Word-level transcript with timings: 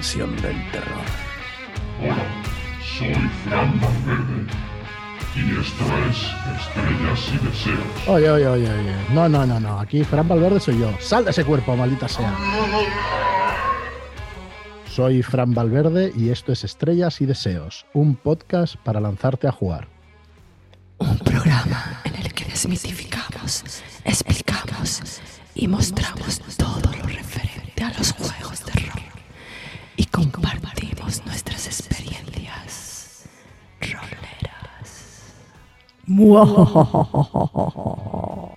Del 0.00 0.70
terror. 0.72 1.04
Hola, 2.00 2.16
soy 2.98 3.12
Fran 3.44 3.78
Valverde 3.78 4.46
y 5.36 5.60
esto 5.60 5.84
es 6.08 6.16
Estrellas 6.56 7.28
y 7.28 7.46
Deseos. 7.46 8.08
Oye, 8.08 8.30
oye, 8.30 8.46
oye, 8.46 8.70
oye. 8.70 8.94
No, 9.12 9.28
no, 9.28 9.44
no, 9.44 9.60
no. 9.60 9.78
Aquí 9.78 10.02
Fran 10.02 10.26
Valverde 10.26 10.58
soy 10.58 10.78
yo. 10.78 10.90
Sal 11.00 11.26
de 11.26 11.32
ese 11.32 11.44
cuerpo, 11.44 11.76
maldita 11.76 12.08
sea. 12.08 12.34
Soy 14.86 15.22
Fran 15.22 15.52
Valverde 15.52 16.14
y 16.16 16.30
esto 16.30 16.50
es 16.52 16.64
Estrellas 16.64 17.20
y 17.20 17.26
Deseos, 17.26 17.84
un 17.92 18.16
podcast 18.16 18.76
para 18.76 19.00
lanzarte 19.00 19.48
a 19.48 19.52
jugar. 19.52 19.86
Un 20.96 21.18
programa 21.18 22.00
en 22.04 22.14
el 22.16 22.32
que 22.32 22.46
desmitificamos, 22.46 23.64
explicamos 24.06 25.20
y 25.54 25.68
mostramos 25.68 26.40
todo 26.56 26.90
lo 26.90 27.02
referente 27.02 27.84
a 27.84 27.92
los 27.98 28.12
juegos 28.12 28.39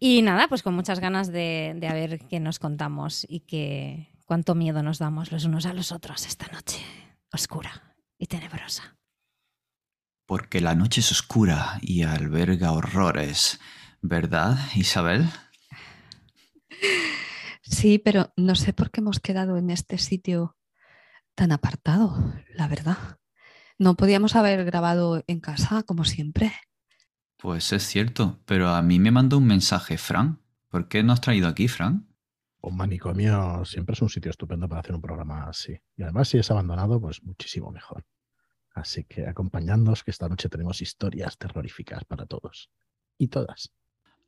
Y 0.00 0.22
nada, 0.22 0.48
pues 0.48 0.64
con 0.64 0.74
muchas 0.74 0.98
ganas 0.98 1.30
de, 1.30 1.74
de 1.76 1.86
a 1.86 1.94
ver 1.94 2.18
qué 2.28 2.40
nos 2.40 2.58
contamos 2.58 3.24
y 3.28 3.40
que 3.40 4.08
cuánto 4.26 4.54
miedo 4.56 4.82
nos 4.82 4.98
damos 4.98 5.30
los 5.30 5.44
unos 5.44 5.64
a 5.66 5.74
los 5.74 5.92
otros 5.92 6.26
esta 6.26 6.48
noche 6.48 6.78
oscura 7.32 7.94
y 8.18 8.26
tenebrosa. 8.26 8.96
Porque 10.26 10.60
la 10.60 10.74
noche 10.74 11.00
es 11.00 11.12
oscura 11.12 11.78
y 11.80 12.02
alberga 12.02 12.72
horrores, 12.72 13.60
¿verdad, 14.02 14.58
Isabel? 14.74 15.28
Sí, 17.62 17.98
pero 17.98 18.32
no 18.36 18.54
sé 18.54 18.72
por 18.72 18.90
qué 18.90 19.00
hemos 19.00 19.20
quedado 19.20 19.56
en 19.56 19.70
este 19.70 19.96
sitio 19.98 20.56
tan 21.34 21.52
apartado, 21.52 22.34
la 22.54 22.68
verdad. 22.68 23.18
No 23.78 23.96
podíamos 23.96 24.36
haber 24.36 24.64
grabado 24.64 25.24
en 25.26 25.40
casa, 25.40 25.82
como 25.84 26.04
siempre. 26.04 26.52
Pues 27.38 27.72
es 27.72 27.84
cierto, 27.84 28.40
pero 28.44 28.68
a 28.68 28.82
mí 28.82 28.98
me 28.98 29.10
mandó 29.10 29.38
un 29.38 29.46
mensaje 29.46 29.96
Fran. 29.96 30.40
¿Por 30.68 30.88
qué 30.88 31.02
nos 31.02 31.14
has 31.14 31.20
traído 31.22 31.48
aquí, 31.48 31.68
Fran? 31.68 32.08
Un 32.60 32.76
manicomio 32.76 33.64
siempre 33.64 33.94
es 33.94 34.02
un 34.02 34.08
sitio 34.08 34.30
estupendo 34.30 34.68
para 34.68 34.80
hacer 34.80 34.94
un 34.94 35.00
programa 35.00 35.48
así. 35.48 35.76
Y 35.96 36.02
además, 36.02 36.28
si 36.28 36.38
es 36.38 36.50
abandonado, 36.50 37.00
pues 37.00 37.22
muchísimo 37.22 37.72
mejor. 37.72 38.04
Así 38.74 39.04
que 39.04 39.26
acompañándonos, 39.26 40.04
que 40.04 40.12
esta 40.12 40.28
noche 40.28 40.48
tenemos 40.48 40.80
historias 40.80 41.36
terroríficas 41.36 42.04
para 42.04 42.26
todos. 42.26 42.70
Y 43.18 43.28
todas. 43.28 43.72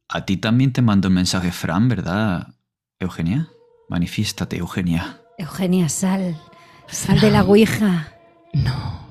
A 0.08 0.24
ti 0.26 0.36
también 0.36 0.72
te 0.72 0.82
mandó 0.82 1.08
un 1.08 1.14
mensaje 1.14 1.50
Fran, 1.50 1.88
¿verdad, 1.88 2.54
Eugenia? 2.98 3.48
Manifiéstate, 3.88 4.58
Eugenia. 4.58 5.20
Eugenia, 5.38 5.88
sal. 5.88 6.40
Sal 6.86 7.20
de 7.20 7.30
la 7.30 7.42
Ouija. 7.42 8.08
No. 8.52 9.04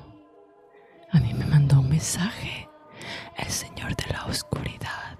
A 1.10 1.20
mí 1.20 1.34
me 1.34 1.46
mandó 1.46 1.80
un 1.80 1.88
mensaje 1.88 2.68
el 3.36 3.48
Señor 3.48 3.94
de 3.96 4.12
la 4.12 4.24
Oscuridad. 4.26 5.18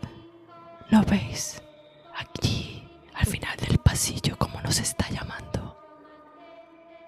¿Lo 0.91 1.03
veis? 1.03 1.61
Aquí, 2.17 2.89
al 3.15 3.27
final 3.27 3.57
del 3.59 3.79
pasillo, 3.79 4.37
como 4.39 4.61
nos 4.63 4.79
está 4.79 5.09
llamando. 5.11 5.77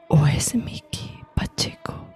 ¿O 0.09 0.26
es 0.26 0.55
Mickey 0.55 1.21
Pacheco? 1.34 2.15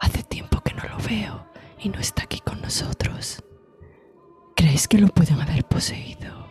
Hace 0.00 0.22
tiempo 0.24 0.60
que 0.60 0.74
no 0.74 0.82
lo 0.84 0.96
veo 0.98 1.46
y 1.78 1.88
no 1.88 1.98
está 2.00 2.24
aquí 2.24 2.40
con 2.40 2.60
nosotros. 2.60 3.42
¿Creéis 4.62 4.86
que 4.86 4.96
lo 4.96 5.08
pueden 5.08 5.40
haber 5.40 5.64
poseído? 5.64 6.46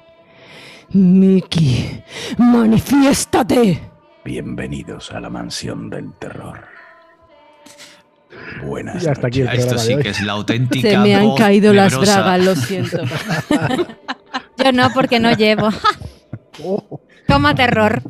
Mickey, 0.90 2.04
manifiéstate. 2.38 3.90
Bienvenidos 4.26 5.14
a 5.14 5.22
la 5.22 5.30
mansión 5.30 5.90
del 5.90 6.12
terror. 6.16 6.60
Buenas 8.66 9.02
Y 9.02 9.08
hasta 9.08 9.28
aquí 9.28 9.40
el 9.40 9.46
noches. 9.46 9.60
Esto 9.62 9.76
programa 9.76 9.96
sí 9.96 10.04
que 10.04 10.10
es 10.10 10.22
la 10.24 10.34
auténtica 10.34 10.90
Se 10.90 10.98
me 10.98 11.16
han 11.16 11.36
caído 11.36 11.72
las 11.72 11.98
bragas, 11.98 12.44
lo 12.44 12.54
siento. 12.58 12.98
Yo 14.58 14.74
no, 14.74 14.90
porque 14.94 15.22
no 15.22 15.32
llevo. 15.32 15.70
Toma 17.30 17.56
terror. 17.56 18.02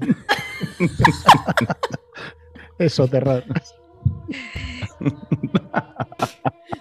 eso, 2.79 3.07
terror. 3.07 3.43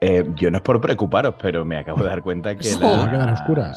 Eh, 0.00 0.24
yo 0.36 0.48
no 0.50 0.58
es 0.58 0.62
por 0.62 0.80
preocuparos, 0.80 1.34
pero 1.42 1.64
me 1.64 1.76
acabo 1.76 2.04
de 2.04 2.08
dar 2.08 2.22
cuenta 2.22 2.54
que 2.56 2.62
Se 2.68 2.78
la- 2.78 3.74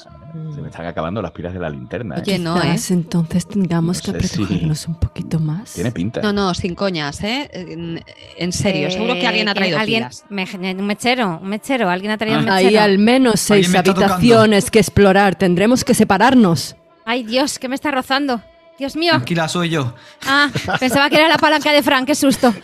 se 0.56 0.62
me 0.62 0.70
están 0.70 0.86
acabando 0.86 1.22
las 1.22 1.32
pilas 1.32 1.52
de 1.54 1.60
la 1.60 1.70
linterna. 1.70 2.22
¿eh? 2.26 2.38
No, 2.40 2.62
¿eh? 2.62 2.76
Entonces 2.92 3.48
tengamos 3.48 4.08
No 4.08 4.14
que 4.14 4.28
si- 4.28 4.42
apresurarnos 4.44 4.88
un 4.88 4.96
poquito 4.96 5.40
más. 5.40 5.74
Tiene 5.74 5.92
pinta. 5.92 6.22
No, 6.22 6.32
no, 6.32 6.54
sin 6.54 6.76
coñas, 6.76 7.22
¿eh? 7.24 7.50
En, 7.54 8.04
en 8.38 8.52
serio, 8.54 8.88
Eh, 8.88 8.92
seguro 8.92 9.16
que 9.16 9.26
alguien 9.28 9.50
ha 9.50 9.54
traído 9.56 9.78
alguien, 9.80 10.04
pilas. 10.04 10.26
me- 10.30 10.46
un 10.76 10.86
mechero, 10.86 11.40
un 11.42 11.50
mechero. 11.50 11.90
Alguien 11.90 12.12
ha 12.12 12.18
traído 12.18 12.40
un 12.40 12.50
Hay 12.50 12.66
mechero. 12.66 12.84
al 12.84 12.98
menos 13.00 13.40
seis 13.40 13.68
me 13.70 13.82
tocando. 13.84 14.14
habitaciones 14.14 14.70
que 14.72 14.80
explorar. 14.80 15.36
Tendremos 15.36 15.84
que 15.84 15.94
separarnos. 15.96 16.76
Ay, 17.04 17.24
Dios, 17.24 17.58
¿qué 17.60 17.68
me 17.68 17.76
está 17.76 17.90
rozando? 17.92 18.42
Dios 18.78 18.96
mío. 18.96 19.12
Tranquila, 19.14 19.48
soy 19.50 19.70
yo. 19.70 19.96
Ah, 20.28 20.50
pensaba 20.80 21.10
que 21.10 21.16
era 21.18 21.28
la 21.28 21.38
palanca 21.40 21.72
de 21.74 21.82
Frank, 21.84 22.06
qué 22.06 22.16
susto. 22.16 22.54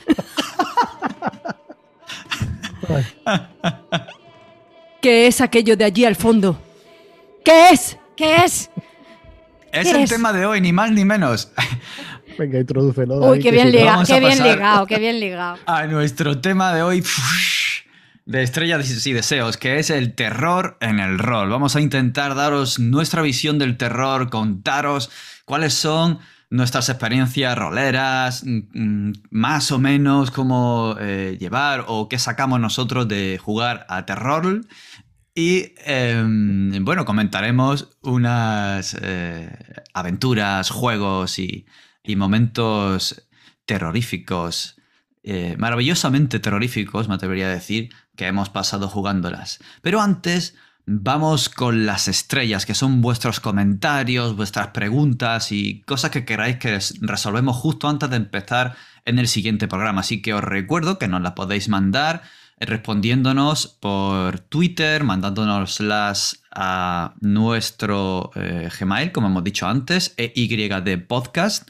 ¿Qué 5.02 5.28
es 5.28 5.42
aquello 5.42 5.78
de 5.78 5.86
allí 5.86 6.06
al 6.06 6.16
fondo? 6.16 6.60
¿Qué 7.44 7.70
es? 7.70 7.98
¿Qué 8.16 8.38
es? 8.38 8.70
Es 9.72 9.86
¿Qué 9.86 9.92
el 9.92 10.04
es? 10.04 10.10
tema 10.10 10.34
de 10.34 10.46
hoy, 10.46 10.62
ni 10.62 10.74
más 10.74 10.92
ni 10.92 11.06
menos. 11.06 11.52
Venga, 12.38 12.60
introdúcelo. 12.60 13.32
Uy, 13.32 13.40
qué 13.40 13.52
bien 13.52 13.72
ligado, 13.72 14.04
qué 14.06 14.20
bien 14.20 14.44
ligado, 14.44 14.86
qué 14.86 15.00
bien 15.00 15.20
ligado. 15.20 15.58
A 15.66 15.86
nuestro 15.86 16.40
tema 16.40 16.74
de 16.74 16.84
hoy 16.84 17.04
de 18.26 18.44
estrellas 18.44 19.08
y 19.08 19.14
deseos, 19.14 19.58
que 19.58 19.80
es 19.80 19.90
el 19.90 20.14
terror 20.14 20.78
en 20.82 21.00
el 21.00 21.18
rol. 21.18 21.50
Vamos 21.50 21.76
a 21.76 21.82
intentar 21.82 22.36
daros 22.36 22.78
nuestra 22.78 23.22
visión 23.22 23.58
del 23.58 23.78
terror, 23.78 24.30
contaros 24.30 25.10
cuáles 25.46 25.74
son 25.74 26.20
nuestras 26.50 26.90
experiencias 26.90 27.58
roleras, 27.58 28.44
mm, 28.46 28.60
mm, 28.74 29.14
más 29.32 29.72
o 29.72 29.80
menos 29.80 30.32
cómo 30.32 30.96
eh, 31.00 31.38
llevar 31.40 31.86
o 31.88 32.08
qué 32.10 32.20
sacamos 32.20 32.60
nosotros 32.60 33.08
de 33.08 33.40
jugar 33.42 33.86
a 33.90 34.06
terror. 34.06 34.62
Y 35.36 35.74
em, 35.86 36.84
bueno, 36.84 37.06
comentaremos 37.06 37.90
unas 38.02 38.98
eh, 39.02 39.50
aventuras, 39.94 40.70
juegos 40.72 41.38
y, 41.38 41.68
y 42.04 42.16
momentos 42.16 43.28
terroríficos, 43.66 44.78
eh, 45.24 45.56
maravillosamente 45.60 46.40
terroríficos, 46.40 47.10
me 47.10 47.16
atrevería 47.16 47.48
a 47.48 47.54
decir, 47.54 47.90
que 48.16 48.28
hemos 48.28 48.50
pasado 48.50 48.88
jugándolas. 48.88 49.60
Pero 49.82 50.02
antes, 50.02 50.56
vamos 50.88 51.50
con 51.50 51.86
las 51.86 52.08
estrellas, 52.08 52.66
que 52.66 52.74
son 52.74 53.02
vuestros 53.02 53.40
comentarios, 53.40 54.36
vuestras 54.36 54.68
preguntas 54.70 55.52
y 55.52 55.82
cosas 55.82 56.12
que 56.12 56.24
queráis 56.26 56.58
que 56.58 56.72
res- 56.72 56.96
resolvemos 57.02 57.58
justo 57.58 57.90
antes 57.90 58.10
de 58.10 58.16
empezar 58.16 58.76
en 59.06 59.20
el 59.20 59.28
siguiente 59.28 59.68
programa. 59.68 60.00
Así 60.02 60.22
que 60.22 60.34
os 60.34 60.44
recuerdo 60.44 60.98
que 60.98 61.08
nos 61.10 61.22
las 61.22 61.34
podéis 61.34 61.68
mandar 61.70 62.24
respondiéndonos 62.60 63.68
por 63.68 64.40
Twitter, 64.40 65.04
mandándonoslas 65.04 66.42
a 66.52 67.14
nuestro 67.22 68.32
eh, 68.36 68.70
Gmail, 68.80 69.12
como 69.12 69.28
hemos 69.28 69.44
dicho 69.44 69.68
antes, 69.68 70.16
EYD 70.18 71.06
Podcast, 71.06 71.68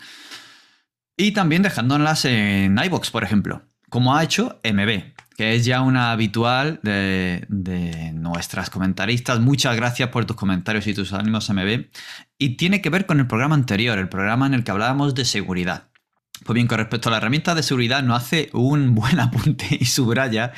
y 1.18 1.32
también 1.32 1.64
dejándolas 1.64 2.24
en 2.26 2.78
iBox, 2.78 3.10
por 3.12 3.24
ejemplo, 3.24 3.64
como 3.90 4.16
ha 4.16 4.24
hecho 4.24 4.62
MB, 4.64 5.14
que 5.38 5.56
es 5.56 5.66
ya 5.66 5.82
una 5.82 6.12
habitual 6.12 6.80
de, 6.82 7.46
de 7.48 8.12
nuestras 8.14 8.72
comentaristas. 8.72 9.40
Muchas 9.40 9.76
gracias 9.76 10.10
por 10.10 10.26
tus 10.26 10.36
comentarios 10.36 10.88
y 10.88 10.96
tus 10.96 11.14
ánimos, 11.14 11.50
MB. 11.50 11.86
Y 12.40 12.58
tiene 12.58 12.82
que 12.82 12.90
ver 12.90 13.06
con 13.06 13.20
el 13.20 13.28
programa 13.28 13.56
anterior, 13.56 14.00
el 14.00 14.10
programa 14.10 14.48
en 14.48 14.56
el 14.56 14.64
que 14.64 14.72
hablábamos 14.72 15.14
de 15.14 15.26
seguridad. 15.26 15.90
Pues 16.44 16.56
bien, 16.56 16.68
con 16.68 16.80
respecto 16.80 17.10
a 17.10 17.12
la 17.12 17.18
herramienta 17.18 17.56
de 17.56 17.64
seguridad, 17.64 18.02
no 18.04 18.16
hace 18.16 18.50
un 18.54 18.96
buen 18.96 19.20
apunte 19.20 19.78
y 19.80 19.86
subraya 19.86 20.54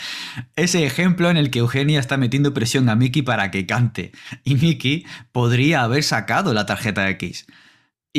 ese 0.55 0.85
ejemplo 0.85 1.29
en 1.29 1.35
el 1.35 1.51
que 1.51 1.59
Eugenia 1.59 1.99
está 1.99 2.15
metiendo 2.15 2.53
presión 2.53 2.87
a 2.87 2.95
Mickey 2.95 3.21
para 3.21 3.51
que 3.51 3.65
cante. 3.65 4.13
Y 4.45 4.55
Mickey 4.55 5.05
podría 5.33 5.83
haber 5.83 6.03
sacado 6.03 6.53
la 6.53 6.65
tarjeta 6.65 7.09
X. 7.09 7.47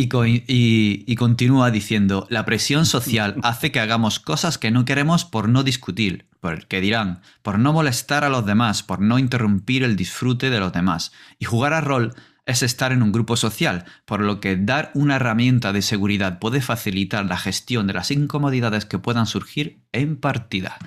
Y, 0.01 0.09
co- 0.09 0.25
y- 0.27 0.43
y 0.49 1.15
continúa 1.17 1.71
diciendo, 1.71 2.27
la 2.31 2.47
presión 2.47 2.87
social 2.87 3.37
hace 3.43 3.71
que 3.71 3.81
hagamos 3.81 4.19
cosas 4.19 4.57
que 4.57 4.71
no 4.71 4.85
queremos 4.87 5.27
por 5.27 5.49
no 5.51 5.63
discutir, 5.63 6.27
por 6.41 6.67
que 6.69 6.81
dirán, 6.81 7.21
por 7.43 7.59
no 7.59 7.75
molestar 7.75 8.25
a 8.25 8.31
los 8.31 8.47
demás, 8.47 8.83
por 8.83 9.01
no 9.03 9.19
interrumpir 9.19 9.83
el 9.83 9.97
disfrute 9.97 10.49
de 10.49 10.59
los 10.59 10.73
demás. 10.73 11.13
Y 11.39 11.45
jugar 11.45 11.75
a 11.75 11.83
rol 11.83 12.15
es 12.47 12.63
estar 12.63 12.93
en 12.93 13.03
un 13.03 13.13
grupo 13.13 13.37
social, 13.37 13.85
por 14.07 14.21
lo 14.23 14.41
que 14.41 14.57
dar 14.57 14.91
una 14.95 15.17
herramienta 15.17 15.73
de 15.75 15.83
seguridad 15.83 16.39
puede 16.39 16.63
facilitar 16.63 17.27
la 17.27 17.37
gestión 17.37 17.87
de 17.87 17.93
las 17.93 18.11
incomodidades 18.11 18.87
que 18.87 18.99
puedan 18.99 19.27
surgir 19.27 19.83
en 19.93 20.17
partida. 20.17 20.79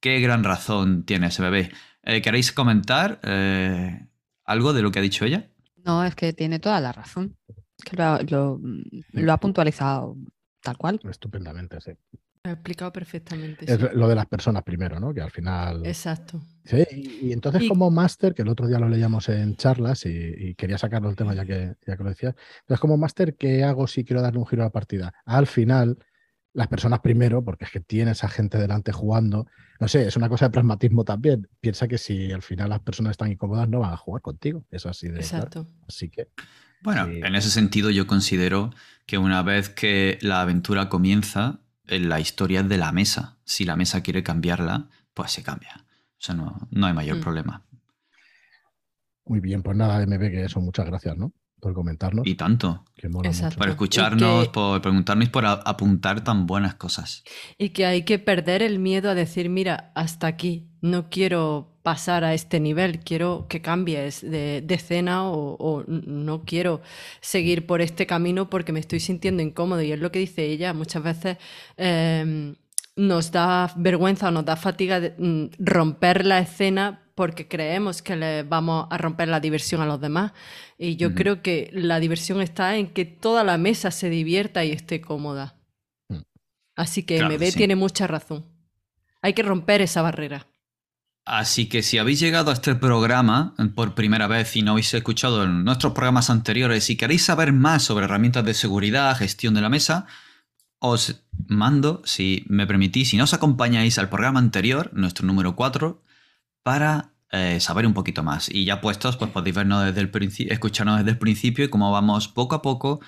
Qué 0.00 0.20
gran 0.20 0.42
razón 0.42 1.04
tiene 1.04 1.26
ese 1.26 1.42
bebé. 1.42 1.70
Eh, 2.02 2.22
¿Queréis 2.22 2.52
comentar 2.52 3.20
eh, 3.24 4.06
algo 4.46 4.72
de 4.72 4.80
lo 4.82 4.90
que 4.90 5.00
ha 5.00 5.02
dicho 5.02 5.26
ella? 5.26 5.50
No, 5.84 6.02
es 6.04 6.14
que 6.14 6.32
tiene 6.32 6.58
toda 6.58 6.80
la 6.80 6.92
razón. 6.92 7.36
Que 7.88 7.96
lo, 7.96 8.02
ha- 8.04 8.20
lo- 8.28 8.60
lo 9.12 9.32
ha 9.32 9.36
puntualizado 9.38 10.16
tal 10.62 10.76
cual. 10.76 11.00
Estupendamente, 11.08 11.80
sí. 11.80 11.92
Lo 12.44 12.50
he 12.50 12.54
explicado 12.54 12.92
perfectamente. 12.92 13.64
Es 13.70 13.78
sí. 13.80 13.86
lo 13.94 14.08
de 14.08 14.14
las 14.14 14.26
personas 14.26 14.62
primero, 14.62 15.00
¿no? 15.00 15.12
Que 15.12 15.20
al 15.20 15.30
final. 15.30 15.84
Exacto. 15.86 16.40
Sí, 16.64 16.84
y, 16.92 17.26
y 17.28 17.32
entonces 17.32 17.62
Y- 17.62 17.68
como 17.68 17.90
máster, 17.90 18.34
que 18.34 18.42
el 18.42 18.48
otro 18.48 18.66
día 18.66 18.78
lo 18.78 18.88
leíamos 18.88 19.28
en 19.28 19.56
charlas 19.56 20.06
y, 20.06 20.10
y 20.10 20.54
quería 20.54 20.78
sacarlo 20.78 21.08
el 21.10 21.16
tema 21.16 21.34
ya 21.34 21.44
que, 21.44 21.74
ya 21.86 21.96
que 21.96 22.02
lo 22.04 22.10
decías, 22.10 22.34
entonces 22.60 22.80
como 22.80 22.96
máster, 22.96 23.34
¿qué 23.36 23.64
hago 23.64 23.86
si 23.86 24.04
quiero 24.04 24.22
darle 24.22 24.38
un 24.38 24.46
giro 24.46 24.62
a 24.62 24.66
la 24.66 24.70
partida? 24.72 25.12
Al 25.24 25.46
final, 25.46 25.98
las 26.52 26.68
personas 26.68 27.00
primero, 27.00 27.42
porque 27.44 27.64
es 27.64 27.70
que 27.70 27.80
tienes 27.80 28.22
a 28.24 28.28
gente 28.28 28.58
delante 28.58 28.92
jugando, 28.92 29.46
no 29.80 29.88
sé, 29.88 30.06
es 30.06 30.16
una 30.16 30.28
cosa 30.28 30.46
de 30.46 30.50
pragmatismo 30.52 31.04
también. 31.04 31.48
Piensa 31.60 31.86
que 31.88 31.98
si 31.98 32.32
al 32.32 32.42
final 32.42 32.70
las 32.70 32.80
personas 32.80 33.12
están 33.12 33.30
incómodas, 33.32 33.68
no 33.68 33.80
van 33.80 33.92
a 33.92 33.96
jugar 33.96 34.22
contigo. 34.22 34.64
Es 34.70 34.84
así 34.86 35.06
de 35.08 35.14
claro. 35.20 35.24
Exacto. 35.26 35.66
Así 35.88 36.08
que 36.08 36.28
Bueno, 36.80 37.06
en 37.08 37.34
ese 37.34 37.50
sentido 37.50 37.90
yo 37.90 38.06
considero 38.06 38.72
que 39.06 39.18
una 39.18 39.42
vez 39.42 39.68
que 39.68 40.18
la 40.22 40.40
aventura 40.40 40.88
comienza, 40.88 41.60
eh, 41.86 41.98
la 41.98 42.20
historia 42.20 42.60
es 42.60 42.68
de 42.68 42.76
la 42.78 42.92
mesa. 42.92 43.36
Si 43.44 43.64
la 43.64 43.76
mesa 43.76 44.02
quiere 44.02 44.22
cambiarla, 44.22 44.88
pues 45.14 45.32
se 45.32 45.42
cambia. 45.42 45.74
O 45.80 46.20
sea, 46.20 46.34
no, 46.34 46.68
no 46.70 46.86
hay 46.86 46.92
mayor 46.92 47.16
Mm. 47.18 47.20
problema. 47.20 47.62
muy 49.24 49.40
bien, 49.40 49.62
pues 49.62 49.76
nada, 49.76 50.00
MB, 50.02 50.30
que 50.30 50.44
eso, 50.44 50.58
muchas 50.60 50.86
gracias, 50.86 51.14
¿no? 51.18 51.32
Por 51.60 51.74
comentarnos. 51.74 52.26
Y 52.26 52.34
tanto. 52.36 52.84
que 52.96 53.08
mola 53.08 53.28
Exacto. 53.28 53.56
mucho. 53.56 53.58
Por 53.58 53.68
escucharnos, 53.68 54.44
que- 54.46 54.52
por 54.52 54.80
preguntarnos 54.82 55.26
y 55.26 55.30
por 55.30 55.44
a- 55.46 55.52
apuntar 55.52 56.22
tan 56.24 56.46
buenas 56.46 56.74
cosas. 56.74 57.22
Y 57.56 57.70
que 57.70 57.86
hay 57.86 58.02
que 58.02 58.18
perder 58.18 58.62
el 58.62 58.78
miedo 58.80 59.08
a 59.10 59.14
decir, 59.14 59.48
mira, 59.48 59.92
hasta 59.94 60.26
aquí, 60.26 60.66
no 60.80 61.08
quiero 61.08 61.74
pasar 61.82 62.22
a 62.24 62.34
este 62.34 62.60
nivel, 62.60 63.00
quiero 63.00 63.46
que 63.48 63.62
cambies 63.62 64.20
de, 64.20 64.62
de 64.62 64.74
escena 64.74 65.28
o, 65.30 65.84
no 65.86 66.42
quiero 66.44 66.80
seguir 67.20 67.66
por 67.66 67.80
este 67.80 68.06
camino 68.06 68.50
porque 68.50 68.72
me 68.72 68.80
estoy 68.80 69.00
sintiendo 69.00 69.42
incómodo. 69.42 69.80
Y 69.82 69.92
es 69.92 69.98
lo 70.00 70.10
que 70.12 70.18
dice 70.18 70.44
ella, 70.44 70.74
muchas 70.74 71.02
veces 71.02 71.38
em, 71.76 72.56
nos 72.96 73.30
da 73.32 73.72
vergüenza 73.76 74.28
o 74.28 74.30
nos 74.32 74.44
da 74.44 74.56
fatiga 74.56 75.00
de, 75.00 75.14
mm, 75.18 75.50
romper 75.64 76.26
la 76.26 76.40
escena 76.40 77.02
porque 77.18 77.48
creemos 77.48 78.00
que 78.00 78.14
le 78.14 78.44
vamos 78.44 78.86
a 78.90 78.96
romper 78.96 79.26
la 79.26 79.40
diversión 79.40 79.80
a 79.80 79.86
los 79.86 80.00
demás. 80.00 80.30
Y 80.78 80.94
yo 80.94 81.16
creo 81.16 81.42
que 81.42 81.68
la 81.72 81.98
diversión 81.98 82.40
está 82.40 82.76
en 82.76 82.86
que 82.90 83.06
toda 83.06 83.42
la 83.42 83.58
mesa 83.58 83.90
se 83.90 84.08
divierta 84.08 84.64
y 84.64 84.70
esté 84.70 85.00
cómoda. 85.00 85.56
Mm. 86.08 86.18
Así 86.76 87.02
que 87.02 87.18
Claro, 87.18 87.34
MB 87.34 87.42
sí. 87.46 87.56
tiene 87.56 87.74
mucha 87.74 88.06
razón. 88.06 88.44
Hay 89.20 89.32
que 89.32 89.42
romper 89.42 89.82
esa 89.82 90.00
barrera. 90.00 90.46
Así 91.24 91.68
que 91.68 91.82
si 91.82 91.98
habéis 91.98 92.20
llegado 92.20 92.52
a 92.52 92.54
este 92.54 92.76
programa 92.76 93.56
por 93.74 93.96
primera 93.96 94.28
vez 94.28 94.54
y 94.54 94.62
no 94.62 94.70
habéis 94.70 94.94
escuchado 94.94 95.42
en 95.42 95.64
nuestros 95.64 95.94
programas 95.94 96.30
anteriores 96.30 96.88
y 96.88 96.96
queréis 96.96 97.24
saber 97.24 97.52
más 97.52 97.82
sobre 97.82 98.04
herramientas 98.04 98.44
de 98.44 98.54
seguridad, 98.54 99.16
gestión 99.16 99.54
de 99.54 99.60
la 99.60 99.70
mesa, 99.70 100.06
os 100.78 101.24
mando, 101.48 102.00
si 102.04 102.44
me 102.46 102.68
permitís, 102.68 103.08
si 103.08 103.16
no 103.16 103.24
os 103.24 103.34
acompañáis 103.34 103.98
al 103.98 104.08
programa 104.08 104.38
anterior, 104.38 104.90
nuestro 104.92 105.26
número 105.26 105.56
4, 105.56 106.00
para 106.62 107.12
eh, 107.30 107.58
saber 107.60 107.86
un 107.86 107.94
poquito 107.94 108.22
más. 108.22 108.48
Y 108.48 108.64
ya 108.64 108.80
puestos, 108.80 109.16
pues 109.16 109.30
podéis 109.30 109.56
vernos 109.56 109.84
desde 109.84 110.00
el 110.00 110.10
principio, 110.10 110.52
escucharnos 110.52 110.98
desde 110.98 111.10
el 111.10 111.18
principio 111.18 111.64
y 111.64 111.68
cómo 111.68 111.92
vamos 111.92 112.28
poco 112.28 112.54
a 112.54 112.62
poco 112.62 113.00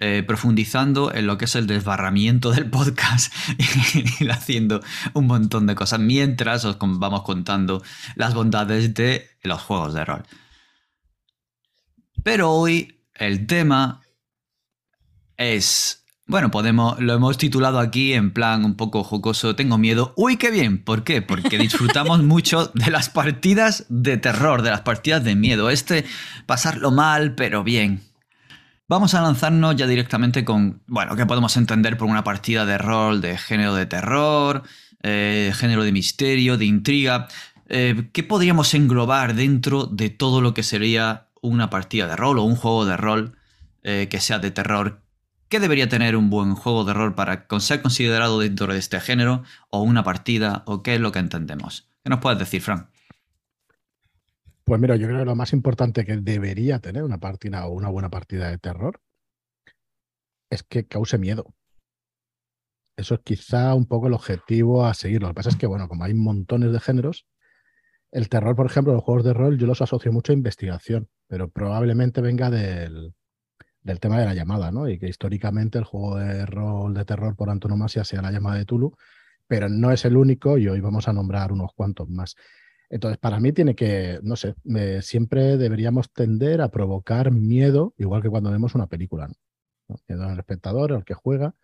eh, 0.00 0.22
profundizando 0.24 1.12
en 1.12 1.26
lo 1.26 1.38
que 1.38 1.46
es 1.46 1.56
el 1.56 1.66
desbarramiento 1.66 2.52
del 2.52 2.70
podcast 2.70 3.34
y 4.20 4.28
haciendo 4.28 4.80
un 5.12 5.26
montón 5.26 5.66
de 5.66 5.74
cosas 5.74 5.98
mientras 5.98 6.64
os 6.64 6.76
vamos 6.78 7.22
contando 7.22 7.82
las 8.14 8.32
bondades 8.32 8.94
de 8.94 9.28
los 9.42 9.60
juegos 9.60 9.94
de 9.94 10.04
rol. 10.04 10.22
Pero 12.22 12.52
hoy 12.52 13.04
el 13.12 13.48
tema 13.48 14.02
es, 15.36 15.97
bueno, 16.28 16.50
podemos, 16.50 17.00
lo 17.00 17.14
hemos 17.14 17.38
titulado 17.38 17.78
aquí 17.78 18.12
en 18.12 18.32
plan 18.32 18.66
un 18.66 18.76
poco 18.76 19.02
jocoso, 19.02 19.56
tengo 19.56 19.78
miedo. 19.78 20.12
Uy, 20.14 20.36
qué 20.36 20.50
bien, 20.50 20.84
¿por 20.84 21.02
qué? 21.02 21.22
Porque 21.22 21.56
disfrutamos 21.58 22.22
mucho 22.22 22.70
de 22.74 22.90
las 22.90 23.08
partidas 23.08 23.86
de 23.88 24.18
terror, 24.18 24.60
de 24.60 24.68
las 24.68 24.82
partidas 24.82 25.24
de 25.24 25.34
miedo. 25.34 25.70
Este, 25.70 26.04
pasarlo 26.44 26.90
mal, 26.90 27.34
pero 27.34 27.64
bien. 27.64 28.02
Vamos 28.88 29.14
a 29.14 29.22
lanzarnos 29.22 29.74
ya 29.76 29.86
directamente 29.86 30.44
con, 30.44 30.82
bueno, 30.86 31.16
¿qué 31.16 31.24
podemos 31.24 31.56
entender 31.56 31.96
por 31.96 32.08
una 32.08 32.24
partida 32.24 32.66
de 32.66 32.76
rol 32.76 33.22
de 33.22 33.38
género 33.38 33.74
de 33.74 33.86
terror, 33.86 34.64
eh, 35.02 35.52
género 35.54 35.82
de 35.82 35.92
misterio, 35.92 36.58
de 36.58 36.66
intriga? 36.66 37.28
Eh, 37.70 38.10
¿Qué 38.12 38.22
podríamos 38.22 38.74
englobar 38.74 39.34
dentro 39.34 39.86
de 39.86 40.10
todo 40.10 40.42
lo 40.42 40.52
que 40.52 40.62
sería 40.62 41.28
una 41.40 41.70
partida 41.70 42.06
de 42.06 42.16
rol 42.16 42.38
o 42.38 42.42
un 42.42 42.56
juego 42.56 42.84
de 42.84 42.98
rol 42.98 43.38
eh, 43.82 44.08
que 44.10 44.20
sea 44.20 44.38
de 44.38 44.50
terror? 44.50 45.07
¿Qué 45.48 45.60
debería 45.60 45.88
tener 45.88 46.14
un 46.14 46.28
buen 46.28 46.54
juego 46.54 46.84
de 46.84 46.92
rol 46.92 47.14
para 47.14 47.46
ser 47.60 47.80
considerado 47.80 48.38
dentro 48.38 48.70
de 48.70 48.78
este 48.78 49.00
género? 49.00 49.44
¿O 49.70 49.82
una 49.82 50.04
partida? 50.04 50.62
¿O 50.66 50.82
qué 50.82 50.96
es 50.96 51.00
lo 51.00 51.10
que 51.10 51.20
entendemos? 51.20 51.88
¿Qué 52.04 52.10
nos 52.10 52.20
puedes 52.20 52.38
decir, 52.38 52.60
Frank? 52.60 52.90
Pues 54.64 54.78
mira, 54.78 54.96
yo 54.96 55.06
creo 55.06 55.20
que 55.20 55.24
lo 55.24 55.34
más 55.34 55.54
importante 55.54 56.04
que 56.04 56.18
debería 56.18 56.80
tener 56.80 57.02
una 57.02 57.16
partida 57.16 57.66
o 57.66 57.72
una 57.72 57.88
buena 57.88 58.10
partida 58.10 58.50
de 58.50 58.58
terror 58.58 59.00
es 60.50 60.62
que 60.62 60.86
cause 60.86 61.16
miedo. 61.16 61.54
Eso 62.98 63.14
es 63.14 63.20
quizá 63.24 63.74
un 63.74 63.86
poco 63.86 64.08
el 64.08 64.12
objetivo 64.12 64.84
a 64.84 64.92
seguir. 64.92 65.22
Lo 65.22 65.28
que 65.28 65.34
pasa 65.34 65.48
es 65.48 65.56
que, 65.56 65.66
bueno, 65.66 65.88
como 65.88 66.04
hay 66.04 66.12
montones 66.12 66.72
de 66.72 66.80
géneros, 66.80 67.26
el 68.10 68.28
terror, 68.28 68.54
por 68.54 68.66
ejemplo, 68.66 68.92
los 68.92 69.02
juegos 69.02 69.24
de 69.24 69.32
rol, 69.32 69.56
yo 69.56 69.66
los 69.66 69.80
asocio 69.80 70.12
mucho 70.12 70.32
a 70.32 70.34
investigación, 70.34 71.08
pero 71.26 71.48
probablemente 71.48 72.20
venga 72.20 72.50
del, 72.50 73.14
del 73.82 74.00
tema 74.00 74.18
de 74.18 74.26
la 74.26 74.34
llamada, 74.34 74.70
¿no? 74.70 74.88
Y 74.88 74.98
que 74.98 75.08
históricamente 75.08 75.78
el 75.78 75.84
juego 75.84 76.16
de 76.16 76.46
rol 76.46 76.94
de 76.94 77.04
terror 77.04 77.36
por 77.36 77.50
antonomasia 77.50 78.04
sea 78.04 78.22
la 78.22 78.30
llamada 78.30 78.56
de 78.56 78.64
Tulu, 78.64 78.96
pero 79.46 79.68
no 79.68 79.90
es 79.90 80.04
el 80.04 80.16
único 80.16 80.58
y 80.58 80.68
hoy 80.68 80.80
vamos 80.80 81.08
a 81.08 81.12
nombrar 81.12 81.52
unos 81.52 81.72
cuantos 81.74 82.08
más. 82.08 82.36
Entonces, 82.90 83.18
para 83.18 83.38
mí 83.38 83.52
tiene 83.52 83.74
que, 83.74 84.18
no 84.22 84.36
sé, 84.36 84.54
siempre 85.02 85.56
deberíamos 85.56 86.10
tender 86.12 86.60
a 86.60 86.70
provocar 86.70 87.30
miedo, 87.30 87.94
igual 87.98 88.22
que 88.22 88.30
cuando 88.30 88.50
vemos 88.50 88.74
una 88.74 88.86
película. 88.86 89.28
¿No? 89.88 89.96
Miedo 90.06 90.24
al 90.24 90.38
espectador, 90.38 90.92
al 90.92 91.04
que 91.04 91.14
juega. 91.14 91.54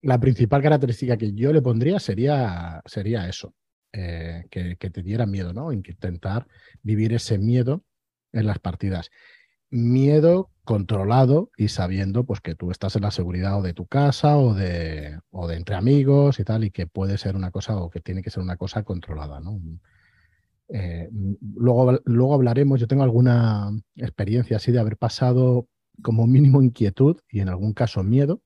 La 0.00 0.18
principal 0.18 0.62
característica 0.62 1.16
que 1.16 1.32
yo 1.32 1.52
le 1.52 1.62
pondría 1.62 2.00
sería, 2.00 2.82
sería 2.86 3.28
eso, 3.28 3.54
eh, 3.92 4.44
que, 4.50 4.76
que 4.76 4.90
te 4.90 5.02
diera 5.02 5.26
miedo, 5.26 5.52
¿no? 5.52 5.72
Intentar 5.72 6.46
vivir 6.82 7.12
ese 7.12 7.38
miedo 7.38 7.84
en 8.32 8.46
las 8.46 8.58
partidas. 8.58 9.10
Miedo 9.70 10.51
controlado 10.64 11.50
y 11.56 11.68
sabiendo 11.68 12.24
pues 12.24 12.40
que 12.40 12.54
tú 12.54 12.70
estás 12.70 12.96
en 12.96 13.02
la 13.02 13.10
seguridad 13.10 13.58
o 13.58 13.62
de 13.62 13.74
tu 13.74 13.86
casa 13.86 14.36
o 14.38 14.54
de, 14.54 15.18
o 15.30 15.48
de 15.48 15.56
entre 15.56 15.74
amigos 15.74 16.38
y 16.38 16.44
tal, 16.44 16.64
y 16.64 16.70
que 16.70 16.86
puede 16.86 17.18
ser 17.18 17.36
una 17.36 17.50
cosa 17.50 17.76
o 17.76 17.90
que 17.90 18.00
tiene 18.00 18.22
que 18.22 18.30
ser 18.30 18.42
una 18.42 18.56
cosa 18.56 18.82
controlada, 18.84 19.40
¿no? 19.40 19.60
Eh, 20.68 21.10
luego, 21.56 22.00
luego 22.04 22.34
hablaremos, 22.34 22.80
yo 22.80 22.86
tengo 22.86 23.02
alguna 23.02 23.70
experiencia 23.96 24.56
así 24.56 24.72
de 24.72 24.78
haber 24.78 24.96
pasado 24.96 25.68
como 26.02 26.26
mínimo 26.26 26.62
inquietud 26.62 27.18
y 27.28 27.40
en 27.40 27.48
algún 27.48 27.74
caso 27.74 28.02
miedo, 28.02 28.40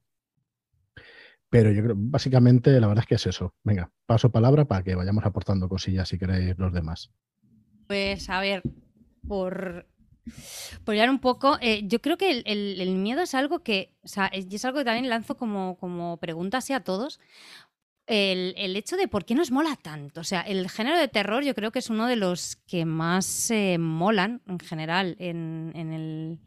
Pero 1.48 1.70
yo 1.72 1.82
creo, 1.82 1.94
básicamente, 1.96 2.78
la 2.80 2.88
verdad 2.88 3.04
es 3.04 3.08
que 3.08 3.14
es 3.16 3.26
eso. 3.26 3.54
Venga, 3.62 3.90
paso 4.06 4.30
palabra 4.30 4.64
para 4.66 4.82
que 4.82 4.94
vayamos 4.94 5.24
aportando 5.24 5.68
cosillas 5.68 6.08
si 6.08 6.18
queréis 6.18 6.58
los 6.58 6.72
demás. 6.72 7.10
Pues 7.86 8.28
a 8.30 8.40
ver, 8.40 8.62
por, 9.26 9.86
por 10.84 10.94
llegar 10.94 11.10
un 11.10 11.18
poco, 11.18 11.58
eh, 11.60 11.82
yo 11.86 12.00
creo 12.00 12.16
que 12.16 12.42
el, 12.44 12.96
miedo 12.96 13.22
es 13.22 13.34
algo 13.34 13.60
que, 13.60 13.94
o 14.02 14.08
sea, 14.08 14.26
es, 14.26 14.64
algo 14.64 14.78
que 14.78 14.84
también 14.84 15.08
lanzo 15.08 15.36
como, 15.36 15.76
como 15.78 16.16
pregunta 16.18 16.60
a 16.74 16.80
todos. 16.80 17.20
El, 18.06 18.54
el 18.56 18.76
hecho 18.76 18.96
de 18.96 19.08
por 19.08 19.24
qué 19.24 19.34
nos 19.34 19.50
mola 19.50 19.76
tanto. 19.76 20.20
O 20.20 20.24
sea, 20.24 20.40
el 20.42 20.70
género 20.70 20.96
de 20.96 21.08
terror 21.08 21.42
yo 21.42 21.56
creo 21.56 21.72
que 21.72 21.80
es 21.80 21.90
uno 21.90 22.06
de 22.06 22.14
los 22.14 22.54
que 22.54 22.84
más 22.84 23.50
eh, 23.50 23.78
molan 23.78 24.42
en 24.46 24.60
general 24.60 25.16
en, 25.18 25.72
en 25.74 25.92
el, 25.92 26.38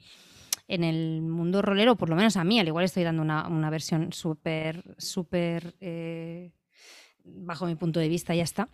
en 0.70 0.84
el 0.84 1.22
mundo 1.22 1.62
rolero, 1.62 1.98
por 1.98 2.10
lo 2.10 2.16
menos 2.16 2.38
a 2.38 2.44
mí, 2.46 2.60
al 2.60 2.68
igual 2.68 2.86
estoy 2.86 3.04
dando 3.04 3.22
una, 3.22 3.48
una 3.48 3.70
versión 3.70 4.14
súper, 4.14 4.96
súper, 4.98 5.76
eh, 5.82 6.54
bajo 7.26 7.66
mi 7.66 7.76
punto 7.76 8.00
de 8.00 8.08
vista, 8.08 8.34
ya 8.36 8.44
está. 8.44 8.70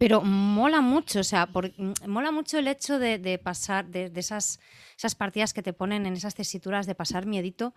Pero 0.00 0.22
mola 0.22 0.80
mucho, 0.80 1.20
o 1.20 1.24
sea, 1.24 1.46
por- 1.48 1.72
mm, 1.76 1.92
mola 2.08 2.30
mucho 2.32 2.58
el 2.58 2.68
hecho 2.68 2.98
de, 2.98 3.18
de 3.18 3.36
pasar, 3.36 3.84
de, 3.86 4.08
de 4.08 4.20
esas, 4.20 4.58
esas 4.96 5.14
partidas 5.14 5.52
que 5.52 5.62
te 5.62 5.74
ponen 5.74 6.06
en 6.06 6.14
esas 6.14 6.34
tesituras 6.34 6.86
de 6.86 6.94
pasar 6.94 7.26
miedito. 7.26 7.74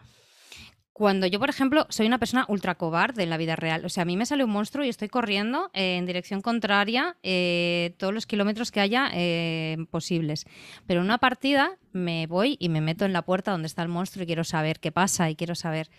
Cuando 0.94 1.25
yo, 1.27 1.38
por 1.39 1.50
ejemplo, 1.50 1.86
soy 1.89 2.06
una 2.08 2.20
persona 2.20 2.46
ultra 2.48 2.75
cobarde 2.75 3.24
en 3.24 3.30
la 3.30 3.36
vida 3.38 3.58
real. 3.58 3.84
O 3.84 3.89
sea, 3.89 4.03
a 4.03 4.06
mí 4.06 4.15
me 4.15 4.25
sale 4.25 4.46
un 4.46 4.51
monstruo 4.51 4.86
y 4.86 4.89
estoy 4.89 5.10
corriendo 5.10 5.70
eh, 5.74 5.98
en 5.98 6.06
dirección 6.06 6.39
contraria 6.42 7.18
eh, 7.24 7.94
todos 7.98 8.13
los 8.13 8.25
kilómetros 8.25 8.72
que 8.72 8.80
haya 8.80 9.10
eh, 9.13 9.77
posibles. 9.92 10.46
Pero 10.88 11.01
en 11.01 11.08
una 11.08 11.18
partida 11.18 11.77
me 11.92 12.25
voy 12.27 12.56
y 12.58 12.70
me 12.70 12.80
meto 12.80 13.03
en 13.03 13.12
la 13.12 13.24
puerta 13.24 13.51
donde 13.51 13.68
está 13.68 13.82
el 13.82 13.89
monstruo 13.89 14.24
y 14.24 14.27
quiero 14.27 14.46
saber 14.46 14.80
qué 14.80 14.94
pasa 14.94 15.30
y 15.30 15.36
quiero 15.36 15.56
saber. 15.56 15.89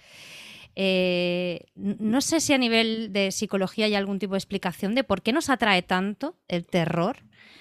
Eh, 0.76 1.66
no 1.76 2.20
sé 2.20 2.40
si 2.40 2.52
a 2.52 2.58
nivel 2.58 3.12
de 3.12 3.30
psicología 3.30 3.86
hay 3.86 3.94
algún 3.94 4.18
tipo 4.18 4.34
de 4.34 4.38
explicación 4.38 4.94
de 4.94 5.04
por 5.04 5.22
qué 5.22 5.32
nos 5.32 5.48
atrae 5.50 5.82
tanto 5.82 6.36
el 6.48 6.66
terror 6.66 7.18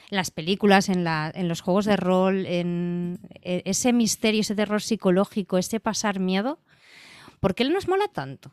en 0.09 0.17
las 0.17 0.31
películas, 0.31 0.89
en, 0.89 1.03
la- 1.03 1.31
en 1.33 1.47
los 1.47 1.61
juegos 1.61 1.85
de 1.85 1.95
rol, 1.95 2.45
en 2.45 3.19
e- 3.41 3.61
ese 3.65 3.93
misterio, 3.93 4.41
ese 4.41 4.55
terror 4.55 4.81
psicológico, 4.81 5.57
ese 5.57 5.79
pasar 5.79 6.19
miedo. 6.19 6.59
¿Por 7.39 7.55
qué 7.55 7.69
nos 7.69 7.87
mola 7.87 8.07
tanto? 8.07 8.51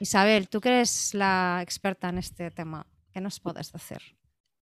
Isabel, 0.00 0.48
tú 0.48 0.60
que 0.60 0.68
eres 0.70 1.14
la 1.14 1.60
experta 1.62 2.08
en 2.08 2.18
este 2.18 2.50
tema, 2.50 2.86
¿qué 3.12 3.20
nos 3.20 3.40
puedes 3.40 3.72
decir? 3.72 3.98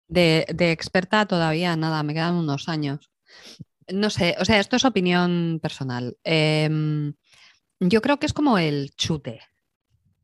De, 0.09 0.47
de 0.55 0.73
experta 0.73 1.27
todavía 1.27 1.77
nada, 1.77 2.03
me 2.03 2.15
quedan 2.15 2.35
unos 2.35 2.69
años. 2.69 3.11
No 3.93 4.11
sé, 4.11 4.37
o 4.39 4.45
sea, 4.45 4.59
esto 4.61 4.77
es 4.77 4.85
opinión 4.85 5.61
personal. 5.63 6.17
Em, 6.25 7.15
yo 7.81 8.03
creo 8.03 8.19
que 8.19 8.27
es 8.27 8.33
como 8.33 8.59
el 8.59 8.91
chute. 8.97 9.41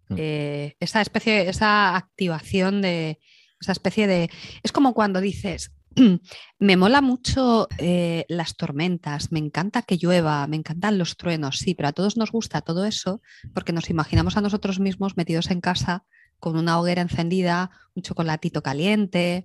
Mm. 0.09 0.15
Eh, 0.19 0.77
esa 0.81 1.01
especie, 1.01 1.49
esa 1.49 1.97
activación 1.97 2.83
de, 2.83 3.19
esa 3.61 3.73
especie 3.73 4.07
de... 4.07 4.31
Es 4.63 4.73
como 4.73 4.95
cuando 4.95 5.21
dices, 5.21 5.73
me 6.59 6.77
mola 6.77 7.01
mucho 7.01 7.69
eh, 7.79 8.25
las 8.29 8.57
tormentas, 8.57 9.33
me 9.33 9.39
encanta 9.39 9.83
que 9.83 9.97
llueva, 9.97 10.47
me 10.47 10.57
encantan 10.57 10.99
los 10.99 11.17
truenos, 11.17 11.59
sí, 11.59 11.75
pero 11.75 11.89
a 11.89 11.93
todos 11.93 12.17
nos 12.17 12.31
gusta 12.31 12.63
todo 12.63 12.85
eso 12.85 13.21
porque 13.55 13.73
nos 13.73 13.91
imaginamos 13.91 14.37
a 14.37 14.41
nosotros 14.41 14.81
mismos 14.81 15.17
metidos 15.17 15.51
en 15.51 15.61
casa 15.61 16.05
con 16.39 16.57
una 16.57 16.79
hoguera 16.79 17.03
encendida, 17.03 17.71
un 17.95 18.03
chocolatito 18.03 18.63
caliente, 18.63 19.45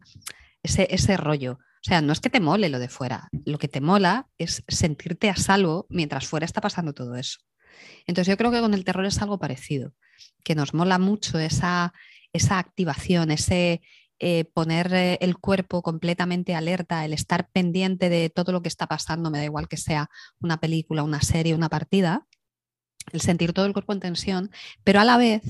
ese, 0.64 0.88
ese 0.92 1.16
rollo. 1.18 1.60
O 1.82 1.84
sea, 1.84 2.02
no 2.02 2.12
es 2.12 2.20
que 2.20 2.30
te 2.30 2.42
mole 2.42 2.68
lo 2.68 2.80
de 2.80 2.90
fuera, 2.90 3.30
lo 3.46 3.58
que 3.58 3.70
te 3.70 3.80
mola 3.80 4.28
es 4.38 4.64
sentirte 4.68 5.30
a 5.30 5.36
salvo 5.38 5.88
mientras 5.90 6.28
fuera 6.28 6.46
está 6.46 6.60
pasando 6.60 6.94
todo 6.94 7.16
eso. 7.16 7.40
Entonces 8.06 8.32
yo 8.32 8.38
creo 8.38 8.52
que 8.52 8.62
con 8.62 8.74
el 8.74 8.84
terror 8.84 9.06
es 9.06 9.22
algo 9.22 9.40
parecido, 9.40 9.94
que 10.44 10.56
nos 10.56 10.74
mola 10.74 11.00
mucho 11.00 11.40
esa, 11.40 11.94
esa 12.34 12.60
activación, 12.60 13.32
ese 13.32 13.82
eh, 14.20 14.46
poner 14.54 14.94
eh, 14.94 15.18
el 15.22 15.38
cuerpo 15.38 15.82
completamente 15.82 16.54
alerta, 16.54 17.06
el 17.06 17.14
estar 17.14 17.50
pendiente 17.52 18.10
de 18.10 18.30
todo 18.30 18.52
lo 18.52 18.62
que 18.62 18.68
está 18.68 18.86
pasando, 18.86 19.32
me 19.32 19.38
da 19.38 19.46
igual 19.46 19.70
que 19.70 19.78
sea 19.78 20.10
una 20.42 20.60
película, 20.60 21.04
una 21.04 21.22
serie, 21.22 21.56
una 21.56 21.70
partida, 21.70 22.28
el 23.14 23.22
sentir 23.22 23.54
todo 23.54 23.66
el 23.66 23.74
cuerpo 23.74 23.94
en 23.94 24.02
tensión, 24.02 24.52
pero 24.84 25.00
a 25.00 25.06
la 25.06 25.18
vez 25.18 25.44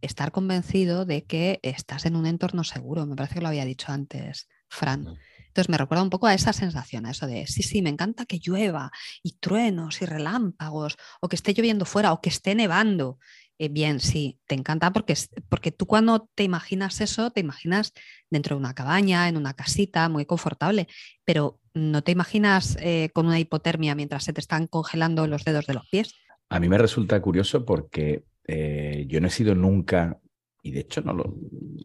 estar 0.00 0.30
convencido 0.30 1.04
de 1.06 1.24
que 1.24 1.58
estás 1.62 2.06
en 2.06 2.14
un 2.16 2.26
entorno 2.26 2.62
seguro. 2.62 3.04
Me 3.04 3.16
parece 3.16 3.34
que 3.34 3.40
lo 3.40 3.48
había 3.48 3.64
dicho 3.64 3.90
antes, 3.90 4.48
Fran. 4.68 5.18
Entonces 5.58 5.70
me 5.70 5.78
recuerda 5.78 6.04
un 6.04 6.10
poco 6.10 6.28
a 6.28 6.34
esa 6.34 6.52
sensación, 6.52 7.04
a 7.04 7.10
eso 7.10 7.26
de, 7.26 7.48
sí, 7.48 7.64
sí, 7.64 7.82
me 7.82 7.90
encanta 7.90 8.26
que 8.26 8.38
llueva 8.38 8.92
y 9.24 9.38
truenos 9.40 10.00
y 10.02 10.06
relámpagos, 10.06 10.96
o 11.20 11.28
que 11.28 11.34
esté 11.34 11.52
lloviendo 11.52 11.84
fuera, 11.84 12.12
o 12.12 12.20
que 12.20 12.28
esté 12.28 12.54
nevando. 12.54 13.18
Eh, 13.58 13.68
bien, 13.68 13.98
sí, 13.98 14.38
te 14.46 14.54
encanta 14.54 14.92
porque, 14.92 15.16
porque 15.48 15.72
tú 15.72 15.86
cuando 15.86 16.30
te 16.36 16.44
imaginas 16.44 17.00
eso, 17.00 17.32
te 17.32 17.40
imaginas 17.40 17.92
dentro 18.30 18.54
de 18.54 18.60
una 18.60 18.72
cabaña, 18.72 19.28
en 19.28 19.36
una 19.36 19.54
casita, 19.54 20.08
muy 20.08 20.26
confortable, 20.26 20.86
pero 21.24 21.58
no 21.74 22.04
te 22.04 22.12
imaginas 22.12 22.76
eh, 22.80 23.10
con 23.12 23.26
una 23.26 23.40
hipotermia 23.40 23.96
mientras 23.96 24.22
se 24.22 24.32
te 24.32 24.40
están 24.40 24.68
congelando 24.68 25.26
los 25.26 25.42
dedos 25.42 25.66
de 25.66 25.74
los 25.74 25.88
pies. 25.88 26.14
A 26.50 26.60
mí 26.60 26.68
me 26.68 26.78
resulta 26.78 27.20
curioso 27.20 27.64
porque 27.64 28.22
eh, 28.46 29.06
yo 29.08 29.20
no 29.20 29.26
he 29.26 29.30
sido 29.30 29.56
nunca, 29.56 30.20
y 30.62 30.72
de 30.72 30.80
hecho 30.80 31.00
no 31.02 31.12
lo, 31.12 31.34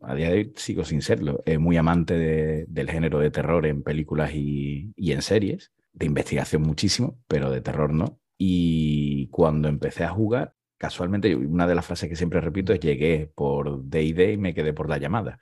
a 0.01 0.15
día 0.15 0.29
de 0.29 0.33
hoy 0.35 0.53
sigo 0.55 0.83
sin 0.85 1.01
serlo, 1.01 1.41
eh, 1.45 1.57
muy 1.57 1.77
amante 1.77 2.15
de- 2.17 2.65
del 2.67 2.89
género 2.89 3.19
de 3.19 3.31
terror 3.31 3.65
en 3.65 3.83
películas 3.83 4.31
y, 4.33 4.93
y 4.95 5.11
en 5.11 5.21
series, 5.21 5.71
de 5.93 6.05
investigación 6.07 6.61
muchísimo, 6.63 7.19
pero 7.27 7.51
de 7.51 7.61
terror 7.61 7.93
no. 7.93 8.19
Y 8.37 9.27
cuando 9.29 9.67
empecé 9.69 10.03
a 10.03 10.09
jugar, 10.09 10.55
casualmente, 10.77 11.35
una 11.35 11.67
de 11.67 11.75
las 11.75 11.85
frases 11.85 12.09
que 12.09 12.15
siempre 12.15 12.41
repito 12.41 12.73
es 12.73 12.79
llegué 12.79 13.31
por 13.35 13.83
D&D 13.85 14.33
y 14.33 14.37
me 14.37 14.53
quedé 14.53 14.73
por 14.73 14.89
la 14.89 14.97
llamada. 14.97 15.39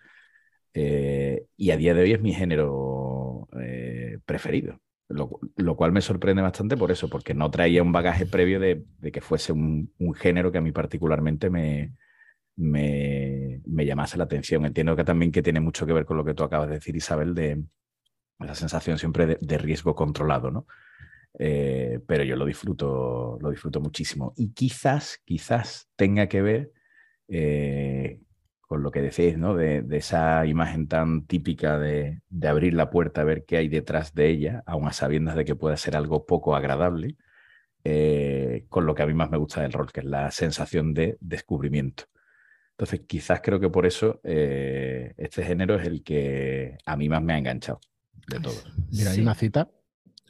Eh, 0.73 1.45
y 1.57 1.71
a 1.71 1.77
día 1.77 1.93
de 1.93 2.01
hoy 2.03 2.13
es 2.13 2.21
mi 2.21 2.33
género 2.33 3.47
eh, 3.61 4.19
preferido. 4.25 4.79
Lo, 5.09 5.29
lo 5.57 5.75
cual 5.75 5.91
me 5.91 6.01
sorprende 6.01 6.41
bastante 6.41 6.77
por 6.77 6.91
eso, 6.91 7.09
porque 7.09 7.33
no 7.33 7.51
traía 7.51 7.83
un 7.83 7.91
bagaje 7.91 8.25
previo 8.25 8.59
de, 8.61 8.85
de 8.99 9.11
que 9.11 9.19
fuese 9.21 9.51
un, 9.51 9.93
un 9.99 10.13
género 10.13 10.51
que 10.53 10.57
a 10.59 10.61
mí 10.61 10.71
particularmente 10.71 11.49
me, 11.49 11.93
me, 12.61 13.61
llamase 13.65 14.17
la 14.17 14.25
atención. 14.25 14.65
Entiendo 14.65 14.95
que 14.95 15.03
también 15.03 15.31
que 15.31 15.41
tiene 15.41 15.59
mucho 15.59 15.85
que 15.85 15.93
ver 15.93 16.05
con 16.05 16.17
lo 16.17 16.23
que 16.23 16.33
tú 16.33 16.43
acabas 16.43 16.69
de 16.69 16.75
decir, 16.75 16.95
Isabel, 16.95 17.33
de 17.33 17.63
esa 18.39 18.55
sensación 18.55 18.97
siempre 18.97 19.37
de, 19.39 19.57
riesgo 19.57 19.95
controlado, 19.95 20.51
¿no? 20.51 20.67
Eh, 21.39 21.99
pero 22.07 22.23
yo 22.23 22.35
lo 22.35 22.45
disfruto, 22.45 23.37
lo 23.41 23.49
disfruto 23.49 23.81
muchísimo. 23.81 24.33
Y 24.37 24.53
quizás, 24.53 25.21
quizás 25.25 25.89
tenga 25.95 26.27
que 26.27 26.41
ver 26.41 26.71
eh, 27.27 28.19
con 28.59 28.83
lo 28.83 28.91
que 28.91 29.01
decís, 29.01 29.37
¿no? 29.37 29.55
De, 29.55 29.85
esa 29.91 30.45
imagen 30.45 30.87
tan 30.87 31.25
típica 31.25 31.79
de, 31.79 32.21
abrir 32.47 32.73
la 32.73 32.89
puerta 32.89 33.21
a 33.21 33.25
ver 33.25 33.45
qué 33.45 33.57
hay 33.57 33.69
detrás 33.69 34.13
de 34.13 34.29
ella, 34.29 34.63
aun 34.65 34.87
a 34.87 34.93
sabiendas 34.93 35.35
de 35.35 35.45
que 35.45 35.55
pueda 35.55 35.77
ser 35.77 35.95
algo 35.95 36.25
poco 36.25 36.55
agradable, 36.55 37.17
eh, 37.83 38.65
con 38.69 38.85
lo 38.85 38.93
que 38.95 39.03
a 39.03 39.07
mí 39.07 39.13
más 39.13 39.31
me 39.31 39.37
gusta 39.37 39.61
del 39.61 39.73
rol, 39.73 39.91
que 39.91 40.01
es 40.01 40.05
la 40.05 40.31
sensación 40.31 40.93
de 40.93 41.17
descubrimiento. 41.19 42.05
Entonces, 42.81 43.01
quizás 43.05 43.41
creo 43.43 43.59
que 43.59 43.69
por 43.69 43.85
eso 43.85 44.19
eh, 44.23 45.13
este 45.17 45.43
género 45.43 45.75
es 45.79 45.85
el 45.85 46.01
que 46.03 46.79
a 46.83 46.97
mí 46.97 47.09
más 47.09 47.21
me 47.21 47.33
ha 47.33 47.37
enganchado 47.37 47.79
de 48.27 48.39
todos. 48.39 48.63
Mira, 48.91 49.11
hay 49.11 49.21
una 49.21 49.35
cita 49.35 49.69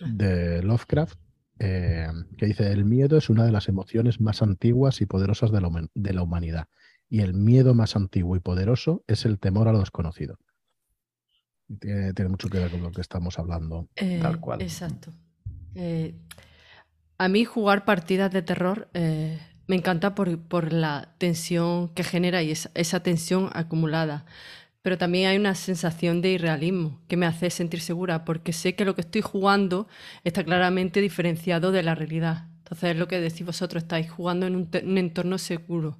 de 0.05 0.61
Lovecraft 0.61 1.17
eh, 1.59 2.07
que 2.37 2.47
dice, 2.47 2.69
el 2.73 2.83
miedo 2.83 3.17
es 3.17 3.29
una 3.29 3.45
de 3.45 3.53
las 3.53 3.69
emociones 3.69 4.19
más 4.19 4.41
antiguas 4.41 4.99
y 4.99 5.05
poderosas 5.05 5.51
de 5.53 5.61
la, 5.61 5.69
human- 5.69 5.91
de 5.93 6.11
la 6.13 6.23
humanidad. 6.23 6.67
Y 7.07 7.21
el 7.21 7.33
miedo 7.35 7.73
más 7.73 7.95
antiguo 7.95 8.35
y 8.35 8.41
poderoso 8.41 9.05
es 9.07 9.23
el 9.23 9.39
temor 9.39 9.69
a 9.69 9.71
lo 9.71 9.79
desconocido. 9.79 10.37
Tiene, 11.79 12.13
tiene 12.13 12.27
mucho 12.31 12.49
que 12.49 12.59
ver 12.59 12.69
con 12.69 12.83
lo 12.83 12.91
que 12.91 12.99
estamos 12.99 13.39
hablando. 13.39 13.87
Eh, 13.95 14.19
Tal 14.21 14.41
cual. 14.41 14.61
Exacto. 14.61 15.13
Eh, 15.75 16.15
a 17.17 17.29
mí 17.29 17.45
jugar 17.45 17.85
partidas 17.85 18.29
de 18.33 18.41
terror 18.41 18.89
eh, 18.93 19.39
me 19.71 19.77
encanta 19.77 20.15
por, 20.15 20.73
la 20.73 21.13
tensión 21.17 21.87
que 21.93 22.03
genera 22.03 22.43
y 22.43 22.51
esa, 22.51 22.99
tensión 23.03 23.49
acumulada. 23.53 24.25
Pero 24.81 24.97
también 24.97 25.29
hay 25.29 25.37
una 25.37 25.55
sensación 25.55 26.21
de 26.21 26.31
irrealismo 26.31 26.99
que 27.07 27.15
me 27.15 27.25
hace 27.25 27.49
sentir 27.49 27.79
segura 27.79 28.25
porque 28.25 28.51
sé 28.51 28.75
que 28.75 28.83
lo 28.83 28.95
que 28.95 29.01
estoy 29.01 29.21
jugando 29.21 29.87
está 30.25 30.43
claramente 30.43 30.99
diferenciado 30.99 31.71
de 31.71 31.83
la 31.83 31.95
realidad. 31.95 32.47
Entonces 32.57 32.91
es 32.91 32.97
lo 32.97 33.07
que 33.07 33.21
decís 33.21 33.45
vosotros, 33.45 33.83
estáis 33.83 34.11
jugando 34.11 34.45
en 34.45 34.57
un, 34.57 34.97
entorno 34.97 35.37
seguro, 35.37 35.97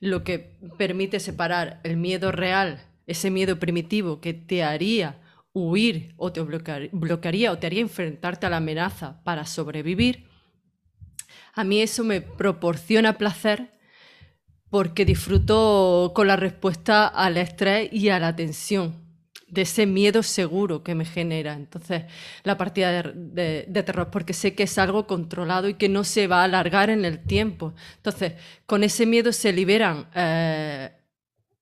lo 0.00 0.24
que 0.24 0.56
permite 0.78 1.20
separar 1.20 1.80
el 1.82 1.98
miedo 1.98 2.32
real, 2.32 2.80
ese 3.06 3.30
miedo 3.30 3.58
primitivo 3.58 4.22
que 4.22 4.32
te 4.32 4.64
haría 4.64 5.18
huir 5.52 6.14
o 6.16 6.32
te 6.32 6.40
bloquear- 6.40 6.88
bloquearía 6.92 7.52
o 7.52 7.58
te 7.58 7.66
haría 7.66 7.82
enfrentarte 7.82 8.46
a 8.46 8.50
la 8.50 8.56
amenaza 8.56 9.22
para 9.22 9.44
sobrevivir, 9.44 10.31
a 11.52 11.64
mí 11.64 11.80
eso 11.80 12.04
me 12.04 12.20
proporciona 12.20 13.18
placer 13.18 13.72
porque 14.70 15.04
disfruto 15.04 16.12
con 16.14 16.26
la 16.26 16.36
respuesta 16.36 17.06
al 17.06 17.36
estrés 17.36 17.92
y 17.92 18.08
a 18.08 18.18
la 18.18 18.34
tensión. 18.34 19.02
de 19.48 19.62
ese 19.62 19.84
miedo 19.84 20.22
seguro 20.22 20.82
que 20.82 20.94
me 20.94 21.04
genera. 21.04 21.52
Entonces, 21.52 22.04
la 22.42 22.56
partida 22.56 23.02
de, 23.02 23.82
terror, 23.84 24.10
porque 24.10 24.32
sé 24.32 24.54
que 24.54 24.62
es 24.62 24.78
algo 24.78 25.06
controlado 25.06 25.68
y 25.68 25.74
que 25.74 25.90
no 25.90 26.04
se 26.04 26.26
va 26.26 26.40
a 26.40 26.44
alargar 26.44 26.88
en 26.88 27.04
el 27.04 27.22
tiempo. 27.22 27.74
Entonces, 27.96 28.32
con 28.64 28.82
ese 28.82 29.04
miedo 29.04 29.30
se 29.30 29.52
liberan 29.52 30.08
eh, 30.14 30.90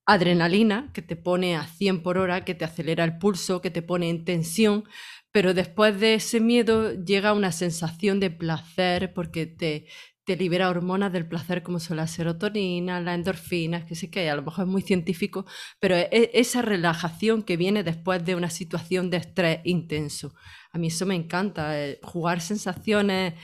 adrenalina, 0.07 0.91
que 0.93 1.03
te 1.03 1.17
pone 1.17 1.57
a 1.57 1.67
100 1.67 2.03
por 2.05 2.17
hora, 2.17 2.45
que 2.45 2.55
te 2.55 2.65
acelera 2.65 3.03
el 3.03 3.19
pulso, 3.19 3.61
que 3.61 3.71
te 3.71 3.83
pone 3.83 4.09
en 4.09 4.25
tensión, 4.25 4.85
pero 5.33 5.55
después 5.55 5.99
de 6.01 6.15
ese 6.15 6.41
miedo 6.41 6.93
llega 6.95 7.33
una 7.33 7.53
sensación 7.53 8.21
de 8.21 8.31
placer 8.31 9.13
porque 9.15 9.47
te, 9.47 9.87
te 10.25 10.37
libera 10.37 10.69
hormonas 10.69 11.13
del 11.13 11.29
placer 11.29 11.63
como 11.63 11.81
son 11.81 11.97
la 11.99 12.07
serotonina, 12.07 13.01
las 13.01 13.15
endorfinas, 13.17 13.85
que 13.85 13.95
sé 13.95 14.11
que 14.11 14.29
a 14.31 14.35
lo 14.37 14.43
mejor 14.43 14.65
es 14.67 14.71
muy 14.71 14.83
científico, 14.83 15.47
pero 15.81 15.97
e- 15.97 16.31
esa 16.35 16.63
relajación 16.63 17.43
que 17.43 17.57
viene 17.57 17.83
después 17.85 18.25
de 18.25 18.35
una 18.35 18.51
situación 18.51 19.11
de 19.11 19.19
estrés 19.19 19.61
intenso. 19.65 20.35
A 20.73 20.79
mí 20.79 20.89
eso 20.89 21.07
me 21.07 21.15
encanta, 21.17 21.81
eh, 21.81 21.99
jugar 22.03 22.41
sensaciones 22.41 23.35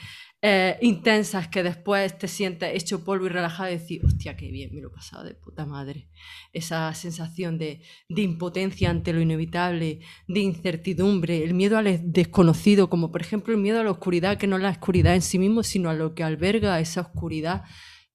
eh, 0.49 0.77
intensas 0.81 1.49
que 1.49 1.61
después 1.61 2.17
te 2.17 2.29
sientes 2.29 2.73
hecho 2.73 3.03
polvo 3.03 3.25
y 3.25 3.29
relajado 3.29 3.69
y 3.69 3.73
decir, 3.73 4.05
hostia, 4.05 4.37
qué 4.37 4.49
bien, 4.49 4.73
me 4.73 4.79
lo 4.79 4.87
he 4.87 4.91
pasado 4.91 5.25
de 5.25 5.33
puta 5.33 5.65
madre. 5.65 6.07
Esa 6.53 6.93
sensación 6.93 7.57
de, 7.57 7.81
de 8.07 8.21
impotencia 8.21 8.89
ante 8.89 9.11
lo 9.11 9.19
inevitable, 9.19 9.99
de 10.25 10.39
incertidumbre, 10.39 11.43
el 11.43 11.53
miedo 11.53 11.77
al 11.77 11.99
desconocido, 12.13 12.89
como 12.89 13.11
por 13.11 13.19
ejemplo 13.19 13.53
el 13.53 13.59
miedo 13.59 13.81
a 13.81 13.83
la 13.83 13.91
oscuridad, 13.91 14.37
que 14.37 14.47
no 14.47 14.55
es 14.55 14.63
la 14.63 14.69
oscuridad 14.69 15.15
en 15.15 15.21
sí 15.21 15.37
mismo, 15.37 15.63
sino 15.63 15.89
a 15.89 15.93
lo 15.93 16.15
que 16.15 16.23
alberga 16.23 16.79
esa 16.79 17.01
oscuridad. 17.01 17.65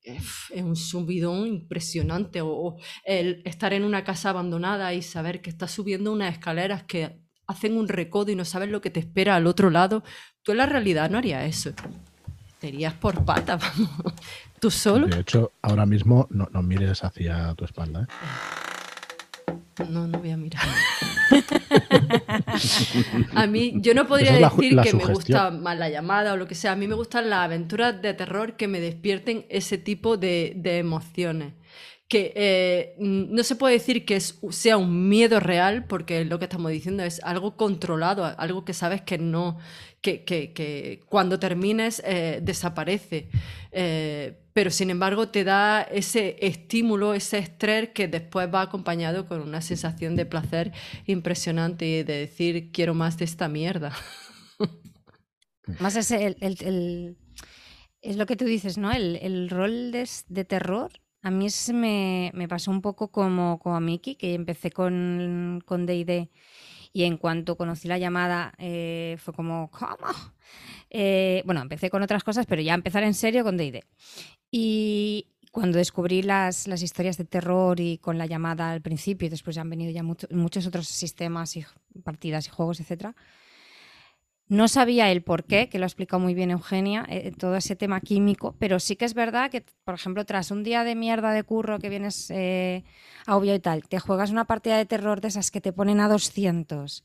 Es 0.00 0.50
un 0.54 0.74
subidón 0.74 1.46
impresionante. 1.46 2.40
O, 2.40 2.48
o 2.48 2.76
el 3.04 3.42
estar 3.44 3.74
en 3.74 3.84
una 3.84 4.04
casa 4.04 4.30
abandonada 4.30 4.94
y 4.94 5.02
saber 5.02 5.42
que 5.42 5.50
estás 5.50 5.70
subiendo 5.70 6.10
unas 6.10 6.32
escaleras 6.32 6.84
que 6.84 7.20
hacen 7.46 7.76
un 7.76 7.88
recodo 7.88 8.32
y 8.32 8.36
no 8.36 8.46
sabes 8.46 8.70
lo 8.70 8.80
que 8.80 8.90
te 8.90 9.00
espera 9.00 9.36
al 9.36 9.46
otro 9.46 9.68
lado. 9.68 10.02
Tú 10.42 10.52
en 10.52 10.58
la 10.58 10.66
realidad 10.66 11.10
no 11.10 11.18
harías 11.18 11.44
eso. 11.44 11.74
Te 12.62 12.68
irías 12.68 12.94
por 12.94 13.24
pata, 13.24 13.56
vamos. 13.60 14.14
Tú 14.60 14.70
solo. 14.70 15.08
De 15.08 15.18
hecho, 15.18 15.50
ahora 15.62 15.84
mismo 15.84 16.28
no, 16.30 16.48
no 16.52 16.62
mires 16.62 17.02
hacia 17.02 17.52
tu 17.56 17.64
espalda. 17.64 18.06
¿eh? 19.48 19.84
No, 19.88 20.06
no 20.06 20.20
voy 20.20 20.30
a 20.30 20.36
mirar. 20.36 20.62
a 23.34 23.46
mí, 23.48 23.72
yo 23.78 23.94
no 23.94 24.06
podría 24.06 24.38
es 24.38 24.48
decir 24.48 24.74
la 24.74 24.84
que 24.84 24.94
me 24.94 25.06
gusta 25.06 25.50
más 25.50 25.76
la 25.76 25.88
llamada 25.88 26.34
o 26.34 26.36
lo 26.36 26.46
que 26.46 26.54
sea. 26.54 26.70
A 26.70 26.76
mí 26.76 26.86
me 26.86 26.94
gustan 26.94 27.30
las 27.30 27.40
aventuras 27.40 28.00
de 28.00 28.14
terror 28.14 28.54
que 28.54 28.68
me 28.68 28.78
despierten 28.78 29.44
ese 29.48 29.76
tipo 29.76 30.16
de, 30.16 30.52
de 30.54 30.78
emociones. 30.78 31.54
Que 32.12 32.30
eh, 32.36 32.94
no 32.98 33.42
se 33.42 33.56
puede 33.56 33.72
decir 33.72 34.04
que 34.04 34.20
sea 34.20 34.76
un 34.76 35.08
miedo 35.08 35.40
real, 35.40 35.86
porque 35.86 36.26
lo 36.26 36.38
que 36.38 36.44
estamos 36.44 36.70
diciendo 36.70 37.02
es 37.04 37.22
algo 37.24 37.56
controlado, 37.56 38.26
algo 38.36 38.66
que 38.66 38.74
sabes 38.74 39.00
que 39.00 39.16
no, 39.16 39.56
que, 40.02 41.00
cuando 41.08 41.38
termines 41.38 42.02
eh, 42.04 42.40
desaparece. 42.42 43.30
Eh, 43.70 44.36
pero 44.52 44.70
sin 44.70 44.90
embargo 44.90 45.28
te 45.28 45.42
da 45.42 45.80
ese 45.80 46.36
estímulo, 46.42 47.14
ese 47.14 47.38
estrés 47.38 47.88
que 47.94 48.08
después 48.08 48.46
va 48.52 48.60
acompañado 48.60 49.26
con 49.26 49.40
una 49.40 49.62
sensación 49.62 50.14
de 50.14 50.26
placer 50.26 50.72
impresionante 51.06 51.86
y 51.86 52.02
de 52.02 52.18
decir 52.18 52.72
quiero 52.72 52.92
más 52.92 53.16
de 53.16 53.24
esta 53.24 53.48
mierda. 53.48 53.96
Más 55.80 55.96
es 55.96 56.10
el, 56.10 57.16
es 58.02 58.16
lo 58.16 58.26
que 58.26 58.36
tú 58.36 58.44
dices, 58.44 58.76
¿no? 58.76 58.92
El, 58.92 59.48
rol 59.48 59.92
de 59.92 60.44
terror. 60.44 60.90
A 61.22 61.30
mí 61.30 61.50
se 61.50 61.72
me, 61.72 62.32
me 62.34 62.48
pasó 62.48 62.70
un 62.72 62.82
poco 62.82 63.08
como, 63.12 63.58
como 63.60 63.76
a 63.76 63.80
Miki, 63.80 64.16
que 64.16 64.34
empecé 64.34 64.70
con 64.72 65.62
con 65.66 65.86
D&D 65.86 66.30
y 66.92 67.04
en 67.04 67.16
cuanto 67.16 67.56
conocí 67.56 67.86
la 67.88 67.98
llamada 67.98 68.52
eh, 68.58 69.16
fue 69.18 69.32
como, 69.34 69.70
¿cómo? 69.70 69.96
Eh, 70.90 71.42
bueno, 71.46 71.62
empecé 71.62 71.90
con 71.90 72.02
otras 72.02 72.24
cosas, 72.24 72.44
pero 72.46 72.60
ya 72.62 72.74
empezar 72.74 73.02
en 73.04 73.14
serio 73.14 73.44
con 73.44 73.56
D&D. 73.56 73.84
Y 74.50 75.28
cuando 75.52 75.78
descubrí 75.78 76.22
las, 76.22 76.66
las 76.68 76.82
historias 76.82 77.16
de 77.18 77.24
terror 77.24 77.80
y 77.80 77.98
con 77.98 78.18
la 78.18 78.26
llamada 78.26 78.70
al 78.72 78.82
principio, 78.82 79.26
y 79.26 79.30
después 79.30 79.56
han 79.58 79.70
venido 79.70 79.90
ya 79.92 80.02
mucho- 80.02 80.26
muchos 80.30 80.66
otros 80.66 80.88
sistemas 80.88 81.56
y 81.56 81.64
partidas 82.04 82.46
y 82.46 82.50
juegos, 82.50 82.80
etcétera, 82.80 83.14
no 84.52 84.68
sabía 84.68 85.10
el 85.10 85.22
por 85.22 85.44
qué, 85.44 85.70
que 85.70 85.78
lo 85.78 85.86
ha 85.86 85.86
explicado 85.86 86.20
muy 86.20 86.34
bien 86.34 86.50
Eugenia, 86.50 87.06
eh, 87.08 87.32
todo 87.32 87.56
ese 87.56 87.74
tema 87.74 88.02
químico, 88.02 88.54
pero 88.58 88.80
sí 88.80 88.96
que 88.96 89.06
es 89.06 89.14
verdad 89.14 89.50
que, 89.50 89.64
por 89.82 89.94
ejemplo, 89.94 90.26
tras 90.26 90.50
un 90.50 90.62
día 90.62 90.84
de 90.84 90.94
mierda 90.94 91.32
de 91.32 91.42
curro 91.42 91.78
que 91.78 91.88
vienes 91.88 92.30
eh, 92.30 92.84
a 93.24 93.38
obvio 93.38 93.54
y 93.54 93.60
tal, 93.60 93.88
te 93.88 93.98
juegas 93.98 94.30
una 94.30 94.44
partida 94.44 94.76
de 94.76 94.84
terror 94.84 95.22
de 95.22 95.28
esas 95.28 95.50
que 95.50 95.62
te 95.62 95.72
ponen 95.72 96.00
a 96.00 96.08
200 96.08 97.02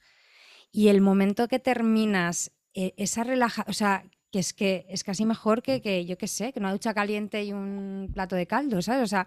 y 0.73 0.89
el 0.89 0.99
momento 0.99 1.47
que 1.47 1.59
terminas, 1.59 2.51
eh, 2.73 2.93
esa 2.97 3.23
relaja, 3.23 3.63
o 3.69 3.73
sea, 3.73 4.03
que 4.29 4.39
es 4.39 4.51
que 4.51 4.85
es 4.89 5.05
casi 5.05 5.23
mejor 5.23 5.63
que, 5.63 5.81
que, 5.81 6.05
yo 6.05 6.17
qué 6.17 6.27
sé, 6.27 6.51
que 6.51 6.59
una 6.59 6.73
ducha 6.73 6.93
caliente 6.93 7.45
y 7.45 7.53
un 7.53 8.11
plato 8.13 8.35
de 8.35 8.45
caldo, 8.45 8.81
¿sabes? 8.81 9.03
O 9.03 9.07
sea, 9.07 9.25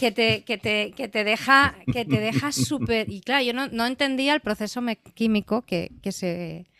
que 0.00 0.10
te, 0.10 0.42
que 0.44 0.56
te, 0.56 0.92
que 0.92 1.06
te 1.06 1.22
deja 1.22 1.76
que 1.92 2.06
te 2.06 2.18
deja 2.18 2.50
súper... 2.50 3.10
Y 3.12 3.20
claro, 3.20 3.44
yo 3.44 3.52
no, 3.52 3.68
no 3.68 3.84
entendía 3.84 4.32
el 4.32 4.40
proceso 4.40 4.80
químico 5.14 5.60
que, 5.60 5.90
que 6.00 6.12
se 6.12 6.71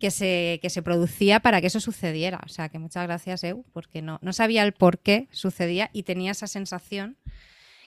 que 0.00 0.10
se, 0.10 0.58
que 0.62 0.70
se 0.70 0.82
producía 0.82 1.40
para 1.40 1.60
que 1.60 1.68
eso 1.68 1.78
sucediera. 1.78 2.40
O 2.44 2.48
sea, 2.48 2.70
que 2.70 2.78
muchas 2.78 3.04
gracias, 3.04 3.44
Eu, 3.44 3.64
porque 3.72 4.00
no, 4.00 4.18
no 4.22 4.32
sabía 4.32 4.64
el 4.64 4.72
por 4.72 4.98
qué 4.98 5.28
sucedía 5.30 5.90
y 5.92 6.02
tenía 6.04 6.32
esa 6.32 6.46
sensación 6.46 7.18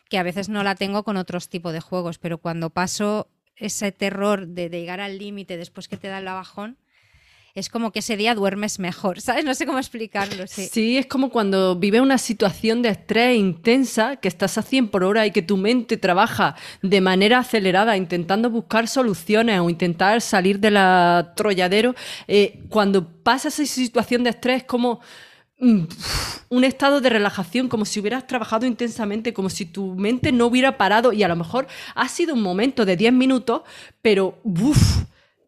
que 0.10 0.20
a 0.20 0.24
veces 0.24 0.48
no 0.48 0.64
la 0.64 0.76
tengo 0.76 1.04
con 1.04 1.18
otros 1.18 1.50
tipos 1.50 1.74
de 1.74 1.82
juegos, 1.82 2.20
pero 2.20 2.38
cuando 2.38 2.70
paso 2.70 3.30
ese 3.56 3.92
terror 3.92 4.48
de, 4.48 4.70
de 4.70 4.80
llegar 4.80 5.02
al 5.02 5.18
límite 5.18 5.58
después 5.58 5.88
que 5.88 5.98
te 5.98 6.08
da 6.08 6.20
el 6.20 6.26
bajón, 6.26 6.78
es 7.56 7.70
como 7.70 7.92
que 7.92 8.00
ese 8.00 8.18
día 8.18 8.34
duermes 8.34 8.80
mejor, 8.80 9.22
¿sabes? 9.22 9.46
No 9.46 9.54
sé 9.54 9.66
cómo 9.66 9.78
explicarlo, 9.78 10.46
sí. 10.48 10.98
Es 10.98 11.06
como 11.06 11.30
cuando 11.30 11.76
vives 11.76 12.02
una 12.02 12.18
situación 12.18 12.82
de 12.82 12.90
estrés 12.90 13.38
intensa, 13.38 14.16
que 14.18 14.28
estás 14.28 14.58
a 14.58 14.64
100 14.64 14.90
por 14.90 15.04
hora 15.04 15.26
y 15.26 15.32
que 15.32 15.42
tu 15.42 15.58
mente 15.58 15.98
trabaja 15.98 16.56
de 16.82 17.02
manera 17.02 17.40
acelerada 17.40 17.96
intentando 17.96 18.50
buscar 18.50 18.88
soluciones 18.88 19.60
o 19.60 19.70
intentar 19.70 20.22
salir 20.22 20.60
del 20.60 20.78
atolladero. 20.78 21.96
eh, 22.28 22.62
cuando 22.70 23.08
pasas 23.24 23.60
esa 23.60 23.76
situación 23.76 24.24
de 24.24 24.32
estrés 24.32 24.62
es 24.62 24.64
como 24.64 25.00
mm, 25.60 25.84
un 26.50 26.64
estado 26.64 27.02
de 27.02 27.10
relajación, 27.10 27.68
como 27.70 27.86
si 27.86 28.00
hubieras 28.00 28.28
trabajado 28.28 28.66
intensamente, 28.66 29.34
como 29.34 29.50
si 29.50 29.66
tu 29.66 29.96
mente 29.96 30.32
no 30.32 30.48
hubiera 30.48 30.78
parado 30.78 31.14
y 31.14 31.24
a 31.24 31.28
lo 31.28 31.36
mejor 31.36 31.68
ha 31.96 32.08
sido 32.10 32.34
un 32.34 32.42
momento 32.42 32.86
de 32.86 32.98
10 32.98 33.14
minutos, 33.14 33.62
pero 34.02 34.40
¡buf! 34.44 35.04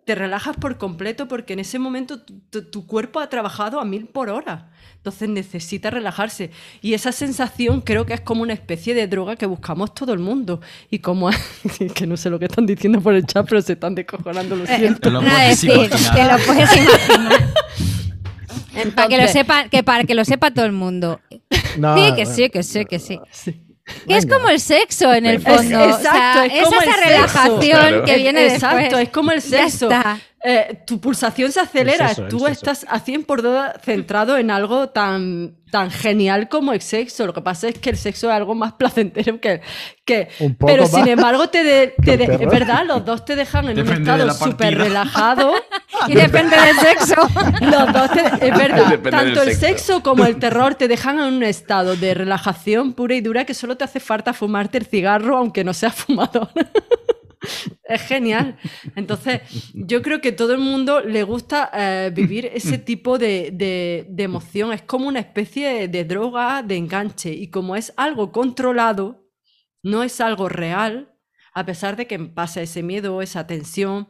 Te 0.05 0.13
relajas 0.13 0.55
por 0.55 0.77
completo 0.77 1.27
porque 1.27 1.53
en 1.53 1.59
ese 1.59 1.79
momento 1.79 2.19
tu, 2.21 2.85
cuerpo 2.85 3.19
ha 3.19 3.27
trabajado 3.27 3.79
a 3.79 3.85
mil 3.85 4.05
por 4.05 4.29
hora. 4.29 4.69
Entonces 4.97 5.29
necesita 5.29 5.89
relajarse. 5.89 6.51
Y 6.81 6.93
esa 6.93 7.11
sensación 7.11 7.81
creo 7.81 8.05
que 8.05 8.13
es 8.13 8.21
como 8.21 8.43
una 8.43 8.53
especie 8.53 8.93
de 8.93 9.07
droga 9.07 9.35
que 9.35 9.47
buscamos 9.47 9.93
todo 9.95 10.13
el 10.13 10.19
mundo. 10.19 10.61
Y 10.91 10.99
como... 10.99 11.29
que 11.95 12.05
no 12.05 12.17
sé 12.17 12.29
lo 12.29 12.37
que 12.37 12.45
están 12.45 12.67
diciendo 12.67 13.01
por 13.01 13.15
el 13.15 13.25
chat, 13.25 13.47
pero 13.49 13.61
se 13.63 13.73
están 13.73 13.95
descojonando, 13.95 14.55
lo 14.55 14.65
siento. 14.67 14.99
Te 15.01 15.09
lo 15.09 15.21
puedes 15.21 15.61
decir, 15.61 15.71
imaginar. 15.71 16.15
que 16.15 16.23
lo 16.23 16.45
puedes 16.45 16.77
imaginar. 16.77 17.53
Para 18.95 19.07
que 19.07 19.15
lo 19.17 19.23
Entonces- 19.23 19.31
sepa, 19.31 19.69
que 19.69 19.83
para 19.83 20.03
que 20.03 20.15
lo 20.15 20.23
sepa 20.25 20.51
todo 20.51 20.65
el 20.65 20.71
mundo. 20.71 21.19
No, 21.79 21.95
Sí, 21.97 22.13
que 22.15 22.25
sí, 22.27 22.49
que 22.49 22.61
sí, 22.63 22.85
que 22.85 22.99
sí. 22.99 23.19
Sí. 23.31 23.61
Que 24.07 24.17
es 24.17 24.25
como 24.25 24.49
el 24.49 24.59
sexo 24.59 25.13
en 25.13 25.25
el 25.27 25.39
fondo. 25.41 25.85
Es- 25.85 25.95
o 25.95 25.99
sea, 25.99 26.11
exacto, 26.11 26.43
es 26.43 26.53
es 26.53 26.63
como 26.63 26.81
esa 26.81 26.85
el 26.85 26.91
sexo. 26.95 27.09
relajación 27.09 27.79
Claro. 27.79 28.03
que 28.05 28.15
viene 28.17 28.45
Exacto, 28.47 28.77
después. 28.77 29.03
es 29.03 29.09
como 29.09 29.31
el 29.31 29.41
Ya 29.41 29.69
sexo. 29.69 29.89
Eh, 30.47 30.83
tu 30.85 30.99
pulsación 31.01 31.51
se 31.51 31.59
acelera, 31.59 32.13
tú 32.29 32.45
estás 32.45 32.85
a 32.87 32.99
100 32.99 33.23
por 33.23 33.43
hora 33.45 33.73
centrado 33.83 34.37
en 34.37 34.51
algo 34.51 34.89
tan, 34.89 35.55
tan 35.71 35.89
genial 35.89 36.49
como 36.49 36.71
el 36.71 36.81
sexo. 36.81 37.25
Lo 37.25 37.33
que 37.33 37.41
pasa 37.41 37.67
es 37.67 37.79
que 37.79 37.89
el 37.89 37.97
sexo 37.97 38.29
es 38.29 38.35
algo 38.35 38.53
más 38.53 38.73
placentero 38.73 39.41
que... 39.41 39.61
que 40.05 40.27
Un 40.39 40.53
poco 40.55 40.71
pero 40.71 40.83
más 40.83 40.91
sin 40.91 41.07
embargo, 41.07 41.49
te 41.49 41.63
de- 41.63 41.95
te 42.03 42.17
de- 42.17 42.23
es 42.25 42.29
terror. 42.37 42.51
verdad, 42.53 42.85
los 42.85 43.03
dos 43.03 43.25
te 43.25 43.35
dejan 43.35 43.65
en 43.69 43.79
un 43.79 43.85
Depende 43.85 44.11
estado 44.11 44.33
súper 44.33 44.77
relajado. 44.77 45.53
Y 46.07 46.13
depende 46.13 46.57
del 46.57 46.75
sexo. 46.75 47.15
Los 47.61 47.93
dos 47.93 48.11
te- 48.11 48.47
es 48.47 48.57
verdad, 48.57 48.87
Depende 48.89 49.11
tanto 49.11 49.41
el 49.43 49.49
sexo. 49.55 49.65
sexo 49.65 50.03
como 50.03 50.25
el 50.25 50.35
terror 50.37 50.75
te 50.75 50.89
dejan 50.89 51.19
en 51.19 51.33
un 51.35 51.43
estado 51.43 51.95
de 51.95 52.13
relajación 52.13 52.91
pura 52.93 53.15
y 53.15 53.21
dura 53.21 53.45
que 53.45 53.53
solo 53.53 53.77
te 53.77 53.85
hace 53.85 54.01
falta 54.01 54.33
fumarte 54.33 54.77
el 54.77 54.85
cigarro 54.85 55.37
aunque 55.37 55.63
no 55.63 55.73
seas 55.73 55.95
fumador. 55.95 56.49
es 57.83 58.01
genial. 58.01 58.57
Entonces, 58.95 59.41
yo 59.73 60.01
creo 60.01 60.21
que 60.21 60.31
todo 60.31 60.53
el 60.53 60.59
mundo 60.59 61.01
le 61.01 61.23
gusta 61.23 61.69
eh, 61.73 62.11
vivir 62.13 62.45
ese 62.53 62.77
tipo 62.77 63.17
de, 63.17 63.51
de- 63.53 64.05
de 64.09 64.23
emoción. 64.23 64.73
Es 64.73 64.81
como 64.81 65.07
una 65.07 65.19
especie 65.19 65.87
de 65.87 66.05
droga 66.05 66.63
de 66.63 66.77
enganche 66.77 67.31
y 67.31 67.49
como 67.49 67.75
es 67.75 67.93
algo 67.97 68.31
controlado, 68.31 69.25
no 69.83 70.03
es 70.03 70.19
algo 70.21 70.49
real, 70.49 71.13
a 71.53 71.65
pesar 71.65 71.95
de 71.95 72.07
que 72.07 72.17
pasa 72.19 72.61
ese 72.61 72.83
miedo, 72.83 73.21
esa 73.21 73.47
tensión, 73.47 74.07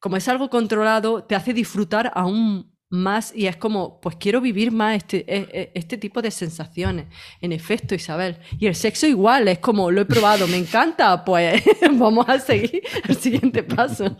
como 0.00 0.16
es 0.16 0.28
algo 0.28 0.50
controlado, 0.50 1.24
te 1.24 1.34
hace 1.36 1.54
disfrutar 1.54 2.10
aún 2.14 2.71
más 2.92 3.32
y 3.34 3.46
es 3.46 3.56
como, 3.56 4.00
pues 4.02 4.16
quiero 4.16 4.40
vivir 4.42 4.70
más 4.70 4.96
este, 4.98 5.24
e- 5.26 5.48
e- 5.52 5.72
este 5.74 5.96
tipo 5.96 6.20
de 6.20 6.30
sensaciones. 6.30 7.06
En 7.40 7.50
efecto, 7.52 7.94
Isabel. 7.94 8.36
Y 8.58 8.66
el 8.66 8.74
sexo 8.74 9.06
igual, 9.06 9.48
es 9.48 9.58
como, 9.60 9.90
lo 9.90 10.02
he 10.02 10.04
probado, 10.04 10.46
me 10.46 10.58
encanta, 10.58 11.24
pues 11.24 11.62
vamos 11.92 12.28
a 12.28 12.38
seguir 12.38 12.82
el 13.08 13.16
siguiente 13.16 13.62
paso. 13.62 14.16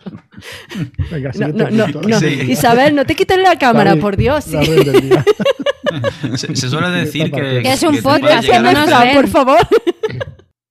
Venga, 1.11 1.29
No, 1.29 1.33
siguiente 1.33 1.63
no, 1.71 1.87
no, 1.87 1.93
punto. 1.93 2.07
no. 2.09 2.19
Sí. 2.19 2.25
Isabel, 2.49 2.95
no 2.95 3.05
te 3.05 3.15
quites 3.15 3.37
la 3.37 3.57
cámara, 3.59 3.95
por 3.95 4.17
Dios. 4.17 4.43
sí. 4.45 4.57
Se, 6.37 6.55
se 6.55 6.69
suele 6.69 6.89
decir 6.89 7.31
que, 7.31 7.61
Que 7.61 7.73
es 7.73 7.83
un 7.83 7.97
podcast, 8.01 8.47
que 8.47 8.59
no 8.59 8.69
a- 8.69 8.73
nos 8.73 8.89
ven. 8.99 9.13
por 9.15 9.27
favor. 9.27 9.57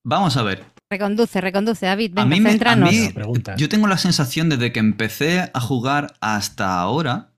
Vamos 0.05 0.37
a 0.37 0.43
ver. 0.43 0.65
Reconduce, 0.91 1.41
reconduce, 1.41 1.87
David. 1.87 2.13
A 2.19 2.25
Venga, 2.25 2.35
mí 2.35 2.41
me- 2.41 2.69
a 2.69 2.77
mí-. 2.77 3.11
Yo 3.57 3.69
tengo 3.69 3.87
la 3.87 3.99
sensación 3.99 4.49
desde 4.49 4.73
que 4.73 4.81
empecé 4.81 5.51
a 5.55 5.61
jugar 5.61 6.15
hasta 6.21 6.81
ahora 6.81 7.32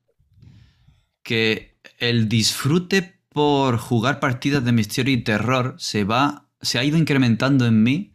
que 1.25 1.77
el 1.99 2.29
disfrute 2.29 3.19
por 3.31 3.79
jugar 3.79 4.21
partidas 4.21 4.65
de 4.65 4.71
misterio 4.71 5.13
y 5.13 5.25
terror 5.25 5.75
se 5.79 6.05
va 6.05 6.45
se 6.61 6.79
ha 6.79 6.85
ido 6.85 6.97
incrementando 6.97 7.67
en 7.67 7.83
mí 7.83 8.15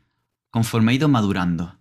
conforme 0.50 0.92
he 0.92 0.96
ido 0.96 1.10
madurando. 1.10 1.76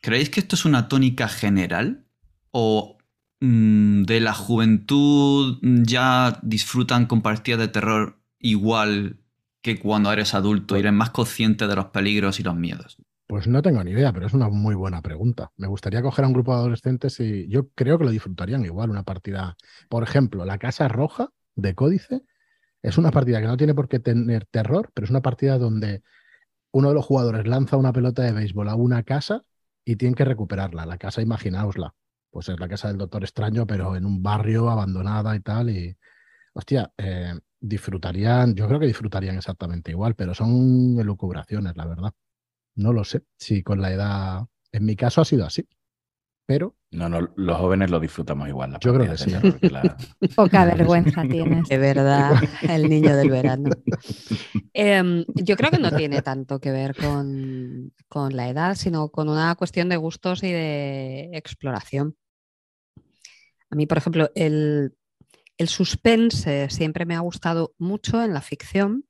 ¿Creéis 0.00 0.28
que 0.30 0.40
esto 0.40 0.56
es 0.56 0.64
una 0.64 0.88
tónica 0.88 1.28
general 1.28 2.04
o 2.50 2.98
mm, 3.40 4.02
de 4.02 4.20
la 4.20 4.34
juventud 4.34 5.58
ya 5.62 6.38
disfrutan 6.42 7.06
con 7.06 7.22
partidas 7.22 7.60
de 7.60 7.68
terror 7.68 8.20
igual 8.38 9.20
que 9.62 9.78
cuando 9.78 10.12
eres 10.12 10.34
adulto 10.34 10.76
y 10.76 10.80
eres 10.80 10.92
más 10.92 11.10
consciente 11.10 11.68
de 11.68 11.76
los 11.76 11.86
peligros 11.86 12.40
y 12.40 12.42
los 12.42 12.56
miedos? 12.56 12.98
Pues 13.32 13.46
no 13.48 13.62
tengo 13.62 13.82
ni 13.82 13.92
idea, 13.92 14.12
pero 14.12 14.26
es 14.26 14.34
una 14.34 14.50
muy 14.50 14.74
buena 14.74 15.00
pregunta. 15.00 15.52
Me 15.56 15.66
gustaría 15.66 16.02
coger 16.02 16.26
a 16.26 16.28
un 16.28 16.34
grupo 16.34 16.52
de 16.52 16.58
adolescentes 16.58 17.18
y 17.18 17.48
yo 17.48 17.70
creo 17.70 17.96
que 17.96 18.04
lo 18.04 18.10
disfrutarían 18.10 18.62
igual 18.66 18.90
una 18.90 19.04
partida. 19.04 19.56
Por 19.88 20.02
ejemplo, 20.02 20.44
la 20.44 20.58
Casa 20.58 20.86
Roja 20.86 21.30
de 21.54 21.74
Códice 21.74 22.20
es 22.82 22.98
una 22.98 23.10
partida 23.10 23.40
que 23.40 23.46
no 23.46 23.56
tiene 23.56 23.74
por 23.74 23.88
qué 23.88 24.00
tener 24.00 24.44
terror, 24.44 24.90
pero 24.92 25.06
es 25.06 25.10
una 25.10 25.22
partida 25.22 25.56
donde 25.56 26.02
uno 26.72 26.90
de 26.90 26.94
los 26.94 27.06
jugadores 27.06 27.46
lanza 27.46 27.78
una 27.78 27.94
pelota 27.94 28.22
de 28.22 28.32
béisbol 28.32 28.68
a 28.68 28.74
una 28.74 29.02
casa 29.02 29.44
y 29.82 29.96
tienen 29.96 30.14
que 30.14 30.26
recuperarla. 30.26 30.84
La 30.84 30.98
casa, 30.98 31.22
imaginaosla. 31.22 31.94
Pues 32.30 32.50
es 32.50 32.60
la 32.60 32.68
casa 32.68 32.88
del 32.88 32.98
Doctor 32.98 33.22
Extraño, 33.24 33.66
pero 33.66 33.96
en 33.96 34.04
un 34.04 34.22
barrio 34.22 34.68
abandonada 34.68 35.34
y 35.36 35.40
tal. 35.40 35.70
Y, 35.70 35.96
hostia, 36.54 36.92
eh, 36.98 37.34
disfrutarían, 37.60 38.54
yo 38.54 38.68
creo 38.68 38.80
que 38.80 38.86
disfrutarían 38.88 39.38
exactamente 39.38 39.90
igual, 39.90 40.16
pero 40.16 40.34
son 40.34 40.98
elucubraciones, 41.00 41.76
la 41.78 41.86
verdad. 41.86 42.12
No 42.74 42.92
lo 42.92 43.04
sé 43.04 43.22
si 43.38 43.62
con 43.62 43.80
la 43.80 43.92
edad, 43.92 44.46
en 44.72 44.84
mi 44.84 44.96
caso 44.96 45.20
ha 45.20 45.24
sido 45.24 45.44
así, 45.44 45.66
pero 46.46 46.74
No, 46.90 47.08
no, 47.08 47.20
los 47.36 47.56
jóvenes 47.58 47.90
lo 47.90 48.00
disfrutamos 48.00 48.48
igual. 48.48 48.76
Yo 48.80 48.94
creo 48.94 49.10
que 49.10 49.18
sí. 49.18 49.30
terror, 49.30 49.60
que 49.60 49.70
la- 49.70 49.96
Poca 50.36 50.64
vergüenza 50.64 51.22
tienes. 51.22 51.68
De 51.68 51.78
verdad, 51.78 52.42
el 52.62 52.88
niño 52.88 53.16
del 53.16 53.30
verano. 53.30 53.70
Em, 54.74 55.24
yo 55.34 55.54
creo 55.56 55.70
que 55.70 55.78
no 55.78 55.92
tiene 55.92 56.22
tanto 56.22 56.58
que 56.58 56.70
ver 56.70 56.94
con, 56.96 57.92
con 58.08 58.34
la 58.34 58.48
edad, 58.48 58.74
sino 58.74 59.10
con 59.10 59.28
una 59.28 59.54
cuestión 59.54 59.90
de 59.90 59.98
gustos 59.98 60.42
y 60.42 60.50
de 60.50 61.28
exploración. 61.34 62.16
A 63.68 63.74
mí, 63.76 63.86
por 63.86 63.98
ejemplo, 63.98 64.30
el, 64.34 64.94
el 65.58 65.68
suspense 65.68 66.70
siempre 66.70 67.04
me 67.04 67.14
ha 67.16 67.20
gustado 67.20 67.74
mucho 67.78 68.22
en 68.22 68.32
la 68.32 68.40
ficción. 68.40 69.04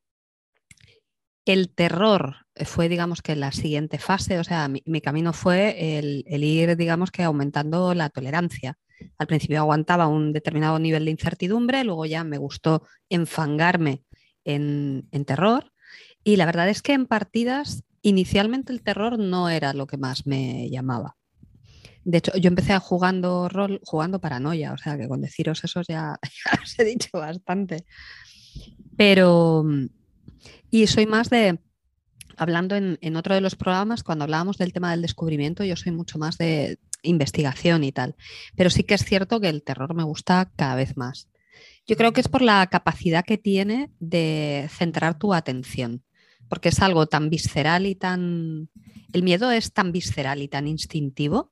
El 1.44 1.72
terror 1.72 2.41
fue, 2.64 2.88
digamos 2.88 3.22
que 3.22 3.36
la 3.36 3.52
siguiente 3.52 3.98
fase, 3.98 4.38
o 4.38 4.44
sea, 4.44 4.68
mi, 4.68 4.82
mi 4.86 5.00
camino 5.00 5.32
fue 5.32 5.98
el, 5.98 6.24
ir, 6.44 6.76
digamos 6.76 7.10
que 7.10 7.22
aumentando 7.22 7.94
la 7.94 8.10
tolerancia. 8.10 8.78
Al 9.18 9.26
principio 9.26 9.58
aguantaba 9.58 10.06
un 10.06 10.32
determinado 10.32 10.78
nivel 10.78 11.04
de 11.06 11.10
incertidumbre, 11.10 11.84
luego 11.84 12.06
ya 12.06 12.24
me 12.24 12.38
gustó 12.38 12.86
enfangarme 13.08 14.02
en, 14.44 15.08
en 15.10 15.24
terror 15.24 15.72
y 16.24 16.36
la 16.36 16.46
verdad 16.46 16.68
es 16.68 16.82
que 16.82 16.92
en 16.92 17.06
partidas 17.06 17.84
inicialmente 18.02 18.72
el 18.72 18.82
terror 18.82 19.18
no 19.18 19.48
era 19.48 19.72
lo 19.72 19.86
que 19.86 19.96
más 19.96 20.26
me 20.26 20.68
llamaba. 20.70 21.16
De 22.04 22.18
hecho, 22.18 22.36
yo 22.36 22.48
empecé 22.48 22.76
jugando 22.78 23.48
rol, 23.48 23.80
jugando 23.84 24.20
paranoia, 24.20 24.72
o 24.72 24.78
sea 24.78 24.98
que 24.98 25.08
con 25.08 25.20
deciros 25.20 25.62
eso 25.62 25.82
ya, 25.82 26.18
ya 26.22 26.62
os 26.62 26.78
he 26.78 26.84
dicho 26.84 27.10
bastante. 27.12 27.84
Pero, 28.96 29.64
y 30.70 30.86
soy 30.86 31.06
más 31.06 31.30
de, 31.30 31.58
hablando 32.36 32.76
en, 32.76 32.98
en 33.00 33.16
otro 33.16 33.34
de 33.34 33.40
los 33.40 33.56
programas, 33.56 34.02
cuando 34.02 34.24
hablábamos 34.24 34.58
del 34.58 34.72
tema 34.72 34.90
del 34.90 35.02
descubrimiento, 35.02 35.64
yo 35.64 35.76
soy 35.76 35.92
mucho 35.92 36.18
más 36.18 36.38
de 36.38 36.78
investigación 37.02 37.84
y 37.84 37.92
tal. 37.92 38.14
Pero 38.56 38.70
sí 38.70 38.84
que 38.84 38.94
es 38.94 39.04
cierto 39.04 39.40
que 39.40 39.48
el 39.48 39.62
terror 39.62 39.94
me 39.94 40.04
gusta 40.04 40.50
cada 40.56 40.74
vez 40.76 40.96
más. 40.96 41.28
Yo 41.86 41.96
creo 41.96 42.12
que 42.12 42.20
es 42.20 42.28
por 42.28 42.42
la 42.42 42.66
capacidad 42.68 43.24
que 43.24 43.38
tiene 43.38 43.90
de 43.98 44.68
centrar 44.70 45.18
tu 45.18 45.34
atención, 45.34 46.04
porque 46.48 46.68
es 46.68 46.80
algo 46.80 47.06
tan 47.06 47.28
visceral 47.28 47.86
y 47.86 47.94
tan... 47.96 48.68
El 49.12 49.22
miedo 49.24 49.50
es 49.50 49.72
tan 49.72 49.90
visceral 49.92 50.40
y 50.42 50.48
tan 50.48 50.68
instintivo, 50.68 51.50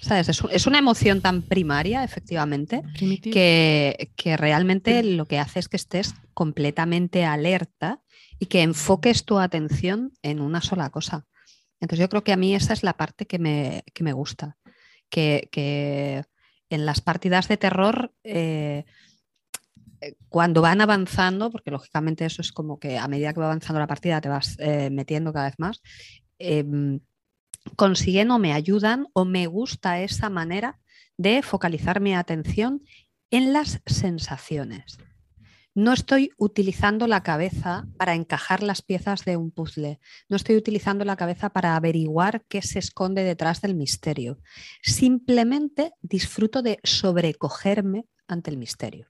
¿sabes? 0.00 0.28
Es, 0.28 0.40
un- 0.42 0.50
es 0.52 0.66
una 0.68 0.78
emoción 0.78 1.20
tan 1.20 1.42
primaria, 1.42 2.04
efectivamente, 2.04 2.82
que, 3.32 4.10
que 4.16 4.36
realmente 4.36 5.02
lo 5.02 5.26
que 5.26 5.38
hace 5.40 5.58
es 5.58 5.68
que 5.68 5.76
estés 5.76 6.14
completamente 6.34 7.24
alerta 7.24 8.00
y 8.38 8.46
que 8.46 8.62
enfoques 8.62 9.24
tu 9.24 9.38
atención 9.38 10.12
en 10.22 10.40
una 10.40 10.60
sola 10.60 10.90
cosa. 10.90 11.26
Entonces 11.80 12.00
yo 12.00 12.08
creo 12.08 12.24
que 12.24 12.32
a 12.32 12.36
mí 12.36 12.54
esa 12.54 12.72
es 12.72 12.82
la 12.82 12.94
parte 12.94 13.26
que 13.26 13.38
me, 13.38 13.84
que 13.92 14.04
me 14.04 14.12
gusta, 14.12 14.56
que, 15.08 16.24
en 16.70 16.86
las 16.86 17.00
partidas 17.00 17.46
de 17.48 17.56
terror, 17.56 18.12
eh, 18.24 18.84
eh, 20.00 20.14
cuando 20.28 20.62
van 20.62 20.80
avanzando, 20.80 21.50
porque 21.50 21.70
lógicamente 21.70 22.24
eso 22.24 22.42
es 22.42 22.52
como 22.52 22.78
que 22.78 22.98
a 22.98 23.06
medida 23.08 23.32
que 23.32 23.40
va 23.40 23.46
avanzando 23.46 23.80
la 23.80 23.86
partida 23.86 24.20
te 24.20 24.28
vas 24.28 24.56
eh, 24.58 24.90
metiendo 24.90 25.32
cada 25.32 25.46
vez 25.46 25.58
más, 25.58 25.82
em, 26.38 27.00
consiguen 27.76 28.30
o 28.30 28.38
me 28.38 28.52
ayudan 28.52 29.06
o 29.12 29.24
me 29.24 29.46
gusta 29.46 30.00
esa 30.00 30.30
manera 30.30 30.80
de 31.16 31.42
focalizar 31.42 32.00
mi 32.00 32.14
atención 32.14 32.82
en 33.30 33.52
las 33.52 33.80
sensaciones. 33.86 34.98
No 35.76 35.92
estoy 35.92 36.30
utilizando 36.38 37.06
la 37.08 37.22
cabeza 37.24 37.86
para 37.98 38.14
encajar 38.14 38.62
las 38.62 38.80
piezas 38.80 39.24
de 39.24 39.36
un 39.36 39.50
puzzle. 39.50 39.98
No 40.28 40.36
estoy 40.36 40.56
utilizando 40.56 41.04
la 41.04 41.16
cabeza 41.16 41.50
para 41.50 41.74
averiguar 41.74 42.44
qué 42.48 42.62
se 42.62 42.78
esconde 42.78 43.24
detrás 43.24 43.60
del 43.60 43.74
misterio. 43.74 44.38
Simplemente 44.82 45.90
disfruto 46.00 46.62
de 46.62 46.78
sobrecogerme 46.84 48.06
ante 48.28 48.50
el 48.50 48.56
misterio. 48.56 49.08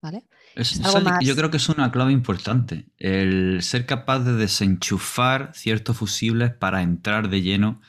¿Vale? 0.00 0.24
Es- 0.56 0.72
Es 0.72 0.80
yo- 0.94 1.00
más- 1.00 1.24
Yo 1.24 1.36
creo 1.36 1.50
que 1.50 1.56
es 1.58 1.68
una 1.68 1.90
clave 1.92 2.12
importante, 2.12 2.86
el 2.98 3.62
ser 3.62 3.86
capaz 3.86 4.20
de 4.20 4.32
desenchufar 4.34 5.52
ciertos 5.54 5.96
fusibles 5.96 6.52
para 6.52 6.82
entrar 6.82 7.28
de 7.28 7.40
lleno 7.42 7.80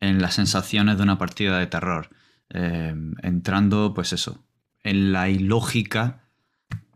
en 0.00 0.20
las 0.20 0.34
sensaciones 0.34 0.96
de 0.96 1.02
una 1.02 1.18
partida 1.18 1.58
de 1.58 1.66
terror, 1.66 2.08
Eh, 2.54 2.94
entrando, 3.22 3.94
pues 3.94 4.12
eso, 4.12 4.44
en 4.82 5.10
la 5.12 5.30
ilógica 5.30 6.28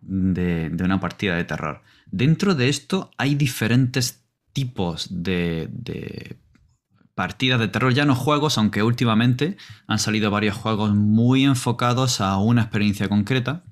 de, 0.06 0.70
una 0.84 1.00
partida 1.00 1.36
de 1.36 1.44
terror. 1.44 1.82
Dentro 2.10 2.54
de 2.54 2.68
esto 2.68 3.10
hay 3.18 3.34
diferentes 3.34 4.24
tipos 4.52 5.08
de, 5.10 5.68
de 5.70 6.36
partidas 7.14 7.58
de 7.58 7.68
terror, 7.68 7.92
ya 7.92 8.04
no 8.04 8.14
juegos, 8.14 8.58
aunque 8.58 8.82
últimamente 8.82 9.56
han 9.86 9.98
salido 9.98 10.30
varios 10.30 10.54
juegos 10.56 10.94
muy 10.94 11.44
enfocados 11.44 12.20
a 12.20 12.38
una 12.38 12.62
experiencia 12.62 13.08
concreta. 13.08 13.64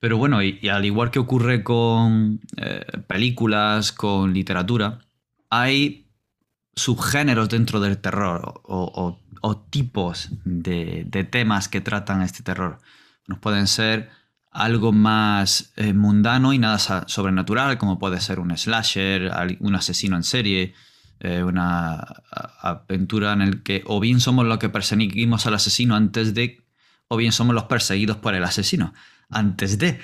Pero 0.00 0.16
bueno, 0.16 0.42
y, 0.42 0.68
al 0.68 0.84
igual 0.84 1.10
que 1.10 1.20
ocurre 1.20 1.62
con 1.62 2.40
eh, 2.56 2.84
películas, 3.06 3.92
con 3.92 4.32
literatura, 4.32 4.98
hay 5.48 6.08
subgéneros 6.74 7.48
dentro 7.50 7.78
del 7.78 7.98
terror 7.98 8.62
o 8.64 9.56
tipos 9.70 10.30
de, 10.44 11.04
de 11.06 11.24
temas 11.24 11.68
que 11.68 11.82
tratan 11.82 12.22
este 12.22 12.42
terror. 12.42 12.78
Nos 13.26 13.38
pueden 13.38 13.66
ser 13.66 14.10
algo 14.52 14.92
más 14.92 15.72
eh, 15.76 15.94
mundano 15.94 16.52
y 16.52 16.58
nada 16.58 16.78
sobrenatural, 16.78 17.78
como 17.78 17.98
puede 17.98 18.20
ser 18.20 18.38
un 18.38 18.56
slasher, 18.56 19.32
un 19.60 19.74
asesino 19.74 20.16
en 20.16 20.24
serie, 20.24 20.74
eh, 21.20 21.42
una 21.42 22.22
aventura 22.60 23.32
en 23.32 23.42
el 23.42 23.62
que 23.62 23.82
o 23.86 23.98
bien 23.98 24.20
somos 24.20 24.44
los 24.44 24.58
que 24.58 24.68
perseguimos 24.68 25.46
al 25.46 25.54
asesino 25.54 25.96
antes 25.96 26.34
de, 26.34 26.62
o 27.08 27.16
bien 27.16 27.32
somos 27.32 27.54
los 27.54 27.64
perseguidos 27.64 28.18
por 28.18 28.34
el 28.34 28.44
asesino 28.44 28.92
antes 29.30 29.78
de. 29.78 29.98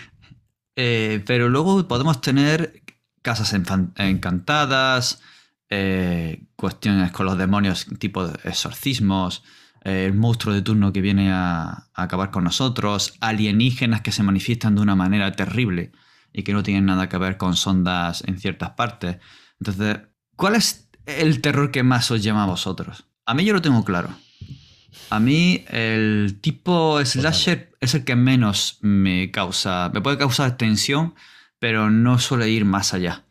Eh, 0.76 1.22
pero 1.26 1.50
luego 1.50 1.86
podemos 1.86 2.20
tener 2.20 2.82
casas 3.20 3.52
encantadas, 3.96 5.20
cuestiones 6.56 7.12
con 7.12 7.26
los 7.26 7.36
demonios, 7.36 7.86
tipo 7.98 8.26
de 8.26 8.38
exorcismos, 8.48 9.42
eh, 9.84 10.04
el 10.06 10.14
monstruo 10.14 10.54
de 10.54 10.62
turno 10.62 10.92
que 10.92 11.00
viene 11.00 11.32
a, 11.32 11.88
a 11.94 12.02
acabar 12.02 12.30
con 12.30 12.44
nosotros, 12.44 13.14
alienígenas 13.20 14.00
que 14.00 14.12
se 14.12 14.22
manifiestan 14.22 14.74
de 14.74 14.82
una 14.82 14.96
manera 14.96 15.32
terrible 15.32 15.92
y 16.32 16.42
que 16.42 16.52
no 16.52 16.62
tienen 16.62 16.86
nada 16.86 17.08
que 17.08 17.18
ver 17.18 17.36
con 17.36 17.56
sondas 17.56 18.22
en 18.26 18.38
ciertas 18.38 18.70
partes. 18.70 19.18
Entonces, 19.60 19.98
¿cuál 20.36 20.54
es 20.54 20.88
el 21.06 21.40
terror 21.40 21.70
que 21.70 21.82
más 21.82 22.10
os 22.10 22.22
llama 22.22 22.44
a 22.44 22.46
vosotros? 22.46 23.06
A 23.26 23.34
mí 23.34 23.44
yo 23.44 23.52
lo 23.52 23.62
tengo 23.62 23.84
claro. 23.84 24.10
A 25.10 25.20
mí 25.20 25.64
el 25.68 26.38
tipo 26.40 27.04
slasher 27.04 27.74
es 27.80 27.94
el 27.94 28.04
que 28.04 28.16
menos 28.16 28.78
me 28.80 29.30
causa, 29.30 29.90
me 29.92 30.00
puede 30.00 30.18
causar 30.18 30.56
tensión, 30.56 31.14
pero 31.58 31.90
no 31.90 32.18
suele 32.18 32.50
ir 32.50 32.64
más 32.64 32.94
allá. 32.94 33.24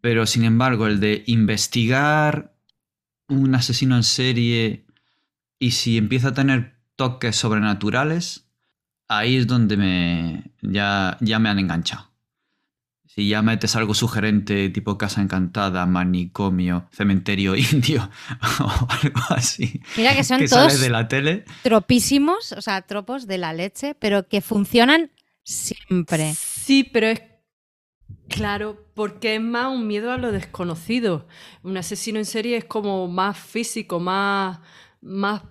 Pero 0.00 0.26
sin 0.26 0.44
embargo, 0.44 0.86
el 0.86 1.00
de 1.00 1.24
investigar 1.26 2.54
un 3.28 3.54
asesino 3.54 3.96
en 3.96 4.04
serie 4.04 4.85
y 5.58 5.72
si 5.72 5.98
empieza 5.98 6.28
a 6.28 6.34
tener 6.34 6.76
toques 6.96 7.36
sobrenaturales, 7.36 8.48
ahí 9.08 9.36
es 9.36 9.46
donde 9.46 9.76
me 9.76 10.52
ya, 10.62 11.16
ya 11.20 11.38
me 11.38 11.48
han 11.48 11.58
enganchado. 11.58 12.10
Si 13.06 13.28
ya 13.28 13.40
metes 13.40 13.74
algo 13.76 13.94
sugerente, 13.94 14.68
tipo 14.68 14.98
casa 14.98 15.22
encantada, 15.22 15.86
manicomio, 15.86 16.86
cementerio 16.92 17.56
indio 17.72 18.10
o 18.60 18.88
algo 19.02 19.22
así. 19.30 19.80
Mira 19.96 20.14
que 20.14 20.22
son 20.22 20.38
que 20.38 20.48
todos 20.48 20.72
sale 20.72 20.84
de 20.84 20.90
la 20.90 21.08
tele. 21.08 21.44
tropísimos, 21.62 22.52
o 22.52 22.60
sea, 22.60 22.82
tropos 22.82 23.26
de 23.26 23.38
la 23.38 23.54
leche, 23.54 23.94
pero 23.94 24.28
que 24.28 24.42
funcionan 24.42 25.10
siempre. 25.44 26.34
Sí, 26.34 26.84
pero 26.84 27.06
es 27.06 27.22
claro, 28.28 28.84
porque 28.94 29.36
es 29.36 29.40
más 29.40 29.68
un 29.68 29.86
miedo 29.86 30.12
a 30.12 30.18
lo 30.18 30.30
desconocido. 30.30 31.26
Un 31.62 31.78
asesino 31.78 32.18
en 32.18 32.26
serie 32.26 32.58
es 32.58 32.64
como 32.64 33.08
más 33.08 33.38
físico, 33.38 33.98
más, 33.98 34.58
más, 35.06 35.42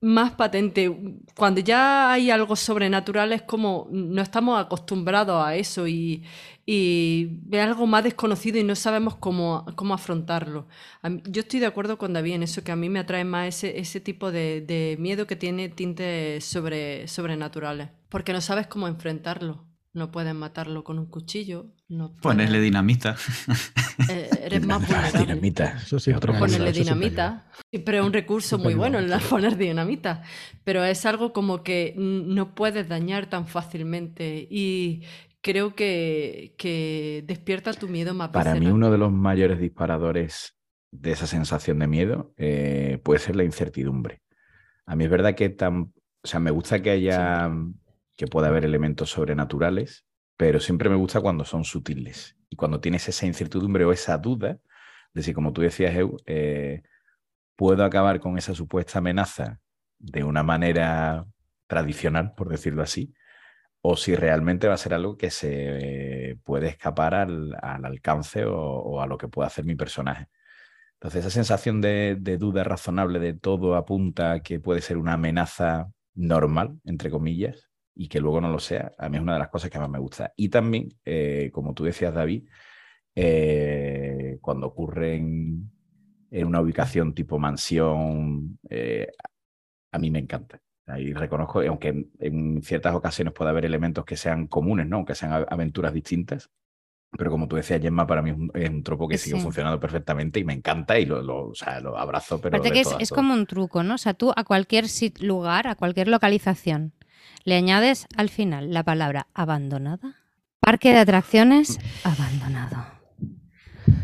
más 0.00 0.32
patente. 0.32 0.90
Cuando 1.36 1.60
ya 1.60 2.12
hay 2.12 2.30
algo 2.30 2.56
sobrenatural 2.56 3.32
es 3.32 3.42
como 3.42 3.88
no 3.90 4.20
estamos 4.22 4.60
acostumbrados 4.60 5.44
a 5.44 5.54
eso 5.56 5.86
y, 5.86 6.24
y 6.66 7.40
algo 7.56 7.86
más 7.86 8.04
desconocido 8.04 8.58
y 8.58 8.64
no 8.64 8.74
sabemos 8.74 9.16
cómo, 9.16 9.64
cómo 9.76 9.94
afrontarlo. 9.94 10.66
Yo 11.24 11.42
estoy 11.42 11.60
de 11.60 11.66
acuerdo 11.66 11.98
con 11.98 12.12
David 12.12 12.34
en 12.34 12.42
eso, 12.44 12.62
que 12.64 12.72
a 12.72 12.76
mí 12.76 12.88
me 12.88 13.00
atrae 13.00 13.24
más 13.24 13.48
ese, 13.48 13.78
ese 13.78 14.00
tipo 14.00 14.30
de, 14.30 14.60
de 14.60 14.96
miedo 14.98 15.26
que 15.26 15.36
tiene 15.36 15.68
tintes 15.68 16.44
sobre, 16.44 17.08
sobrenaturales, 17.08 17.88
porque 18.08 18.32
no 18.32 18.40
sabes 18.40 18.66
cómo 18.66 18.88
enfrentarlo. 18.88 19.69
No 19.92 20.10
puedes 20.12 20.34
matarlo 20.34 20.84
con 20.84 20.98
un 20.98 21.06
cuchillo. 21.06 21.72
No 21.88 22.16
Ponerle 22.16 22.60
dinamita. 22.60 23.16
eh, 24.08 24.28
eres 24.44 24.64
más 24.66 24.80
Dinamita, 24.86 24.86
vulnerable. 25.18 25.20
dinamita. 25.20 25.76
Eso 25.82 25.98
sí, 25.98 26.12
Otro 26.12 26.32
eso 26.32 26.40
Ponerle 26.40 26.72
sí 26.72 26.80
dinamita. 26.80 27.46
Sí, 27.72 27.78
Pero 27.80 27.98
es 27.98 28.04
un 28.06 28.12
recurso 28.12 28.58
muy 28.58 28.74
bueno 28.74 28.98
el 28.98 29.08
mucho. 29.08 29.28
poner 29.28 29.56
dinamita. 29.56 30.22
Pero 30.64 30.84
es 30.84 31.04
algo 31.06 31.32
como 31.32 31.62
que 31.64 31.94
no 31.96 32.54
puedes 32.54 32.88
dañar 32.88 33.28
tan 33.28 33.46
fácilmente. 33.48 34.46
Y 34.48 35.02
creo 35.40 35.74
que, 35.74 36.54
que 36.56 37.24
despierta 37.26 37.72
tu 37.72 37.88
miedo 37.88 38.14
más 38.14 38.28
Para 38.30 38.54
mí 38.54 38.66
uno 38.68 38.90
de 38.92 38.98
los 38.98 39.10
mayores 39.10 39.58
disparadores 39.58 40.56
de 40.92 41.12
esa 41.12 41.26
sensación 41.26 41.78
de 41.80 41.86
miedo 41.88 42.32
eh, 42.36 43.00
puede 43.02 43.18
ser 43.20 43.34
la 43.36 43.44
incertidumbre. 43.44 44.22
A 44.86 44.94
mí 44.96 45.04
es 45.04 45.10
verdad 45.10 45.34
que 45.34 45.48
tan, 45.50 45.92
o 46.22 46.26
sea, 46.26 46.38
me 46.40 46.50
gusta 46.50 46.82
que 46.82 46.90
haya, 46.90 47.50
que 48.20 48.26
pueda 48.26 48.48
haber 48.48 48.66
elementos 48.66 49.08
sobrenaturales, 49.08 50.04
pero 50.36 50.60
siempre 50.60 50.90
me 50.90 50.96
gusta 50.96 51.22
cuando 51.22 51.46
son 51.46 51.64
sutiles 51.64 52.36
y 52.50 52.56
cuando 52.56 52.78
tienes 52.78 53.08
esa 53.08 53.24
incertidumbre 53.24 53.86
o 53.86 53.92
esa 53.92 54.18
duda 54.18 54.58
de 55.14 55.22
si, 55.22 55.32
como 55.32 55.54
tú 55.54 55.62
decías, 55.62 55.94
eh, 56.26 56.82
puedo 57.56 57.82
acabar 57.82 58.20
con 58.20 58.36
esa 58.36 58.54
supuesta 58.54 58.98
amenaza 58.98 59.58
de 59.98 60.22
una 60.22 60.42
manera 60.42 61.24
tradicional, 61.66 62.34
por 62.36 62.50
decirlo 62.50 62.82
así, 62.82 63.14
o 63.80 63.96
si 63.96 64.14
realmente 64.14 64.68
va 64.68 64.74
a 64.74 64.76
ser 64.76 64.92
algo 64.92 65.16
que 65.16 65.30
se 65.30 66.32
eh, 66.32 66.36
puede 66.44 66.68
escapar 66.68 67.14
al, 67.14 67.56
al 67.62 67.86
alcance 67.86 68.44
o, 68.44 69.00
a 69.00 69.06
lo 69.06 69.16
que 69.16 69.28
pueda 69.28 69.46
hacer 69.46 69.64
mi 69.64 69.76
personaje. 69.76 70.28
Entonces, 70.96 71.20
esa 71.24 71.30
sensación 71.30 71.80
de, 71.80 72.18
de 72.20 72.36
duda 72.36 72.64
razonable 72.64 73.18
de 73.18 73.32
todo 73.32 73.76
apunta 73.76 74.40
que 74.40 74.60
puede 74.60 74.82
ser 74.82 74.98
una 74.98 75.14
amenaza 75.14 75.90
normal, 76.14 76.78
entre 76.84 77.10
comillas, 77.10 77.69
y 77.94 78.08
que 78.08 78.20
luego 78.20 78.40
no 78.40 78.50
lo 78.50 78.58
sea, 78.58 78.92
a 78.98 79.08
mí 79.08 79.16
es 79.16 79.22
una 79.22 79.34
de 79.34 79.38
las 79.40 79.48
cosas 79.48 79.70
que 79.70 79.78
más 79.78 79.90
me 79.90 79.98
gusta. 79.98 80.32
Y 80.36 80.48
también, 80.48 80.88
eh, 81.04 81.50
como 81.52 81.74
tú 81.74 81.84
decías, 81.84 82.14
David, 82.14 82.48
eh, 83.14 84.38
cuando 84.40 84.66
ocurre 84.68 85.16
en, 85.16 85.70
una 86.32 86.60
ubicación 86.60 87.14
tipo 87.14 87.38
mansión, 87.38 88.58
eh, 88.68 89.08
a 89.92 89.98
mí 89.98 90.10
me 90.10 90.20
encanta. 90.20 90.60
Ahí 90.86 91.12
reconozco, 91.12 91.60
aunque 91.62 91.88
en, 91.88 92.10
en 92.18 92.62
ciertas 92.62 92.94
ocasiones 92.94 93.34
puede 93.34 93.50
haber 93.50 93.64
elementos 93.64 94.04
que 94.04 94.16
sean 94.16 94.46
comunes, 94.46 94.86
¿no? 94.86 94.96
Aunque 94.96 95.14
sean 95.14 95.44
aventuras 95.48 95.92
distintas. 95.92 96.50
Pero 97.18 97.30
como 97.30 97.48
tú 97.48 97.56
decías, 97.56 97.80
Gemma, 97.82 98.06
para 98.06 98.22
mí 98.22 98.30
es 98.30 98.36
un, 98.36 98.50
es 98.54 98.70
un 98.70 98.82
tropo 98.84 99.08
que 99.08 99.18
sigue 99.18 99.36
Sí. 99.36 99.42
funcionando 99.42 99.80
perfectamente 99.80 100.38
y 100.40 100.44
me 100.44 100.52
encanta 100.52 100.98
y 100.98 101.06
lo, 101.06 101.22
lo- 101.22 101.48
o 101.48 101.54
sea, 101.54 101.80
lo 101.80 101.98
abrazo, 101.98 102.40
pero 102.40 102.58
Aparte 102.58 102.72
que 102.72 102.80
es, 102.80 102.88
es 103.00 103.10
como 103.10 103.34
un 103.34 103.46
truco, 103.46 103.82
¿no? 103.82 103.94
O 103.94 103.98
sea, 103.98 104.14
tú 104.14 104.32
a 104.36 104.44
cualquier 104.44 104.86
lugar, 105.20 105.66
a 105.66 105.74
cualquier 105.74 106.06
localización, 106.08 106.92
le 107.44 107.56
añades 107.56 108.06
al 108.16 108.28
final 108.28 108.72
la 108.72 108.82
palabra 108.82 109.26
abandonada. 109.34 110.16
Parque 110.60 110.92
de 110.92 110.98
atracciones, 110.98 111.78
abandonado. 112.04 112.86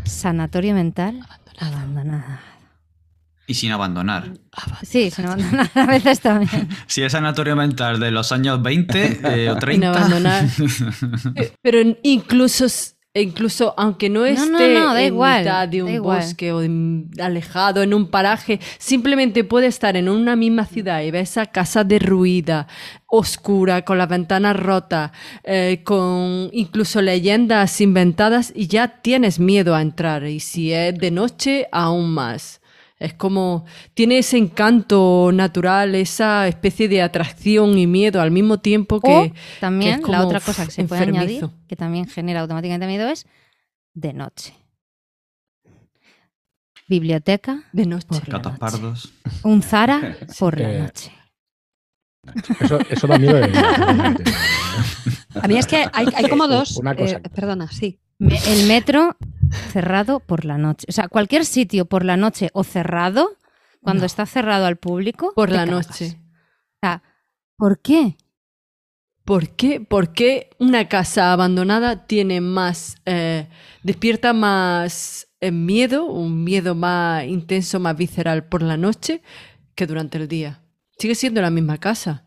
Sanatorio 0.05 0.75
mental, 0.75 1.27
abandonada. 1.59 2.40
Y 3.49 3.55
sin 3.55 3.70
abandonar. 3.70 4.33
Sí, 4.83 5.11
sin 5.11 5.27
abandonar 5.27 5.70
a 5.75 5.87
veces 5.87 6.20
también. 6.20 6.68
Si 6.88 7.03
es 7.03 7.12
sanatorio 7.12 7.55
mental 7.55 8.01
de 8.01 8.11
los 8.11 8.33
años 8.33 8.61
20 8.61 9.20
eh, 9.22 9.51
o 9.51 9.57
30. 9.59 9.88
abandonar. 9.88 10.44
Eh, 11.37 11.53
Pero 11.62 11.79
incluso, 12.03 12.66
incluso 13.22 13.74
aunque 13.76 14.09
no 14.09 14.24
esté 14.24 14.74
no, 14.74 14.81
no, 14.88 14.94
da 14.94 15.00
en 15.02 15.14
igual, 15.14 15.40
mitad 15.40 15.68
de 15.68 15.83
un 15.83 15.88
igual. 15.90 16.18
bosque 16.20 16.52
o 16.52 16.62
en- 16.62 17.11
alejado 17.20 17.83
en 17.83 17.94
un 17.94 18.09
paraje, 18.09 18.61
simplemente 18.79 19.44
puede 19.44 19.66
estar 19.66 19.96
en 19.96 20.09
una 20.09 20.37
misma 20.37 20.66
ciudad 20.66 21.02
y 21.02 21.11
ver 21.11 21.22
esa 21.22 21.46
casa 21.46 21.85
derruida, 21.85 22.66
oscura, 23.07 23.83
con 23.85 23.98
las 23.98 24.09
ventanas 24.09 24.57
rotas, 24.57 25.11
eh, 25.44 25.81
con 25.85 26.50
incluso 26.52 27.00
leyendas 27.02 27.81
inventadas 27.81 28.52
y 28.55 28.66
ya 28.66 28.88
tienes 29.00 29.38
miedo 29.40 29.74
a 29.74 29.83
entrar. 29.83 30.24
Y 30.26 30.40
si 30.40 30.72
es 30.72 30.96
de 30.98 31.11
noche, 31.11 31.66
aún 31.72 32.11
más. 32.11 32.61
Es 32.98 33.12
como, 33.12 33.66
tiene 33.92 34.18
ese 34.18 34.38
encanto 34.38 35.30
natural, 35.32 35.94
esa 35.94 36.48
especie 36.48 36.88
de 36.88 37.02
atracción 37.02 37.76
y 37.76 37.87
miedo 37.87 38.22
al 38.22 38.30
mismo 38.30 38.59
tiempo 38.59 39.00
que... 39.02 39.11
o 39.12 39.32
también 39.61 40.02
que 40.02 40.11
la 40.11 40.24
otra 40.24 40.40
cosa 40.40 40.64
que 40.64 40.70
se 40.70 40.85
puede 40.85 41.02
enfermizo. 41.02 41.22
añadir, 41.46 41.50
que 41.68 41.76
también 41.76 42.06
genera 42.09 42.40
automáticamente 42.40 42.87
miedo, 42.87 43.06
es 43.09 43.26
de 43.92 44.12
noche. 44.14 44.54
Biblioteca 46.88 47.64
De 47.72 47.85
noche. 47.85 48.06
por 48.09 48.28
la 48.28 48.38
Gatos 48.38 48.52
noche. 48.52 48.61
pardos. 48.61 49.12
Un 49.42 49.61
Zara 49.62 50.16
por 50.38 50.59
la 50.59 50.72
Eh, 50.72 50.78
noche. 50.80 51.12
Eso, 52.61 52.78
eso 52.88 53.06
da 53.06 53.18
miedo 53.18 53.35
de 53.37 53.52
A 55.42 55.49
mí 55.49 55.57
es 55.59 55.66
que 55.66 55.85
hay, 55.92 56.07
hay 56.14 56.29
como 56.29 56.49
dos. 56.49 56.77
Una 56.79 56.94
cosa. 56.94 57.16
eh, 57.16 57.29
perdona, 57.35 57.70
sí. 57.70 57.99
El 58.18 58.66
metro 58.66 59.16
cerrado 59.72 60.20
por 60.20 60.44
la 60.44 60.57
noche. 60.59 60.87
O 60.88 60.92
sea, 60.92 61.09
cualquier 61.09 61.44
sitio 61.44 61.85
por 61.87 62.05
la 62.05 62.16
noche 62.16 62.51
o 62.55 62.64
cerrado, 62.64 63.37
cuando 63.83 64.01
No. 64.03 64.07
está 64.07 64.27
cerrado 64.27 64.66
al 64.66 64.77
público. 64.77 65.33
Por 65.35 65.51
la 65.51 65.64
cagas. 65.66 65.88
noche. 65.88 66.18
O 66.18 66.79
sea, 66.83 67.03
¿por 67.57 67.81
qué? 67.81 68.16
¿Por 69.25 69.51
qué? 69.51 69.81
¿Por 69.81 70.12
qué 70.12 70.51
una 70.59 70.88
casa 70.88 71.33
abandonada 71.33 72.07
tiene 72.07 72.40
más, 72.40 72.96
eh, 73.07 73.49
despierta 73.83 74.33
más 74.33 75.27
eh, 75.40 75.51
miedo, 75.51 76.05
un 76.07 76.44
miedo 76.44 76.75
más 76.75 77.25
intenso, 77.25 77.81
más 77.81 77.96
visceral 77.96 78.44
por 78.44 78.62
la 78.62 78.77
noche 78.77 79.22
que 79.75 79.87
durante 79.87 80.18
el 80.18 80.29
día? 80.29 80.62
Sigue 80.99 81.14
siendo 81.16 81.42
la 81.42 81.51
misma 81.51 81.79
casa, 81.79 82.25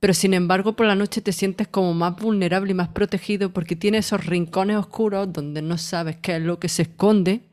Pero 0.00 0.14
sin 0.14 0.34
embargo 0.34 0.74
por 0.74 0.86
la 0.86 0.94
noche 0.94 1.20
te 1.20 1.32
sientes 1.32 1.68
como 1.68 1.94
más 1.94 2.16
vulnerable 2.16 2.70
y 2.70 2.74
más 2.74 2.88
protegido 2.88 3.52
porque 3.52 3.76
tiene 3.76 3.98
esos 3.98 4.26
rincones 4.26 4.76
oscuros 4.76 5.32
donde 5.32 5.62
no 5.62 5.78
sabes 5.78 6.16
qué 6.16 6.36
es 6.36 6.42
lo 6.42 6.58
que 6.58 6.68
se 6.68 6.82
esconde 6.82 7.48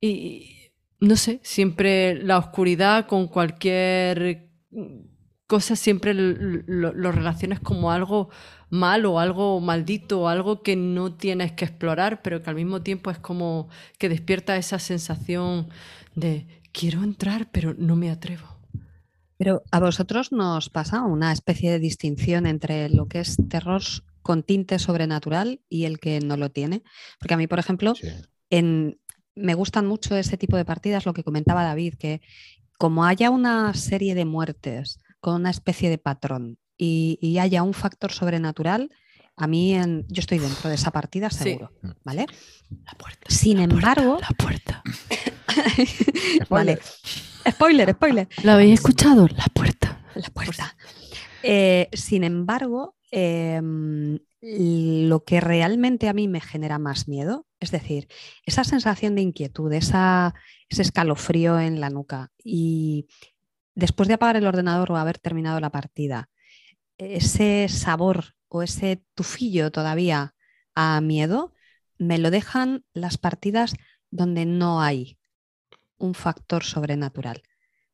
y 0.00 0.50
no 1.00 1.16
sé, 1.16 1.40
siempre 1.42 2.14
la 2.22 2.38
oscuridad 2.38 3.06
con 3.06 3.28
cualquier 3.28 4.48
cosa 5.46 5.76
siempre 5.76 6.14
lo, 6.14 6.92
lo 6.92 7.12
relacionas 7.12 7.60
como 7.60 7.90
algo 7.90 8.30
malo, 8.70 9.20
algo 9.20 9.60
maldito, 9.60 10.28
algo 10.28 10.62
que 10.62 10.76
no 10.76 11.14
tienes 11.14 11.52
que 11.52 11.64
explorar, 11.64 12.22
pero 12.22 12.42
que 12.42 12.50
al 12.50 12.56
mismo 12.56 12.82
tiempo 12.82 13.10
es 13.10 13.18
como 13.18 13.68
que 13.98 14.08
despierta 14.08 14.56
esa 14.56 14.78
sensación 14.78 15.68
de 16.14 16.46
quiero 16.72 17.02
entrar, 17.02 17.48
pero 17.52 17.74
no 17.78 17.96
me 17.96 18.10
atrevo. 18.10 18.53
Pero 19.36 19.62
a 19.70 19.80
vosotros 19.80 20.32
nos 20.32 20.70
pasa 20.70 21.02
una 21.02 21.32
especie 21.32 21.70
de 21.70 21.78
distinción 21.80 22.46
entre 22.46 22.88
lo 22.88 23.06
que 23.08 23.20
es 23.20 23.36
terror 23.48 23.82
con 24.22 24.42
tinte 24.42 24.78
sobrenatural 24.78 25.60
y 25.68 25.84
el 25.84 25.98
que 25.98 26.20
no 26.20 26.36
lo 26.36 26.50
tiene. 26.50 26.82
Porque 27.18 27.34
a 27.34 27.36
mí, 27.36 27.46
por 27.46 27.58
ejemplo, 27.58 27.94
Sí. 27.94 28.08
en, 28.50 28.98
me 29.34 29.54
gustan 29.54 29.86
mucho 29.86 30.16
ese 30.16 30.36
tipo 30.38 30.56
de 30.56 30.64
partidas, 30.64 31.04
lo 31.04 31.12
que 31.14 31.24
comentaba 31.24 31.64
David, 31.64 31.94
que 31.98 32.20
como 32.78 33.04
haya 33.04 33.30
una 33.30 33.74
serie 33.74 34.14
de 34.14 34.24
muertes 34.24 34.98
con 35.20 35.34
una 35.36 35.50
especie 35.50 35.90
de 35.90 35.98
patrón 35.98 36.58
y, 36.78 37.18
y 37.20 37.38
haya 37.38 37.62
un 37.62 37.74
factor 37.74 38.12
sobrenatural, 38.12 38.90
a 39.36 39.46
mí 39.48 39.74
en- 39.74 40.06
yo 40.08 40.20
estoy 40.20 40.38
dentro 40.38 40.68
de 40.68 40.76
esa 40.76 40.90
partida 40.92 41.28
Sí. 41.30 41.44
seguro, 41.44 41.72
¿vale? 42.04 42.26
La 42.84 42.92
puerta. 42.92 43.26
Sin 43.28 43.58
embargo, 43.58 44.18
La 44.20 44.28
puerta. 44.36 44.82
vale, 46.48 46.78
Spoiler, 47.48 47.92
spoiler. 47.92 48.28
¿Lo 48.42 48.52
habéis 48.52 48.74
escuchado? 48.80 49.28
La 49.28 49.46
puerta. 49.52 50.00
La 50.14 50.28
puerta. 50.30 50.76
Eh, 51.42 51.88
sin 51.92 52.24
embargo, 52.24 52.96
em, 53.10 54.18
lo 54.40 55.24
que 55.24 55.40
realmente 55.40 56.08
a 56.08 56.12
mí 56.12 56.28
me 56.28 56.40
genera 56.40 56.78
más 56.78 57.08
miedo, 57.08 57.46
es 57.60 57.70
decir, 57.70 58.08
esa 58.44 58.64
sensación 58.64 59.14
de 59.14 59.22
inquietud, 59.22 59.72
esa, 59.72 60.34
ese 60.68 60.82
escalofrío 60.82 61.58
en 61.58 61.80
la 61.80 61.90
nuca 61.90 62.30
y 62.42 63.06
después 63.74 64.08
de 64.08 64.14
apagar 64.14 64.36
el 64.36 64.46
ordenador 64.46 64.92
o 64.92 64.96
haber 64.96 65.18
terminado 65.18 65.60
la 65.60 65.70
partida, 65.70 66.28
ese 66.98 67.68
sabor 67.68 68.34
o 68.48 68.62
ese 68.62 69.02
tufillo 69.14 69.70
todavía 69.70 70.34
a 70.74 71.00
miedo, 71.00 71.52
me 71.98 72.18
lo 72.18 72.30
dejan 72.30 72.84
las 72.92 73.18
partidas 73.18 73.74
donde 74.10 74.46
no 74.46 74.80
hay 74.80 75.18
un 76.04 76.14
factor 76.14 76.64
sobrenatural, 76.64 77.42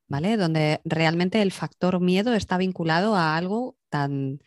¿vale? 0.08 0.36
Donde 0.36 0.80
realmente 0.84 1.40
el 1.42 1.52
factor 1.52 2.00
miedo 2.00 2.34
está 2.34 2.56
vinculado 2.58 3.14
a 3.14 3.36
algo 3.36 3.76
tan 3.88 4.40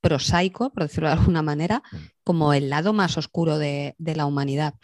prosaico, 0.00 0.70
por 0.72 0.84
decirlo 0.84 1.08
de 1.08 1.14
alguna 1.14 1.42
manera, 1.42 1.82
Mm. 1.92 1.96
como 2.24 2.52
el 2.54 2.70
lado 2.70 2.92
más 2.92 3.18
oscuro 3.18 3.58
de, 3.58 3.94
de 3.98 4.16
la 4.16 4.24
humanidad. 4.26 4.74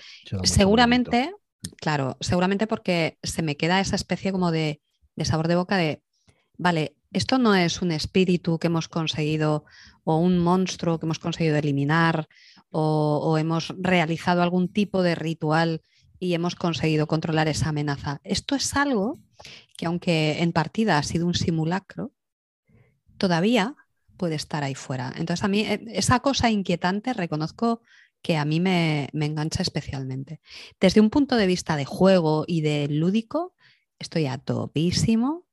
Seguramente, 0.44 1.32
claro, 1.80 2.16
seguramente 2.20 2.66
porque 2.66 3.18
se 3.22 3.42
me 3.42 3.56
queda 3.56 3.80
esa 3.80 3.96
especie 3.96 4.32
como 4.32 4.50
de, 4.50 4.80
de 5.16 5.24
sabor 5.24 5.48
de 5.48 5.56
boca 5.56 5.76
de, 5.76 6.02
vale, 6.58 6.96
esto 7.12 7.38
no 7.38 7.54
es 7.54 7.80
un 7.80 7.92
espíritu 7.92 8.58
que 8.58 8.66
hemos 8.66 8.88
conseguido 8.88 9.64
o 10.04 10.18
un 10.18 10.38
monstruo 10.38 10.98
que 10.98 11.06
hemos 11.06 11.18
conseguido 11.18 11.56
eliminar 11.56 12.28
o, 12.70 13.20
o 13.24 13.38
hemos 13.38 13.72
realizado 13.78 14.42
algún 14.42 14.68
tipo 14.68 15.02
de 15.02 15.14
ritual 15.14 15.80
y 16.18 16.34
hemos 16.34 16.54
conseguido 16.54 17.06
controlar 17.06 17.48
esa 17.48 17.68
amenaza. 17.70 18.20
Esto 18.24 18.54
es 18.54 18.74
algo 18.74 19.18
que 19.76 19.86
aunque 19.86 20.42
en 20.42 20.52
partida 20.52 20.98
ha 20.98 21.02
sido 21.02 21.26
un 21.26 21.34
simulacro, 21.34 22.12
todavía 23.18 23.74
puede 24.16 24.34
estar 24.34 24.64
ahí 24.64 24.74
fuera. 24.74 25.12
Entonces 25.16 25.44
a 25.44 25.48
mí 25.48 25.60
eh, 25.60 25.84
esa 25.88 26.20
cosa 26.20 26.50
inquietante 26.50 27.12
reconozco 27.12 27.82
que 28.22 28.36
a 28.36 28.44
mí 28.44 28.60
me, 28.60 29.08
me 29.12 29.26
engancha 29.26 29.62
especialmente. 29.62 30.40
Desde 30.80 31.00
un 31.00 31.10
punto 31.10 31.36
de 31.36 31.46
vista 31.46 31.76
de 31.76 31.84
juego 31.84 32.44
y 32.46 32.62
de 32.62 32.88
lúdico, 32.88 33.54
estoy 33.98 34.26
a 34.26 34.38
topísimo 34.38 35.46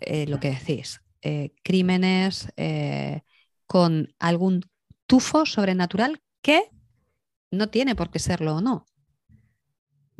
eh, 0.00 0.26
lo 0.26 0.40
que 0.40 0.50
decís. 0.50 1.00
eh, 1.22 1.52
crímenes 1.62 2.48
con 3.66 4.14
algún 4.18 4.64
tufo 5.06 5.46
sobrenatural 5.46 6.20
que 6.42 6.62
no 7.50 7.68
tiene 7.68 7.94
por 7.94 8.10
qué 8.10 8.18
serlo 8.18 8.56
o 8.56 8.60
no. 8.60 8.86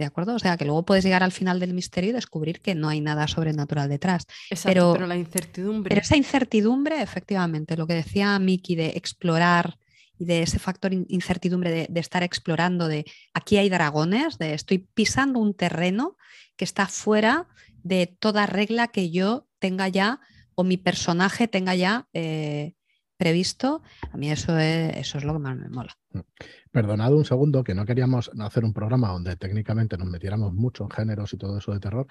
¿De 0.00 0.06
acuerdo? 0.06 0.34
O 0.34 0.38
sea, 0.38 0.56
que 0.56 0.64
luego 0.64 0.82
puedes 0.86 1.04
llegar 1.04 1.22
al 1.22 1.30
final 1.30 1.60
del 1.60 1.74
misterio 1.74 2.08
y 2.08 2.12
descubrir 2.14 2.62
que 2.62 2.74
no 2.74 2.88
hay 2.88 3.02
nada 3.02 3.28
sobrenatural 3.28 3.86
detrás. 3.90 4.24
Exacto, 4.48 4.70
Pero- 4.72 4.92
pero, 4.94 5.06
la 5.06 5.16
incertidumbre. 5.18 5.90
Pero 5.90 6.00
esa 6.00 6.16
incertidumbre, 6.16 7.02
efectivamente, 7.02 7.76
lo 7.76 7.86
que 7.86 7.92
decía 7.92 8.38
Miki 8.38 8.76
de 8.76 8.94
explorar 8.96 9.76
y 10.18 10.24
de 10.24 10.42
ese 10.42 10.58
factor 10.58 10.94
in- 10.94 11.04
incertidumbre 11.10 11.70
de, 11.70 11.86
de 11.90 12.00
estar 12.00 12.22
explorando, 12.22 12.88
de 12.88 13.04
aquí 13.34 13.58
hay 13.58 13.68
dragones, 13.68 14.38
de 14.38 14.54
estoy 14.54 14.78
pisando 14.78 15.38
un 15.38 15.52
terreno 15.52 16.16
que 16.56 16.64
está 16.64 16.86
fuera 16.86 17.46
de 17.82 18.06
toda 18.06 18.46
regla 18.46 18.88
que 18.88 19.10
yo 19.10 19.48
tenga 19.58 19.86
ya 19.88 20.18
o 20.54 20.64
mi 20.64 20.78
personaje 20.78 21.46
tenga 21.46 21.74
ya 21.74 22.08
eh, 22.14 22.72
previsto, 23.20 23.82
a 24.10 24.16
mí 24.16 24.30
eso 24.30 24.58
es, 24.58 24.96
eso 24.96 25.18
es 25.18 25.24
lo 25.24 25.34
que 25.34 25.38
más 25.38 25.56
me 25.56 25.68
mola. 25.68 25.94
Perdonad 26.72 27.12
un 27.12 27.24
segundo, 27.26 27.62
que 27.62 27.74
no 27.74 27.84
queríamos 27.84 28.30
hacer 28.40 28.64
un 28.64 28.72
programa 28.72 29.08
donde 29.10 29.36
técnicamente 29.36 29.98
nos 29.98 30.08
metiéramos 30.08 30.54
mucho 30.54 30.84
en 30.84 30.90
géneros 30.90 31.32
y 31.34 31.36
todo 31.36 31.58
eso 31.58 31.72
de 31.72 31.80
terror, 31.80 32.06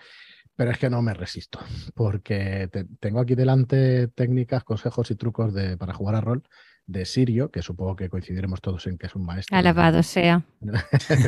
pero 0.55 0.69
es 0.71 0.77
que 0.77 0.89
no 0.89 1.01
me 1.01 1.13
resisto, 1.15 1.59
porque 1.95 2.69
te- 2.71 2.85
tengo 2.99 3.19
aquí 3.21 3.33
delante 3.35 4.07
técnicas, 4.09 4.63
consejos 4.63 5.09
y 5.09 5.15
trucos 5.15 5.53
de, 5.53 5.75
para 5.77 5.93
jugar 5.93 6.15
a 6.15 6.21
rol 6.21 6.43
de 6.85 7.05
Sirio, 7.05 7.49
que 7.51 7.61
supongo 7.61 7.95
que 7.95 8.09
coincidiremos 8.09 8.61
todos 8.61 8.85
en 8.87 8.97
que 8.97 9.07
es 9.07 9.15
un 9.15 9.25
maestro 9.25 9.57
Alabado 9.57 10.03
sea. 10.03 10.43
del 10.61 10.77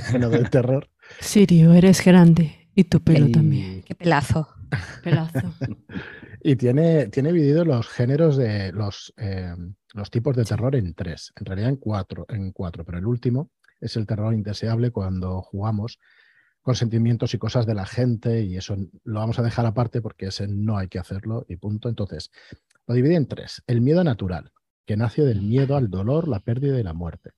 género 0.04 0.30
del 0.30 0.50
terror. 0.50 0.90
Sirio, 1.20 1.74
eres 1.74 2.04
grande. 2.06 2.70
Y 2.74 2.86
tu 2.86 3.02
pelo 3.02 3.30
también. 3.30 3.82
Qué 3.84 3.96
pelazo. 3.96 4.48
Pelazo. 5.04 5.54
Y 6.44 6.56
tiene, 6.56 7.08
tiene 7.08 7.32
dividido 7.32 7.64
los 7.66 7.88
géneros 7.88 8.36
de 8.36 8.72
los, 8.72 9.14
eh, 9.18 9.54
los 9.94 10.10
tipos 10.10 10.36
de 10.36 10.44
terror 10.44 10.76
en 10.76 10.94
tres, 10.94 11.32
en 11.40 11.46
realidad 11.46 11.70
en 11.70 11.76
cuatro, 11.76 12.26
en 12.30 12.52
cuatro, 12.52 12.84
pero 12.84 12.98
el 12.98 13.06
último 13.06 13.52
es 13.80 13.96
el 13.96 14.08
terror 14.08 14.34
indeseable 14.34 14.92
cuando 14.92 15.42
jugamos 15.42 16.00
con 16.62 16.76
sentimientos 16.76 17.34
y 17.34 17.38
cosas 17.38 17.66
de 17.66 17.74
la 17.74 17.86
gente 17.86 18.42
y 18.42 18.58
eso 18.58 18.76
lo 19.04 19.20
vamos 19.20 19.40
a 19.40 19.44
dejar 19.44 19.66
aparte 19.66 20.02
porque 20.02 20.28
ese 20.28 20.48
no 20.48 20.78
hay 20.78 20.88
que 20.88 21.00
hacerlo 21.00 21.46
y 21.48 21.58
punto. 21.58 21.90
Entonces, 21.90 22.32
lo 22.88 22.94
divide 22.94 23.16
en 23.16 23.28
tres. 23.28 23.64
El 23.68 23.82
miedo 23.82 24.04
natural, 24.04 24.52
que 24.86 24.98
nace 24.98 25.24
del 25.24 25.42
miedo 25.42 25.76
al 25.76 25.90
dolor, 25.90 26.28
la 26.28 26.40
pérdida 26.40 26.80
y 26.80 26.84
la 26.84 26.94
muerte. 26.94 27.32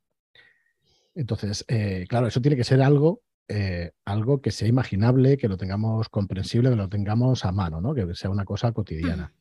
Entonces, 1.15 1.63
eh, 1.67 2.05
claro, 2.07 2.27
eso 2.27 2.41
tiene 2.41 2.57
que 2.57 2.63
ser 2.63 2.81
algo, 2.81 3.21
eh, 3.47 3.91
algo 4.05 4.41
que 4.41 4.51
sea 4.51 4.67
imaginable, 4.67 5.37
que 5.37 5.47
lo 5.47 5.57
tengamos 5.57 6.09
comprensible, 6.09 6.69
que 6.69 6.75
lo 6.75 6.89
tengamos 6.89 7.45
a 7.45 7.51
mano, 7.51 7.81
¿no? 7.81 7.93
que 7.93 8.15
sea 8.15 8.29
una 8.29 8.45
cosa 8.45 8.71
cotidiana. 8.71 9.33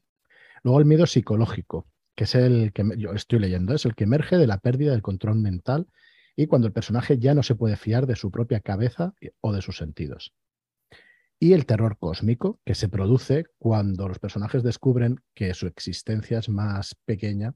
Luego 0.63 0.81
el 0.81 0.87
miedo 0.87 1.07
psicológico, 1.07 1.87
que 2.15 2.25
es 2.25 2.35
el 2.35 2.73
que 2.73 2.85
yo 2.99 3.13
estoy 3.13 3.39
leyendo, 3.39 3.75
es 3.75 3.85
el 3.85 3.95
que 3.95 4.05
emerge 4.05 4.37
de 4.37 4.47
la 4.47 4.59
pérdida 4.59 4.93
del 4.93 5.03
control 5.03 5.37
mental 5.37 5.89
y 6.37 6.47
cuando 6.47 6.67
el 6.67 6.73
personaje 6.73 7.19
ya 7.19 7.35
no 7.35 7.43
se 7.43 7.55
puede 7.55 7.77
fiar 7.77 8.07
de 8.07 8.17
su 8.17 8.31
propia 8.31 8.61
cabeza 8.61 9.15
o 9.41 9.53
de 9.53 9.63
sus 9.63 9.77
sentidos. 9.77 10.33
Y 11.39 11.55
el 11.55 11.67
terror 11.67 11.99
cósmico, 11.99 12.61
que 12.65 12.75
se 12.75 12.89
produce 12.89 13.47
cuando 13.59 14.07
los 14.09 14.21
personajes 14.21 14.63
descubren 14.63 15.21
que 15.35 15.55
su 15.55 15.67
existencia 15.67 16.39
es 16.39 16.49
más 16.49 16.95
pequeña 17.05 17.55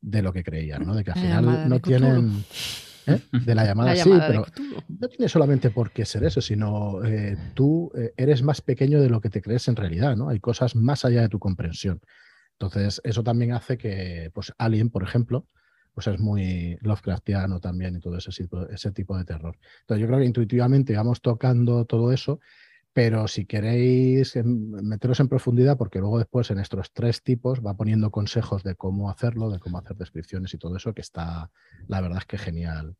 de 0.00 0.22
lo 0.22 0.32
que 0.32 0.44
creían, 0.44 0.86
¿no? 0.86 0.94
De 0.94 1.02
que 1.02 1.10
al 1.10 1.16
La 1.16 1.22
final 1.22 1.68
no 1.68 1.80
tienen... 1.80 2.44
¿eh? 3.08 3.20
De 3.46 3.54
la 3.54 3.64
llamada, 3.64 3.94
La 3.94 4.02
sí, 4.02 4.10
pero 4.26 4.44
Cthulhu. 4.44 4.82
no 4.88 5.08
tiene 5.08 5.28
solamente 5.28 5.70
por 5.70 5.90
qué 5.90 6.04
ser 6.04 6.24
eso, 6.24 6.40
sino 6.40 7.04
eh, 7.04 7.36
tú 7.54 7.90
eh, 7.96 8.12
eres 8.16 8.42
más 8.42 8.60
pequeño 8.60 9.00
de 9.00 9.08
lo 9.08 9.20
que 9.20 9.30
te 9.30 9.42
crees 9.42 9.68
en 9.68 9.76
realidad, 9.76 10.16
¿no? 10.16 10.28
Hay 10.28 10.40
cosas 10.40 10.74
más 10.76 11.04
allá 11.04 11.22
de 11.22 11.28
tu 11.28 11.38
comprensión. 11.38 12.00
Entonces, 12.52 13.00
eso 13.04 13.22
también 13.22 13.52
hace 13.52 13.78
que, 13.78 14.30
pues, 14.34 14.52
Alien, 14.58 14.90
por 14.90 15.02
ejemplo, 15.02 15.46
pues 15.94 16.06
es 16.06 16.20
muy 16.20 16.76
Lovecraftiano 16.80 17.58
también 17.60 17.96
y 17.96 18.00
todo 18.00 18.18
ese 18.18 18.30
tipo, 18.30 18.68
ese 18.68 18.92
tipo 18.92 19.16
de 19.16 19.24
terror. 19.24 19.56
Entonces, 19.80 20.00
yo 20.00 20.06
creo 20.06 20.20
que 20.20 20.26
intuitivamente 20.26 20.94
vamos 20.94 21.20
tocando 21.20 21.84
todo 21.86 22.12
eso, 22.12 22.40
pero 22.98 23.28
si 23.28 23.46
queréis 23.46 24.34
meteros 24.44 25.20
en 25.20 25.28
profundidad, 25.28 25.78
porque 25.78 26.00
luego 26.00 26.18
después 26.18 26.50
en 26.50 26.58
estos 26.58 26.92
tres 26.92 27.22
tipos 27.22 27.64
va 27.64 27.76
poniendo 27.76 28.10
consejos 28.10 28.64
de 28.64 28.74
cómo 28.74 29.08
hacerlo, 29.08 29.50
de 29.50 29.60
cómo 29.60 29.78
hacer 29.78 29.96
descripciones 29.96 30.52
y 30.52 30.58
todo 30.58 30.76
eso, 30.76 30.92
que 30.92 31.02
está, 31.02 31.48
la 31.86 32.00
verdad 32.00 32.18
es 32.18 32.26
que 32.26 32.38
genial 32.38 32.96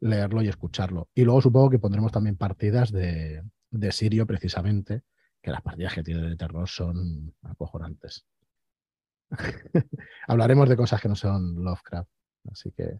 leerlo 0.00 0.42
y 0.42 0.48
escucharlo. 0.48 1.10
Y 1.14 1.22
luego 1.22 1.42
supongo 1.42 1.70
que 1.70 1.78
pondremos 1.78 2.10
también 2.10 2.36
partidas 2.36 2.90
de, 2.90 3.44
de 3.70 3.92
Sirio 3.92 4.26
precisamente, 4.26 5.02
que 5.40 5.52
las 5.52 5.62
partidas 5.62 5.94
que 5.94 6.02
tiene 6.02 6.28
de 6.28 6.34
terror 6.34 6.68
son 6.68 7.32
acojonantes. 7.44 8.26
Hablaremos 10.26 10.68
de 10.68 10.76
cosas 10.76 11.00
que 11.00 11.08
no 11.08 11.14
son 11.14 11.62
Lovecraft, 11.62 12.10
así 12.50 12.72
que 12.72 12.98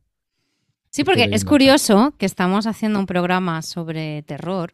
Sí, 0.91 1.03
porque 1.03 1.29
es 1.33 1.45
curioso 1.45 2.15
que 2.17 2.25
estamos 2.25 2.69
haciendo 2.69 3.01
un 3.01 3.07
programa 3.07 3.61
sobre 3.63 4.23
terror 4.23 4.73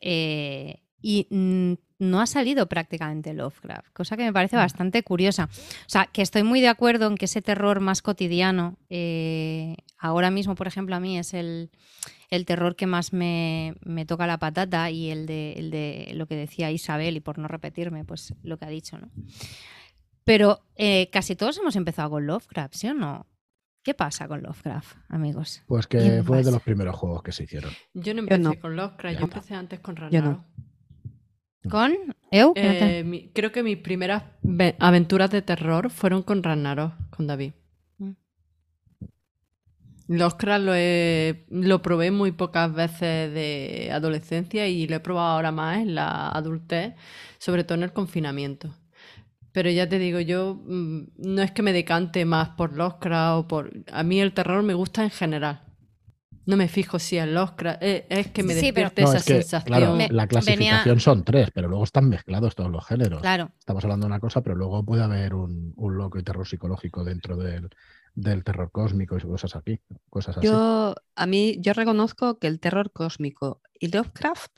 eh, 0.00 0.82
y 1.00 1.26
mm, 1.30 1.74
no 1.98 2.20
ha 2.20 2.26
salido 2.26 2.68
prácticamente 2.68 3.34
Lovecraft, 3.34 3.92
cosa 3.92 4.16
que 4.16 4.24
me 4.24 4.32
parece 4.32 4.56
bastante 4.56 5.02
curiosa. 5.02 5.44
O 5.52 5.88
sea, 5.88 6.06
que 6.06 6.22
estoy 6.22 6.42
muy 6.42 6.60
de 6.60 6.68
acuerdo 6.68 7.06
en 7.06 7.16
que 7.16 7.24
ese 7.24 7.42
terror 7.42 7.80
más 7.80 8.02
cotidiano, 8.02 8.76
eh, 8.88 9.76
ahora 9.98 10.30
mismo, 10.30 10.54
por 10.54 10.66
ejemplo, 10.66 10.94
a 10.96 11.00
mí 11.00 11.18
es 11.18 11.34
el, 11.34 11.70
el 12.30 12.46
terror 12.46 12.76
que 12.76 12.86
más 12.86 13.12
me, 13.12 13.74
me 13.84 14.06
toca 14.06 14.26
la 14.26 14.38
patata 14.38 14.90
y 14.90 15.10
el 15.10 15.26
de, 15.26 15.54
el 15.54 15.70
de 15.70 16.12
lo 16.14 16.26
que 16.26 16.36
decía 16.36 16.70
Isabel, 16.70 17.16
y 17.16 17.20
por 17.20 17.38
no 17.38 17.48
repetirme, 17.48 18.04
pues 18.04 18.34
lo 18.42 18.58
que 18.58 18.64
ha 18.64 18.70
dicho, 18.70 18.98
¿no? 18.98 19.10
Pero 20.24 20.60
eh, 20.76 21.08
casi 21.10 21.36
todos 21.36 21.56
hemos 21.58 21.74
empezado 21.74 22.10
con 22.10 22.26
Lovecraft, 22.26 22.74
¿sí 22.74 22.88
o 22.88 22.94
no? 22.94 23.26
¿Qué 23.82 23.94
pasa 23.94 24.28
con 24.28 24.42
Lovecraft, 24.42 24.96
amigos? 25.08 25.62
pues 25.66 25.86
¿Quién 25.86 26.16
que 26.16 26.22
fue 26.22 26.42
de 26.42 26.50
los 26.52 26.62
primeros 26.62 26.94
juegos 26.96 27.22
que 27.22 27.32
se 27.32 27.44
hicieron. 27.44 27.70
Yo 27.94 28.12
no 28.14 28.20
empecé 28.20 28.40
no. 28.42 28.54
con 28.60 28.76
Lovecraft, 28.76 29.14
yo 29.14 29.20
Yo 29.20 29.24
empecé 29.24 29.54
antes 29.54 29.80
con 29.80 29.94
Yo 29.96 30.02
Ranaro. 30.02 30.44
no. 31.64 31.70
¿Con 31.70 31.92
Eu? 32.30 32.52
Eh, 32.56 33.02
mi- 33.04 33.30
creo 33.32 33.50
que 33.52 33.62
mis 33.62 33.78
primeras 33.78 34.22
ve- 34.42 34.76
aventuras 34.78 35.30
de 35.30 35.42
terror 35.42 35.90
fueron 35.90 36.22
con 36.22 36.42
Ragnarok, 36.42 36.92
con 37.10 37.26
David. 37.26 37.52
Mm. 37.98 38.12
Lovecraft 40.08 40.64
lo, 40.64 40.72
he- 40.74 41.44
lo 41.50 41.82
probé 41.82 42.10
muy 42.10 42.32
pocas 42.32 42.72
veces 42.72 43.32
de 43.34 43.90
adolescencia 43.92 44.66
y 44.68 44.86
lo 44.86 44.96
he 44.96 45.00
probado 45.00 45.28
ahora 45.34 45.52
más 45.52 45.78
en 45.78 45.94
la 45.94 46.28
adultez, 46.30 46.94
sobre 47.38 47.64
todo 47.64 47.76
en 47.76 47.84
el 47.84 47.92
confinamiento. 47.92 48.70
Pero 49.52 49.70
ya 49.70 49.88
te 49.88 49.98
digo, 49.98 50.20
yo 50.20 50.54
mm, 50.66 51.00
no 51.18 51.42
es 51.42 51.50
que 51.52 51.62
me 51.62 51.72
decante 51.72 52.24
más 52.24 52.50
por 52.50 52.74
Lovecraft 52.76 53.38
o 53.44 53.48
por... 53.48 53.72
A 53.92 54.02
mí 54.02 54.20
el 54.20 54.32
terror 54.34 54.62
me 54.62 54.74
gusta 54.74 55.02
en 55.02 55.10
general. 55.10 55.62
No 56.46 56.56
me 56.56 56.68
fijo 56.68 56.98
si 56.98 57.18
es 57.18 57.26
Lovecraft, 57.28 57.82
eh, 57.82 58.06
es 58.08 58.28
que 58.28 58.42
me 58.42 58.54
Sí, 58.54 58.72
pero- 58.72 58.86
despierte 58.88 59.02
No, 59.02 59.08
esa 59.08 59.18
es 59.18 59.24
que, 59.24 59.32
sensación. 59.42 59.66
claro, 59.78 59.94
Me- 59.96 60.08
la 60.08 60.26
clasificación 60.26 60.82
venía- 60.84 61.00
son 61.00 61.24
tres, 61.24 61.50
pero 61.52 61.68
luego 61.68 61.84
están 61.84 62.08
mezclados 62.08 62.54
todos 62.54 62.70
los 62.70 62.86
géneros. 62.86 63.20
Claro. 63.20 63.50
Estamos 63.58 63.84
hablando 63.84 64.06
de 64.06 64.12
una 64.12 64.20
cosa, 64.20 64.40
pero 64.42 64.54
luego 64.56 64.82
puede 64.84 65.02
haber 65.02 65.34
un, 65.34 65.72
un 65.76 65.96
loco 65.98 66.18
y 66.18 66.22
terror 66.22 66.46
psicológico 66.48 67.04
dentro 67.04 67.36
del, 67.36 67.68
del 68.14 68.44
terror 68.44 68.70
cósmico 68.70 69.18
y 69.18 69.20
cosas 69.20 69.56
aquí, 69.56 69.78
cosas 70.08 70.38
así. 70.38 70.46
Yo, 70.46 70.94
a 71.16 71.26
mí, 71.26 71.56
yo 71.60 71.74
reconozco 71.74 72.38
que 72.38 72.46
el 72.46 72.60
terror 72.60 72.92
cósmico 72.92 73.60
y 73.78 73.88
Lovecraft 73.88 74.52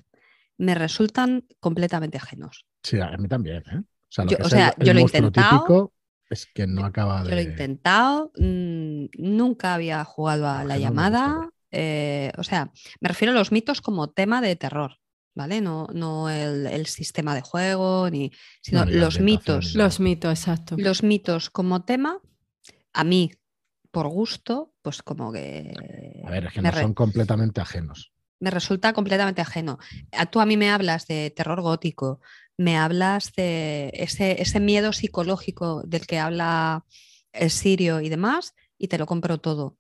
me 0.59 0.75
resultan 0.77 1.45
completamente 1.59 2.19
ajenos. 2.19 2.67
Sí, 2.85 3.01
a 3.01 3.17
mí 3.17 3.27
también. 3.27 3.63
¿eh? 3.73 3.83
O 4.11 4.13
sea, 4.13 4.25
lo 4.25 4.31
Yo- 4.33 4.37
que 4.39 4.43
o 4.43 4.49
sea, 4.49 4.69
el- 4.69 4.75
el 4.83 4.87
yo 4.87 4.93
lo 4.95 4.99
he 4.99 5.03
monstruo 5.03 5.27
intentado. 5.29 5.59
típico 5.61 5.93
es 6.29 6.47
que 6.47 6.67
no 6.67 6.85
acaba 6.85 7.23
de. 7.23 7.31
Yo 7.31 7.35
lo 7.37 7.41
he 7.41 7.45
intentado, 7.45 8.33
mm, 8.37 9.05
nunca 9.19 9.75
había 9.75 10.05
jugado 10.05 10.49
a 10.49 10.65
la 10.65 10.79
llamada. 10.79 11.49
eh, 11.73 12.33
o 12.37 12.43
sea, 12.43 12.73
me 13.01 13.09
refiero 13.09 13.31
a 13.31 13.37
los 13.37 13.53
mitos 13.53 13.81
como 13.81 14.11
tema 14.11 14.41
de 14.41 14.57
terror, 14.57 14.99
¿vale? 15.37 15.61
No, 15.61 15.87
no 15.95 16.29
el, 16.29 16.67
el 16.67 16.87
sistema 16.87 17.33
de 17.37 17.43
juego, 17.43 18.11
ni, 18.11 18.33
sino 18.61 18.85
los 18.85 19.21
mitos. 19.21 19.77
Los 19.77 20.01
mitos, 20.01 20.33
exacto. 20.37 20.75
Los 20.77 21.05
mitos 21.05 21.49
como 21.49 21.85
tema, 21.85 22.19
a 22.93 23.05
mí, 23.05 23.31
por 23.93 24.09
gusto, 24.09 24.75
pues 24.83 25.01
como 25.05 25.33
que. 25.33 25.73
A 26.27 26.31
ver, 26.31 26.47
es 26.47 26.53
que 26.55 26.61
me 26.61 26.71
no 26.71 26.75
re- 26.77 26.83
son 26.83 26.95
completamente 26.95 27.61
ajenos. 27.61 28.11
me 28.41 28.51
resulta 28.51 28.93
completamente 28.93 29.41
ajeno. 29.43 29.79
A- 30.11 30.27
Tú 30.27 30.41
a 30.41 30.47
mí 30.47 30.57
me 30.57 30.71
hablas 30.71 31.07
de 31.07 31.31
terror 31.31 31.61
gótico, 31.61 32.21
me 32.61 32.77
hablas 32.77 33.33
de 33.33 33.91
ese, 33.95 34.43
ese 34.43 34.61
miedo 34.61 34.93
psicológico 34.93 35.83
del 35.87 36.07
que 36.07 36.19
habla 36.19 36.85
el 37.33 37.51
sirio 37.51 38.03
y 38.03 38.11
demás, 38.11 38.55
y 38.77 38.89
te 38.89 38.99
lo 38.99 39.07
compro 39.07 39.39
todo. 39.39 39.79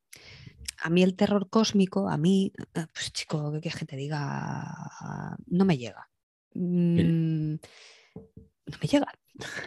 A 0.82 0.88
mí 0.88 1.02
el 1.02 1.14
terror 1.14 1.50
cósmico, 1.50 2.08
a 2.08 2.16
mí, 2.16 2.52
eh, 2.74 2.86
pues 2.94 3.12
chico, 3.12 3.52
¿qué 3.52 3.60
quieres 3.60 3.78
que 3.78 3.84
te 3.84 3.96
diga? 3.96 4.64
No 5.48 5.66
me 5.66 5.76
llega. 5.76 6.08
Mm, 6.54 7.56
No 8.66 8.78
me 8.80 8.88
llega. 8.88 9.08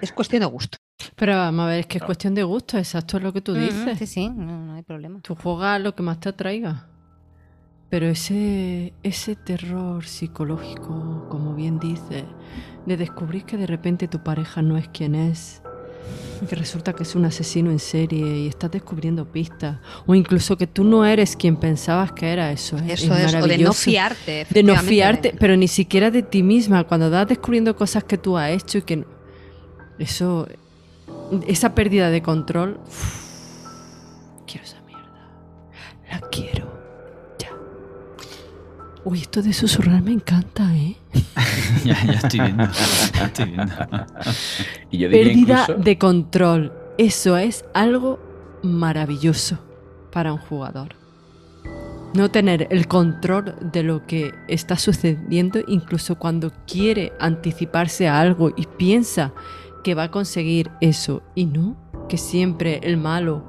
Es 0.02 0.12
cuestión 0.12 0.40
de 0.40 0.48
gusto. 0.48 0.80
Pero 1.16 1.36
vamos 1.36 1.66
a 1.66 1.68
ver, 1.68 1.80
es 1.82 1.86
que 1.86 2.00
es 2.00 2.04
cuestión 2.04 2.34
de 2.34 2.42
gusto, 2.44 2.80
exacto 2.80 3.18
es 3.18 3.24
lo 3.24 3.32
que 3.32 3.42
tú 3.42 3.54
dices. 3.54 4.00
Sí, 4.00 4.08
sí, 4.08 4.30
no, 4.30 4.66
no 4.66 4.74
hay 4.74 4.82
problema. 4.82 5.22
Tú 5.22 5.36
juegas 5.36 5.80
lo 5.80 5.94
que 5.94 6.02
más 6.02 6.20
te 6.20 6.30
atraiga. 6.30 6.90
Pero 7.94 8.08
ese, 8.08 8.92
ese 9.04 9.36
terror 9.36 10.04
psicológico, 10.04 11.28
como 11.30 11.54
bien 11.54 11.78
dices, 11.78 12.24
de 12.88 12.98
descubrir 12.98 13.44
que 13.46 13.56
de 13.56 13.68
repente 13.68 14.08
tu 14.08 14.18
pareja 14.24 14.64
no 14.64 14.80
es 14.80 14.88
quien 14.88 15.14
es, 15.14 15.62
que 16.50 16.56
resulta 16.56 16.94
que 16.94 17.04
es 17.04 17.14
un 17.14 17.26
asesino 17.26 17.70
en 17.70 17.78
serie 17.78 18.40
y 18.40 18.48
estás 18.48 18.72
descubriendo 18.72 19.32
pistas, 19.32 19.78
o 20.08 20.16
incluso 20.16 20.58
que 20.58 20.66
tú 20.66 20.84
no 20.84 21.06
eres 21.06 21.36
quien 21.36 21.56
pensabas 21.56 22.12
que 22.14 22.34
era 22.34 22.52
eso. 22.52 22.80
¿eh? 22.80 22.94
Eso 22.94 23.06
es, 23.06 23.12
o 23.12 23.14
de 23.14 23.26
no 23.28 23.32
maravilloso. 23.42 23.84
fiarte. 23.84 24.48
De 24.50 24.64
no 24.64 24.76
fiarte, 24.78 25.36
pero 25.40 25.56
ni 25.56 25.68
siquiera 25.68 26.10
de 26.10 26.24
ti 26.24 26.42
misma, 26.42 26.86
cuando 26.86 27.12
vas 27.12 27.28
descubriendo 27.28 27.76
cosas 27.76 28.04
que 28.06 28.18
tú 28.18 28.36
has 28.40 28.50
hecho 28.50 28.80
y 28.80 28.82
que 28.82 28.96
no- 28.96 29.06
eso, 30.00 30.48
esa 31.46 31.76
pérdida 31.76 32.10
de 32.10 32.24
control, 32.24 32.80
uf, 32.88 33.68
quiero 34.48 34.64
esa 34.66 34.82
mierda, 34.82 35.30
la 36.10 36.22
quiero. 36.32 36.53
Uy, 39.06 39.20
esto 39.20 39.42
de 39.42 39.52
susurrar 39.52 40.02
me 40.02 40.14
encanta, 40.14 40.74
¿eh? 40.76 40.96
ya, 41.84 42.06
ya 42.06 42.14
estoy 42.14 42.40
viendo. 42.40 42.64
ya 43.14 43.26
estoy 43.26 43.46
viendo. 43.46 43.74
Y 44.92 44.98
yo 44.98 45.10
diría 45.10 45.24
Pérdida 45.24 45.62
incluso, 45.62 45.84
de 45.84 45.98
control, 45.98 46.74
eso 46.98 47.38
es 47.38 47.66
algo 47.74 48.20
maravilloso 48.64 49.60
para 50.12 50.32
un 50.32 50.40
jugador. 50.40 50.96
No 52.14 52.32
tener 52.32 52.68
el 52.70 52.88
control 52.88 53.56
de 53.74 53.84
lo 53.84 54.06
que 54.06 54.34
está 54.48 54.78
sucediendo, 54.78 55.60
incluso 55.68 56.18
cuando 56.18 56.54
quiere 56.66 57.12
anticiparse 57.20 58.08
a 58.08 58.22
algo 58.22 58.54
y 58.56 58.68
piensa 58.78 59.34
que 59.84 59.96
va 59.96 60.04
a 60.04 60.12
conseguir 60.12 60.72
eso 60.80 61.24
y 61.36 61.46
no, 61.46 61.76
que 62.08 62.18
siempre 62.18 62.80
el 62.84 62.98
malo 62.98 63.44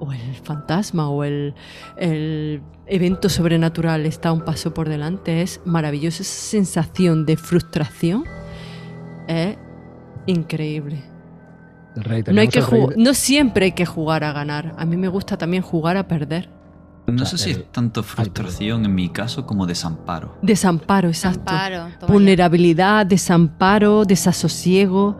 o 0.00 0.12
el 0.12 0.34
fantasma 0.42 1.08
o 1.08 1.24
el, 1.24 1.54
el 1.96 2.62
evento 2.86 3.28
sobrenatural 3.28 4.06
está 4.06 4.32
un 4.32 4.42
paso 4.42 4.72
por 4.74 4.88
delante, 4.88 5.42
es 5.42 5.60
maravilloso. 5.64 6.22
Esa 6.22 6.32
sensación 6.50 7.26
de 7.26 7.36
frustración 7.36 8.24
es 9.28 9.56
increíble. 10.26 11.02
El 11.96 12.04
rey, 12.04 12.24
No, 12.30 12.40
hay 12.40 12.48
que 12.48 12.58
el 12.58 12.66
rey 12.66 12.80
ju- 12.82 12.88
de- 12.94 13.02
no 13.02 13.14
siempre 13.14 13.66
hay 13.66 13.72
que 13.72 13.86
jugar 13.86 14.22
a 14.24 14.32
ganar. 14.32 14.74
A 14.78 14.84
mí 14.84 14.96
me 14.96 15.08
gusta 15.08 15.36
también 15.38 15.62
jugar 15.62 15.96
a 15.96 16.06
perder. 16.06 16.50
No 17.06 17.22
O 17.22 17.26
sé 17.26 17.38
si 17.38 17.50
el- 17.52 17.60
es 17.60 17.72
tanto 17.72 18.02
frustración 18.02 18.84
en 18.84 18.94
mi 18.94 19.08
caso 19.08 19.46
como 19.46 19.64
desamparo. 19.66 20.36
Desamparo, 20.42 21.08
exacto. 21.08 21.38
Amparo, 21.40 21.76
toma 21.76 21.98
ya. 22.00 22.06
Vulnerabilidad, 22.12 23.06
desamparo, 23.06 24.04
desasosiego. 24.04 25.16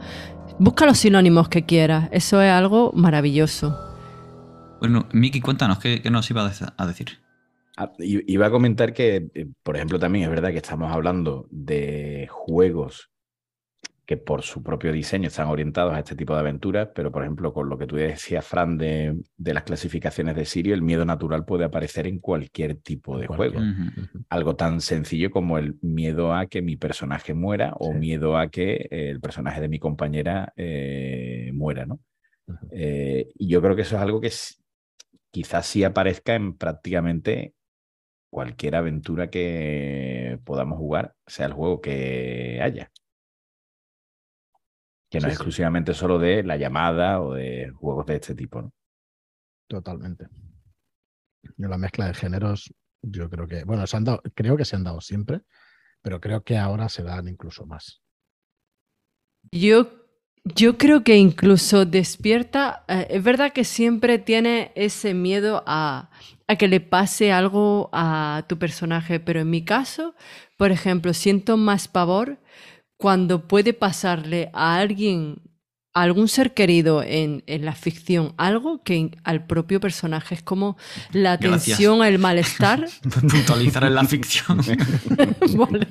Busca 0.59 0.85
los 0.85 0.99
sinónimos 0.99 1.49
que 1.49 1.65
quieras. 1.65 2.09
Eso 2.13 2.43
es 2.43 2.51
algo 2.51 2.93
maravilloso. 2.95 3.79
Bueno, 4.81 5.07
Miki, 5.13 5.41
cuéntanos, 5.41 5.79
¿qué, 5.79 6.03
qué 6.03 6.11
nos 6.11 6.29
iba 6.31 6.43
a 6.77 6.87
decir? 6.87 7.19
Ah, 7.77 7.93
Iba 7.99 8.47
a 8.47 8.51
comentar 8.51 8.93
que, 8.93 9.29
eh, 9.35 9.47
por 9.63 9.77
ejemplo, 9.77 9.99
también 9.99 10.25
es 10.25 10.31
verdad 10.31 10.51
que 10.51 10.57
estamos 10.59 10.91
hablando 10.91 11.47
de 11.51 12.27
juegos 12.31 13.11
que 14.07 14.17
por 14.17 14.43
su 14.43 14.63
propio 14.63 14.93
diseño 14.93 15.27
están 15.27 15.49
orientados 15.49 15.93
a 15.93 15.99
este 15.99 16.15
tipo 16.15 16.33
de 16.33 16.39
aventuras, 16.39 16.91
pero 16.95 17.11
por 17.11 17.23
ejemplo, 17.23 17.53
con 17.53 17.69
lo 17.69 17.77
que 17.77 17.89
tú 17.89 17.97
decías, 17.97 18.47
Fran, 18.47 18.79
de, 18.79 19.21
de 19.37 19.53
las 19.53 19.65
clasificaciones 19.65 20.37
de 20.37 20.45
Sirio, 20.45 20.75
el 20.75 20.83
miedo 20.83 21.05
natural 21.05 21.45
puede 21.45 21.65
aparecer 21.65 22.07
en 22.07 22.21
cualquier 22.21 22.77
tipo 22.77 23.19
de 23.19 23.27
Cualquier. 23.27 23.61
juego. 23.61 23.73
Algo 24.29 24.55
tan 24.55 24.81
sencillo 24.81 25.33
como 25.33 25.59
el 25.59 25.77
miedo 25.83 26.33
a 26.33 26.47
que 26.47 26.63
mi 26.63 26.77
personaje 26.77 27.35
muera 27.35 27.75
o 27.81 27.93
miedo 27.93 28.39
a 28.39 28.49
que 28.49 28.87
eh, 28.91 29.11
el 29.11 29.21
personaje 29.21 29.61
de 29.61 29.69
mi 29.69 29.81
compañera 29.81 30.53
eh, 30.57 31.51
muera, 31.53 31.85
¿no? 31.85 31.99
Eh, 32.71 33.27
y 33.37 33.49
yo 33.49 33.61
creo 33.61 33.75
que 33.75 33.83
eso 33.83 33.97
es 33.97 34.03
algo 34.03 34.21
que 34.21 34.31
quizás 35.33 35.67
sí 35.67 35.83
aparezca 35.83 36.37
en 36.37 36.57
prácticamente 36.57 37.55
cualquier 38.37 38.77
aventura 38.77 39.31
que 39.31 40.39
podamos 40.45 40.77
jugar, 40.77 41.15
sea 41.27 41.47
el 41.47 41.55
juego 41.55 41.81
que 41.81 42.61
haya. 42.63 42.93
Que 45.11 45.21
no 45.21 45.29
Sí, 45.29 45.29
es 45.29 45.39
sí. 45.39 45.43
exclusivamente 45.43 45.95
solo 45.95 46.19
de 46.19 46.43
la 46.43 46.59
llamada 46.59 47.23
o 47.23 47.33
de 47.33 47.71
juegos 47.71 48.05
de 48.05 48.17
este 48.17 48.35
tipo, 48.35 48.61
¿no? 48.61 48.75
Totalmente. 49.69 50.27
Yo 51.57 51.67
la 51.69 51.79
mezcla 51.79 52.09
de 52.09 52.13
géneros, 52.15 52.75
yo 53.01 53.31
creo 53.31 53.47
que, 53.47 53.65
bueno, 53.65 53.87
se 53.87 53.97
han 53.97 54.05
dado, 54.05 54.21
creo 54.35 54.55
que 54.59 54.67
se 54.67 54.77
han 54.77 54.85
dado 54.85 55.01
siempre, 55.01 55.41
pero 56.03 56.21
creo 56.21 56.45
que 56.45 56.59
ahora 56.59 56.91
se 56.91 57.05
dan 57.05 57.29
incluso 57.29 57.65
más. 57.65 58.03
Yo, 59.51 59.91
yo 60.45 60.77
creo 60.77 61.05
que 61.05 61.17
incluso 61.17 61.87
despierta. 61.87 62.85
eh, 62.89 63.07
es 63.11 63.23
verdad 63.25 63.53
que 63.55 63.65
siempre 63.65 64.19
tiene 64.19 64.73
ese 64.75 65.15
miedo 65.15 65.65
a, 65.67 66.11
a 66.49 66.57
que 66.57 66.69
le 66.69 66.81
pase 66.81 67.33
algo 67.33 67.91
a 67.93 68.45
tu 68.49 68.59
personaje, 68.59 69.19
pero 69.21 69.41
en 69.41 69.51
mi 69.51 69.65
caso, 69.65 70.15
por 70.57 70.71
ejemplo, 70.71 71.13
siento 71.13 71.57
más 71.57 71.89
pavor 71.89 72.39
cuando 72.97 73.47
puede 73.49 73.73
pasarle 73.73 74.51
a 74.55 74.77
alguien, 74.77 75.43
a 75.93 76.03
algún 76.03 76.29
ser 76.29 76.55
querido 76.55 77.03
en, 77.03 77.43
en 77.47 77.65
la 77.65 77.75
ficción, 77.75 78.33
algo 78.37 78.83
que 78.83 79.11
al 79.25 79.47
propio 79.47 79.81
personaje. 79.81 80.37
Es 80.37 80.43
como 80.43 80.77
la 81.13 81.37
Gracias. 81.37 81.77
tensión, 81.79 82.05
el 82.05 82.19
malestar. 82.19 82.87
Puntualizar 83.31 83.85
en 83.85 83.95
la 83.95 84.05
ficción. 84.05 84.59
Vale. 85.57 85.87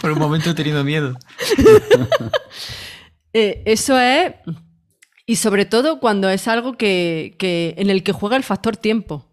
Por 0.00 0.12
un 0.12 0.18
momento 0.18 0.50
he 0.50 0.54
tenido 0.54 0.82
miedo. 0.84 1.16
Eh, 3.34 3.62
eso 3.66 3.98
es. 4.00 4.32
Y 5.28 5.36
sobre 5.36 5.66
todo 5.66 6.00
cuando 6.00 6.30
es 6.30 6.48
algo 6.48 6.78
que, 6.78 7.36
que- 7.38 7.74
en 7.76 7.90
el 7.90 8.02
que 8.02 8.12
juega 8.12 8.36
el 8.38 8.42
factor 8.42 8.78
tiempo. 8.78 9.26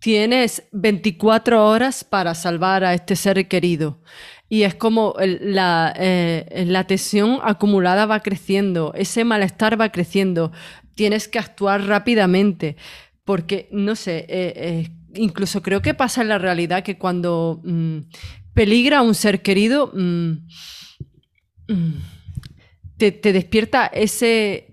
Tienes 0.00 0.62
24 0.72 1.66
horas 1.68 2.02
para 2.02 2.34
salvar 2.34 2.82
a 2.84 2.94
este 2.94 3.14
ser 3.14 3.46
querido. 3.46 4.00
Y 4.48 4.62
es 4.62 4.74
como 4.74 5.14
la, 5.18 5.92
eh, 5.98 6.64
la 6.66 6.86
tensión 6.86 7.40
acumulada 7.42 8.06
va 8.06 8.20
creciendo, 8.20 8.94
ese 8.96 9.22
malestar 9.24 9.78
va 9.78 9.92
creciendo. 9.92 10.50
Tienes 10.94 11.28
que 11.28 11.38
actuar 11.38 11.86
rápidamente. 11.86 12.76
Porque, 13.24 13.68
no 13.72 13.94
sé, 13.96 14.20
eh, 14.30 14.54
eh, 14.56 14.88
incluso 15.14 15.60
creo 15.60 15.82
que 15.82 15.92
pasa 15.92 16.22
en 16.22 16.28
la 16.28 16.38
realidad 16.38 16.82
que 16.82 16.96
cuando 16.96 17.60
mm, 17.62 17.98
peligra 18.54 19.02
un 19.02 19.14
ser 19.14 19.42
querido, 19.42 19.92
mm, 19.94 20.32
mm, 21.68 21.92
te, 22.96 23.12
te 23.12 23.32
despierta 23.32 23.86
ese, 23.86 24.69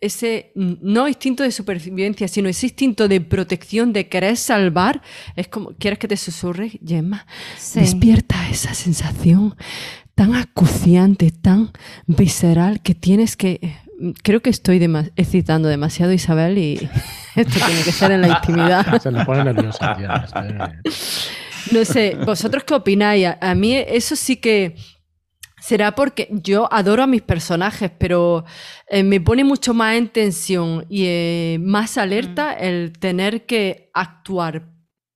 ese 0.00 0.52
no 0.54 1.08
instinto 1.08 1.42
de 1.42 1.50
supervivencia, 1.50 2.28
sino 2.28 2.48
ese 2.48 2.66
instinto 2.66 3.08
de 3.08 3.20
protección, 3.20 3.92
de 3.92 4.08
querer 4.08 4.36
salvar. 4.36 5.02
Es 5.36 5.48
como, 5.48 5.70
¿quieres 5.78 5.98
que 5.98 6.08
te 6.08 6.16
susurre, 6.16 6.78
Gemma? 6.84 7.26
Sí. 7.56 7.80
Despierta 7.80 8.48
esa 8.50 8.74
sensación 8.74 9.56
tan 10.14 10.34
acuciante, 10.34 11.30
tan 11.30 11.72
visceral 12.06 12.80
que 12.80 12.94
tienes 12.94 13.36
que... 13.36 13.76
Creo 14.22 14.42
que 14.42 14.50
estoy 14.50 14.78
excitando 15.16 15.68
demasiado, 15.68 16.12
Isabel, 16.12 16.58
y, 16.58 16.90
Esto 17.36 17.58
tiene 17.66 17.82
que 17.82 17.92
ser 17.92 18.12
en 18.12 18.22
la 18.22 18.28
intimidad. 18.28 19.00
Se 19.02 19.10
le 19.10 19.24
pone 19.24 19.44
nerviosa, 19.44 19.96
No 21.70 21.84
sé, 21.84 22.16
¿vosotros 22.24 22.64
qué 22.64 22.74
opináis? 22.74 23.26
A, 23.26 23.38
a 23.40 23.54
mí 23.54 23.74
eso 23.74 24.16
sí 24.16 24.36
que 24.36 24.74
será 25.66 25.94
porque 25.96 26.28
yo 26.30 26.68
adoro 26.72 27.02
a 27.02 27.06
mis 27.08 27.22
personajes, 27.22 27.90
pero 27.98 28.44
eh, 28.88 29.02
me 29.02 29.20
pone 29.20 29.42
mucho 29.42 29.74
más 29.74 29.96
en 29.96 30.08
tensión 30.08 30.86
y 30.88 31.06
eh, 31.06 31.58
más 31.60 31.98
alerta 31.98 32.52
el 32.52 32.92
tener 32.92 33.46
que 33.46 33.90
actuar 33.92 34.68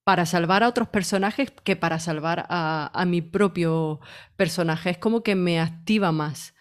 para 0.02 0.26
salvar 0.26 0.64
a 0.64 0.68
otros 0.68 0.88
personajes 0.88 1.52
que 1.62 1.76
para 1.76 2.00
salvar 2.00 2.46
a, 2.48 2.90
a 2.92 3.04
mi 3.04 3.22
propio 3.22 4.00
personaje. 4.36 4.90
Es 4.90 4.98
como 4.98 5.22
que 5.22 5.36
me 5.36 5.60
activa 5.60 6.10
más. 6.10 6.52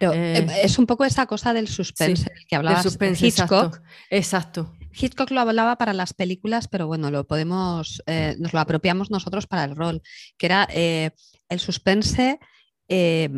Pero, 0.00 0.12
Eh, 0.12 0.44
es 0.64 0.78
un 0.78 0.86
poco 0.86 1.04
esa 1.04 1.26
cosa 1.26 1.54
del 1.54 1.68
suspense 1.68 2.24
Sí, 2.24 2.46
que 2.48 2.56
hablaba 2.56 2.78
de 2.78 2.82
suspense, 2.82 3.24
Hitchcock. 3.24 3.76
Exacto. 3.76 3.82
exacto. 4.10 4.74
Hitchcock 4.92 5.30
lo 5.30 5.40
hablaba 5.40 5.76
para 5.76 5.92
las 5.92 6.14
películas, 6.14 6.66
pero 6.66 6.88
bueno, 6.88 7.10
lo 7.12 7.26
podemos, 7.26 8.02
eh, 8.06 8.34
nos 8.38 8.52
lo 8.52 8.58
apropiamos 8.60 9.10
nosotros 9.10 9.46
para 9.46 9.64
el 9.64 9.76
rol, 9.76 10.02
que 10.36 10.46
era 10.46 10.66
eh, 10.72 11.10
el 11.48 11.60
suspense 11.60 12.40
eh, 12.88 13.30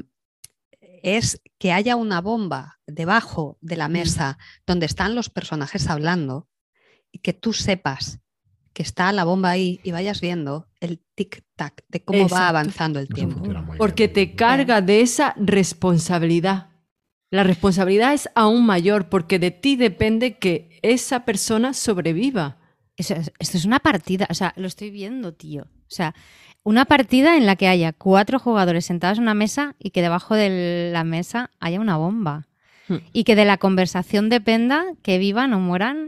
es 1.03 1.41
que 1.59 1.73
haya 1.73 1.97
una 1.97 2.21
bomba 2.21 2.81
debajo 2.87 3.59
de 3.61 3.77
la 3.77 3.89
mesa 3.89 4.39
donde 4.67 4.87
están 4.87 5.15
los 5.15 5.31
personajes 5.31 5.89
hablando 5.89 6.49
y 7.13 7.19
que 7.21 7.33
tú 7.33 7.53
sepas 7.53 8.21
que 8.73 8.83
está 8.83 9.11
la 9.13 9.25
bomba 9.25 9.51
ahí 9.51 9.81
y 9.83 9.91
vayas 9.91 10.21
viendo 10.21 10.69
el 10.81 11.03
tic-tac 11.17 11.83
de 11.89 12.05
cómo 12.05 12.21
Exacto. 12.21 12.35
va 12.43 12.49
avanzando 12.49 13.01
el 13.01 13.09
tiempo. 13.09 13.43
Porque 13.77 14.07
te 14.09 14.37
carga 14.37 14.81
de 14.81 15.01
esa 15.01 15.35
responsabilidad. 15.37 16.69
La 17.31 17.45
responsabilidad 17.45 18.15
es 18.15 18.29
aún 18.35 18.65
mayor 18.67 19.09
porque 19.09 19.39
de 19.39 19.51
ti 19.51 19.77
depende 19.77 20.39
que 20.39 20.79
esa 20.83 21.25
persona 21.25 21.75
sobreviva. 21.75 22.59
Eso 22.97 23.15
es- 23.15 23.33
esto 23.39 23.57
es 23.57 23.65
una 23.65 23.81
partida, 23.81 24.27
o 24.31 24.35
sea, 24.35 24.53
lo 24.57 24.67
estoy 24.67 24.91
viendo, 24.91 25.35
tío. 25.35 25.63
O 25.65 25.91
sea, 25.91 26.15
una 26.69 26.85
partida 26.85 27.37
en 27.37 27.47
la 27.47 27.57
que 27.57 27.67
haya 27.69 27.93
cuatro 27.93 28.39
jugadores 28.39 28.85
sentados 28.85 29.17
en 29.19 29.23
una 29.23 29.35
mesa 29.35 29.75
y 29.79 29.91
que 29.91 30.03
debajo 30.03 30.35
de 30.35 30.91
la 30.93 31.03
mesa 31.05 31.51
haya 31.61 31.81
una 31.81 31.97
bomba. 31.97 32.47
Hmm. 32.89 32.97
Y 33.13 33.25
que 33.25 33.37
de 33.37 33.45
la 33.47 33.57
conversación 33.57 34.29
dependa 34.29 34.85
que 35.03 35.19
vivan 35.19 35.53
o 35.55 35.61
mueran. 35.61 36.07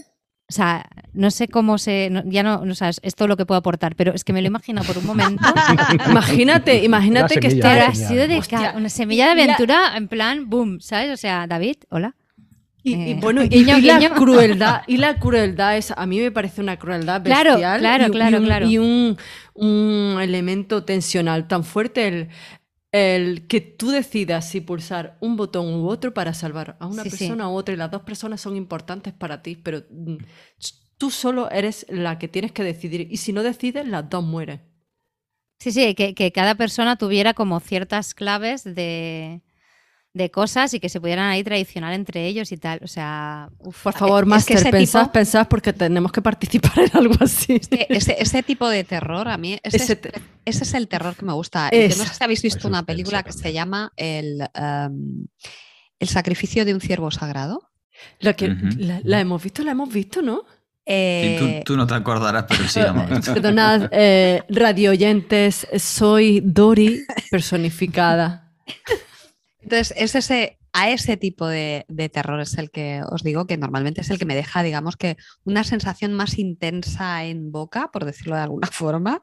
O 0.48 0.52
sea, 0.52 0.86
no 1.12 1.30
sé 1.30 1.46
cómo 1.48 1.78
se. 1.78 2.08
no- 2.11 2.22
ya 2.26 2.42
no, 2.42 2.61
o 2.61 2.74
sea, 2.74 2.88
es 2.90 3.00
es 3.02 3.14
todo 3.14 3.28
lo 3.28 3.36
que 3.36 3.46
puedo 3.46 3.58
aportar, 3.58 3.94
pero 3.96 4.12
es 4.12 4.24
que 4.24 4.32
me 4.32 4.42
lo 4.42 4.48
imagino 4.48 4.82
por 4.82 4.98
un 4.98 5.06
momento. 5.06 5.42
Imagínate, 6.11 6.82
imagínate 6.84 7.34
que 7.40 7.48
pero 7.48 7.68
está 7.68 7.86
ha 7.88 7.94
sido 7.94 8.26
de 8.28 8.40
ca- 8.48 8.74
una 8.76 8.88
semilla 8.88 9.28
de 9.28 9.34
la- 9.36 9.42
aventura 9.44 9.96
en 9.96 10.08
plan, 10.08 10.50
boom, 10.50 10.80
¿sabes? 10.80 11.11
O 11.12 11.16
sea, 11.16 11.46
David, 11.46 11.76
hola. 11.90 12.14
Y, 12.83 13.11
y 13.11 13.12
Eh, 13.12 13.14
bueno, 13.14 13.43
y, 13.49 13.49
guiño, 13.49 13.76
y 13.76 13.83
la 13.83 13.99
guiño. 13.99 14.14
crueldad, 14.14 14.83
y 14.87 14.97
la 14.99 15.18
crueldad 15.18 15.76
es, 15.76 15.93
a 15.97 16.07
mí 16.07 16.18
me 16.20 16.31
parece 16.33 16.61
una 16.61 16.78
crueldad 16.78 17.22
Claro, 17.22 17.62
bestial. 17.62 17.78
claro, 17.78 18.09
y, 18.09 18.09
y 18.09 18.11
claro, 18.11 18.39
un, 18.39 18.45
claro. 18.45 18.66
y 18.66 18.78
un, 18.78 19.16
un 19.55 20.18
elemento 20.20 20.85
tensional 20.85 21.47
tan 21.49 21.64
fuerte 21.64 22.09
el, 22.09 22.28
el 22.93 23.47
que 23.49 23.61
tú 23.61 23.91
decidas 23.91 24.49
si 24.51 24.61
pulsar 24.62 25.18
un 25.20 25.37
botón 25.37 25.66
u 25.74 25.89
otro 25.89 26.14
para 26.14 26.35
salvar 26.35 26.76
a 26.81 26.87
una 26.87 27.05
Sí, 27.05 27.11
sí. 27.11 27.28
persona 27.28 27.49
u 27.51 27.55
otra 27.55 27.74
y 27.74 27.78
las 27.78 27.91
dos 27.91 28.03
personas 28.03 28.41
son 28.41 28.57
importantes 28.57 29.12
para 29.14 29.43
ti, 29.43 29.57
pero 29.57 29.85
mm, 29.91 30.16
tú 30.99 31.11
solo 31.11 31.51
eres 31.51 31.87
la 31.91 32.18
que 32.18 32.28
tienes 32.28 32.53
que 32.53 32.64
decidir 32.64 33.09
y 33.11 33.18
si 33.18 33.33
no 33.33 33.43
decides, 33.43 33.87
las 33.89 34.09
dos 34.11 34.24
mueren. 34.24 34.62
Sí, 35.59 35.72
sí, 35.72 35.95
que, 35.95 36.14
que 36.14 36.33
cada 36.33 36.55
persona 36.55 36.97
tuviera 36.97 37.35
como 37.35 37.61
ciertas 37.61 38.14
claves 38.14 38.64
de, 38.64 39.43
de 40.12 40.28
cosas 40.30 40.74
y 40.74 40.80
que 40.80 40.88
se 40.88 41.00
pudieran 41.00 41.28
ahí 41.28 41.44
traicionar 41.44 41.92
entre 41.92 42.26
ellos 42.26 42.50
y 42.50 42.56
tal. 42.56 42.80
O 42.82 42.88
sea, 42.88 43.48
uf, 43.58 43.82
Por 43.84 43.92
favor, 43.92 44.26
es 44.36 44.44
que 44.44 44.54
pensad, 44.56 45.02
tipo- 45.04 45.12
pensad 45.12 45.48
porque 45.48 45.72
tenemos 45.72 46.11
que 46.11 46.20
participar 46.20 46.78
en 46.80 46.90
algo 46.96 47.14
así. 47.20 47.61
Que 47.61 47.86
Ese, 47.88 48.16
ese 48.18 48.42
tipo 48.42 48.68
de 48.68 48.82
terror, 48.84 49.28
a 49.28 49.36
mí, 49.38 49.58
ese, 49.62 49.76
Ese 49.76 49.92
es, 49.92 50.00
te- 50.00 50.12
ese 50.44 50.64
es 50.64 50.74
el 50.74 50.88
terror 50.88 51.14
que 51.14 51.24
me 51.24 51.32
gusta. 51.32 51.70
Yo 51.70 51.78
no 51.96 52.04
sé 52.04 52.14
si 52.14 52.24
habéis 52.24 52.42
visto 52.42 52.66
Hay 52.66 52.70
una 52.72 52.82
película 52.84 53.22
que 53.22 53.32
se 53.32 53.52
llama 53.52 53.92
el, 53.96 54.40
em, 54.54 55.26
el 56.00 56.08
sacrificio 56.08 56.64
de 56.64 56.74
un 56.74 56.80
ciervo 56.80 57.11
sagrado. 57.12 57.70
La, 58.18 58.32
que, 58.32 58.48
la, 58.78 59.00
la 59.04 59.20
hemos 59.20 59.42
visto, 59.42 59.62
la 59.62 59.72
hemos 59.72 59.92
visto, 59.92 60.22
¿no? 60.22 60.38
Sí, 60.86 60.96
Eh, 60.96 61.61
tú, 61.64 61.74
tú 61.74 61.76
no 61.76 61.86
te 61.86 61.94
acordarás, 61.94 62.46
pero 62.48 62.66
sí, 62.66 62.80
lo 62.80 62.86
hemos 62.88 63.08
visto. 63.11 63.32
Perdonad, 63.34 63.88
eh, 63.92 64.42
radio 64.48 64.90
oyentes, 64.90 65.68
soy 65.78 66.40
Dori 66.42 67.00
personificada. 67.30 68.50
Entonces, 69.70 69.96
es 69.96 70.16
ese, 70.16 70.58
a 70.72 70.90
ese 70.90 71.16
tipo 71.16 71.46
de, 71.46 71.86
terror 72.12 72.40
es 72.40 72.58
el 72.58 72.72
que 72.72 73.02
os 73.08 73.22
digo 73.22 73.46
que 73.46 73.56
normalmente 73.56 74.00
es 74.00 74.10
el 74.10 74.18
que 74.18 74.24
me 74.24 74.34
deja, 74.34 74.64
digamos 74.64 74.96
que, 74.96 75.16
una 75.44 75.62
sensación 75.62 76.12
más 76.12 76.38
intensa 76.40 77.24
en 77.24 77.52
boca, 77.52 77.88
por 77.92 78.04
decirlo 78.04 78.34
de 78.34 78.42
alguna 78.42 78.66
forma, 78.72 79.20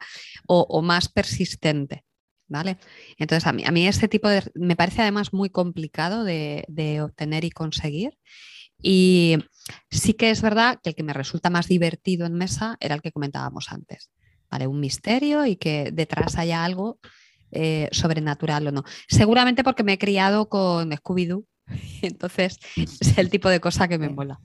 o, 0.47 0.81
más 0.81 1.09
persistente. 1.09 2.05
¿Vale? 2.47 2.77
Entonces, 3.17 3.45
a 3.45 3.51
mí, 3.51 3.65
a 3.65 3.71
mí 3.71 3.87
este 3.87 4.07
tipo 4.07 4.29
de. 4.29 4.41
Me 4.55 4.77
parece 4.77 5.01
además 5.01 5.33
muy 5.33 5.49
complicado 5.49 6.23
de, 6.23 6.63
de 6.69 7.01
obtener 7.01 7.43
y 7.43 7.51
conseguir. 7.51 8.17
Y 8.81 9.35
sí 9.91 10.13
que 10.13 10.29
es 10.29 10.41
verdad 10.41 10.79
que 10.81 10.91
el 10.91 10.95
que 10.95 11.03
me 11.03 11.11
resulta 11.11 11.49
más 11.49 11.67
divertido 11.67 12.25
en 12.25 12.35
mesa 12.35 12.77
era 12.79 12.95
el 12.95 13.01
que 13.01 13.11
comentábamos 13.11 13.69
antes. 13.73 14.11
¿Vale? 14.49 14.65
Un 14.65 14.79
misterio 14.79 15.45
y 15.45 15.57
que 15.57 15.91
detrás 15.91 16.37
haya 16.37 16.63
algo 16.63 16.99
eh, 17.51 17.89
sobrenatural 17.91 18.67
o 18.67 18.71
no. 18.71 18.83
Seguramente 19.07 19.63
porque 19.63 19.83
me 19.83 19.93
he 19.93 19.97
criado 19.97 20.49
con 20.49 20.91
Scooby-Doo, 20.91 21.45
entonces 22.01 22.59
es 22.75 23.17
el 23.17 23.29
tipo 23.29 23.49
de 23.49 23.59
cosa 23.59 23.87
que 23.87 23.97
me 23.97 24.09
mola. 24.09 24.39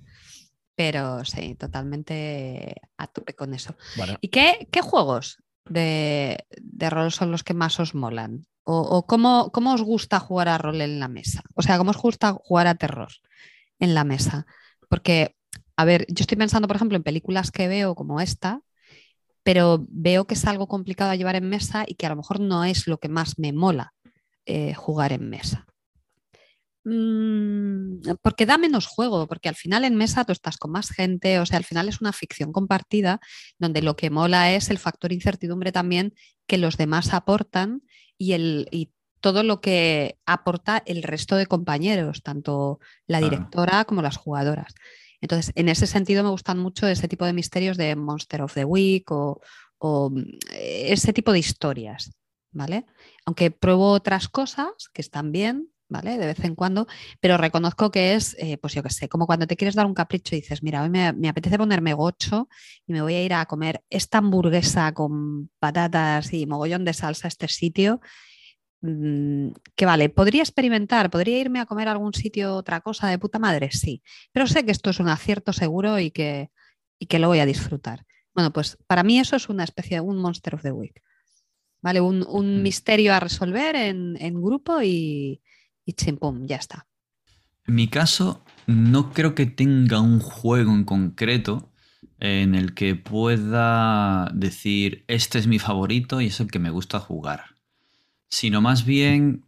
Pero 0.74 1.24
sí, 1.24 1.54
totalmente 1.54 2.76
a 2.96 3.06
tope 3.06 3.34
con 3.34 3.54
eso. 3.54 3.76
Bueno, 3.96 4.16
¿Y 4.20 4.28
qué, 4.28 4.68
qué 4.70 4.80
juegos 4.80 5.38
de, 5.66 6.46
de 6.60 6.90
rol 6.90 7.12
son 7.12 7.30
los 7.30 7.44
que 7.44 7.54
más 7.54 7.78
os 7.78 7.94
molan? 7.94 8.46
¿O, 8.64 8.80
o 8.80 9.06
cómo, 9.06 9.50
cómo 9.52 9.74
os 9.74 9.82
gusta 9.82 10.20
jugar 10.20 10.48
a 10.48 10.58
rol 10.58 10.80
en 10.80 10.98
la 11.00 11.08
mesa? 11.08 11.42
O 11.54 11.62
sea, 11.62 11.78
¿cómo 11.78 11.90
os 11.90 11.98
gusta 11.98 12.32
jugar 12.32 12.68
a 12.68 12.76
terror 12.76 13.10
en 13.80 13.94
la 13.94 14.04
mesa? 14.04 14.46
Porque, 14.88 15.36
a 15.76 15.84
ver, 15.84 16.06
yo 16.08 16.22
estoy 16.22 16.38
pensando, 16.38 16.68
por 16.68 16.76
ejemplo, 16.76 16.96
en 16.96 17.02
películas 17.02 17.50
que 17.50 17.68
veo 17.68 17.94
como 17.94 18.20
esta, 18.20 18.62
pero 19.42 19.84
veo 19.88 20.26
que 20.26 20.34
es 20.34 20.44
algo 20.44 20.68
complicado 20.68 21.10
a 21.10 21.16
llevar 21.16 21.36
en 21.36 21.48
mesa 21.48 21.84
y 21.86 21.94
que 21.94 22.06
a 22.06 22.10
lo 22.10 22.16
mejor 22.16 22.40
no 22.40 22.64
es 22.64 22.86
lo 22.86 22.98
que 22.98 23.08
más 23.08 23.38
me 23.38 23.52
mola 23.52 23.94
eh, 24.46 24.74
jugar 24.74 25.12
en 25.12 25.28
mesa. 25.30 25.66
Mm, 26.84 28.00
porque 28.22 28.44
da 28.44 28.58
menos 28.58 28.86
juego, 28.86 29.28
porque 29.28 29.48
al 29.48 29.54
final 29.54 29.84
en 29.84 29.94
mesa 29.94 30.24
tú 30.24 30.32
estás 30.32 30.56
con 30.56 30.72
más 30.72 30.90
gente, 30.90 31.38
o 31.38 31.46
sea, 31.46 31.58
al 31.58 31.64
final 31.64 31.88
es 31.88 32.00
una 32.00 32.12
ficción 32.12 32.52
compartida 32.52 33.20
donde 33.58 33.82
lo 33.82 33.94
que 33.94 34.10
mola 34.10 34.52
es 34.52 34.68
el 34.68 34.78
factor 34.78 35.12
incertidumbre 35.12 35.70
también 35.70 36.12
que 36.48 36.58
los 36.58 36.76
demás 36.76 37.14
aportan 37.14 37.82
y, 38.18 38.32
el, 38.32 38.68
y 38.72 38.90
todo 39.20 39.44
lo 39.44 39.60
que 39.60 40.18
aporta 40.26 40.82
el 40.84 41.04
resto 41.04 41.36
de 41.36 41.46
compañeros, 41.46 42.22
tanto 42.22 42.80
la 43.06 43.20
directora 43.20 43.84
como 43.84 44.02
las 44.02 44.16
jugadoras. 44.16 44.74
Entonces, 45.22 45.52
en 45.54 45.68
ese 45.68 45.86
sentido 45.86 46.24
me 46.24 46.30
gustan 46.30 46.58
mucho 46.58 46.86
ese 46.86 47.08
tipo 47.08 47.24
de 47.24 47.32
misterios 47.32 47.76
de 47.76 47.96
Monster 47.96 48.42
of 48.42 48.54
the 48.54 48.64
Week 48.64 49.10
o, 49.10 49.40
o, 49.78 50.10
mm, 50.10 50.24
ese 50.50 51.12
tipo 51.12 51.32
de 51.32 51.38
historias, 51.38 52.12
¿vale? 52.50 52.84
Aunque 53.24 53.52
pruebo 53.52 53.92
otras 53.92 54.28
cosas 54.28 54.90
que 54.92 55.00
están 55.00 55.30
bien, 55.30 55.68
¿vale? 55.88 56.18
De 56.18 56.26
vez 56.26 56.44
en 56.44 56.56
cuando, 56.56 56.88
pero 57.20 57.38
reconozco 57.38 57.92
que 57.92 58.14
es, 58.14 58.34
eh, 58.40 58.58
pues 58.58 58.74
yo 58.74 58.82
qué 58.82 58.90
sé, 58.90 59.08
como 59.08 59.26
cuando 59.26 59.46
te 59.46 59.56
quieres 59.56 59.76
dar 59.76 59.86
un 59.86 59.94
capricho 59.94 60.34
y 60.34 60.40
dices, 60.40 60.62
mira, 60.62 60.82
hoy 60.82 60.90
me, 60.90 61.12
me 61.12 61.28
apetece 61.28 61.56
ponerme 61.56 61.94
gocho 61.94 62.48
y 62.86 62.92
me 62.92 63.02
voy 63.02 63.14
a 63.14 63.22
ir 63.22 63.32
a 63.34 63.46
comer 63.46 63.84
esta 63.90 64.18
hamburguesa 64.18 64.92
con 64.92 65.50
patatas 65.60 66.32
y 66.32 66.46
mogollón 66.46 66.84
de 66.84 66.94
salsa 66.94 67.28
a 67.28 67.30
este 67.30 67.46
sitio. 67.46 68.00
Mm, 68.82 69.48
Que 69.76 69.86
vale, 69.86 70.08
podría 70.10 70.42
experimentar, 70.42 71.10
podría 71.10 71.38
irme 71.40 71.60
a 71.60 71.66
comer 71.66 71.88
a 71.88 71.92
algún 71.92 72.14
sitio 72.14 72.54
otra 72.56 72.80
cosa 72.80 73.08
de 73.08 73.18
puta 73.18 73.38
madre, 73.38 73.70
sí, 73.72 74.02
pero 74.32 74.46
sé 74.46 74.64
que 74.64 74.72
esto 74.72 74.90
es 74.90 75.00
un 75.00 75.08
acierto 75.08 75.52
seguro 75.52 75.98
y 75.98 76.10
que, 76.10 76.50
y 76.98 77.06
que 77.06 77.18
lo 77.18 77.28
voy 77.28 77.40
a 77.40 77.46
disfrutar. 77.46 78.04
Bueno, 78.34 78.52
pues 78.52 78.78
para 78.86 79.02
mí 79.02 79.18
eso 79.18 79.36
es 79.36 79.48
una 79.48 79.64
especie 79.64 79.96
de 79.96 80.00
un 80.02 80.18
Monster 80.18 80.54
of 80.54 80.62
the 80.62 80.72
Week. 80.72 81.02
¿Vale? 81.82 82.00
Un, 82.00 82.24
un 82.28 82.60
Mm. 82.60 82.62
misterio 82.62 83.12
a 83.14 83.20
resolver 83.20 83.74
en, 83.76 84.16
en 84.20 84.40
grupo 84.40 84.80
y, 84.82 85.42
y 85.84 85.92
chimpum, 85.94 86.46
ya 86.46 86.56
está. 86.56 86.86
En 87.66 87.74
mi 87.74 87.88
caso, 87.88 88.44
no 88.66 89.12
creo 89.12 89.34
que 89.34 89.46
tenga 89.46 90.00
un 90.00 90.20
juego 90.20 90.72
en 90.72 90.84
concreto 90.84 91.72
en 92.20 92.54
el 92.54 92.74
que 92.74 92.94
pueda 92.94 94.30
decir 94.32 95.04
este 95.08 95.38
es 95.40 95.46
mi 95.48 95.58
favorito 95.58 96.20
y 96.20 96.26
es 96.26 96.38
el 96.40 96.50
que 96.50 96.58
me 96.60 96.70
gusta 96.70 97.00
jugar, 97.00 97.51
sino 98.32 98.62
más 98.62 98.86
bien 98.86 99.44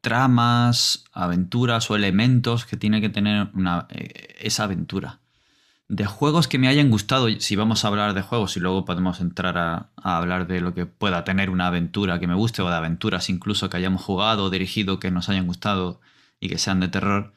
tramas, 0.00 1.04
aventuras 1.12 1.90
o 1.90 1.96
elementos 1.96 2.64
que 2.64 2.76
tiene 2.76 3.00
que 3.00 3.08
tener 3.08 3.48
una, 3.54 3.88
eh, 3.90 4.36
esa 4.38 4.64
aventura. 4.64 5.18
De 5.88 6.06
juegos 6.06 6.46
que 6.46 6.58
me 6.58 6.68
hayan 6.68 6.90
gustado, 6.90 7.28
si 7.40 7.56
vamos 7.56 7.84
a 7.84 7.88
hablar 7.88 8.14
de 8.14 8.22
juegos 8.22 8.56
y 8.56 8.60
luego 8.60 8.84
podemos 8.84 9.20
entrar 9.20 9.58
a, 9.58 9.90
a 9.96 10.16
hablar 10.16 10.46
de 10.46 10.60
lo 10.60 10.74
que 10.74 10.86
pueda 10.86 11.24
tener 11.24 11.50
una 11.50 11.66
aventura 11.66 12.20
que 12.20 12.28
me 12.28 12.36
guste 12.36 12.62
o 12.62 12.68
de 12.70 12.76
aventuras 12.76 13.30
incluso 13.30 13.68
que 13.68 13.78
hayamos 13.78 14.02
jugado 14.02 14.44
o 14.44 14.50
dirigido 14.50 15.00
que 15.00 15.10
nos 15.10 15.28
hayan 15.28 15.48
gustado 15.48 16.00
y 16.38 16.48
que 16.48 16.58
sean 16.58 16.78
de 16.78 16.88
terror. 16.88 17.34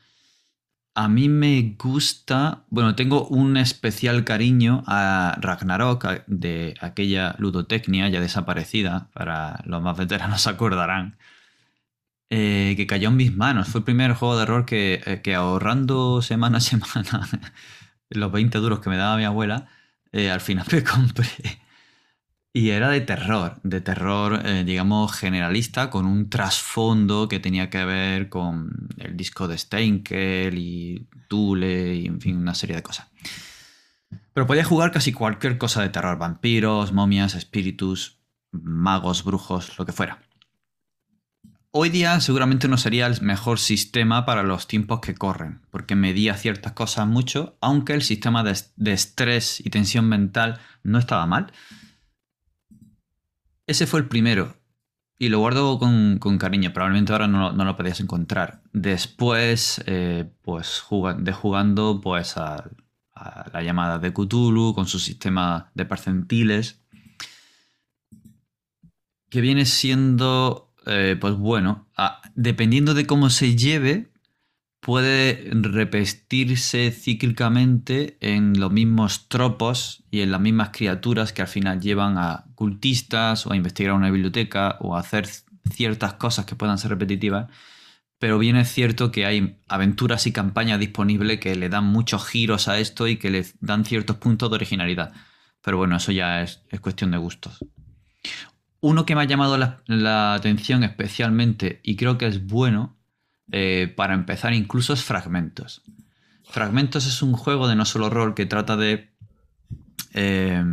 A 0.93 1.07
mí 1.07 1.29
me 1.29 1.75
gusta, 1.79 2.65
bueno, 2.69 2.95
tengo 2.95 3.25
un 3.27 3.55
especial 3.55 4.25
cariño 4.25 4.83
a 4.87 5.37
Ragnarok, 5.39 6.25
de 6.27 6.73
aquella 6.81 7.35
ludotecnia 7.39 8.09
ya 8.09 8.19
desaparecida, 8.19 9.09
para 9.13 9.61
los 9.65 9.81
más 9.81 9.97
veteranos 9.97 10.41
se 10.41 10.49
acordarán, 10.51 11.17
eh, 12.29 12.73
que 12.77 12.87
cayó 12.87 13.09
en 13.09 13.15
mis 13.17 13.35
manos. 13.35 13.69
Fue 13.69 13.79
el 13.79 13.85
primer 13.85 14.13
juego 14.13 14.37
de 14.37 14.45
rol 14.45 14.65
que, 14.65 15.01
eh, 15.05 15.21
que 15.21 15.35
ahorrando 15.35 16.21
semana 16.21 16.57
a 16.57 16.61
semana 16.61 17.27
los 18.09 18.31
20 18.31 18.57
duros 18.59 18.79
que 18.79 18.89
me 18.89 18.97
daba 18.97 19.17
mi 19.17 19.23
abuela, 19.25 19.67
eh, 20.11 20.29
al 20.31 20.41
final 20.41 20.65
me 20.71 20.83
compré. 20.83 21.60
Y 22.53 22.71
era 22.71 22.89
de 22.89 22.99
terror, 22.99 23.59
de 23.63 23.79
terror, 23.79 24.41
eh, 24.45 24.63
digamos, 24.65 25.13
generalista, 25.13 25.89
con 25.89 26.05
un 26.05 26.29
trasfondo 26.29 27.29
que 27.29 27.39
tenía 27.39 27.69
que 27.69 27.85
ver 27.85 28.27
con 28.27 28.89
el 28.97 29.15
disco 29.15 29.47
de 29.47 29.57
Steinkel 29.57 30.57
y 30.57 31.07
Thule 31.29 31.95
y, 31.95 32.07
en 32.07 32.19
fin, 32.19 32.37
una 32.37 32.53
serie 32.53 32.75
de 32.75 32.83
cosas. 32.83 33.07
Pero 34.33 34.47
podía 34.47 34.65
jugar 34.65 34.91
casi 34.91 35.13
cualquier 35.13 35.57
cosa 35.57 35.81
de 35.81 35.89
terror, 35.89 36.17
vampiros, 36.17 36.91
momias, 36.91 37.35
espíritus, 37.35 38.19
magos, 38.51 39.23
brujos, 39.23 39.77
lo 39.77 39.85
que 39.85 39.93
fuera. 39.93 40.19
Hoy 41.73 41.89
día 41.89 42.19
seguramente 42.19 42.67
no 42.67 42.77
sería 42.77 43.07
el 43.07 43.21
mejor 43.21 43.59
sistema 43.59 44.25
para 44.25 44.43
los 44.43 44.67
tiempos 44.67 44.99
que 44.99 45.15
corren, 45.15 45.61
porque 45.71 45.95
medía 45.95 46.35
ciertas 46.35 46.73
cosas 46.73 47.07
mucho, 47.07 47.57
aunque 47.61 47.93
el 47.93 48.01
sistema 48.01 48.43
de, 48.43 48.57
de 48.75 48.91
estrés 48.91 49.61
y 49.65 49.69
tensión 49.69 50.09
mental 50.09 50.59
no 50.83 50.99
estaba 50.99 51.25
mal. 51.27 51.53
Ese 53.71 53.87
fue 53.87 54.01
el 54.01 54.09
primero. 54.09 54.57
Y 55.17 55.29
lo 55.29 55.39
guardo 55.39 55.79
con, 55.79 56.19
cariño. 56.37 56.73
Probablemente 56.73 57.13
ahora 57.13 57.29
no, 57.29 57.53
lo- 57.53 57.77
podías 57.77 58.01
encontrar. 58.01 58.61
Después, 58.73 59.81
eh, 59.85 60.29
pues 60.41 60.81
jugando 60.81 62.01
pues 62.01 62.35
a, 62.35 62.69
la 63.53 63.63
llamada 63.63 63.97
de 63.97 64.11
Cthulhu 64.11 64.73
con 64.73 64.87
su 64.87 64.99
sistema 64.99 65.71
de 65.73 65.85
percentiles. 65.85 66.81
Que 69.29 69.39
viene 69.39 69.65
siendo, 69.65 70.73
eh, 70.85 71.15
pues 71.17 71.35
bueno, 71.35 71.87
dependiendo 72.35 72.93
de 72.93 73.07
cómo 73.07 73.29
se 73.29 73.55
lleve, 73.55 74.10
puede 74.81 75.47
repetirse 75.51 76.91
cíclicamente 76.91 78.17
en 78.19 78.59
los 78.59 78.71
mismos 78.71 79.29
tropos 79.29 80.03
y 80.09 80.21
en 80.21 80.31
las 80.31 80.41
mismas 80.41 80.71
criaturas 80.73 81.31
que 81.31 81.43
al 81.43 81.47
final 81.47 81.79
llevan 81.79 82.17
a 82.17 82.45
cultistas 82.55 83.45
o 83.45 83.53
a 83.53 83.55
investigar 83.55 83.93
una 83.93 84.09
biblioteca 84.09 84.77
o 84.81 84.95
a 84.95 84.99
hacer 84.99 85.27
ciertas 85.71 86.13
cosas 86.15 86.45
que 86.45 86.55
puedan 86.55 86.79
ser 86.79 86.89
repetitivas. 86.89 87.47
Pero 88.17 88.39
bien 88.39 88.55
es 88.55 88.71
cierto 88.71 89.11
que 89.11 89.25
hay 89.27 89.59
aventuras 89.67 90.25
y 90.25 90.31
campañas 90.31 90.79
disponibles 90.79 91.39
que 91.39 91.55
le 91.55 91.69
dan 91.69 91.85
muchos 91.85 92.27
giros 92.27 92.67
a 92.67 92.79
esto 92.79 93.07
y 93.07 93.17
que 93.17 93.29
le 93.29 93.45
dan 93.59 93.85
ciertos 93.85 94.17
puntos 94.17 94.49
de 94.49 94.55
originalidad. 94.55 95.13
Pero 95.61 95.77
bueno, 95.77 95.95
eso 95.97 96.11
ya 96.11 96.41
es, 96.41 96.63
es 96.69 96.79
cuestión 96.79 97.11
de 97.11 97.17
gustos. 97.17 97.59
Uno 98.79 99.05
que 99.05 99.15
me 99.15 99.21
ha 99.21 99.25
llamado 99.25 99.59
la, 99.59 99.83
la 99.85 100.33
atención 100.33 100.83
especialmente 100.83 101.81
y 101.83 101.95
creo 101.97 102.17
que 102.17 102.25
es 102.25 102.47
bueno 102.47 102.97
eh, 103.51 103.91
para 103.95 104.13
empezar 104.13 104.53
incluso 104.53 104.93
es 104.93 105.03
Fragmentos. 105.03 105.81
Fragmentos 106.43 107.05
es 107.05 107.21
un 107.21 107.33
juego 107.33 107.67
de 107.67 107.75
no 107.75 107.85
solo 107.85 108.09
rol 108.09 108.33
que 108.33 108.45
trata 108.45 108.77
de 108.77 109.09
eh, 110.13 110.63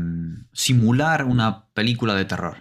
simular 0.53 1.24
una 1.24 1.66
película 1.74 2.14
de 2.14 2.24
terror. 2.24 2.59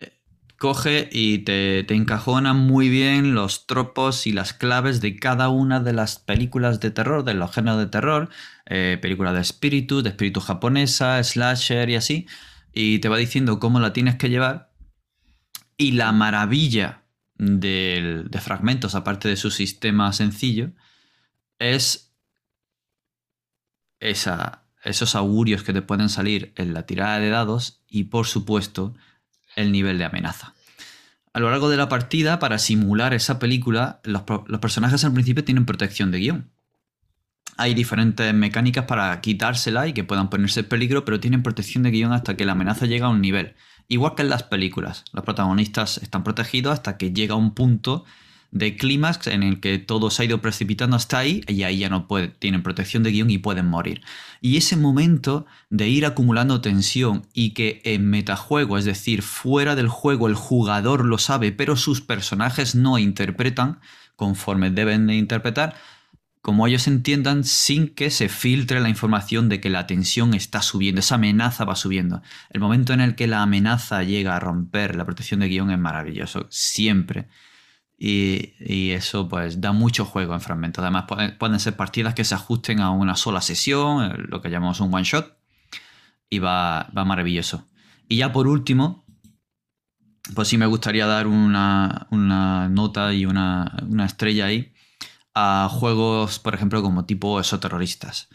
Eh, 0.00 0.18
Coge 0.58 1.08
y 1.12 1.38
te, 1.38 1.84
te 1.84 1.94
encajona 1.94 2.54
muy 2.54 2.88
bien 2.88 3.34
los 3.34 3.66
tropos 3.66 4.26
y 4.26 4.32
las 4.32 4.52
claves 4.52 5.00
de 5.00 5.16
cada 5.16 5.48
una 5.48 5.80
de 5.80 5.92
las 5.92 6.18
películas 6.18 6.80
de 6.80 6.90
terror, 6.90 7.24
de 7.24 7.34
los 7.34 7.52
géneros 7.52 7.78
de 7.78 7.86
terror, 7.86 8.30
película 8.64 9.32
de 9.32 9.40
espíritu, 9.40 10.02
de 10.02 10.10
espíritu 10.10 10.40
japonesa, 10.40 11.22
slasher 11.22 11.90
y 11.90 11.96
así, 11.96 12.26
y 12.72 13.00
te 13.00 13.08
va 13.08 13.18
diciendo 13.18 13.58
cómo 13.58 13.80
la 13.80 13.92
tienes 13.92 14.16
que 14.16 14.30
llevar. 14.30 14.72
Y 15.76 15.92
la 15.92 16.12
maravilla 16.12 17.01
del- 17.42 18.30
de 18.30 18.40
fragmentos, 18.40 18.94
aparte 18.94 19.28
de 19.28 19.36
su 19.36 19.50
sistema 19.50 20.12
sencillo, 20.12 20.70
es 21.58 22.12
esa, 24.00 24.64
esos 24.84 25.14
augurios 25.14 25.62
que 25.62 25.72
te 25.72 25.82
pueden 25.82 26.08
salir 26.08 26.52
en 26.56 26.72
la 26.72 26.86
tirada 26.86 27.18
de 27.18 27.30
dados 27.30 27.82
y, 27.88 28.04
por 28.04 28.26
supuesto, 28.26 28.94
el 29.56 29.72
nivel 29.72 29.98
de 29.98 30.04
amenaza. 30.04 30.54
A 31.32 31.40
lo 31.40 31.50
largo 31.50 31.68
de 31.68 31.76
la 31.76 31.88
partida, 31.88 32.38
para 32.38 32.58
simular 32.58 33.14
esa 33.14 33.38
película, 33.38 34.00
los, 34.04 34.22
los 34.46 34.60
personajes 34.60 35.04
al 35.04 35.12
principio 35.12 35.44
tienen 35.44 35.66
protección 35.66 36.10
de 36.10 36.18
guion. 36.18 36.50
Hay 37.56 37.74
diferentes 37.74 38.32
mecánicas 38.34 38.84
para 38.84 39.20
quitársela 39.20 39.86
y 39.88 39.92
que 39.92 40.04
puedan 40.04 40.30
ponerse 40.30 40.60
en 40.60 40.68
peligro, 40.68 41.04
pero 41.04 41.20
tienen 41.20 41.42
protección 41.42 41.82
de 41.82 41.90
guion 41.90 42.12
hasta 42.12 42.36
que 42.36 42.44
la 42.44 42.52
amenaza 42.52 42.86
llega 42.86 43.06
a 43.06 43.10
un 43.10 43.20
nivel. 43.20 43.54
Igual 43.88 44.14
que 44.14 44.22
en 44.22 44.30
las 44.30 44.42
películas, 44.42 45.04
los 45.12 45.24
protagonistas 45.24 45.98
están 45.98 46.24
protegidos 46.24 46.72
hasta 46.72 46.96
que 46.96 47.12
llega 47.12 47.34
un 47.34 47.54
punto 47.54 48.04
de 48.52 48.76
clímax 48.76 49.26
en 49.28 49.42
el 49.42 49.60
que 49.60 49.78
todo 49.78 50.10
se 50.10 50.22
ha 50.22 50.26
ido 50.26 50.42
precipitando 50.42 50.94
hasta 50.94 51.18
ahí 51.18 51.42
y 51.48 51.62
ahí 51.62 51.78
ya 51.78 51.88
no 51.88 52.06
puede, 52.06 52.28
tienen 52.28 52.62
protección 52.62 53.02
de 53.02 53.10
guion 53.10 53.30
y 53.30 53.38
pueden 53.38 53.66
morir. 53.66 54.02
Y 54.42 54.58
ese 54.58 54.76
momento 54.76 55.46
de 55.70 55.88
ir 55.88 56.04
acumulando 56.04 56.60
tensión 56.60 57.26
y 57.32 57.50
que 57.50 57.80
en 57.84 58.08
metajuego, 58.10 58.76
es 58.76 58.84
decir, 58.84 59.22
fuera 59.22 59.74
del 59.74 59.88
juego 59.88 60.28
el 60.28 60.34
jugador 60.34 61.04
lo 61.04 61.16
sabe, 61.16 61.50
pero 61.50 61.76
sus 61.76 62.02
personajes 62.02 62.74
no 62.74 62.98
interpretan 62.98 63.80
conforme 64.16 64.70
deben 64.70 65.06
de 65.06 65.16
interpretar, 65.16 65.74
como 66.42 66.66
ellos 66.66 66.88
entiendan 66.88 67.44
sin 67.44 67.88
que 67.88 68.10
se 68.10 68.28
filtre 68.28 68.80
la 68.80 68.88
información 68.88 69.48
de 69.48 69.60
que 69.60 69.70
la 69.70 69.86
tensión 69.86 70.34
está 70.34 70.60
subiendo, 70.60 70.98
esa 70.98 71.14
amenaza 71.14 71.64
va 71.64 71.76
subiendo. 71.76 72.20
El 72.50 72.60
momento 72.60 72.92
en 72.92 73.00
el 73.00 73.14
que 73.14 73.28
la 73.28 73.42
amenaza 73.42 74.02
llega 74.02 74.34
a 74.34 74.40
romper 74.40 74.96
la 74.96 75.04
protección 75.04 75.38
de 75.40 75.48
guion 75.48 75.70
es 75.70 75.78
maravilloso, 75.78 76.48
siempre. 76.50 77.28
Y, 77.96 78.54
y 78.58 78.90
eso 78.90 79.28
pues 79.28 79.60
da 79.60 79.70
mucho 79.70 80.04
juego 80.04 80.34
en 80.34 80.40
fragmentos. 80.40 80.82
Además 80.82 81.04
pueden, 81.38 81.60
ser 81.60 81.76
partidas 81.76 82.14
que 82.14 82.24
se 82.24 82.34
ajusten 82.34 82.80
a 82.80 82.90
una 82.90 83.14
sola 83.14 83.40
sesión, 83.40 84.04
eh, 84.04 84.14
lo 84.28 84.42
que 84.42 84.50
llamamos 84.50 84.80
un 84.80 84.92
one 84.92 85.04
shot, 85.04 85.38
y 86.28 86.40
va, 86.40 86.90
va 86.96 87.04
maravilloso. 87.04 87.68
Y 88.08 88.16
ya 88.16 88.32
por 88.32 88.48
último, 88.48 89.04
pues 90.34 90.48
sí 90.48 90.58
me 90.58 90.66
gustaría 90.66 91.06
dar 91.06 91.28
una, 91.28 92.08
una 92.10 92.68
nota 92.68 93.14
y 93.14 93.26
una, 93.26 93.76
una 93.88 94.06
estrella 94.06 94.46
ahí 94.46 94.71
a 95.34 95.68
juegos, 95.70 96.38
por 96.38 96.54
ejemplo, 96.54 96.82
como 96.82 97.04
tipo 97.06 97.40
esoterroristas. 97.40 98.28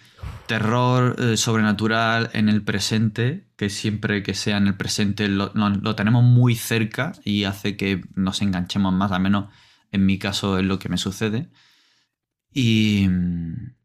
Terror 0.47 1.15
eh, 1.19 1.37
sobrenatural 1.37 2.29
en 2.33 2.49
el 2.49 2.63
presente, 2.63 3.47
que 3.55 3.69
siempre 3.69 4.23
que 4.23 4.33
sea 4.33 4.57
en 4.57 4.67
el 4.67 4.75
presente 4.77 5.27
lo, 5.27 5.51
lo- 5.53 5.69
lo 5.69 5.95
tenemos 5.95 6.23
muy 6.23 6.55
cerca 6.55 7.11
y 7.23 7.43
hace 7.43 7.77
que 7.77 8.03
nos 8.15 8.41
enganchemos 8.41 8.93
más, 8.93 9.11
al 9.11 9.21
menos 9.21 9.49
en 9.91 10.05
mi 10.05 10.17
caso 10.19 10.57
es 10.57 10.65
lo 10.65 10.79
que 10.79 10.89
me 10.89 10.97
sucede. 10.97 11.49
Y 12.51 13.07
mm, 13.09 13.75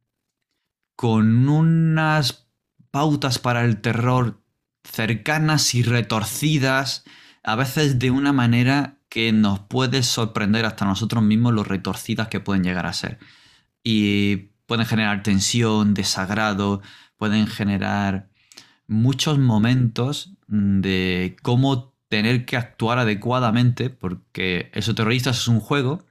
con 0.96 1.48
unas 1.48 2.48
pautas 2.90 3.38
para 3.38 3.64
el 3.64 3.80
terror 3.80 4.42
cercanas 4.84 5.74
y 5.74 5.82
retorcidas, 5.82 7.04
a 7.42 7.56
veces 7.56 7.98
de 7.98 8.10
una 8.10 8.32
manera 8.32 8.98
que 9.12 9.30
nos 9.30 9.60
puede 9.60 10.02
sorprender 10.02 10.64
hasta 10.64 10.86
nosotros 10.86 11.22
mismos 11.22 11.52
lo 11.52 11.64
retorcidas 11.64 12.28
que 12.28 12.40
pueden 12.40 12.64
llegar 12.64 12.86
a 12.86 12.94
ser. 12.94 13.18
Y 13.84 14.36
pueden 14.64 14.86
generar 14.86 15.22
tensión, 15.22 15.92
desagrado, 15.92 16.80
pueden 17.18 17.46
generar 17.46 18.30
muchos 18.86 19.38
momentos 19.38 20.32
de 20.48 21.36
cómo 21.42 21.92
tener 22.08 22.46
que 22.46 22.56
actuar 22.56 22.98
adecuadamente, 22.98 23.90
porque 23.90 24.70
Eso 24.72 24.94
Terroristas 24.94 25.40
es 25.40 25.48
un 25.48 25.60
juego 25.60 26.02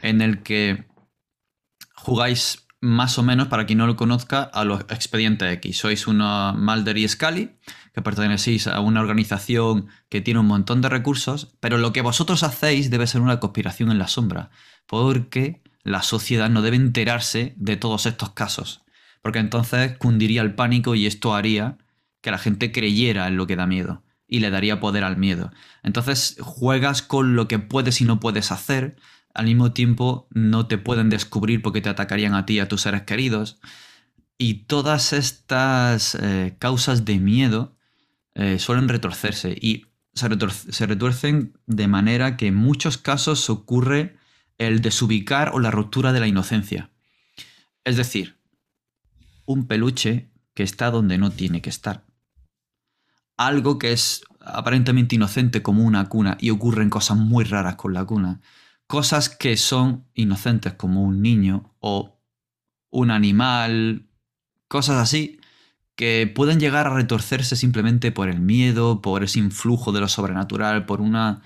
en 0.00 0.22
el 0.22 0.42
que 0.42 0.86
jugáis 1.94 2.66
más 2.80 3.18
o 3.18 3.22
menos, 3.22 3.48
para 3.48 3.66
quien 3.66 3.80
no 3.80 3.86
lo 3.86 3.96
conozca, 3.96 4.42
a 4.44 4.64
los 4.64 4.80
expedientes 4.88 5.52
X. 5.56 5.76
Sois 5.76 6.06
una 6.06 6.54
Mulder 6.54 6.96
y 6.96 7.06
Scully, 7.06 7.50
que 7.96 8.02
pertenecéis 8.02 8.66
a 8.66 8.78
una 8.80 9.00
organización 9.00 9.86
que 10.10 10.20
tiene 10.20 10.40
un 10.40 10.46
montón 10.46 10.82
de 10.82 10.90
recursos, 10.90 11.56
pero 11.60 11.78
lo 11.78 11.94
que 11.94 12.02
vosotros 12.02 12.42
hacéis 12.42 12.90
debe 12.90 13.06
ser 13.06 13.22
una 13.22 13.40
conspiración 13.40 13.90
en 13.90 13.98
la 13.98 14.06
sombra, 14.06 14.50
porque 14.86 15.62
la 15.82 16.02
sociedad 16.02 16.50
no 16.50 16.60
debe 16.60 16.76
enterarse 16.76 17.54
de 17.56 17.78
todos 17.78 18.04
estos 18.04 18.32
casos, 18.32 18.82
porque 19.22 19.38
entonces 19.38 19.96
cundiría 19.96 20.42
el 20.42 20.54
pánico 20.54 20.94
y 20.94 21.06
esto 21.06 21.34
haría 21.34 21.78
que 22.20 22.30
la 22.30 22.36
gente 22.36 22.70
creyera 22.70 23.28
en 23.28 23.38
lo 23.38 23.46
que 23.46 23.56
da 23.56 23.66
miedo 23.66 24.04
y 24.28 24.40
le 24.40 24.50
daría 24.50 24.78
poder 24.78 25.02
al 25.02 25.16
miedo. 25.16 25.50
Entonces 25.82 26.36
juegas 26.42 27.00
con 27.00 27.34
lo 27.34 27.48
que 27.48 27.58
puedes 27.58 28.02
y 28.02 28.04
no 28.04 28.20
puedes 28.20 28.52
hacer, 28.52 28.96
al 29.32 29.46
mismo 29.46 29.72
tiempo 29.72 30.28
no 30.32 30.66
te 30.66 30.76
pueden 30.76 31.08
descubrir 31.08 31.62
porque 31.62 31.80
te 31.80 31.88
atacarían 31.88 32.34
a 32.34 32.44
ti 32.44 32.56
y 32.56 32.60
a 32.60 32.68
tus 32.68 32.82
seres 32.82 33.04
queridos. 33.04 33.58
Y 34.36 34.64
todas 34.64 35.14
estas 35.14 36.14
eh, 36.16 36.56
causas 36.58 37.06
de 37.06 37.18
miedo 37.18 37.75
eh, 38.36 38.58
suelen 38.58 38.88
retorcerse 38.88 39.56
y 39.58 39.86
se, 40.12 40.28
retor- 40.28 40.50
se 40.52 40.86
retuercen 40.86 41.58
de 41.66 41.88
manera 41.88 42.36
que 42.36 42.48
en 42.48 42.54
muchos 42.54 42.98
casos 42.98 43.48
ocurre 43.48 44.16
el 44.58 44.82
desubicar 44.82 45.50
o 45.54 45.58
la 45.58 45.70
ruptura 45.70 46.12
de 46.12 46.20
la 46.20 46.26
inocencia. 46.26 46.90
Es 47.84 47.96
decir, 47.96 48.38
un 49.46 49.66
peluche 49.66 50.30
que 50.54 50.62
está 50.62 50.90
donde 50.90 51.18
no 51.18 51.30
tiene 51.30 51.62
que 51.62 51.70
estar. 51.70 52.04
Algo 53.38 53.78
que 53.78 53.92
es 53.92 54.22
aparentemente 54.40 55.14
inocente 55.14 55.62
como 55.62 55.84
una 55.84 56.08
cuna 56.08 56.36
y 56.40 56.50
ocurren 56.50 56.90
cosas 56.90 57.16
muy 57.16 57.44
raras 57.44 57.76
con 57.76 57.94
la 57.94 58.04
cuna. 58.04 58.40
Cosas 58.86 59.28
que 59.28 59.56
son 59.56 60.06
inocentes 60.14 60.74
como 60.74 61.02
un 61.02 61.22
niño 61.22 61.74
o 61.80 62.20
un 62.90 63.10
animal, 63.10 64.08
cosas 64.68 64.96
así, 64.96 65.40
que 65.96 66.30
pueden 66.32 66.60
llegar 66.60 66.86
a 66.86 66.94
retorcerse 66.94 67.56
simplemente 67.56 68.12
por 68.12 68.28
el 68.28 68.40
miedo, 68.40 69.00
por 69.00 69.24
ese 69.24 69.38
influjo 69.38 69.92
de 69.92 70.00
lo 70.00 70.08
sobrenatural, 70.08 70.86
por 70.86 71.00
una... 71.00 71.42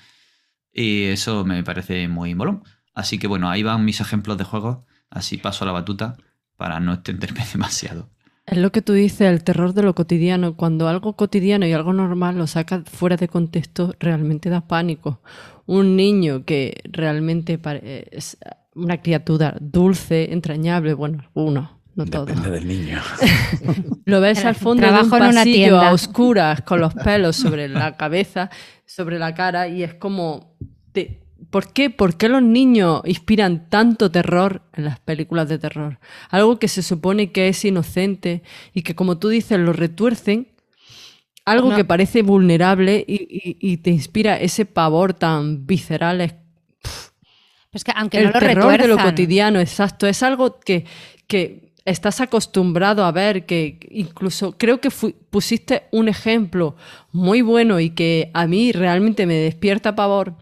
Y 0.73 1.05
eso 1.05 1.45
me 1.45 1.63
parece 1.65 2.09
muy 2.09 2.35
molón. 2.35 2.65
Así 2.95 3.19
que 3.19 3.27
bueno, 3.29 3.49
ahí 3.49 3.63
van 3.63 3.85
mis 3.85 4.01
ejemplos 4.01 4.37
de 4.39 4.45
juegos. 4.45 4.79
Así 5.09 5.37
paso 5.39 5.65
a 5.65 5.67
la 5.67 5.73
batuta 5.73 6.17
para 6.57 6.81
no 6.81 6.93
extenderme 6.93 7.45
demasiado. 7.53 8.11
Es 8.47 8.59
lo 8.59 8.73
que 8.73 8.83
tú 8.83 8.93
dices, 8.93 9.23
el 9.23 9.45
terror 9.45 9.73
de 9.73 9.83
lo 9.83 9.95
cotidiano. 9.95 10.57
Cuando 10.57 10.89
algo 10.89 11.15
cotidiano 11.15 11.67
y 11.67 11.73
algo 11.73 11.93
normal 11.93 12.37
lo 12.37 12.49
sacas 12.49 12.83
fuera 12.89 13.17
de 13.17 13.29
contexto, 13.29 13.95
realmente 14.01 14.51
da 14.51 14.67
pánico. 14.67 15.23
Un 15.67 15.95
niño 15.95 16.45
que 16.45 16.83
realmente 16.85 17.61
es 18.11 18.37
una 18.75 19.01
criatura 19.01 19.57
dulce, 19.61 20.33
entrañable, 20.33 20.95
bueno, 20.95 21.31
uno, 21.35 21.80
no 21.95 22.07
todo. 22.07 22.27
Depende 22.27 22.51
del 22.51 22.67
niño. 22.69 23.01
Lo 24.05 24.21
ves 24.21 24.45
al 24.45 24.55
fondo 24.55 24.83
de 24.83 24.89
un 24.89 24.95
Trabajo 24.95 25.17
en 25.17 25.23
una 25.31 25.41
pasillo 25.41 25.55
tienda. 25.55 25.89
a 25.89 25.93
oscuras 25.93 26.63
con 26.63 26.81
los 26.81 26.95
pelos 26.95 27.37
sobre 27.37 27.69
la 27.69 27.97
cabeza, 27.97 28.51
sobre 28.87 29.19
la 29.19 29.35
cara 29.35 29.69
y 29.69 29.83
es 29.83 29.95
como 29.95 30.57
te- 30.93 31.19
¿Por 31.51 31.73
qué? 31.73 31.91
¿Por 31.91 32.17
qué 32.17 32.29
los 32.29 32.43
niños 32.43 33.03
inspiran 33.07 33.69
tanto 33.69 34.11
terror 34.11 34.63
en 34.75 34.85
las 34.85 35.01
películas 35.01 35.49
de 35.49 35.59
terror? 35.59 35.99
Algo 36.29 36.59
que 36.61 36.69
se 36.69 36.83
supone 36.83 37.33
que 37.33 37.49
es 37.49 37.65
inocente 37.65 38.43
y 38.73 38.83
que, 38.83 38.95
como 38.95 39.19
tú 39.19 39.29
dices, 39.31 39.59
lo 39.59 39.73
retuercen. 39.73 40.49
Algo 41.45 41.71
No. 41.71 41.77
que 41.77 41.85
parece 41.85 42.23
vulnerable 42.23 43.05
y, 43.09 43.15
y- 43.59 43.73
y 43.73 43.77
te 43.79 43.91
inspira 43.91 44.37
ese 44.39 44.65
pavor 44.65 45.15
tan 45.15 45.67
visceral. 45.67 46.21
Es 46.21 46.35
Pues 47.73 47.83
que 47.85 47.93
aunque 47.97 48.19
el 48.19 48.25
no 48.27 48.31
lo 48.33 48.39
terror 48.39 48.79
de 48.81 48.87
lo 48.89 48.99
cotidiano, 48.99 49.59
exacto. 49.61 50.07
Es 50.07 50.23
algo 50.23 50.61
que, 50.61 50.85
que 51.27 51.70
estás 51.91 52.21
acostumbrado 52.21 53.05
a 53.05 53.13
ver, 53.13 53.47
que 53.47 53.79
incluso 53.91 54.57
creo 54.57 54.81
que 54.81 54.91
pusiste 54.91 55.85
un 55.91 56.09
ejemplo 56.09 56.77
muy 57.13 57.43
bueno 57.43 57.81
y 57.81 57.91
que 57.91 58.31
a 58.35 58.47
mí 58.47 58.73
realmente 58.73 59.27
me 59.27 59.35
despierta 59.35 59.95
pavor. 59.95 60.37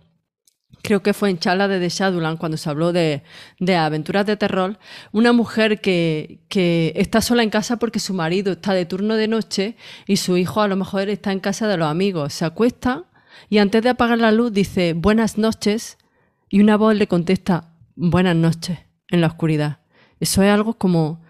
Creo 0.82 1.03
que 1.03 1.12
fue 1.12 1.30
en 1.30 1.38
charla 1.38 1.66
de 1.66 1.80
The 1.80 1.88
Shadowland 1.88 2.38
cuando 2.38 2.57
se 2.57 2.70
habló 2.70 2.92
de, 2.92 3.22
de 3.59 3.76
aventuras 3.76 4.26
de 4.26 4.36
terror. 4.36 4.78
Una 5.11 5.32
mujer 5.32 5.80
que, 5.80 6.40
que 6.49 6.92
está 6.96 7.20
sola 7.20 7.42
en 7.42 7.51
casa 7.51 7.78
porque 7.78 7.99
su 7.99 8.14
marido 8.14 8.53
está 8.53 8.74
de 8.74 8.86
turno 8.86 9.16
de 9.16 9.26
noche 9.26 9.76
y 10.07 10.18
su 10.18 10.36
hijo 10.36 10.61
a 10.61 10.68
lo 10.68 10.76
mejor 10.76 11.09
está 11.09 11.32
en 11.32 11.40
casa 11.40 11.66
de 11.66 11.76
los 11.76 11.88
amigos. 11.88 12.32
Se 12.32 12.44
acuesta 12.44 13.05
y 13.51 13.59
antes 13.59 13.82
de 13.82 13.88
apagar 13.88 14.18
la 14.18 14.30
luz 14.30 14.53
dice 14.53 14.92
buenas 14.92 15.36
noches 15.36 15.99
y 16.49 16.61
una 16.61 16.76
voz 16.76 16.94
le 16.94 17.09
contesta 17.09 17.74
buenas 17.96 18.36
noches 18.36 18.78
en 19.11 19.20
la 19.20 19.26
oscuridad. 19.26 19.78
Eso 20.20 20.42
es 20.42 20.51
algo 20.51 20.74
como... 20.74 21.26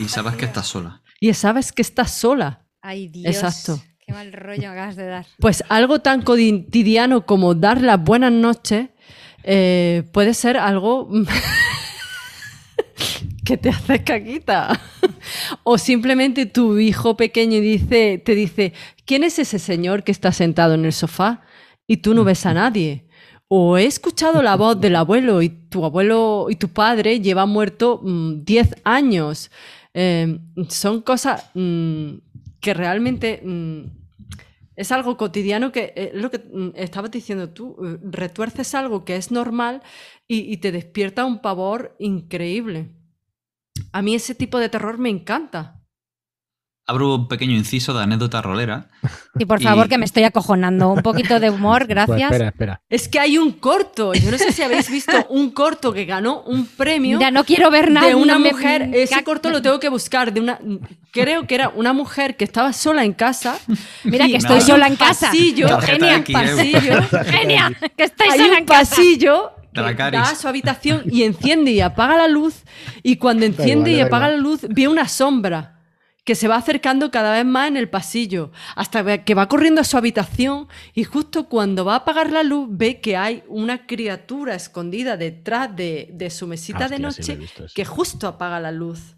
Y 0.00 0.08
sabes 0.08 0.34
que 0.34 0.46
estás 0.46 0.66
sola. 0.66 1.02
Y 1.20 1.34
sabes 1.34 1.72
que 1.72 1.82
estás 1.82 2.10
sola. 2.10 2.64
Ay, 2.80 3.08
Dios. 3.08 3.34
Exacto. 3.34 3.82
Qué 3.98 4.14
mal 4.14 4.32
rollo 4.32 4.70
acabas 4.70 4.96
de 4.96 5.04
dar. 5.04 5.26
Pues 5.38 5.62
algo 5.68 5.98
tan 5.98 6.22
cotidiano 6.22 7.26
como 7.26 7.54
dar 7.54 7.82
las 7.82 8.02
buenas 8.02 8.32
noches 8.32 8.88
eh, 9.44 10.04
puede 10.12 10.32
ser 10.32 10.56
algo 10.56 11.10
que 13.44 13.58
te 13.58 13.68
hace 13.68 14.02
caquita. 14.02 14.80
o 15.64 15.76
simplemente 15.76 16.46
tu 16.46 16.78
hijo 16.78 17.18
pequeño 17.18 17.60
dice, 17.60 18.22
te 18.24 18.34
dice, 18.34 18.72
¿quién 19.04 19.22
es 19.22 19.38
ese 19.38 19.58
señor 19.58 20.02
que 20.02 20.12
está 20.12 20.32
sentado 20.32 20.72
en 20.72 20.86
el 20.86 20.94
sofá? 20.94 21.42
Y 21.86 21.98
tú 21.98 22.14
no 22.14 22.24
ves 22.24 22.46
a 22.46 22.54
nadie. 22.54 23.06
O 23.48 23.76
he 23.76 23.84
escuchado 23.84 24.42
la 24.42 24.56
voz 24.56 24.80
del 24.80 24.96
abuelo 24.96 25.42
y 25.42 25.50
tu 25.50 25.84
abuelo 25.84 26.46
y 26.48 26.54
tu 26.54 26.68
padre 26.68 27.20
llevan 27.20 27.50
muerto 27.50 28.00
mm, 28.02 28.44
10 28.44 28.76
años. 28.84 29.50
Eh, 29.94 30.38
son 30.68 31.02
cosas 31.02 31.50
mm, 31.54 32.14
que 32.60 32.74
realmente 32.74 33.40
mm, 33.44 33.80
es 34.76 34.92
algo 34.92 35.16
cotidiano 35.16 35.72
que 35.72 35.92
eh, 35.96 36.12
es 36.14 36.22
lo 36.22 36.30
que 36.30 36.38
mm, 36.38 36.70
estabas 36.76 37.10
diciendo 37.10 37.50
tú. 37.50 37.76
eh, 37.84 37.98
Retuerces 38.02 38.74
algo 38.74 39.04
que 39.04 39.16
es 39.16 39.30
normal 39.30 39.82
y, 40.28 40.52
y 40.52 40.58
te 40.58 40.72
despierta 40.72 41.24
un 41.24 41.40
pavor 41.40 41.96
increíble. 41.98 42.90
A 43.92 44.02
mí 44.02 44.14
ese 44.14 44.34
tipo 44.34 44.58
de 44.58 44.68
terror 44.68 44.98
me 44.98 45.10
encanta. 45.10 45.79
Abro 46.90 47.14
un 47.14 47.28
pequeño 47.28 47.54
inciso 47.54 47.94
de 47.94 48.02
anécdota 48.02 48.42
rolera. 48.42 48.88
Y 49.38 49.44
por 49.44 49.62
favor, 49.62 49.86
Y- 49.86 49.88
que 49.90 49.98
me 49.98 50.04
estoy 50.04 50.24
acojonando. 50.24 50.88
Un 50.90 51.02
poquito 51.02 51.38
de 51.38 51.48
humor, 51.50 51.82
Pues 51.86 51.88
gracias. 51.88 52.20
espera, 52.32 52.48
espera. 52.48 52.80
Es 52.90 53.06
que 53.08 53.20
hay 53.20 53.38
un 53.38 53.52
corto. 53.52 54.12
Yo 54.12 54.28
no 54.30 54.36
sé 54.38 54.50
si 54.50 54.62
habéis 54.62 54.90
visto 54.90 55.12
un 55.28 55.50
corto 55.52 55.92
que 55.92 56.04
ganó 56.04 56.42
un 56.42 56.66
premio. 56.66 57.16
Mira, 57.18 57.30
no 57.30 57.44
quiero 57.44 57.70
ver 57.70 57.92
nada. 57.92 58.08
de 58.08 58.16
una 58.16 58.34
no 58.34 58.40
me- 58.40 58.50
mujer, 58.50 58.90
ese 58.92 59.14
ca- 59.14 59.22
corto 59.22 59.50
lo 59.50 59.62
tengo 59.62 59.78
que 59.78 59.88
buscar, 59.88 60.32
de 60.32 60.40
una, 60.40 60.58
creo 61.12 61.46
que 61.46 61.54
era 61.54 61.68
una 61.68 61.92
mujer 61.92 62.36
que 62.36 62.42
estaba 62.44 62.72
sola 62.72 63.04
en 63.04 63.12
casa. 63.12 63.56
Mira 64.04 64.26
que 64.26 64.36
estoy 64.36 64.60
sola 64.60 64.88
en 64.88 64.96
casa. 64.96 65.28
Pasillo, 65.28 65.80
Genia, 65.80 66.16
aquí, 66.16 66.32
¿eh? 66.32 66.34
pasillo, 66.34 67.02
Genia, 67.26 67.72
que 67.96 68.02
estoy 68.04 68.28
hay 68.30 68.38
sola 68.40 68.50
un 68.52 68.58
en 68.58 68.64
casa. 68.64 68.96
pasillo 68.96 69.52
la 69.72 69.94
que 69.94 70.10
da 70.10 70.22
a 70.22 70.34
su 70.34 70.48
habitación 70.48 71.02
y 71.08 71.22
enciende 71.22 71.70
y 71.70 71.80
apaga 71.80 72.16
la 72.16 72.26
luz 72.26 72.64
y 73.04 73.16
cuando 73.16 73.46
enciende 73.46 73.90
igual, 73.92 74.04
y 74.06 74.08
apaga 74.08 74.26
igual. 74.26 74.36
la 74.42 74.42
luz 74.42 74.60
ve 74.68 74.88
una 74.88 75.06
sombra 75.06 75.76
que 76.24 76.34
se 76.34 76.48
va 76.48 76.56
acercando 76.56 77.10
cada 77.10 77.32
vez 77.32 77.44
más 77.46 77.68
en 77.68 77.76
el 77.76 77.88
pasillo 77.88 78.52
hasta 78.76 79.24
que 79.24 79.34
va 79.34 79.48
corriendo 79.48 79.80
a 79.80 79.84
su 79.84 79.96
habitación 79.96 80.68
y 80.94 81.04
justo 81.04 81.48
cuando 81.48 81.84
va 81.84 81.94
a 81.94 81.96
apagar 81.98 82.30
la 82.30 82.42
luz 82.42 82.68
ve 82.70 83.00
que 83.00 83.16
hay 83.16 83.42
una 83.48 83.86
criatura 83.86 84.54
escondida 84.54 85.16
detrás 85.16 85.74
de, 85.74 86.10
de 86.12 86.30
su 86.30 86.46
mesita 86.46 86.84
Ah, 86.84 86.88
de 86.88 86.96
sí 86.96 87.02
noche 87.02 87.38
que 87.74 87.84
justo 87.84 88.28
apaga 88.28 88.60
la 88.60 88.70
luz. 88.70 89.16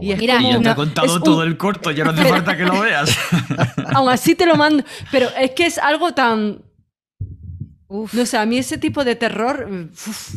Y 0.00 0.10
es 0.10 0.18
Mira, 0.18 0.40
y 0.40 0.42
ya 0.42 0.48
te 0.48 0.54
como- 0.58 0.70
he 0.70 0.74
contado 0.74 1.14
un- 1.14 1.22
todo 1.22 1.42
el 1.44 1.56
corto, 1.56 1.90
ya 1.92 2.04
no 2.04 2.10
hace 2.12 2.24
falta 2.24 2.56
que 2.56 2.64
lo 2.64 2.80
veas. 2.80 3.16
Aún 3.94 4.10
así 4.10 4.34
te 4.34 4.46
lo 4.46 4.56
mando. 4.56 4.82
Pero 5.12 5.28
es 5.38 5.52
que 5.52 5.66
es 5.66 5.78
algo 5.78 6.12
tan. 6.12 6.62
Uf. 7.86 8.12
No 8.14 8.26
sé, 8.26 8.36
a 8.36 8.44
mí 8.46 8.58
ese 8.58 8.78
tipo 8.78 9.04
de 9.04 9.14
terror. 9.14 9.68
uf, 9.92 10.34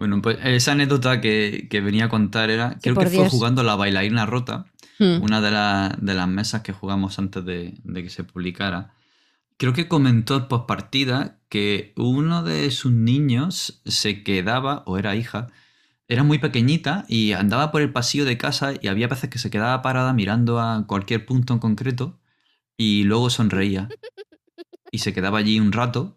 Bueno, 0.00 0.20
pues 0.22 0.38
esa 0.42 0.72
anécdota 0.72 1.20
que, 1.20 1.68
que 1.70 1.80
venía 1.80 2.06
a 2.06 2.08
contar 2.08 2.50
era, 2.50 2.78
creo 2.82 2.94
por 2.96 3.04
que 3.04 3.10
fue 3.10 3.18
jugando 3.30 3.62
la 3.62 3.76
bailarina 3.76 4.26
rota, 4.26 4.64
hmm. 4.98 5.22
una 5.22 5.40
de, 5.40 5.50
la- 5.52 5.96
de 6.00 6.14
las 6.14 6.26
mesas 6.26 6.62
que 6.62 6.72
jugamos 6.72 7.18
antes 7.20 7.44
de, 7.44 7.74
de 7.84 8.02
que 8.02 8.10
se 8.10 8.24
publicara. 8.24 8.94
Creo 9.58 9.72
que 9.74 9.86
comentó 9.88 10.36
en 10.36 10.48
postpartida 10.48 11.36
que 11.50 11.92
uno 11.96 12.42
de 12.42 12.70
sus 12.70 12.90
niños 12.92 13.82
se 13.84 14.22
quedaba, 14.24 14.82
o 14.86 14.96
era 14.96 15.14
hija, 15.16 15.48
era 16.08 16.24
muy 16.24 16.38
pequeñita 16.38 17.04
y 17.06 17.32
andaba 17.32 17.70
por 17.70 17.82
el 17.82 17.92
pasillo 17.92 18.24
de 18.24 18.38
casa 18.38 18.72
y 18.80 18.88
había 18.88 19.06
veces 19.06 19.28
que 19.30 19.38
se 19.38 19.50
quedaba 19.50 19.80
parada 19.82 20.12
mirando 20.14 20.58
a 20.60 20.86
cualquier 20.86 21.24
punto 21.26 21.52
en 21.52 21.60
concreto 21.60 22.18
y 22.76 23.04
luego 23.04 23.28
sonreía. 23.30 23.88
Y 24.90 24.98
se 25.00 25.12
quedaba 25.12 25.38
allí 25.38 25.60
un 25.60 25.72
rato 25.72 26.16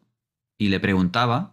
y 0.58 0.70
le 0.70 0.80
preguntaba 0.80 1.53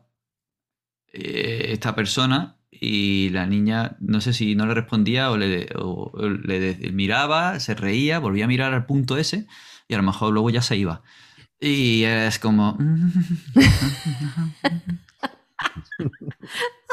eh, 1.13 1.67
esta 1.73 1.95
persona 1.95 2.57
y 2.71 3.29
la 3.31 3.47
niña 3.47 3.97
no 4.01 4.21
sé 4.21 4.33
si 4.33 4.55
no 4.55 4.67
le 4.67 4.75
respondía 4.75 5.31
o 5.31 5.37
le, 5.37 5.69
o- 5.77 6.11
o 6.15 6.29
le 6.29 6.61
de- 6.61 6.93
miraba, 6.93 7.59
se 7.61 7.75
reía, 7.75 8.19
volvía 8.19 8.45
a 8.45 8.49
mirar 8.49 8.73
al 8.75 8.87
punto 8.87 9.17
ese 9.19 9.47
y 9.89 9.95
a 9.95 9.97
lo 9.99 10.03
mejor 10.05 10.33
luego 10.33 10.51
ya 10.51 10.63
se 10.63 10.77
iba. 10.77 11.03
Y 11.61 12.05
es 12.05 12.39
como... 12.39 12.79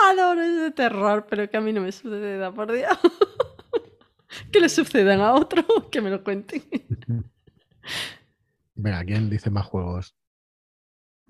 Adoro 0.09 0.41
ese 0.41 0.71
terror, 0.71 1.25
pero 1.29 1.49
que 1.49 1.57
a 1.57 1.61
mí 1.61 1.73
no 1.73 1.81
me 1.81 1.91
suceda, 1.91 2.51
por 2.53 2.71
Dios. 2.71 2.97
que 4.51 4.59
le 4.59 4.69
sucedan 4.69 5.21
a 5.21 5.33
otro, 5.33 5.63
que 5.91 6.01
me 6.01 6.09
lo 6.09 6.23
cuenten. 6.23 6.63
Venga, 8.75 9.03
¿quién 9.05 9.29
dice 9.29 9.49
más 9.49 9.65
juegos? 9.65 10.15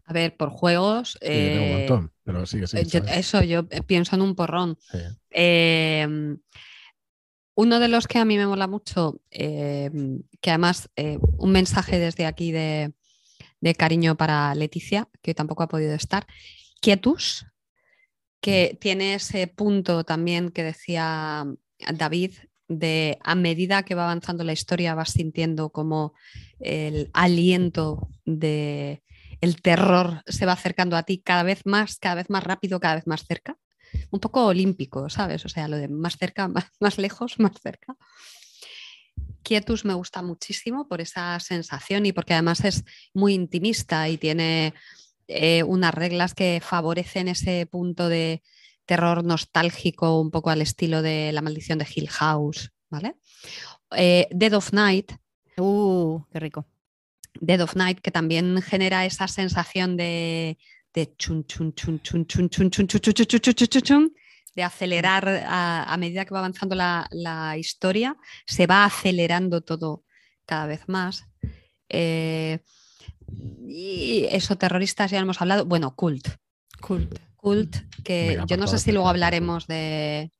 A 0.08 0.14
ver, 0.14 0.36
por 0.36 0.50
juegos. 0.50 1.18
Sí, 1.22 1.28
yo 1.28 1.34
tengo 1.34 1.66
un 1.66 1.72
eh, 1.72 1.78
montón, 1.80 2.12
pero 2.24 2.46
sigue, 2.46 2.66
sigue. 2.68 2.86
yo- 2.86 3.00
¿sabes? 3.00 3.18
eso, 3.18 3.44
yo 3.44 3.66
eh, 3.70 3.82
pienso 3.84 4.16
en 4.16 4.22
un 4.22 4.36
porrón. 4.36 4.78
Sí. 4.92 4.98
Eh, 5.32 6.08
uno 7.56 7.80
de 7.80 7.88
los 7.88 8.08
que 8.08 8.20
a 8.20 8.26
mí 8.26 8.38
me 8.38 8.46
mola 8.48 8.68
mucho, 8.68 9.20
eh, 9.32 9.90
que 10.42 10.50
además 10.52 10.90
eh, 10.96 11.18
un 11.38 11.52
mensaje 11.52 11.98
desde 12.00 12.26
aquí 12.26 12.52
de, 12.52 12.94
de 13.62 13.76
cariño 13.76 14.16
para 14.16 14.54
Leticia, 14.56 15.10
que 15.22 15.32
hoy 15.32 15.36
tampoco 15.36 15.64
ha 15.64 15.68
podido 15.68 15.94
estar, 15.94 16.28
Quietus, 16.82 17.48
que 18.42 18.78
tiene 18.80 19.16
ese 19.16 19.48
punto 19.48 20.04
también 20.04 20.52
que 20.52 20.64
decía 20.64 21.46
David, 21.96 22.34
de 22.68 23.18
a 23.24 23.34
medida 23.34 23.84
que 23.84 23.96
va 23.96 24.04
avanzando 24.04 24.44
la 24.44 24.54
historia 24.54 24.94
vas 24.94 25.14
sintiendo 25.14 25.70
como 25.70 26.14
el 26.60 27.10
aliento 27.14 28.10
de 28.26 29.02
el 29.42 29.62
terror 29.62 30.24
se 30.26 30.46
va 30.46 30.54
acercando 30.54 30.96
a 30.96 31.04
ti 31.04 31.20
cada 31.20 31.44
vez 31.44 31.66
más, 31.66 31.98
cada 31.98 32.16
vez 32.16 32.30
más 32.30 32.44
rápido, 32.44 32.80
cada 32.80 32.96
vez 32.96 33.08
más 33.08 33.26
cerca. 33.26 33.58
un 34.12 34.20
poco 34.20 34.46
olímpico, 34.46 35.10
¿sabes? 35.10 35.46
O 35.46 35.50
sea, 35.50 35.68
lo 35.68 35.78
de 35.78 35.88
más 35.88 36.18
cerca, 36.18 36.48
más, 36.48 36.66
más 36.80 36.98
lejos, 36.98 37.40
más 37.40 37.54
cerca. 37.62 37.96
Quietus 39.44 39.86
me 39.86 39.94
gusta 39.94 40.22
muchísimo 40.22 40.88
por 40.88 41.00
esa 41.00 41.40
sensación 41.40 42.06
y 42.06 42.12
porque 42.12 42.34
además 42.34 42.66
es 42.66 42.84
muy 43.14 43.34
intimista 43.34 44.10
y 44.10 44.18
tiene 44.18 44.74
eh, 45.28 45.64
unas 45.64 45.94
reglas 45.94 46.34
que 46.34 46.62
favorecen 46.62 47.30
ese 47.30 47.66
punto 47.66 48.10
de 48.10 48.44
terror 48.86 49.24
nostálgico, 49.24 50.20
un 50.20 50.32
poco 50.32 50.50
al 50.50 50.62
estilo 50.62 51.02
de 51.02 51.32
La 51.32 51.42
maldición 51.42 51.80
de 51.80 51.88
Hill 51.94 52.10
House, 52.10 52.72
¿vale? 52.90 53.16
Eh, 53.92 54.28
Dead 54.32 54.54
of 54.54 54.74
Night, 54.74 55.14
Uh, 55.58 56.24
qué 56.32 56.40
rico. 56.40 56.66
Dead 57.42 57.62
of 57.62 57.76
Night, 57.76 58.00
que 58.02 58.12
también 58.12 58.62
genera 58.62 59.06
esa 59.06 59.28
sensación 59.28 59.98
de, 59.98 60.58
de 60.94 61.16
chun, 61.18 61.46
chun, 61.46 61.74
chun, 61.74 62.00
chun, 62.02 62.28
chun, 62.28 62.50
chun, 62.50 62.70
chun, 62.70 62.88
chun, 62.88 62.88
chun, 62.88 63.02
chun, 63.02 63.14
chun, 63.14 63.40
chun, 63.40 63.54
chun, 63.54 63.68
chun, 63.68 63.82
chun, 63.82 64.14
de 64.56 64.64
acelerar 64.64 65.28
a, 65.28 65.84
a 65.84 65.98
medida 65.98 66.26
que 66.26 66.34
va 66.34 66.40
avanzando 66.40 66.76
la, 66.76 67.08
la 67.12 67.58
historia, 67.58 68.16
se 68.46 68.66
va 68.66 68.86
acelerando 68.86 69.62
todo 69.62 70.04
cada 70.46 70.66
vez 70.66 70.88
más. 70.88 71.26
Eh, 71.90 72.60
y 73.68 74.26
eso, 74.32 74.58
terroristas, 74.58 75.12
ya 75.12 75.20
hemos 75.20 75.42
hablado. 75.42 75.66
Bueno, 75.66 75.96
Cult. 75.96 76.30
Cult. 76.82 77.20
Cult, 77.36 77.78
que 78.04 78.30
Venga, 78.30 78.46
yo 78.48 78.58
no 78.58 78.68
sé 78.68 78.80
si 78.80 78.92
luego 78.92 79.08
hablaremos 79.08 79.68
de, 79.68 80.32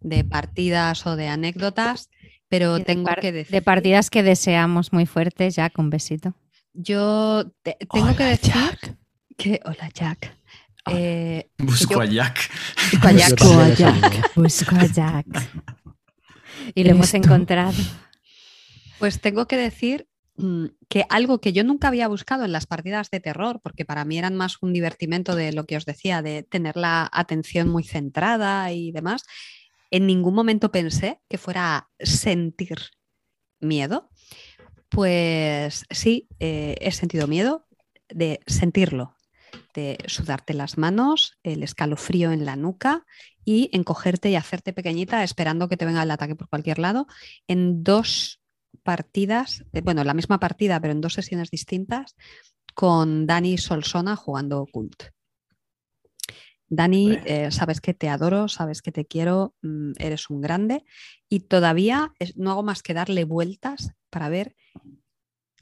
de 0.00 0.24
partidas 0.24 1.06
o 1.06 1.14
de 1.14 1.28
anécdotas, 1.28 2.08
pero 2.48 2.74
de 2.78 2.84
tengo 2.84 3.10
que 3.20 3.32
decir. 3.32 3.52
De 3.52 3.62
partidas 3.62 4.10
que 4.10 4.22
deseamos 4.22 4.92
muy 4.92 5.06
fuertes, 5.06 5.54
ya 5.56 5.70
con 5.70 5.90
besito. 5.90 6.34
Yo 6.74 7.50
te- 7.62 7.76
tengo 7.92 8.14
que 8.16 8.24
decir 8.24 8.52
Jack. 8.54 8.96
que. 9.36 9.60
Hola, 9.64 9.90
Jack. 9.92 10.36
Eh, 10.90 11.50
Busco 11.58 11.94
yo- 11.94 12.00
a 12.00 12.04
Jack. 12.06 12.50
busco 12.92 13.06
a 13.08 13.12
Jack. 13.12 13.36
también 13.36 13.60
a 13.60 13.74
Jack. 13.74 14.34
Busco 14.34 14.74
a 14.76 14.86
Jack. 14.86 15.26
Y 16.74 16.84
lo 16.84 16.90
hemos 16.90 17.10
tú. 17.10 17.16
encontrado. 17.18 17.74
Pues 18.98 19.20
tengo 19.20 19.46
que 19.46 19.56
decir 19.56 20.08
mm, 20.36 20.66
que 20.88 21.04
algo 21.10 21.40
que 21.40 21.52
yo 21.52 21.62
nunca 21.64 21.88
había 21.88 22.08
buscado 22.08 22.44
en 22.44 22.52
las 22.52 22.66
partidas 22.66 23.10
de 23.10 23.20
terror, 23.20 23.60
porque 23.62 23.84
para 23.84 24.04
mí 24.04 24.18
eran 24.18 24.34
más 24.36 24.56
un 24.62 24.72
divertimento 24.72 25.34
de 25.34 25.52
lo 25.52 25.66
que 25.66 25.76
os 25.76 25.84
decía, 25.84 26.22
de 26.22 26.42
tener 26.42 26.76
la 26.76 27.08
atención 27.12 27.68
muy 27.68 27.84
centrada 27.84 28.72
y 28.72 28.90
demás, 28.92 29.24
en 29.90 30.06
ningún 30.06 30.34
momento 30.34 30.70
pensé 30.70 31.20
que 31.28 31.38
fuera 31.38 31.90
sentir 31.98 32.78
miedo. 33.60 34.10
Pues 34.88 35.84
sí, 35.90 36.28
eh, 36.40 36.76
he 36.80 36.92
sentido 36.92 37.26
miedo 37.26 37.66
de 38.08 38.40
sentirlo, 38.46 39.16
de 39.74 39.98
sudarte 40.06 40.54
las 40.54 40.78
manos, 40.78 41.38
el 41.42 41.62
escalofrío 41.62 42.32
en 42.32 42.44
la 42.44 42.56
nuca 42.56 43.04
y 43.44 43.70
encogerte 43.72 44.30
y 44.30 44.36
hacerte 44.36 44.72
pequeñita 44.72 45.22
esperando 45.24 45.68
que 45.68 45.76
te 45.76 45.84
venga 45.84 46.02
el 46.02 46.10
ataque 46.10 46.36
por 46.36 46.48
cualquier 46.48 46.78
lado 46.78 47.06
en 47.46 47.82
dos 47.82 48.40
partidas, 48.82 49.64
eh, 49.72 49.80
bueno, 49.82 50.04
la 50.04 50.14
misma 50.14 50.40
partida, 50.40 50.80
pero 50.80 50.92
en 50.92 51.00
dos 51.00 51.14
sesiones 51.14 51.50
distintas, 51.50 52.16
con 52.74 53.26
Dani 53.26 53.58
Solsona 53.58 54.16
jugando 54.16 54.66
Cult. 54.70 55.10
Dani, 56.70 57.18
eh, 57.24 57.50
sabes 57.50 57.80
que 57.80 57.94
te 57.94 58.08
adoro, 58.08 58.48
sabes 58.48 58.82
que 58.82 58.92
te 58.92 59.06
quiero, 59.06 59.54
mm, 59.62 59.92
eres 59.98 60.28
un 60.28 60.40
grande 60.40 60.84
y 61.28 61.40
todavía 61.40 62.12
es- 62.18 62.36
no 62.36 62.50
hago 62.50 62.62
más 62.62 62.82
que 62.82 62.94
darle 62.94 63.24
vueltas 63.24 63.92
para 64.10 64.28
ver 64.28 64.54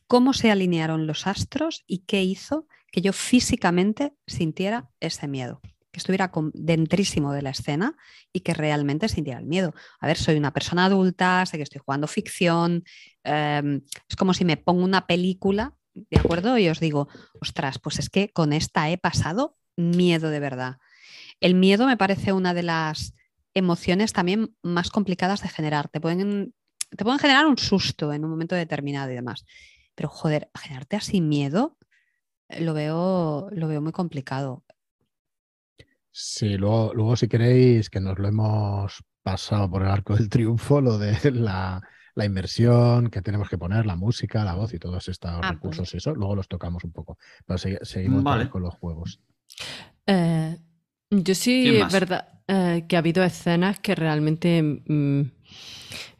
cómo 0.09 0.32
se 0.32 0.50
alinearon 0.50 1.07
los 1.07 1.26
astros 1.26 1.84
y 1.86 1.98
qué 2.07 2.22
hizo 2.22 2.66
que 2.92 3.00
yo 3.02 3.12
físicamente 3.12 4.14
sintiera 4.26 4.90
ese 5.00 5.28
miedo, 5.28 5.61
que 5.92 5.98
estuviera 5.98 6.30
dentrísimo 6.54 7.32
de 7.32 7.42
la 7.42 7.50
escena 7.50 7.96
y 8.32 8.40
que 8.40 8.54
realmente 8.54 9.09
sintiera 9.09 9.38
el 9.40 9.46
miedo. 9.46 9.74
A 10.00 10.07
ver, 10.07 10.16
soy 10.16 10.36
una 10.36 10.52
persona 10.52 10.86
adulta, 10.86 11.44
sé 11.46 11.57
que 11.57 11.62
estoy 11.64 11.80
jugando 11.84 12.07
ficción, 12.07 12.84
em, 13.24 13.82
es 14.09 14.16
como 14.16 14.32
si 14.34 14.44
me 14.44 14.57
pongo 14.57 14.84
una 14.84 15.07
película, 15.07 15.74
¿de 15.94 16.18
acuerdo? 16.18 16.59
Y 16.59 16.68
os 16.68 16.80
digo, 16.80 17.09
ostras, 17.40 17.78
pues 17.78 17.98
es 17.98 18.11
que 18.11 18.28
con 18.30 18.52
esta 18.52 18.90
he 18.90 18.98
pasado 18.98 19.57
miedo 19.76 20.30
de 20.30 20.40
verdad. 20.40 20.76
El 21.41 21.55
miedo 21.55 21.87
me 21.87 21.97
parece 21.97 22.32
una 22.32 22.55
de 22.55 22.62
las 22.62 23.14
emociones 23.55 24.12
también 24.12 24.55
más 24.62 24.91
complicadas 24.91 25.43
de 25.43 25.49
generar. 25.49 25.89
Te 25.89 26.01
pueden, 26.01 26.55
te 26.91 27.05
pueden 27.05 27.18
generar 27.18 27.47
un 27.47 27.59
susto 27.59 28.12
en 28.12 28.24
un 28.24 28.30
momento 28.30 28.55
determinado 28.55 29.11
y 29.11 29.14
demás. 29.14 29.45
Pero 29.95 30.09
joder, 30.09 30.51
generarte 30.55 30.97
así 30.97 31.20
miedo 31.20 31.78
eh, 32.49 32.61
lo 32.61 32.74
veo, 32.74 33.49
lo 33.51 33.68
veo 33.68 33.80
muy 33.80 33.93
complicado. 33.93 34.64
Sí, 36.11 36.57
luego, 36.57 36.95
luego 36.95 37.16
si 37.16 37.28
queréis, 37.28 37.91
que 37.91 38.01
nos 38.01 38.18
lo 38.18 38.28
hemos 38.28 39.05
pasado 39.22 39.70
por 39.70 39.82
el 39.82 39.89
arco 39.89 40.16
del 40.16 40.28
triunfo, 40.30 40.80
lo 40.80 40.97
de 40.99 41.30
la, 41.32 41.80
la 42.14 42.24
inmersión 42.24 43.11
que 43.11 43.20
tenemos 43.20 43.49
que 43.51 43.59
poner, 43.59 43.84
la 43.84 43.97
música, 43.97 44.45
la 44.45 44.55
voz 44.55 44.72
y 44.72 44.78
todos 44.78 45.09
estos 45.09 45.30
pues. 45.39 45.51
recursos 45.51 45.93
y 45.95 45.99
eso, 45.99 46.14
luego 46.14 46.34
los 46.34 46.49
tocamos 46.49 46.84
un 46.84 46.93
poco. 46.93 47.18
Pero 47.45 47.59
segui- 47.59 47.84
seguimos 47.84 48.24
Vale. 48.24 48.49
con 48.49 48.62
los 48.62 48.74
juegos. 48.74 49.20
Eh, 50.07 50.57
yo 51.11 51.34
sí, 51.34 51.62
¿Quién 51.64 51.86
es 51.86 51.92
verdad 51.92 52.28
eh, 52.48 52.84
que 52.88 52.96
ha 52.96 53.00
habido 53.00 53.24
escenas 53.24 53.80
que 53.80 53.94
realmente 53.94 54.62
mm, 54.62 55.22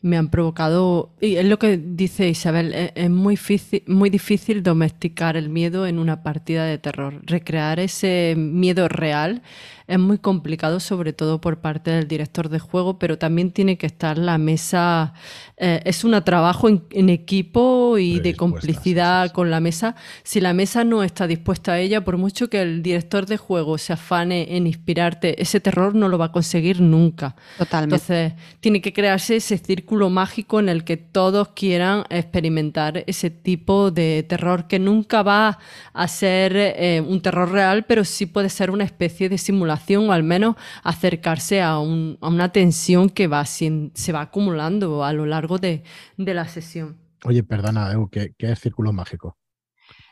me 0.03 0.17
han 0.17 0.29
provocado, 0.29 1.11
y 1.21 1.37
es 1.37 1.45
lo 1.45 1.59
que 1.59 1.77
dice 1.77 2.29
Isabel, 2.29 2.73
e- 2.73 2.93
es, 2.95 3.11
muy, 3.11 3.35
difícil, 3.35 3.83
muy 3.87 4.11
difícil 4.11 4.63
domesticar 4.63 5.37
el 5.37 5.49
miedo 5.49 5.87
en 5.87 5.99
una 5.99 6.23
partida 6.23 6.65
de 6.65 6.79
terror. 6.79 7.21
Recrear 7.25 7.81
ese 7.81 8.35
miedo 8.37 8.89
real 8.89 9.43
es 9.87 9.99
muy 9.99 10.19
complicado, 10.19 10.81
sobre 10.81 11.13
todo 11.13 11.41
por 11.41 11.61
parte 11.61 11.91
del 11.91 12.09
director 12.09 12.49
de 12.49 12.59
juego, 12.59 12.99
pero 12.99 13.19
también 13.19 13.53
tiene 13.53 13.79
que 13.79 13.87
estar 13.87 14.19
la 14.19 14.37
mesa, 14.37 15.15
eh, 15.57 15.81
es 15.85 16.03
un 16.03 16.17
trabajo 16.25 16.69
en, 16.69 16.85
en 16.91 17.09
equipo 17.09 17.99
y 17.99 18.21
de 18.21 18.35
complicidad 18.35 19.25
sí, 19.25 19.29
sí, 19.29 19.31
sí. 19.31 19.35
con 19.35 19.51
la 19.51 19.61
mesa. 19.61 19.95
Si 20.25 20.41
la 20.41 20.55
mesa 20.55 20.83
no 20.83 21.03
está 21.03 21.27
dispuesta 21.27 21.73
a 21.73 21.79
ella, 21.79 22.05
por 22.05 22.17
mucho 22.17 22.51
que 22.51 22.63
el 22.63 22.83
director 22.83 23.27
de 23.27 23.37
juego 23.37 23.79
se 23.79 23.93
afane 23.93 24.57
en 24.57 24.67
inspirarte, 24.67 25.41
ese 25.41 25.61
terror 25.61 25.95
no 25.95 26.09
lo 26.09 26.19
va 26.19 26.27
a 26.27 26.33
conseguir 26.33 26.81
nunca. 26.81 27.37
Totalmente. 27.59 27.95
Entonces, 27.95 28.33
tiene 28.61 28.81
que 28.81 28.93
crearse 28.93 29.37
ese 29.37 29.55
círculo 29.67 30.09
mágico 30.11 30.61
en 30.61 30.69
el 30.69 30.85
que 30.85 30.97
todos 30.97 31.49
quieran 31.49 32.05
experimentar 32.11 33.05
ese 33.07 33.31
tipo 33.31 33.91
de 33.91 34.25
terror 34.29 34.67
que 34.69 34.79
nunca 34.79 35.23
va 35.23 35.59
a 35.93 36.09
ser 36.09 36.57
eh, 36.57 37.01
un 37.07 37.21
terror 37.21 37.51
real, 37.51 37.85
pero 37.85 38.05
sí 38.05 38.27
puede 38.27 38.49
ser 38.49 38.71
una 38.71 38.85
especie 38.85 39.29
de 39.29 39.39
simulación 39.39 40.09
o 40.09 40.13
al 40.13 40.23
menos 40.23 40.57
acercarse 40.83 41.61
a, 41.63 41.79
un- 41.79 42.17
a 42.21 42.29
una 42.29 42.51
tensión 42.53 43.11
que 43.11 43.27
va, 43.27 43.45
sin- 43.45 43.91
se 43.95 44.13
va 44.13 44.23
acumulando 44.23 45.05
a 45.05 45.13
lo 45.13 45.27
largo 45.27 45.59
de, 45.59 45.83
de 46.17 46.35
la 46.35 46.47
sesión. 46.49 46.97
Oye, 47.25 47.43
perdona, 47.43 47.93
Eu, 47.93 48.09
¿qué, 48.09 48.33
qué 48.39 48.53
es 48.53 48.61
círculo 48.61 48.93
mágico? 48.93 49.37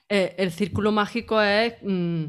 Eh, 0.08 0.34
el 0.38 0.50
círculo 0.50 0.92
mágico 0.92 1.40
es 1.40 1.74
mm, 1.82 2.24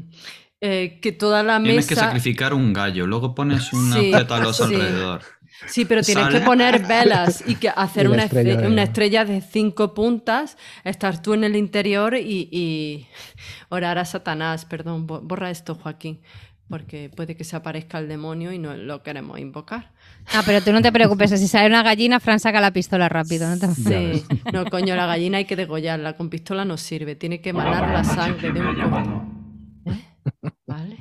eh, 0.60 0.98
que 1.02 1.12
toda 1.12 1.42
la 1.42 1.58
Tienes 1.58 1.86
que 1.86 1.94
mesa... 1.94 2.06
sacrificar 2.06 2.54
un 2.54 2.72
gallo, 2.72 3.06
luego 3.06 3.34
pones 3.34 3.72
unos 3.72 3.96
Sí, 4.04 4.10
pétalos 4.12 4.56
sí. 4.56 4.64
alrededor. 4.64 5.22
Sí, 5.66 5.84
pero 5.84 6.02
tienes 6.02 6.28
que 6.28 6.40
poner 6.40 6.86
velas 6.86 7.42
y 7.46 7.54
que 7.56 7.68
hacer 7.76 8.04
Y 8.04 8.08
una, 8.08 8.24
estrella 8.24 8.54
estre- 8.54 8.60
de- 8.62 8.66
una 8.68 8.82
estrella 8.82 9.24
de 9.24 9.40
cinco 9.40 9.94
puntas, 9.94 10.56
estar 10.84 11.22
tú 11.22 11.34
en 11.34 11.44
el 11.44 11.56
interior 11.56 12.14
y, 12.16 12.48
y 12.52 13.06
orar 13.70 13.98
a 13.98 14.04
Satanás. 14.04 14.64
Perdón, 14.64 15.06
bo- 15.06 15.20
borra 15.22 15.50
esto, 15.50 15.74
Joaquín, 15.74 16.20
porque 16.68 17.10
puede 17.14 17.36
que 17.36 17.44
se 17.44 17.56
aparezca 17.56 17.98
el 17.98 18.08
demonio 18.08 18.52
y 18.52 18.58
no 18.58 18.76
lo 18.76 19.02
queremos 19.02 19.38
invocar. 19.38 19.92
Ah, 20.34 20.42
pero 20.44 20.60
tú 20.60 20.72
no 20.72 20.82
te 20.82 20.90
preocupes, 20.92 21.30
si 21.30 21.46
sale 21.48 21.68
una 21.68 21.82
gallina, 21.82 22.18
Fran 22.20 22.40
saca 22.40 22.60
la 22.60 22.72
pistola 22.72 23.08
rápido. 23.08 23.48
No 23.48 23.58
te... 23.58 23.68
Sí, 23.74 24.24
no, 24.52 24.64
coño, 24.66 24.94
la 24.96 25.06
gallina 25.06 25.38
hay 25.38 25.44
que 25.44 25.56
degollarla, 25.56 26.16
con 26.16 26.28
pistola 26.28 26.64
no 26.64 26.76
sirve, 26.76 27.14
tiene 27.14 27.40
que 27.40 27.50
emanar 27.50 27.88
la 27.92 28.02
sangre 28.04 28.52
de 28.52 28.60
un. 28.60 29.82
¿Eh? 29.86 30.04
¿Vale? 30.66 30.96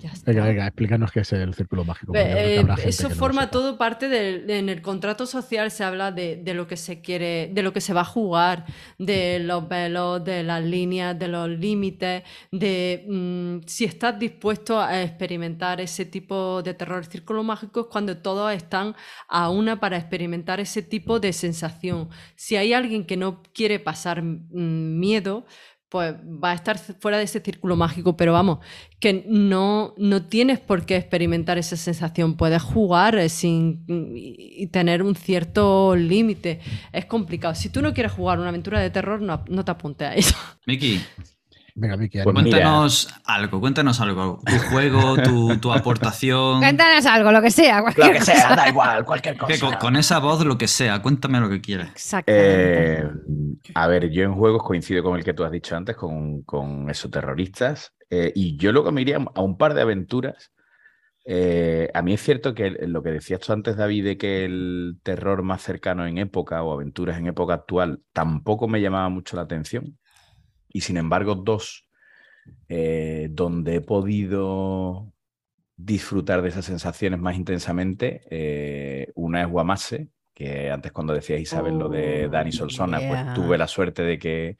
Ya 0.00 0.10
está. 0.10 0.30
Venga, 0.30 0.44
venga, 0.46 0.66
explícanos 0.66 1.12
qué 1.12 1.20
es 1.20 1.32
el 1.32 1.52
círculo 1.54 1.84
mágico. 1.84 2.12
Eh, 2.16 2.56
eso 2.88 3.02
no 3.10 3.14
forma 3.14 3.50
todo 3.50 3.76
parte 3.78 4.08
del- 4.08 4.48
en 4.50 4.68
el 4.68 4.80
contrato 4.80 5.26
social 5.26 5.70
se 5.70 5.84
habla 5.84 6.12
de, 6.12 6.36
de 6.36 6.54
lo 6.54 6.66
que 6.66 6.76
se 6.76 7.00
quiere, 7.02 7.50
de 7.52 7.62
lo 7.62 7.72
que 7.72 7.80
se 7.80 7.92
va 7.92 8.00
a 8.00 8.04
jugar, 8.04 8.64
de 8.98 9.38
los 9.40 9.68
velos, 9.68 10.24
de 10.24 10.42
las 10.42 10.64
líneas, 10.64 11.18
de 11.18 11.28
los 11.28 11.48
límites, 11.50 12.22
de 12.50 13.04
mm, 13.08 13.66
si 13.66 13.84
estás 13.84 14.18
dispuesto 14.18 14.80
a 14.80 15.02
experimentar 15.02 15.80
ese 15.80 16.06
tipo 16.06 16.62
de 16.62 16.72
terror. 16.74 16.98
El 16.98 17.10
círculo 17.10 17.42
mágico 17.44 17.80
es 17.80 17.86
cuando 17.90 18.16
todos 18.16 18.52
están 18.52 18.94
a 19.28 19.50
una 19.50 19.78
para 19.78 19.98
experimentar 19.98 20.58
ese 20.60 20.82
tipo 20.82 21.20
de 21.20 21.32
sensación. 21.32 22.08
Si 22.34 22.56
hay 22.56 22.72
alguien 22.72 23.04
que 23.04 23.16
no 23.16 23.42
quiere 23.52 23.78
pasar 23.78 24.22
mm, 24.22 24.98
miedo, 24.98 25.44
pues 25.96 26.14
va 26.14 26.50
a 26.50 26.54
estar 26.54 26.78
fuera 26.78 27.16
de 27.16 27.24
ese 27.24 27.40
círculo 27.40 27.74
mágico, 27.74 28.18
pero 28.18 28.34
vamos, 28.34 28.58
que 29.00 29.24
no, 29.26 29.94
no 29.96 30.26
tienes 30.26 30.60
por 30.60 30.84
qué 30.84 30.96
experimentar 30.96 31.56
esa 31.56 31.74
sensación, 31.74 32.36
puedes 32.36 32.60
jugar 32.60 33.16
eh, 33.16 33.30
sin 33.30 33.82
y 33.88 34.66
tener 34.66 35.02
un 35.02 35.16
cierto 35.16 35.96
límite. 35.96 36.60
Es 36.92 37.06
complicado. 37.06 37.54
Si 37.54 37.70
tú 37.70 37.80
no 37.80 37.94
quieres 37.94 38.12
jugar 38.12 38.38
una 38.38 38.50
aventura 38.50 38.78
de 38.78 38.90
terror, 38.90 39.22
no, 39.22 39.42
no 39.48 39.64
te 39.64 39.70
apuntes 39.70 40.06
a 40.06 40.14
eso. 40.14 40.36
Miki, 40.66 41.00
Venga, 41.78 41.96
Vicky, 41.96 42.20
Pues 42.22 42.34
mira. 42.34 42.48
Cuéntanos 42.56 43.08
algo, 43.24 43.60
cuéntanos 43.60 44.00
algo. 44.00 44.40
Tu 44.46 44.58
juego, 44.70 45.16
tu, 45.22 45.58
tu 45.58 45.72
aportación. 45.72 46.58
Cuéntanos 46.60 47.04
algo, 47.04 47.30
lo 47.30 47.42
que 47.42 47.50
sea. 47.50 47.80
Lo 47.82 47.92
que 47.92 48.18
cosa. 48.18 48.24
sea, 48.24 48.56
da 48.56 48.68
igual, 48.70 49.04
cualquier 49.04 49.34
Que 49.36 49.58
cosa. 49.58 49.60
con, 49.60 49.74
con 49.76 49.96
esa 49.96 50.18
voz, 50.18 50.42
lo 50.46 50.56
que 50.56 50.68
sea, 50.68 51.02
cuéntame 51.02 51.38
lo 51.38 51.50
que 51.50 51.60
quieras. 51.60 51.90
Exactamente. 51.90 53.00
Eh, 53.02 53.04
a 53.74 53.86
ver, 53.88 54.10
yo 54.10 54.22
en 54.22 54.34
juegos 54.34 54.62
coincido 54.62 55.02
con 55.02 55.18
el 55.18 55.24
que 55.24 55.34
tú 55.34 55.44
has 55.44 55.50
dicho 55.52 55.76
antes, 55.76 55.96
con, 55.96 56.42
con 56.44 56.88
esos 56.88 57.10
terroristas, 57.10 57.92
eh, 58.08 58.32
y 58.34 58.56
yo 58.56 58.72
luego 58.72 58.90
me 58.90 59.02
iría 59.02 59.18
a 59.34 59.42
un 59.42 59.58
par 59.58 59.74
de 59.74 59.82
aventuras. 59.82 60.52
Eh, 61.26 61.90
a 61.92 62.00
mí 62.02 62.14
es 62.14 62.22
cierto 62.22 62.54
que 62.54 62.70
lo 62.70 63.02
que 63.02 63.10
decías 63.10 63.40
tú 63.40 63.52
antes, 63.52 63.76
David, 63.76 64.04
de 64.04 64.16
que 64.16 64.44
el 64.46 64.96
terror 65.02 65.42
más 65.42 65.60
cercano 65.60 66.06
en 66.06 66.16
época 66.18 66.62
o 66.62 66.72
aventuras 66.72 67.18
en 67.18 67.26
época 67.26 67.52
actual 67.52 68.00
tampoco 68.14 68.66
me 68.66 68.80
llamaba 68.80 69.08
mucho 69.10 69.36
la 69.36 69.42
atención. 69.42 69.98
Y 70.76 70.82
sin 70.82 70.98
embargo, 70.98 71.34
dos 71.36 71.88
eh, 72.68 73.28
donde 73.30 73.76
he 73.76 73.80
podido 73.80 75.10
disfrutar 75.74 76.42
de 76.42 76.50
esas 76.50 76.66
sensaciones 76.66 77.18
más 77.18 77.34
intensamente. 77.36 78.20
eh, 78.30 79.10
una 79.14 79.40
es 79.42 79.48
Guamase, 79.48 80.08
que 80.34 80.70
antes 80.70 80.92
cuando 80.92 81.14
decías 81.14 81.40
Isabel 81.40 81.78
lo 81.78 81.88
de 81.88 82.26
Oh, 82.26 82.28
Dani 82.28 82.52
Solsona, 82.52 82.98
yeah. 82.98 83.08
pues 83.08 83.34
tuve 83.34 83.56
la 83.56 83.66
suerte 83.66 84.02
de 84.02 84.18
que 84.18 84.56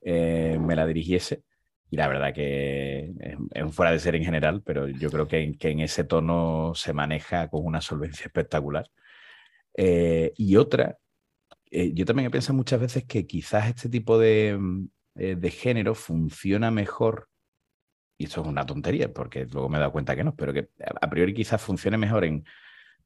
eh, 0.00 0.58
me 0.60 0.74
la 0.74 0.84
dirigiese. 0.84 1.44
Y 1.90 1.96
la 1.96 2.08
verdad 2.08 2.34
que 2.34 3.12
es, 3.52 3.74
fuera 3.74 3.92
de 3.92 4.00
ser 4.00 4.16
en 4.16 4.24
general, 4.24 4.62
pero 4.64 4.88
yo 4.88 5.08
creo 5.10 5.28
que, 5.28 5.42
en- 5.44 5.54
que 5.56 5.70
en 5.70 5.78
ese 5.78 6.02
tono 6.02 6.72
se 6.74 6.92
maneja 6.92 7.48
con 7.48 7.64
una 7.64 7.80
solvencia 7.80 8.26
espectacular. 8.26 8.86
Eh, 9.76 10.32
y 10.36 10.56
otra, 10.56 10.98
eh, 11.70 11.92
yo 11.94 12.04
también 12.04 12.26
he 12.26 12.30
pensado 12.30 12.56
muchas 12.56 12.80
veces 12.80 13.04
que 13.04 13.26
quizás 13.26 13.68
este 13.68 13.88
tipo 13.88 14.18
de, 14.18 14.58
eh, 15.14 15.36
de 15.36 15.50
género 15.50 15.94
funciona 15.94 16.70
mejor, 16.70 17.28
y 18.18 18.24
esto 18.24 18.42
es 18.42 18.46
una 18.46 18.66
tontería, 18.66 19.12
porque 19.12 19.46
luego 19.46 19.68
me 19.68 19.76
he 19.78 19.80
dado 19.80 19.92
cuenta 19.92 20.16
que 20.16 20.24
no, 20.24 20.34
pero 20.34 20.52
que 20.52 20.68
a 21.00 21.10
priori 21.10 21.34
quizás 21.34 21.60
funcione 21.60 21.98
mejor 21.98 22.24
en 22.24 22.44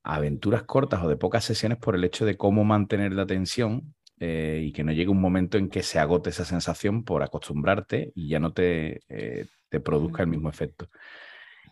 aventuras 0.03 0.63
cortas 0.63 1.03
o 1.03 1.09
de 1.09 1.17
pocas 1.17 1.45
sesiones 1.45 1.79
por 1.79 1.97
el 1.97 2.05
hecho 2.05 2.25
de 2.25 2.37
cómo 2.37 2.65
mantener 2.65 3.13
la 3.13 3.27
tensión 3.27 3.95
eh, 4.21 4.63
y 4.65 4.73
que 4.73 4.85
no 4.85 4.93
llegue 4.93 5.11
un 5.11 5.21
momento 5.21 5.59
en 5.59 5.69
que 5.69 5.83
se 5.83 5.99
agote 5.99 6.31
esa 6.31 6.45
sensación 6.45 7.05
por 7.05 7.23
acostumbrarte 7.23 8.13
y 8.15 8.29
ya 8.29 8.39
no 8.39 8.53
te, 8.53 9.03
eh, 9.09 9.47
te 9.69 9.81
produzca 9.81 10.23
el 10.23 10.29
mismo 10.29 10.49
efecto. 10.49 10.89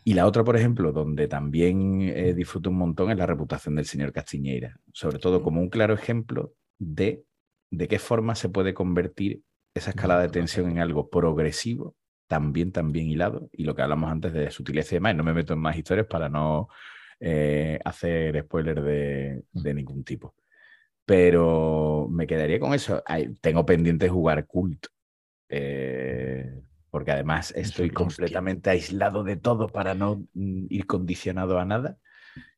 Y 0.05 0.15
la 0.15 0.27
otra, 0.27 0.45
por 0.45 0.57
ejemplo, 0.57 0.93
donde 0.93 1.29
también 1.29 2.03
eh, 2.03 2.35
disfruto 2.35 2.71
un 2.71 2.77
montón 2.77 3.11
es 3.11 3.17
la 3.17 3.27
reputación 3.27 3.77
del 3.77 3.87
señor 3.87 4.13
Castiñeira, 4.13 4.79
sobre 4.93 5.19
todo 5.19 5.43
como 5.43 5.61
un 5.61 5.71
claro 5.71 5.95
ejemplo 5.95 6.53
de 6.79 7.25
de 7.77 7.89
qué 7.89 7.99
forma 7.99 8.35
se 8.35 8.49
puede 8.49 8.75
convertir 8.75 9.43
esa 9.75 9.91
escalada 9.91 10.23
de 10.23 10.29
tensión 10.29 10.71
en 10.71 10.79
algo 10.79 11.11
progresivo, 11.11 11.97
también 12.29 12.73
tan 12.73 12.93
bien 12.93 13.09
hilado, 13.09 13.51
y 13.53 13.65
lo 13.65 13.75
que 13.75 13.83
hablamos 13.83 14.11
antes 14.11 14.33
de 14.33 14.51
sutileza 14.51 14.95
y 14.95 14.97
demás, 14.97 15.15
y 15.15 15.17
no 15.17 15.25
me 15.25 15.35
meto 15.35 15.53
en 15.53 15.59
más 15.59 15.77
historias 15.77 16.07
para 16.07 16.29
no 16.29 16.69
eh, 17.21 17.79
hacer 17.85 18.41
spoiler 18.45 18.83
de, 18.83 19.43
de 19.53 19.75
ningún 19.75 20.05
tipo. 20.05 20.35
Pero 21.05 22.09
me 22.11 22.27
quedaría 22.27 22.59
con 22.59 22.73
eso. 22.73 23.03
Ay, 23.05 23.35
tengo 23.41 23.67
pendiente 23.67 24.09
jugar 24.09 24.47
Cult, 24.47 24.87
eh, 25.51 26.63
porque 26.91 27.11
además 27.11 27.53
estoy 27.57 27.91
completamente 27.91 28.71
aislado 28.71 29.25
de 29.25 29.37
todo 29.37 29.69
para 29.69 29.95
no 29.95 30.25
mm, 30.33 30.67
ir 30.71 30.87
condicionado 30.87 31.59
a 31.59 31.65
nada 31.65 31.99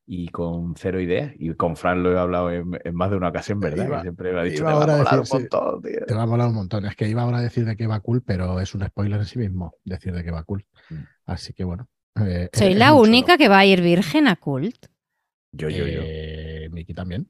y 0.09 0.29
con 0.29 0.73
cero 0.77 0.99
ideas. 1.01 1.33
Y 1.37 1.53
con 1.55 1.75
Fran 1.75 2.01
lo 2.01 2.13
he 2.13 2.17
hablado 2.17 2.49
en, 2.49 2.79
en 2.83 2.95
más 2.95 3.09
de 3.11 3.17
una 3.17 3.27
ocasión, 3.27 3.59
¿verdad? 3.59 3.85
Iba- 3.85 3.97
que 3.97 4.01
siempre 4.03 4.31
me 4.33 4.39
ha 4.39 4.43
dicho, 4.43 4.57
"Te 4.59 4.63
va 4.63 4.71
a 4.71 4.87
molar 4.97 5.19
un 5.19 5.27
montón, 5.31 5.81
tío". 5.81 6.05
Te 6.07 6.13
va 6.15 6.23
a 6.23 6.25
molar 6.25 6.47
un 6.47 6.53
montón. 6.55 6.85
Es 6.85 6.95
que 6.95 7.07
iba 7.09 7.21
ahora 7.23 7.39
a 7.39 7.41
decir 7.41 7.65
de 7.65 7.75
que 7.75 7.85
va 7.87 7.99
cool, 7.99 8.23
pero 8.23 8.59
es 8.61 8.73
un 8.73 8.85
spoiler 8.87 9.19
en 9.19 9.25
sí 9.25 9.37
mismo 9.37 9.75
decir 9.83 10.13
de 10.13 10.23
que 10.23 10.31
va 10.31 10.43
cool. 10.43 10.65
Mm. 10.89 10.95
Así 11.25 11.53
que 11.53 11.63
bueno. 11.65 11.89
eh, 12.25 12.49
Soy 12.53 12.69
es 12.71 12.77
la 12.77 12.93
única 12.93 13.33
chulo. 13.33 13.37
que 13.37 13.47
va 13.49 13.59
a 13.59 13.65
ir 13.65 13.81
virgen 13.81 14.27
a 14.27 14.37
cult. 14.37 14.85
Yo, 15.51 15.69
yo, 15.69 15.85
yo. 15.85 16.01
Eh, 16.03 16.69
Miki 16.71 16.93
también. 16.93 17.29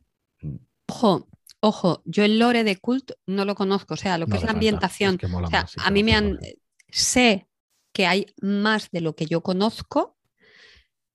Ojo, 0.89 1.27
ojo, 1.59 2.01
yo 2.05 2.23
el 2.25 2.39
lore 2.39 2.63
de 2.63 2.77
Cult 2.77 3.11
no 3.25 3.43
lo 3.43 3.55
conozco, 3.55 3.95
o 3.95 3.97
sea, 3.97 4.17
lo 4.17 4.25
que 4.25 4.31
No 4.31 4.35
es 4.37 4.41
la 4.43 4.47
falta, 4.47 4.57
ambientación. 4.57 5.15
es 5.15 5.19
que 5.19 5.27
mola 5.27 5.47
o 5.47 5.49
sea, 5.49 5.61
más, 5.63 5.71
sí, 5.71 5.79
a 5.83 5.91
mí 5.91 6.03
me 6.03 6.13
han. 6.15 6.35
lore. 6.35 6.59
Sé 6.89 7.47
que 7.93 8.05
hay 8.07 8.27
más 8.41 8.89
de 8.91 9.01
lo 9.01 9.15
que 9.15 9.25
yo 9.25 9.41
conozco, 9.41 10.15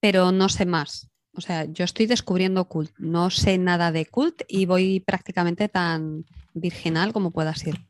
pero 0.00 0.32
no 0.32 0.48
sé 0.48 0.66
más. 0.66 1.08
O 1.34 1.40
sea, 1.40 1.64
yo 1.64 1.84
estoy 1.84 2.06
descubriendo 2.06 2.66
Cult, 2.66 2.92
no 2.98 3.30
sé 3.30 3.56
nada 3.58 3.90
de 3.90 4.04
Cult 4.06 4.42
y 4.48 4.66
voy 4.66 5.00
prácticamente 5.00 5.68
tan 5.68 6.24
virginal 6.54 7.12
como 7.12 7.30
pueda 7.30 7.54
ser. 7.54 7.80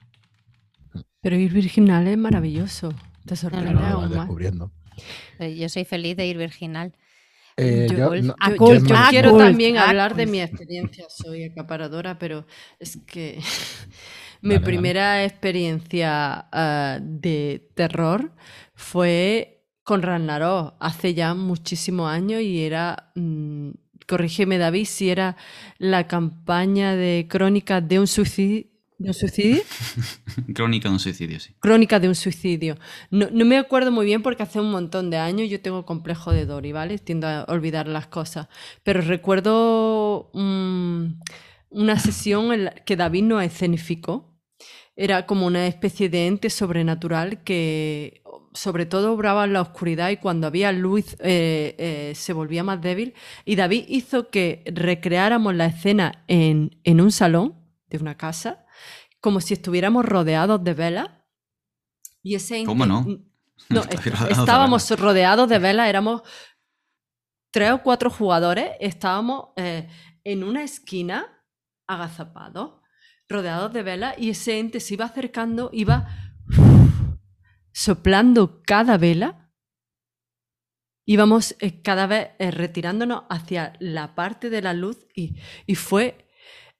Pero 1.20 1.36
ir 1.36 1.52
virginal 1.52 2.06
es 2.06 2.18
maravilloso. 2.18 2.92
Te 3.26 3.36
sorprende 3.36 3.72
lo 3.74 3.80
vas 3.80 3.92
aún 3.92 4.02
más. 4.10 4.18
descubriendo. 4.18 4.70
Eh, 5.38 5.56
Yo 5.56 5.68
soy 5.68 5.84
feliz 5.84 6.16
de 6.16 6.26
ir 6.26 6.36
virginal. 6.38 6.92
Eh, 7.56 7.86
Yo- 7.90 7.96
yo, 7.96 8.14
yo- 8.14 8.22
no- 8.22 8.34
a 8.40 8.50
Yo, 8.50 8.56
cult, 8.56 8.80
yo 8.82 8.86
yo 8.88 8.96
a 8.96 9.08
quiero 9.10 9.30
cult, 9.30 9.42
también 9.42 9.76
a 9.76 9.88
hablar 9.88 10.14
de 10.16 10.26
mi 10.26 10.40
experiencia, 10.40 11.04
soy 11.08 11.44
acaparadora, 11.44 12.18
pero 12.18 12.46
es 12.78 12.96
que 13.06 13.38
mi 14.40 14.54
Dale, 14.54 14.54
dale. 14.54 14.64
primera 14.64 15.24
experiencia 15.24 16.46
ah, 16.50 16.98
de 17.02 17.68
terror 17.74 18.32
fue 18.74 19.51
con 19.84 20.02
Ragnarok 20.02 20.74
hace 20.80 21.14
ya 21.14 21.34
muchísimos 21.34 22.10
años 22.10 22.40
y 22.42 22.60
era, 22.60 23.10
mm, 23.14 23.70
corrígeme 24.06 24.58
David, 24.58 24.86
si 24.86 25.10
era 25.10 25.36
la 25.78 26.06
campaña 26.06 26.94
de 26.94 27.26
crónicas 27.28 27.86
de 27.86 27.98
un 27.98 28.06
suicidio. 28.06 28.66
¿De 28.98 29.08
un 29.08 29.14
suicidio? 29.14 29.62
Crónica 30.54 30.88
de 30.88 30.94
un 30.94 31.00
suicidio, 31.00 31.40
sí. 31.40 31.54
Crónica 31.58 31.98
de 31.98 32.08
un 32.08 32.14
suicidio. 32.14 32.76
No, 33.10 33.28
no 33.32 33.44
me 33.44 33.58
acuerdo 33.58 33.90
muy 33.90 34.06
bien 34.06 34.22
porque 34.22 34.44
hace 34.44 34.60
un 34.60 34.70
montón 34.70 35.10
de 35.10 35.16
años 35.16 35.50
yo 35.50 35.60
tengo 35.60 35.84
complejo 35.84 36.30
de 36.30 36.46
Dory, 36.46 36.70
¿vale? 36.70 36.98
Tiendo 36.98 37.26
a 37.26 37.44
olvidar 37.48 37.88
las 37.88 38.06
cosas. 38.06 38.46
Pero 38.84 39.00
recuerdo 39.00 40.30
mm, 40.34 41.06
una 41.70 41.98
sesión 41.98 42.52
en 42.52 42.64
la 42.66 42.70
que 42.70 42.96
David 42.96 43.24
nos 43.24 43.42
escenificó. 43.42 44.28
Era 44.94 45.26
como 45.26 45.46
una 45.46 45.66
especie 45.66 46.08
de 46.08 46.26
ente 46.28 46.50
sobrenatural 46.50 47.42
que 47.42 48.22
sobre 48.54 48.86
todo 48.86 49.12
obraba 49.12 49.44
en 49.44 49.52
la 49.52 49.62
oscuridad 49.62 50.10
y 50.10 50.18
cuando 50.18 50.46
había 50.46 50.72
luz 50.72 51.16
eh, 51.20 51.74
eh, 51.78 52.12
se 52.14 52.32
volvía 52.32 52.62
más 52.64 52.80
débil. 52.80 53.14
Y 53.44 53.56
David 53.56 53.84
hizo 53.88 54.28
que 54.28 54.62
recreáramos 54.66 55.54
la 55.54 55.66
escena 55.66 56.24
en, 56.28 56.78
en 56.84 57.00
un 57.00 57.12
salón 57.12 57.54
de 57.88 57.98
una 57.98 58.16
casa 58.16 58.64
como 59.20 59.40
si 59.40 59.54
estuviéramos 59.54 60.04
rodeados 60.04 60.62
de 60.62 60.74
velas. 60.74 61.08
Y 62.22 62.34
ese 62.34 62.64
¿Cómo 62.64 62.86
no? 62.86 63.06
No, 63.68 63.82
estábamos 64.28 64.90
rodeados 64.98 65.48
de 65.48 65.60
velas, 65.60 65.88
éramos 65.88 66.22
tres 67.52 67.70
o 67.70 67.82
cuatro 67.82 68.10
jugadores, 68.10 68.72
estábamos 68.80 69.50
eh, 69.56 69.88
en 70.24 70.42
una 70.42 70.64
esquina 70.64 71.44
agazapados, 71.86 72.80
rodeados 73.28 73.72
de 73.72 73.84
velas, 73.84 74.14
y 74.18 74.30
ese 74.30 74.58
ente 74.58 74.80
se 74.80 74.94
iba 74.94 75.04
acercando, 75.04 75.70
iba 75.72 76.31
soplando 77.72 78.62
cada 78.64 78.96
vela. 78.98 79.50
Íbamos 81.04 81.56
eh, 81.60 81.82
cada 81.82 82.06
vez 82.06 82.28
eh, 82.38 82.50
retirándonos 82.52 83.24
hacia 83.28 83.72
la 83.80 84.14
parte 84.14 84.50
de 84.50 84.62
la 84.62 84.72
luz 84.72 84.98
y, 85.16 85.34
y 85.66 85.74
fue, 85.74 86.28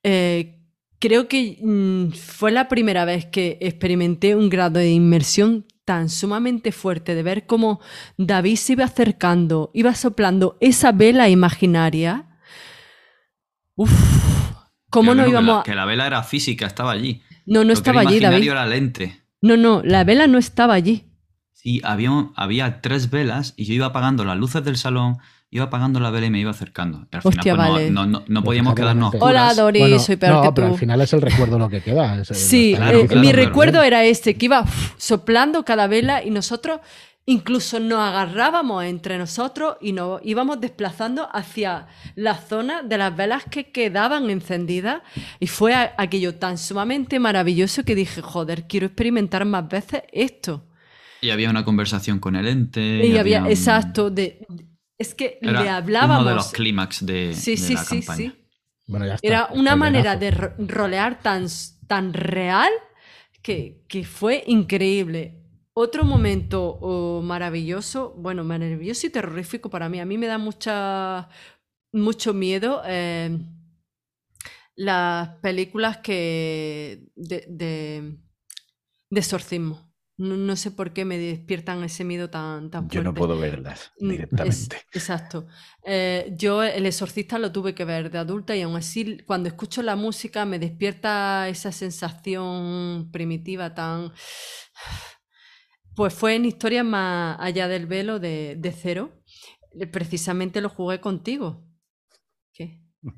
eh, 0.05 0.61
creo 1.01 1.27
que 1.27 1.59
mm, 1.61 2.13
fue 2.13 2.53
la 2.53 2.69
primera 2.69 3.05
vez 3.05 3.27
que 3.27 3.59
experimenté 3.61 4.37
un 4.37 4.49
grado 4.49 4.79
de 4.79 4.91
inmersión 4.93 5.67
tan 5.85 6.09
sumamente 6.09 6.71
fuerte 6.71 7.17
de 7.17 7.25
ver 7.25 7.47
cómo 7.47 7.81
David 8.17 8.55
se 8.57 8.75
iba 8.75 8.85
acercando, 8.85 9.73
iba 9.75 9.93
soplando 9.97 10.57
esa 10.61 10.93
vela 10.93 11.29
imaginaria. 11.29 12.29
Uf, 13.75 13.91
cómo 14.89 15.17
no 15.17 15.25
que 15.25 15.31
íbamos 15.31 15.55
la- 15.57 15.61
a... 15.61 15.65
Que 15.65 15.75
la 15.75 15.85
vela 15.85 16.07
era 16.07 16.23
física, 16.23 16.67
estaba 16.67 16.93
allí. 16.93 17.21
No, 17.47 17.65
no 17.65 17.75
Lo 17.75 17.83
que 17.83 17.91
era 17.91 18.01
estaba 18.01 18.01
allí, 18.03 18.21
David. 18.21 18.51
era 18.51 18.67
lente. 18.67 19.22
No, 19.43 19.57
no, 19.57 19.83
la 19.85 20.05
vela 20.05 20.27
no 20.27 20.39
estaba 20.39 20.75
allí. 20.75 21.05
Sí, 21.53 21.81
había, 21.85 22.11
había 22.35 22.81
tres 22.81 23.11
velas 23.11 23.55
y 23.57 23.65
yo 23.67 23.75
iba 23.75 23.87
apagando 23.87 24.25
las 24.25 24.37
luces 24.37 24.65
del 24.65 24.77
salón, 24.77 25.19
iba 25.51 25.65
apagando 25.67 26.01
la 26.01 26.11
vela 26.11 26.27
y 26.27 26.31
me 26.31 26.41
iba 26.41 26.51
acercando. 26.51 27.07
Y 27.13 27.17
al 27.17 27.23
final, 27.23 27.37
Hostia, 27.39 27.55
pues, 27.57 27.67
no- 27.69 27.73
vale. 27.73 27.91
no, 27.91 28.07
no, 28.07 28.25
no 28.27 28.43
podíamos 28.43 28.75
quedarnos 28.75 29.15
Hola. 29.21 29.53
Dori, 29.55 29.81
Bueno, 29.81 29.99
soy 29.99 30.17
peor 30.17 30.35
no, 30.37 30.43
que 30.43 30.53
pero 30.53 30.67
tú. 30.69 30.73
al 30.75 30.79
final 30.81 31.01
es 31.03 31.13
el 31.13 31.21
recuerdo 31.21 31.59
lo 31.59 31.69
que 31.69 31.81
queda. 31.83 32.21
es- 32.21 32.29
Sí, 32.29 32.73
Claro, 32.77 33.01
eh, 33.01 33.07
claro, 33.07 33.21
mi 33.21 33.33
claro. 33.33 33.47
recuerdo 33.47 33.83
era 33.83 34.05
este, 34.05 34.35
que 34.37 34.47
iba 34.47 34.63
uf, 34.63 34.93
soplando 34.97 35.65
cada 35.65 35.87
vela 35.87 36.25
y 36.25 36.31
nosotros 36.31 36.81
incluso 37.27 37.79
nos 37.79 38.01
agarrábamos 38.01 38.85
entre 38.85 39.17
nosotros 39.19 39.77
y 39.81 39.93
nos 39.93 40.21
íbamos 40.25 40.61
desplazando 40.61 41.29
hacia 41.33 41.87
la 42.17 42.35
zona 42.37 42.83
de 42.83 42.99
las 42.99 43.15
velas 43.17 43.45
que 43.51 43.71
quedaban 43.71 44.29
encendidas 44.31 45.03
y 45.39 45.47
fue 45.47 45.75
aquello 45.75 46.35
tan 46.35 46.59
sumamente 46.59 47.19
maravilloso 47.21 47.85
que 47.85 47.95
dije, 47.95 48.21
joder, 48.23 48.67
quiero 48.67 48.87
experimentar 48.87 49.45
más 49.45 49.69
veces 49.69 50.03
esto. 50.13 50.67
Y 51.21 51.31
había 51.31 51.51
una 51.51 51.65
conversación 51.65 52.19
con 52.19 52.35
el 52.35 52.49
ente. 52.49 53.07
Y 53.07 53.17
había, 53.17 53.43
un- 53.43 53.47
exacto, 53.51 54.11
de, 54.11 54.45
es 54.99 55.15
que 55.15 55.39
Era 55.41 55.63
le 55.63 55.69
hablábamos. 55.69 56.23
Uno 56.23 56.29
de 56.31 56.35
los 56.35 56.51
clímax 56.51 57.07
de, 57.07 57.33
sí, 57.35 57.53
de 57.53 57.57
sí, 57.57 57.75
la 57.75 57.85
sí, 57.85 57.97
campaña. 58.01 58.17
sí. 58.33 58.39
Bueno, 58.89 59.07
ya 59.07 59.15
está, 59.15 59.27
Era 59.29 59.49
una 59.53 59.77
manera 59.77 60.17
de 60.17 60.33
ro- 60.33 60.55
rolear 60.59 61.21
tan, 61.23 61.47
tan 61.87 62.13
real 62.13 62.71
que, 63.41 63.85
que 63.89 64.05
fue 64.05 64.43
increíble. 64.49 65.39
Otro 65.75 66.05
momento 66.05 66.79
oh, 66.81 67.23
maravilloso, 67.23 68.15
bueno, 68.19 68.45
maravilloso 68.45 69.07
y 69.07 69.11
terrorífico 69.11 69.71
para 69.71 69.89
mí. 69.89 70.01
A 70.01 70.05
mí 70.07 70.19
me 70.19 70.27
da 70.27 70.39
mucha, 70.39 71.29
mucho 71.93 72.35
miedo 72.35 72.83
eh, 72.87 73.39
las 74.75 75.29
películas 75.41 75.99
que 75.99 77.05
de, 77.15 77.45
de, 77.49 78.19
de 79.11 79.21
exorcismo. 79.21 79.91
No, 80.19 80.37
no 80.37 80.57
sé 80.57 80.71
por 80.71 80.93
qué 80.93 81.05
me 81.05 81.19
despiertan 81.19 81.83
ese 81.83 82.05
miedo 82.05 82.31
tan, 82.31 82.71
tan 82.71 82.83
fuerte. 82.83 82.97
Yo 82.97 83.03
no 83.03 83.15
puedo 83.15 83.39
verlas 83.39 83.93
Mm, 83.99 84.11
es- 84.11 84.17
directamente. 84.19 84.77
exacto. 84.93 85.47
Eh, 85.85 86.33
yo 86.37 86.63
El 86.63 86.87
Exorcista 86.87 87.39
lo 87.39 87.51
tuve 87.51 87.75
que 87.75 87.85
ver 87.85 88.11
de 88.11 88.19
adulta 88.19 88.55
y 88.55 88.63
aún 88.63 88.77
así 88.77 89.19
cuando 89.27 89.49
escucho 89.49 89.83
la 89.83 89.97
música 89.97 90.45
me 90.45 90.59
despierta 90.59 91.49
esa 91.49 91.73
sensación 91.73 93.11
primitiva 93.11 93.75
tan... 93.75 94.13
Pues 95.95 96.15
fue 96.15 96.35
en 96.37 96.45
Historias 96.45 96.85
más 96.85 97.37
allá 97.41 97.69
del 97.69 97.87
velo 97.87 98.19
de, 98.19 98.57
de 98.59 98.73
cero. 98.73 99.11
Eh, 99.79 99.87
Precisamente 99.87 100.61
lo 100.61 100.69
jugué 100.69 101.01
contigo. 101.01 101.65
¿Qué? 102.53 102.81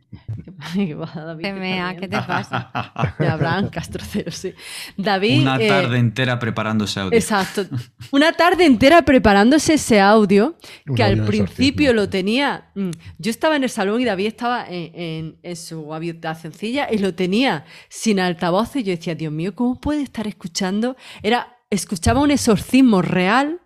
¿Qué, 0.75 0.95
David? 0.95 1.43
Te 1.43 1.53
¿Qué 1.53 1.53
mea, 1.53 1.91
estás 1.91 2.01
¿qué 2.01 2.09
te 2.09 2.17
pasa? 2.17 3.15
De 3.19 3.27
Abraham 3.29 3.69
Castro 3.71 4.03
Cero, 4.09 4.31
sí. 4.33 4.55
David... 4.97 5.43
Una 5.43 5.57
eh, 5.61 5.69
tarde 5.69 5.99
entera 5.99 6.39
preparando 6.39 6.85
ese 6.85 7.01
audio. 7.01 7.17
Exacto. 7.19 7.67
Una 8.13 8.33
tarde 8.33 8.65
entera 8.65 9.03
preparándose 9.03 9.75
ese 9.75 10.01
audio 10.01 10.57
que 10.97 11.03
al 11.03 11.13
audio 11.21 11.27
principio 11.27 11.93
lo 11.93 12.09
tenía. 12.09 12.71
mm, 12.75 12.91
Yo 13.19 13.31
estaba 13.31 13.57
en 13.57 13.65
el 13.65 13.71
salón 13.71 14.01
y 14.01 14.05
David 14.05 14.27
estaba 14.29 14.67
en, 14.69 14.95
en- 14.95 15.39
en 15.43 15.57
su 15.57 15.93
habitacioncilla 15.93 16.89
y 16.91 16.99
lo 16.99 17.15
tenía 17.15 17.65
sin 17.89 18.21
altavoz. 18.21 18.77
Y 18.77 18.85
yo 18.85 18.91
decía, 18.93 19.15
Dios 19.15 19.33
mío, 19.33 19.55
¿cómo 19.55 19.79
puede 19.81 20.03
estar 20.03 20.27
escuchando? 20.27 20.97
Era, 21.23 21.54
escuchaba 21.71 22.21
un 22.21 22.31
exorcismo 22.31 23.03
real. 23.03 23.61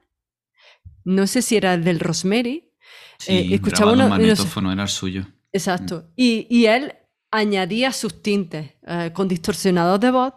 No 1.04 1.26
sé 1.26 1.42
si 1.42 1.56
era 1.56 1.74
el 1.74 1.84
del 1.84 2.00
Rosemary. 2.00 2.70
Sí, 3.18 3.32
eh, 3.32 3.54
escuchaba 3.54 3.96
no 3.96 4.04
sé. 4.04 4.08
magnetófono, 4.10 4.72
era 4.72 4.82
el 4.82 4.88
suyo. 4.88 5.26
Exacto. 5.52 6.10
Y, 6.16 6.46
y 6.50 6.66
él 6.66 6.94
añadía 7.30 7.92
sus 7.92 8.22
tintes 8.22 8.72
eh, 8.86 9.10
con 9.14 9.28
distorsionador 9.28 10.00
de 10.00 10.10
voz. 10.10 10.34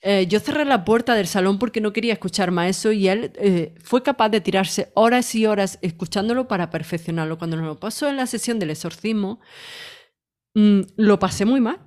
Eh, 0.00 0.26
yo 0.28 0.38
cerré 0.38 0.64
la 0.64 0.84
puerta 0.84 1.14
del 1.14 1.26
salón 1.26 1.58
porque 1.58 1.80
no 1.80 1.92
quería 1.92 2.12
escuchar 2.12 2.52
más 2.52 2.70
eso 2.70 2.92
y 2.92 3.08
él 3.08 3.32
eh, 3.34 3.74
fue 3.82 4.04
capaz 4.04 4.28
de 4.28 4.40
tirarse 4.40 4.92
horas 4.94 5.34
y 5.34 5.44
horas 5.44 5.80
escuchándolo 5.82 6.46
para 6.46 6.70
perfeccionarlo. 6.70 7.36
Cuando 7.36 7.56
nos 7.56 7.66
lo 7.66 7.80
pasó 7.80 8.08
en 8.08 8.16
la 8.16 8.26
sesión 8.26 8.60
del 8.60 8.70
exorcismo, 8.70 9.40
mm, 10.54 10.80
lo 10.96 11.18
pasé 11.18 11.44
muy 11.44 11.60
mal. 11.60 11.80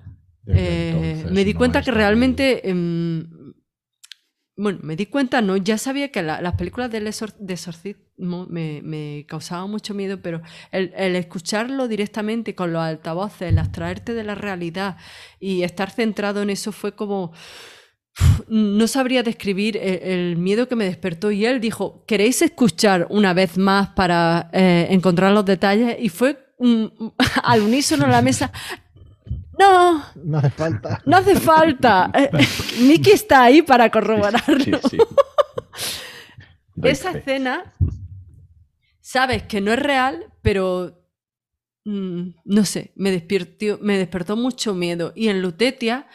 Eh, 0.47 0.91
entonces 0.93 1.31
me 1.31 1.45
di 1.45 1.53
no 1.53 1.59
cuenta 1.59 1.81
que 1.81 1.91
realmente... 1.91 2.61
bueno, 4.61 4.79
me 4.83 4.95
di 4.95 5.07
cuenta, 5.07 5.41
no, 5.41 5.57
ya 5.57 5.77
sabía 5.77 6.11
que 6.11 6.21
la- 6.21 6.41
las 6.41 6.53
películas 6.55 6.91
del 6.91 7.07
exor- 7.07 7.35
de 7.39 7.53
exorcismo 7.53 8.45
me, 8.47 8.81
me 8.83 9.25
causaban 9.27 9.69
mucho 9.71 9.93
miedo, 9.93 10.21
pero 10.21 10.41
el, 10.71 10.93
escucharlo 11.15 11.87
directamente 11.87 12.53
con 12.53 12.71
los 12.73 12.81
altavoces, 12.81 13.49
el 13.49 13.57
abstraerte 13.57 14.13
de 14.13 14.23
la 14.23 14.35
realidad 14.35 14.97
y 15.39 15.63
estar 15.63 15.89
centrado 15.89 16.41
en 16.43 16.49
eso 16.51 16.71
fue 16.71 16.93
como... 16.95 17.31
No 18.49 18.87
sabría 18.87 19.23
describir 19.23 19.77
el, 19.77 19.99
el 20.03 20.37
miedo 20.37 20.67
que 20.67 20.75
me 20.75 20.83
despertó 20.83 21.31
y 21.31 21.45
él 21.45 21.61
dijo, 21.61 22.03
¿queréis 22.05 22.41
escuchar 22.41 23.07
una 23.09 23.33
vez 23.33 23.57
más 23.57 23.89
para 23.89 24.49
eh, 24.53 24.87
encontrar 24.89 25.31
los 25.31 25.45
detalles? 25.45 25.95
Y 25.99 26.09
fue 26.09 26.37
al 27.43 27.61
unísono 27.61 28.05
en 28.05 28.11
la 28.11 28.21
mesa, 28.21 28.51
no, 29.59 30.03
No 30.15 30.37
hace 30.37 30.49
falta. 30.49 31.01
no 31.05 31.17
hace 31.17 31.35
falta. 31.39 32.11
Eh, 32.15 32.29
Nicky 32.81 33.11
está 33.11 33.43
ahí 33.43 33.61
para 33.61 33.89
corroborarlo. 33.89 34.59
Sí, 34.63 34.71
sí. 34.89 34.97
Doy 36.75 36.91
Esa 36.91 37.11
fe. 37.11 37.19
escena, 37.19 37.73
sabes 39.01 39.43
que 39.43 39.61
no 39.61 39.71
es 39.73 39.79
real, 39.79 40.25
pero 40.41 41.03
mm, 41.85 42.21
no 42.45 42.65
sé, 42.65 42.91
me 42.95 43.11
despertó, 43.11 43.77
me 43.81 43.97
despertó 43.97 44.35
mucho 44.35 44.73
miedo. 44.73 45.11
Y 45.15 45.27
en 45.27 45.41
Lutetia, 45.41 46.07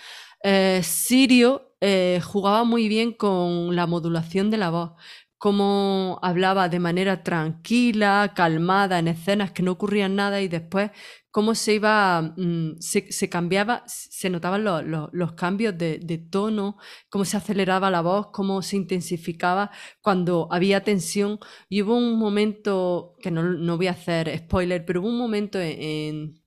eh, 0.42 0.80
Sirio 0.82 1.76
eh, 1.80 2.20
jugaba 2.24 2.64
muy 2.64 2.88
bien 2.88 3.12
con 3.12 3.76
la 3.76 3.86
modulación 3.86 4.50
de 4.50 4.56
la 4.58 4.70
voz. 4.70 4.92
Cómo 5.38 6.18
hablaba 6.22 6.68
de 6.70 6.78
manera 6.80 7.22
tranquila, 7.22 8.32
calmada, 8.34 8.98
en 8.98 9.08
escenas 9.08 9.52
que 9.52 9.62
no 9.62 9.72
ocurrían 9.72 10.16
nada 10.16 10.40
y 10.40 10.48
después 10.48 10.90
cómo 11.30 11.54
se 11.54 11.74
iba, 11.74 12.22
mm, 12.36 12.78
se, 12.80 13.28
cambiaba, 13.28 13.82
se 13.86 14.30
notaban 14.30 14.64
los, 14.64 15.32
cambios 15.34 15.76
de, 15.76 15.98
de 15.98 16.16
tono, 16.18 16.78
cómo 17.10 17.26
se 17.26 17.36
aceleraba 17.36 17.90
la 17.90 18.00
voz, 18.00 18.28
cómo 18.32 18.62
se 18.62 18.76
intensificaba 18.76 19.70
cuando 20.00 20.48
había 20.50 20.82
tensión. 20.82 21.38
Y 21.68 21.82
hubo 21.82 21.96
un 21.96 22.18
momento, 22.18 23.14
que 23.20 23.30
no, 23.30 23.42
no 23.42 23.76
voy 23.76 23.88
a 23.88 23.92
hacer 23.92 24.34
spoiler, 24.38 24.86
pero 24.86 25.00
hubo 25.02 25.08
un 25.10 25.18
momento 25.18 25.60
en, 25.60 25.82
en- 25.82 26.42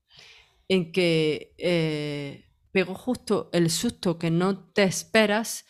en 0.68 0.92
que 0.92 1.54
eh, 1.58 2.46
pegó 2.72 2.94
justo 2.96 3.50
el 3.54 3.70
susto 3.70 4.20
que 4.20 4.30
no 4.32 4.66
te 4.72 4.84
esperas 4.84 5.66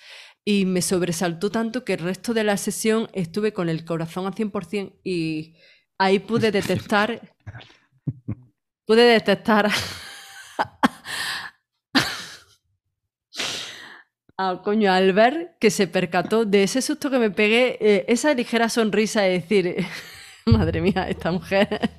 y 0.49 0.65
me 0.65 0.81
sobresaltó 0.81 1.51
tanto 1.51 1.85
que 1.85 1.93
el 1.93 1.99
resto 1.99 2.33
de 2.33 2.43
la 2.43 2.57
sesión 2.57 3.07
estuve 3.13 3.53
con 3.53 3.69
el 3.69 3.85
corazón 3.85 4.25
al 4.25 4.33
100% 4.33 4.93
y 5.03 5.53
ahí 5.99 6.17
pude 6.17 6.49
detectar, 6.59 7.35
pude 8.83 9.03
detectar 9.03 9.69
a 14.39 14.61
coño 14.63 14.91
Albert 14.91 15.59
que 15.59 15.69
se 15.69 15.85
percató 15.85 16.45
de 16.45 16.63
ese 16.63 16.81
susto 16.81 17.11
que 17.11 17.19
me 17.19 17.29
pegué, 17.29 17.77
eh, 17.79 18.05
esa 18.07 18.33
ligera 18.33 18.69
sonrisa 18.69 19.21
de 19.21 19.29
decir, 19.29 19.85
madre 20.47 20.81
mía, 20.81 21.05
esta 21.07 21.31
mujer 21.31 21.91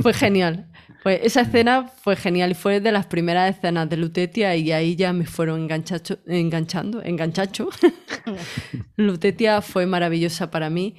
fue 0.00 0.14
genial. 0.14 0.71
Pues 1.02 1.20
esa 1.24 1.40
escena 1.40 1.88
fue 1.88 2.14
genial 2.14 2.52
y 2.52 2.54
fue 2.54 2.80
de 2.80 2.92
las 2.92 3.06
primeras 3.06 3.56
escenas 3.56 3.88
de 3.90 3.96
Lutetia 3.96 4.54
y 4.54 4.70
ahí 4.70 4.94
ya 4.94 5.12
me 5.12 5.26
fueron 5.26 5.68
enganchacho- 5.68 6.20
enganchando, 6.26 7.02
enganchacho. 7.02 7.68
Lutetia 8.96 9.62
fue 9.62 9.86
maravillosa 9.86 10.50
para 10.50 10.70
mí 10.70 10.96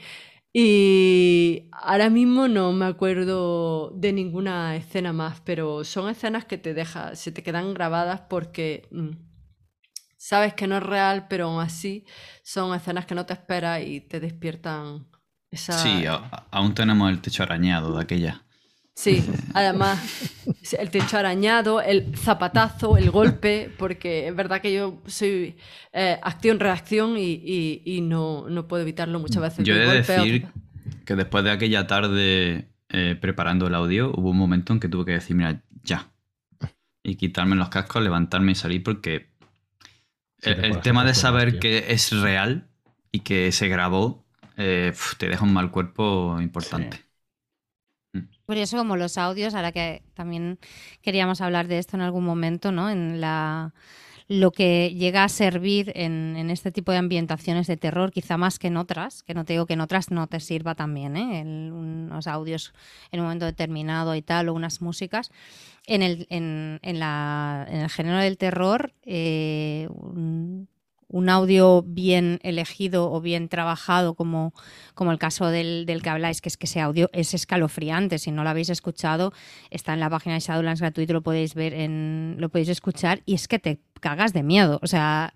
y 0.52 1.70
ahora 1.72 2.10
mismo 2.10 2.48
no 2.48 2.74
me 2.74 2.86
acuerdo 2.86 3.92
de 3.96 4.14
ninguna 4.14 4.76
escena 4.76 5.14
más, 5.14 5.40
pero 5.42 5.84
son 5.84 6.10
escenas 6.10 6.46
que 6.46 6.58
te 6.58 6.74
deja, 6.74 7.16
se 7.16 7.32
te 7.32 7.42
quedan 7.42 7.74
grabadas 7.74 8.22
porque 8.30 8.88
mm, 8.92 9.12
sabes 10.18 10.54
que 10.54 10.68
no 10.68 10.78
es 10.78 10.84
real, 10.84 11.28
pero 11.30 11.46
aún 11.48 11.62
así 11.62 12.06
son 12.44 12.76
escenas 12.76 13.06
que 13.06 13.16
no 13.16 13.26
te 13.26 13.34
esperas 13.34 13.82
y 13.84 14.02
te 14.02 14.20
despiertan 14.20 15.08
esa... 15.50 15.72
Sí, 15.78 16.04
aún 16.52 16.74
tenemos 16.74 17.10
el 17.10 17.22
techo 17.22 17.44
arañado 17.44 17.96
de 17.96 18.04
aquella. 18.04 18.43
Sí, 18.96 19.24
además, 19.56 20.00
el 20.78 20.90
techo 20.92 21.18
arañado, 21.18 21.82
el 21.82 22.16
zapatazo, 22.16 22.96
el 22.98 23.10
golpe, 23.10 23.72
porque 23.78 24.28
es 24.28 24.36
verdad 24.36 24.62
que 24.62 24.72
yo 24.74 25.02
soy 25.08 25.56
eh, 25.94 26.20
acción-reacción 26.22 27.18
y, 27.18 27.32
y- 27.44 27.82
y 27.86 28.02
no, 28.02 28.48
no 28.50 28.68
puedo 28.68 28.84
evitarlo 28.84 29.20
muchas 29.20 29.42
veces. 29.42 29.66
Yo 29.66 29.74
he 29.76 29.80
de 29.80 30.02
decir 30.02 30.48
que 31.06 31.16
después 31.16 31.44
de 31.44 31.52
aquella 31.52 31.88
tarde 31.88 32.68
eh, 32.90 33.18
preparando 33.20 33.66
el 33.68 33.74
audio, 33.76 34.12
hubo 34.16 34.30
un 34.30 34.38
momento 34.38 34.74
en 34.74 34.80
que 34.80 34.88
tuve 34.88 35.06
que 35.06 35.12
decir, 35.14 35.36
mira, 35.36 35.64
ya. 35.84 36.12
Y 37.02 37.16
quitarme 37.16 37.56
los 37.56 37.70
cascos, 37.70 38.04
levantarme 38.04 38.52
y 38.52 38.56
salir 38.56 38.84
porque 38.84 39.28
el, 40.42 40.56
te 40.56 40.62
el 40.62 40.70
pones 40.70 40.84
tema 40.84 41.04
de 41.04 41.14
saber 41.16 41.60
que 41.60 41.86
es 41.90 42.12
real 42.12 42.68
y 43.12 43.20
que 43.22 43.52
se 43.52 43.68
grabó 43.68 44.24
eh, 44.56 44.94
te 45.18 45.30
deja 45.30 45.44
un 45.44 45.52
mal 45.54 45.72
cuerpo 45.72 46.40
importante. 46.40 47.03
Por 48.46 48.58
eso, 48.58 48.78
como 48.78 48.98
los 48.98 49.18
audios, 49.18 49.54
ahora 49.56 49.72
que 49.72 50.04
también 50.16 50.60
queríamos 51.02 51.40
hablar 51.40 51.68
de 51.68 51.78
esto 51.80 51.96
en 51.96 52.02
algún 52.02 52.26
momento, 52.26 52.72
¿no? 52.72 52.90
En 52.90 53.22
la 53.22 53.74
lo 54.30 54.52
que 54.52 54.94
llega 54.96 55.24
a 55.26 55.30
servir 55.30 55.92
en, 55.96 56.36
en 56.38 56.50
este 56.50 56.72
tipo 56.72 56.92
de 56.94 56.98
ambientaciones 56.98 57.68
de 57.68 57.78
terror, 57.78 58.12
quizá 58.12 58.38
más 58.38 58.60
que 58.60 58.68
en 58.68 58.78
otras, 58.78 59.24
que 59.24 59.34
no 59.34 59.46
te 59.46 59.54
digo 59.54 59.66
que 59.68 59.74
en 59.74 59.82
otras 59.82 60.12
no 60.12 60.28
te 60.28 60.40
sirva 60.40 60.76
también, 60.76 61.18
¿eh? 61.18 61.42
El- 61.42 61.72
unos 61.74 62.28
audios 62.28 62.74
en 63.12 63.20
un 63.20 63.26
momento 63.28 63.46
determinado 63.46 64.16
y 64.16 64.22
tal, 64.22 64.50
o 64.50 64.54
unas 64.54 64.82
músicas. 64.82 65.32
En 65.88 66.02
el, 66.04 66.28
en, 66.30 66.80
en 66.84 67.00
la- 67.00 67.68
el 67.70 67.90
género 67.90 68.18
del 68.20 68.38
terror, 68.38 68.94
eh, 69.04 69.88
un, 69.92 70.68
un 71.14 71.30
audio 71.30 71.84
bien 71.84 72.40
elegido 72.42 73.12
o 73.12 73.22
bien 73.22 73.48
trabajado, 73.48 74.16
como, 74.16 74.52
como 74.96 75.12
el 75.12 75.20
caso 75.20 75.46
del, 75.46 75.86
del 75.86 76.02
que 76.02 76.10
habláis, 76.10 76.42
que 76.42 76.50
es 76.50 76.58
que 76.58 76.66
ese 76.66 76.82
audio 76.82 77.12
es 77.14 77.36
escalofriante. 77.36 78.18
Si 78.18 78.32
no 78.32 78.44
lo 78.44 78.50
habéis 78.50 78.72
escuchado, 78.72 79.32
está 79.70 79.94
en 79.94 80.00
la 80.00 80.10
página 80.10 80.34
de 80.34 80.40
Shadowlands 80.40 80.82
gratuito, 80.82 81.14
lo 81.14 81.22
podéis 81.22 81.54
ver, 81.54 81.76
en, 81.76 82.38
lo 82.40 82.50
podéis 82.50 82.70
escuchar 82.70 83.22
y 83.28 83.36
es 83.36 83.48
que 83.48 83.60
te 83.60 83.80
cagas 84.00 84.34
de 84.34 84.42
miedo. 84.42 84.80
O 84.82 84.88
sea, 84.88 85.36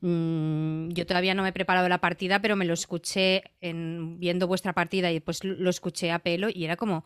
mm, 0.00 0.88
yo 0.88 1.06
todavía 1.06 1.34
no 1.34 1.44
me 1.44 1.50
he 1.50 1.52
preparado 1.52 1.88
la 1.88 2.00
partida, 2.00 2.42
pero 2.42 2.56
me 2.56 2.64
lo 2.64 2.74
escuché 2.74 3.44
en, 3.60 4.18
viendo 4.18 4.48
vuestra 4.48 4.72
partida 4.72 5.12
y 5.12 5.14
después 5.14 5.44
lo 5.44 5.70
escuché 5.70 6.10
a 6.10 6.18
pelo 6.18 6.48
y 6.52 6.64
era 6.64 6.76
como... 6.76 7.04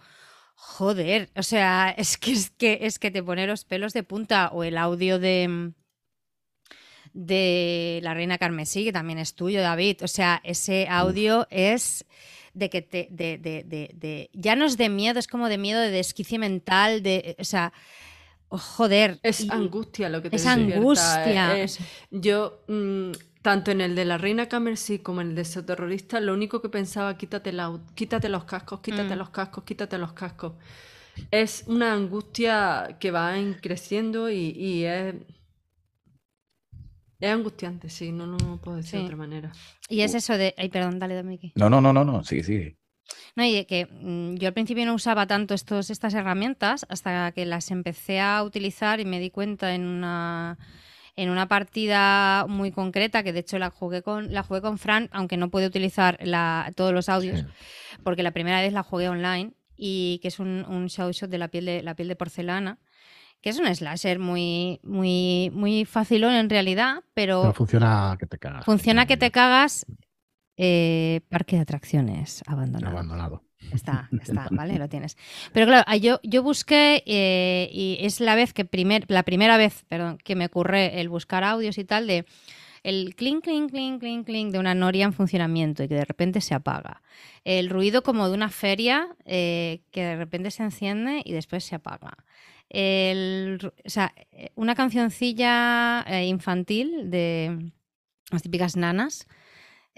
Joder, 0.61 1.31
o 1.37 1.45
sea, 1.45 1.91
es 1.97 2.17
que 2.17 2.33
es 2.33 2.51
que 2.51 2.79
es 2.83 2.99
que 2.99 3.13
te 3.13 3.23
pone 3.23 3.47
los 3.47 3.65
pelos 3.65 3.93
de 3.93 4.03
punta 4.03 4.49
o 4.49 4.65
el 4.65 4.77
audio 4.77 5.21
de 5.21 5.73
de 7.15 8.01
La 8.03 8.15
Reina 8.15 8.39
Carmesí, 8.39 8.85
que 8.85 8.93
también 8.93 9.19
es 9.19 9.35
tuyo, 9.35 9.61
David. 9.61 9.99
O 10.03 10.09
sea, 10.09 10.41
ese 10.45 10.87
audio 10.89 11.47
es 11.51 12.05
de 12.55 12.71
que 12.71 12.83
te. 12.83 13.09
De, 13.11 13.39
de, 13.39 13.63
de, 13.65 13.91
de- 13.95 14.31
ya 14.33 14.57
no 14.57 14.65
es 14.65 14.77
de 14.77 14.89
miedo, 14.89 15.19
es 15.19 15.27
como 15.27 15.49
de 15.49 15.59
miedo 15.59 15.81
de 15.81 15.91
desquicie 15.91 16.39
mental, 16.39 17.03
de. 17.03 17.37
O 17.39 17.45
sea. 17.45 17.73
oh, 18.49 18.59
joder. 18.59 19.19
Es 19.23 19.41
y- 19.43 19.49
angustia 19.51 20.09
lo 20.09 20.23
que 20.23 20.31
te 20.31 20.37
es 20.37 20.45
despierta, 20.45 20.77
angustia. 20.79 21.59
eh, 21.59 21.67
yo, 22.11 22.65
mm, 22.69 23.13
tanto 23.43 23.71
en 23.71 23.81
el 23.81 23.95
de 23.95 24.05
la 24.05 24.19
Reina 24.19 24.49
Camercy 24.49 24.99
como 24.99 25.21
en 25.21 25.29
el 25.31 25.35
de 25.37 25.43
ese 25.43 25.63
terrorista, 25.63 26.19
lo 26.21 26.33
único 26.35 26.61
que 26.63 26.69
pensaba, 26.69 27.17
quítate, 27.17 27.53
la- 27.53 27.79
quítate 27.95 28.29
los 28.29 28.45
cascos, 28.45 28.81
quítate 28.81 29.15
Mm. 29.15 29.19
los 29.19 29.31
cascos, 29.31 29.65
quítate 29.65 29.97
los 29.99 30.13
cascos. 30.13 30.55
Es 31.31 31.65
una 31.67 31.93
angustia 31.95 32.97
que 33.01 33.11
va 33.11 33.37
en- 33.39 33.55
creciendo 33.55 34.31
y, 34.31 34.51
y 34.51 34.85
es... 34.85 35.15
Es 37.21 37.31
angustiante, 37.31 37.89
sí, 37.91 38.13
no, 38.13 38.27
no 38.27 38.61
puedo 38.61 38.77
decir 38.77 38.93
de 38.93 38.99
Sí. 39.01 39.05
otra 39.07 39.17
manera. 39.17 39.53
Y 39.89 40.03
es 40.03 40.15
eso 40.15 40.39
de. 40.39 40.55
Ay, 40.57 40.69
perdón, 40.69 40.99
dale, 40.99 41.17
Dominique. 41.17 41.53
No, 41.57 41.69
no, 41.69 41.81
no, 41.81 41.93
no, 41.93 42.05
no, 42.05 42.23
sigue, 42.25 42.45
sigue. 42.45 42.77
No, 43.35 43.45
y 43.45 43.55
de 43.55 43.67
que 43.67 43.87
mm, 43.87 44.35
yo 44.37 44.49
al 44.49 44.55
principio 44.55 44.85
no 44.87 44.95
usaba 44.95 45.27
tanto 45.27 45.55
estos, 45.55 45.91
estas 45.91 46.15
herramientas 46.15 46.87
hasta 46.89 47.33
que 47.33 47.47
las 47.47 47.71
empecé 47.71 48.21
a 48.21 48.43
utilizar 48.45 49.01
y 49.01 49.05
me 49.05 49.19
di 49.19 49.31
cuenta 49.31 49.75
en 49.75 49.87
una, 49.87 50.59
en 51.17 51.31
una 51.31 51.49
partida 51.49 52.45
muy 52.49 52.71
concreta, 52.71 53.23
que 53.23 53.33
de 53.33 53.41
hecho 53.41 53.59
la 53.59 53.71
jugué 53.71 54.03
con, 54.03 54.33
la 54.33 54.43
jugué 54.43 54.61
con 54.61 54.79
Fran, 54.79 55.09
aunque 55.11 55.37
no 55.39 55.49
puede 55.51 55.67
utilizar 55.67 56.19
la- 56.23 56.71
todos 56.77 56.93
los 56.93 57.09
audios, 57.09 57.41
Sí. 57.41 57.47
porque 58.05 58.23
la 58.23 58.31
primera 58.33 58.61
vez 58.61 58.73
la 58.73 58.83
jugué 58.83 59.09
online 59.09 59.55
y 59.77 60.19
que 60.21 60.29
es 60.29 60.39
un, 60.39 60.65
un 60.69 60.89
show 60.89 61.11
shot 61.11 61.31
de 61.31 61.39
la 61.39 61.49
piel 61.49 61.65
de 61.65 61.83
la 61.83 61.95
piel 61.97 62.09
de 62.09 62.17
porcelana, 62.17 62.79
que 63.41 63.51
es 63.51 63.59
un 63.59 63.73
slasher 63.75 64.19
muy, 64.19 64.81
muy, 64.83 65.51
muy 65.55 65.85
facilón 65.85 66.35
en 66.35 66.51
realidad, 66.51 67.03
pero 67.15 67.43
Pero 67.43 67.55
funciona 67.55 68.17
que 68.19 68.27
te 68.27 68.39
cagas. 68.39 68.65
funciona 68.65 69.07
que 69.07 69.17
te 69.17 69.31
cagas. 69.31 69.87
eh, 70.57 71.21
parque 71.29 71.57
de 71.57 71.63
atracciones 71.63 72.43
abandonado. 72.47 72.93
Abandonado. 72.97 73.45
Está, 73.73 74.09
está, 74.23 74.49
¿vale? 74.53 74.79
Lo 74.79 74.89
tienes. 74.89 75.17
Pero 75.53 75.67
claro, 75.67 75.85
ah, 75.87 75.97
yo, 75.97 76.21
yo 76.23 76.43
busqué 76.43 77.03
eh, 77.07 77.69
y 77.73 77.99
es 78.01 78.21
la 78.21 78.35
vez 78.35 78.53
que 78.53 78.65
primer, 78.65 79.05
la 79.09 79.25
primera 79.25 79.57
vez, 79.57 79.85
perdón, 79.89 80.19
que 80.19 80.35
me 80.37 80.47
ocurre 80.47 81.01
el 81.01 81.09
buscar 81.09 81.45
audios 81.45 81.77
y 81.79 81.85
tal 81.85 82.07
de 82.07 82.25
el 82.85 83.15
clink, 83.17 83.43
clink, 83.45 83.71
clink, 83.71 84.01
clink, 84.01 84.25
clink 84.27 84.53
de 84.53 84.59
una 84.61 84.75
noria 84.75 85.05
en 85.05 85.13
funcionamiento 85.13 85.83
y 85.83 85.89
que 85.89 85.97
de 85.97 86.05
repente 86.05 86.41
se 86.41 86.55
apaga. 86.55 87.03
El 87.45 87.69
ruido 87.69 88.03
como 88.03 88.29
de 88.29 88.35
una 88.35 88.49
feria 88.49 89.09
eh, 89.25 89.83
que 89.91 90.03
de 90.05 90.17
repente 90.17 90.51
se 90.53 90.63
enciende 90.63 91.21
y 91.25 91.33
después 91.33 91.65
se 91.65 91.75
apaga. 91.75 92.17
El, 92.71 93.73
eh, 93.85 94.51
una 94.55 94.75
cancioncilla 94.75 96.05
eh, 96.07 96.27
infantil 96.27 97.11
de 97.11 97.73
las 98.31 98.43
típicas 98.43 98.77
nanas 98.77 99.27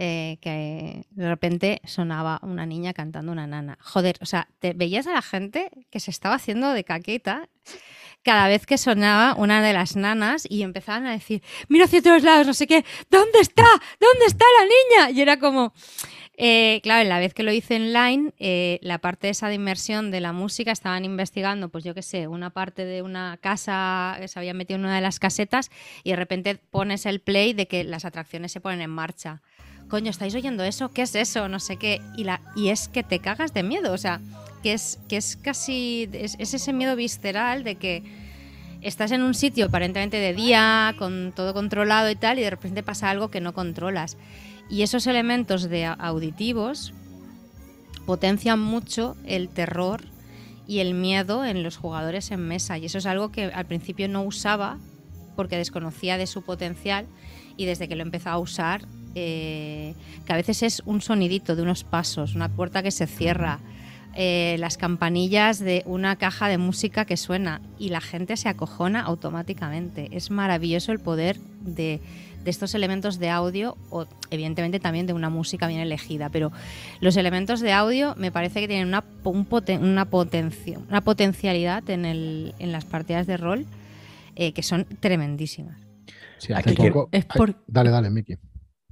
eh, 0.02 0.38
que 0.40 1.04
de 1.10 1.28
repente 1.28 1.82
sonaba 1.84 2.40
una 2.42 2.64
niña 2.64 2.94
cantando 2.94 3.32
una 3.32 3.46
nana. 3.46 3.76
Joder, 3.82 4.16
o 4.22 4.24
sea, 4.24 4.48
te 4.58 4.72
veías 4.72 5.06
a 5.06 5.12
la 5.12 5.20
gente 5.20 5.70
que 5.90 6.00
se 6.00 6.10
estaba 6.10 6.36
haciendo 6.36 6.72
de 6.72 6.84
caqueta 6.84 7.50
cada 8.22 8.48
vez 8.48 8.64
que 8.64 8.78
sonaba 8.78 9.34
una 9.34 9.60
de 9.60 9.74
las 9.74 9.96
nanas 9.96 10.46
y 10.48 10.62
empezaban 10.62 11.06
a 11.06 11.12
decir, 11.12 11.42
mira 11.68 11.84
hacia 11.84 12.00
todos 12.00 12.22
lados, 12.22 12.46
no 12.46 12.54
sé 12.54 12.66
qué, 12.66 12.82
¿dónde 13.10 13.40
está? 13.40 13.66
¿Dónde 14.00 14.24
está 14.26 14.46
la 14.58 14.64
niña? 14.64 15.18
Y 15.18 15.20
era 15.20 15.38
como, 15.38 15.74
eh, 16.42 16.80
claro, 16.82 17.06
la 17.06 17.18
vez 17.18 17.34
que 17.34 17.42
lo 17.42 17.52
hice 17.52 17.76
online, 17.76 18.32
eh, 18.38 18.78
la 18.80 18.96
parte 18.96 19.28
esa 19.28 19.48
de 19.48 19.56
inmersión 19.56 20.10
de 20.10 20.20
la 20.20 20.32
música, 20.32 20.72
estaban 20.72 21.04
investigando, 21.04 21.68
pues 21.68 21.84
yo 21.84 21.94
qué 21.94 22.00
sé, 22.00 22.28
una 22.28 22.48
parte 22.48 22.86
de 22.86 23.02
una 23.02 23.38
casa 23.42 24.16
que 24.18 24.26
se 24.26 24.38
había 24.38 24.54
metido 24.54 24.78
en 24.78 24.86
una 24.86 24.94
de 24.94 25.02
las 25.02 25.18
casetas 25.18 25.70
y 26.02 26.10
de 26.10 26.16
repente 26.16 26.54
pones 26.54 27.04
el 27.04 27.20
play 27.20 27.52
de 27.52 27.68
que 27.68 27.84
las 27.84 28.06
atracciones 28.06 28.52
se 28.52 28.60
ponen 28.62 28.80
en 28.80 28.88
marcha. 28.88 29.42
Coño, 29.88 30.10
¿estáis 30.10 30.34
oyendo 30.34 30.64
eso? 30.64 30.88
¿Qué 30.88 31.02
es 31.02 31.14
eso? 31.14 31.46
No 31.48 31.60
sé 31.60 31.76
qué. 31.76 32.00
Y, 32.16 32.24
la, 32.24 32.40
y 32.56 32.70
es 32.70 32.88
que 32.88 33.02
te 33.02 33.18
cagas 33.18 33.52
de 33.52 33.62
miedo, 33.62 33.92
o 33.92 33.98
sea, 33.98 34.22
que 34.62 34.72
es, 34.72 34.98
que 35.10 35.18
es 35.18 35.36
casi, 35.36 36.08
es, 36.14 36.36
es 36.38 36.54
ese 36.54 36.72
miedo 36.72 36.96
visceral 36.96 37.64
de 37.64 37.74
que 37.74 38.02
estás 38.80 39.12
en 39.12 39.20
un 39.20 39.34
sitio 39.34 39.66
aparentemente 39.66 40.16
de 40.16 40.32
día, 40.32 40.94
con 40.98 41.32
todo 41.36 41.52
controlado 41.52 42.08
y 42.08 42.16
tal, 42.16 42.38
y 42.38 42.42
de 42.42 42.50
repente 42.50 42.82
pasa 42.82 43.10
algo 43.10 43.30
que 43.30 43.42
no 43.42 43.52
controlas. 43.52 44.16
Y 44.70 44.82
esos 44.82 45.06
elementos 45.06 45.68
de 45.68 45.84
auditivos 45.84 46.92
potencian 48.06 48.60
mucho 48.60 49.16
el 49.26 49.48
terror 49.48 50.02
y 50.66 50.78
el 50.78 50.94
miedo 50.94 51.44
en 51.44 51.64
los 51.64 51.76
jugadores 51.76 52.30
en 52.30 52.46
mesa. 52.46 52.78
Y 52.78 52.86
eso 52.86 52.98
es 52.98 53.06
algo 53.06 53.32
que 53.32 53.46
al 53.46 53.66
principio 53.66 54.08
no 54.08 54.22
usaba 54.22 54.78
porque 55.34 55.56
desconocía 55.56 56.16
de 56.16 56.28
su 56.28 56.42
potencial 56.42 57.06
y 57.56 57.66
desde 57.66 57.88
que 57.88 57.96
lo 57.96 58.02
he 58.02 58.06
empezado 58.06 58.36
a 58.36 58.38
usar, 58.38 58.86
eh, 59.16 59.94
que 60.24 60.32
a 60.32 60.36
veces 60.36 60.62
es 60.62 60.82
un 60.86 61.00
sonidito 61.00 61.56
de 61.56 61.62
unos 61.62 61.82
pasos, 61.82 62.36
una 62.36 62.48
puerta 62.48 62.82
que 62.82 62.92
se 62.92 63.08
cierra, 63.08 63.58
eh, 64.14 64.56
las 64.58 64.76
campanillas 64.76 65.58
de 65.58 65.82
una 65.86 66.16
caja 66.16 66.48
de 66.48 66.58
música 66.58 67.04
que 67.04 67.16
suena 67.16 67.60
y 67.78 67.90
la 67.90 68.00
gente 68.00 68.36
se 68.36 68.48
acojona 68.48 69.02
automáticamente. 69.02 70.08
Es 70.12 70.30
maravilloso 70.30 70.92
el 70.92 71.00
poder 71.00 71.38
de, 71.60 72.00
de 72.44 72.50
estos 72.50 72.74
elementos 72.74 73.18
de 73.18 73.28
audio, 73.30 73.76
o 73.90 74.06
evidentemente 74.30 74.80
también 74.80 75.06
de 75.06 75.12
una 75.12 75.28
música 75.30 75.66
bien 75.66 75.80
elegida, 75.80 76.28
pero 76.30 76.50
los 77.00 77.16
elementos 77.16 77.60
de 77.60 77.72
audio 77.72 78.14
me 78.16 78.32
parece 78.32 78.60
que 78.60 78.68
tienen 78.68 78.88
una, 78.88 79.02
po- 79.02 79.30
un 79.30 79.46
poten- 79.48 79.82
una, 79.82 80.06
potencia, 80.06 80.78
una 80.88 81.00
potencialidad 81.02 81.88
en, 81.90 82.04
el, 82.04 82.54
en 82.58 82.72
las 82.72 82.84
partidas 82.84 83.26
de 83.26 83.36
rol 83.36 83.66
eh, 84.36 84.52
que 84.52 84.62
son 84.62 84.86
tremendísimas. 85.00 85.76
Sí, 86.38 86.52
Aquí 86.54 86.70
hace 86.70 86.74
que- 86.82 86.92
poco- 86.92 87.08
es 87.12 87.26
Ay, 87.28 87.38
por- 87.38 87.54
Dale, 87.66 87.90
dale, 87.90 88.08
Miki. 88.10 88.36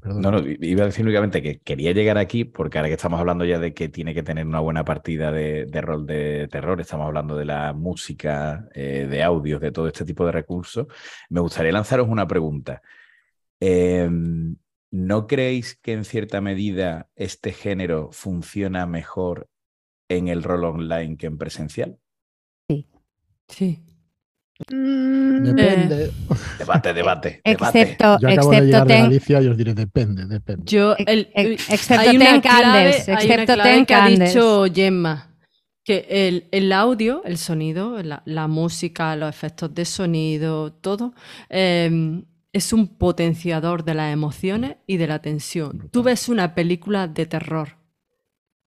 Perdón. 0.00 0.22
No, 0.22 0.30
no, 0.30 0.38
iba 0.60 0.82
a 0.84 0.86
decir 0.86 1.04
únicamente 1.04 1.42
que 1.42 1.58
quería 1.58 1.90
llegar 1.92 2.18
aquí 2.18 2.44
porque 2.44 2.78
ahora 2.78 2.86
que 2.88 2.94
estamos 2.94 3.18
hablando 3.18 3.44
ya 3.44 3.58
de 3.58 3.74
que 3.74 3.88
tiene 3.88 4.14
que 4.14 4.22
tener 4.22 4.46
una 4.46 4.60
buena 4.60 4.84
partida 4.84 5.32
de, 5.32 5.64
de 5.66 5.80
rol 5.80 6.06
de 6.06 6.46
terror, 6.52 6.80
estamos 6.80 7.06
hablando 7.08 7.36
de 7.36 7.44
la 7.44 7.72
música, 7.72 8.68
eh, 8.76 9.08
de 9.10 9.22
audios, 9.24 9.60
de 9.60 9.72
todo 9.72 9.88
este 9.88 10.04
tipo 10.04 10.24
de 10.24 10.30
recursos, 10.30 10.86
me 11.30 11.40
gustaría 11.40 11.72
lanzaros 11.72 12.06
una 12.08 12.28
pregunta. 12.28 12.80
Em, 13.60 14.56
¿No 14.90 15.26
creéis 15.26 15.76
que 15.82 15.92
en 15.92 16.04
cierta 16.06 16.40
medida 16.40 17.10
este 17.14 17.52
género 17.52 18.08
funciona 18.10 18.86
mejor 18.86 19.48
en 20.08 20.28
el 20.28 20.42
rol 20.42 20.64
online 20.64 21.18
que 21.18 21.26
en 21.26 21.36
presencial? 21.36 21.98
Sí. 23.48 23.82
Mm, 24.72 25.42
Depende. 25.44 26.10
Debate, 26.58 26.92
debate, 26.94 27.40
debate. 27.44 27.80
Excepto, 27.80 28.18
Yo 28.18 28.28
acabo 28.28 28.50
de 28.50 28.56
excepto 28.56 28.64
llegar 28.64 28.86
de 28.86 28.94
Galicia 28.98 29.42
y 29.42 29.46
os 29.48 29.56
diré 29.56 29.74
depende, 29.74 30.26
depende. 30.26 30.62
Yo, 30.64 30.96
el, 30.96 31.30
ex- 31.34 31.70
excepto 31.70 32.08
hay 32.08 32.16
una 32.16 32.24
Ten 32.32 32.40
clave- 32.40 32.62
Candles, 32.62 33.08
hay 33.08 33.14
una 33.14 33.22
excepto 33.34 33.54
clave 33.54 33.70
Ten 33.70 33.86
que 33.86 33.94
ha 33.94 34.08
dicho 34.08 34.64
Gemma, 34.74 35.36
que 35.84 36.06
el, 36.08 36.48
el 36.50 36.72
audio, 36.72 37.22
el 37.24 37.38
sonido, 37.38 38.02
la, 38.02 38.22
la 38.24 38.48
música, 38.48 39.14
los 39.16 39.28
efectos 39.30 39.74
de 39.74 39.84
sonido, 39.84 40.72
todo, 40.72 41.14
eh, 41.50 42.22
es 42.52 42.72
un 42.72 42.98
potenciador 42.98 43.84
de 43.84 43.94
las 43.94 44.12
emociones 44.12 44.76
y 44.86 44.96
de 44.96 45.06
la 45.06 45.20
tensión. 45.20 45.88
Tú 45.92 46.02
ves 46.02 46.28
una 46.28 46.54
película 46.54 47.06
de 47.06 47.26
terror 47.26 47.78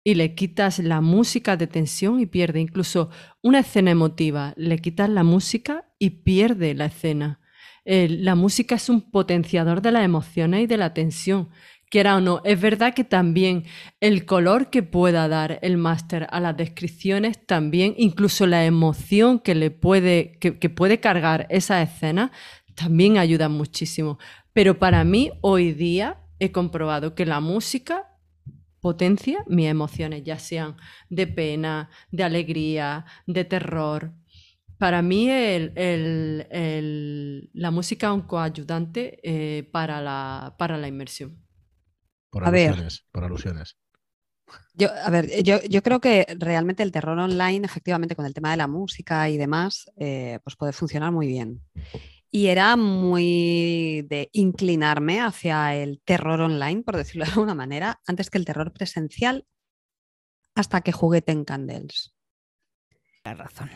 y 0.03 0.13
le 0.13 0.35
quitas 0.35 0.79
la 0.79 1.01
música 1.01 1.57
de 1.57 1.67
tensión 1.67 2.19
y 2.19 2.27
pierde. 2.27 2.61
Incluso 2.61 3.09
una 3.41 3.59
escena 3.59 3.91
emotiva, 3.91 4.53
le 4.55 4.77
quitas 4.77 5.09
la 5.09 5.23
música 5.23 5.89
y 5.99 6.11
pierde 6.11 6.75
la 6.75 6.85
escena. 6.85 7.39
Eh, 7.85 8.07
la 8.09 8.35
música 8.35 8.75
es 8.75 8.87
un 8.87 9.11
potenciador 9.11 9.81
de 9.81 9.91
las 9.91 10.05
emociones 10.05 10.63
y 10.63 10.67
de 10.67 10.77
la 10.77 10.93
tensión. 10.93 11.49
Quiera 11.89 12.17
o 12.17 12.21
no, 12.21 12.41
es 12.43 12.59
verdad 12.59 12.93
que 12.93 13.03
también 13.03 13.63
el 13.99 14.25
color 14.25 14.69
que 14.69 14.83
pueda 14.83 15.27
dar 15.27 15.59
el 15.61 15.77
máster 15.77 16.27
a 16.31 16.39
las 16.39 16.57
descripciones, 16.57 17.45
también 17.45 17.93
incluso 17.97 18.47
la 18.47 18.65
emoción 18.65 19.39
que 19.39 19.55
le 19.55 19.69
puede, 19.71 20.37
que, 20.39 20.57
que 20.57 20.69
puede 20.69 20.99
cargar 20.99 21.45
esa 21.49 21.81
escena, 21.81 22.31
también 22.75 23.17
ayuda 23.17 23.49
muchísimo. 23.49 24.17
Pero 24.53 24.79
para 24.79 25.03
mí, 25.03 25.31
hoy 25.41 25.73
día, 25.73 26.19
he 26.39 26.51
comprobado 26.51 27.15
que 27.15 27.25
la 27.25 27.39
música 27.39 28.11
potencia 28.81 29.43
mis 29.47 29.67
emociones, 29.67 30.23
ya 30.23 30.39
sean 30.39 30.77
de 31.09 31.27
pena, 31.27 31.89
de 32.11 32.23
alegría, 32.23 33.05
de 33.27 33.45
terror. 33.45 34.13
Para 34.77 35.01
mí 35.01 35.29
el- 35.29 35.73
el- 35.77 36.47
el- 36.51 37.49
la 37.53 37.71
música 37.71 38.07
es 38.07 38.13
un 38.13 38.21
coayudante 38.23 39.19
eh, 39.23 39.63
para, 39.71 40.01
la, 40.01 40.55
para 40.59 40.77
la 40.77 40.87
inmersión. 40.87 41.37
Por 42.29 42.43
A 42.43 42.51
ver. 42.51 42.75
alusiones, 42.75 43.03
por 43.11 43.23
alusiones. 43.23 43.77
Yo, 44.73 44.89
a 45.05 45.09
ver, 45.09 45.43
yo, 45.43 45.61
yo 45.69 45.81
creo 45.81 46.01
que 46.01 46.25
realmente 46.37 46.83
el 46.83 46.91
terror 46.91 47.17
online, 47.17 47.65
efectivamente, 47.65 48.15
con 48.15 48.25
el 48.25 48.33
tema 48.33 48.51
de 48.51 48.57
la 48.57 48.67
música 48.67 49.29
y 49.29 49.37
demás, 49.37 49.85
eh, 49.97 50.39
pues 50.43 50.55
puede 50.57 50.73
funcionar 50.73 51.11
muy 51.13 51.27
bien. 51.27 51.61
Y 52.35 52.47
era 52.47 52.75
muy 52.75 54.05
de 54.09 54.29
inclinarme 54.33 55.21
hacia 55.21 55.73
el 55.73 56.01
terror 56.03 56.41
online, 56.41 56.83
por 56.83 56.97
decirlo 56.97 57.23
de 57.23 57.31
alguna 57.31 57.55
manera, 57.55 58.01
antes 58.05 58.29
que 58.29 58.37
el 58.37 58.43
terror 58.43 58.73
presencial, 58.73 59.47
hasta 60.53 60.81
que 60.81 60.91
jugué 60.91 61.21
Ten 61.21 61.45
Candles. 61.45 62.13
La 63.23 63.35
razón. 63.35 63.69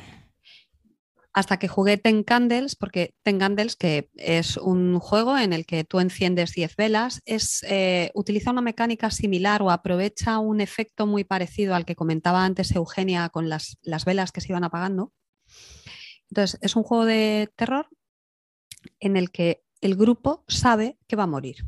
hasta 1.31 1.57
que 1.57 1.69
jugué 1.69 1.98
Ten 1.98 2.23
Candles, 2.23 2.76
porque 2.76 3.15
Ten 3.23 3.40
Candles, 3.40 3.77
que 3.77 4.10
es 4.15 4.57
un 4.57 4.99
juego 4.99 5.38
en 5.38 5.53
el 5.53 5.65
que 5.65 5.86
tú 5.86 6.02
enciendes 6.02 6.52
10 6.52 6.76
velas, 6.76 7.22
es, 7.23 7.64
eh, 7.65 8.11
utiliza 8.14 8.52
una 8.52 8.61
mecánica 8.61 9.10
similar 9.10 9.61
o 9.61 9.72
aprovecha 9.72 10.38
un 10.40 10.60
efecto 10.60 11.07
muy 11.07 11.23
parecido 11.23 11.76
al 11.76 11.86
que 11.86 11.95
comentaba 11.95 12.44
antes 12.44 12.76
Eugenia 12.76 13.30
con 13.30 13.48
las, 13.48 13.77
las 13.84 14.03
velas 14.03 14.34
que 14.34 14.41
se 14.41 14.52
iban 14.52 14.65
apagando. 14.65 15.14
Entonces, 16.30 16.60
es 16.61 16.76
un 16.76 16.84
juego 16.84 17.06
de 17.06 17.49
terror 17.56 17.88
en 19.00 19.18
el 19.18 19.32
que 19.32 19.64
el 19.82 19.96
grupo 19.96 20.44
sabe 20.48 20.98
que 21.08 21.16
va 21.16 21.24
a 21.24 21.28
morir. 21.28 21.66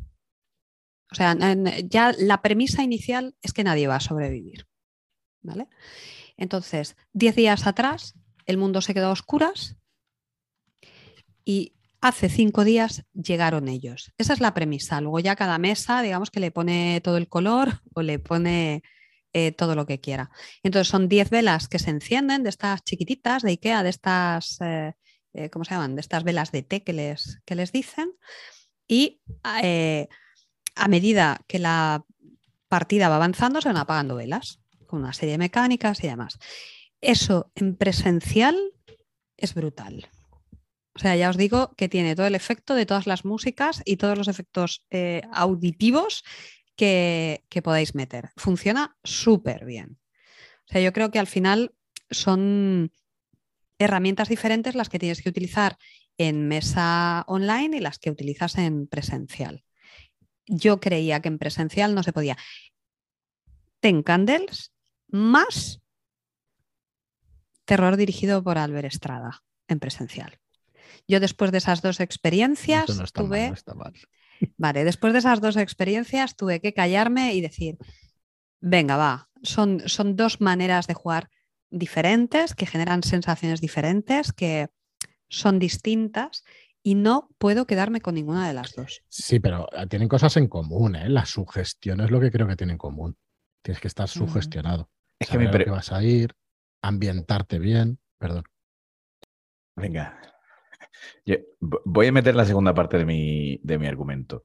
O 1.10 1.14
sea, 1.14 1.36
ya 1.84 2.14
la 2.18 2.40
premisa 2.40 2.82
inicial 2.82 3.36
es 3.42 3.52
que 3.52 3.64
nadie 3.64 3.86
va 3.86 3.96
a 3.96 4.00
sobrevivir. 4.00 4.66
¿Vale? 5.42 5.68
Entonces, 6.36 6.96
10 7.12 7.36
días 7.36 7.66
atrás, 7.66 8.14
el 8.46 8.56
mundo 8.56 8.80
se 8.80 8.94
quedó 8.94 9.08
a 9.08 9.12
oscuras 9.12 9.76
y 11.44 11.74
hace 12.00 12.28
cinco 12.28 12.64
días 12.64 13.04
llegaron 13.12 13.68
ellos. 13.68 14.12
Esa 14.18 14.32
es 14.32 14.40
la 14.40 14.54
premisa. 14.54 15.00
Luego 15.00 15.20
ya 15.20 15.36
cada 15.36 15.58
mesa, 15.58 16.02
digamos 16.02 16.30
que 16.30 16.40
le 16.40 16.50
pone 16.50 17.00
todo 17.02 17.16
el 17.16 17.28
color 17.28 17.80
o 17.94 18.02
le 18.02 18.18
pone 18.18 18.82
eh, 19.32 19.52
todo 19.52 19.74
lo 19.74 19.86
que 19.86 20.00
quiera. 20.00 20.30
Entonces 20.62 20.88
son 20.88 21.08
10 21.08 21.30
velas 21.30 21.68
que 21.68 21.78
se 21.78 21.90
encienden 21.90 22.42
de 22.42 22.50
estas 22.50 22.82
chiquititas 22.84 23.42
de 23.42 23.50
Ikea, 23.50 23.82
de 23.82 23.90
estas, 23.90 24.58
eh, 24.60 24.94
eh, 25.34 25.50
¿cómo 25.50 25.64
se 25.64 25.72
llaman? 25.72 25.94
De 25.94 26.00
estas 26.00 26.24
velas 26.24 26.52
de 26.52 26.62
té 26.62 26.82
que 26.82 26.92
les, 26.92 27.40
que 27.44 27.54
les 27.54 27.72
dicen. 27.72 28.12
Y 28.86 29.22
eh, 29.62 30.08
a 30.74 30.88
medida 30.88 31.40
que 31.46 31.58
la 31.58 32.04
partida 32.68 33.08
va 33.08 33.16
avanzando, 33.16 33.60
se 33.60 33.68
van 33.68 33.76
apagando 33.76 34.16
velas 34.16 34.60
con 34.86 35.00
una 35.00 35.12
serie 35.12 35.32
de 35.32 35.38
mecánicas 35.38 36.02
y 36.04 36.08
demás. 36.08 36.38
Eso 37.00 37.50
en 37.54 37.76
presencial 37.76 38.56
es 39.36 39.54
brutal. 39.54 40.08
O 40.94 40.98
sea, 40.98 41.16
ya 41.16 41.30
os 41.30 41.36
digo 41.36 41.74
que 41.76 41.88
tiene 41.88 42.14
todo 42.14 42.26
el 42.26 42.34
efecto 42.34 42.74
de 42.74 42.84
todas 42.84 43.06
las 43.06 43.24
músicas 43.24 43.82
y 43.84 43.96
todos 43.96 44.18
los 44.18 44.28
efectos 44.28 44.84
eh, 44.90 45.22
auditivos 45.32 46.22
que, 46.76 47.44
que 47.48 47.62
podáis 47.62 47.94
meter. 47.94 48.30
Funciona 48.36 48.96
súper 49.02 49.64
bien. 49.64 49.98
O 50.68 50.72
sea, 50.72 50.82
yo 50.82 50.92
creo 50.92 51.10
que 51.10 51.18
al 51.18 51.26
final 51.26 51.74
son 52.10 52.92
herramientas 53.82 54.28
diferentes 54.28 54.74
las 54.74 54.88
que 54.88 54.98
tienes 54.98 55.22
que 55.22 55.28
utilizar 55.28 55.76
en 56.18 56.48
mesa 56.48 57.24
online 57.26 57.76
y 57.76 57.80
las 57.80 57.98
que 57.98 58.10
utilizas 58.10 58.58
en 58.58 58.86
presencial. 58.86 59.64
Yo 60.46 60.80
creía 60.80 61.20
que 61.20 61.28
en 61.28 61.38
presencial 61.38 61.94
no 61.94 62.02
se 62.02 62.12
podía. 62.12 62.36
Ten 63.80 64.02
Candles 64.02 64.72
más 65.08 65.80
terror 67.64 67.96
dirigido 67.96 68.42
por 68.42 68.58
Albert 68.58 68.86
Estrada 68.86 69.42
en 69.68 69.78
presencial. 69.78 70.38
Yo 71.08 71.20
después 71.20 71.52
de 71.52 71.58
esas 71.58 71.82
dos 71.82 72.00
experiencias 72.00 72.88
no 72.90 72.96
mal, 72.96 73.12
tuve, 73.12 73.52
no 73.66 73.92
vale, 74.56 74.84
después 74.84 75.12
de 75.12 75.20
esas 75.20 75.40
dos 75.40 75.56
experiencias 75.56 76.36
tuve 76.36 76.60
que 76.60 76.74
callarme 76.74 77.34
y 77.34 77.40
decir, 77.40 77.78
venga, 78.60 78.96
va, 78.96 79.28
son, 79.42 79.88
son 79.88 80.16
dos 80.16 80.40
maneras 80.40 80.86
de 80.86 80.94
jugar 80.94 81.30
diferentes, 81.72 82.54
que 82.54 82.66
generan 82.66 83.02
sensaciones 83.02 83.60
diferentes, 83.60 84.32
que 84.32 84.68
son 85.28 85.58
distintas 85.58 86.44
y 86.82 86.94
no 86.94 87.30
puedo 87.38 87.66
quedarme 87.66 88.00
con 88.00 88.14
ninguna 88.14 88.46
de 88.46 88.54
las 88.54 88.74
dos. 88.74 89.02
Sí, 89.08 89.40
pero 89.40 89.66
eh, 89.72 89.86
tienen 89.86 90.08
cosas 90.08 90.36
en 90.36 90.48
común, 90.48 90.94
¿eh? 90.94 91.08
La 91.08 91.24
sugestión 91.24 92.00
es 92.00 92.10
lo 92.10 92.20
que 92.20 92.30
creo 92.30 92.46
que 92.46 92.56
tienen 92.56 92.74
en 92.74 92.78
común. 92.78 93.16
Tienes 93.62 93.80
que 93.80 93.88
estar 93.88 94.08
sugestionado. 94.08 94.90
Es 95.18 95.28
que 95.28 95.38
pre- 95.38 95.64
que 95.64 95.70
vas 95.70 95.92
a 95.92 96.02
ir, 96.02 96.34
ambientarte 96.82 97.58
bien. 97.58 97.98
Perdón. 98.18 98.44
Venga. 99.76 100.20
Yo 101.24 101.36
voy 101.60 102.08
a 102.08 102.12
meter 102.12 102.34
la 102.34 102.44
segunda 102.44 102.74
parte 102.74 102.98
de 102.98 103.04
mi, 103.04 103.58
de 103.62 103.78
mi 103.78 103.86
argumento. 103.86 104.44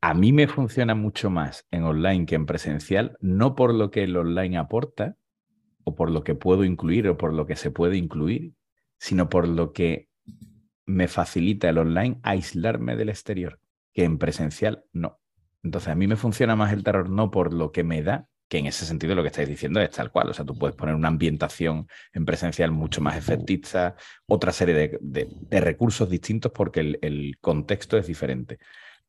A 0.00 0.12
mí 0.12 0.32
me 0.32 0.46
funciona 0.46 0.94
mucho 0.94 1.30
más 1.30 1.66
en 1.70 1.84
online 1.84 2.26
que 2.26 2.34
en 2.34 2.44
presencial, 2.44 3.16
no 3.20 3.54
por 3.54 3.72
lo 3.72 3.90
que 3.90 4.04
el 4.04 4.16
online 4.16 4.58
aporta, 4.58 5.16
o 5.84 5.94
por 5.94 6.10
lo 6.10 6.24
que 6.24 6.34
puedo 6.34 6.64
incluir, 6.64 7.08
o 7.08 7.16
por 7.16 7.32
lo 7.34 7.46
que 7.46 7.56
se 7.56 7.70
puede 7.70 7.96
incluir, 7.96 8.54
sino 8.98 9.28
por 9.28 9.48
lo 9.48 9.72
que 9.72 10.08
me 10.86 11.08
facilita 11.08 11.68
el 11.68 11.78
online 11.78 12.18
aislarme 12.22 12.96
del 12.96 13.08
exterior, 13.08 13.60
que 13.92 14.04
en 14.04 14.18
presencial 14.18 14.84
no. 14.92 15.20
Entonces, 15.62 15.88
a 15.88 15.94
mí 15.94 16.06
me 16.06 16.16
funciona 16.16 16.56
más 16.56 16.72
el 16.72 16.84
terror 16.84 17.08
no 17.08 17.30
por 17.30 17.54
lo 17.54 17.72
que 17.72 17.84
me 17.84 18.02
da, 18.02 18.28
que 18.48 18.58
en 18.58 18.66
ese 18.66 18.84
sentido 18.84 19.14
lo 19.14 19.22
que 19.22 19.28
estáis 19.28 19.48
diciendo 19.48 19.80
es 19.80 19.90
tal 19.90 20.10
cual. 20.12 20.28
O 20.28 20.34
sea, 20.34 20.44
tú 20.44 20.56
puedes 20.58 20.76
poner 20.76 20.94
una 20.94 21.08
ambientación 21.08 21.88
en 22.12 22.24
presencial 22.26 22.70
mucho 22.70 23.00
más 23.00 23.16
efectista, 23.16 23.96
otra 24.26 24.52
serie 24.52 24.74
de, 24.74 24.98
de- 25.00 25.60
recursos 25.60 26.08
distintos 26.10 26.52
porque 26.52 26.80
el, 26.80 26.98
el 27.02 27.38
contexto 27.40 27.96
es 27.96 28.06
diferente. 28.06 28.58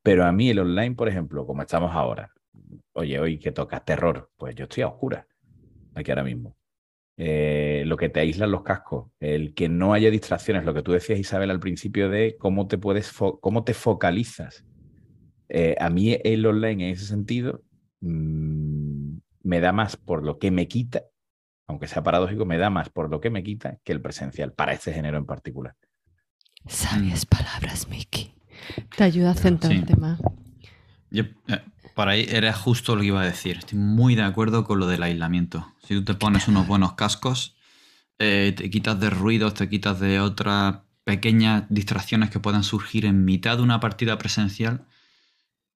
Pero 0.02 0.24
a 0.24 0.32
mí 0.32 0.50
el 0.50 0.60
online, 0.60 0.94
por 0.94 1.08
ejemplo, 1.08 1.46
como 1.46 1.62
estamos 1.62 1.92
ahora, 1.94 2.30
oye, 2.94 3.18
hoy 3.20 3.38
que 3.38 3.52
toca 3.52 3.84
terror, 3.84 4.30
pues 4.36 4.54
yo 4.54 4.64
estoy 4.64 4.82
a 4.84 4.88
oscuras 4.88 5.26
aquí 5.94 6.10
ahora 6.10 6.24
mismo. 6.24 6.56
Eh, 7.18 7.84
lo 7.86 7.96
que 7.96 8.10
te 8.10 8.20
aíslan 8.20 8.50
los 8.50 8.62
cascos, 8.62 9.10
el 9.20 9.54
que 9.54 9.70
no 9.70 9.94
haya 9.94 10.10
distracciones, 10.10 10.64
lo 10.64 10.74
que 10.74 10.82
tú 10.82 10.92
decías, 10.92 11.18
Isabel, 11.18 11.50
al 11.50 11.60
principio 11.60 12.10
de 12.10 12.36
cómo 12.38 12.66
te 12.66 12.76
puedes, 12.76 13.10
cómo 13.40 13.64
te 13.64 13.72
focalizas. 13.72 14.66
Eh, 15.48 15.76
a 15.80 15.88
mí 15.88 16.18
el 16.24 16.44
online 16.44 16.88
en 16.88 16.90
ese 16.92 17.06
sentido 17.06 17.62
mm, 18.00 19.16
me 19.44 19.60
da 19.60 19.72
más 19.72 19.96
por 19.96 20.24
lo 20.24 20.38
que 20.38 20.50
me 20.50 20.68
quita, 20.68 21.04
aunque 21.66 21.86
sea 21.86 22.02
paradójico, 22.02 22.44
me 22.44 22.58
da 22.58 22.68
más 22.68 22.90
por 22.90 23.10
lo 23.10 23.20
que 23.20 23.30
me 23.30 23.42
quita 23.42 23.78
que 23.82 23.92
el 23.92 24.02
presencial, 24.02 24.52
para 24.52 24.72
este 24.72 24.92
género 24.92 25.16
en 25.16 25.24
particular. 25.24 25.74
Sabias 26.66 27.24
palabras, 27.24 27.88
Mickey. 27.88 28.34
Te 28.96 29.04
ayuda 29.04 29.30
a 29.30 29.34
centrarte 29.34 29.96
más. 29.96 30.20
Yo, 31.10 31.22
eh, 31.48 31.62
por 31.96 32.10
ahí 32.10 32.26
era 32.28 32.52
justo 32.52 32.94
lo 32.94 33.00
que 33.00 33.06
iba 33.06 33.22
a 33.22 33.24
decir. 33.24 33.56
Estoy 33.56 33.78
muy 33.78 34.14
de 34.14 34.22
acuerdo 34.22 34.64
con 34.64 34.78
lo 34.78 34.86
del 34.86 35.02
aislamiento. 35.02 35.72
Si 35.82 35.94
tú 35.94 36.04
te 36.04 36.12
pones 36.12 36.46
unos 36.46 36.66
buenos 36.66 36.92
cascos, 36.92 37.56
eh, 38.18 38.52
te 38.54 38.68
quitas 38.68 39.00
de 39.00 39.08
ruidos, 39.08 39.54
te 39.54 39.66
quitas 39.70 39.98
de 39.98 40.20
otras 40.20 40.80
pequeñas 41.04 41.64
distracciones 41.70 42.28
que 42.28 42.38
puedan 42.38 42.64
surgir 42.64 43.06
en 43.06 43.24
mitad 43.24 43.56
de 43.56 43.62
una 43.62 43.80
partida 43.80 44.18
presencial, 44.18 44.84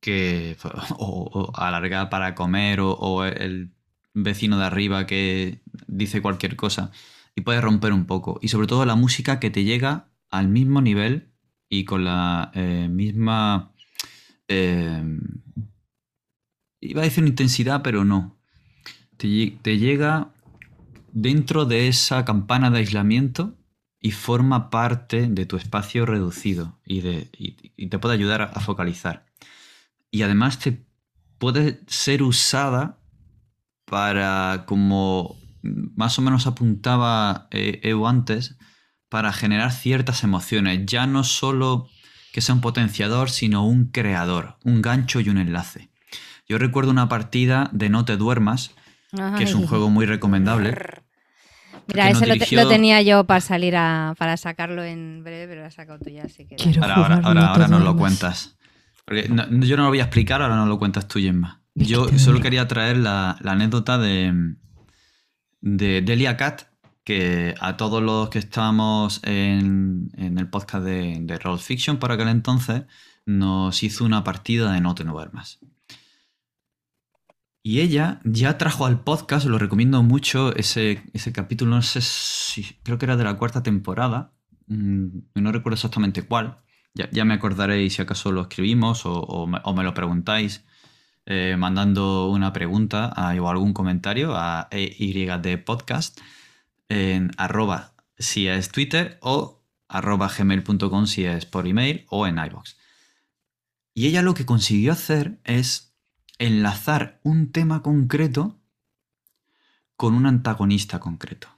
que 0.01 0.59
o, 0.99 1.31
o 1.33 1.57
alargar 1.59 2.11
para 2.11 2.35
comer, 2.35 2.81
o, 2.83 3.25
el 3.25 3.71
vecino 4.13 4.59
de 4.59 4.67
arriba 4.67 5.07
que 5.07 5.63
dice 5.87 6.21
cualquier 6.21 6.55
cosa, 6.55 6.91
y 7.35 7.41
puedes 7.41 7.63
romper 7.63 7.95
un 7.95 8.05
poco. 8.05 8.39
Y 8.43 8.49
sobre 8.49 8.67
todo 8.67 8.85
la 8.85 8.95
música 8.95 9.41
que 9.41 9.49
te 9.49 9.65
llega 9.65 10.11
al 10.31 10.49
mismo 10.49 10.83
nivel 10.83 11.31
y 11.71 11.87
con 11.87 12.05
la 12.05 12.51
eh, 12.55 12.89
misma 12.91 13.73
eh, 14.49 15.03
iba 16.81 17.02
a 17.02 17.05
decir 17.05 17.27
intensidad, 17.27 17.82
pero 17.82 18.05
no. 18.05 18.36
Te, 19.16 19.28
lle- 19.28 19.59
te 19.62 19.78
llega 19.78 20.32
dentro 21.12 21.65
de 21.65 21.89
esa 21.89 22.24
campana 22.24 22.70
de 22.70 22.78
aislamiento 22.78 23.57
y 24.01 24.12
forma 24.12 24.70
parte 24.70 25.27
de 25.28 25.44
tu 25.47 25.57
espacio 25.57 26.07
reducido 26.07 26.78
y, 26.86 27.01
te 27.89 27.98
puede 27.98 28.15
ayudar 28.15 28.43
a, 28.43 28.44
a 28.47 28.61
focalizar. 28.61 29.27
Y 30.11 30.23
además 30.23 30.59
te 30.59 30.85
puede 31.39 31.81
ser 31.86 32.23
usada 32.23 32.98
para, 33.85 34.65
como 34.66 35.36
más 35.62 36.19
o 36.19 36.23
menos 36.23 36.47
apuntaba 36.47 37.48
eh, 37.51 37.81
Eu 37.82 38.07
antes, 38.07 38.57
para 39.09 39.32
generar 39.32 39.73
ciertas 39.73 40.23
emociones. 40.24 40.86
Ya 40.86 41.07
no 41.07 41.24
solo 41.24 41.89
que 42.32 42.40
sea 42.40 42.55
un 42.55 42.61
potenciador, 42.61 43.28
sino 43.28 43.66
un 43.66 43.86
creador, 43.86 44.57
un 44.65 44.81
gancho 44.81 45.20
y 45.20 45.28
un 45.28 45.39
enlace. 45.39 45.90
Yo 46.51 46.59
recuerdo 46.59 46.90
una 46.90 47.09
partida 47.09 47.70
de 47.72 47.89
No 47.90 48.05
te 48.05 48.16
duermas, 48.16 48.72
que 49.39 49.44
es 49.44 49.55
un 49.55 49.68
juego 49.68 49.89
muy 49.89 50.05
recomendable. 50.05 50.77
Mira, 51.86 52.09
nos 52.10 52.16
ese 52.22 52.27
lo, 52.27 52.32
te- 52.35 52.39
dirigió- 52.40 52.62
lo 52.64 52.68
tenía 52.68 53.01
yo 53.02 53.22
para 53.24 53.40
salir 53.40 53.77
a, 53.77 54.14
para 54.18 54.36
sacarlo 54.36 54.82
en 54.82 55.22
breve, 55.22 55.47
pero 55.47 55.60
lo 55.60 55.68
has 55.68 55.74
sacado 55.74 56.01
tú 56.01 56.10
ya, 56.10 56.24
así 56.24 56.47
que. 56.47 56.56
Quiero 56.56 56.82
Ahora, 56.82 56.94
ahora, 56.97 57.20
ahora, 57.22 57.47
ahora 57.52 57.68
nos 57.68 57.82
lo 57.85 57.97
cuentas. 57.97 58.56
Porque 59.05 59.28
no- 59.28 59.48
yo 59.64 59.77
no 59.77 59.85
lo 59.85 59.89
voy 59.90 60.01
a 60.01 60.05
explicar, 60.05 60.43
ahora 60.43 60.56
no 60.56 60.66
lo 60.66 60.77
cuentas 60.78 61.06
tú, 61.06 61.20
Gemma. 61.20 61.62
Yo 61.77 62.09
solo 62.18 62.40
quería 62.40 62.66
traer 62.66 62.97
la, 62.97 63.36
la 63.40 63.52
anécdota 63.52 63.97
de, 63.97 64.55
de 65.60 66.02
Delia 66.02 66.36
Cat, 66.36 66.62
que 67.05 67.55
a 67.60 67.77
todos 67.77 68.02
los 68.02 68.28
que 68.28 68.40
estábamos 68.40 69.20
en, 69.24 70.10
en 70.16 70.36
el 70.39 70.48
podcast 70.48 70.85
de, 70.85 71.16
de 71.20 71.39
Roll 71.39 71.60
Fiction 71.60 71.98
para 71.98 72.14
aquel 72.14 72.28
entonces, 72.28 72.82
nos 73.24 73.82
hizo 73.85 74.05
una 74.05 74.24
partida 74.24 74.72
de 74.72 74.81
No 74.81 74.94
te 74.97 75.05
duermas. 75.05 75.60
Y 77.62 77.81
ella 77.81 78.20
ya 78.24 78.57
trajo 78.57 78.87
al 78.87 79.05
podcast, 79.05 79.47
lo 79.47 79.59
recomiendo 79.59 80.03
mucho, 80.03 80.55
ese, 80.57 81.03
ese 81.12 81.32
capítulo, 81.32 81.77
no 81.77 81.82
sé 81.82 82.01
si, 82.01 82.65
creo 82.82 82.97
que 82.97 83.05
era 83.05 83.16
de 83.16 83.24
la 83.24 83.37
cuarta 83.37 83.62
temporada, 83.62 84.32
mm, 84.66 85.07
no 85.35 85.53
recuerdo 85.53 85.74
exactamente 85.74 86.23
cuál, 86.23 86.62
ya, 86.95 87.11
ya 87.11 87.24
me 87.24 87.35
acordaréis 87.35 87.95
si 87.95 88.03
acaso 88.03 88.32
lo 88.32 88.43
escribimos 88.43 89.05
o, 89.05 89.12
o 89.12 89.74
me, 89.74 89.85
lo 89.85 89.95
preguntáis 89.95 90.65
eh, 91.27 91.57
mandando 91.59 92.28
una 92.31 92.53
pregunta 92.53 93.12
o 93.41 93.49
algún 93.49 93.73
comentario 93.73 94.35
a 94.35 94.69
EYD 94.70 95.62
Podcast 95.65 96.19
en 96.89 97.31
arroba 97.37 97.95
si 98.19 98.49
es 98.49 98.70
Twitter 98.70 99.19
o 99.20 99.62
arroba 99.89 100.28
gmail.com 100.28 101.07
si 101.07 101.24
es 101.24 101.47
por 101.47 101.66
email 101.66 102.07
o 102.09 102.27
en 102.27 102.39
iVoox. 102.39 102.77
Y 103.95 104.07
ella 104.07 104.23
lo 104.23 104.35
que 104.35 104.47
consiguió 104.47 104.93
hacer 104.93 105.41
es 105.45 105.90
enlazar 106.41 107.21
un 107.23 107.53
tema 107.53 107.83
concreto 107.83 108.59
con 109.97 110.15
un 110.15 110.27
antagonista 110.27 110.99
concreto. 110.99 111.49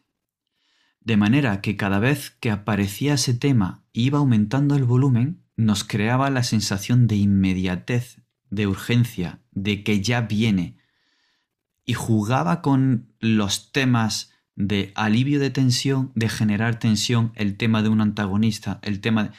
De 1.01 1.17
manera 1.17 1.61
que 1.61 1.77
cada 1.77 2.01
vez 2.01 2.31
que 2.31 2.51
aparecía 2.51 3.15
ese 3.15 3.33
tema 3.33 3.85
e 3.95 4.03
iba 4.03 4.19
aumentando 4.19 4.75
el 4.75 4.83
volumen, 4.83 5.45
nos 5.57 5.85
creaba 5.85 6.31
la 6.31 6.43
sensación 6.43 7.07
de 7.07 7.15
inmediatez, 7.15 8.23
de 8.51 8.67
urgencia, 8.67 9.41
de 9.53 9.85
que 9.85 10.03
ya 10.03 10.23
viene. 10.23 10.79
Y 11.85 11.95
jugaba 11.95 12.61
con 12.61 13.15
los 13.21 13.71
temas 13.71 14.33
de 14.57 14.93
alivio 14.97 15.39
de 15.39 15.51
tensión, 15.51 16.11
de 16.17 16.29
generar 16.29 16.81
tensión, 16.81 17.33
el 17.37 17.57
tema 17.57 17.83
de 17.83 17.89
un 17.89 18.01
antagonista, 18.01 18.81
el 18.83 19.01
tema 19.01 19.25
de... 19.25 19.31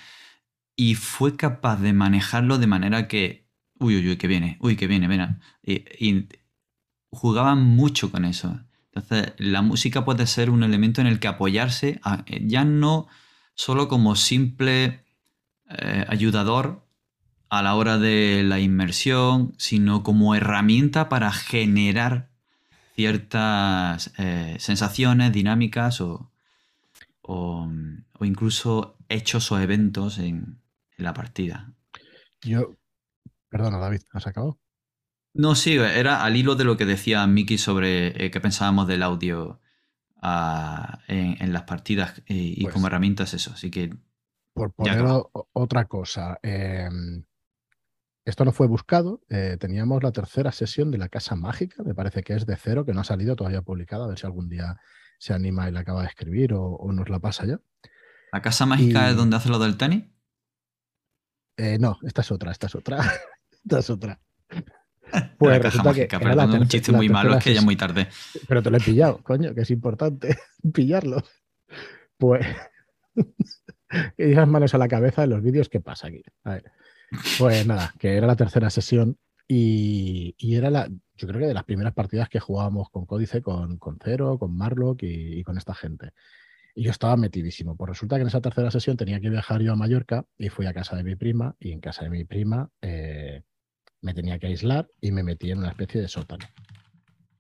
Y 0.77 0.95
fue 0.95 1.35
capaz 1.35 1.81
de 1.81 1.91
manejarlo 1.91 2.57
de 2.59 2.67
manera 2.67 3.07
que, 3.09 3.42
uy, 3.79 3.97
uy, 3.97 4.09
uy, 4.09 4.17
que 4.17 4.27
viene, 4.27 4.57
uy, 4.59 4.75
que 4.75 4.87
viene, 4.87 5.07
ven. 5.07 5.39
Y, 5.63 6.27
jugaban 7.09 7.63
mucho 7.63 8.11
con 8.11 8.25
eso. 8.25 8.59
Entonces, 8.93 9.33
la 9.37 9.61
música 9.61 10.03
puede 10.03 10.25
ser 10.25 10.49
un 10.49 10.63
elemento 10.63 10.99
en 10.99 11.07
el 11.07 11.19
que 11.19 11.27
apoyarse, 11.27 11.99
eh, 12.25 12.41
ya 12.45 12.63
no 12.63 13.07
solo 13.55 13.87
como 13.87 14.15
simple 14.15 15.05
eh, 15.69 16.05
ayudador 16.07 16.85
a 17.49 17.61
la 17.61 17.75
hora 17.75 17.99
de 17.99 18.43
la 18.43 18.59
inmersión, 18.59 19.53
sino 19.57 20.01
como 20.01 20.33
herramienta 20.33 21.07
para 21.07 21.31
generar 21.31 22.29
ciertas 22.95 24.11
eh, 24.17 24.55
sensaciones, 24.59 25.31
dinámicas 25.31 26.01
o, 26.01 26.29
incluso 28.21 28.97
hechos 29.09 29.51
o 29.51 29.59
eventos 29.59 30.17
en, 30.17 30.59
en 30.97 31.03
la 31.03 31.13
partida. 31.13 31.73
Yo, 32.41 32.75
perdona, 33.53 33.77
David, 33.77 34.01
¿has 34.11 34.27
acabado? 34.27 34.59
No, 35.35 35.55
sí, 35.55 35.75
era 35.77 36.23
al 36.23 36.35
hilo 36.35 36.55
de 36.55 36.63
lo 36.63 36.75
que 36.77 36.85
decía 36.85 37.25
Miki 37.27 37.57
sobre 37.57 38.25
eh, 38.25 38.29
qué 38.31 38.41
pensábamos 38.41 38.87
del 38.87 39.01
audio 39.03 39.61
ah, 40.21 40.99
en, 41.07 41.41
en 41.41 41.53
las 41.53 41.63
partidas 41.63 42.19
eh, 42.27 42.33
y 42.35 42.63
Pues- 42.63 42.73
como 42.73 42.87
herramientas 42.87 43.33
eso. 43.33 43.51
Así 43.53 43.71
que 43.71 43.91
Por 44.53 44.73
poner 44.73 45.03
otra 45.53 45.85
cosa, 45.85 46.37
eh, 46.43 46.87
esto 48.25 48.45
no 48.45 48.51
fue 48.51 48.67
buscado. 48.67 49.21
eh, 49.29 49.57
teníamos 49.59 50.03
la 50.03 50.11
tercera 50.11 50.51
sesión 50.51 50.91
de 50.91 50.97
la 50.97 51.09
Casa 51.09 51.35
Mágica, 51.35 51.83
me 51.83 51.95
parece 51.95 52.21
que 52.23 52.33
es 52.35 52.45
de 52.45 52.55
cero, 52.55 52.85
que 52.85 52.93
no 52.93 53.01
ha 53.01 53.03
salido 53.03 53.35
todavía 53.35 53.61
publicada. 53.63 54.05
A 54.05 54.09
ver 54.09 54.19
si 54.19 54.25
algún 54.27 54.49
día 54.49 54.77
se 55.19 55.33
anima 55.33 55.67
y 55.67 55.71
la 55.71 55.79
acaba 55.81 56.01
de 56.01 56.07
escribir 56.09 56.53
o, 56.53 56.63
o 56.63 56.91
nos 56.91 57.09
la 57.09 57.19
pasa 57.19 57.45
ya. 57.45 57.59
la 58.31 58.41
casa 58.41 58.65
mágica 58.65 59.07
Y- 59.07 59.11
es 59.11 59.17
donde 59.17 59.35
hace 59.37 59.49
lo 59.49 59.59
del 59.59 59.77
tenis. 59.77 60.03
Eh, 61.57 61.77
no, 61.79 61.97
esta 62.03 62.21
es 62.21 62.31
otra, 62.31 62.51
esta 62.51 62.67
es 62.67 62.75
otra. 62.75 62.97
es 63.69 63.89
otra. 63.89 64.19
la 65.11 65.35
Pues 65.37 65.57
caja 65.57 65.69
resulta 65.69 65.93
que 65.93 65.99
mágica, 66.01 66.17
era 66.17 66.35
la 66.35 66.45
un 66.45 66.67
chiste 66.67 66.91
la 66.91 66.97
muy 66.97 67.09
malo, 67.09 67.37
es 67.37 67.43
que 67.43 67.53
ya 67.53 67.61
muy 67.61 67.75
tarde. 67.75 68.07
Pero 68.47 68.61
te 68.61 68.69
lo 68.69 68.77
he 68.77 68.81
pillado, 68.81 69.19
coño, 69.23 69.53
que 69.53 69.61
es 69.61 69.71
importante 69.71 70.37
pillarlo. 70.73 71.23
Pues. 72.17 72.45
que 74.17 74.25
digas 74.25 74.47
manos 74.47 74.73
a 74.73 74.77
la 74.77 74.87
cabeza 74.87 75.21
de 75.21 75.27
los 75.27 75.41
vídeos, 75.41 75.69
¿qué 75.69 75.79
pasa 75.79 76.07
aquí? 76.07 76.23
A 76.43 76.51
ver. 76.51 76.71
Pues 77.37 77.65
nada, 77.67 77.93
que 77.99 78.17
era 78.17 78.25
la 78.25 78.35
tercera 78.35 78.69
sesión 78.69 79.17
y, 79.47 80.35
y 80.37 80.55
era 80.55 80.69
la. 80.69 80.89
Yo 81.15 81.27
creo 81.27 81.39
que 81.39 81.47
de 81.47 81.53
las 81.53 81.63
primeras 81.63 81.93
partidas 81.93 82.27
que 82.27 82.39
jugábamos 82.39 82.89
con 82.89 83.05
Códice, 83.05 83.43
con, 83.43 83.77
con 83.77 83.99
Cero, 84.03 84.39
con 84.39 84.55
Marlock 84.55 85.03
y, 85.03 85.39
y 85.39 85.43
con 85.43 85.57
esta 85.57 85.75
gente. 85.75 86.09
Y 86.73 86.83
yo 86.83 86.91
estaba 86.91 87.15
metidísimo. 87.17 87.75
Pues 87.77 87.89
resulta 87.89 88.15
que 88.15 88.23
en 88.23 88.29
esa 88.29 88.41
tercera 88.41 88.71
sesión 88.71 88.97
tenía 88.97 89.19
que 89.19 89.29
viajar 89.29 89.61
yo 89.61 89.73
a 89.73 89.75
Mallorca 89.75 90.25
y 90.39 90.49
fui 90.49 90.65
a 90.65 90.73
casa 90.73 90.95
de 90.95 91.03
mi 91.03 91.15
prima. 91.15 91.55
Y 91.59 91.71
en 91.71 91.81
casa 91.81 92.03
de 92.03 92.09
mi 92.09 92.25
prima 92.25 92.71
eh, 92.81 93.43
me 94.03 94.13
tenía 94.13 94.37
que 94.37 94.47
aislar 94.47 94.87
y 95.01 95.11
me 95.11 95.23
metí 95.23 95.49
en 95.49 95.59
una 95.59 95.69
especie 95.69 96.01
de 96.01 96.07
sótano. 96.07 96.45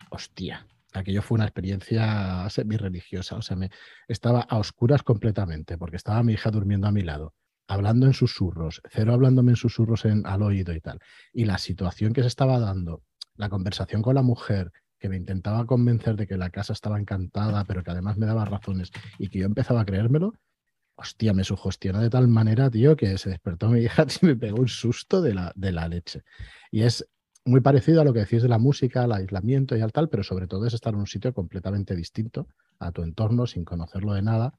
Hostia, 0.09 0.65
aquello 0.93 1.21
fue 1.21 1.35
una 1.35 1.43
experiencia 1.43 2.49
semi-religiosa. 2.49 3.35
O 3.35 3.41
sea, 3.41 3.57
me, 3.57 3.69
estaba 4.07 4.41
a 4.41 4.57
oscuras 4.57 5.03
completamente 5.03 5.77
porque 5.77 5.97
estaba 5.97 6.23
mi 6.23 6.33
hija 6.33 6.49
durmiendo 6.51 6.87
a 6.87 6.91
mi 6.91 7.01
lado, 7.01 7.33
hablando 7.67 8.05
en 8.05 8.13
susurros, 8.13 8.81
cero 8.89 9.13
hablándome 9.13 9.51
en 9.51 9.55
susurros 9.57 10.05
en, 10.05 10.25
al 10.25 10.41
oído 10.41 10.73
y 10.73 10.79
tal. 10.79 10.99
Y 11.33 11.45
la 11.45 11.57
situación 11.57 12.13
que 12.13 12.21
se 12.21 12.27
estaba 12.27 12.57
dando, 12.59 13.03
la 13.35 13.49
conversación 13.49 14.01
con 14.01 14.15
la 14.15 14.21
mujer 14.21 14.71
que 14.99 15.09
me 15.09 15.17
intentaba 15.17 15.65
convencer 15.65 16.15
de 16.15 16.27
que 16.27 16.37
la 16.37 16.49
casa 16.49 16.71
estaba 16.71 16.97
encantada, 16.97 17.65
pero 17.65 17.83
que 17.83 17.91
además 17.91 18.17
me 18.17 18.25
daba 18.25 18.45
razones 18.45 18.89
y 19.19 19.27
que 19.27 19.39
yo 19.39 19.45
empezaba 19.45 19.81
a 19.81 19.85
creérmelo, 19.85 20.33
hostia, 20.95 21.33
me 21.33 21.43
sugestionó 21.43 22.01
de 22.01 22.09
tal 22.09 22.27
manera, 22.27 22.69
tío, 22.69 22.95
que 22.95 23.17
se 23.17 23.29
despertó 23.29 23.69
mi 23.69 23.79
hija 23.83 24.05
y 24.21 24.25
me 24.25 24.35
pegó 24.35 24.59
un 24.59 24.67
susto 24.67 25.21
de 25.21 25.33
la, 25.33 25.51
de 25.55 25.71
la 25.71 25.87
leche. 25.87 26.23
Y 26.71 26.83
es 26.83 27.07
muy 27.45 27.61
parecido 27.61 28.01
a 28.01 28.03
lo 28.03 28.13
que 28.13 28.19
decís 28.19 28.41
de 28.41 28.49
la 28.49 28.57
música, 28.57 29.03
al 29.03 29.11
aislamiento 29.11 29.75
y 29.75 29.81
al 29.81 29.91
tal, 29.91 30.09
pero 30.09 30.23
sobre 30.23 30.47
todo 30.47 30.65
es 30.65 30.73
estar 30.73 30.93
en 30.93 30.99
un 30.99 31.07
sitio 31.07 31.33
completamente 31.33 31.95
distinto 31.95 32.47
a 32.79 32.91
tu 32.91 33.03
entorno, 33.03 33.47
sin 33.47 33.65
conocerlo 33.65 34.13
de 34.13 34.21
nada, 34.21 34.53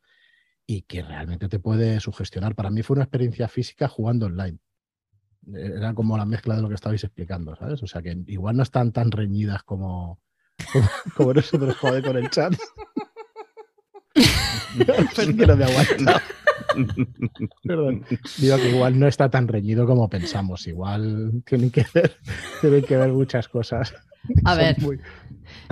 y 0.67 0.83
que 0.83 1.03
realmente 1.03 1.49
te 1.49 1.59
puede 1.59 2.01
sugestionar. 2.01 2.55
Para 2.55 2.71
mí 2.71 2.83
fue 2.83 2.95
una 2.95 3.05
experiencia 3.05 3.49
física 3.49 3.89
jugando 3.89 4.27
online. 4.27 4.59
Era 5.53 5.95
como 5.95 6.17
la 6.17 6.25
mezcla 6.25 6.57
de 6.57 6.63
lo 6.63 6.69
que 6.69 6.75
estabais 6.75 7.05
explicando, 7.05 7.55
¿sabes? 7.57 7.83
O 7.83 7.87
sea 7.87 8.03
que 8.03 8.17
igual 8.27 8.57
no 8.57 8.63
están 8.63 8.93
tan 8.93 9.11
reñidas 9.11 9.63
como, 9.63 10.21
como, 10.73 10.89
como 11.17 11.35
nosotros 11.35 11.77
joder 11.77 12.03
con 12.03 12.17
el 12.17 12.31
chat. 12.31 12.55
Que 15.37 15.47
no 15.47 15.57
me 15.57 15.65
aguanta. 15.65 16.23
Perdón. 17.63 18.05
Digo 18.39 18.57
que 18.57 18.71
igual 18.71 18.99
no 18.99 19.07
está 19.07 19.31
tan 19.31 19.49
reñido 19.49 19.87
como 19.87 20.09
pensamos. 20.09 20.67
Igual 20.67 21.43
tienen 21.47 21.71
que 21.71 21.85
ver, 21.95 22.17
tienen 22.61 22.83
que 22.83 22.97
ver 22.97 23.11
muchas 23.11 23.49
cosas. 23.49 23.95
A 24.45 24.55
ver. 24.55 24.79
muy- 24.81 24.97
Yo 24.99 25.03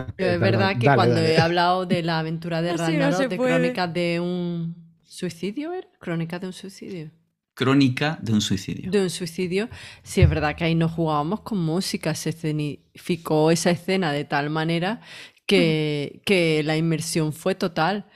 es 0.02 0.12
Perdón, 0.16 0.40
verdad 0.40 0.78
que 0.78 0.86
dale, 0.86 0.96
cuando 0.96 1.14
dale. 1.16 1.34
he 1.34 1.38
hablado 1.38 1.86
de 1.86 2.02
la 2.02 2.18
aventura 2.18 2.62
de 2.62 2.72
no 2.72 2.76
Ragnarok, 2.78 3.28
de 3.28 3.36
puede. 3.36 3.54
crónicas 3.56 3.92
de 3.94 4.20
un 4.20 4.76
suicidio, 5.02 5.72
¿era? 5.72 5.88
Crónicas 5.98 6.40
de 6.40 6.46
un 6.46 6.52
suicidio. 6.52 7.10
Crónica 7.54 8.18
de 8.22 8.32
un 8.32 8.40
suicidio. 8.40 8.90
De 8.90 9.02
un 9.02 9.10
suicidio, 9.10 9.68
sí 10.02 10.22
es 10.22 10.28
verdad 10.28 10.56
que 10.56 10.64
ahí 10.64 10.74
no 10.74 10.88
jugábamos 10.88 11.40
con 11.40 11.58
música, 11.58 12.14
se 12.14 12.30
escenificó 12.30 13.50
esa 13.50 13.70
escena 13.70 14.10
de 14.12 14.24
tal 14.24 14.48
manera 14.48 15.00
que, 15.44 16.22
que 16.24 16.62
la 16.62 16.78
inmersión 16.78 17.32
fue 17.34 17.54
total. 17.54 18.06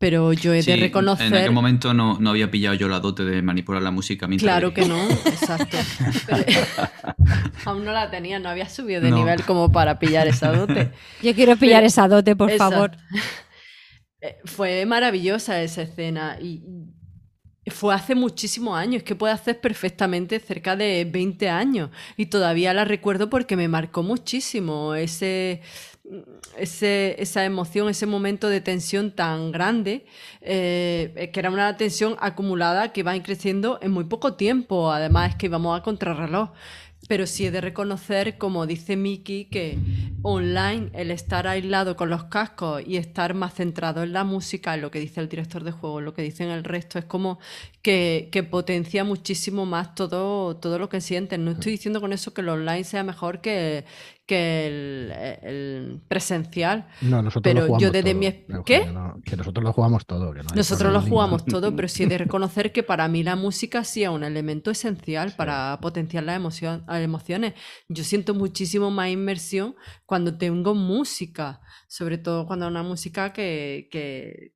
Pero 0.00 0.32
yo 0.32 0.54
he 0.54 0.62
Sí, 0.62 0.70
de 0.70 0.74
En 0.78 0.80
reconocer. 0.80 1.32
aquel 1.32 1.52
momento 1.52 1.92
no, 1.94 2.18
no 2.18 2.30
había 2.30 2.50
pillado 2.50 2.74
yo 2.74 2.88
la 2.88 3.00
dote 3.00 3.22
de 3.22 3.42
manipular 3.42 3.82
la 3.82 3.90
música 3.90 4.26
mientras 4.26 4.50
Claro 4.50 4.72
que 4.74 4.86
no, 4.86 4.98
exacto. 5.26 5.76
Aún 7.66 7.84
no 7.84 7.92
la 7.92 8.10
tenía, 8.10 8.38
no 8.38 8.48
había 8.48 8.68
subido 8.68 9.00
de 9.02 9.10
No. 9.10 9.16
nivel 9.18 9.44
como 9.44 9.70
para 9.70 9.98
pillar 9.98 10.26
esa 10.26 10.50
dote. 10.52 10.90
Yo 11.22 11.34
quiero 11.34 11.56
pillar 11.56 11.80
Pero- 11.80 11.86
esa 11.86 12.08
dote, 12.08 12.34
por 12.34 12.50
Exacto. 12.50 12.72
favor. 12.74 12.90
Eh, 14.22 14.38
Fue 14.46 14.84
maravillosa 14.86 15.62
esa 15.62 15.82
escena 15.82 16.38
y 16.40 16.62
y 17.62 17.70
fue 17.70 17.92
hace 17.94 18.14
muchísimos 18.14 18.74
años, 18.74 19.02
que 19.02 19.14
puede 19.14 19.34
hacer 19.34 19.60
perfectamente 19.60 20.40
cerca 20.40 20.76
de 20.76 21.04
20 21.04 21.50
años 21.50 21.90
y 22.16 22.26
todavía 22.26 22.72
la 22.72 22.86
recuerdo 22.86 23.28
porque 23.28 23.54
me 23.54 23.68
marcó 23.68 24.02
muchísimo 24.02 24.94
ese, 24.94 25.60
ese, 26.56 27.20
esa 27.20 27.44
emoción, 27.44 27.88
ese 27.88 28.06
momento 28.06 28.48
de 28.48 28.60
tensión 28.60 29.12
tan 29.12 29.52
grande, 29.52 30.06
eh, 30.40 31.30
que 31.32 31.40
era 31.40 31.50
una 31.50 31.76
tensión 31.76 32.16
acumulada 32.20 32.92
que 32.92 33.02
va 33.02 33.20
creciendo 33.22 33.78
en 33.82 33.92
muy 33.92 34.04
poco 34.04 34.34
tiempo, 34.34 34.92
además 34.92 35.30
es 35.30 35.36
que 35.36 35.46
íbamos 35.46 35.78
a 35.78 35.82
contrarreloj. 35.82 36.50
Pero 37.08 37.26
sí 37.26 37.46
he 37.46 37.50
de 37.50 37.60
reconocer, 37.60 38.38
como 38.38 38.66
dice 38.66 38.94
Miki, 38.94 39.46
que 39.46 39.78
online 40.22 40.90
el 40.92 41.10
estar 41.10 41.48
aislado 41.48 41.96
con 41.96 42.10
los 42.10 42.24
cascos 42.24 42.82
y 42.86 42.98
estar 42.98 43.34
más 43.34 43.54
centrado 43.54 44.02
en 44.02 44.12
la 44.12 44.22
música, 44.22 44.74
en 44.74 44.82
lo 44.82 44.90
que 44.90 45.00
dice 45.00 45.20
el 45.20 45.28
director 45.28 45.64
de 45.64 45.72
juego, 45.72 45.98
en 45.98 46.04
lo 46.04 46.14
que 46.14 46.22
dicen 46.22 46.50
el 46.50 46.62
resto, 46.62 46.98
es 46.98 47.06
como 47.06 47.40
que, 47.82 48.28
que 48.32 48.42
potencia 48.42 49.04
muchísimo 49.04 49.64
más 49.66 49.94
todo, 49.94 50.56
todo 50.56 50.78
lo 50.78 50.88
que 50.88 51.00
sienten. 51.00 51.44
No 51.44 51.52
estoy 51.52 51.72
diciendo 51.72 52.00
con 52.00 52.12
eso 52.12 52.34
que 52.34 52.40
el 52.42 52.48
online 52.50 52.84
sea 52.84 53.02
mejor 53.04 53.40
que, 53.40 53.84
que 54.26 54.66
el, 54.66 55.12
el 55.42 56.02
presencial. 56.06 56.88
No, 57.00 57.22
nosotros 57.22 57.42
Pero 57.42 57.60
lo 57.60 57.66
jugamos 57.68 57.82
yo 57.82 57.90
desde 57.90 58.10
todo, 58.12 58.20
mi- 58.20 58.64
¿Qué? 58.64 58.84
no, 58.92 59.14
que 59.24 59.36
nosotros 59.36 59.64
lo 59.64 59.72
jugamos 59.72 60.04
todo. 60.06 60.32
que 60.32 60.42
no 60.42 60.48
hay 60.50 60.56
Nosotros 60.58 60.92
lo 60.92 61.00
jugamos 61.00 61.44
todo, 61.46 61.74
pero 61.74 61.88
sí 61.88 62.02
he 62.02 62.06
de 62.06 62.18
reconocer 62.26 62.70
que 62.72 62.82
para 62.82 63.08
mí 63.08 63.22
la 63.22 63.34
música 63.36 63.82
sí 63.84 64.02
es 64.02 64.10
un 64.10 64.24
elemento 64.24 64.70
esencial 64.70 65.32
para 65.36 65.78
potenciar 65.80 66.24
las 66.24 66.36
emoción- 66.36 66.84
las 66.86 67.00
emociones. 67.02 67.54
Yo 67.88 68.04
siento 68.04 68.34
muchísimo 68.34 68.90
más 68.90 69.08
inmersión 69.08 69.74
cuando 70.04 70.36
tengo 70.36 70.74
música, 70.74 71.60
sobre 71.88 72.18
todo 72.18 72.46
cuando 72.46 72.66
es 72.66 72.70
una 72.70 72.82
música 72.82 73.32
que, 73.32 73.88
que, 73.90 74.52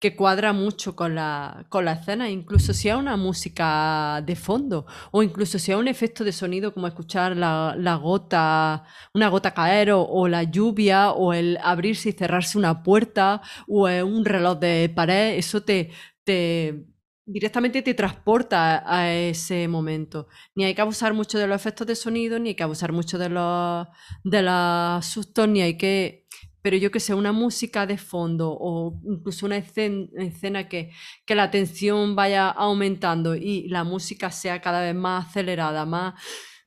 que- 0.00 0.16
cuadra 0.16 0.52
mucho 0.52 0.94
con 0.96 1.14
la, 1.14 1.66
con 1.68 1.84
la 1.84 1.92
escena, 1.92 2.30
incluso 2.30 2.72
si 2.72 2.88
es 2.88 2.94
una 2.94 3.16
música 3.16 4.22
de 4.24 4.36
fondo 4.36 4.86
o 5.10 5.22
incluso 5.22 5.58
si 5.58 5.72
es 5.72 5.78
un 5.78 5.88
efecto 5.88 6.24
de 6.24 6.32
sonido 6.32 6.72
como 6.74 6.86
escuchar 6.86 7.36
la, 7.36 7.74
la 7.78 7.96
gota, 7.96 8.84
una 9.14 9.28
gota 9.28 9.52
caer 9.54 9.90
o, 9.92 10.28
la 10.28 10.42
lluvia 10.44 11.10
o 11.12 11.32
el 11.32 11.58
abrirse 11.62 12.10
y 12.10 12.12
cerrarse 12.12 12.58
una 12.58 12.82
puerta 12.82 13.42
o 13.68 13.86
un 13.88 14.24
reloj 14.24 14.58
de 14.58 14.90
pared, 14.94 15.36
eso 15.36 15.62
te, 15.62 15.90
te 16.24 16.84
directamente 17.26 17.82
te 17.82 17.94
transporta 17.94 18.82
a 18.86 19.12
ese 19.12 19.68
momento. 19.68 20.28
Ni 20.54 20.64
hay 20.64 20.74
que 20.74 20.80
abusar 20.80 21.12
mucho 21.14 21.38
de 21.38 21.46
los 21.46 21.56
efectos 21.60 21.86
de 21.86 21.94
sonido, 21.96 22.38
ni 22.38 22.50
hay 22.50 22.54
que 22.54 22.62
abusar 22.62 22.92
mucho 22.92 23.18
de 23.18 23.28
los, 23.28 23.86
de 24.24 24.42
los 24.42 25.04
sustos, 25.06 25.48
ni 25.48 25.60
hay 25.62 25.76
que 25.76 26.26
pero 26.62 26.76
yo 26.76 26.90
que 26.90 27.00
sé, 27.00 27.14
una 27.14 27.32
música 27.32 27.86
de 27.86 27.98
fondo 27.98 28.56
o 28.58 29.00
incluso 29.04 29.46
una 29.46 29.56
escen- 29.58 30.10
escena 30.18 30.68
que, 30.68 30.90
que 31.26 31.34
la 31.34 31.50
tensión 31.50 32.16
vaya 32.16 32.48
aumentando 32.48 33.34
y 33.36 33.68
la 33.68 33.84
música 33.84 34.30
sea 34.30 34.60
cada 34.60 34.80
vez 34.82 34.94
más 34.94 35.28
acelerada, 35.28 35.84
más 35.86 36.14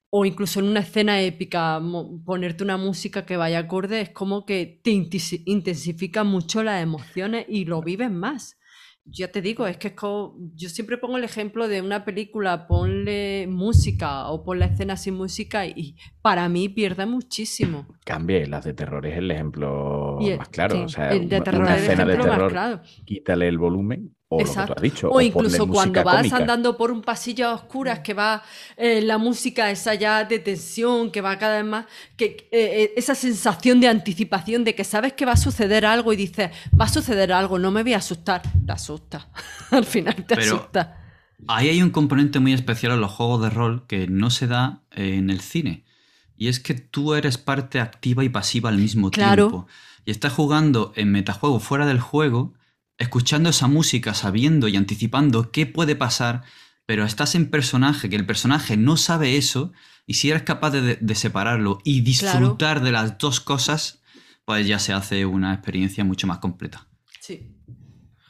o 0.10 0.26
incluso 0.26 0.60
en 0.60 0.68
una 0.68 0.82
escena 0.82 1.22
épica 1.22 1.82
ponerte 2.26 2.64
una 2.64 2.78
música 2.78 3.26
que 3.26 3.38
vaya 3.38 3.60
acorde 3.60 4.02
es 4.02 4.10
como 4.10 4.46
que 4.46 4.82
te 4.84 4.92
intensifica 4.92 6.24
mucho 6.24 6.64
las 6.64 6.84
emociones 6.84 7.46
y 7.48 7.66
lo 7.66 7.82
vives 7.82 8.12
más. 8.12 8.58
Ya 9.14 9.30
te 9.32 9.42
digo, 9.42 9.68
es 9.68 9.78
que 9.78 9.90
es 9.90 9.94
co- 9.94 10.36
yo 10.56 10.70
siempre 10.70 10.98
pongo 10.98 11.18
el 11.18 11.24
ejemplo 11.24 11.68
de 11.68 11.82
una 11.82 12.06
película, 12.06 12.66
ponle 12.68 13.46
música 13.50 14.28
o 14.30 14.44
ponle 14.44 14.66
escena 14.66 14.96
sin 14.98 15.16
música 15.16 15.66
y 15.66 15.96
para 16.22 16.48
mí 16.50 16.70
pierde 16.70 17.06
muchísimo. 17.06 17.88
Cambie, 18.06 18.48
las 18.48 18.64
de 18.64 18.74
terror 18.74 19.06
es 19.06 19.18
el 19.18 19.30
ejemplo 19.30 20.18
el- 20.22 20.38
más 20.38 20.50
claro. 20.50 20.76
sí, 20.76 20.82
O 20.84 20.90
sea, 20.90 21.10
el 21.12 21.28
de 21.30 21.36
una- 21.36 21.44
terror 21.44 21.68
escena 21.72 22.06
de 22.06 22.18
terror, 22.18 22.52
claro. 22.52 22.82
quítale 23.06 23.48
el 23.48 23.58
volumen 23.58 24.16
o 24.34 24.40
lo 24.40 24.46
que 24.46 24.50
Exacto. 24.50 24.74
tú 24.74 24.80
has 24.80 24.82
dicho. 24.84 25.10
O 25.12 25.20
incluso 25.20 25.68
cuando 25.68 26.04
vas 26.06 26.16
cómica. 26.18 26.38
andando 26.38 26.78
por 26.78 26.90
un 26.92 27.02
pasillo 27.02 27.50
a 27.50 27.54
oscuras 27.54 28.00
que 28.00 28.14
va 28.14 28.42
eh, 28.78 29.02
la 29.02 29.18
música 29.18 29.70
esa 29.70 29.94
ya 29.94 30.24
de 30.24 30.40
tensión, 30.40 31.12
que 31.12 31.20
va 31.20 31.38
cada 31.38 31.58
vez 31.58 31.66
más, 31.66 31.86
que 32.16 32.48
eh, 32.52 32.84
eh, 32.84 32.94
esa 32.96 33.14
sensación 33.14 33.82
de 33.82 33.90
anticipación 33.90 34.64
de 34.64 34.74
que 34.74 34.86
sabes 34.86 35.14
que 35.14 35.26
va 35.26 35.34
a 35.34 35.38
suceder 35.38 35.86
algo 35.86 36.14
y 36.14 36.16
dices, 36.16 36.50
va 36.80 36.86
a 36.86 36.90
suceder 36.90 37.34
algo, 37.34 37.60
no 37.60 37.72
me 37.72 37.84
voy 37.84 37.94
a 37.94 37.98
asustar, 37.98 38.42
te 38.66 38.72
asusta. 38.72 39.28
Al 39.72 39.84
final 39.86 40.16
te 40.16 40.36
Pero- 40.36 40.56
asusta. 40.56 40.98
Ahí 41.48 41.70
hay 41.70 41.82
un 41.82 41.90
componente 41.90 42.40
muy 42.40 42.54
especial 42.54 42.94
en 42.94 43.02
los 43.02 43.12
juegos 43.12 43.42
de 43.42 43.50
rol 43.50 43.86
que 43.88 44.08
no 44.08 44.30
se 44.30 44.46
da 44.48 44.84
eh, 44.92 45.16
en 45.16 45.30
el 45.30 45.42
cine. 45.42 45.84
Y 46.38 46.48
es 46.48 46.60
que 46.60 46.76
tú 46.76 47.16
eres 47.16 47.38
parte 47.38 47.80
activa 47.80 48.24
y 48.24 48.30
pasiva 48.30 48.70
al 48.70 48.78
mismo 48.78 49.12
Claro. 49.12 49.48
tiempo. 49.50 49.68
Y 50.06 50.12
estás 50.12 50.34
jugando 50.34 50.94
en 50.96 51.12
metajuego 51.12 51.60
fuera 51.60 51.86
del 51.86 52.00
juego, 52.00 52.54
escuchando 53.02 53.50
esa 53.50 53.68
música, 53.68 54.14
sabiendo 54.14 54.68
y 54.68 54.78
anticipando 54.78 55.52
qué 55.52 55.66
puede 55.66 55.96
pasar, 55.96 56.44
pero 56.86 57.04
estás 57.04 57.36
en 57.36 57.50
personaje, 57.50 58.10
que 58.10 58.16
el 58.16 58.26
personaje 58.26 58.78
no 58.78 58.96
sabe 58.96 59.38
eso, 59.38 59.74
y 60.06 60.14
si 60.14 60.30
eres 60.30 60.44
capaz 60.44 60.70
de, 60.72 60.96
de 60.96 61.16
separarlo 61.16 61.80
y 61.84 62.02
disfrutar 62.02 62.82
de 62.82 62.92
las 62.92 63.18
dos 63.18 63.40
cosas, 63.40 64.02
pues 64.46 64.68
ya 64.68 64.78
se 64.78 64.94
hace 64.94 65.26
una 65.26 65.54
experiencia 65.54 66.04
mucho 66.04 66.28
más 66.28 66.38
completa. 66.38 66.88
Sí. 67.20 67.56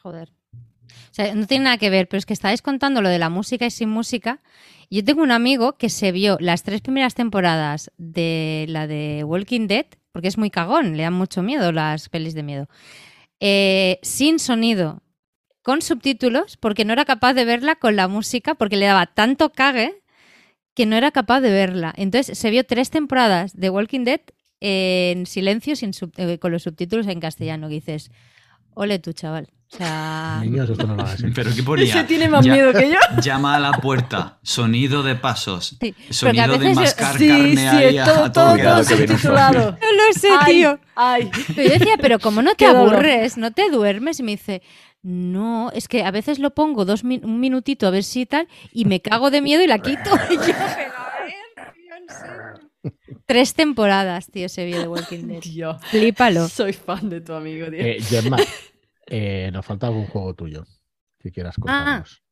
Joder. 0.02 0.32
O 0.90 1.14
sea, 1.14 1.36
no 1.36 1.46
tiene 1.48 1.66
nada 1.66 1.78
que 1.78 1.90
ver, 1.90 2.08
pero 2.08 2.20
es 2.20 2.26
que 2.26 2.34
estáis 2.34 2.62
contando 2.62 3.02
lo 3.02 3.10
de 3.10 3.20
la 3.20 3.30
música 3.30 3.66
y 3.66 3.72
sin 3.72 3.90
música. 3.90 4.42
Yo 4.90 5.04
tengo 5.04 5.22
un 5.22 5.32
amigo 5.32 5.78
que 5.78 5.90
se 5.90 6.14
vio 6.14 6.38
las 6.40 6.64
tres 6.64 6.80
primeras 6.80 7.14
temporadas 7.14 7.92
de 7.98 8.66
la 8.70 8.88
de 8.88 9.24
Walking 9.26 9.68
Dead, 9.68 9.86
porque 10.14 10.30
es 10.30 10.38
muy 10.38 10.50
cagón, 10.50 10.96
le 10.96 11.04
dan 11.04 11.14
mucho 11.14 11.44
miedo 11.44 11.72
las 11.72 12.08
pelis 12.08 12.34
de 12.34 12.44
miedo, 12.44 12.70
eh, 13.42 14.00
sin 14.04 14.40
sonido, 14.40 15.02
con 15.62 15.82
subtítulos, 15.82 16.56
porque 16.58 16.86
no 16.86 16.94
era 16.94 17.04
capaz 17.06 17.34
de 17.34 17.44
verla 17.44 17.76
con 17.76 17.96
la 17.98 18.08
música, 18.08 18.56
porque 18.56 18.78
le 18.78 18.86
daba 18.86 19.08
tanto 19.08 19.52
cague 19.52 20.02
que 20.74 20.86
no 20.86 20.96
era 20.96 21.12
capaz 21.12 21.42
de 21.42 21.52
verla. 21.52 21.94
Entonces 21.98 22.38
se 22.38 22.50
vio 22.50 22.64
tres 22.64 22.90
temporadas 22.90 23.54
de 23.60 23.70
Walking 23.70 24.06
Dead 24.06 24.22
en 24.62 25.26
silencio, 25.26 25.76
sin 25.76 25.94
sub- 25.94 26.14
eh, 26.18 26.38
con 26.40 26.52
los 26.52 26.64
subtítulos 26.64 27.08
en 27.08 27.20
castellano, 27.20 27.68
que 27.68 27.76
dices, 27.76 28.10
ole 28.74 29.00
tú, 29.00 29.12
chaval. 29.12 29.50
O 29.74 29.78
sea, 29.78 30.40
Niños, 30.44 30.70
esto 30.70 30.86
no 30.86 30.96
lo 30.96 31.04
hagáis. 31.04 31.24
Pero 31.34 31.50
¿qué 31.56 31.64
ponía? 31.64 31.86
Ese 31.86 32.04
tiene 32.04 32.28
más 32.28 32.44
Ya- 32.46 32.54
miedo 32.54 32.74
que 32.74 32.90
yo. 32.90 32.98
Llama 33.22 33.56
a 33.56 33.60
la 33.60 33.72
puerta, 33.72 34.38
sonido 34.44 35.02
de 35.02 35.16
pasos, 35.16 35.78
Sí, 35.80 35.96
sonido 36.10 36.46
porque 36.48 36.66
a 36.66 36.70
de 36.70 36.76
mascar 36.76 37.18
Sí, 37.18 37.28
carne 37.30 37.56
sí, 37.56 37.68
ahí 37.68 37.98
a, 37.98 38.04
todo, 38.04 38.32
todo, 38.32 38.84
subtitulado. 38.84 39.72
no 39.72 39.92
lo 39.94 40.14
sé, 40.20 40.28
Ay, 40.42 40.54
tío. 40.56 40.80
ay. 40.96 41.30
Pero 41.56 41.64
yo 41.70 41.80
decía, 41.80 41.94
pero 42.02 42.20
como 42.20 42.42
no 42.42 42.54
te 42.56 42.66
aburres, 42.66 43.38
no 43.38 43.52
te 43.52 43.70
duermes, 43.70 44.20
y 44.20 44.24
me 44.24 44.32
dice, 44.32 44.62
no, 45.04 45.72
es 45.74 45.88
que 45.88 46.04
a 46.04 46.12
veces 46.12 46.38
lo 46.40 46.54
pongo 46.54 46.84
dos 46.84 47.06
min- 47.06 47.24
un 47.24 47.40
minutito 47.40 47.88
a 47.88 47.92
ver 47.92 48.04
si 48.04 48.26
tal, 48.26 48.50
y 48.74 48.84
me 48.86 49.00
cago 49.02 49.32
de 49.32 49.42
miedo 49.42 49.64
y 49.64 49.68
la 49.68 49.80
quito. 49.80 50.12
Y 50.30 50.36
yo, 50.36 50.42
pero 50.44 50.94
a 50.98 51.24
ver, 51.24 51.74
tío, 51.74 51.96
en 51.96 52.10
serio. 52.10 52.70
Tres 53.26 53.54
temporadas, 53.54 54.28
tío, 54.30 54.50
se 54.50 54.66
vio 54.66 54.80
de 54.82 54.88
Walking 54.90 55.28
Dead. 55.28 55.40
Dios. 55.42 55.78
Flípalo. 55.90 56.50
Soy 56.50 56.74
fan 56.74 57.10
de 57.10 57.22
tu 57.22 57.34
amigo, 57.34 57.68
tío. 57.68 57.80
Eh, 57.80 58.02
Gemma, 58.02 58.38
eh, 59.14 59.50
nos 59.52 59.66
falta 59.66 59.88
algún 59.88 60.06
juego 60.06 60.34
tuyo 60.34 60.66
que 61.20 61.32
quieras 61.32 61.58
contarnos. 61.58 62.24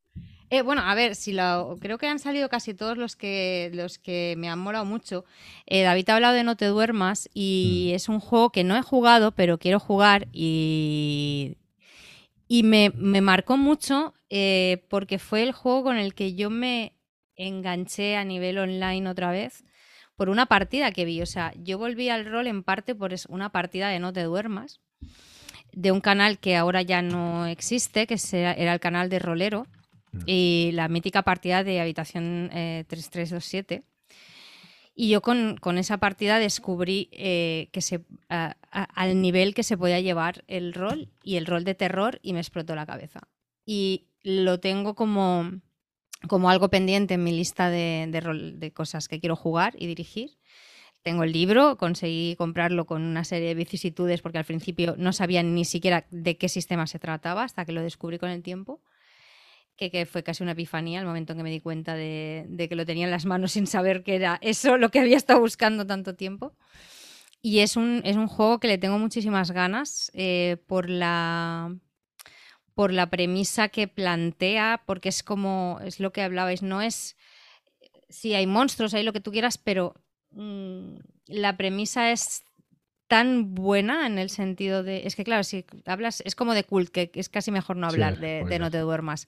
Eh, 0.49 0.61
bueno, 0.63 0.81
a 0.81 0.95
ver, 0.95 1.15
si 1.15 1.33
lo, 1.33 1.77
creo 1.79 1.97
que 1.97 2.07
han 2.07 2.17
salido 2.17 2.49
casi 2.49 2.73
todos 2.73 2.97
los 2.97 3.15
que, 3.15 3.69
los 3.73 3.99
que 3.99 4.33
me 4.37 4.49
han 4.49 4.59
molado 4.59 4.85
mucho. 4.85 5.25
Eh, 5.67 5.83
David 5.83 6.09
ha 6.09 6.15
hablado 6.15 6.33
de 6.33 6.43
No 6.43 6.55
te 6.55 6.65
duermas 6.65 7.29
y 7.33 7.91
es 7.93 8.07
un 8.07 8.19
juego 8.19 8.51
que 8.51 8.63
no 8.63 8.77
he 8.77 8.81
jugado, 8.81 9.31
pero 9.31 9.59
quiero 9.59 9.79
jugar 9.79 10.27
y, 10.31 11.57
y 12.47 12.63
me, 12.63 12.91
me 12.95 13.21
marcó 13.21 13.57
mucho 13.57 14.13
eh, 14.29 14.85
porque 14.89 15.19
fue 15.19 15.43
el 15.43 15.51
juego 15.51 15.83
con 15.83 15.97
el 15.97 16.15
que 16.15 16.33
yo 16.33 16.49
me 16.49 16.93
enganché 17.35 18.15
a 18.15 18.23
nivel 18.23 18.57
online 18.57 19.09
otra 19.09 19.31
vez 19.31 19.65
por 20.15 20.29
una 20.29 20.45
partida 20.45 20.91
que 20.91 21.05
vi. 21.05 21.21
O 21.21 21.27
sea, 21.27 21.53
yo 21.57 21.77
volví 21.77 22.09
al 22.09 22.25
rol 22.25 22.47
en 22.47 22.63
parte 22.63 22.95
por 22.95 23.13
una 23.27 23.51
partida 23.51 23.89
de 23.89 23.99
No 23.99 24.13
te 24.13 24.23
duermas 24.23 24.79
de 25.73 25.91
un 25.91 26.01
canal 26.01 26.39
que 26.39 26.55
ahora 26.55 26.81
ya 26.81 27.01
no 27.01 27.45
existe, 27.45 28.07
que 28.07 28.15
era 28.31 28.73
el 28.73 28.79
canal 28.79 29.09
de 29.09 29.19
Rolero 29.19 29.67
y 30.25 30.71
la 30.73 30.87
mítica 30.87 31.21
partida 31.21 31.63
de 31.63 31.79
Habitación 31.81 32.49
eh, 32.51 32.83
3327. 32.87 33.83
Y 34.95 35.09
yo 35.09 35.21
con, 35.21 35.55
con 35.57 35.77
esa 35.77 35.97
partida 35.97 36.39
descubrí 36.39 37.09
eh, 37.13 37.69
que 37.71 37.81
se, 37.81 38.01
a- 38.27 38.57
a- 38.71 38.83
al 38.83 39.21
nivel 39.21 39.53
que 39.53 39.63
se 39.63 39.77
podía 39.77 40.01
llevar 40.01 40.43
el 40.47 40.73
rol 40.73 41.09
y 41.23 41.37
el 41.37 41.45
rol 41.45 41.63
de 41.63 41.75
terror 41.75 42.19
y 42.21 42.33
me 42.33 42.39
explotó 42.39 42.75
la 42.75 42.85
cabeza. 42.85 43.21
Y 43.65 44.07
lo 44.23 44.59
tengo 44.59 44.95
como, 44.95 45.51
como 46.27 46.49
algo 46.49 46.69
pendiente 46.69 47.13
en 47.13 47.23
mi 47.23 47.31
lista 47.31 47.69
de, 47.69 48.07
de 48.09 48.19
rol- 48.19 48.59
de 48.59 48.71
cosas 48.73 49.07
que 49.07 49.19
quiero 49.21 49.37
jugar 49.37 49.73
y 49.77 49.87
dirigir. 49.87 50.31
Tengo 51.01 51.23
el 51.23 51.31
libro, 51.31 51.77
conseguí 51.77 52.35
comprarlo 52.35 52.85
con 52.85 53.01
una 53.01 53.23
serie 53.23 53.49
de 53.49 53.55
vicisitudes 53.55 54.21
porque 54.21 54.37
al 54.37 54.45
principio 54.45 54.95
no 54.97 55.13
sabía 55.13 55.43
ni 55.43 55.65
siquiera 55.65 56.05
de 56.11 56.37
qué 56.37 56.49
sistema 56.49 56.87
se 56.87 56.99
trataba 56.99 57.43
hasta 57.43 57.65
que 57.65 57.71
lo 57.71 57.81
descubrí 57.81 58.19
con 58.19 58.29
el 58.29 58.43
tiempo 58.43 58.81
que, 59.89 60.05
fue 60.05 60.23
casi 60.23 60.43
una 60.43 60.51
epifanía 60.51 60.99
el 60.99 61.05
momento 61.05 61.31
en 61.31 61.37
que 61.37 61.43
me 61.43 61.51
di 61.51 61.61
cuenta 61.61 61.95
de, 61.95 62.67
que 62.67 62.75
lo 62.75 62.85
tenía 62.85 63.05
en 63.05 63.11
las 63.11 63.25
manos 63.25 63.53
sin 63.53 63.67
saber 63.67 64.03
que 64.03 64.15
era 64.15 64.37
eso 64.41 64.77
lo 64.77 64.89
que 64.89 64.99
había 64.99 65.15
estado 65.15 65.39
buscando 65.39 65.87
tanto 65.87 66.15
tiempo. 66.15 66.53
Y 67.41 67.59
es 67.59 67.77
un, 67.77 68.01
es 68.03 68.17
un 68.17 68.27
juego 68.27 68.59
que 68.59 68.67
le 68.67 68.77
tengo 68.77 68.99
muchísimas 68.99 69.51
ganas 69.51 70.11
eh, 70.13 70.57
por 70.67 70.89
la 70.89 71.73
por 72.73 72.93
la 72.93 73.09
premisa 73.09 73.67
que 73.67 73.89
plantea, 73.89 74.83
porque 74.85 75.09
es 75.09 75.21
como, 75.21 75.81
es 75.83 75.99
lo 75.99 76.13
que 76.13 76.21
hablabais, 76.21 76.61
no 76.61 76.81
es, 76.81 77.17
sí, 78.07 78.35
hay 78.35 78.47
monstruos, 78.47 78.93
hay 78.93 79.03
lo 79.03 79.11
que 79.11 79.19
tú 79.19 79.31
quieras, 79.31 79.57
pero 79.57 79.95
la 80.31 81.57
premisa 81.57 82.11
es 82.11 82.43
tan 83.07 83.55
buena 83.55 84.05
en 84.05 84.19
el 84.19 84.29
sentido 84.29 84.83
de, 84.83 85.07
es 85.07 85.15
que 85.15 85.23
claro, 85.23 85.43
si 85.43 85.65
hablas, 85.85 86.21
es 86.25 86.35
como 86.35 86.53
de 86.53 86.63
cult, 86.63 86.89
que 86.91 87.09
es 87.13 87.27
casi 87.27 87.51
mejor 87.51 87.75
no 87.75 87.89
Sí, 87.89 87.95
hablar 87.95 88.19
de. 88.19 88.59
No 88.59 88.69
te 88.69 88.77
duermas. 88.77 89.27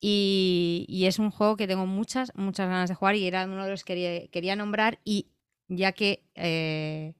Y, 0.00 0.86
y 0.88 1.06
es 1.06 1.18
un 1.18 1.30
juego 1.30 1.56
que 1.56 1.66
tengo 1.66 1.86
muchas, 1.86 2.32
muchas 2.34 2.68
ganas 2.68 2.88
de 2.88 2.94
jugar 2.94 3.16
y 3.16 3.26
era 3.26 3.44
uno 3.44 3.64
de 3.64 3.70
los 3.70 3.84
que 3.84 3.94
quería, 3.94 4.28
quería 4.28 4.56
nombrar 4.56 4.98
y 5.04 5.26
ya 5.68 5.92
que, 5.92 6.24
eh, 6.36 7.14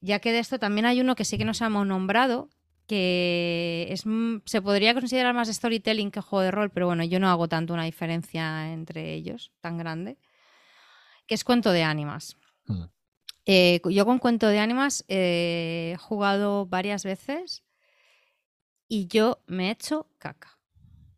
ya 0.00 0.18
que 0.18 0.32
de 0.32 0.40
esto 0.40 0.58
también 0.58 0.84
hay 0.84 1.00
uno 1.00 1.14
que 1.14 1.24
sí 1.24 1.38
que 1.38 1.44
nos 1.44 1.60
hemos 1.60 1.86
nombrado, 1.86 2.50
que 2.86 3.86
es, 3.90 4.04
mm, 4.04 4.38
se 4.44 4.60
podría 4.60 4.94
considerar 4.94 5.32
más 5.32 5.48
storytelling 5.48 6.10
que 6.10 6.20
juego 6.20 6.42
de 6.42 6.50
rol, 6.50 6.70
pero 6.70 6.86
bueno, 6.86 7.04
yo 7.04 7.20
no 7.20 7.28
hago 7.30 7.48
tanto 7.48 7.72
una 7.72 7.84
diferencia 7.84 8.72
entre 8.72 9.14
ellos 9.14 9.52
tan 9.60 9.78
grande, 9.78 10.18
que 11.26 11.34
es 11.36 11.44
Cuento 11.44 11.70
de 11.70 11.84
Ánimas. 11.84 12.36
Eh, 13.46 13.80
yo 13.90 14.04
con 14.04 14.18
Cuento 14.18 14.48
de 14.48 14.58
Ánimas 14.58 15.04
eh, 15.08 15.92
he 15.94 15.98
jugado 15.98 16.66
varias 16.66 17.04
veces 17.04 17.64
y 18.88 19.06
yo 19.06 19.42
me 19.46 19.68
he 19.68 19.70
hecho 19.70 20.08
caca. 20.18 20.58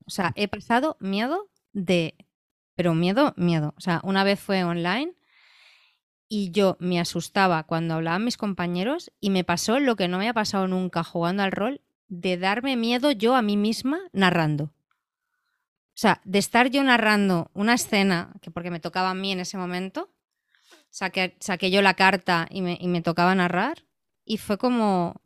O 0.07 0.11
sea, 0.11 0.33
he 0.37 0.49
pasado 0.49 0.97
miedo 1.01 1.51
de... 1.73 2.15
Pero 2.75 2.95
miedo, 2.95 3.35
miedo. 3.37 3.75
O 3.77 3.81
sea, 3.81 4.01
una 4.03 4.25
vez 4.25 4.41
fue 4.41 4.65
online 4.65 5.15
y 6.29 6.51
yo 6.51 6.79
me 6.81 6.99
asustaba 6.99 7.65
cuando 7.65 7.95
hablaban 7.95 8.25
mis 8.25 8.39
compañeros 8.39 9.13
y 9.21 9.29
me 9.29 9.45
pasó 9.45 9.79
lo 9.79 9.97
que 9.97 10.09
no 10.09 10.19
me 10.19 10.29
ha 10.29 10.35
pasado 10.35 10.67
nunca 10.67 11.05
jugando 11.05 11.43
al 11.43 11.53
rol 11.53 11.83
de 12.09 12.39
darme 12.39 12.77
miedo 12.77 13.11
yo 13.11 13.35
a 13.35 13.43
mí 13.43 13.57
misma 13.57 14.01
narrando. 14.13 14.65
O 14.65 15.99
sea, 16.03 16.23
de 16.25 16.39
estar 16.39 16.71
yo 16.71 16.83
narrando 16.83 17.51
una 17.53 17.75
escena, 17.75 18.33
que 18.41 18.51
porque 18.51 18.71
me 18.71 18.81
tocaba 18.81 19.11
a 19.11 19.15
mí 19.15 19.33
en 19.33 19.41
ese 19.41 19.59
momento, 19.59 20.09
saqué, 20.93 21.37
saqué 21.41 21.73
yo 21.73 21.83
la 21.83 21.95
carta 21.95 22.47
y 22.51 22.63
me, 22.63 22.79
y 22.81 22.87
me 22.87 23.03
tocaba 23.03 23.35
narrar, 23.35 23.85
y 24.25 24.39
fue 24.39 24.59
como, 24.59 25.21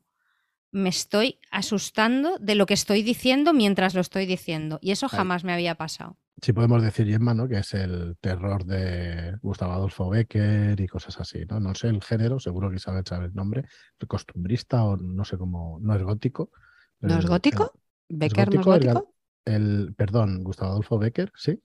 me 0.72 0.88
estoy 0.88 1.38
asustando 1.50 2.38
de 2.38 2.54
lo 2.54 2.66
que 2.66 2.74
estoy 2.74 3.02
diciendo 3.02 3.52
mientras 3.52 3.94
lo 3.94 4.00
estoy 4.00 4.26
diciendo. 4.26 4.78
Y 4.82 4.92
eso 4.92 5.08
jamás 5.08 5.44
me 5.44 5.52
había 5.52 5.74
pasado. 5.74 6.16
Sí 6.42 6.52
podemos 6.52 6.82
decir, 6.82 7.06
Gemma, 7.06 7.32
¿no? 7.32 7.48
Que 7.48 7.58
es 7.58 7.72
el 7.72 8.16
terror 8.20 8.64
de 8.66 9.38
Gustavo 9.40 9.72
Adolfo 9.72 10.10
Becker 10.10 10.78
y 10.78 10.86
cosas 10.86 11.18
así, 11.18 11.46
¿no? 11.48 11.60
No 11.60 11.74
sé 11.74 11.88
el 11.88 12.02
género, 12.02 12.38
seguro 12.38 12.68
que 12.70 12.76
Isabel 12.76 13.04
sabe 13.06 13.26
el 13.26 13.34
nombre, 13.34 13.64
costumbrista 14.06 14.84
o 14.84 14.96
no 14.98 15.24
sé 15.24 15.38
cómo, 15.38 15.78
no 15.80 15.94
es 15.94 16.02
gótico. 16.02 16.50
¿No 17.00 17.18
es 17.18 17.26
gótico? 17.26 17.72
el- 18.08 18.18
¿Becker 18.18 18.54
no 18.54 18.60
es 18.60 18.66
gótico, 18.66 19.14
el? 19.46 19.54
El, 19.54 19.94
perdón, 19.94 20.44
Gustavo 20.44 20.72
Adolfo 20.72 20.98
Becker, 20.98 21.32
sí, 21.36 21.62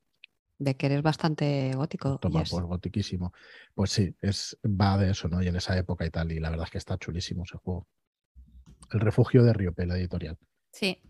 Becker 0.63 0.91
es 0.91 1.01
bastante 1.01 1.71
gótico. 1.75 2.17
toma, 2.19 2.41
yes. 2.41 2.51
pues 2.51 2.63
gotiquísimo. 2.63 3.33
Pues 3.73 3.91
sí, 3.91 4.15
es, 4.21 4.57
va 4.63 4.97
de 4.97 5.11
eso, 5.11 5.27
¿no? 5.27 5.41
Y 5.41 5.47
en 5.47 5.55
esa 5.55 5.77
época 5.77 6.05
y 6.05 6.09
tal, 6.09 6.31
y 6.31 6.39
la 6.39 6.49
verdad 6.49 6.65
es 6.65 6.71
que 6.71 6.77
está 6.77 6.97
chulísimo 6.97 7.43
ese 7.43 7.57
juego. 7.57 7.87
El 8.91 8.99
refugio 8.99 9.43
de 9.43 9.53
Riopel 9.53 9.91
editorial, 9.91 10.37
Sí. 10.71 11.01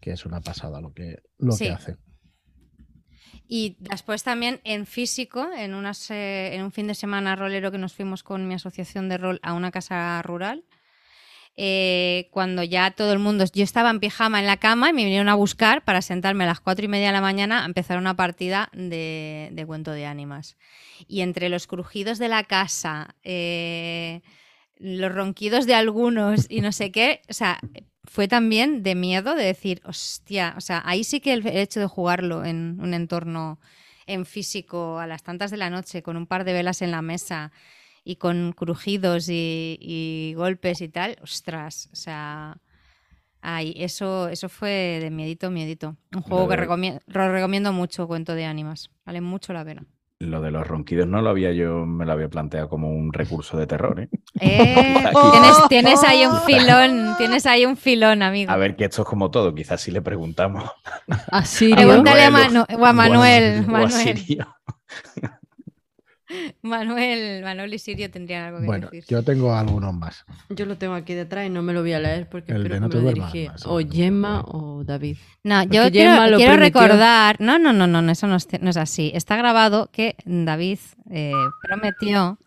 que 0.00 0.12
es 0.12 0.24
una 0.26 0.40
pasada 0.40 0.80
lo 0.80 0.92
que, 0.92 1.22
lo 1.38 1.52
Sí. 1.52 1.64
que 1.64 1.70
hace. 1.70 1.96
Y 3.46 3.76
después 3.80 4.22
también 4.22 4.60
en 4.64 4.86
físico, 4.86 5.48
en, 5.56 5.74
unas, 5.74 6.10
eh, 6.10 6.54
en 6.54 6.62
un 6.62 6.70
fin 6.70 6.86
de 6.86 6.94
semana 6.94 7.34
rolero 7.34 7.72
que 7.72 7.78
nos 7.78 7.94
fuimos 7.94 8.22
con 8.22 8.46
mi 8.46 8.54
asociación 8.54 9.08
de 9.08 9.18
rol 9.18 9.40
a 9.42 9.54
una 9.54 9.72
casa 9.72 10.22
rural, 10.22 10.64
eh, 11.62 12.28
cuando 12.30 12.62
ya 12.62 12.90
todo 12.92 13.12
el 13.12 13.18
mundo, 13.18 13.44
yo 13.52 13.62
estaba 13.62 13.90
en 13.90 14.00
pijama 14.00 14.40
en 14.40 14.46
la 14.46 14.56
cama 14.56 14.88
y 14.88 14.94
me 14.94 15.04
vinieron 15.04 15.28
a 15.28 15.34
buscar 15.34 15.84
para 15.84 16.00
sentarme 16.00 16.44
a 16.44 16.46
las 16.46 16.60
cuatro 16.60 16.86
y 16.86 16.88
media 16.88 17.08
de 17.08 17.12
la 17.12 17.20
mañana 17.20 17.62
a 17.62 17.66
empezar 17.66 17.98
una 17.98 18.16
partida 18.16 18.70
de, 18.72 19.50
de 19.52 19.66
cuento 19.66 19.90
de 19.90 20.06
ánimas. 20.06 20.56
Y 21.06 21.20
entre 21.20 21.50
los 21.50 21.66
crujidos 21.66 22.18
de 22.18 22.28
la 22.28 22.44
casa, 22.44 23.14
eh, 23.24 24.22
los 24.78 25.14
ronquidos 25.14 25.66
de 25.66 25.74
algunos 25.74 26.46
y 26.48 26.62
no 26.62 26.72
sé 26.72 26.90
qué, 26.92 27.20
o 27.28 27.34
sea, 27.34 27.60
fue 28.04 28.26
también 28.26 28.82
de 28.82 28.94
miedo 28.94 29.34
de 29.34 29.44
decir, 29.44 29.82
hostia, 29.84 30.54
o 30.56 30.62
sea, 30.62 30.82
ahí 30.86 31.04
sí 31.04 31.20
que 31.20 31.34
el 31.34 31.46
hecho 31.46 31.78
de 31.78 31.86
jugarlo 31.86 32.42
en 32.42 32.80
un 32.80 32.94
entorno 32.94 33.60
en 34.06 34.24
físico 34.24 34.98
a 34.98 35.06
las 35.06 35.22
tantas 35.22 35.50
de 35.50 35.58
la 35.58 35.68
noche 35.68 36.02
con 36.02 36.16
un 36.16 36.26
par 36.26 36.44
de 36.44 36.54
velas 36.54 36.80
en 36.80 36.90
la 36.90 37.02
mesa 37.02 37.52
y 38.04 38.16
con 38.16 38.52
crujidos 38.52 39.28
y, 39.28 39.76
y 39.80 40.34
golpes 40.36 40.80
y 40.80 40.88
tal, 40.88 41.16
ostras, 41.22 41.88
o 41.92 41.96
sea, 41.96 42.56
ay, 43.42 43.74
eso, 43.76 44.28
eso 44.28 44.48
fue 44.48 44.98
de 45.02 45.10
miedito, 45.10 45.50
miedito. 45.50 45.96
Un 46.14 46.22
juego 46.22 46.46
que 46.48 46.52
de- 46.56 46.62
recomiendo, 46.62 47.00
lo 47.06 47.32
recomiendo 47.32 47.72
mucho, 47.72 48.06
cuento 48.06 48.34
de 48.34 48.44
ánimas, 48.46 48.90
vale 49.04 49.20
mucho 49.20 49.52
la 49.52 49.64
pena. 49.64 49.84
Lo 50.22 50.42
de 50.42 50.50
los 50.50 50.66
ronquidos 50.66 51.08
no 51.08 51.22
lo 51.22 51.30
había 51.30 51.50
yo, 51.52 51.86
me 51.86 52.04
lo 52.04 52.12
había 52.12 52.28
planteado 52.28 52.68
como 52.68 52.92
un 52.92 53.10
recurso 53.10 53.56
de 53.56 53.66
terror, 53.66 54.00
¿eh? 54.00 54.08
Eh, 54.40 54.84
tienes, 55.32 55.56
tienes 55.70 56.04
ahí 56.04 56.24
un 56.26 56.40
filón, 56.42 57.14
tienes 57.16 57.46
ahí 57.46 57.64
un 57.64 57.76
filón, 57.78 58.22
amigo. 58.22 58.50
A 58.52 58.56
ver, 58.56 58.76
que 58.76 58.84
esto 58.84 59.00
es 59.02 59.08
como 59.08 59.30
todo, 59.30 59.54
quizás 59.54 59.80
si 59.80 59.90
le 59.90 60.02
preguntamos. 60.02 60.70
A 61.30 61.44
Sirio. 61.46 61.74
Pregúntale 61.76 62.24
a, 62.24 62.30
Manuel, 62.30 62.52
Manu- 62.68 62.80
o 62.82 62.84
a 62.86 62.92
Manuel. 62.92 63.60
o 63.60 63.68
a. 63.76 63.80
Manuel, 63.80 64.46
Manuel 66.62 67.74
y 67.74 67.78
Sirio 67.78 68.10
tendrían 68.10 68.44
algo 68.44 68.60
que 68.60 68.66
Bueno, 68.66 68.88
decir. 68.90 69.04
yo 69.08 69.22
tengo 69.22 69.54
algunos 69.54 69.94
más. 69.94 70.24
Yo 70.48 70.66
lo 70.66 70.76
tengo 70.78 70.94
aquí 70.94 71.14
detrás 71.14 71.46
y 71.46 71.50
no 71.50 71.62
me 71.62 71.72
lo 71.72 71.80
voy 71.80 71.92
a 71.92 72.00
leer 72.00 72.28
porque 72.28 72.52
El 72.52 72.58
de 72.58 72.64
espero 72.64 72.80
no 72.80 72.88
que 72.88 72.92
te 72.92 72.98
me 72.98 73.02
lo 73.02 73.10
duermas 73.10 73.32
dirigí 73.32 73.48
más, 73.48 73.66
o 73.66 73.78
Gemma 73.78 74.42
o 74.46 74.84
David. 74.84 75.16
No, 75.42 75.60
Porque 75.62 75.76
yo 75.76 75.90
quiero, 75.90 76.56
recordar. 76.56 77.40
No, 77.40 77.58
no, 77.58 77.72
no, 77.72 77.86
no, 77.86 78.12
eso 78.12 78.26
no 78.26 78.36
es, 78.36 78.48
no 78.60 78.70
es 78.70 78.76
así. 78.76 79.10
Está 79.14 79.36
grabado 79.36 79.90
que 79.92 80.16
David 80.24 80.78
eh, 81.10 81.32
prometió 81.62 82.38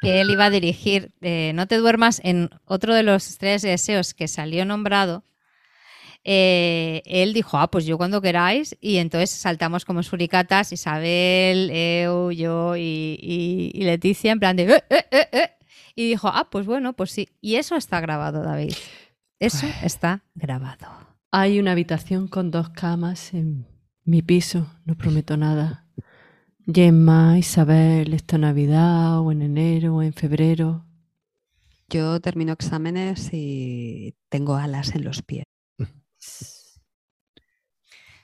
que 0.00 0.20
él 0.20 0.30
iba 0.30 0.46
a 0.46 0.50
dirigir 0.50 1.12
eh, 1.20 1.52
No 1.54 1.66
te 1.68 1.76
duermas 1.76 2.20
en 2.24 2.50
otro 2.64 2.92
de 2.92 3.04
los 3.04 3.38
tres 3.38 3.62
deseos 3.62 4.14
que 4.14 4.28
salió 4.28 4.64
nombrado. 4.64 5.24
Eh, 6.24 7.02
él 7.04 7.32
dijo, 7.32 7.58
ah, 7.58 7.70
pues 7.70 7.84
yo 7.84 7.96
cuando 7.98 8.20
queráis. 8.20 8.76
Y 8.80 8.96
entonces 8.98 9.30
saltamos 9.30 9.84
como 9.84 10.02
suricatas, 10.02 10.72
Isabel, 10.72 11.70
Eu, 11.70 12.30
yo 12.30 12.76
y, 12.76 13.18
y- 13.20 13.70
y 13.74 13.82
Leticia, 13.84 14.32
en 14.32 14.38
plan 14.40 14.56
de. 14.56 14.64
"Eh, 14.64 14.84
eh, 14.90 15.04
eh, 15.10 15.28
eh". 15.32 15.50
Y 15.94 16.08
dijo, 16.08 16.28
ah, 16.28 16.48
pues 16.50 16.64
bueno, 16.66 16.92
pues 16.94 17.10
sí. 17.10 17.28
Y 17.40 17.56
eso 17.56 17.76
está 17.76 18.00
grabado, 18.00 18.42
David. 18.42 18.72
Eso 19.38 19.66
está 19.82 20.22
grabado. 20.34 20.86
Hay 21.32 21.58
una 21.58 21.72
habitación 21.72 22.28
con 22.28 22.50
dos 22.50 22.70
camas 22.70 23.34
en 23.34 23.66
mi 24.04 24.22
piso, 24.22 24.66
no 24.84 24.96
prometo 24.96 25.36
nada. 25.36 25.86
Gemma, 26.72 27.38
Isabel, 27.38 28.14
esta 28.14 28.38
Navidad 28.38 29.18
o 29.20 29.32
en 29.32 29.42
enero 29.42 29.96
o 29.96 30.02
en 30.02 30.12
febrero. 30.12 30.84
Yo 31.88 32.20
termino 32.20 32.52
exámenes 32.52 33.30
y 33.32 34.14
tengo 34.28 34.54
alas 34.54 34.94
en 34.94 35.04
los 35.04 35.22
pies. 35.22 35.44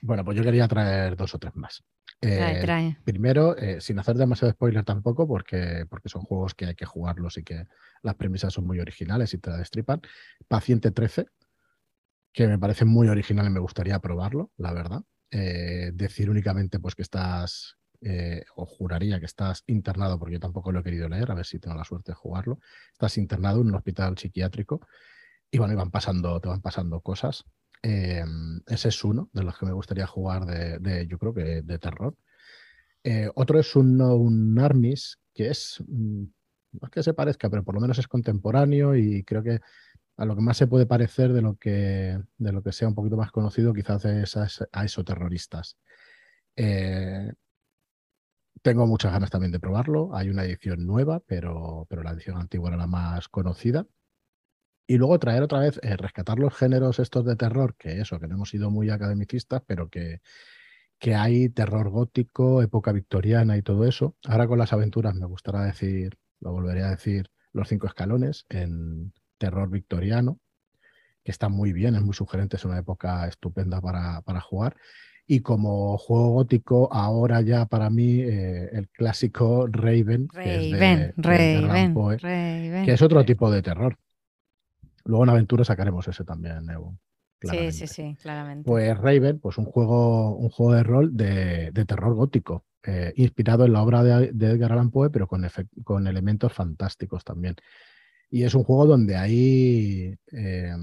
Bueno, 0.01 0.23
pues 0.23 0.37
yo 0.37 0.43
quería 0.43 0.67
traer 0.67 1.15
dos 1.15 1.35
o 1.35 1.39
tres 1.39 1.55
más. 1.55 1.83
Trae, 2.19 2.57
Eh, 2.57 2.61
trae. 2.61 2.97
Primero, 3.03 3.57
eh, 3.57 3.81
sin 3.81 3.99
hacer 3.99 4.15
demasiado 4.15 4.51
spoiler 4.51 4.83
tampoco, 4.83 5.27
porque, 5.27 5.85
porque 5.89 6.09
son 6.09 6.21
juegos 6.23 6.53
que 6.53 6.65
hay 6.65 6.75
que 6.75 6.85
jugarlos 6.85 7.37
y 7.37 7.43
que 7.43 7.65
las 8.01 8.15
premisas 8.15 8.53
son 8.53 8.65
muy 8.65 8.79
originales 8.79 9.33
y 9.33 9.37
te 9.37 9.49
la 9.49 9.57
destripan. 9.57 10.01
Paciente 10.47 10.91
13, 10.91 11.27
que 12.33 12.47
me 12.47 12.59
parece 12.59 12.85
muy 12.85 13.07
original 13.07 13.47
y 13.47 13.49
me 13.49 13.59
gustaría 13.59 13.99
probarlo, 13.99 14.51
la 14.57 14.73
verdad. 14.73 15.01
Eh, 15.31 15.91
decir 15.93 16.29
únicamente 16.29 16.79
pues 16.79 16.95
que 16.95 17.03
estás, 17.03 17.75
o 18.55 18.65
juraría 18.65 19.19
que 19.19 19.25
estás 19.25 19.63
internado, 19.67 20.17
porque 20.17 20.35
yo 20.35 20.39
tampoco 20.39 20.71
lo 20.71 20.79
he 20.79 20.83
querido 20.83 21.09
leer, 21.09 21.31
a 21.31 21.35
ver 21.35 21.45
si 21.45 21.59
tengo 21.59 21.75
la 21.75 21.83
suerte 21.83 22.13
de 22.13 22.15
jugarlo. 22.15 22.59
Estás 22.93 23.17
internado 23.17 23.61
en 23.61 23.67
un 23.67 23.75
hospital 23.75 24.17
psiquiátrico 24.17 24.81
y 25.51 25.57
bueno, 25.57 25.73
y 25.73 25.77
van 25.77 25.91
pasando, 25.91 26.39
te 26.39 26.47
van 26.47 26.61
pasando 26.61 27.01
cosas. 27.01 27.45
Eh, 27.81 28.23
ese 28.67 28.89
es 28.89 29.03
uno 29.03 29.29
de 29.33 29.43
los 29.43 29.57
que 29.57 29.65
me 29.65 29.71
gustaría 29.71 30.07
jugar 30.07 30.45
de, 30.45 31.07
yo 31.07 31.17
creo 31.17 31.33
que 31.33 31.61
de 31.61 31.79
terror. 31.79 32.15
Eh, 33.03 33.29
otro 33.35 33.59
es 33.59 33.75
un, 33.75 34.01
un 34.01 34.59
Armis, 34.59 35.19
que 35.33 35.49
es, 35.49 35.81
mm, 35.87 36.23
no 36.73 36.79
es 36.83 36.89
que 36.91 37.03
se 37.03 37.13
parezca, 37.13 37.49
pero 37.49 37.63
por 37.63 37.75
lo 37.75 37.81
menos 37.81 37.97
es 37.99 38.07
contemporáneo 38.07 38.95
y 38.95 39.23
creo 39.23 39.43
que 39.43 39.59
a 40.17 40.25
lo 40.25 40.35
que 40.35 40.41
más 40.41 40.57
se 40.57 40.67
puede 40.67 40.85
parecer 40.85 41.31
de 41.33 41.41
lo 41.41 41.55
que, 41.55 42.21
de 42.37 42.51
lo 42.51 42.61
que 42.61 42.73
sea 42.73 42.89
un 42.89 42.95
poquito 42.95 43.15
más 43.17 43.31
conocido 43.31 43.73
quizás 43.73 44.03
es 44.05 44.35
a 44.71 44.85
esos 44.85 45.05
terroristas. 45.05 45.77
Eh, 46.57 47.31
tengo 48.61 48.85
muchas 48.85 49.13
ganas 49.13 49.29
también 49.29 49.51
de 49.51 49.59
probarlo. 49.59 50.13
Hay 50.13 50.29
una 50.29 50.43
edición 50.43 50.85
nueva, 50.85 51.21
pero, 51.21 51.87
pero 51.89 52.03
la 52.03 52.11
edición 52.11 52.37
antigua 52.37 52.69
era 52.69 52.77
la 52.77 52.87
más 52.87 53.29
conocida. 53.29 53.85
Y 54.89 54.97
luego 54.97 55.19
traer 55.19 55.43
otra 55.43 55.59
vez, 55.59 55.79
eh, 55.83 55.95
rescatar 55.97 56.39
los 56.39 56.55
géneros 56.55 56.97
estos 56.97 57.23
de 57.23 57.35
terror, 57.35 57.75
que 57.77 58.01
eso, 58.01 58.19
que 58.19 58.27
no 58.27 58.33
hemos 58.35 58.49
sido 58.49 58.71
muy 58.71 58.89
academicistas, 58.89 59.61
pero 59.67 59.87
que, 59.87 60.19
que 60.97 61.13
hay 61.13 61.49
terror 61.49 61.89
gótico, 61.91 62.63
época 62.63 62.91
victoriana 62.91 63.55
y 63.55 63.61
todo 63.61 63.85
eso. 63.85 64.15
Ahora 64.25 64.47
con 64.47 64.57
las 64.57 64.73
aventuras 64.73 65.13
me 65.13 65.27
gustará 65.27 65.61
decir, 65.63 66.17
lo 66.39 66.53
volveré 66.53 66.81
a 66.81 66.89
decir, 66.89 67.29
los 67.53 67.67
cinco 67.69 67.85
escalones 67.85 68.47
en 68.49 69.13
terror 69.37 69.69
victoriano, 69.69 70.39
que 71.23 71.29
está 71.31 71.49
muy 71.49 71.71
bien, 71.71 71.93
es 71.93 72.01
muy 72.01 72.15
sugerente, 72.15 72.55
es 72.57 72.65
una 72.65 72.79
época 72.79 73.27
estupenda 73.27 73.79
para, 73.81 74.21
para 74.21 74.41
jugar. 74.41 74.75
Y 75.27 75.41
como 75.41 75.99
juego 75.99 76.29
gótico, 76.31 76.91
ahora 76.91 77.41
ya 77.41 77.67
para 77.67 77.91
mí 77.91 78.21
eh, 78.21 78.69
el 78.71 78.89
clásico 78.89 79.67
Raven, 79.69 80.27
que 80.29 80.55
es 80.55 80.71
de- 80.71 80.79
Raven, 80.79 81.13
de 81.15 81.53
Edgar 81.59 81.63
Allan 81.63 81.67
Raven, 81.69 81.93
Poe, 81.93 82.17
Raven. 82.17 82.85
que 82.85 82.93
es 82.93 83.01
otro 83.03 83.23
tipo 83.23 83.51
de 83.51 83.61
terror. 83.61 83.95
Luego 85.09 85.23
en 85.23 85.29
aventura 85.31 85.65
sacaremos 85.65 86.07
ese 86.07 86.23
también, 86.23 86.69
Evo. 86.69 86.95
Sí, 87.41 87.47
claramente. 87.47 87.71
sí, 87.71 87.87
sí, 87.87 88.17
claramente. 88.21 88.69
Pues 88.69 88.95
Raven, 88.95 89.39
pues 89.39 89.57
un 89.57 89.65
juego, 89.65 90.35
un 90.35 90.49
juego 90.49 90.73
de 90.73 90.83
rol 90.83 91.17
de, 91.17 91.71
de 91.71 91.85
terror 91.85 92.13
gótico, 92.13 92.65
eh, 92.83 93.11
inspirado 93.15 93.65
en 93.65 93.73
la 93.73 93.81
obra 93.81 94.03
de, 94.03 94.31
de 94.31 94.51
Edgar 94.51 94.73
Allan 94.73 94.91
Poe, 94.91 95.09
pero 95.09 95.27
con, 95.27 95.47
con 95.83 96.05
elementos 96.05 96.53
fantásticos 96.53 97.23
también. 97.23 97.55
Y 98.29 98.43
es 98.43 98.53
un 98.53 98.63
juego 98.63 98.85
donde 98.85 99.15
ahí, 99.15 100.15
eh, 100.31 100.75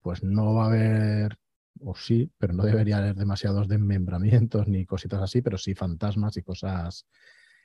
pues 0.00 0.22
no 0.22 0.54
va 0.54 0.64
a 0.64 0.66
haber, 0.68 1.36
o 1.80 1.94
sí, 1.94 2.30
pero 2.38 2.54
no 2.54 2.64
debería 2.64 2.96
haber 2.96 3.14
demasiados 3.14 3.68
desmembramientos 3.68 4.66
ni 4.68 4.86
cositas 4.86 5.20
así, 5.20 5.42
pero 5.42 5.58
sí 5.58 5.74
fantasmas 5.74 6.38
y 6.38 6.42
cosas, 6.42 7.06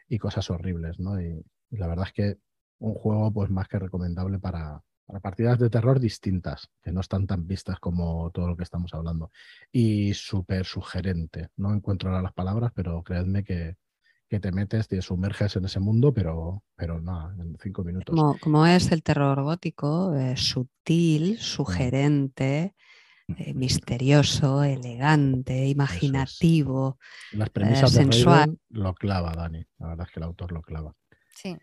y 0.10 0.18
cosas 0.18 0.50
horribles, 0.50 1.00
¿no? 1.00 1.22
Y, 1.22 1.42
y 1.72 1.78
la 1.78 1.88
verdad 1.88 2.08
es 2.08 2.14
que 2.14 2.38
un 2.80 2.96
juego, 2.96 3.32
pues 3.32 3.50
más 3.50 3.70
que 3.70 3.80
recomendable 3.80 4.40
para, 4.40 4.82
para 5.10 5.22
partidas 5.22 5.58
de 5.58 5.72
terror 5.72 6.00
distintas, 6.00 6.70
que 6.84 6.92
no 6.92 7.02
están 7.02 7.26
tan 7.26 7.48
vistas 7.48 7.80
como 7.80 8.30
todo 8.30 8.48
lo 8.48 8.56
que 8.56 8.62
estamos 8.62 8.94
hablando. 8.94 9.32
Y 9.72 10.14
súper 10.14 10.66
sugerente. 10.66 11.50
No 11.58 11.74
encuentro 11.74 12.12
ahora 12.12 12.22
las 12.22 12.34
palabras, 12.34 12.72
pero 12.76 13.02
creedme 13.02 13.44
que, 13.44 13.78
que 14.30 14.40
te 14.40 14.52
metes, 14.52 14.88
te 14.88 15.02
sumerges 15.02 15.56
en 15.56 15.66
ese 15.66 15.80
mundo, 15.80 16.14
pero, 16.14 16.64
pero 16.76 17.02
nada, 17.02 17.36
en 17.40 17.58
cinco 17.60 17.84
minutos. 17.84 18.16
Como, 18.16 18.38
como 18.38 18.68
es 18.68 18.92
el 18.92 19.02
terror 19.02 19.42
gótico, 19.42 20.16
es 20.16 20.42
sutil, 20.42 21.40
sugerente, 21.40 22.76
eh, 23.36 23.54
misterioso, 23.56 24.64
elegante, 24.64 25.66
imaginativo. 25.70 27.00
Las 27.32 27.50
premisas 27.50 27.94
de 27.94 28.04
sensual. 28.04 28.40
Raven 28.42 28.60
lo 28.70 28.94
clava, 28.94 29.34
Dani. 29.34 29.66
La 29.80 29.88
verdad 29.88 30.06
es 30.06 30.14
que 30.14 30.20
el 30.20 30.26
autor 30.26 30.52
lo 30.52 30.62
clava. 30.62 30.94
Sí. 31.34 31.58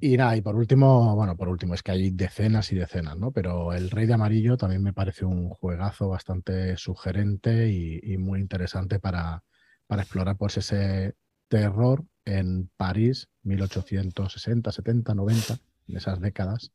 Y 0.00 0.16
nada, 0.16 0.36
y 0.36 0.42
por 0.42 0.54
último, 0.54 1.16
bueno, 1.16 1.36
por 1.36 1.48
último, 1.48 1.74
es 1.74 1.82
que 1.82 1.90
hay 1.90 2.10
decenas 2.10 2.70
y 2.72 2.76
decenas, 2.76 3.16
¿no? 3.16 3.32
Pero 3.32 3.72
El 3.72 3.90
Rey 3.90 4.06
de 4.06 4.14
Amarillo 4.14 4.56
también 4.56 4.82
me 4.82 4.92
parece 4.92 5.24
un 5.24 5.48
juegazo 5.48 6.08
bastante 6.08 6.76
sugerente 6.76 7.68
y, 7.68 8.16
muy 8.18 8.40
interesante 8.40 9.00
para, 9.00 9.42
para 9.88 10.02
explorar 10.02 10.36
pues 10.36 10.56
ese 10.56 11.16
terror 11.48 12.04
en 12.24 12.70
París, 12.76 13.28
1860, 13.42 14.70
70, 14.70 15.14
90, 15.14 15.58
en 15.88 15.96
esas 15.96 16.20
décadas. 16.20 16.72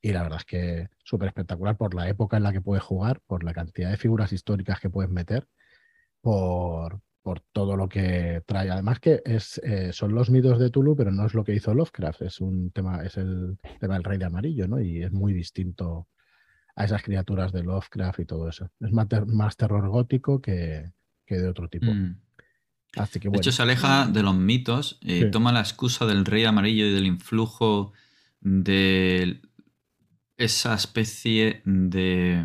Y 0.00 0.12
la 0.12 0.22
verdad 0.22 0.38
es 0.40 0.44
que 0.44 0.88
súper 1.04 1.28
espectacular 1.28 1.76
por 1.76 1.94
la 1.94 2.08
época 2.08 2.36
en 2.36 2.44
la 2.44 2.52
que 2.52 2.60
puedes 2.60 2.84
jugar, 2.84 3.20
por 3.26 3.44
la 3.44 3.52
cantidad 3.52 3.90
de 3.90 3.96
figuras 3.96 4.32
históricas 4.32 4.80
que 4.80 4.90
puedes 4.90 5.10
meter, 5.10 5.48
por, 6.20 7.00
por 7.30 7.38
todo 7.52 7.76
lo 7.76 7.88
que 7.88 8.42
trae. 8.44 8.70
Además 8.70 8.98
que 8.98 9.22
es, 9.24 9.60
eh, 9.62 9.92
son 9.92 10.16
los 10.16 10.30
mitos 10.30 10.58
de 10.58 10.68
Tulu, 10.68 10.96
pero 10.96 11.12
no 11.12 11.26
es 11.26 11.32
lo 11.34 11.44
que 11.44 11.54
hizo 11.54 11.72
Lovecraft, 11.72 12.22
es 12.22 12.40
un 12.40 12.72
tema, 12.72 13.04
es 13.04 13.16
el 13.18 13.56
tema 13.78 13.94
del 13.94 14.02
rey 14.02 14.18
de 14.18 14.24
amarillo, 14.24 14.66
¿no? 14.66 14.80
Y 14.80 15.04
es 15.04 15.12
muy 15.12 15.32
distinto 15.32 16.08
a 16.74 16.86
esas 16.86 17.04
criaturas 17.04 17.52
de 17.52 17.62
Lovecraft 17.62 18.18
y 18.18 18.24
todo 18.24 18.48
eso. 18.48 18.68
Es 18.80 18.90
más, 18.90 19.06
ter- 19.06 19.26
más 19.26 19.56
terror 19.56 19.88
gótico 19.88 20.40
que, 20.40 20.90
que 21.24 21.36
de 21.36 21.48
otro 21.48 21.68
tipo. 21.68 21.86
Mm. 21.94 22.16
Así 22.96 23.20
que 23.20 23.28
De 23.28 23.36
hecho, 23.38 23.52
se 23.52 23.62
aleja 23.62 24.08
de 24.08 24.24
los 24.24 24.34
mitos, 24.34 24.98
eh, 25.02 25.20
Sí. 25.26 25.30
toma 25.30 25.52
la 25.52 25.60
excusa 25.60 26.04
del 26.06 26.24
rey 26.24 26.44
amarillo 26.46 26.84
y 26.86 26.92
del 26.92 27.06
influjo 27.06 27.92
de 28.40 29.40
esa 30.36 30.74
especie 30.74 31.62
de 31.64 32.44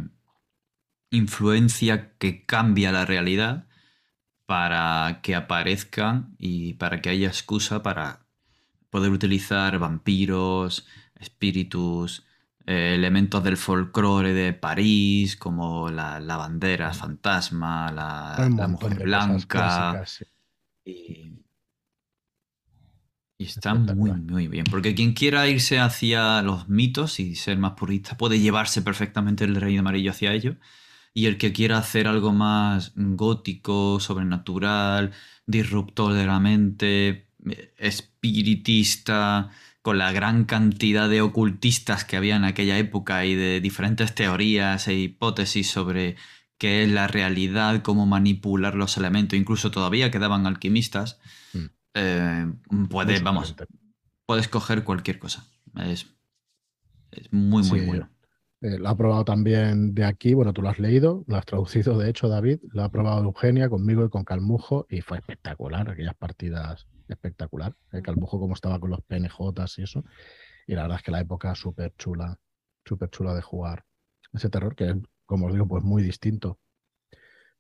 influencia 1.10 2.12
que 2.20 2.46
cambia 2.46 2.92
la 2.92 3.04
realidad 3.06 3.65
para 4.46 5.20
que 5.22 5.36
aparezcan 5.36 6.36
y 6.38 6.74
para 6.76 7.02
que 7.02 7.10
haya 7.10 7.28
excusa 7.28 7.82
para 7.82 8.26
poder 8.90 9.12
utilizar 9.12 9.80
vampiros, 9.80 10.88
espíritus, 11.20 12.26
eh, 12.66 12.94
elementos 12.96 13.44
del 13.44 13.58
folclore 13.58 14.34
de 14.34 14.54
París, 14.54 15.36
como 15.36 15.90
la, 15.90 16.20
la 16.20 16.38
bandera 16.38 16.94
fantasma, 16.94 17.92
la, 17.92 18.68
mujer 18.68 19.04
blanca. 19.04 20.04
sí. 20.06 20.26
Y, 20.88 21.46
y 23.38 23.46
está 23.46 23.74
muy, 23.74 24.12
muy 24.12 24.48
bien. 24.48 24.66
Porque 24.70 24.96
quien 24.96 25.14
quiera 25.14 25.48
irse 25.48 25.80
hacia 25.80 26.42
los 26.42 26.70
mitos 26.70 27.20
y 27.20 27.36
ser 27.36 27.58
más 27.58 27.74
purista 27.74 28.16
puede 28.16 28.40
llevarse 28.40 28.82
perfectamente 28.82 29.44
el 29.44 29.56
rey 29.56 29.78
amarillo 29.78 30.12
hacia 30.12 30.32
ello. 30.32 30.56
Y 31.16 31.28
el 31.28 31.38
que 31.38 31.54
quiera 31.54 31.78
hacer 31.80 32.08
algo 32.08 32.34
más 32.34 32.92
gótico, 32.96 34.00
sobrenatural, 34.02 35.14
disruptor 35.48 36.14
de 36.14 36.26
la 36.28 36.40
mente, 36.42 37.28
eh, 37.50 37.74
espiritista, 37.78 39.50
con 39.82 39.98
la 39.98 40.12
gran 40.12 40.46
cantidad 40.46 41.08
de 41.10 41.22
ocultistas 41.22 42.04
que 42.06 42.18
había 42.18 42.36
en 42.36 42.44
aquella 42.44 42.78
época 42.78 43.26
y 43.26 43.34
de 43.36 43.62
diferentes 43.62 44.14
teorías 44.14 44.88
e 44.90 44.96
hipótesis 44.96 45.70
sobre 45.70 46.18
qué 46.58 46.84
es 46.84 46.90
la 46.92 47.08
realidad, 47.08 47.82
cómo 47.82 48.06
manipular 48.06 48.76
los 48.76 48.98
elementos, 48.98 49.38
incluso 49.40 49.72
todavía 49.72 50.12
quedaban 50.12 50.46
alquimistas, 50.48 51.20
Mm. 51.54 51.66
eh, 51.94 52.46
puedes, 52.90 53.24
vamos, 53.24 53.56
puedes 54.26 54.48
coger 54.50 54.84
cualquier 54.84 55.20
cosa. 55.20 55.46
Es, 55.78 56.08
es 57.12 57.32
muy, 57.32 57.64
muy 57.64 57.80
Sí, 57.80 57.86
bueno. 57.86 58.10
Eh, 58.66 58.80
lo 58.80 58.90
ha 58.90 58.98
probado 58.98 59.24
también 59.24 59.94
de 59.94 60.06
aquí, 60.06 60.34
bueno, 60.34 60.52
tú 60.52 60.64
lo 60.64 60.70
has 60.70 60.80
leído, 60.80 61.24
lo 61.28 61.36
has 61.36 61.46
traducido, 61.46 62.00
de 62.00 62.10
hecho, 62.10 62.28
David, 62.28 62.62
lo 62.72 62.84
ha 62.84 62.90
probado 62.90 63.24
Eugenia 63.24 63.70
conmigo 63.70 64.04
y 64.04 64.10
con 64.10 64.24
Calmujo 64.24 64.88
y 64.90 65.02
fue 65.02 65.20
espectacular, 65.20 65.88
aquellas 65.88 66.16
partidas 66.16 66.88
espectacular. 67.08 67.76
El 67.92 68.02
Calmujo 68.02 68.40
como 68.40 68.56
estaba 68.56 68.80
con 68.80 68.90
los 68.90 69.02
PNJs 69.04 69.78
y 69.78 69.84
eso. 69.84 70.04
Y 70.66 70.74
la 70.74 70.82
verdad 70.82 70.98
es 70.98 71.04
que 71.04 71.12
la 71.12 71.20
época 71.20 71.54
súper 71.54 71.94
chula, 71.96 72.40
súper 72.84 73.12
chula 73.12 73.36
de 73.36 73.44
jugar 73.44 73.86
ese 74.34 74.50
terror, 74.50 74.76
que 74.76 74.90
es, 74.90 74.96
como 75.28 75.46
os 75.46 75.54
digo, 75.54 75.68
pues 75.68 75.84
muy 75.84 76.02
distinto, 76.02 76.58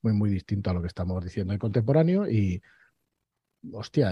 muy, 0.01 0.13
muy 0.13 0.31
distinto 0.31 0.71
a 0.71 0.73
lo 0.73 0.81
que 0.81 0.87
estamos 0.87 1.23
diciendo 1.23 1.53
en 1.53 1.59
contemporáneo 1.59 2.27
y, 2.27 2.63
hostia, 3.73 4.11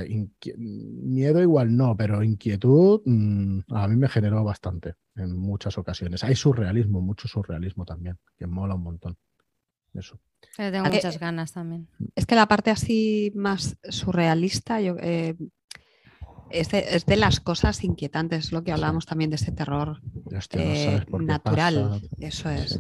miedo 0.58 1.42
igual 1.42 1.76
no, 1.76 1.96
pero 1.96 2.24
inquietud 2.24 3.02
mm, 3.06 3.60
a 3.70 3.88
mí 3.88 3.96
me 3.96 4.10
generó 4.10 4.44
bastante 4.44 4.96
en 5.16 5.38
muchas 5.38 5.78
ocasiones. 5.78 6.24
Hay 6.24 6.36
surrealismo, 6.36 7.02
mucho 7.02 7.28
surrealismo 7.28 7.86
también, 7.86 8.18
que 8.38 8.48
mola 8.48 8.76
un 8.76 8.84
montón. 8.84 9.18
Eso. 9.94 10.20
Le 10.58 10.72
tengo 10.72 10.86
Ah, 10.86 10.90
que- 10.90 10.98
muchas 10.98 11.20
ganas 11.20 11.52
también. 11.54 11.88
Es 12.16 12.26
que 12.26 12.36
la 12.36 12.48
parte 12.48 12.72
así 12.72 13.32
más 13.36 13.78
surrealista 13.90 14.82
yo, 14.82 14.96
eh, 15.00 15.36
es, 16.50 16.70
de, 16.70 16.80
es 16.96 17.06
de 17.06 17.18
las 17.18 17.40
cosas 17.40 17.84
inquietantes, 17.84 18.52
lo 18.52 18.64
que 18.64 18.72
hablábamos 18.72 19.06
también 19.06 19.30
de 19.30 19.38
ese 19.38 19.52
terror 19.52 20.02
Hostia, 20.26 20.60
no 20.60 20.66
eh, 20.74 21.06
natural. 21.22 22.00
pasa. 22.00 22.08
Eso 22.20 22.50
es. 22.50 22.72
Sí. 22.74 22.80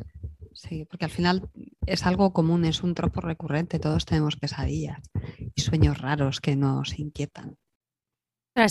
Sí, 0.54 0.86
porque 0.86 1.06
al 1.06 1.12
final 1.12 1.50
es 1.86 2.06
algo 2.06 2.32
común, 2.32 2.66
es 2.66 2.84
un 2.84 2.94
tropo 2.94 3.22
recurrente. 3.22 3.80
Todos 3.80 4.06
tenemos 4.06 4.36
pesadillas 4.36 5.00
y 5.56 5.62
sueños 5.62 5.98
raros 5.98 6.40
que 6.40 6.56
nos 6.56 7.00
inquietan. 7.00 7.58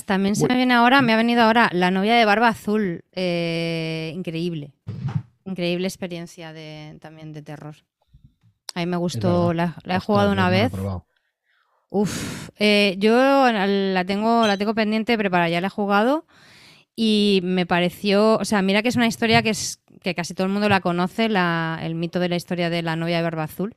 También 0.06 0.36
se 0.36 0.46
me 0.46 0.54
viene 0.54 0.74
ahora, 0.74 1.02
me 1.02 1.12
ha 1.12 1.16
venido 1.16 1.42
ahora 1.42 1.68
la 1.72 1.90
novia 1.90 2.14
de 2.14 2.24
barba 2.24 2.48
azul. 2.48 3.04
eh, 3.12 4.12
increíble. 4.14 4.74
Increíble 5.44 5.88
experiencia 5.88 6.52
de, 6.52 6.98
también 7.00 7.32
de 7.32 7.42
terror. 7.42 7.74
A 8.74 8.80
mí 8.80 8.86
me 8.86 8.96
gustó, 8.96 9.52
la, 9.52 9.76
la 9.82 9.96
he 9.96 10.00
jugado 10.00 10.30
una 10.30 10.48
vez. 10.48 10.72
Uf, 11.90 12.48
eh, 12.58 12.94
yo 12.98 13.12
la 13.52 14.04
tengo, 14.06 14.46
la 14.46 14.56
tengo 14.56 14.74
pendiente, 14.74 15.18
preparada, 15.18 15.50
ya 15.50 15.60
la 15.60 15.66
he 15.66 15.70
jugado 15.70 16.26
y 16.96 17.40
me 17.42 17.66
pareció, 17.66 18.36
o 18.38 18.44
sea, 18.44 18.62
mira 18.62 18.82
que 18.82 18.88
es 18.88 18.96
una 18.96 19.06
historia 19.06 19.42
que 19.42 19.50
es 19.50 19.80
que 20.02 20.14
casi 20.14 20.34
todo 20.34 20.46
el 20.46 20.52
mundo 20.52 20.68
la 20.68 20.80
conoce, 20.80 21.28
la- 21.28 21.78
el 21.82 21.94
mito 21.94 22.18
de 22.20 22.28
la 22.28 22.36
historia 22.36 22.70
de 22.70 22.82
la 22.82 22.96
novia 22.96 23.16
de 23.18 23.22
barba 23.22 23.44
azul, 23.44 23.74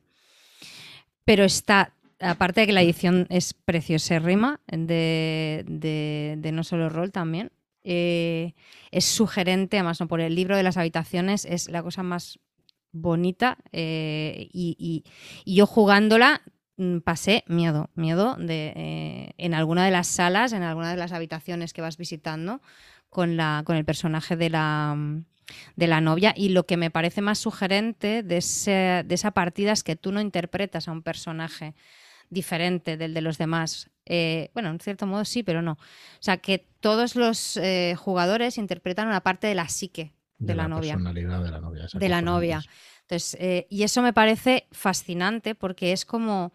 pero 1.24 1.44
está, 1.44 1.92
aparte 2.20 2.60
de 2.62 2.66
que 2.66 2.72
la 2.72 2.82
edición 2.82 3.26
es 3.30 3.54
preciosérrima 3.54 4.60
de, 4.68 5.64
de, 5.66 6.34
de 6.38 6.52
no 6.52 6.64
solo 6.64 6.88
rol 6.88 7.12
también, 7.12 7.50
eh, 7.84 8.54
es 8.90 9.04
sugerente, 9.04 9.76
además 9.78 10.00
no 10.00 10.08
por 10.08 10.20
el 10.20 10.34
libro 10.34 10.56
de 10.56 10.62
las 10.62 10.76
habitaciones 10.76 11.44
es 11.44 11.68
la 11.68 11.82
cosa 11.82 12.02
más 12.02 12.38
bonita 12.92 13.58
eh, 13.72 14.48
y, 14.52 14.76
y- 14.78 15.04
y 15.44 15.54
yo 15.56 15.66
jugándola 15.66 16.42
mm, 16.78 16.98
pasé 16.98 17.44
miedo, 17.46 17.90
miedo 17.94 18.36
de, 18.38 18.72
eh, 18.74 19.30
en 19.38 19.54
alguna 19.54 19.84
de 19.84 19.90
las 19.92 20.06
salas, 20.08 20.52
en 20.52 20.62
alguna 20.62 20.90
de 20.90 20.96
las 20.96 21.12
habitaciones 21.12 21.72
que 21.72 21.82
vas 21.82 21.96
visitando 21.96 22.60
con, 23.16 23.38
la, 23.38 23.62
con 23.64 23.76
el 23.76 23.86
personaje 23.86 24.36
de 24.36 24.50
la, 24.50 24.94
de 25.74 25.86
la 25.86 26.02
novia. 26.02 26.34
Y 26.36 26.50
lo 26.50 26.66
que 26.66 26.76
me 26.76 26.90
parece 26.90 27.22
más 27.22 27.38
sugerente 27.38 28.22
de, 28.22 28.36
ese- 28.36 29.04
de 29.06 29.14
esa 29.14 29.30
partida 29.30 29.72
es 29.72 29.82
que 29.82 29.96
tú 29.96 30.12
no 30.12 30.20
interpretas 30.20 30.86
a 30.86 30.92
un 30.92 31.00
personaje 31.02 31.74
diferente 32.28 32.98
del 32.98 33.14
de 33.14 33.22
los 33.22 33.38
demás. 33.38 33.88
Eh, 34.04 34.50
bueno, 34.52 34.68
en 34.68 34.80
cierto 34.80 35.06
modo 35.06 35.24
sí, 35.24 35.42
pero 35.42 35.62
no. 35.62 35.72
O 35.72 36.20
sea, 36.20 36.36
que 36.36 36.68
todos 36.80 37.16
los 37.16 37.56
eh, 37.56 37.94
jugadores 37.96 38.58
interpretan 38.58 39.08
una 39.08 39.22
parte 39.22 39.46
de 39.46 39.54
la 39.54 39.66
psique 39.70 40.12
de, 40.36 40.54
la, 40.54 40.68
novia 40.68 40.92
personalidad 40.92 41.42
de 41.42 41.50
la 41.50 41.60
novia. 41.60 41.86
de 41.94 42.08
la 42.10 42.20
novia. 42.20 42.62
Entonces, 43.00 43.34
eh, 43.40 43.66
y 43.70 43.82
eso 43.84 44.02
me 44.02 44.12
parece 44.12 44.66
fascinante 44.72 45.54
porque 45.54 45.92
es 45.92 46.04
como, 46.04 46.52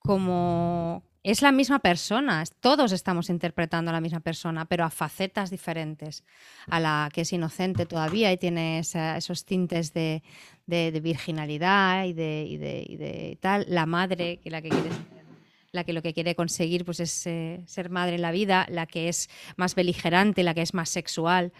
como 0.00 1.04
es 1.26 1.42
la 1.42 1.50
misma 1.50 1.80
persona. 1.80 2.44
Todos 2.60 2.92
estamos 2.92 3.30
interpretando 3.30 3.90
a 3.90 3.92
la 3.92 4.00
misma 4.00 4.20
persona, 4.20 4.64
pero 4.64 4.84
a 4.84 4.90
facetas 4.90 5.50
diferentes. 5.50 6.22
A 6.68 6.78
la 6.78 7.10
que 7.12 7.22
es 7.22 7.32
inocente 7.32 7.84
todavía 7.84 8.32
y 8.32 8.36
tiene 8.36 8.78
esos 8.78 9.44
tintes 9.44 9.92
de, 9.92 10.22
virginalidad 10.68 12.04
y 12.04 12.12
de, 12.12 13.38
tal. 13.40 13.66
La 13.68 13.86
madre, 13.86 14.38
que 14.38 14.50
la 14.50 14.62
que 14.62 15.92
lo 15.92 16.00
que 16.00 16.14
quiere 16.14 16.36
conseguir 16.36 16.84
pues 16.84 17.00
es 17.00 17.26
eh, 17.26 17.60
ser 17.66 17.90
madre 17.90 18.14
en 18.14 18.22
la 18.22 18.30
vida, 18.30 18.64
la 18.70 18.86
que 18.86 19.08
es 19.08 19.28
más 19.56 19.74
beligerante, 19.74 20.44
la 20.44 20.54
que 20.54 20.62
es 20.62 20.74
más 20.74 20.90
sexual 20.90 21.52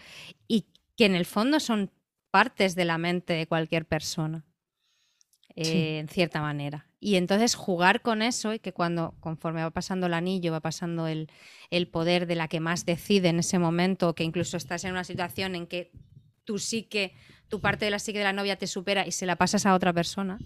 y 0.47 0.67
que 0.97 1.07
en 1.07 1.17
el 1.17 1.27
fondo 1.27 1.59
son 1.59 1.91
partes 2.31 2.77
de 2.77 2.85
la 2.85 2.99
mente 2.99 3.33
de 3.33 3.49
cualquier 3.49 3.85
persona, 3.85 4.45
eh, 5.57 5.99
en 5.99 6.09
cierta 6.09 6.41
manera. 6.41 6.87
Y 7.01 7.17
entonces 7.17 7.55
jugar 7.55 8.03
con 8.03 8.23
eso 8.23 8.55
y 8.55 8.59
que 8.59 8.73
cuando, 8.73 9.15
conforme 9.21 9.63
va 9.63 9.71
pasando 9.71 10.07
el 10.07 10.15
anillo, 10.15 10.53
va 10.53 10.61
pasando 10.61 11.07
el, 11.07 11.31
el 11.71 11.89
poder 11.89 12.27
de 12.27 12.35
la 12.35 12.49
que 12.49 12.61
más 12.61 12.85
decide 12.85 13.29
en 13.29 13.39
ese 13.39 13.59
momento, 13.59 14.15
que 14.15 14.25
incluso 14.25 14.57
estás 14.57 14.85
en 14.85 14.93
una 14.93 15.05
situación 15.05 15.55
en 15.55 15.67
que 15.67 15.93
tú 16.45 16.59
sí 16.59 16.83
que, 16.83 17.15
tu 17.49 17.61
parte 17.61 17.85
de 17.85 17.91
la 17.91 17.99
psique 17.99 18.19
de 18.19 18.25
la 18.25 18.33
novia 18.33 18.57
te 18.57 18.67
supera 18.67 19.07
y 19.07 19.13
se 19.13 19.27
la 19.27 19.37
pasas 19.37 19.67
a 19.67 19.75
otra 19.75 19.93
persona, 19.93 20.39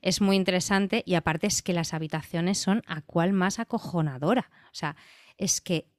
es 0.00 0.20
muy 0.20 0.36
interesante. 0.36 1.02
Y 1.06 1.14
aparte 1.14 1.46
es 1.46 1.62
que 1.62 1.72
las 1.72 1.94
habitaciones 1.94 2.58
son 2.58 2.82
a 2.86 3.00
cual 3.02 3.32
más 3.32 3.58
acojonadora. 3.58 4.50
O 4.66 4.74
sea, 4.74 4.96
es 5.38 5.60
que 5.60 5.91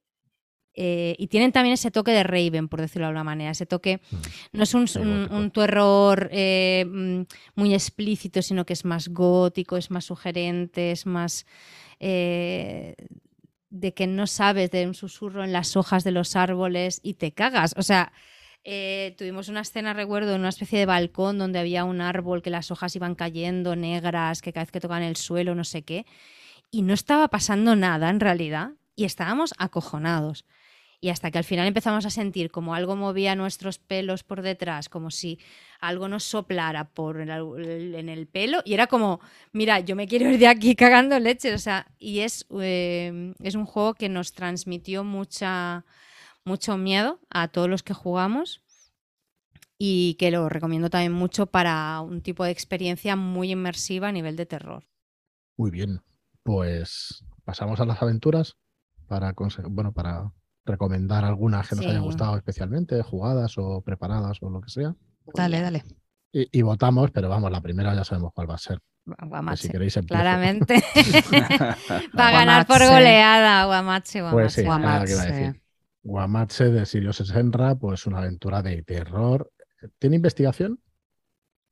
eh, 0.76 1.16
y 1.20 1.28
tienen 1.28 1.52
también 1.52 1.74
ese 1.74 1.92
toque 1.92 2.12
de 2.12 2.24
Raven, 2.24 2.68
por 2.68 2.82
decirlo 2.82 3.06
de 3.06 3.10
alguna 3.10 3.24
manera. 3.24 3.52
Ese 3.52 3.66
toque 3.66 4.00
Mm. 4.10 4.16
no 4.58 4.64
es 4.64 4.74
un, 4.74 4.82
un- 5.00 5.52
eh, 6.32 6.86
mm, 6.88 7.22
muy 7.56 7.74
explícito, 7.74 8.42
sino 8.42 8.66
que 8.66 8.74
es 8.74 8.84
más 8.86 9.10
gótico, 9.10 9.78
es 9.78 9.92
más 9.92 10.06
sugerente, 10.06 10.92
es 10.92 11.06
más 11.06 11.46
eh, 12.00 12.96
de 13.70 13.94
que 13.94 14.08
no 14.08 14.28
sabes 14.28 14.70
de 14.72 14.86
un 14.88 14.94
susurro 14.94 15.44
en 15.44 15.52
las 15.54 15.76
hojas 15.78 16.04
de 16.04 16.12
los 16.12 16.36
árboles 16.36 17.00
y 17.04 17.14
te 17.16 17.32
cagas. 17.32 17.74
O 17.78 17.82
sea, 17.84 18.12
eh, 18.64 19.16
tuvimos 19.18 19.50
una 19.50 19.62
escena, 19.62 19.94
recuerdo, 19.94 20.34
en 20.34 20.40
una 20.42 20.50
especie 20.50 20.80
de 20.80 20.86
balcón 20.86 21.38
donde 21.38 21.60
había 21.60 21.84
un 21.86 22.02
árbol 22.02 22.42
que 22.42 22.50
las 22.50 22.72
hojas 22.72 22.96
iban 22.96 23.16
cayendo 23.16 23.76
negras, 23.76 24.42
que 24.42 24.54
cada 24.54 24.64
vez 24.66 24.72
que 24.72 24.80
tocaban 24.80 25.04
el 25.04 25.16
suelo, 25.18 25.56
no 25.56 25.64
sé 25.64 25.82
qué. 25.84 26.06
Y 26.72 26.82
no 26.82 26.94
estaba 26.94 27.28
pasando 27.30 27.76
nada 27.76 28.10
en 28.10 28.20
realidad. 28.20 28.72
Y 28.96 29.06
estábamos 29.06 29.54
acojonados. 29.58 30.46
Y 31.04 31.10
hasta 31.10 31.32
que 31.32 31.38
al 31.38 31.44
final 31.44 31.68
empezamos 31.68 32.06
a 32.06 32.10
sentir 32.10 32.50
como 32.50 32.74
algo 32.76 32.96
movía 32.96 33.36
nuestros 33.36 33.78
pelos 33.78 34.24
por 34.24 34.42
detrás, 34.42 34.88
como 34.88 35.12
si 35.12 35.38
algo 35.82 36.08
nos 36.08 36.24
soplara 36.24 36.86
por 36.94 37.20
el- 37.20 37.94
en 37.96 38.08
el 38.08 38.26
pelo. 38.26 38.62
Y 38.64 38.74
era 38.74 38.88
como, 38.88 39.20
mira, 39.52 39.82
yo 39.82 39.98
me 39.98 40.08
quiero 40.08 40.30
ir 40.30 40.40
de 40.40 40.48
aquí 40.48 40.76
cagando 40.78 41.20
leche. 41.20 41.54
O 41.54 41.58
sea, 41.58 41.88
y 42.00 42.20
es, 42.20 42.46
eh, 42.62 43.34
es 43.42 43.56
un 43.56 43.66
juego 43.66 43.96
que 43.96 44.08
nos 44.08 44.32
transmitió 44.32 45.04
mucha, 45.04 45.84
mucho 46.46 46.78
miedo 46.78 47.20
a 47.30 47.50
todos 47.50 47.68
los 47.70 47.84
que 47.84 47.94
jugamos 47.94 48.62
y 49.78 50.14
que 50.14 50.32
lo 50.32 50.48
recomiendo 50.48 50.90
también 50.90 51.12
mucho 51.12 51.48
para 51.48 52.00
un 52.00 52.22
tipo 52.22 52.46
de 52.46 52.52
experiencia 52.52 53.18
muy 53.18 53.52
inmersiva 53.52 54.08
a 54.08 54.12
nivel 54.14 54.38
de 54.38 54.46
terror. 54.46 54.86
Muy 55.58 55.70
bien. 55.70 56.02
Pues 56.44 57.26
pasamos 57.44 57.82
a 57.82 57.86
las 57.86 58.02
aventuras 58.02 58.56
para 59.10 59.34
bueno, 59.68 59.92
para 59.92 60.32
recomendar 60.66 61.26
algunas 61.26 61.68
que 61.68 61.76
nos 61.76 61.86
Sí. 61.86 61.92
hayan 61.92 62.04
gustado 62.04 62.38
especialmente, 62.38 63.02
jugadas 63.04 63.58
o 63.58 63.82
preparadas 63.82 64.38
o 64.42 64.50
lo 64.50 64.62
que 64.62 64.70
sea. 64.70 64.96
Dale, 65.34 65.62
dale. 65.62 65.84
Y, 66.32 66.60
y 66.60 66.62
votamos, 66.62 67.12
pero 67.12 67.30
vamos, 67.30 67.52
la 67.52 67.62
primera 67.62 67.94
ya 67.94 68.04
sabemos 68.04 68.32
cuál 68.34 68.50
va 68.50 68.56
a 68.56 68.60
ser. 68.60 68.80
Guamache, 69.06 69.64
si 69.64 69.70
queréis 69.70 69.98
empiezo. 69.98 70.22
claramente. 70.22 70.76
Va 72.18 72.30
a 72.30 72.32
ganar 72.32 72.66
por 72.66 72.80
goleada, 72.80 73.66
Guamache, 73.66 74.22
Guamache. 74.22 74.42
Pues 74.44 74.54
sí, 74.54 74.62
era 74.62 75.00
lo 75.00 75.06
que 75.06 75.12
iba 75.12 75.22
a 75.22 75.26
Guamache. 75.26 75.34
decir. 75.44 75.62
Guamache 76.04 76.64
de 76.66 76.86
Sirius 76.86 77.18
Senra, 77.18 77.76
pues 77.76 78.06
una 78.08 78.20
aventura 78.20 78.62
de 78.62 78.82
terror. 78.84 79.52
¿Tiene 80.00 80.16
investigación? 80.16 80.80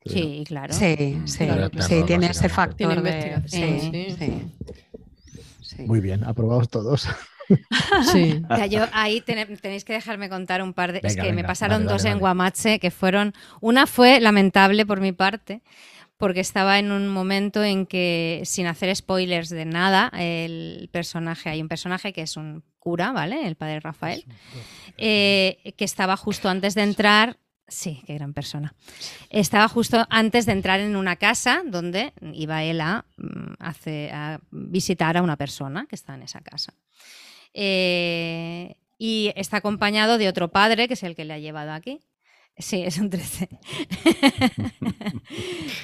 Sí, 0.06 0.44
claro. 0.48 0.74
Sí, 0.74 1.22
sí, 1.26 1.46
Claro, 1.46 1.70
sí, 1.80 1.88
terror, 1.90 2.06
tiene 2.08 2.26
ese 2.28 2.50
factor 2.50 2.90
de... 2.90 2.96
investigación, 2.96 3.80
sí, 3.80 3.92
sí. 4.10 4.16
sí. 4.18 4.52
Sí. 5.62 5.84
Muy 5.84 6.02
bien, 6.02 6.24
aprobados 6.26 6.68
todos. 6.70 7.08
Sí. 8.12 8.42
Yo 8.70 8.86
ahí 8.94 9.22
tenéis 9.22 9.86
que 9.86 9.94
dejarme 9.94 10.30
contar 10.30 10.62
un 10.62 10.74
par 10.74 10.92
de. 10.92 11.00
es 11.04 11.16
Venga, 11.16 11.24
que 11.24 11.34
me 11.34 11.44
pasaron 11.44 11.86
dos 11.86 12.06
en. 12.06 12.20
Guamache 12.20 12.80
que 12.80 12.92
fueron. 12.92 13.34
Una 13.60 13.88
fue 13.88 14.20
lamentable 14.20 14.86
por 14.86 15.02
mi 15.02 15.12
parte, 15.12 15.62
porque 16.18 16.40
estaba 16.40 16.80
en 16.80 16.92
un 16.92 17.08
momento 17.08 17.64
en 17.64 17.86
que, 17.86 18.42
sin 18.46 18.68
hacer 18.68 18.96
spoilers 18.96 19.50
de 19.50 19.66
nada, 19.66 20.12
el 20.18 20.90
personaje. 20.92 21.50
Hay 21.50 21.62
un 21.62 21.68
personaje 21.68 22.14
que 22.14 22.22
es 22.22 22.38
un 22.38 22.64
cura, 22.80 23.12
¿vale? 23.12 23.48
El 23.48 23.56
padre 23.56 23.80
Rafael, 23.80 24.26
eh, 24.98 25.74
que 25.78 25.86
estaba 25.86 26.18
justo 26.18 26.50
antes 26.50 26.76
de 26.76 26.84
entrar. 26.84 27.38
Sí, 27.68 28.02
qué 28.06 28.16
gran 28.16 28.34
persona. 28.34 28.74
Estaba 29.30 29.70
justo 29.70 30.06
antes 30.10 30.46
de 30.46 30.52
entrar 30.52 30.82
en 30.82 30.98
una 30.98 31.16
casa 31.16 31.62
donde 31.66 32.14
iba 32.34 32.64
él 32.64 32.82
a, 32.82 33.06
mm, 33.18 33.54
a 34.12 34.40
visitar 34.52 35.16
a 35.16 35.22
una 35.22 35.38
persona 35.38 35.86
que 35.88 35.96
está 35.96 36.16
en 36.16 36.24
esa 36.24 36.42
casa. 36.42 36.74
Eh, 37.54 38.76
y 38.98 39.34
está 39.36 39.58
acompañado 39.58 40.18
de 40.18 40.28
otro 40.28 40.50
padre, 40.50 40.88
que 40.88 40.94
es 40.94 41.04
el 41.04 41.16
que 41.16 41.26
le 41.26 41.34
ha 41.34 41.40
llevado 41.40 41.72
aquí. 41.72 42.00
Sí, 42.62 42.82
es 42.84 42.98
un 43.00 43.10
13. 43.10 43.50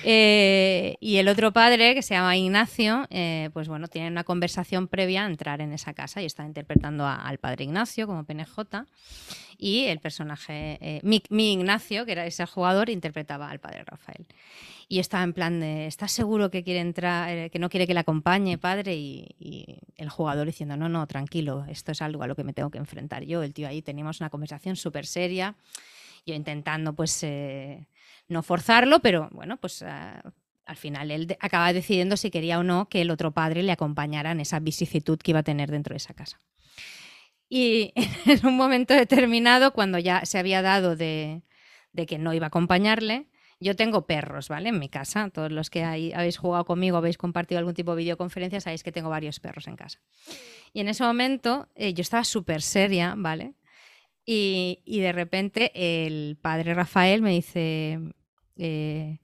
Eh, 0.03 0.95
y 1.01 1.17
el 1.17 1.27
otro 1.27 1.51
padre, 1.51 1.93
que 1.93 2.01
se 2.01 2.13
llama 2.13 2.37
Ignacio, 2.37 3.07
eh, 3.09 3.49
pues 3.53 3.67
bueno, 3.67 3.87
tiene 3.87 4.07
una 4.09 4.23
conversación 4.23 4.87
previa 4.87 5.23
a 5.23 5.27
entrar 5.27 5.59
en 5.61 5.73
esa 5.73 5.93
casa 5.93 6.21
y 6.21 6.25
está 6.25 6.45
interpretando 6.45 7.05
a- 7.05 7.15
al 7.15 7.39
padre 7.39 7.65
Ignacio 7.65 8.07
como 8.07 8.23
PNJ. 8.23 8.85
Y 9.57 9.85
el 9.85 9.99
personaje, 9.99 10.77
eh, 10.81 10.99
mi, 11.03 11.21
mi 11.29 11.53
Ignacio, 11.53 12.05
que 12.05 12.11
era 12.13 12.25
ese 12.25 12.45
jugador, 12.45 12.89
interpretaba 12.89 13.49
al 13.49 13.59
padre 13.59 13.83
Rafael. 13.85 14.25
Y 14.87 14.99
estaba 14.99 15.23
en 15.23 15.33
plan 15.33 15.59
de, 15.59 15.87
¿estás 15.87 16.11
seguro 16.11 16.49
que 16.51 16.63
quiere 16.63 16.79
entrar, 16.79 17.29
eh, 17.29 17.49
que 17.49 17.59
no 17.59 17.69
quiere 17.69 17.87
que 17.87 17.93
le 17.93 17.99
acompañe, 17.99 18.57
padre? 18.57 18.95
Y, 18.95 19.35
y 19.39 19.79
el 19.97 20.09
jugador 20.09 20.45
diciendo, 20.47 20.77
no, 20.77 20.87
no, 20.87 21.05
tranquilo, 21.07 21.65
esto 21.69 21.91
es 21.91 22.01
algo 22.01 22.23
a 22.23 22.27
lo 22.27 22.35
que 22.35 22.43
me 22.45 22.53
tengo 22.53 22.69
que 22.69 22.77
enfrentar 22.77 23.23
yo. 23.25 23.43
El 23.43 23.53
tío 23.53 23.67
ahí 23.67 23.81
teníamos 23.81 24.21
una 24.21 24.29
conversación 24.29 24.75
súper 24.77 25.05
seria, 25.05 25.55
yo 26.27 26.35
intentando 26.35 26.93
pues 26.93 27.23
eh, 27.23 27.87
no 28.27 28.43
forzarlo, 28.43 28.99
pero 28.99 29.29
bueno, 29.31 29.57
pues 29.57 29.81
ah, 29.83 30.21
al 30.65 30.75
final 30.75 31.09
él 31.09 31.35
acaba 31.39 31.73
decidiendo 31.73 32.17
si 32.17 32.29
quería 32.29 32.59
o 32.59 32.63
no 32.63 32.89
que 32.89 33.01
el 33.01 33.09
otro 33.09 33.31
padre 33.31 33.63
le 33.63 33.71
acompañara 33.71 34.31
en 34.31 34.41
esa 34.41 34.59
vicisitud 34.59 35.17
que 35.17 35.31
iba 35.31 35.39
a 35.39 35.43
tener 35.43 35.71
dentro 35.71 35.93
de 35.93 35.97
esa 35.97 36.13
casa. 36.13 36.39
Y 37.49 37.93
en 38.25 38.45
un 38.45 38.55
momento 38.57 38.93
determinado, 38.93 39.71
cuando 39.73 39.97
ya 39.99 40.25
se 40.25 40.37
había 40.37 40.61
dado 40.61 40.95
de, 40.95 41.43
de 41.93 42.05
que 42.05 42.17
no 42.17 42.33
iba 42.33 42.45
a 42.45 42.49
acompañarle, 42.49 43.27
yo 43.59 43.75
tengo 43.75 44.05
perros, 44.05 44.49
¿vale? 44.49 44.69
En 44.69 44.77
mi 44.79 44.89
casa. 44.89 45.29
Todos 45.29 45.51
los 45.51 45.69
que 45.69 45.83
hay- 45.83 46.13
habéis 46.13 46.37
jugado 46.37 46.65
conmigo, 46.65 46.97
habéis 46.97 47.17
compartido 47.17 47.57
algún 47.59 47.73
tipo 47.73 47.91
de 47.95 48.03
videoconferencia, 48.03 48.61
sabéis 48.61 48.83
que 48.83 48.91
tengo 48.91 49.09
varios 49.09 49.39
perros 49.39 49.67
en 49.67 49.75
casa. 49.77 49.99
Y 50.73 50.81
en 50.81 50.89
ese 50.89 51.03
momento 51.03 51.69
eh, 51.75 51.93
yo 51.93 52.01
estaba 52.01 52.23
súper 52.23 52.61
seria, 52.61 53.15
¿vale? 53.17 53.53
Y, 54.29 54.99
de 54.99 55.13
repente 55.13 55.71
el 55.73 56.37
padre 56.41 56.73
Rafael 56.73 57.21
me 57.21 57.31
dice, 57.31 57.97
eh, 58.57 59.19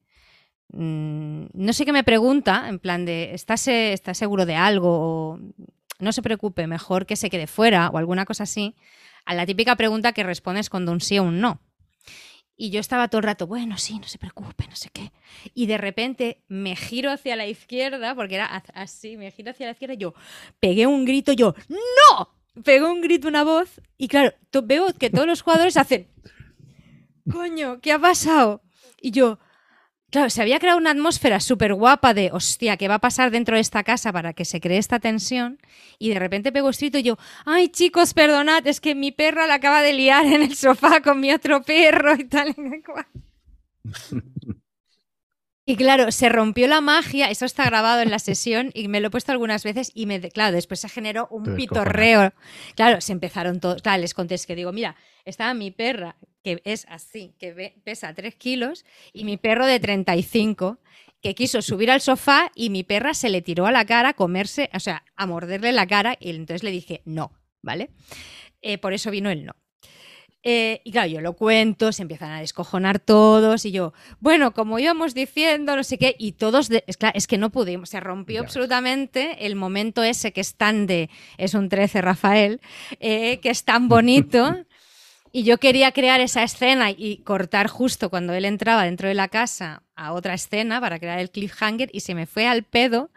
mm, 0.69 1.45
no 1.53 1.73
sé 1.73 1.84
qué 1.84 1.91
me 1.91 2.05
pregunta, 2.05 2.69
en 2.69 2.80
plan 2.80 3.03
de, 3.03 3.34
¿estás, 3.34 3.67
¿estás 3.67 4.17
seguro 4.17 4.45
de 4.45 4.55
algo? 4.55 4.89
O, 4.91 5.39
no 5.99 6.13
se 6.13 6.21
preocupe, 6.21 6.67
mejor 6.67 7.05
que 7.05 7.17
se 7.17 7.30
quede 7.30 7.47
fuera 7.47 7.89
o 7.89 7.97
alguna 7.97 8.23
cosa 8.23 8.43
así, 8.43 8.75
a 9.25 9.34
la 9.34 9.45
típica 9.45 9.75
pregunta 9.75 10.13
que 10.13 10.23
respondes 10.23 10.69
cuando 10.69 10.93
un 10.93 11.01
sí 11.01 11.19
o 11.19 11.23
un 11.23 11.41
no. 11.41 11.59
Y 12.55 12.69
yo 12.69 12.80
estaba 12.80 13.09
todo 13.09 13.19
el 13.19 13.25
rato, 13.25 13.45
bueno, 13.45 13.77
sí, 13.77 13.99
no 13.99 14.07
se 14.07 14.19
preocupe, 14.19 14.67
no 14.69 14.75
sé 14.77 14.89
qué. 14.93 15.11
Y 15.53 15.65
de 15.65 15.77
repente 15.77 16.45
me 16.47 16.77
giro 16.77 17.11
hacia 17.11 17.35
la 17.35 17.45
izquierda, 17.45 18.15
porque 18.15 18.35
era 18.35 18.45
así, 18.73 19.17
me 19.17 19.31
giro 19.31 19.51
hacia 19.51 19.65
la 19.65 19.73
izquierda 19.73 19.95
y 19.95 19.97
yo 19.97 20.13
pegué 20.61 20.88
un 20.88 21.03
grito, 21.03 21.34
yo, 21.34 21.55
¡No! 21.67 22.43
Pegó 22.63 22.91
un 22.91 23.01
grito, 23.01 23.27
una 23.27 23.43
voz, 23.43 23.81
y 23.97 24.07
claro, 24.07 24.34
veo 24.63 24.93
que 24.93 25.09
todos 25.09 25.25
los 25.25 25.41
jugadores 25.41 25.75
hacen, 25.75 26.07
coño, 27.31 27.80
¿qué 27.81 27.91
ha 27.91 27.99
pasado? 27.99 28.61
Y 29.01 29.09
yo, 29.09 29.39
claro, 30.11 30.30
se 30.30 30.41
había 30.41 30.59
creado 30.59 30.77
una 30.77 30.91
atmósfera 30.91 31.39
súper 31.39 31.73
guapa 31.73 32.13
de, 32.13 32.30
hostia, 32.31 32.77
¿qué 32.77 32.88
va 32.88 32.95
a 32.95 32.99
pasar 32.99 33.31
dentro 33.31 33.55
de 33.55 33.61
esta 33.61 33.84
casa 33.84 34.13
para 34.13 34.34
que 34.34 34.45
se 34.45 34.61
cree 34.61 34.77
esta 34.77 34.99
tensión? 34.99 35.59
Y 35.97 36.09
de 36.09 36.19
repente 36.19 36.51
pegó 36.51 36.69
el 36.69 36.75
grito 36.75 36.99
y 36.99 37.03
yo, 37.03 37.17
ay 37.45 37.69
chicos, 37.69 38.13
perdonad, 38.13 38.67
es 38.67 38.80
que 38.80 38.93
mi 38.93 39.11
perra 39.11 39.47
la 39.47 39.55
acaba 39.55 39.81
de 39.81 39.93
liar 39.93 40.25
en 40.27 40.43
el 40.43 40.55
sofá 40.55 41.01
con 41.01 41.19
mi 41.19 41.31
otro 41.31 41.63
perro 41.63 42.13
y 42.13 42.25
tal. 42.25 42.55
cual". 42.85 43.07
Y 45.65 45.77
claro, 45.77 46.11
se 46.11 46.27
rompió 46.27 46.68
la 46.68 46.81
magia, 46.81 47.30
eso 47.30 47.45
está 47.45 47.64
grabado 47.65 48.02
en 48.02 48.11
la 48.11 48.19
sesión 48.19 48.72
y 48.73 48.90
me 48.90 48.99
lo 48.99 49.07
he 49.07 49.11
puesto 49.11 49.31
algunas 49.31 49.64
veces 49.64 49.91
y 49.95 50.06
me, 50.06 50.19
claro, 50.30 50.53
después 50.53 50.81
se 50.81 50.90
generó 50.90 51.27
un 51.31 51.44
pitorreo. 51.56 52.34
Claro, 52.76 52.99
se 52.99 53.14
empezaron 53.14 53.61
todos, 53.61 53.81
claro, 53.81 54.02
les 54.02 54.14
conté, 54.14 54.35
es 54.35 54.45
que 54.45 54.56
digo, 54.56 54.73
mira, 54.73 54.98
estaba 55.23 55.53
mi 55.53 55.72
perra, 55.72 56.18
que 56.44 56.61
es 56.65 56.85
así, 56.90 57.34
que 57.40 57.53
ve- 57.53 57.76
pesa 57.85 58.14
3 58.14 58.35
kilos, 58.35 58.84
y 59.14 59.23
mi 59.23 59.38
perro 59.38 59.65
de 59.65 59.80
35, 59.80 60.80
que 61.22 61.34
quiso 61.34 61.61
subir 61.61 61.90
al 61.90 62.02
sofá 62.02 62.52
y 62.56 62.69
mi 62.69 62.84
perra 62.84 63.14
se 63.14 63.30
le 63.30 63.41
tiró 63.41 63.65
a 63.65 63.72
la 63.72 63.85
cara 63.85 64.10
a 64.10 64.14
comerse, 64.15 64.69
o 64.73 64.81
sea, 64.81 65.06
a 65.15 65.26
morderle 65.26 65.72
la 65.72 65.88
cara 65.88 66.18
y 66.19 66.31
entonces 66.31 66.64
le 66.64 66.72
dije, 66.72 67.02
no, 67.06 67.31
¿vale? 67.61 67.90
Eh, 68.61 68.77
por 68.77 68.91
eso 68.91 69.10
vino 69.11 69.30
el 69.30 69.45
no. 69.45 69.56
Eh, 70.45 70.82
y 70.84 70.91
claro, 70.91 71.07
yo 71.07 71.22
lo 71.22 71.34
cuento, 71.34 71.91
se 71.94 72.02
empiezan 72.02 72.32
a 72.32 72.41
descojonar 72.41 72.99
todos 72.99 73.64
y 73.65 73.72
yo, 73.72 73.94
bueno, 74.20 74.53
como 74.53 74.78
íbamos 74.78 75.14
diciendo, 75.14 75.76
no 75.78 75.84
sé 75.86 75.98
qué, 75.98 76.15
y 76.20 76.34
todos, 76.34 76.68
de- 76.68 76.84
es, 76.86 76.98
claro, 76.98 77.18
es 77.18 77.28
que 77.28 77.38
no 77.38 77.49
pudimos, 77.49 77.90
se 77.90 78.02
rompió 78.02 78.36
Ya 78.36 78.41
ves. 78.41 78.49
absolutamente 78.49 79.45
el 79.45 79.56
momento 79.56 80.03
ese 80.03 80.34
que 80.34 80.41
es 80.41 80.56
tan 80.56 80.86
de, 80.86 81.10
es 81.38 81.53
un 81.53 81.70
13 81.70 82.02
Rafael, 82.02 82.60
eh, 82.99 83.40
que 83.41 83.49
es 83.49 83.64
tan 83.64 83.88
bonito. 83.88 84.56
Y 85.36 85.41
yo 85.45 85.57
quería 85.57 85.91
crear 85.91 86.22
esa 86.22 86.44
escena 86.44 86.91
y 86.91 87.18
cortar 87.24 87.65
justo 87.68 88.11
cuando 88.11 88.34
él 88.36 88.45
entraba 88.45 88.84
dentro 88.84 89.07
de 89.07 89.15
la 89.15 89.30
casa 89.30 89.82
a 89.95 90.14
otra 90.14 90.36
escena 90.36 90.80
para 90.80 90.99
crear 90.99 91.18
el 91.18 91.32
cliffhanger 91.32 91.90
y 91.91 92.02
se 92.02 92.14
me 92.14 92.28
fue 92.28 92.45
al 92.45 92.61
pedo 92.61 93.10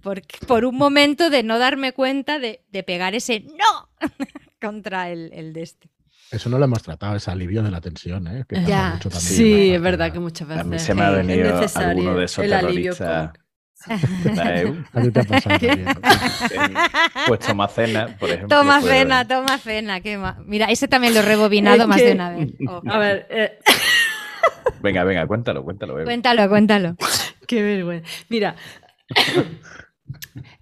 porque, 0.00 0.38
por 0.46 0.66
un 0.66 0.76
momento 0.76 1.30
de 1.30 1.42
no 1.42 1.58
darme 1.58 1.90
cuenta 1.92 2.38
de, 2.38 2.62
de 2.70 2.84
pegar 2.84 3.16
ese 3.16 3.40
no 3.40 3.88
contra 4.60 5.10
el, 5.10 5.32
el 5.32 5.52
de 5.52 5.62
este. 5.62 5.88
Eso 6.34 6.48
no 6.50 6.58
lo 6.58 6.64
hemos 6.64 6.82
tratado, 6.82 7.16
ese 7.16 7.30
alivio 7.30 7.62
de 7.62 7.70
la 7.70 7.80
tensión, 7.80 8.26
¿eh? 8.26 8.44
que 8.48 8.62
Ya. 8.64 8.90
mucho 8.94 9.08
también, 9.08 9.32
Sí, 9.34 9.70
es 9.74 9.80
verdad 9.80 10.12
que 10.12 10.18
muchas 10.18 10.48
veces 10.48 10.62
A 10.62 10.64
mí 10.64 10.78
se 10.78 10.94
me 10.94 11.02
ha 11.04 11.10
venido 11.10 11.60
alguno 11.76 12.16
de 12.16 12.24
esos 12.24 12.44
terroristas 12.46 13.30
con- 13.30 14.34
La 14.34 14.60
EU, 14.60 14.82
A 14.94 15.00
ti 15.02 15.10
te 15.10 15.20
ha 15.20 15.24
pasado 15.24 15.58
también. 15.58 15.88
en- 15.88 16.74
pues 17.26 17.40
toma 17.40 17.68
cena, 17.68 18.16
por 18.18 18.30
ejemplo. 18.30 18.48
Toma 18.56 18.80
puede- 18.80 19.00
cena, 19.00 19.28
toma 19.28 19.58
cena. 19.58 20.00
qué 20.00 20.16
ma- 20.16 20.38
Mira, 20.46 20.66
ese 20.70 20.88
también 20.88 21.12
lo 21.14 21.20
he 21.20 21.22
rebobinado 21.22 21.82
Es 21.82 21.86
más 21.88 21.98
que- 21.98 22.06
de 22.06 22.12
una 22.14 22.30
vez. 22.30 22.48
Oh. 22.68 22.82
A 22.88 22.98
ver, 22.98 23.26
eh, 23.30 23.58
Venga, 24.82 25.04
venga, 25.04 25.26
cuéntalo, 25.26 25.62
cuéntalo. 25.64 26.02
Cuéntalo, 26.02 26.48
cuéntalo. 26.48 26.96
Qué 27.46 27.62
vergüenza. 27.62 28.08
Mira, 28.28 28.56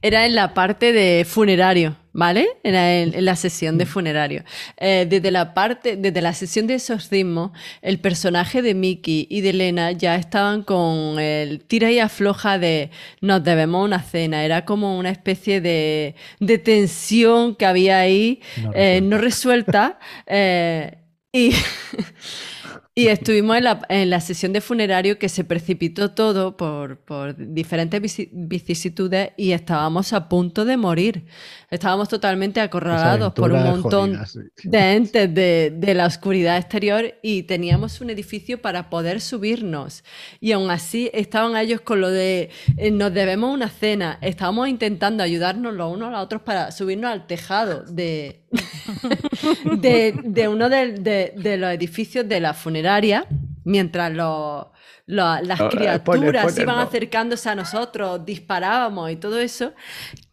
era 0.03 0.27
en 0.27 0.35
la 0.35 0.55
parte 0.55 0.93
de 0.93 1.25
funerario, 1.25 1.97
¿vale? 2.13 2.49
Era 2.63 2.95
en, 2.95 3.15
en 3.15 3.25
la 3.25 3.37
sesión 3.37 3.79
de 3.79 3.87
funerario. 3.87 4.45
Eh, 4.77 5.07
desde 5.09 5.31
la 5.31 5.55
parte, 5.55 5.97
desde 5.97 6.21
la 6.21 6.35
sesión 6.35 6.67
de 6.67 6.75
exorcismo, 6.75 7.53
el 7.81 7.99
personaje 7.99 8.63
de 8.63 8.75
Mickey 8.75 9.27
y 9.31 9.41
de 9.41 9.53
Lena 9.53 9.93
ya 9.93 10.17
estaban 10.17 10.63
con 10.63 11.19
el 11.19 11.65
tira 11.65 11.91
y 11.91 11.99
afloja 11.99 12.59
de 12.59 12.91
nos 13.21 13.43
debemos 13.43 13.85
una 13.85 14.03
cena. 14.03 14.45
Era 14.45 14.65
como 14.65 14.99
una 14.99 15.11
especie 15.11 15.61
de, 15.61 16.15
de 16.41 16.59
tensión 16.59 17.55
que 17.55 17.67
había 17.67 18.01
ahí 18.01 18.41
No 18.63 18.73
eh, 18.75 19.01
no 19.01 19.19
resuelta. 19.19 19.99
eh, 20.27 20.99
y, 21.33 21.53
y 22.95 23.07
estuvimos 23.09 23.57
en 23.57 23.65
la, 23.65 23.81
en 23.89 24.11
la 24.11 24.21
sesión 24.21 24.53
de 24.53 24.61
funerario 24.61 25.19
que 25.19 25.31
se 25.31 25.45
precipitó 25.45 26.13
todo 26.13 26.57
por, 26.59 26.99
por 27.01 27.35
diferentes 27.55 28.03
vici- 28.03 28.29
vicisitudes 28.33 29.31
y 29.39 29.53
estábamos 29.53 30.13
a 30.13 30.29
punto 30.29 30.65
de 30.67 30.77
morir. 30.77 31.25
Estábamos 31.73 32.09
totalmente 32.09 32.61
acorralados 32.61 33.33
por 33.33 33.51
un 33.53 33.63
montón 33.65 34.11
jodida, 34.11 34.27
sí. 34.27 34.41
de 34.63 34.93
entes 34.93 35.35
de, 35.35 35.73
de 35.75 35.95
la 35.95 36.07
oscuridad 36.07 36.59
exterior 36.59 37.15
y 37.23 37.45
teníamos 37.45 38.01
un 38.03 38.11
edificio 38.11 38.61
para 38.61 38.91
poder 38.91 39.21
subirnos. 39.23 40.05
Y 40.39 40.53
aún 40.53 40.71
así 40.71 41.11
estaban 41.15 41.57
ellos 41.57 41.81
con 41.81 42.01
lo 42.03 42.11
de 42.11 42.51
eh, 42.77 42.91
nos 42.91 43.13
debemos 43.15 43.53
una 43.55 43.71
cena. 43.71 44.19
Estábamos 44.21 44.69
intentando 44.69 45.23
ayudarnos 45.23 45.73
los 45.75 45.93
unos 45.93 46.09
a 46.09 46.13
los 46.13 46.21
otros 46.23 46.43
para 46.43 46.71
subirnos 46.73 47.11
al 47.11 47.27
tejado 47.27 47.83
de, 47.85 48.45
de, 49.65 50.15
de 50.25 50.49
uno 50.49 50.69
de, 50.69 50.93
de- 50.93 51.33
de 51.37 51.57
los 51.57 51.71
edificios 51.73 52.29
de 52.29 52.41
la 52.41 52.55
funeraria, 52.55 53.27
mientras 53.65 54.13
los, 54.13 54.67
las 55.07 55.59
No, 55.59 55.67
eh, 55.67 55.69
criaturas 55.71 56.01
spoiler, 56.01 56.37
spoiler, 56.37 56.63
iban 56.63 56.77
no. 56.77 56.83
acercándose 56.83 57.49
a 57.49 57.55
nosotros, 57.55 58.25
disparábamos 58.25 59.11
y 59.11 59.17
todo 59.17 59.39
eso, 59.39 59.73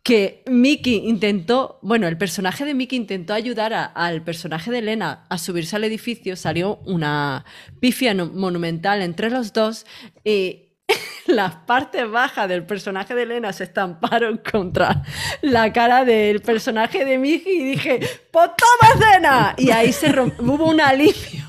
que 0.10 0.42
Mickey 0.48 1.08
intentó, 1.08 1.78
bueno, 1.84 2.08
el 2.08 2.18
personaje 2.18 2.66
de 2.66 2.74
Mickey 2.74 2.98
intentó 2.98 3.36
ayudar 3.36 3.92
al 3.94 4.24
personaje 4.24 4.72
de 4.72 4.80
Elena 4.80 5.28
a 5.30 5.38
subirse 5.38 5.76
al 5.76 5.84
edificio, 5.84 6.36
salió 6.36 6.78
una 6.88 7.46
pifia 7.80 8.16
monumental 8.16 9.04
entre 9.04 9.30
los 9.30 9.54
dos 9.54 9.86
y 10.24 10.74
las 11.28 11.58
partes 11.58 12.10
bajas 12.10 12.50
del 12.50 12.66
personaje 12.66 13.14
de 13.14 13.22
Elena 13.22 13.54
se 13.54 13.66
estamparon 13.66 14.42
contra 14.52 15.04
la 15.44 15.72
cara 15.72 16.04
del 16.04 16.42
personaje 16.42 17.06
de 17.06 17.20
Mickey 17.20 17.62
y 17.62 17.64
dije, 17.66 18.00
¡pues 18.32 18.50
toma 18.58 19.12
cena! 19.12 19.56
Y 19.60 19.70
ahí 19.70 19.94
se 19.94 20.10
hubo 20.10 20.66
un 20.66 20.82
alivio. 20.82 21.46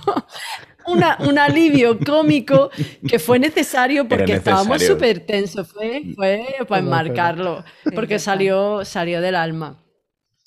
Una- 0.91 1.17
un 1.21 1.39
alivio 1.39 1.99
cómico 1.99 2.71
que 3.07 3.19
fue 3.19 3.39
necesario 3.39 4.07
porque 4.09 4.35
estábamos 4.35 4.69
necesario. 4.81 4.95
súper 4.97 5.27
tensos. 5.27 5.69
Fue, 5.73 6.03
fue 6.17 6.47
para 6.69 6.81
enmarcarlo, 6.83 7.65
porque 7.95 8.19
salió, 8.19 8.85
salió 8.85 9.21
del 9.21 9.35
alma. 9.37 9.83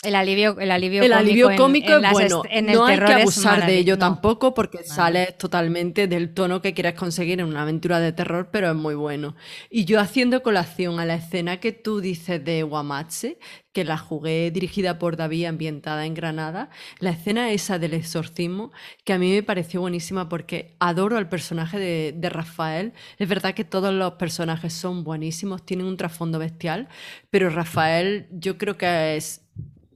El 0.04 0.16
alivio, 0.16 0.60
el 0.60 0.72
alivio 0.72 1.02
El 1.04 1.12
cómico, 1.12 1.48
alivio 1.48 1.56
cómico 1.56 1.94
en 1.94 2.06
es 2.06 2.12
bueno. 2.12 2.42
est- 2.44 2.52
en 2.54 2.70
el 2.70 2.76
no 2.76 2.86
hay 2.86 2.98
que 2.98 3.14
abusar 3.14 3.66
de 3.66 3.78
ello 3.78 3.98
tampoco 3.98 4.54
porque 4.54 4.84
sales 4.84 5.38
totalmente 5.38 6.08
del 6.08 6.34
tono 6.34 6.62
que 6.62 6.74
quieres 6.74 6.94
conseguir 6.96 7.40
en 7.40 7.46
una 7.48 7.62
aventura 7.64 8.00
de 8.00 8.12
terror, 8.12 8.50
pero 8.52 8.70
es 8.70 8.76
muy 8.76 8.96
bueno. 8.96 9.36
Y 9.70 9.86
yo 9.86 10.00
haciendo 10.00 10.44
colación 10.44 11.00
a 11.00 11.06
la 11.06 11.16
escena 11.16 11.60
que 11.60 11.72
tú 11.72 12.02
dices 12.02 12.44
de 12.44 12.64
Guamache, 12.64 13.38
que 13.72 13.84
la 13.86 13.98
jugué 13.98 14.52
dirigida 14.52 15.00
por 15.00 15.16
David, 15.18 15.46
ambientada 15.46 16.06
en 16.06 16.14
Granada, 16.14 16.70
la 17.00 17.10
escena 17.10 17.50
esa 17.52 17.80
del 17.80 17.96
exorcismo, 17.96 18.72
que 19.04 19.14
a 19.14 19.18
mí 19.18 19.32
me 19.32 19.42
pareció 19.42 19.82
buenísima 19.82 20.30
porque 20.30 20.76
adoro 20.80 21.18
al 21.18 21.28
personaje 21.28 21.80
de, 21.80 22.14
de 22.16 22.30
Rafael. 22.30 22.94
Es 23.18 23.28
verdad 23.28 23.56
que 23.56 23.64
todos 23.64 23.92
los 23.94 24.14
personajes 24.14 24.74
son 24.74 25.04
buenísimos, 25.04 25.66
tienen 25.66 25.88
un 25.88 25.98
trasfondo 25.98 26.38
bestial, 26.38 26.88
pero 27.32 27.50
Rafael 27.50 28.28
yo 28.32 28.60
creo 28.60 28.78
que 28.78 29.16
es 29.16 29.42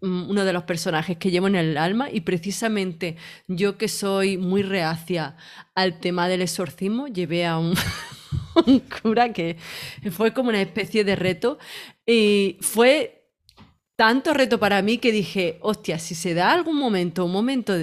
uno 0.01 0.45
de 0.45 0.53
los 0.53 0.63
personajes 0.63 1.17
que 1.17 1.31
llevo 1.31 1.47
en 1.47 1.55
el 1.55 1.77
alma 1.77 2.09
y 2.11 2.21
precisamente 2.21 3.17
yo 3.47 3.77
que 3.77 3.87
soy 3.87 4.37
muy 4.37 4.63
reacia 4.63 5.35
al 5.75 5.99
tema 5.99 6.27
del 6.27 6.41
exorcismo, 6.41 7.07
llevé 7.07 7.45
a 7.45 7.57
un, 7.57 7.73
un 8.65 8.79
cura 8.79 9.33
que 9.33 9.57
fue 10.11 10.33
como 10.33 10.49
una 10.49 10.61
especie 10.61 11.03
de 11.03 11.15
reto 11.15 11.57
y 12.05 12.57
fue 12.61 13.17
tanto 13.97 14.33
reto 14.33 14.59
para 14.59 14.81
mí 14.81 14.99
que 14.99 15.11
dije, 15.11 15.57
hostia, 15.61 15.97
si 15.97 16.13
se 16.13 16.35
da 16.35 16.53
algún 16.53 16.77
momento, 16.77 17.25
un 17.25 17.31
momento, 17.31 17.73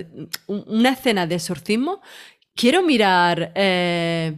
una 0.46 0.90
escena 0.90 1.26
de 1.26 1.34
exorcismo, 1.34 2.00
quiero 2.54 2.82
mirar 2.82 3.52
eh, 3.56 4.36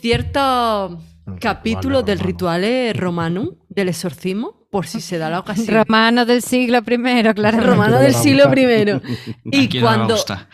ciertos 0.00 0.98
capítulos 1.40 2.04
del 2.04 2.20
ritual 2.20 2.62
ritual 2.62 2.94
romano 2.94 3.56
del 3.68 3.88
exorcismo, 3.88 4.61
por 4.72 4.86
si 4.86 5.02
se 5.02 5.18
da 5.18 5.28
la 5.28 5.38
ocasión. 5.40 5.66
Romano 5.84 6.24
del 6.24 6.40
siglo 6.40 6.82
primero, 6.82 7.34
claro. 7.34 7.60
Romano 7.60 7.98
del 7.98 8.14
siglo 8.14 8.50
primero. 8.50 9.02
Y 9.44 9.78
cuando, 9.80 10.14
gusta. 10.14 10.48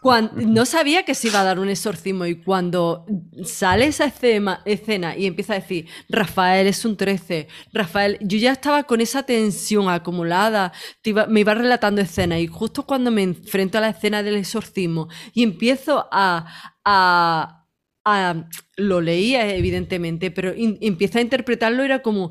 cuan- 0.00 0.30
no 0.36 0.64
sabía 0.64 1.04
que 1.04 1.16
se 1.16 1.26
iba 1.26 1.40
a 1.40 1.44
dar 1.44 1.58
un 1.58 1.68
exorcismo 1.68 2.24
y 2.24 2.36
cuando 2.36 3.04
sale 3.44 3.86
esa 3.86 4.04
escena, 4.04 4.62
escena 4.64 5.16
y 5.16 5.26
empieza 5.26 5.54
a 5.54 5.58
decir, 5.58 5.88
Rafael 6.08 6.68
es 6.68 6.84
un 6.84 6.96
13, 6.96 7.48
Rafael, 7.72 8.16
yo 8.20 8.38
ya 8.38 8.52
estaba 8.52 8.84
con 8.84 9.00
esa 9.00 9.24
tensión 9.24 9.88
acumulada, 9.88 10.72
te 11.02 11.10
iba- 11.10 11.26
me 11.26 11.40
iba 11.40 11.52
relatando 11.54 12.00
escenas 12.00 12.38
y 12.38 12.46
justo 12.46 12.86
cuando 12.86 13.10
me 13.10 13.24
enfrento 13.24 13.78
a 13.78 13.80
la 13.80 13.88
escena 13.88 14.22
del 14.22 14.36
exorcismo 14.36 15.08
y 15.32 15.42
empiezo 15.42 16.06
a... 16.12 16.46
a- 16.84 17.60
a- 18.06 18.34
lo 18.76 19.00
leía 19.00 19.52
evidentemente, 19.54 20.30
pero 20.30 20.54
in- 20.54 20.78
empiezo 20.80 21.18
a 21.18 21.22
interpretarlo 21.22 21.82
era 21.82 22.02
como... 22.02 22.30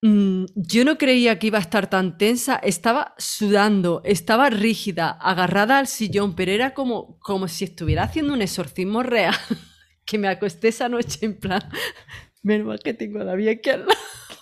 Mm, 0.00 0.44
yo 0.54 0.84
no 0.84 0.96
creía 0.96 1.38
que 1.38 1.48
iba 1.48 1.58
a 1.58 1.60
estar 1.60 1.90
tan 1.90 2.18
tensa, 2.18 2.56
estaba 2.56 3.14
sudando, 3.18 4.00
estaba 4.04 4.48
rígida, 4.48 5.10
agarrada 5.10 5.78
al 5.78 5.88
sillón, 5.88 6.36
pero 6.36 6.52
era 6.52 6.72
como, 6.72 7.18
como 7.18 7.48
si 7.48 7.64
estuviera 7.64 8.04
haciendo 8.04 8.32
un 8.32 8.42
exorcismo 8.42 9.02
real. 9.02 9.34
Que 10.04 10.16
me 10.16 10.28
acosté 10.28 10.68
esa 10.68 10.88
noche 10.88 11.18
en 11.20 11.38
plan, 11.38 11.60
menos 12.42 12.66
mal 12.66 12.78
que 12.82 12.94
tengo 12.94 13.20
a 13.20 13.24
David 13.24 13.48
aquí 13.48 13.68
al 13.68 13.80
lado, 13.80 14.00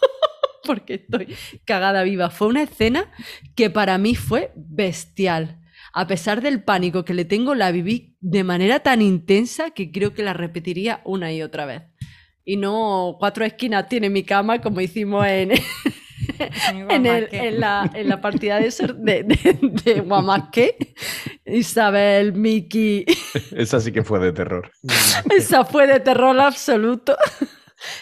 porque 0.64 0.94
estoy 0.94 1.34
cagada 1.64 2.04
viva. 2.04 2.30
Fue 2.30 2.46
una 2.46 2.62
escena 2.62 3.10
que 3.56 3.68
para 3.68 3.98
mí 3.98 4.14
fue 4.14 4.52
bestial. 4.54 5.60
A 5.92 6.06
pesar 6.06 6.40
del 6.40 6.62
pánico 6.62 7.04
que 7.04 7.14
le 7.14 7.24
tengo, 7.24 7.56
la 7.56 7.72
viví 7.72 8.16
de 8.20 8.44
manera 8.44 8.78
tan 8.80 9.02
intensa 9.02 9.70
que 9.70 9.90
creo 9.90 10.14
que 10.14 10.22
la 10.22 10.34
repetiría 10.34 11.00
una 11.04 11.32
y 11.32 11.42
otra 11.42 11.66
vez. 11.66 11.82
Y 12.47 12.56
no 12.56 13.16
cuatro 13.18 13.44
esquinas 13.44 13.89
tiene 13.89 14.09
mi 14.10 14.24
cama 14.24 14.60
como 14.62 14.81
hicimos 14.81 15.27
en, 15.27 15.52
en, 16.89 17.06
el- 17.06 17.28
en 17.32 17.60
la, 17.60 17.90
en 17.94 18.09
la 18.09 18.20
partida 18.20 18.60
de, 18.60 18.70
ser- 18.70 18.97
de, 18.97 19.24
de, 19.24 19.59
de 19.85 20.01
Guamasque. 20.01 20.77
Isabel, 21.44 22.32
Miki, 22.35 23.05
Esa 23.52 23.81
sí 23.81 23.93
que 23.93 24.05
fue 24.05 24.18
de 24.20 24.32
terror. 24.32 24.70
esa 25.31 25.64
fue 25.64 25.86
de 25.86 26.01
terror 26.01 26.39
absoluto. 26.40 27.16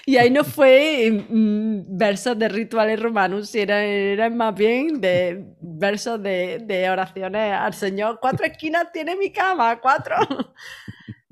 Y 0.07 0.17
ahí 0.19 0.31
no 0.31 0.45
fue 0.45 1.25
mm, 1.29 1.99
versos 1.99 2.39
de 2.39 2.49
rituales 2.49 3.01
romanos, 3.01 3.55
era, 3.55 3.85
era 3.85 4.31
más 4.31 4.55
bien 4.55 5.01
de 5.01 5.45
versos 5.61 6.23
de, 6.23 6.61
de 6.65 6.89
oraciones 6.91 7.53
al 7.53 7.75
Señor. 7.75 8.19
Cuatro 8.21 8.47
esquinas 8.47 8.93
tiene 8.93 9.17
mi 9.17 9.33
cama, 9.33 9.81
cuatro. 9.81 10.17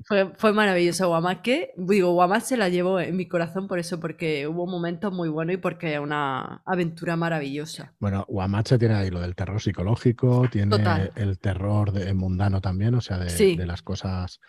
Fue, 0.05 0.33
fue 0.35 0.53
maravilloso. 0.53 1.07
Guamasque, 1.07 1.71
digo, 1.77 2.13
Guamas 2.13 2.47
se 2.47 2.57
la 2.57 2.69
llevo 2.69 2.99
en 2.99 3.15
mi 3.15 3.27
corazón 3.27 3.67
por 3.67 3.79
eso, 3.79 3.99
porque 3.99 4.47
hubo 4.47 4.67
momentos 4.67 5.13
muy 5.13 5.29
buenos 5.29 5.55
y 5.55 5.57
porque 5.57 5.93
es 5.95 5.99
una 5.99 6.61
aventura 6.65 7.15
maravillosa. 7.15 7.93
Bueno, 7.99 8.25
Guamache 8.27 8.77
tiene 8.77 8.95
ahí 8.95 9.09
lo 9.09 9.19
del 9.21 9.35
terror 9.35 9.61
psicológico, 9.61 10.47
tiene 10.51 10.77
Total. 10.77 11.11
el 11.15 11.39
terror 11.39 11.91
de- 11.91 12.13
mundano 12.13 12.61
también, 12.61 12.95
o 12.95 13.01
sea, 13.01 13.17
de, 13.17 13.29
Sí. 13.29 13.55
de 13.55 13.65
las 13.65 13.81
cosas 13.81 14.39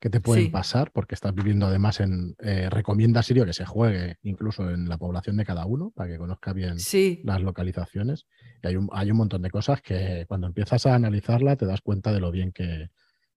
que 0.00 0.10
te 0.10 0.20
pueden 0.20 0.44
Sí. 0.46 0.50
pasar, 0.50 0.90
porque 0.92 1.14
estás 1.14 1.34
viviendo 1.34 1.66
además 1.66 2.00
en... 2.00 2.34
eh, 2.40 2.68
recomienda 2.68 3.22
Sirio 3.22 3.46
que 3.46 3.54
se 3.54 3.64
juegue 3.64 4.18
incluso 4.22 4.68
en 4.68 4.86
la 4.88 4.98
población 4.98 5.36
de 5.38 5.46
cada 5.46 5.64
uno, 5.64 5.92
para 5.94 6.10
que 6.10 6.18
conozca 6.18 6.52
bien 6.52 6.78
Sí, 6.78 7.22
las 7.24 7.40
localizaciones. 7.40 8.26
Y 8.62 8.66
hay 8.66 8.76
un, 8.76 8.90
hay 8.92 9.10
un 9.10 9.16
montón 9.16 9.40
de 9.40 9.50
cosas 9.50 9.80
que 9.80 10.26
cuando 10.28 10.46
empiezas 10.46 10.84
a 10.84 10.94
analizarla 10.94 11.56
te 11.56 11.64
das 11.64 11.80
cuenta 11.80 12.12
de 12.12 12.20
lo 12.20 12.30
bien 12.30 12.52
que, 12.52 12.90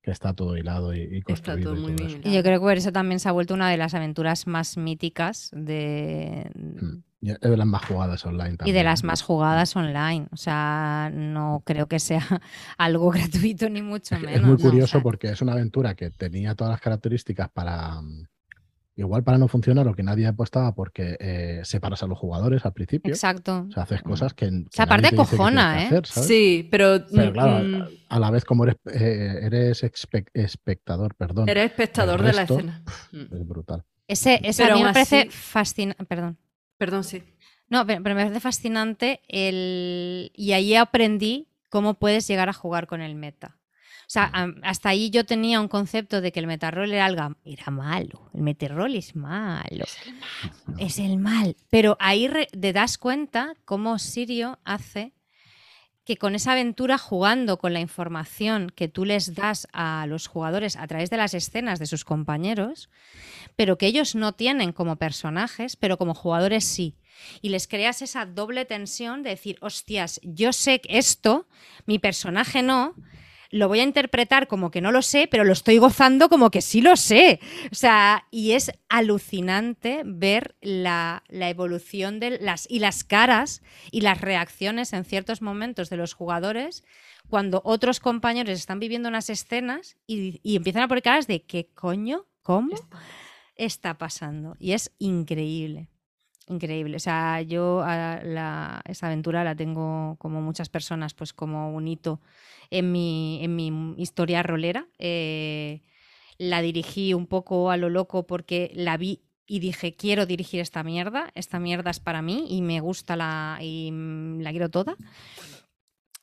que 0.08 0.12
está 0.14 0.34
todo 0.34 0.56
hilado 0.56 0.96
y, 0.96 1.02
y 1.02 1.24
está 1.28 1.58
construido. 1.58 1.72
todo 1.74 1.82
y 1.82 1.82
muy 1.82 1.94
todo 1.94 2.08
bien. 2.08 2.22
eso. 2.22 2.30
Y 2.30 2.34
yo 2.34 2.42
creo 2.44 2.60
que 2.60 2.64
por 2.64 2.78
eso 2.78 2.94
también 2.94 3.20
se 3.20 3.28
ha 3.28 3.34
vuelto 3.34 3.54
una 3.54 3.70
de 3.70 3.76
las 3.76 3.94
aventuras 3.94 4.48
más 4.48 4.78
míticas 4.78 5.50
de, 5.54 6.50
Mm. 6.56 7.04
Y 7.20 7.32
es 7.32 7.40
de 7.42 7.58
las 7.58 7.68
más 7.68 7.84
jugadas 7.84 8.26
online 8.26 8.54
y 8.54 8.58
también. 8.58 8.78
de 8.78 8.84
las 8.84 9.04
¿no? 9.04 9.08
más 9.08 9.22
jugadas 9.24 9.76
online. 9.76 10.28
O 10.32 10.38
sea, 10.38 11.10
no 11.14 11.62
creo 11.66 11.88
que 11.88 12.00
sea 12.00 12.22
algo 12.78 13.10
gratuito 13.12 13.70
ni 13.70 13.82
mucho 13.82 14.20
menos. 14.20 14.36
es 14.36 14.42
muy 14.44 14.58
¿no? 14.58 14.58
O 14.58 14.60
curioso 14.60 15.02
sea, 15.02 15.02
porque 15.02 15.30
es 15.32 15.42
una 15.42 15.54
aventura 15.54 15.96
que 15.96 16.12
tenía 16.12 16.56
todas 16.56 16.72
las 16.72 16.82
características 16.82 17.50
para, 17.50 18.02
mm, 18.02 18.28
Igual 18.98 19.24
para 19.24 19.38
no 19.38 19.48
funcionar 19.48 19.88
o 19.88 19.94
que 19.94 20.02
nadie 20.02 20.26
apostaba 20.26 20.74
porque 20.74 21.16
eh, 21.20 21.62
separas 21.64 22.02
a 22.02 22.08
los 22.08 22.18
jugadores 22.18 22.66
al 22.66 22.74
principio. 22.74 23.14
Exacto. 23.14 23.68
O 23.70 23.72
sea, 23.72 23.84
haces 23.84 24.02
cosas 24.02 24.34
que. 24.34 24.48
que 24.48 24.66
sea, 24.72 24.86
nadie 24.88 25.08
aparte 25.08 25.16
cojona, 25.16 25.84
¿eh? 25.84 25.86
hacer, 25.86 26.06
¿sabes? 26.08 26.28
Sí, 26.28 26.68
pero, 26.72 27.06
Pero 27.14 27.32
claro, 27.32 27.64
mm, 27.64 27.82
a- 28.10 28.16
a 28.16 28.20
la 28.20 28.32
vez 28.32 28.44
como 28.44 28.64
eres, 28.64 28.78
eh, 28.92 29.40
eres 29.44 29.84
expe- 29.84 30.28
espectador, 30.34 31.14
perdón. 31.16 31.48
eres 31.48 31.66
espectador 31.66 32.24
de 32.24 32.34
la 32.34 32.42
escena. 32.42 32.84
Mm. 33.12 33.36
Es 33.36 33.48
brutal. 33.48 33.84
Ese, 34.08 34.40
ese 34.44 34.64
Pero 34.64 34.76
a 34.76 34.78
mí 34.80 34.84
me 34.84 34.94
parece 34.94 35.20
así- 35.22 35.30
fascinante. 35.30 36.04
Perdón. 36.06 36.38
Perdón, 36.78 37.04
sí. 37.04 37.22
No, 37.70 37.86
pero, 37.86 38.02
pero 38.02 38.16
me 38.16 38.24
parece 38.24 38.40
fascinante 38.40 39.22
el... 39.28 40.32
y 40.34 40.54
ahí 40.54 40.74
aprendí 40.76 41.50
cómo 41.70 41.96
puedes 41.96 42.28
llegar 42.28 42.50
a 42.50 42.54
jugar 42.54 42.88
con 42.88 43.02
el 43.02 43.14
meta. 43.16 43.58
Sea, 44.10 44.32
hasta 44.64 44.90
ahí 44.90 45.10
yo 45.10 45.26
tenía 45.26 45.60
un 45.60 45.68
concepto 45.68 46.22
de 46.22 46.32
que 46.32 46.40
el 46.40 46.48
metarrol 46.48 46.92
era 46.94 47.06
algo, 47.06 47.36
era 47.44 47.70
malo. 47.72 48.30
El 48.34 48.42
metarrol 48.42 48.96
es 48.96 49.16
malo. 49.18 49.86
Es 50.80 50.98
el 50.98 51.18
mal. 51.18 51.58
Pero 51.70 51.98
ahí 52.00 52.28
re- 52.30 52.48
te 52.48 52.72
das 52.72 52.98
cuenta 52.98 53.54
cómo 53.66 54.00
Sirio 54.00 54.60
hace 54.64 55.14
que 56.06 56.16
con 56.16 56.36
esa 56.36 56.54
aventura 56.54 56.98
jugando 56.98 57.58
con 57.58 57.74
la 57.74 57.82
información 57.82 58.72
que 58.74 58.88
tú 58.88 59.04
les 59.04 59.36
das 59.36 59.68
a 59.74 60.06
los 60.08 60.28
jugadores 60.28 60.78
a 60.78 60.88
través 60.88 61.10
de 61.10 61.18
las 61.18 61.34
escenas 61.34 61.80
de 61.80 61.86
sus 61.86 62.06
compañeros, 62.06 62.90
pero 63.58 63.78
que 63.78 63.88
ellos 63.88 64.16
no 64.16 64.32
tienen 64.32 64.72
como 64.72 64.96
personajes, 64.96 65.76
pero 65.76 65.98
como 65.98 66.14
jugadores 66.14 66.64
sí. 66.64 66.96
Y 67.42 67.50
les 67.50 67.68
creas 67.68 68.02
esa 68.02 68.26
doble 68.26 68.64
tensión 68.64 69.22
de 69.22 69.32
decir, 69.32 69.58
hostias, 69.60 70.22
yo 70.24 70.54
sé 70.54 70.80
que 70.80 70.98
esto, 70.98 71.46
mi 71.86 72.00
personaje 72.00 72.64
no, 72.64 72.96
lo 73.50 73.68
voy 73.68 73.80
a 73.80 73.84
interpretar 73.84 74.48
como 74.48 74.72
que 74.72 74.82
no 74.82 74.92
lo 74.92 75.02
sé, 75.02 75.28
pero 75.30 75.44
lo 75.44 75.54
estoy 75.54 75.78
gozando 75.78 76.30
como 76.30 76.52
que 76.52 76.62
sí 76.62 76.82
lo 76.82 76.96
sé. 76.96 77.40
O 77.72 77.76
sea, 77.76 78.26
y 78.32 78.54
es 78.54 78.72
alucinante 78.90 80.02
ver 80.06 80.56
la, 80.62 81.24
la 81.28 81.50
evolución 81.50 82.20
de 82.20 82.40
las, 82.40 82.70
y 82.70 82.80
las 82.80 83.04
caras 83.04 83.62
y 83.92 84.02
las 84.02 84.22
reacciones 84.22 84.94
en 84.94 85.06
ciertos 85.06 85.42
momentos 85.42 85.90
de 85.90 85.98
los 85.98 86.14
jugadores 86.14 86.84
cuando 87.30 87.62
otros 87.66 88.00
compañeros 88.00 88.58
están 88.58 88.80
viviendo 88.80 89.10
unas 89.10 89.30
escenas 89.30 89.98
y, 90.08 90.40
y 90.44 90.56
empiezan 90.56 90.84
a 90.84 90.88
poner 90.88 91.04
caras 91.04 91.28
de 91.28 91.44
¿qué 91.44 91.70
coño? 91.74 92.26
¿Cómo? 92.42 92.76
está 93.58 93.98
pasando. 93.98 94.56
Y 94.60 94.74
es 94.74 94.92
increíble. 95.00 95.90
Increíble. 96.50 96.96
O 96.96 97.00
sea, 97.00 97.42
yo 97.42 97.82
a 97.82 98.22
la, 98.24 98.82
esa 98.86 99.08
aventura 99.08 99.44
la 99.44 99.56
tengo 99.56 100.16
como 100.18 100.42
muchas 100.42 100.70
personas, 100.70 101.14
pues 101.14 101.34
como 101.34 101.74
un 101.76 101.88
hito 101.90 102.22
en 102.70 102.92
mi, 102.92 103.44
en 103.44 103.56
mi 103.56 103.96
historia 103.98 104.44
rolera. 104.44 104.88
Eh, 104.98 105.82
la 106.38 106.62
dirigí 106.62 107.14
un 107.14 107.28
poco 107.28 107.70
a 107.72 107.78
lo 107.78 107.90
loco 107.90 108.28
porque 108.28 108.72
la 108.76 108.96
vi 108.98 109.24
y 109.46 109.60
dije, 109.60 109.96
quiero 109.96 110.26
dirigir 110.26 110.62
esta 110.62 110.84
mierda, 110.84 111.32
esta 111.36 111.60
mierda 111.60 111.92
es 111.92 112.00
para 112.00 112.22
mí 112.22 112.46
y 112.50 112.62
me 112.62 112.80
gusta 112.80 113.16
la, 113.18 113.60
y 113.62 113.92
mm, 113.92 114.40
la 114.42 114.52
quiero 114.52 114.70
toda. 114.70 114.96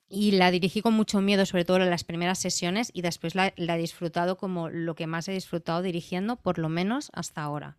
Y 0.09 0.33
la 0.33 0.51
dirigí 0.51 0.81
con 0.81 0.95
mucho 0.95 1.21
miedo, 1.21 1.45
sobre 1.45 1.65
todo 1.65 1.79
en 1.79 1.91
las 1.91 2.05
primeras 2.05 2.39
sesiones, 2.39 2.91
y 2.95 3.03
después 3.03 3.35
la, 3.35 3.53
la 3.57 3.77
he 3.77 3.81
disfrutado 3.81 4.37
como 4.39 4.69
lo 4.71 4.95
que 4.95 5.07
más 5.07 5.29
he 5.29 5.33
disfrutado 5.33 5.83
dirigiendo, 5.83 6.37
por 6.37 6.59
lo 6.59 6.69
menos 6.69 7.11
hasta 7.15 7.43
ahora. 7.43 7.77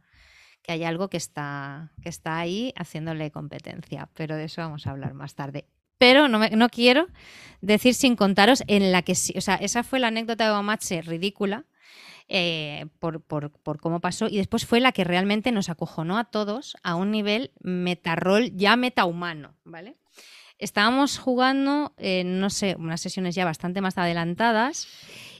Que 0.65 0.71
hay 0.73 0.83
algo 0.83 1.09
que 1.09 1.17
está, 1.17 1.91
que 2.01 2.09
está 2.09 2.39
ahí 2.39 2.73
haciéndole 2.75 3.29
competencia, 3.31 4.09
pero 4.15 4.35
de 4.35 4.45
eso 4.45 4.61
vamos 4.61 4.87
a 4.87 4.91
hablar 4.91 5.13
más 5.13 5.35
tarde. 5.35 5.65
Pero 5.97 6.27
no, 6.27 6.39
me- 6.39 6.49
no 6.49 6.69
quiero 6.69 7.07
decir 7.61 7.93
sin 7.93 8.15
contaros 8.15 8.63
en 8.67 8.91
la 8.91 9.03
que 9.03 9.13
sí, 9.15 9.33
o 9.37 9.41
sea, 9.41 9.55
esa 9.55 9.83
fue 9.83 9.99
la 9.99 10.07
anécdota 10.07 10.45
de 10.45 10.51
Omache 10.51 11.01
ridícula, 11.03 11.65
eh, 12.27 12.87
por, 12.99 13.21
por- 13.21 13.51
por 13.51 13.79
cómo 13.79 13.99
pasó 14.01 14.27
y 14.27 14.37
después 14.37 14.65
fue 14.65 14.79
la 14.79 14.91
que 14.91 15.03
realmente 15.03 15.51
nos 15.51 15.69
acojonó 15.69 16.17
a 16.17 16.23
todos 16.25 16.75
a 16.81 16.95
un 16.95 17.11
nivel 17.11 17.51
metarrol 17.61 18.49
ya 18.55 18.75
metahumano, 18.75 19.55
¿vale? 19.63 19.97
Estábamos 20.57 21.19
jugando, 21.19 21.93
eh, 21.97 22.23
no 22.25 22.49
sé, 22.49 22.75
unas 22.79 23.01
sesiones 23.01 23.35
ya 23.35 23.45
bastante 23.45 23.81
más 23.81 23.97
adelantadas 23.97 24.87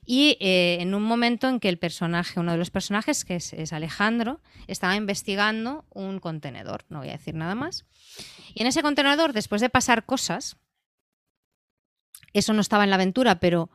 y 0.05 0.37
eh, 0.39 0.77
en 0.81 0.93
un 0.93 1.03
momento 1.03 1.47
en 1.49 1.59
que 1.59 1.69
el 1.69 1.77
personaje, 1.77 2.39
uno 2.39 2.51
de 2.51 2.57
los 2.57 2.69
personajes, 2.71 3.25
que 3.25 3.35
es, 3.35 3.73
Alejandro, 3.73 4.39
estaba 4.67 4.95
investigando 4.95 5.85
un 5.93 6.19
contenedor, 6.19 6.85
no 6.89 6.99
voy 6.99 7.09
a 7.09 7.13
decir 7.13 7.35
nada 7.35 7.55
más. 7.55 7.85
Y 8.53 8.61
en 8.61 8.67
ese 8.67 8.81
contenedor, 8.81 9.33
después 9.33 9.61
de 9.61 9.69
pasar 9.69 10.05
cosas, 10.05 10.57
eso 12.33 12.53
no 12.53 12.61
estaba 12.61 12.83
en 12.83 12.89
la 12.89 12.95
aventura, 12.97 13.39
pero 13.39 13.69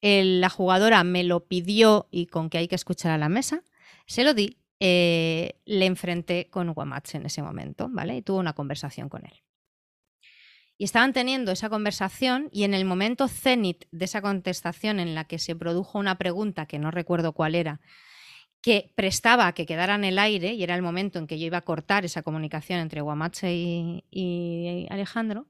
el- 0.00 0.40
la 0.40 0.48
jugadora 0.48 1.02
me 1.04 1.24
lo 1.24 1.46
pidió 1.46 2.08
y 2.10 2.26
con 2.26 2.50
que 2.50 2.58
hay 2.58 2.68
que 2.68 2.76
escuchar 2.76 3.12
a 3.12 3.18
la 3.18 3.28
mesa, 3.28 3.62
se 4.06 4.24
lo 4.24 4.34
di, 4.34 4.58
eh, 4.80 5.58
le 5.64 5.86
enfrenté 5.86 6.48
con 6.48 6.72
Guamache 6.72 7.18
en 7.18 7.26
ese 7.26 7.42
momento, 7.42 7.88
¿vale? 7.90 8.16
Y 8.16 8.22
tuve 8.22 8.38
una 8.38 8.52
conversación 8.52 9.08
con 9.08 9.24
él. 9.26 9.42
Y 10.80 10.84
estaban 10.84 11.12
teniendo 11.12 11.50
esa 11.50 11.68
conversación 11.68 12.48
y 12.52 12.62
en 12.62 12.72
el 12.72 12.84
momento 12.84 13.26
cenit 13.28 13.84
de 13.90 14.04
esa 14.04 14.22
contestación 14.22 15.00
en 15.00 15.14
la 15.16 15.24
que 15.24 15.38
se 15.40 15.56
produjo 15.56 15.98
una 15.98 16.16
pregunta 16.18 16.66
que 16.66 16.78
no 16.78 16.90
recuerdo 16.92 17.32
cuál 17.32 17.56
era, 17.56 17.80
que 18.62 18.92
prestaba 18.94 19.48
a 19.48 19.52
que 19.54 19.66
quedara 19.66 19.96
en 19.96 20.04
el 20.04 20.18
aire 20.18 20.52
y 20.54 20.62
era 20.62 20.76
el 20.76 20.82
momento 20.82 21.18
en 21.18 21.26
que 21.26 21.38
yo 21.38 21.46
iba 21.46 21.58
a 21.58 21.62
cortar 21.64 22.04
esa 22.04 22.22
comunicación 22.22 22.78
entre 22.78 23.00
Guamache 23.00 23.52
y, 23.54 24.04
y 24.10 24.86
Alejandro, 24.90 25.48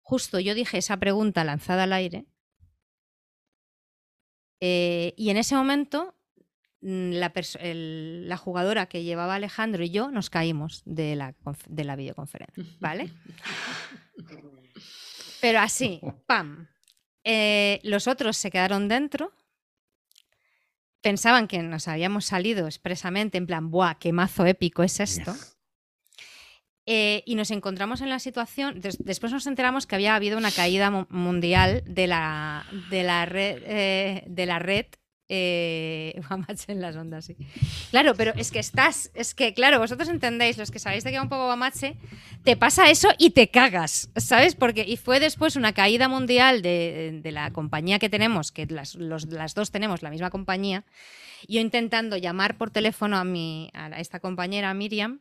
justo 0.00 0.38
yo 0.38 0.54
dije 0.54 0.78
esa 0.78 0.96
pregunta 0.96 1.42
lanzada 1.44 1.82
al 1.84 1.92
aire 1.92 2.26
eh, 4.60 5.14
y 5.16 5.30
en 5.30 5.36
ese 5.38 5.54
momento 5.56 6.14
mm, 6.82 7.12
la, 7.12 7.32
el- 7.60 8.28
la 8.28 8.36
jugadora 8.36 8.86
que 8.86 9.02
llevaba 9.02 9.34
Alejandro 9.36 9.82
y 9.84 9.90
yo 9.90 10.10
nos 10.10 10.30
caímos 10.30 10.82
de 10.84 11.16
la, 11.16 11.34
de 11.68 11.84
la 11.84 11.96
videoconferencia, 11.96 12.62
¿vale? 12.80 13.10
Pero 15.40 15.60
así, 15.60 16.00
¡pam! 16.26 16.68
Eh, 17.24 17.80
los 17.84 18.06
otros 18.08 18.36
se 18.36 18.50
quedaron 18.50 18.88
dentro. 18.88 19.32
Pensaban 21.00 21.48
que 21.48 21.58
nos 21.62 21.88
habíamos 21.88 22.24
salido 22.26 22.66
expresamente 22.66 23.38
en 23.38 23.46
plan, 23.46 23.70
¡buah, 23.70 23.94
qué 23.98 24.12
mazo 24.12 24.46
épico 24.46 24.82
es 24.82 25.00
esto! 25.00 25.34
Eh, 26.86 27.22
y 27.26 27.36
nos 27.36 27.50
encontramos 27.52 28.00
en 28.00 28.08
la 28.08 28.18
situación, 28.18 28.80
des- 28.80 28.98
después 28.98 29.30
nos 29.32 29.46
enteramos 29.46 29.86
que 29.86 29.94
había 29.94 30.16
habido 30.16 30.36
una 30.36 30.50
caída 30.50 30.90
mu- 30.90 31.06
mundial 31.10 31.84
de 31.86 32.08
la, 32.08 32.66
de 32.90 33.02
la 33.04 33.24
red, 33.24 33.62
eh, 33.64 34.24
de 34.26 34.46
la 34.46 34.58
red 34.58 34.86
eh, 35.34 36.20
en 36.68 36.80
las 36.82 36.94
ondas, 36.94 37.24
sí. 37.24 37.36
Claro, 37.90 38.14
pero 38.14 38.34
es 38.36 38.50
que 38.50 38.58
estás, 38.58 39.10
es 39.14 39.34
que, 39.34 39.54
claro, 39.54 39.78
vosotros 39.78 40.10
entendéis, 40.10 40.58
los 40.58 40.70
que 40.70 40.78
sabéis 40.78 41.04
de 41.04 41.10
qué 41.10 41.16
va 41.16 41.22
un 41.22 41.30
poco 41.30 41.46
Guamache, 41.46 41.96
te 42.44 42.54
pasa 42.54 42.90
eso 42.90 43.08
y 43.16 43.30
te 43.30 43.48
cagas, 43.48 44.10
¿sabes? 44.16 44.54
Porque 44.54 44.84
y 44.86 44.98
fue 44.98 45.20
después 45.20 45.56
una 45.56 45.72
caída 45.72 46.06
mundial 46.06 46.60
de, 46.60 47.22
la 47.24 47.50
compañía 47.50 47.98
que 47.98 48.10
tenemos, 48.10 48.52
que 48.52 48.66
las, 48.66 48.94
las 48.96 49.54
dos 49.54 49.70
tenemos 49.70 50.02
la 50.02 50.10
misma 50.10 50.28
compañía, 50.28 50.84
yo 51.48 51.60
intentando 51.60 52.18
llamar 52.18 52.58
por 52.58 52.70
teléfono 52.70 53.16
a, 53.16 53.24
mi, 53.24 53.70
a 53.72 53.88
esta 54.00 54.20
compañera, 54.20 54.74
Miriam, 54.74 55.20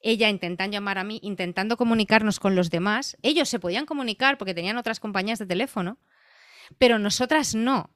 ella 0.00 0.28
intentando 0.28 0.74
llamar 0.74 0.98
a 0.98 1.04
mí, 1.04 1.20
intentando 1.22 1.76
comunicarnos 1.76 2.40
con 2.40 2.56
los 2.56 2.68
demás. 2.68 3.16
Ellos 3.22 3.48
se 3.48 3.60
podían 3.60 3.86
comunicar 3.86 4.38
porque 4.38 4.54
tenían 4.54 4.76
otras 4.76 4.98
compañías 4.98 5.38
de 5.38 5.46
teléfono, 5.46 5.98
pero 6.78 6.98
nosotras 6.98 7.54
no. 7.54 7.90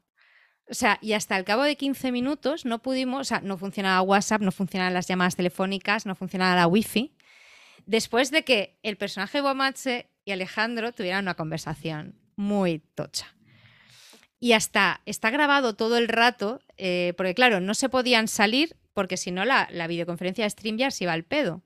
O 0.68 0.74
sea, 0.74 0.98
y 1.01 1.12
hasta 1.12 1.36
el 1.36 1.44
cabo 1.44 1.62
de 1.62 1.76
15 1.76 2.10
minutos 2.10 2.64
no 2.64 2.82
pudimos, 2.82 3.20
o 3.20 3.24
sea, 3.24 3.40
no 3.40 3.56
funcionaba 3.56 4.02
WhatsApp, 4.02 4.43
no 4.43 4.51
funcionaban 4.51 4.94
las 4.94 5.06
llamadas 5.06 5.36
telefónicas, 5.36 6.06
no 6.06 6.14
funcionaba 6.14 6.56
la 6.56 6.66
Wi-Fi. 6.66 7.14
Después 7.86 8.30
de 8.32 8.43
que 8.43 8.78
el 8.82 8.97
personaje 8.97 9.40
Guamache 9.40 10.10
y 10.24 10.32
Alejandro 10.32 10.93
tuvieran 10.93 11.24
una 11.24 11.34
conversación 11.34 12.18
muy 12.34 12.80
tocha. 12.94 13.36
Y 14.40 14.52
hasta 14.52 15.02
está 15.06 15.30
grabado 15.30 15.76
todo 15.76 15.97
el 15.97 16.09
rato, 16.09 16.60
eh, 16.76 17.14
porque 17.16 17.34
claro, 17.34 17.60
no 17.60 17.74
se 17.74 17.88
podían 17.88 18.26
salir 18.28 18.76
porque 18.93 19.16
si 19.16 19.30
no 19.30 19.44
la, 19.44 19.68
la 19.70 19.86
videoconferencia 19.86 20.44
de 20.44 20.51
StreamYard 20.51 20.93
se 20.93 21.05
iba 21.05 21.12
al 21.12 21.24
pedo 21.24 21.62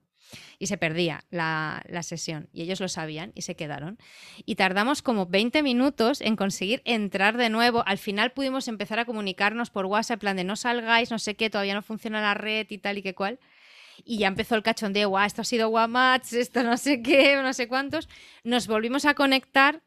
y 0.58 0.66
se 0.66 0.76
perdía 0.76 1.24
la, 1.30 1.82
la 1.88 2.02
sesión. 2.02 2.48
Y 2.52 2.62
ellos 2.62 2.80
lo 2.80 2.88
sabían 2.88 3.32
y 3.34 3.42
se 3.42 3.56
quedaron. 3.56 3.98
Y 4.44 4.54
tardamos 4.54 5.02
como 5.02 5.26
20 5.26 5.62
minutos 5.62 6.20
en 6.20 6.36
conseguir 6.36 6.82
entrar 6.84 7.36
de 7.36 7.50
nuevo. 7.50 7.82
Al 7.86 7.98
final 7.98 8.32
pudimos 8.32 8.68
empezar 8.68 8.98
a 8.98 9.04
comunicarnos 9.04 9.70
por 9.70 9.86
WhatsApp, 9.86 10.20
plan 10.20 10.36
de 10.36 10.44
no 10.44 10.56
salgáis, 10.56 11.10
no 11.10 11.18
sé 11.18 11.34
qué, 11.34 11.50
todavía 11.50 11.74
no 11.74 11.82
funciona 11.82 12.20
la 12.20 12.34
red 12.34 12.66
y 12.70 12.78
tal 12.78 12.98
y 12.98 13.02
que 13.02 13.14
cual. 13.14 13.38
Y 14.04 14.18
ya 14.18 14.28
empezó 14.28 14.54
el 14.54 14.62
cachondeo, 14.62 15.08
guau, 15.08 15.26
esto 15.26 15.42
ha 15.42 15.44
sido 15.44 15.68
Guamats, 15.68 16.32
esto 16.32 16.62
no 16.62 16.76
sé 16.76 17.02
qué, 17.02 17.36
no 17.42 17.52
sé 17.52 17.68
cuántos. 17.68 18.08
Nos 18.44 18.66
volvimos 18.66 19.04
a 19.04 19.14
conectar, 19.14 19.82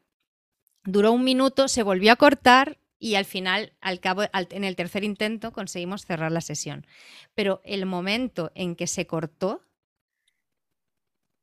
duró 0.84 1.12
un 1.12 1.24
minuto, 1.24 1.68
se 1.68 1.82
volvió 1.82 2.12
a 2.12 2.16
cortar 2.16 2.78
y 2.98 3.16
al 3.16 3.24
final, 3.24 3.72
al 3.80 4.00
cabo, 4.00 4.22
en 4.32 4.64
el 4.64 4.76
tercer 4.76 5.04
intento, 5.04 5.52
conseguimos 5.52 6.06
cerrar 6.06 6.32
la 6.32 6.40
sesión. 6.40 6.86
Pero 7.34 7.60
el 7.64 7.86
momento 7.86 8.50
en 8.54 8.76
que 8.76 8.86
se 8.86 9.06
cortó, 9.06 9.62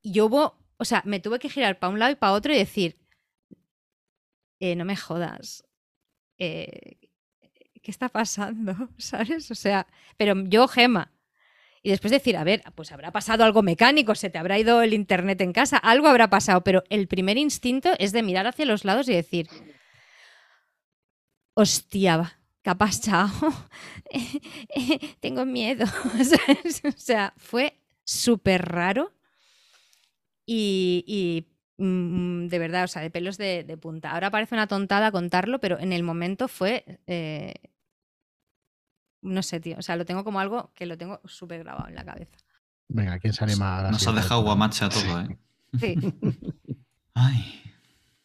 yo 0.03 0.25
hubo, 0.25 0.57
o 0.77 0.85
sea, 0.85 1.03
me 1.05 1.19
tuve 1.19 1.39
que 1.39 1.49
girar 1.49 1.79
para 1.79 1.93
un 1.93 1.99
lado 1.99 2.11
y 2.11 2.15
para 2.15 2.33
otro 2.33 2.53
y 2.53 2.57
decir, 2.57 2.97
eh, 4.59 4.75
no 4.75 4.85
me 4.85 4.95
jodas, 4.95 5.63
eh, 6.37 6.97
¿qué 7.81 7.91
está 7.91 8.09
pasando? 8.09 8.75
¿Sabes? 8.97 9.49
O 9.51 9.55
sea, 9.55 9.87
pero 10.17 10.35
yo, 10.45 10.67
Gema. 10.67 11.11
Y 11.83 11.89
después 11.89 12.11
decir, 12.11 12.37
a 12.37 12.43
ver, 12.43 12.61
pues 12.75 12.91
habrá 12.91 13.11
pasado 13.11 13.43
algo 13.43 13.63
mecánico, 13.63 14.13
se 14.13 14.29
te 14.29 14.37
habrá 14.37 14.59
ido 14.59 14.83
el 14.83 14.93
internet 14.93 15.41
en 15.41 15.51
casa, 15.51 15.77
algo 15.77 16.07
habrá 16.07 16.29
pasado, 16.29 16.63
pero 16.63 16.83
el 16.89 17.07
primer 17.07 17.37
instinto 17.39 17.89
es 17.97 18.11
de 18.11 18.21
mirar 18.21 18.45
hacia 18.45 18.65
los 18.65 18.85
lados 18.85 19.09
y 19.09 19.13
decir, 19.13 19.47
hostia, 21.55 22.39
¿qué 22.61 22.69
ha 22.69 22.77
pasado? 22.77 23.51
Tengo 25.19 25.45
miedo. 25.45 25.85
O 26.83 26.91
sea, 26.95 27.33
fue 27.37 27.81
súper 28.03 28.63
raro 28.67 29.11
y, 30.53 31.03
y, 31.77 31.83
mm, 31.83 32.47
de 32.47 32.59
verdad, 32.59 32.83
o 32.83 32.87
sea, 32.87 33.01
de 33.01 33.09
pelos 33.09 33.37
de, 33.37 33.63
de 33.63 33.77
punta. 33.77 34.11
Ahora 34.11 34.31
parece 34.31 34.55
una 34.55 34.67
tontada 34.67 35.11
contarlo, 35.11 35.59
pero 35.59 35.79
en 35.79 35.93
el 35.93 36.03
momento 36.03 36.47
fue... 36.47 36.99
eh, 37.07 37.53
no 39.23 39.43
sé, 39.43 39.59
tío. 39.59 39.77
O 39.77 39.81
sea, 39.81 39.95
lo 39.95 40.05
tengo 40.05 40.23
como 40.23 40.39
algo 40.39 40.71
que 40.73 40.85
lo 40.85 40.97
tengo 40.97 41.21
súper 41.25 41.59
grabado 41.63 41.87
en 41.87 41.95
la 41.95 42.03
cabeza. 42.03 42.37
Venga, 42.89 43.19
¿quién 43.19 43.33
se 43.33 43.43
anima 43.43 43.79
a 43.79 43.83
la 43.83 43.91
Nos 43.91 44.07
ha 44.07 44.11
dejado 44.11 44.41
ronda? 44.41 44.49
guamacha 44.49 44.89
todo, 44.89 45.21
¿eh? 45.21 45.37
Sí. 45.79 45.95
Ay. 47.13 47.57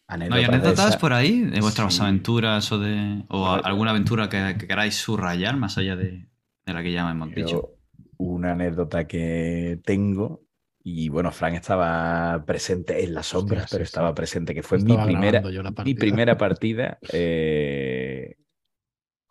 ¿No 0.08 0.34
hay 0.36 0.44
Anécdotas 0.44 0.96
por 0.96 1.12
ahí 1.12 1.40
de 1.42 1.60
vuestras 1.60 1.94
Sí. 1.94 2.00
aventuras 2.00 2.70
o 2.72 2.78
de 2.78 3.24
o 3.28 3.46
a- 3.46 3.58
alguna 3.58 3.90
aventura 3.90 4.28
que, 4.28 4.56
que 4.58 4.66
queráis 4.68 4.94
subrayar 4.94 5.56
más 5.56 5.78
allá 5.78 5.96
de, 5.96 6.28
de 6.64 6.72
la 6.72 6.82
que 6.82 6.92
ya 6.92 7.10
hemos 7.10 7.34
dicho? 7.34 7.70
Una 8.16 8.52
anécdota 8.52 9.06
que 9.06 9.80
tengo, 9.84 10.42
y 10.88 11.08
bueno, 11.08 11.32
Frank 11.32 11.54
estaba 11.54 12.44
presente 12.46 13.02
en 13.02 13.12
las 13.12 13.26
sombras, 13.26 13.64
Hostia, 13.64 13.66
sí, 13.66 13.74
pero 13.74 13.82
estaba 13.82 14.14
presente, 14.14 14.54
que 14.54 14.62
fue 14.62 14.78
mi 14.78 14.96
primera, 14.96 15.42
mi 15.84 15.94
primera 15.94 16.38
partida 16.38 17.00
eh, 17.12 18.36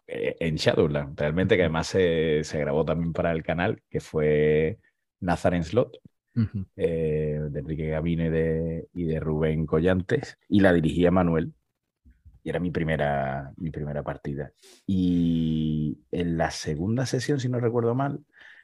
eh, 0.06 0.36
en 0.38 0.56
Shadowland. 0.58 1.18
Realmente 1.18 1.56
que 1.56 1.62
además 1.62 1.88
se, 1.88 2.44
se 2.44 2.60
grabó 2.60 2.84
también 2.84 3.14
para 3.14 3.32
el 3.32 3.42
canal, 3.42 3.82
que 3.90 4.02
fue 4.02 4.80
Nazaren 5.22 5.64
Slot, 5.64 5.98
eh, 6.76 7.40
de 7.50 7.60
Enrique 7.62 7.88
Gavino 7.88 8.26
y 8.26 8.30
de, 8.30 8.90
y 8.94 9.06
de 9.06 9.22
Rubén 9.22 9.66
Collantes, 9.66 10.38
y 10.50 10.60
la 10.60 10.74
dirigía 10.74 11.10
Manuel. 11.10 11.54
Y 12.44 12.50
era 12.50 12.60
mi 12.60 12.72
primera, 12.72 13.54
mi 13.56 13.72
primera 13.72 14.04
partida. 14.04 14.52
Y 14.86 16.00
en 16.12 16.38
la 16.38 16.52
segunda 16.52 17.06
sesión, 17.06 17.40
si 17.40 17.48
no 17.48 17.62
recuerdo 17.62 17.96
mal, 17.96 18.20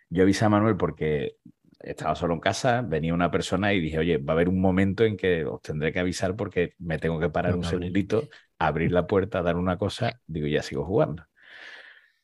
yo 0.10 0.24
avisé 0.24 0.44
a 0.44 0.50
Manuel 0.50 0.76
porque 0.76 1.38
estaba 1.84 2.16
solo 2.16 2.34
en 2.34 2.40
casa, 2.40 2.82
venía 2.82 3.14
una 3.14 3.32
persona 3.32 3.74
y 3.74 3.80
dije, 3.80 3.99
oye, 3.99 4.18
va 4.18 4.34
a 4.34 4.36
haber 4.36 4.49
un 4.49 4.60
momento 4.62 5.03
en 5.03 5.18
que 5.18 5.45
os 5.45 5.62
tendré 5.62 5.91
que 5.91 5.99
avisar 5.99 6.36
porque 6.36 6.74
me 6.80 6.99
tengo 6.99 7.20
que 7.20 7.30
parar 7.30 7.53
Tengo 7.53 7.66
un 7.66 7.70
segundito, 7.70 8.30
abrir 8.60 8.91
la 8.91 9.08
puerta, 9.08 9.41
dar 9.41 9.58
una 9.58 9.78
cosa, 9.78 10.22
digo, 10.28 10.48
ya 10.48 10.62
sigo 10.62 10.86
jugando. 10.86 11.26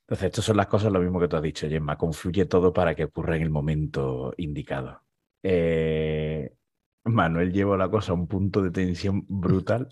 Entonces, 0.02 0.28
estas 0.28 0.46
son 0.46 0.58
las 0.58 0.68
cosas, 0.68 0.92
lo 0.92 1.02
mismo 1.02 1.20
que 1.20 1.28
tú 1.28 1.36
has 1.36 1.42
dicho, 1.42 1.68
Gemma, 1.68 1.98
confluye 1.98 2.46
todo 2.46 2.72
para 2.72 2.96
que 2.96 3.04
ocurra 3.04 3.36
en 3.36 3.42
el 3.44 3.50
momento 3.50 4.34
indicado. 4.38 5.02
Eh, 5.44 6.54
Manuel 7.04 7.52
llevó 7.52 7.76
la 7.76 7.90
cosa 7.90 8.14
a 8.14 8.16
un 8.16 8.28
punto 8.28 8.62
de 8.62 8.72
tensión 8.72 9.26
brutal 9.28 9.90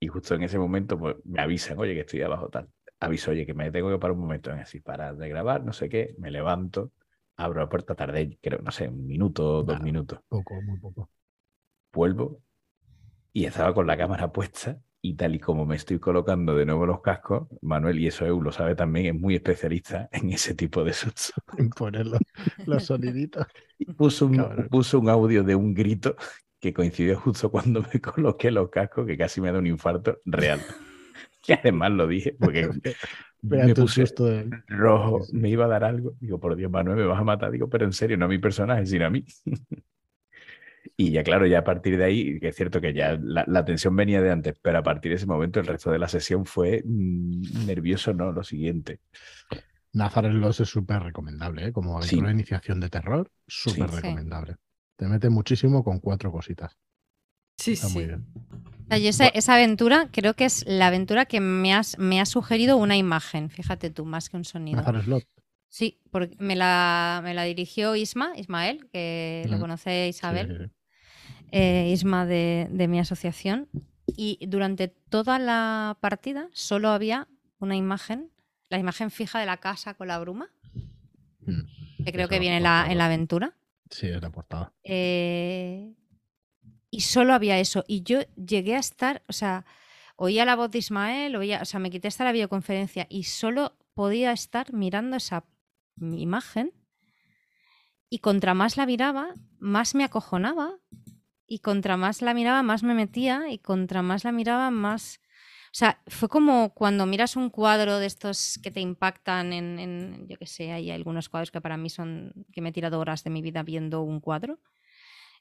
y 0.00 0.08
justo 0.08 0.34
en 0.34 0.42
ese 0.42 0.58
momento 0.58 0.98
pues, 0.98 1.16
me 1.24 1.42
avisan, 1.42 1.78
oye, 1.78 1.94
que 1.94 2.00
estoy 2.00 2.22
abajo 2.22 2.48
tal. 2.48 2.70
Aviso, 3.00 3.30
oye, 3.32 3.46
que 3.46 3.54
me 3.54 3.70
tengo 3.70 3.90
que 3.90 3.98
parar 3.98 4.14
un 4.14 4.22
momento 4.22 4.50
en 4.50 4.60
así, 4.60 4.80
parar 4.80 5.16
de 5.16 5.28
grabar, 5.28 5.64
no 5.64 5.72
sé 5.72 5.88
qué, 5.88 6.14
me 6.18 6.30
levanto, 6.30 6.92
abro 7.40 7.60
la 7.60 7.68
puerta, 7.68 7.94
tardé, 7.94 8.38
creo, 8.40 8.60
no 8.60 8.70
sé, 8.70 8.88
un 8.88 9.06
minuto, 9.06 9.62
dos 9.62 9.80
minutos. 9.80 10.20
Poco, 10.28 10.60
muy 10.62 10.78
poco. 10.78 11.10
Vuelvo 11.92 12.42
y 13.32 13.44
estaba 13.44 13.74
con 13.74 13.86
la 13.86 13.96
cámara 13.96 14.32
puesta 14.32 14.80
y 15.02 15.14
tal 15.14 15.34
y 15.34 15.38
como 15.38 15.64
me 15.64 15.76
estoy 15.76 15.98
colocando 15.98 16.54
de 16.54 16.66
nuevo 16.66 16.84
los 16.84 17.00
cascos, 17.00 17.48
Manuel, 17.62 17.98
y 17.98 18.06
eso 18.08 18.26
Eu 18.26 18.40
lo 18.40 18.52
sabe 18.52 18.74
también, 18.74 19.06
es 19.06 19.20
muy 19.20 19.34
especialista 19.34 20.08
en 20.12 20.30
ese 20.30 20.54
tipo 20.54 20.84
de 20.84 20.92
sustos. 20.92 21.32
En 21.56 21.70
poner 21.70 22.06
los, 22.06 22.20
los 22.66 22.84
soniditos. 22.84 23.46
Y 23.78 23.86
puso 23.86 24.26
un, 24.26 24.68
puso 24.70 25.00
un 25.00 25.08
audio 25.08 25.42
de 25.42 25.54
un 25.54 25.72
grito 25.74 26.16
que 26.60 26.74
coincidió 26.74 27.18
justo 27.18 27.50
cuando 27.50 27.82
me 27.82 28.00
coloqué 28.00 28.50
los 28.50 28.68
cascos, 28.68 29.06
que 29.06 29.16
casi 29.16 29.40
me 29.40 29.50
da 29.50 29.58
un 29.58 29.66
infarto 29.66 30.18
real. 30.24 30.60
Que 31.42 31.54
además 31.54 31.90
lo 31.92 32.06
dije, 32.06 32.36
porque 32.38 32.68
Vea 33.42 33.66
me 33.66 33.74
puse 33.74 34.06
susto 34.06 34.26
de- 34.26 34.48
rojo, 34.68 35.26
me 35.32 35.48
iba 35.48 35.64
a 35.64 35.68
dar 35.68 35.84
algo. 35.84 36.14
Digo, 36.20 36.38
por 36.40 36.56
Dios, 36.56 36.70
Manuel, 36.70 36.98
me 36.98 37.04
vas 37.06 37.20
a 37.20 37.24
matar. 37.24 37.50
Digo, 37.50 37.68
pero 37.68 37.84
en 37.84 37.92
serio, 37.92 38.16
no 38.16 38.26
a 38.26 38.28
mi 38.28 38.38
personaje, 38.38 38.86
sino 38.86 39.06
a 39.06 39.10
mí. 39.10 39.24
Y 40.96 41.12
ya, 41.12 41.22
claro, 41.22 41.46
ya 41.46 41.58
a 41.60 41.64
partir 41.64 41.96
de 41.98 42.04
ahí, 42.04 42.40
que 42.40 42.48
es 42.48 42.56
cierto 42.56 42.80
que 42.80 42.92
ya 42.92 43.18
la, 43.20 43.44
la 43.46 43.64
tensión 43.64 43.94
venía 43.96 44.20
de 44.22 44.30
antes, 44.30 44.54
pero 44.62 44.78
a 44.78 44.82
partir 44.82 45.10
de 45.10 45.16
ese 45.16 45.26
momento 45.26 45.60
el 45.60 45.66
resto 45.66 45.90
de 45.90 45.98
la 45.98 46.08
sesión 46.08 46.44
fue 46.46 46.82
mm, 46.84 47.66
nervioso, 47.66 48.12
¿no? 48.14 48.32
Lo 48.32 48.42
siguiente. 48.42 49.00
Nazareth 49.92 50.32
Lost 50.32 50.60
es 50.60 50.68
súper 50.68 51.02
recomendable, 51.02 51.66
¿eh? 51.66 51.72
como 51.72 51.96
aventura 51.96 52.08
Sí. 52.08 52.26
de 52.26 52.32
iniciación 52.32 52.80
de 52.80 52.88
terror, 52.90 53.30
súper 53.46 53.90
Sí. 53.90 53.96
recomendable. 53.96 54.56
Te 54.96 55.06
mete 55.06 55.30
muchísimo 55.30 55.82
con 55.82 55.98
cuatro 56.00 56.30
cositas. 56.30 56.76
Sí, 57.60 57.72
Está 57.72 57.88
muy 57.90 58.02
sí. 58.02 58.08
bien. 58.08 58.26
O 58.34 58.86
sea, 58.88 58.98
yo 58.98 59.08
esa, 59.08 59.28
esa 59.28 59.54
aventura 59.54 60.08
creo 60.10 60.34
que 60.34 60.44
es 60.46 60.64
la 60.66 60.88
aventura 60.88 61.26
que 61.26 61.40
me, 61.40 61.72
has, 61.74 61.96
me 61.98 62.20
ha 62.20 62.26
sugerido 62.26 62.76
una 62.76 62.96
imagen, 62.96 63.50
fíjate 63.50 63.90
tú, 63.90 64.04
más 64.04 64.28
que 64.28 64.36
un 64.36 64.44
sonido. 64.44 64.82
Slot. 65.02 65.24
Sí, 65.68 66.00
porque 66.10 66.34
me 66.40 66.56
la, 66.56 67.20
me 67.22 67.32
la 67.34 67.44
dirigió 67.44 67.94
Isma, 67.94 68.32
Ismael, 68.36 68.88
que 68.92 69.46
lo 69.48 69.60
conoce 69.60 70.08
Isabel, 70.08 70.48
sí, 70.48 70.64
sí. 70.64 71.46
eh, 71.52 71.90
Isma 71.92 72.26
de, 72.26 72.66
de 72.72 72.88
mi 72.88 72.98
asociación. 72.98 73.68
Y 74.16 74.44
durante 74.48 74.88
toda 74.88 75.38
la 75.38 75.96
partida 76.00 76.48
solo 76.52 76.88
había 76.88 77.28
una 77.60 77.76
imagen, 77.76 78.32
la 78.70 78.78
imagen 78.78 79.12
fija 79.12 79.38
de 79.38 79.46
la 79.46 79.58
casa 79.58 79.94
con 79.94 80.08
la 80.08 80.18
bruma, 80.18 80.50
Mm. 81.46 82.04
que 82.04 82.12
creo 82.12 82.24
Eso 82.24 82.28
que 82.30 82.38
viene 82.38 82.56
en 82.58 82.62
la, 82.64 82.70
portada. 82.80 82.92
en 82.92 82.98
la 82.98 83.04
aventura. 83.06 83.54
Sí, 83.90 84.08
es 84.08 84.20
la 84.20 84.30
portada. 84.30 84.72
Eh, 84.84 85.94
y 86.90 87.00
solo 87.02 87.34
había 87.34 87.58
eso. 87.58 87.84
Y 87.88 88.02
yo 88.02 88.20
llegué 88.36 88.76
a 88.76 88.80
estar, 88.80 89.22
o 89.28 89.32
sea, 89.32 89.64
oía 90.16 90.44
la 90.44 90.56
voz 90.56 90.70
de 90.70 90.78
Ismael, 90.78 91.36
oía, 91.36 91.60
o 91.62 91.64
sea, 91.64 91.80
me 91.80 91.90
quité 91.90 92.08
hasta 92.08 92.24
la 92.24 92.32
videoconferencia 92.32 93.06
y 93.10 93.24
solo 93.24 93.76
podía 93.94 94.32
estar 94.32 94.72
mirando 94.72 95.16
esa 95.16 95.44
imagen. 96.00 96.72
Y 98.08 98.18
contra 98.18 98.54
más 98.54 98.76
la 98.76 98.86
miraba, 98.86 99.34
más 99.58 99.94
me 99.94 100.04
acojonaba. 100.04 100.78
Y 101.46 101.60
contra 101.60 101.96
más 101.96 102.22
la 102.22 102.34
miraba, 102.34 102.62
más 102.62 102.82
me 102.82 102.94
metía. 102.94 103.50
Y 103.50 103.58
contra 103.58 104.02
más 104.02 104.24
la 104.24 104.32
miraba, 104.32 104.70
más. 104.70 105.20
O 105.68 105.74
sea, 105.76 106.02
fue 106.08 106.28
como 106.28 106.74
cuando 106.74 107.06
miras 107.06 107.36
un 107.36 107.50
cuadro 107.50 107.98
de 107.98 108.06
estos 108.06 108.58
que 108.62 108.70
te 108.72 108.80
impactan 108.80 109.52
en, 109.52 109.78
en- 109.78 110.28
yo 110.28 110.36
qué 110.38 110.46
sé, 110.46 110.72
hay 110.72 110.90
algunos 110.90 111.28
cuadros 111.28 111.50
que 111.52 111.60
para 111.60 111.76
mí 111.76 111.90
son, 111.90 112.32
que 112.52 112.60
me 112.60 112.70
he 112.70 112.72
tirado 112.72 112.98
horas 113.00 113.24
de 113.24 113.30
mi 113.30 113.42
vida 113.42 113.62
viendo 113.62 114.02
un 114.02 114.20
cuadro. 114.20 114.60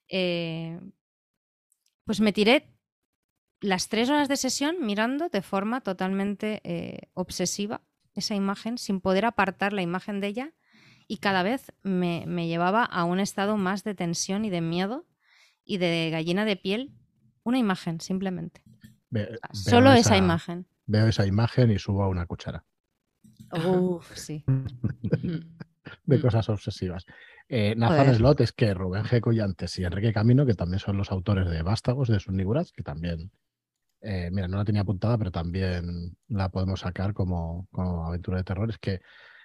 Eh, 0.10 0.80
pues 2.10 2.22
me 2.22 2.34
tiré 2.34 2.66
las 3.62 3.88
tres 3.88 4.10
horas 4.10 4.28
de 4.28 4.36
sesión 4.36 4.78
mirando 4.84 5.30
de 5.30 5.44
forma 5.44 5.82
totalmente 5.82 6.60
eh, 6.64 7.02
obsesiva 7.14 7.84
esa 8.16 8.34
imagen, 8.34 8.80
sin 8.80 9.00
poder 9.00 9.26
apartar 9.26 9.74
la 9.74 9.84
imagen 9.84 10.20
de 10.20 10.26
ella, 10.26 10.54
y 11.08 11.18
cada 11.18 11.44
vez 11.44 11.72
me, 11.84 12.24
me 12.26 12.48
llevaba 12.48 12.84
a 12.84 13.04
un 13.04 13.20
estado 13.20 13.58
más 13.58 13.84
de 13.84 13.94
tensión 13.94 14.44
y 14.44 14.50
de 14.50 14.60
miedo 14.62 15.06
y 15.64 15.78
de 15.78 16.10
gallina 16.10 16.46
de 16.46 16.56
piel. 16.56 16.96
Una 17.44 17.60
imagen, 17.60 18.02
simplemente. 18.02 18.64
Ve- 19.12 19.38
Solo 19.54 19.94
esa 19.94 20.18
imagen. 20.18 20.66
Veo 20.88 21.06
esa 21.10 21.28
imagen 21.28 21.70
y 21.70 21.78
subo 21.78 22.02
a 22.02 22.08
una 22.10 22.26
cuchara 22.26 22.66
Uf, 23.54 24.18
sí. 24.18 24.44
de 26.06 26.18
Mm. 26.18 26.22
cosas 26.22 26.50
obsesivas. 26.50 27.06
Eh, 27.50 27.76
Joder. 27.78 28.16
Slot 28.16 28.42
es 28.42 28.52
que 28.52 28.74
Rubén 28.74 29.04
G. 29.04 29.20
Collantes 29.20 29.78
y 29.80 29.84
Enrique 29.84 30.14
Camino, 30.14 30.46
que 30.46 30.54
también 30.54 30.80
son 30.80 30.98
los 30.98 31.12
autores 31.12 31.50
de 31.50 31.64
Vástagos 31.64 32.08
de 32.08 32.20
Sunniguras, 32.20 32.72
que 32.72 32.84
también, 32.84 33.32
eh, 34.02 34.30
mira, 34.32 34.48
no 34.48 34.58
la 34.58 34.66
tenía 34.66 34.82
apuntada, 34.84 35.18
pero 35.18 35.32
también 35.32 36.16
la 36.28 36.50
podemos 36.50 36.82
sacar 36.82 37.14
como, 37.14 37.68
como 37.72 38.06
aventura 38.06 38.38
de 38.38 38.44
terror. 38.44 38.70
Es 38.70 38.78
que 38.78 39.02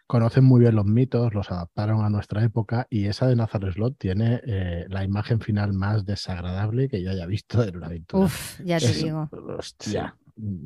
conocen 0.06 0.44
muy 0.44 0.60
bien 0.60 0.76
los 0.76 0.85
mitos, 0.85 1.32
los 1.32 1.51
adaptaron 1.51 2.05
a 2.05 2.10
nuestra 2.10 2.44
época 2.44 2.86
y 2.90 3.06
esa 3.06 3.26
de 3.26 3.36
Nazar 3.36 3.72
Slot 3.72 3.97
tiene 3.97 4.43
eh, 4.44 4.85
la 4.90 5.02
imagen 5.02 5.40
final 5.40 5.72
más 5.72 6.05
desagradable 6.05 6.90
que 6.90 7.02
yo 7.02 7.10
haya 7.10 7.24
visto 7.24 7.64
en 7.64 7.78
una 7.78 7.86
aventura. 7.86 8.26
Uf, 8.26 8.60
ya 8.60 8.78
te 8.78 8.85
Es- 8.85 9.02
digo. 9.02 9.31
Hostia, 9.59 10.14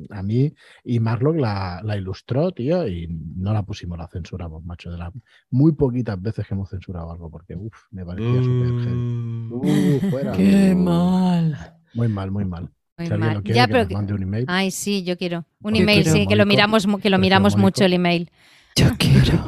a 0.09 0.23
mí 0.23 0.53
y 0.83 0.99
Marlock 0.99 1.35
la, 1.37 1.81
la 1.83 1.95
ilustró, 1.97 2.51
tío, 2.51 2.87
y 2.87 3.07
no 3.35 3.53
la 3.53 3.63
pusimos, 3.63 3.97
la 3.97 4.07
censuramos, 4.07 4.63
macho. 4.65 4.89
De 4.91 4.97
las 4.97 5.11
muy 5.51 5.73
poquitas 5.73 6.19
veces 6.21 6.47
que 6.47 6.53
hemos 6.53 6.69
censurado 6.69 7.11
algo, 7.11 7.29
porque 7.29 7.55
uff, 7.55 7.75
me 7.91 8.05
parecía 8.05 8.41
súper 8.43 8.83
heavy. 8.83 9.49
Uh, 9.51 10.09
fuera. 10.09 10.31
Qué 10.31 10.73
mal. 10.75 11.75
Muy 11.93 12.07
mal, 12.07 12.31
muy 12.31 12.45
mal. 12.45 12.69
Muy 12.97 13.07
si 13.07 13.13
mal. 13.13 13.33
lo 13.35 13.41
quiere, 13.43 13.55
Ya, 13.57 13.65
que 13.67 13.71
pero 13.71 13.79
nos 13.83 13.87
que- 13.89 13.93
mande 13.95 14.13
un 14.13 14.23
email. 14.23 14.45
Ay, 14.47 14.71
sí, 14.71 15.03
yo 15.03 15.17
quiero. 15.17 15.45
Un 15.61 15.73
Yo 15.75 15.81
email, 15.83 16.03
quiero, 16.03 16.17
sí, 16.19 16.27
que 16.27 16.35
lo 16.35 16.45
miramos, 16.45 16.85
que 17.01 17.09
lo 17.09 17.17
miramos 17.19 17.53
Mónico. 17.53 17.65
mucho 17.67 17.85
el 17.85 17.93
email. 17.93 18.29
Yo 18.75 18.87
quiero. 18.97 19.45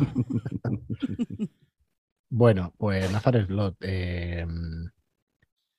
Bueno, 2.30 2.73
pues 2.77 3.11
Nazar 3.11 3.45
Slot. 3.45 3.76
eh, 3.81 4.45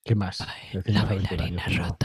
¿Qué 0.05 0.15
más? 0.15 0.45
La 0.85 1.05
bailarina 1.05 1.63
creo. 1.65 1.97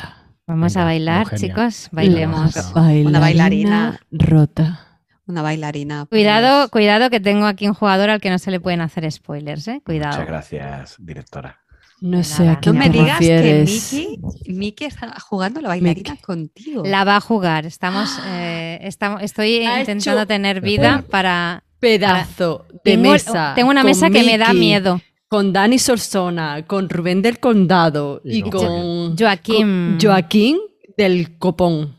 Vamos 0.47 0.73
Venga, 0.73 0.81
a 0.81 0.85
bailar, 0.85 1.21
Eugenia. 1.31 1.47
chicos. 1.47 1.89
Bailemos. 1.91 2.41
música. 2.55 2.71
Bailarina 2.73 3.19
bailarina. 3.19 3.99
rota. 4.11 4.83
una 5.27 5.41
bailarina. 5.41 6.05
Cuidado, 6.05 6.59
pues, 6.61 6.71
cuidado 6.71 7.09
que 7.09 7.19
tengo 7.19 7.45
aquí 7.45 7.67
un 7.67 7.73
jugador 7.73 8.09
al 8.09 8.21
que 8.21 8.29
no 8.29 8.39
se 8.39 8.49
le 8.49 8.59
pueden 8.61 8.79
hacer 8.81 9.11
spoilers, 9.11 9.67
¿eh? 9.67 9.81
Cuidado. 9.85 10.13
Muchas 10.13 10.27
gracias, 10.27 10.95
directora. 10.99 11.59
No 11.99 12.23
sé 12.23 12.47
a 12.47 12.53
No 12.53 12.59
quién 12.61 12.77
me 12.77 12.89
te 12.89 12.97
digas 12.99 13.19
que 13.19 13.35
refieres. 13.37 13.93
Miki, 13.93 14.53
Miki 14.53 14.85
está 14.85 15.19
jugando 15.19 15.59
la 15.61 15.69
bailarina 15.69 16.15
contigo. 16.17 16.83
La 16.85 17.03
va 17.03 17.17
a 17.17 17.21
jugar. 17.21 17.65
Estamos, 17.65 18.17
eh, 18.27 18.79
estamos, 18.83 19.21
estoy 19.23 19.65
Ha 19.65 19.79
intentando 19.81 20.25
tener 20.25 20.61
vida 20.61 21.03
para. 21.09 21.63
Pedazo 21.79 22.65
de 22.71 22.79
Tengo, 22.79 23.11
mesa. 23.11 23.53
tengo 23.55 23.69
una 23.69 23.83
mesa 23.83 24.09
que 24.09 24.23
me 24.23 24.37
da 24.39 24.51
miedo. 24.53 24.99
Con 25.29 25.51
Dani 25.51 25.77
Solsona, 25.77 26.65
con 26.65 26.87
Rubén 26.89 27.21
del 27.21 27.39
Condado 27.39 28.21
Y 28.23 28.37
y, 28.37 28.41
con 28.43 28.51
con 28.51 29.17
Joaquín. 29.17 29.97
con 29.99 29.99
Joaquín 30.01 30.57
del 30.97 31.37
Copón. 31.37 31.95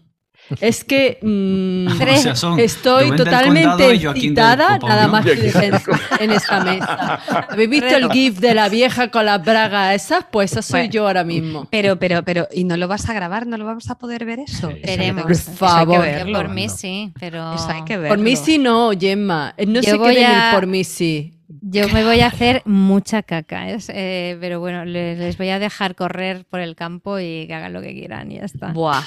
Es 0.62 0.82
que 0.82 1.18
mm, 1.20 1.98
Tres. 1.98 2.20
O 2.20 2.22
sea, 2.22 2.34
son 2.36 2.58
estoy 2.58 3.14
totalmente 3.14 3.90
excitada 3.92 4.76
Copón, 4.78 4.88
nada 4.88 5.06
¿no? 5.06 5.12
más 5.12 5.26
que 5.26 5.32
en, 5.50 5.74
en 6.20 6.30
esta 6.30 6.64
mesa. 6.64 7.20
¿Habéis 7.50 7.68
visto 7.68 7.94
el 7.94 8.10
gif 8.10 8.38
de 8.40 8.54
la 8.54 8.70
vieja 8.70 9.10
con 9.10 9.26
las 9.26 9.44
bragas 9.44 9.94
esas? 9.94 10.24
Pues 10.32 10.52
esa 10.52 10.62
soy 10.62 10.80
Bueno. 10.80 10.92
yo 10.92 11.06
ahora 11.06 11.22
mismo. 11.22 11.68
Pero, 11.70 11.98
pero, 11.98 12.22
pero, 12.22 12.48
¿y 12.50 12.64
no 12.64 12.78
lo 12.78 12.88
vas 12.88 13.10
a 13.10 13.12
grabar? 13.12 13.46
¿No 13.46 13.58
lo 13.58 13.66
vamos 13.66 13.90
a 13.90 13.98
poder 13.98 14.24
ver 14.24 14.38
eso? 14.40 14.68
Veremos. 14.68 15.16
ver- 15.16 15.22
Por 15.24 15.32
eso 15.32 15.50
hay 15.50 15.84
que 15.84 15.92
favor. 15.92 16.00
verlo. 16.00 16.38
Por 16.38 16.48
mí 16.48 16.68
sí, 16.70 17.12
pero. 17.20 17.54
Eso 17.54 17.68
hay 17.68 17.84
que 17.84 17.98
verlo. 17.98 18.16
Por 18.16 18.24
mí 18.24 18.34
sí 18.36 18.56
no, 18.56 18.90
Gemma. 18.98 19.54
No 19.66 19.80
Yo 19.82 19.82
sé 19.82 19.98
qué 19.98 20.08
venir 20.08 20.24
a- 20.24 20.52
por 20.54 20.66
mí 20.66 20.82
sí. 20.82 21.34
Yo 21.62 21.88
me 21.88 22.04
voy 22.04 22.20
a 22.20 22.26
hacer 22.26 22.60
mucha 22.66 23.22
caca, 23.22 23.70
¿es? 23.70 23.88
Eh, 23.94 24.36
pero 24.38 24.60
bueno, 24.60 24.84
les, 24.84 25.18
les 25.18 25.38
voy 25.38 25.48
a 25.48 25.58
dejar 25.58 25.94
correr 25.94 26.44
por 26.44 26.60
el 26.60 26.76
campo 26.76 27.18
y 27.18 27.46
que 27.46 27.54
hagan 27.54 27.72
lo 27.72 27.80
que 27.80 27.94
quieran 27.94 28.30
y 28.30 28.36
ya 28.36 28.44
está. 28.44 28.68
Buah. 28.72 29.02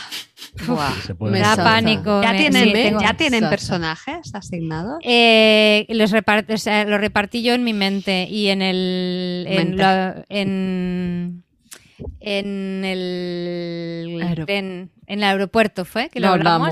Buah. 0.65 0.91
Se 1.05 1.13
puede 1.13 1.33
Me 1.33 1.39
da 1.39 1.55
salta. 1.55 1.63
pánico. 1.65 2.21
¿Ya 2.23 2.31
me- 2.31 2.37
tienen, 2.39 2.63
sí, 2.63 2.73
tengo- 2.73 3.01
¿ya 3.01 3.13
tienen 3.13 3.47
personajes 3.47 4.33
asignados? 4.33 4.95
Eh, 5.03 5.85
los 5.89 6.11
repart- 6.11 6.51
o 6.51 6.57
sea, 6.57 6.83
lo 6.85 6.97
repartí 6.97 7.43
yo 7.43 7.53
en 7.53 7.63
mi 7.63 7.73
mente 7.73 8.27
y 8.27 8.47
en 8.47 8.63
el 8.63 9.45
en, 9.47 9.77
la- 9.77 10.25
en, 10.29 11.43
en 12.21 12.83
el 12.85 14.19
Aero- 14.23 14.45
en, 14.47 14.89
en 15.05 15.19
el 15.19 15.23
aeropuerto 15.23 15.85
fue 15.85 16.09
que 16.09 16.19
lo 16.19 16.27
Lo 16.29 16.33
hablamos. 16.33 16.67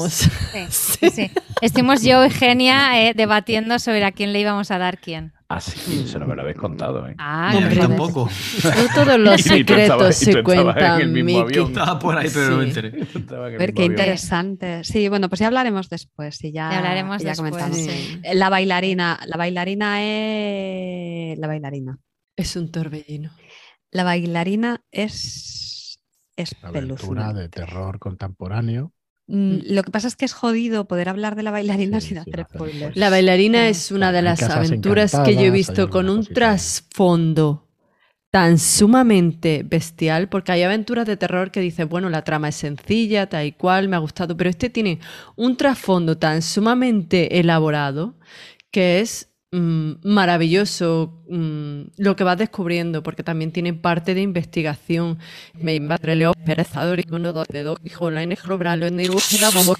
hablamos. 0.52 0.72
Sí, 0.72 1.00
sí, 1.00 1.10
sí. 1.12 1.32
Estuvimos 1.62 2.02
yo 2.04 2.26
y 2.26 2.32
Genia 2.32 3.08
eh, 3.08 3.14
debatiendo 3.14 3.78
sobre 3.78 4.04
a 4.06 4.12
quién 4.12 4.34
le 4.34 4.40
íbamos 4.40 4.72
a 4.72 4.78
dar 4.80 4.98
quién. 4.98 5.32
Ah, 5.52 5.60
sí, 5.60 6.04
eso 6.06 6.20
no 6.20 6.28
me 6.28 6.36
lo 6.36 6.44
habéis 6.44 6.58
contado, 6.58 7.08
¿eh? 7.08 7.16
Ah, 7.18 7.52
Y 7.60 7.64
a 7.64 7.68
mí 7.68 7.76
tampoco. 7.76 8.30
No 8.64 8.94
todos 8.94 9.20
los 9.20 9.42
secretos 9.42 10.16
se 10.16 10.44
cuentan, 10.44 11.12
Miki. 11.12 11.58
Estaba 11.60 11.98
por 11.98 12.16
ahí, 12.16 12.30
pero 12.32 12.52
no 12.52 12.58
me 12.58 12.66
enteré. 12.66 12.90
En 12.90 13.26
ver, 13.58 13.74
qué 13.74 13.82
avión. 13.82 13.92
interesante. 13.94 14.84
Sí, 14.84 15.10
bueno, 15.10 15.28
pues 15.28 15.40
ya 15.40 15.48
hablaremos 15.48 15.90
después. 15.90 16.44
Y 16.44 16.52
ya, 16.52 16.70
Ya 16.70 16.78
hablaremos 16.78 17.22
y 17.22 17.24
ya 17.26 17.30
después, 17.32 17.52
comentamos. 17.52 17.78
sí. 17.78 18.20
Eh, 18.24 18.36
La 18.36 18.50
bailarina, 18.50 19.20
la 19.26 19.38
bailarina 19.38 20.04
es. 20.04 21.40
La 21.40 21.48
bailarina. 21.48 21.98
Es 22.36 22.56
un 22.56 22.72
torbellino. 22.72 23.32
La 23.90 24.04
bailarina 24.04 24.84
es. 24.92 26.00
Es 26.36 26.56
Aventura 26.62 27.34
de 27.34 27.50
terror 27.50 27.98
contemporáneo. 27.98 28.94
Mm, 29.32 29.60
Lo 29.76 29.84
que 29.84 29.92
pasa 29.92 30.08
es 30.08 30.16
que 30.16 30.26
es 30.26 30.34
jodido 30.34 30.86
poder 30.86 31.08
hablar 31.08 31.36
de 31.36 31.44
la 31.44 31.52
bailarina 31.52 32.02
Sí, 32.02 32.10
sin 32.10 32.18
hacer 32.18 32.48
spoilers. 32.50 32.98
La 32.98 33.12
bailarina 33.12 33.68
es 33.70 33.92
una 33.92 34.12
de 34.12 34.24
las 34.24 34.42
aventuras 34.42 35.16
que 35.24 35.36
yo 35.36 35.42
he 35.42 35.52
visto 35.52 35.90
con 35.90 36.10
un 36.10 36.26
trasfondo 36.26 37.68
tan 38.32 38.58
sumamente 38.58 39.64
bestial, 39.64 40.30
porque 40.30 40.52
hay 40.52 40.64
aventuras 40.64 41.06
de 41.06 41.18
terror 41.18 41.52
que 41.52 41.62
dices, 41.62 41.88
bueno, 41.88 42.10
la 42.10 42.24
trama 42.24 42.50
es 42.50 42.56
sencilla, 42.56 43.28
tal 43.28 43.46
y 43.46 43.52
cual, 43.52 43.88
me 43.88 43.96
ha 43.96 44.00
gustado, 44.00 44.36
pero 44.36 44.50
este 44.50 44.70
tiene 44.70 45.00
un 45.36 45.58
trasfondo 45.58 46.18
tan 46.18 46.42
sumamente 46.42 47.40
elaborado 47.40 48.16
que 48.72 49.00
es 49.00 49.32
mm, 49.52 49.94
maravilloso 50.04 51.19
mm, 51.30 51.82
lo 51.98 52.16
que 52.16 52.24
vas 52.24 52.38
descubriendo, 52.38 53.04
porque 53.04 53.24
también 53.24 53.52
tiene 53.52 53.74
parte 53.74 54.14
de 54.14 54.22
investigación. 54.22 55.18
Me 55.54 55.76
leo 56.16 56.34
perezador 56.46 57.00
y 57.00 57.06
uno 57.12 57.34
dos 57.34 57.48
de 57.48 57.64
dos 57.64 57.80
hijo 57.84 58.10
la 58.12 58.26
negro 58.26 58.58
bralo 58.58 58.88
en 58.88 59.00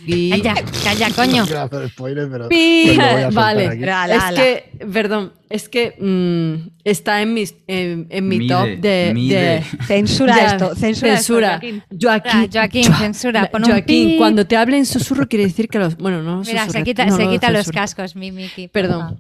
y 0.06 0.30
Calla, 0.32 0.54
calla, 0.84 1.10
coño. 1.12 1.46
Vale. 3.34 3.68
aquí. 3.68 4.16
Es 4.18 4.40
que, 4.40 4.86
perdón, 4.86 5.34
es 5.50 5.70
que 5.70 5.96
mm, 6.00 6.70
está 6.84 7.22
en, 7.22 7.34
mis, 7.34 7.56
en, 7.68 8.08
en 8.10 8.28
mi 8.28 8.38
Mide, 8.40 8.54
top 8.54 8.68
de... 8.82 9.64
Censura 9.88 10.46
esto, 10.54 10.76
censura, 10.76 11.16
censura. 11.18 11.54
esto, 11.56 11.68
Joaquín. 11.68 11.84
Joaquín, 12.02 12.32
Ah, 12.32 12.48
Joaquín, 12.52 12.84
Joa- 12.86 12.98
censura, 13.00 13.50
pon 13.52 13.64
un 13.64 13.70
Joaquín, 13.72 14.18
cuando 14.18 14.46
te 14.46 14.56
hable 14.58 14.78
en 14.78 14.86
susurro 14.86 15.28
quiere 15.28 15.46
decir 15.46 15.68
que 15.68 15.80
los... 15.80 15.98
Bueno, 15.98 16.22
no 16.22 16.42
Mira, 16.42 16.70
se 16.70 16.84
quita, 16.84 17.06
no, 17.06 17.16
se 17.16 17.28
quita 17.28 17.50
los 17.52 17.70
cascos, 17.72 18.16
mi 18.16 18.32
Miki. 18.32 18.68
Perdón. 18.68 19.20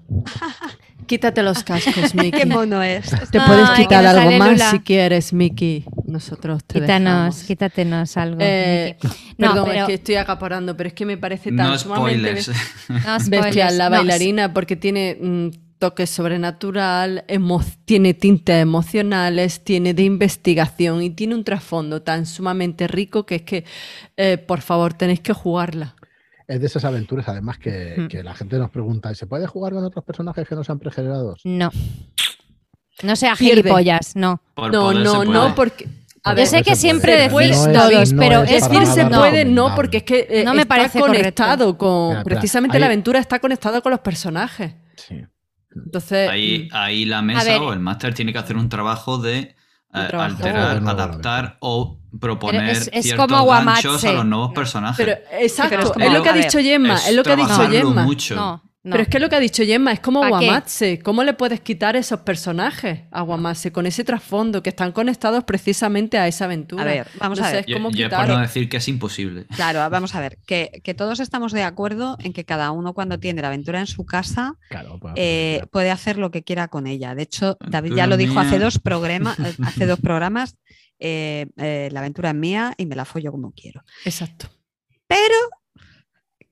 Quítate 1.08 1.42
los 1.42 1.64
cascos, 1.64 2.14
Miki. 2.24 2.38
Qué 2.38 2.46
mono 2.46 2.82
es. 2.84 3.10
Te 3.32 3.40
puedes 3.42 3.70
quitar 3.72 4.06
algo 4.06 4.22
sale 4.24 4.38
más 4.40 4.52
Lula. 4.52 4.72
si 4.72 4.80
quieres, 4.80 5.34
Miki. 5.34 5.86
Nosotros 6.06 6.64
te 6.66 6.80
Quítanos, 6.82 7.14
dejamos. 7.36 7.44
quítatenos 7.44 8.18
algo. 8.18 8.38
Eh. 8.42 8.98
No, 9.38 9.48
perdón, 9.50 9.66
pero- 9.68 9.80
es 9.82 9.86
que 9.88 9.94
estoy 9.96 10.16
acaparando, 10.16 10.76
pero 10.76 10.88
es 10.88 10.94
que 10.94 11.06
me 11.06 11.18
parece 11.18 11.52
tan 11.52 11.68
No 11.70 11.78
sumamente 11.78 12.42
bestial 13.30 13.78
la 13.78 13.90
no, 13.90 13.98
bailarina 13.98 14.54
porque 14.54 14.76
tiene 14.76 15.18
mm, 15.22 15.48
toque 15.80 16.08
sobrenatural, 16.08 17.24
emo- 17.28 17.64
tiene 17.86 18.14
tintes 18.14 18.62
emocionales, 18.62 19.64
tiene 19.64 19.94
de 19.94 20.04
investigación 20.04 21.02
y 21.02 21.10
tiene 21.12 21.36
un 21.36 21.44
trasfondo 21.44 22.02
tan 22.02 22.26
sumamente 22.26 22.88
rico 22.88 23.26
que 23.26 23.36
es 23.36 23.42
que, 23.44 23.64
eh, 24.18 24.38
por 24.38 24.62
favor, 24.62 24.94
tenéis 24.94 25.22
que 25.22 25.32
jugarla. 25.34 25.96
Es 26.50 26.60
de 26.60 26.66
esas 26.66 26.84
aventuras, 26.84 27.28
además, 27.30 27.60
que, 27.60 28.08
que 28.10 28.24
la 28.24 28.34
gente 28.34 28.58
nos 28.58 28.72
pregunta: 28.72 29.12
¿y 29.12 29.16
¿se 29.16 29.28
puede 29.28 29.46
jugar 29.46 29.72
con 29.72 29.84
otros 29.84 30.04
personajes 30.04 30.48
que 30.48 30.56
no 30.56 30.64
sean 30.64 30.80
pregenerados? 30.80 31.42
No. 31.44 31.70
No 33.04 33.16
sea 33.16 33.36
Pierde. 33.36 33.62
gilipollas, 33.62 34.16
no. 34.16 34.42
Por 34.56 34.72
no, 34.74 34.92
no, 34.92 35.24
no, 35.24 35.54
porque... 35.56 35.88
A 36.24 36.32
Yo 36.32 36.36
ver, 36.36 36.46
Yo 36.46 36.52
sé 36.52 36.64
que 36.64 36.76
siempre 36.76 37.14
decís 37.16 37.66
No 37.68 37.72
todos, 37.72 38.12
no 38.14 38.20
pero 38.20 38.42
es 38.44 38.68
decir, 38.70 38.86
se 38.88 39.06
puede, 39.06 39.46
no, 39.46 39.74
porque 39.76 39.98
es 39.98 40.04
que 40.04 40.28
eh, 40.30 40.44
No 40.44 40.54
me 40.54 40.64
está 40.64 40.76
parece 40.76 41.00
correcto. 41.00 41.22
conectado 41.22 41.78
con... 41.78 42.10
Mira, 42.10 42.24
precisamente 42.24 42.78
la 42.78 42.88
aventura 42.88 43.20
está 43.20 43.40
conectada 43.40 43.80
con 43.80 43.92
los 43.92 44.02
personajes. 44.02 44.74
Sí. 44.98 45.24
Entonces, 45.74 46.30
Ahí, 46.30 46.68
ahí 46.74 47.06
la 47.06 47.22
mesa 47.22 47.44
ver. 47.46 47.62
o 47.62 47.72
el 47.72 47.80
máster 47.80 48.14
tiene 48.16 48.34
que 48.34 48.40
hacer 48.40 48.58
un 48.58 48.68
trabajo 48.70 49.18
de. 49.20 49.56
Alterar, 49.92 50.78
Oh, 50.78 50.80
no, 50.82 50.90
adaptar 50.92 51.58
o 51.62 51.98
proponer 52.20 52.70
es- 52.70 52.90
es 52.94 53.04
ciertos 53.06 53.28
como 53.28 53.46
ganchos 53.48 54.04
a 54.04 54.12
los 54.14 54.26
nuevos 54.26 54.52
personajes. 54.54 55.06
pero 55.06 55.20
exacto, 55.42 55.70
pero 55.70 55.82
es 55.84 55.88
es, 55.90 55.94
como- 55.94 56.10
lo 56.18 56.24
que 56.24 56.30
ha 56.30 56.34
dicho 56.34 56.60
Gemma, 56.60 56.96
es, 56.96 57.16
lo 57.16 57.24
que 57.24 57.32
ha 57.32 57.36
dicho 57.36 57.70
Gemma. 57.70 58.04
mucho. 58.04 58.36
No, 58.36 58.64
no. 58.82 58.92
Pero 58.92 59.04
es 59.04 59.10
que 59.10 59.20
lo 59.20 59.28
que 59.28 59.36
ha 59.36 59.40
dicho 59.42 59.64
Gemma 59.64 59.92
es 59.92 60.00
como. 60.00 60.26
Guamatse. 60.26 61.00
¿Cómo 61.00 61.24
le 61.26 61.34
puedes 61.34 61.60
quitar 61.60 61.98
esos 61.98 62.22
personajes 62.22 63.02
a 63.12 63.22
Guamatse 63.24 63.72
con 63.74 63.86
ese 63.86 64.06
trasfondo 64.06 64.64
que 64.64 64.70
están 64.70 64.94
conectados 64.94 65.44
precisamente 65.44 66.18
a 66.18 66.28
esa 66.28 66.46
aventura? 66.46 66.84
A 66.84 66.86
ver, 66.86 67.08
vamos 67.20 67.40
No 67.40 67.46
a 67.46 67.50
sé, 67.50 67.56
ver. 67.58 67.66
es 67.68 67.74
como 67.76 67.92
Yo, 67.92 68.08
yo 68.08 68.10
por 68.10 68.28
no 68.30 68.40
decir 68.40 68.70
que 68.70 68.78
es 68.78 68.88
imposible. 68.88 69.46
Claro, 69.56 69.80
vamos 69.90 70.16
a 70.16 70.22
ver, 70.22 70.38
que, 70.48 70.82
que 70.84 70.94
todos 70.94 71.20
estamos 71.20 71.52
de 71.52 71.64
acuerdo 71.64 72.16
en 72.24 72.32
que 72.32 72.46
cada 72.46 72.72
uno 72.72 72.94
cuando 72.94 73.20
tiene 73.20 73.42
la 73.42 73.50
aventura 73.50 73.80
en 73.82 73.88
su 73.88 74.06
casa 74.06 74.54
Claro, 74.70 74.98
pues, 75.00 75.14
eh, 75.18 75.62
puede 75.72 75.92
hacer 75.92 76.18
lo 76.18 76.32
que 76.32 76.44
quiera 76.44 76.70
con 76.70 76.88
ella. 76.88 77.16
De 77.16 77.24
hecho, 77.24 77.58
David 77.60 77.96
ya 77.96 78.08
lo 78.08 78.16
dijo 78.16 78.40
hace 78.40 78.60
dos, 78.60 78.80
programa- 78.80 79.36
hace 79.66 79.86
dos 79.88 80.00
programas, 80.00 80.56
eh, 81.00 81.48
eh, 81.58 81.90
la 81.92 82.00
aventura 82.00 82.30
es 82.30 82.36
mía 82.36 82.74
y 82.78 82.86
me 82.86 82.96
la 82.96 83.04
follo 83.04 83.32
como 83.32 83.52
quiero. 83.52 83.84
Exacto. 84.06 84.48
Pero, 85.08 85.36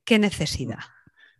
¿qué 0.03 0.19
necesidad? 0.19 0.79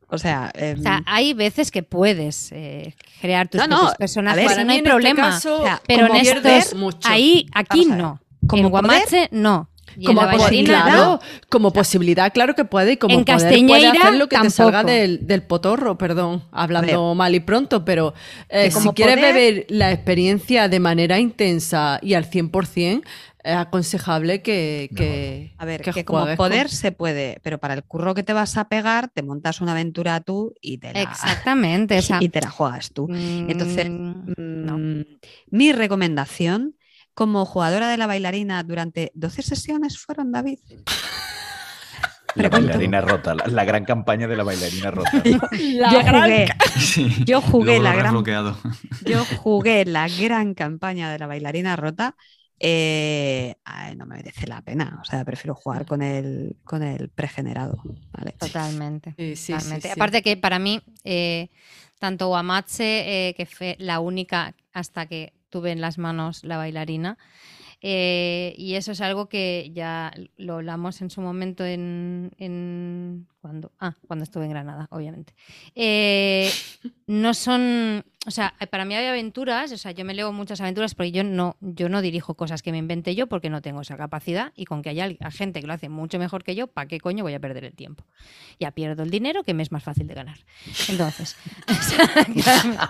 O 0.09 0.17
sea, 0.17 0.51
O 0.77 0.81
sea, 0.81 1.03
hay 1.05 1.33
veces 1.33 1.69
que 1.71 1.83
puedes 1.83 2.51
eh, 2.51 2.95
crear 3.21 3.47
tus 3.49 3.59
No, 3.59 3.67
no, 3.67 3.93
personajes, 3.97 4.37
ver, 4.37 4.47
Para 4.47 4.63
no 4.63 4.71
hay 4.71 4.77
en 4.79 4.85
este 4.85 4.89
problema. 4.89 5.21
caso, 5.31 5.59
O 5.61 5.63
sea, 5.63 5.81
pero 5.87 6.05
en 6.13 6.21
pierdes 6.21 6.73
mucho. 6.75 6.99
Ahí, 7.03 7.45
aquí 7.53 7.85
no. 7.85 8.21
Como 8.47 8.63
en 8.63 8.69
Guamache, 8.69 9.27
no. 9.31 9.69
Y 9.95 10.01
en 10.01 10.05
como 10.05 10.21
bailarina, 10.21 10.43
posibilidad, 10.45 11.05
no. 11.05 11.19
como 11.49 11.73
posibilidad, 11.73 12.31
claro 12.31 12.53
que 12.53 12.65
puede, 12.65 12.93
y 12.93 12.97
como 12.97 13.15
En 13.15 13.25
poder 13.25 13.65
puede 13.65 13.87
hacer 13.87 14.13
lo 14.13 14.27
que 14.27 14.37
te 14.37 14.49
salga 14.51 14.83
del, 14.83 15.25
del 15.25 15.41
potorro, 15.41 15.97
perdón, 15.97 16.43
hablando 16.51 17.15
mal 17.15 17.33
y 17.33 17.39
pronto, 17.39 17.83
pero 17.83 18.13
eh, 18.49 18.69
si 18.69 18.73
como 18.77 18.93
quieres 18.93 19.19
beber 19.19 19.65
la 19.69 19.91
experiencia 19.91 20.67
de 20.67 20.79
manera 20.79 21.19
intensa 21.19 21.99
y 22.03 22.13
al 22.13 22.29
100%, 22.29 23.01
es 23.01 23.36
aconsejable 23.55 24.41
que, 24.41 24.89
que, 24.95 25.55
A 25.57 25.65
ver, 25.65 25.81
que 25.81 25.91
que, 25.91 26.05
como 26.05 26.25
con- 26.25 26.35
poder 26.35 26.69
se 26.69 26.91
puede, 26.91 27.39
pero 27.43 27.59
para 27.59 27.73
el 27.73 27.83
curro 27.83 28.13
que 28.13 28.23
te 28.23 28.33
vas 28.33 28.57
a 28.57 28.67
pegar, 28.69 29.09
te 29.09 29.23
montas 29.23 29.61
una 29.61 29.71
aventura 29.73 30.19
tú 30.21 30.53
y 30.61 30.77
te 30.79 30.93
la, 30.93 31.01
Exactamente. 31.01 31.97
O 31.97 32.01
sea, 32.01 32.17
y 32.21 32.29
te 32.29 32.41
la 32.41 32.49
juegas 32.49 32.91
tú. 32.93 33.07
Entonces, 33.11 33.89
mm, 33.89 34.33
no. 34.37 34.77
Mm, 34.77 35.03
Mi 35.51 35.71
recomendación 35.73 36.75
como 37.13 37.45
jugadora 37.45 37.89
de 37.89 37.97
la 37.97 38.07
bailarina 38.07 38.61
durante 38.63 39.11
12 39.15 39.41
sesiones 39.41 39.97
fueron, 39.97 40.31
David. 40.31 40.59
La 42.35 42.49
bailarina 42.49 43.01
rota, 43.01 43.33
la, 43.33 43.47
la 43.47 43.65
gran 43.65 43.83
campaña 43.83 44.27
de 44.27 44.35
la 44.35 44.43
bailarina 44.43 44.91
rota. 44.91 45.09
La 45.59 45.89
Yo 45.91 45.99
gran 46.03 46.21
jugué, 46.21 46.47
yo 47.25 47.41
jugué 47.41 47.79
la 47.79 47.95
gran 47.95 48.23
yo 49.05 49.25
jugué 49.25 49.85
la 49.85 50.07
gran 50.07 50.53
campaña 50.53 51.11
de 51.11 51.17
la 51.17 51.25
bailarina 51.25 51.75
rota 51.75 52.15
eh, 52.59 53.55
ay, 53.65 53.95
no 53.95 54.05
me 54.05 54.15
merece 54.15 54.47
la 54.47 54.61
pena. 54.61 54.99
O 55.01 55.05
sea, 55.05 55.23
prefiero 55.23 55.53
jugar 55.55 55.85
con 55.85 56.01
el, 56.01 56.57
con 56.63 56.83
el 56.83 57.09
pregenerado. 57.09 57.81
¿vale? 58.11 58.31
Totalmente. 58.31 59.13
Sí, 59.17 59.35
sí, 59.35 59.35
sí, 59.35 59.53
totalmente. 59.53 59.87
sí. 59.87 59.93
Aparte 59.93 60.21
que 60.21 60.37
para 60.37 60.59
mí, 60.59 60.81
eh, 61.03 61.49
tanto 61.99 62.27
Guamatse, 62.27 63.29
eh, 63.29 63.33
que 63.35 63.45
fue 63.45 63.75
la 63.79 63.99
única 63.99 64.55
hasta 64.73 65.05
que 65.05 65.33
tuve 65.49 65.71
en 65.71 65.81
las 65.81 65.97
manos 65.97 66.43
la 66.43 66.57
bailarina, 66.57 67.17
eh, 67.81 68.53
y 68.57 68.73
eso 68.75 68.91
es 68.91 69.01
algo 69.01 69.29
que 69.29 69.71
ya 69.73 70.11
lo 70.37 70.55
hablamos 70.55 71.01
en 71.01 71.09
su 71.09 71.21
momento 71.21 71.63
en, 71.65 72.31
en- 72.37 73.27
cuando 73.39 73.71
ah 73.79 73.93
cuando 74.07 74.23
estuve 74.23 74.45
en 74.45 74.49
Granada 74.51 74.87
obviamente 74.89 75.33
Eh, 75.75 76.49
no 77.05 77.33
son 77.33 78.03
o 78.25 78.31
sea 78.31 78.53
para 78.71 78.83
mí 78.83 78.95
hay 78.95 79.05
aventuras 79.05 79.71
o 79.71 79.77
sea 79.77 79.91
yo 79.91 80.03
me 80.03 80.13
leo 80.13 80.33
muchas 80.33 80.59
aventuras 80.59 80.95
porque 80.95 81.11
yo 81.11 81.23
no 81.23 81.55
yo 81.61 81.87
no 81.87 82.01
dirijo 82.01 82.33
cosas 82.33 82.61
que 82.61 82.71
me 82.71 82.77
inventé 82.79 83.15
yo 83.15 83.27
porque 83.27 83.49
no 83.49 83.61
tengo 83.61 83.81
esa 83.81 83.95
capacidad 83.95 84.51
y 84.55 84.65
con 84.65 84.81
que 84.81 84.89
haya 84.89 85.07
gente 85.31 85.61
que 85.61 85.67
lo 85.67 85.73
hace 85.73 85.87
mucho 85.87 86.17
mejor 86.19 86.43
que 86.43 86.55
yo 86.55 86.67
para 86.67 86.87
qué 86.87 86.99
coño 86.99 87.23
voy 87.23 87.35
a 87.35 87.39
perder 87.39 87.63
el 87.63 87.73
tiempo 87.73 88.03
ya 88.59 88.71
pierdo 88.71 89.03
el 89.03 89.11
dinero 89.11 89.43
que 89.43 89.53
me 89.53 89.63
es 89.63 89.71
más 89.71 89.83
fácil 89.83 90.07
de 90.07 90.15
ganar 90.15 90.39
entonces 90.89 91.37
o 91.69 91.73
sea, 91.73 92.07
claramente, 92.33 92.83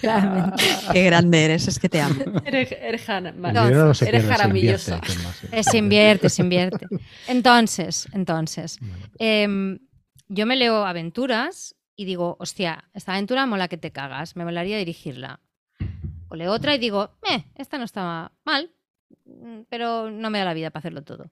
claramente. 0.00 0.64
Qué 0.92 1.04
grande 1.04 1.44
eres, 1.44 1.68
es 1.68 1.78
que 1.78 1.88
te 1.88 2.00
amo. 2.00 2.14
Eres, 2.44 2.72
eres 2.72 3.08
no 3.08 3.94
eres 4.02 4.25
pierde, 4.26 4.78
se 4.78 4.96
invierte, 4.96 5.62
se 5.62 5.78
invierte 5.78 6.28
se 6.28 6.42
invierte 6.42 6.86
entonces 7.28 8.08
entonces 8.12 8.78
Bueno, 8.80 9.06
Em, 9.18 9.78
yo 10.28 10.46
me 10.46 10.56
leo 10.56 10.84
aventuras 10.84 11.76
y 11.96 12.04
digo, 12.04 12.36
hostia, 12.40 12.90
esta 12.92 13.12
aventura 13.12 13.46
mola 13.46 13.68
que 13.68 13.78
te 13.78 13.92
cagas, 13.92 14.36
me 14.36 14.44
molaría 14.44 14.76
dirigirla. 14.78 15.40
O 16.28 16.36
leo 16.36 16.52
otra 16.52 16.74
y 16.74 16.78
digo, 16.78 17.16
eh, 17.30 17.44
esta 17.54 17.78
no 17.78 17.84
está 17.84 18.32
mal, 18.44 18.72
pero 19.68 20.10
no 20.10 20.30
me 20.30 20.38
da 20.38 20.44
la 20.44 20.54
vida 20.54 20.70
para 20.70 20.80
hacerlo 20.80 21.02
todo. 21.02 21.30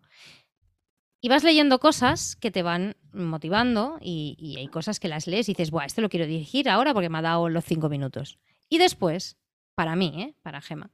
Y 1.21 1.29
vas 1.29 1.43
leyendo 1.43 1.81
cosas 1.81 2.37
que 2.37 2.51
te 2.51 2.63
van 2.63 2.97
motivando 3.13 3.99
y, 4.01 4.37
y 4.39 4.59
hay 4.59 4.69
cosas 4.69 5.01
que 5.01 5.09
las 5.09 5.27
lees 5.27 5.49
y 5.49 5.53
dices, 5.53 5.71
Buah, 5.71 5.87
esto 5.87 6.03
lo 6.03 6.09
quiero 6.09 6.27
dirigir 6.27 6.69
ahora 6.69 6.93
porque 6.93 7.09
me 7.09 7.19
ha 7.19 7.23
dado 7.23 7.49
los 7.49 7.65
cinco 7.65 7.89
minutos. 7.89 8.39
Y 8.69 8.79
después, 8.79 9.37
para 9.75 9.97
mí, 9.97 10.13
¿eh? 10.17 10.35
para 10.43 10.61
Gema, 10.61 10.91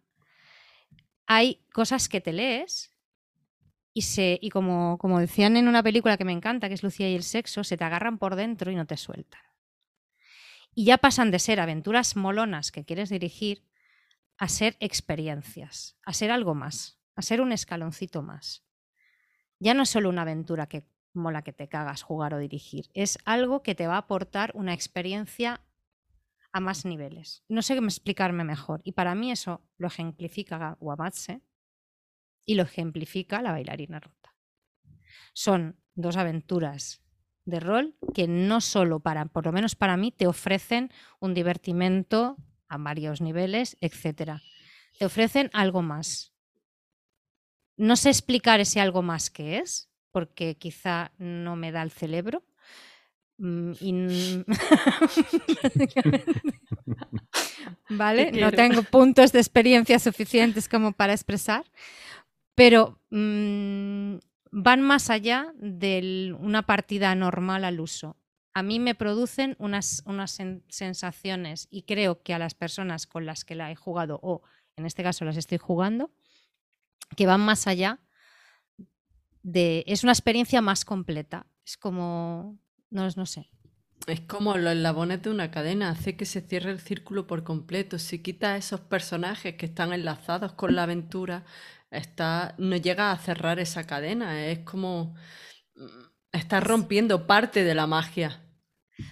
hay 1.33 1.65
cosas 1.73 2.09
que 2.09 2.21
te 2.21 2.33
lees 2.33 2.91
y, 3.95 4.03
se, 4.03 4.37
y 4.43 4.51
como, 4.51 4.99
como 4.99 5.21
decían 5.21 5.57
en 5.57 5.69
una 5.69 5.81
película 5.81 6.17
que 6.17 6.25
me 6.25 6.33
encanta, 6.33 6.67
que 6.67 6.75
es 6.75 6.83
Lucía 6.83 7.09
y 7.09 7.15
el 7.15 7.23
sexo, 7.23 7.63
se 7.63 7.77
te 7.77 7.85
agarran 7.85 8.19
por 8.19 8.35
dentro 8.35 8.73
y 8.73 8.75
no 8.75 8.85
te 8.85 8.97
sueltan. 8.97 9.41
Y 10.75 10.87
ya 10.87 10.99
pasan 10.99 11.31
de 11.31 11.39
ser 11.39 11.61
aventuras 11.61 12.17
molonas 12.17 12.73
que 12.73 12.85
quieres 12.85 13.11
dirigir 13.11 13.65
a 14.39 14.49
ser 14.49 14.77
experiencias, 14.81 15.97
a 16.03 16.15
ser 16.15 16.33
algo 16.33 16.57
más, 16.57 16.99
a 17.15 17.23
ser 17.23 17.41
un 17.41 17.53
escaloncito 17.53 18.23
más. 18.23 18.65
Ya 19.61 19.73
no 19.73 19.85
es 19.85 19.91
solo 19.91 20.09
una 20.09 20.23
aventura 20.23 20.67
que 20.67 20.85
mola 21.13 21.43
que 21.43 21.53
te 21.53 21.69
cagas 21.69 22.03
jugar 22.03 22.35
o 22.35 22.39
dirigir, 22.39 22.91
es 22.93 23.21
algo 23.25 23.63
que 23.63 23.77
te 23.77 23.87
va 23.87 23.95
a 23.95 23.99
aportar 23.99 24.51
una 24.57 24.75
experiencia 24.75 25.61
a 26.53 26.61
más 26.61 26.85
niveles. 26.85 27.45
No 27.49 27.63
sé 27.63 27.75
explicarme 27.75 28.45
mejor. 28.45 28.81
Y 28.85 28.93
para 28.93 29.15
mí 29.15 29.31
eso 29.31 29.63
lo 29.79 29.87
ejemplifica 29.87 30.77
Guamatse 30.81 31.43
y 32.45 32.55
lo 32.55 32.63
ejemplifica 32.63 33.43
la 33.43 33.53
bailarina 33.53 34.01
rota. 34.01 34.35
Son 35.33 35.81
dos 35.95 36.17
aventuras 36.17 37.03
de 37.45 37.61
rol 37.61 37.97
que 38.15 38.29
no 38.29 38.61
solo 38.61 39.01
para, 39.01 39.27
por 39.27 39.47
lo 39.47 39.53
menos 39.53 39.75
para 39.75 39.97
mí, 39.97 40.13
te 40.13 40.27
ofrecen 40.27 40.91
un 41.21 41.35
divertimento 41.35 42.37
a 42.69 42.79
varios 42.79 43.21
niveles, 43.21 43.77
etcétera. 43.81 44.43
Te 44.99 45.05
ofrecen 45.05 45.51
algo 45.53 45.83
más. 45.83 46.33
No 47.77 47.97
sé 47.97 48.11
explicar 48.11 48.61
ese 48.61 48.81
algo 48.81 49.03
más 49.03 49.31
que 49.31 49.59
es, 49.59 49.91
porque 50.11 50.57
quizá 50.59 51.13
no 51.19 51.57
me 51.57 51.73
da 51.73 51.83
el 51.83 51.91
cerebro. 51.91 52.45
Mm, 53.43 53.73
No 58.33 58.51
tengo 58.53 58.83
puntos 58.83 59.33
de 59.33 59.39
experiencia 59.41 59.99
suficientes 59.99 60.69
como 60.69 60.93
para 60.93 61.13
expresar, 61.15 61.65
pero 62.55 63.01
mm, 63.11 64.17
van 64.53 64.83
más 64.83 65.09
allá 65.11 65.53
de 65.57 66.37
una 66.39 66.63
partida 66.67 67.15
normal 67.15 67.65
al 67.65 67.81
uso. 67.81 68.17
A 68.53 68.63
mí 68.63 68.79
me 68.79 68.95
producen 68.95 69.57
unas, 69.59 70.03
unas 70.07 70.39
sen- 70.39 70.63
sensaciones 70.69 71.67
y 71.71 71.83
creo 71.83 72.23
que 72.23 72.35
a 72.35 72.39
las 72.39 72.55
personas 72.55 73.07
con 73.07 73.25
las 73.25 73.45
que 73.45 73.55
la 73.55 73.71
he 73.71 73.77
jugado 73.77 74.19
o 74.23 74.43
en 74.77 74.87
este 74.87 75.03
caso 75.03 75.25
las 75.25 75.37
estoy 75.37 75.59
jugando, 75.59 76.11
que 77.17 77.27
van 77.27 77.41
más 77.41 77.67
allá 77.67 78.01
de... 79.43 79.85
Es 79.87 80.03
una 80.05 80.13
experiencia 80.13 80.61
más 80.61 80.85
completa. 80.85 81.47
Es 81.65 81.77
como... 81.77 82.59
No, 82.91 83.09
no 83.17 83.27
sé. 83.27 83.49
Es 84.07 84.21
como 84.23 84.57
los 84.57 84.73
eslabones 84.75 85.23
de 85.23 85.31
una 85.31 85.51
cadena, 85.51 85.91
hace 85.91 86.17
que 86.17 86.25
se 86.25 86.41
cierre 86.41 86.71
el 86.71 86.81
círculo 86.81 87.27
por 87.27 87.45
completo. 87.45 87.99
Si 87.99 88.21
quitas 88.23 88.59
esos 88.59 88.81
personajes 88.81 89.55
que 89.57 89.67
están 89.67 89.93
enlazados 89.93 90.53
con 90.55 90.75
la 90.75 90.85
aventura, 90.85 91.45
está, 91.91 92.55
no 92.59 92.77
llega 92.77 93.13
a 93.13 93.19
cerrar 93.19 93.59
esa 93.61 93.87
cadena. 93.87 94.47
Es 94.47 94.61
como 94.61 95.15
mm, 95.77 95.87
está 96.33 96.61
rompiendo 96.61 97.27
parte 97.27 97.65
de 97.65 97.75
la 97.75 97.87
magia. 97.87 98.43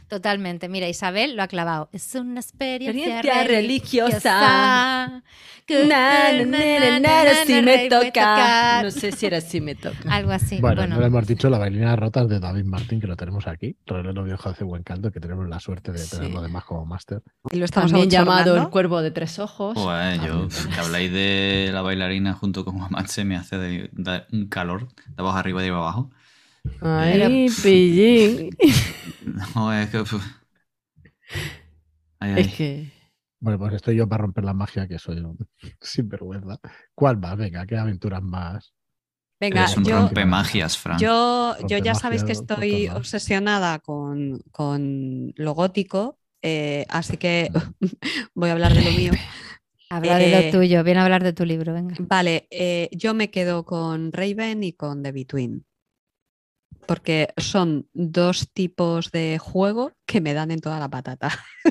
Totalmente. 0.09 0.69
Mira, 0.69 0.89
Isabel 0.89 1.37
lo 1.37 1.43
ha 1.43 1.49
clavado. 1.49 1.89
Es 1.93 2.15
una 2.15 2.41
experiencia, 2.41 3.21
Experiencia 3.21 3.45
religiosa. 3.45 5.23
Que- 5.67 5.85
Na, 5.87 6.33
na, 6.33 6.45
na, 6.47 6.99
na, 6.99 7.25
na, 7.25 7.35
si 7.47 7.61
me 7.61 7.89
toca. 7.91 8.83
No 8.83 8.91
sé 8.91 9.13
si 9.13 9.27
era 9.27 9.41
si 9.43 9.61
me 9.61 9.75
toca. 9.75 9.97
Algo 10.11 10.33
así. 10.33 10.59
Bueno, 10.61 10.77
Bueno, 10.83 10.95
no 10.95 11.01
le 11.01 11.07
hemos 11.09 11.27
dicho 11.27 11.51
la 11.51 11.59
bailarina 11.59 11.95
rotas 11.95 12.27
de 12.29 12.41
David 12.41 12.65
Martín, 12.65 13.01
que 13.01 13.07
lo 13.07 13.17
tenemos 13.17 13.47
aquí. 13.47 13.77
Rolero 13.87 14.25
Viejo 14.25 14.49
hace 14.49 14.65
buen 14.65 14.83
caldo, 14.83 15.13
que 15.13 15.21
tenemos 15.21 15.47
la 15.49 15.61
suerte 15.61 15.93
de 15.93 15.99
Sí. 15.99 16.17
tenerlo 16.17 16.41
además 16.41 16.65
como 16.65 16.87
máster. 16.87 17.23
Y 17.51 17.59
lo 17.59 17.67
estamos 17.67 17.91
También 17.91 18.09
llamado 18.11 18.57
el 18.57 18.69
cuervo 18.71 19.03
de 19.03 19.11
tres 19.11 19.39
ojos. 19.39 19.75
Pues 19.75 20.23
yo, 20.23 20.49
que 20.75 20.81
habláis 20.81 21.13
de 21.13 21.71
la 21.73 21.83
bailarina 21.83 22.33
junto 22.33 22.65
con 22.65 22.79
Guamatse 22.79 23.25
me 23.25 23.37
hace 23.37 23.59
de, 23.59 23.91
dar 23.93 24.27
un 24.33 24.47
calor 24.49 24.89
de 24.89 25.15
abajo 25.19 25.37
arriba 25.37 25.61
y 25.63 25.67
de 25.67 25.71
abajo. 25.75 26.11
Ay, 26.81 27.49
pillín. 27.63 28.51
No, 29.55 29.73
es 29.73 29.91
que. 29.91 29.99
Ay, 32.21 32.33
ay. 32.33 32.41
Es 32.41 32.55
que. 32.55 32.93
Bueno, 33.41 33.59
pues 33.59 33.75
estoy 33.75 33.97
yo 33.97 34.09
para 34.09 34.23
romper 34.23 34.45
la 34.45 34.55
magia, 34.55 34.89
que 34.89 34.99
soy 34.99 35.19
un 35.19 35.39
sinvergüenza. 35.81 36.59
¿Cuál 36.95 37.19
más? 37.19 37.37
Venga, 37.37 37.67
¿qué 37.67 37.77
aventuras 37.77 38.23
más? 38.23 38.75
Venga, 39.41 39.63
Eres 39.63 39.77
un 39.77 39.85
yo, 39.85 39.97
rompemagias, 39.97 40.77
Fran. 40.77 40.99
yo, 40.99 41.57
yo 41.69 41.79
ya 41.79 41.95
sabéis 41.95 42.25
que 42.25 42.33
estoy 42.33 42.89
obsesionada 42.89 43.79
con, 43.79 44.41
con 44.51 45.33
lo 45.37 45.53
gótico, 45.55 46.19
eh, 46.43 46.85
así 46.89 47.17
que 47.19 47.49
voy 48.35 48.49
a 48.49 48.53
hablar 48.53 48.75
de 48.75 48.83
lo 48.83 48.91
mío. 48.91 49.13
habla 49.91 50.19
de 50.19 50.49
eh, 50.49 50.53
lo 50.53 50.59
tuyo. 50.59 50.83
Viene 50.83 51.01
a 51.01 51.05
hablar 51.05 51.23
de 51.23 51.33
tu 51.33 51.45
libro, 51.45 51.73
venga. 51.73 51.95
Vale, 52.01 52.49
eh, 52.51 52.89
yo 52.91 53.15
me 53.15 53.31
quedo 53.31 53.65
con 53.65 54.11
Raven 54.11 54.65
y 54.65 54.73
con 54.73 55.05
The 55.05 55.13
Between. 55.13 55.65
Porque 56.89 57.29
son 57.37 57.87
dos 57.93 58.49
tipos 58.51 59.11
de 59.11 59.37
juego 59.39 59.93
que 60.07 60.23
me 60.23 60.33
dan 60.33 60.51
en 60.51 60.61
toda 60.61 60.81
la 60.81 60.89
patata. 60.89 61.39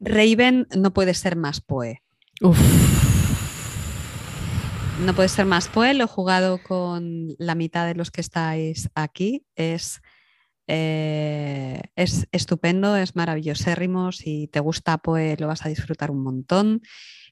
Raven 0.00 0.68
no 0.76 0.92
puede 0.92 1.14
ser 1.14 1.34
más 1.34 1.62
poe. 1.62 2.02
Uf. 2.42 2.58
No 5.00 5.14
puede 5.14 5.30
ser 5.30 5.46
más 5.46 5.68
poe. 5.68 5.94
Lo 5.94 6.04
he 6.04 6.08
jugado 6.08 6.62
con 6.62 7.28
la 7.38 7.54
mitad 7.54 7.86
de 7.86 7.94
los 7.94 8.10
que 8.10 8.20
estáis 8.20 8.90
aquí. 8.94 9.46
Es, 9.54 10.02
eh, 10.66 11.80
es 11.96 12.28
estupendo, 12.32 12.96
es 12.96 13.16
maravillosérrimo. 13.16 14.12
Si 14.12 14.48
te 14.48 14.60
gusta 14.60 14.98
poe, 14.98 15.38
lo 15.38 15.46
vas 15.46 15.64
a 15.64 15.70
disfrutar 15.70 16.10
un 16.10 16.22
montón. 16.22 16.82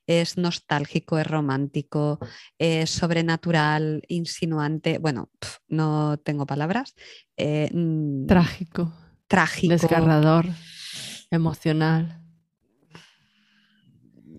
Es 0.06 0.36
nostálgico, 0.36 1.18
es 1.18 1.26
romántico, 1.26 2.18
es 2.58 2.90
sobrenatural, 2.90 4.02
insinuante. 4.08 4.98
Bueno, 4.98 5.30
pf, 5.38 5.58
no 5.68 6.18
tengo 6.18 6.46
palabras. 6.46 6.94
Eh, 7.36 7.70
mm, 7.72 8.26
Trágico, 8.26 8.92
trágico. 9.26 9.72
desgarrador, 9.72 10.46
emocional. 11.30 12.20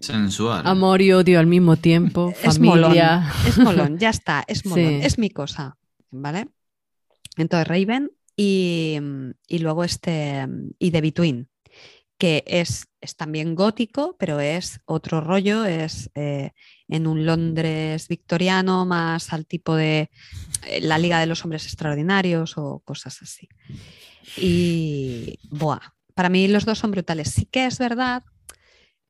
Sensual. 0.01 0.67
Amor 0.67 1.01
y 1.01 1.13
odio 1.13 1.39
al 1.39 1.47
mismo 1.47 1.77
tiempo. 1.77 2.31
Es 2.43 2.59
molón. 2.59 2.83
familia. 2.83 3.31
Es 3.47 3.57
molón, 3.57 3.97
ya 3.97 4.09
está, 4.09 4.43
es 4.47 4.65
molón, 4.65 4.85
Sí. 4.85 4.99
es 5.01 5.17
mi 5.17 5.29
cosa, 5.29 5.77
¿vale? 6.11 6.47
Entonces 7.37 7.67
Raven 7.67 8.11
y, 8.37 8.99
y 9.47 9.59
luego 9.59 9.83
este 9.83 10.45
y 10.77 10.91
The 10.91 11.01
Between, 11.01 11.49
que 12.17 12.43
es, 12.47 12.87
es 13.01 13.15
también 13.15 13.55
gótico, 13.55 14.15
pero 14.17 14.39
es 14.39 14.79
otro 14.85 15.21
rollo, 15.21 15.65
es 15.65 16.09
eh, 16.15 16.51
en 16.87 17.07
un 17.07 17.25
Londres 17.25 18.07
victoriano 18.07 18.85
más 18.85 19.33
al 19.33 19.45
tipo 19.45 19.75
de 19.75 20.09
eh, 20.67 20.81
la 20.81 20.97
Liga 20.97 21.19
de 21.19 21.25
los 21.25 21.43
Hombres 21.43 21.65
Extraordinarios 21.65 22.57
o 22.57 22.79
cosas 22.85 23.21
así. 23.21 23.49
Y, 24.37 25.39
buah, 25.49 25.81
para 26.13 26.29
mí 26.29 26.47
los 26.47 26.65
dos 26.65 26.79
son 26.79 26.91
brutales. 26.91 27.31
Sí 27.31 27.45
que 27.45 27.65
es 27.65 27.77
verdad 27.79 28.23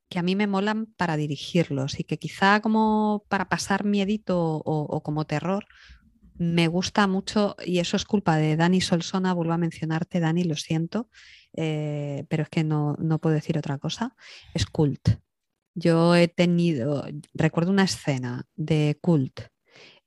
que 0.08 0.18
a 0.18 0.22
mí 0.22 0.36
me 0.36 0.46
molan 0.46 0.86
para 0.86 1.16
dirigirlos 1.16 1.98
y 1.98 2.04
que 2.04 2.18
quizá 2.18 2.60
como 2.60 3.24
para 3.28 3.48
pasar 3.48 3.84
miedito 3.84 4.38
o, 4.38 4.62
o 4.64 5.02
como 5.02 5.24
terror 5.26 5.66
me 6.38 6.68
gusta 6.68 7.06
mucho 7.06 7.56
y 7.64 7.78
eso 7.78 7.96
es 7.96 8.04
culpa 8.04 8.36
de 8.36 8.56
Dani 8.56 8.80
Solsona, 8.80 9.32
vuelvo 9.32 9.52
a 9.52 9.58
mencionarte 9.58 10.20
Dani, 10.20 10.44
lo 10.44 10.54
siento, 10.54 11.08
eh, 11.56 12.24
pero 12.28 12.42
es 12.44 12.48
que 12.48 12.64
no, 12.64 12.96
no 12.98 13.18
puedo 13.18 13.34
decir 13.34 13.58
otra 13.58 13.78
cosa, 13.78 14.14
es 14.54 14.66
cult. 14.66 15.08
Yo 15.74 16.14
he 16.14 16.28
tenido, 16.28 17.06
recuerdo 17.34 17.70
una 17.70 17.84
escena 17.84 18.46
de 18.54 18.98
cult 19.00 19.40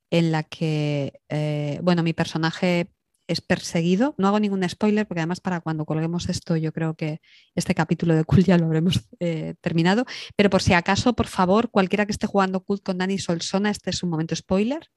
en 0.10 0.32
la 0.32 0.44
que, 0.44 1.22
eh, 1.30 1.80
bueno, 1.84 2.02
mi 2.02 2.14
personaje 2.14 2.92
es 3.28 3.42
perseguido. 3.42 4.16
No 4.18 4.28
hago 4.28 4.40
ningún 4.40 4.68
spoiler 4.68 5.08
porque 5.08 5.20
además 5.22 5.40
para 5.40 5.62
cuando 5.62 5.86
colguemos 5.86 6.28
esto 6.30 6.58
yo 6.58 6.74
creo 6.74 6.96
que 6.96 7.22
este 7.54 7.76
capítulo 7.76 8.16
de 8.16 8.24
Cult 8.24 8.48
ya 8.48 8.58
lo 8.58 8.66
habremos 8.66 9.08
eh, 9.20 9.54
terminado. 9.62 10.06
Pero 10.36 10.50
por 10.50 10.64
si 10.64 10.74
acaso, 10.74 11.14
por 11.14 11.28
favor, 11.28 11.70
cualquiera 11.70 12.08
que 12.08 12.12
esté 12.12 12.26
jugando 12.26 12.62
Cult 12.62 12.82
con 12.82 12.98
Dani 12.98 13.20
Solsona, 13.20 13.70
este 13.70 13.92
es 13.92 14.02
un 14.02 14.10
momento 14.10 14.36
spoiler. 14.36 14.90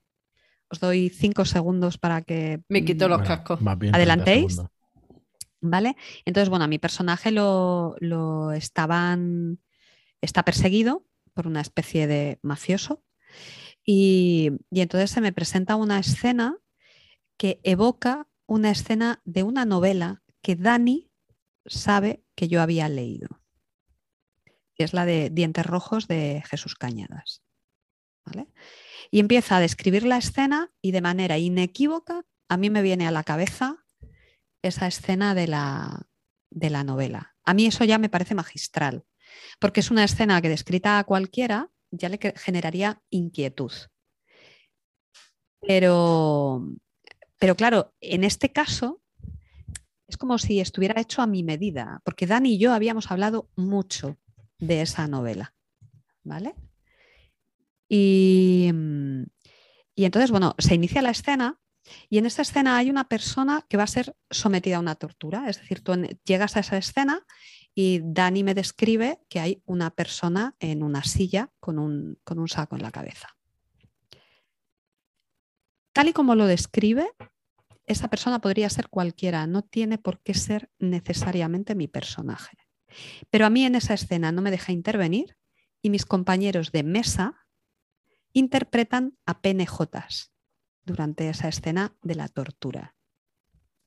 Os 0.71 0.81
doy 0.81 1.11
cinco 1.11 1.45
segundos 1.45 1.99
para 1.99 2.23
que 2.23 2.63
Me 2.71 2.83
quito 2.83 3.07
los 3.07 3.19
Bueno, 3.19 3.29
cascos. 3.29 3.61
más 3.61 3.79
bien 3.79 3.93
30 3.93 3.97
¿Adelantéis? 3.99 4.63
¿Vale? 5.63 5.97
Entonces, 6.25 6.49
bueno, 6.49 6.65
a 6.65 6.69
mi 6.69 6.79
personaje 6.79 7.31
lo, 7.31 7.97
estaban. 8.53 9.61
está 10.21 10.45
perseguido 10.45 11.07
por 11.33 11.47
una 11.47 11.61
especie 11.61 12.07
de 12.07 12.39
mafioso. 12.43 13.05
Y, 13.85 14.51
y 14.71 14.81
entonces 14.81 15.11
se 15.11 15.21
me 15.21 15.33
presenta 15.33 15.77
una 15.77 15.99
escena 15.99 16.59
que 17.37 17.61
evoca 17.63 18.29
una 18.47 18.71
escena 18.71 19.23
de 19.25 19.45
una 19.45 19.65
novela 19.65 20.23
que 20.43 20.57
Dani 20.57 21.11
sabe 21.65 22.25
que 22.35 22.49
yo 22.49 22.61
había 22.61 22.89
leído. 22.89 23.41
Es 24.77 24.93
la 24.93 25.07
de 25.07 25.31
Dientes 25.31 25.65
Rojos 25.65 26.09
de 26.09 26.43
Jesús 26.47 26.75
Cañadas. 26.75 27.43
Y 29.11 29.21
empieza 29.21 29.57
a 29.57 29.61
describir 29.61 30.05
la 30.05 30.17
escena 30.19 30.73
y 30.81 30.93
de 30.93 31.01
manera 31.01 31.39
inequívoca 31.39 32.25
a 32.49 32.57
mí 32.57 32.71
me 32.71 32.83
viene 32.83 33.07
a 33.07 33.11
la 33.11 33.25
cabeza 33.25 33.82
esa 34.63 34.87
escena 34.87 35.35
de 35.35 35.47
la, 35.47 36.07
de 36.51 36.71
la 36.71 36.85
novela. 36.85 37.35
A 37.45 37.55
mí 37.55 37.67
eso 37.67 37.85
ya 37.85 37.99
me 37.99 38.09
parece 38.09 38.35
magistral, 38.35 39.05
porque 39.61 39.81
es 39.81 39.91
una 39.91 40.05
escena 40.05 40.41
que 40.41 40.49
descrita 40.49 40.99
a 40.99 41.05
cualquiera 41.05 41.71
ya 41.93 42.09
le 42.09 42.19
generaría 42.37 43.03
inquietud. 43.11 43.73
Pero, 45.61 46.67
pero 47.39 47.55
claro, 47.55 47.95
en 48.01 48.25
este 48.25 48.51
caso 48.51 49.01
es 50.09 50.17
como 50.17 50.39
si 50.39 50.61
estuviera 50.61 51.01
hecho 51.01 51.23
a 51.23 51.27
mi 51.27 51.43
medida, 51.43 52.01
porque 52.05 52.27
Dani 52.27 52.55
y 52.55 52.59
yo 52.59 52.73
habíamos 52.73 53.11
hablado 53.11 53.51
mucho 53.55 54.19
de 54.59 54.83
esa 54.83 55.07
novela. 55.07 55.55
¿Vale? 56.25 56.55
Y, 57.89 58.71
y 59.95 60.05
entonces, 60.05 60.31
bueno, 60.31 60.55
se 60.59 60.75
inicia 60.75 61.03
la 61.03 61.11
escena 61.11 61.61
y 62.09 62.19
en 62.19 62.27
esta 62.27 62.43
escena 62.43 62.77
hay 62.77 62.91
una 62.91 63.09
persona 63.09 63.65
que 63.69 63.77
va 63.77 63.85
a 63.85 63.89
ser 63.89 64.15
sometida 64.31 64.77
a 64.77 64.81
una 64.81 64.95
tortura. 64.95 65.49
Es 65.49 65.61
decir, 65.61 65.83
tú 65.83 65.95
llegas 66.25 66.57
a 66.57 66.61
esa 66.61 66.77
escena 66.77 67.25
y 67.75 68.01
Dani 68.03 68.45
me 68.45 68.55
describe 68.55 69.21
que 69.29 69.41
hay 69.41 69.63
una 69.65 69.91
persona 69.91 70.55
en 70.61 70.83
una 70.83 71.05
silla 71.05 71.51
con 71.59 71.79
un, 71.79 72.19
con 72.25 72.39
un 72.39 72.49
saco 72.49 72.77
en 72.77 72.83
la 72.83 72.91
cabeza. 72.91 73.29
Tal 75.93 76.09
y 76.09 76.13
como 76.13 76.35
lo 76.35 76.47
describe, 76.47 77.11
esa 77.87 78.09
persona 78.09 78.41
podría 78.41 78.71
ser 78.71 78.89
cualquiera, 78.89 79.47
no 79.47 79.63
tiene 79.63 79.99
por 79.99 80.21
qué 80.23 80.35
ser 80.35 80.71
necesariamente 80.79 81.75
mi 81.75 81.89
personaje. 81.89 82.57
Pero 83.31 83.47
a 83.47 83.51
mí 83.51 83.65
en 83.65 83.75
esa 83.75 83.95
escena 83.95 84.33
no 84.33 84.43
me 84.43 84.51
deja 84.51 84.73
intervenir 84.73 85.37
y 85.83 85.91
mis 85.91 86.07
compañeros 86.07 86.73
de 86.73 86.83
mesa 86.83 87.47
interpretan 88.33 89.19
a 89.27 89.41
PNJs 89.41 90.32
durante 90.85 91.29
esa 91.29 91.49
escena 91.49 91.95
de 92.03 92.15
la 92.15 92.29
tortura 92.29 92.95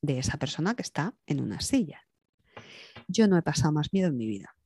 de 0.02 0.18
esa 0.18 0.38
persona 0.38 0.74
que 0.74 0.82
está 0.82 1.14
en 1.26 1.40
una 1.40 1.60
silla. 1.60 2.06
Yo 3.08 3.28
no 3.28 3.36
he 3.36 3.42
pasado 3.42 3.72
más 3.72 3.92
miedo 3.92 4.08
en 4.08 4.16
mi 4.16 4.26
vida. 4.26 4.56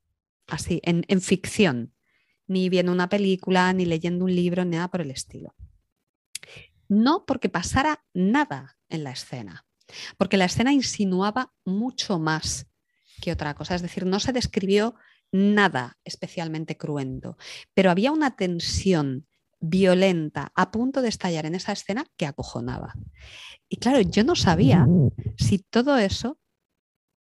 Así, 0.46 0.80
en, 0.84 1.04
en 1.08 1.20
ficción, 1.20 1.94
ni 2.46 2.68
viendo 2.68 2.92
una 2.92 3.08
película, 3.08 3.72
ni 3.72 3.84
leyendo 3.84 4.24
un 4.24 4.34
libro, 4.34 4.64
ni 4.64 4.72
nada 4.72 4.88
por 4.88 5.00
el 5.00 5.10
estilo. 5.10 5.54
No 6.88 7.24
porque 7.26 7.48
pasara 7.48 8.04
nada 8.12 8.78
en 8.88 9.04
la 9.04 9.12
escena, 9.12 9.66
porque 10.18 10.36
la 10.36 10.46
escena 10.46 10.72
insinuaba 10.72 11.52
mucho 11.64 12.18
más 12.18 12.66
que 13.22 13.32
otra 13.32 13.54
cosa. 13.54 13.74
Es 13.74 13.82
decir, 13.82 14.06
no 14.06 14.18
se 14.18 14.32
describió 14.32 14.96
nada 15.30 15.98
especialmente 16.04 16.76
cruento, 16.76 17.36
pero 17.72 17.90
había 17.90 18.10
una 18.10 18.34
tensión 18.34 19.28
violenta 19.60 20.52
a 20.54 20.70
punto 20.70 21.02
de 21.02 21.08
estallar 21.08 21.46
en 21.46 21.54
esa 21.54 21.72
escena 21.72 22.06
que 22.16 22.26
acojonaba. 22.26 22.94
Y 23.68 23.76
claro, 23.76 24.00
yo 24.00 24.24
no 24.24 24.34
sabía 24.34 24.86
si 25.36 25.58
todo 25.58 25.98
eso 25.98 26.38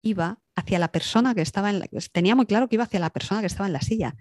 iba 0.01 0.39
hacia 0.55 0.79
la 0.79 0.91
persona 0.91 1.35
que 1.35 1.41
estaba 1.41 1.69
en 1.69 1.79
la... 1.79 1.87
Tenía 2.11 2.35
muy 2.35 2.45
claro 2.45 2.67
que 2.67 2.75
iba 2.75 2.85
hacia 2.85 2.99
la 2.99 3.09
persona 3.09 3.41
que 3.41 3.47
estaba 3.47 3.67
en 3.67 3.73
la 3.73 3.81
silla, 3.81 4.15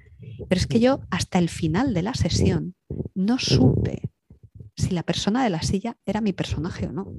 pero 0.48 0.60
es 0.60 0.66
que 0.66 0.80
yo 0.80 1.00
hasta 1.10 1.38
el 1.38 1.48
final 1.48 1.94
de 1.94 2.02
la 2.02 2.14
sesión 2.14 2.74
no 3.14 3.38
supe 3.38 4.10
si 4.76 4.90
la 4.90 5.02
persona 5.02 5.42
de 5.42 5.50
la 5.50 5.62
silla 5.62 5.96
era 6.04 6.20
mi 6.20 6.32
personaje 6.32 6.86
o 6.86 6.92
no. 6.92 7.12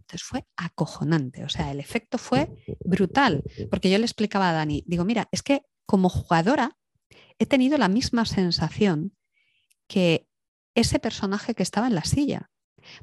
Entonces 0.00 0.22
fue 0.22 0.44
acojonante, 0.56 1.44
o 1.44 1.48
sea, 1.48 1.70
el 1.70 1.78
efecto 1.78 2.18
fue 2.18 2.50
brutal, 2.84 3.44
porque 3.70 3.90
yo 3.90 3.98
le 3.98 4.04
explicaba 4.04 4.50
a 4.50 4.52
Dani, 4.52 4.82
digo, 4.86 5.04
mira, 5.04 5.28
es 5.30 5.42
que 5.42 5.62
como 5.86 6.08
jugadora 6.08 6.76
he 7.38 7.46
tenido 7.46 7.78
la 7.78 7.88
misma 7.88 8.24
sensación 8.24 9.12
que 9.90 10.28
ese 10.76 11.00
personaje 11.00 11.56
que 11.56 11.64
estaba 11.64 11.88
en 11.88 11.96
la 11.96 12.04
silla, 12.04 12.48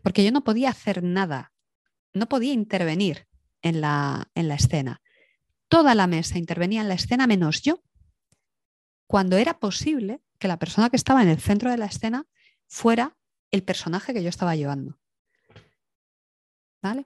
porque 0.04 0.24
yo 0.24 0.32
no 0.32 0.46
podía 0.46 0.70
hacer 0.70 1.04
nada, 1.04 1.52
no 2.14 2.30
podía 2.30 2.54
intervenir 2.54 3.28
en 3.62 3.82
la, 3.82 4.32
en 4.36 4.48
la 4.48 4.56
escena. 4.56 5.02
Toda 5.68 5.96
la 5.96 6.08
mesa 6.08 6.38
intervenía 6.38 6.80
en 6.80 6.88
la 6.88 6.94
escena 6.94 7.28
menos 7.28 7.62
yo, 7.62 7.84
cuando 9.06 9.36
era 9.36 9.60
posible 9.60 10.22
que 10.40 10.48
la 10.48 10.58
persona 10.60 10.90
que 10.90 10.96
estaba 10.96 11.22
en 11.22 11.28
el 11.28 11.42
centro 11.42 11.70
de 11.70 11.78
la 11.78 11.88
escena 11.88 12.26
fuera 12.68 13.18
el 13.52 13.64
personaje 13.64 14.14
que 14.14 14.24
yo 14.24 14.30
estaba 14.30 14.56
llevando. 14.56 14.98
¿Vale? 16.82 17.06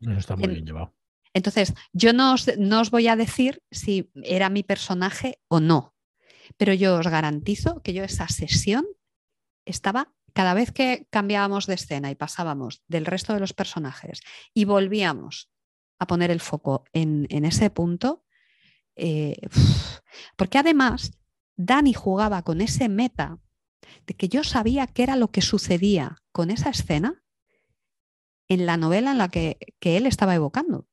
Eso 0.00 0.12
está 0.12 0.36
muy 0.36 0.44
En- 0.44 0.52
bien 0.54 0.66
llevado. 0.66 0.94
Entonces, 1.34 1.74
yo 1.92 2.14
no 2.14 2.32
os, 2.32 2.46
no 2.56 2.80
os 2.80 2.90
voy 2.90 3.08
a 3.08 3.16
decir 3.16 3.62
si 3.70 4.10
era 4.14 4.48
mi 4.48 4.62
personaje 4.62 5.38
o 5.48 5.60
no, 5.60 5.94
pero 6.56 6.72
yo 6.72 6.96
os 6.96 7.06
garantizo 7.06 7.82
que 7.82 7.92
yo 7.92 8.04
esa 8.04 8.28
sesión 8.28 8.86
estaba, 9.64 10.12
cada 10.32 10.54
vez 10.54 10.72
que 10.72 11.06
cambiábamos 11.10 11.66
de 11.66 11.74
escena 11.74 12.10
y 12.10 12.14
pasábamos 12.14 12.82
del 12.88 13.06
resto 13.06 13.34
de 13.34 13.40
los 13.40 13.52
personajes 13.52 14.20
y 14.54 14.64
volvíamos 14.64 15.50
a 15.98 16.06
poner 16.06 16.30
el 16.30 16.40
foco 16.40 16.84
en, 16.92 17.26
ese 17.44 17.70
punto, 17.70 18.24
eh, 18.96 19.36
porque 20.36 20.58
además 20.58 21.18
Dani 21.56 21.92
jugaba 21.92 22.42
con 22.42 22.60
ese 22.60 22.88
meta 22.88 23.38
de 24.06 24.14
que 24.14 24.28
yo 24.28 24.44
sabía 24.44 24.86
qué 24.86 25.02
era 25.02 25.16
lo 25.16 25.28
que 25.28 25.42
sucedía 25.42 26.22
con 26.32 26.50
esa 26.50 26.70
escena 26.70 27.22
en 28.48 28.64
la 28.64 28.76
novela 28.76 29.10
en 29.10 29.18
la 29.18 29.28
que, 29.28 29.58
que 29.80 29.96
él 29.96 30.06
estaba 30.06 30.34
evocando. 30.34 30.86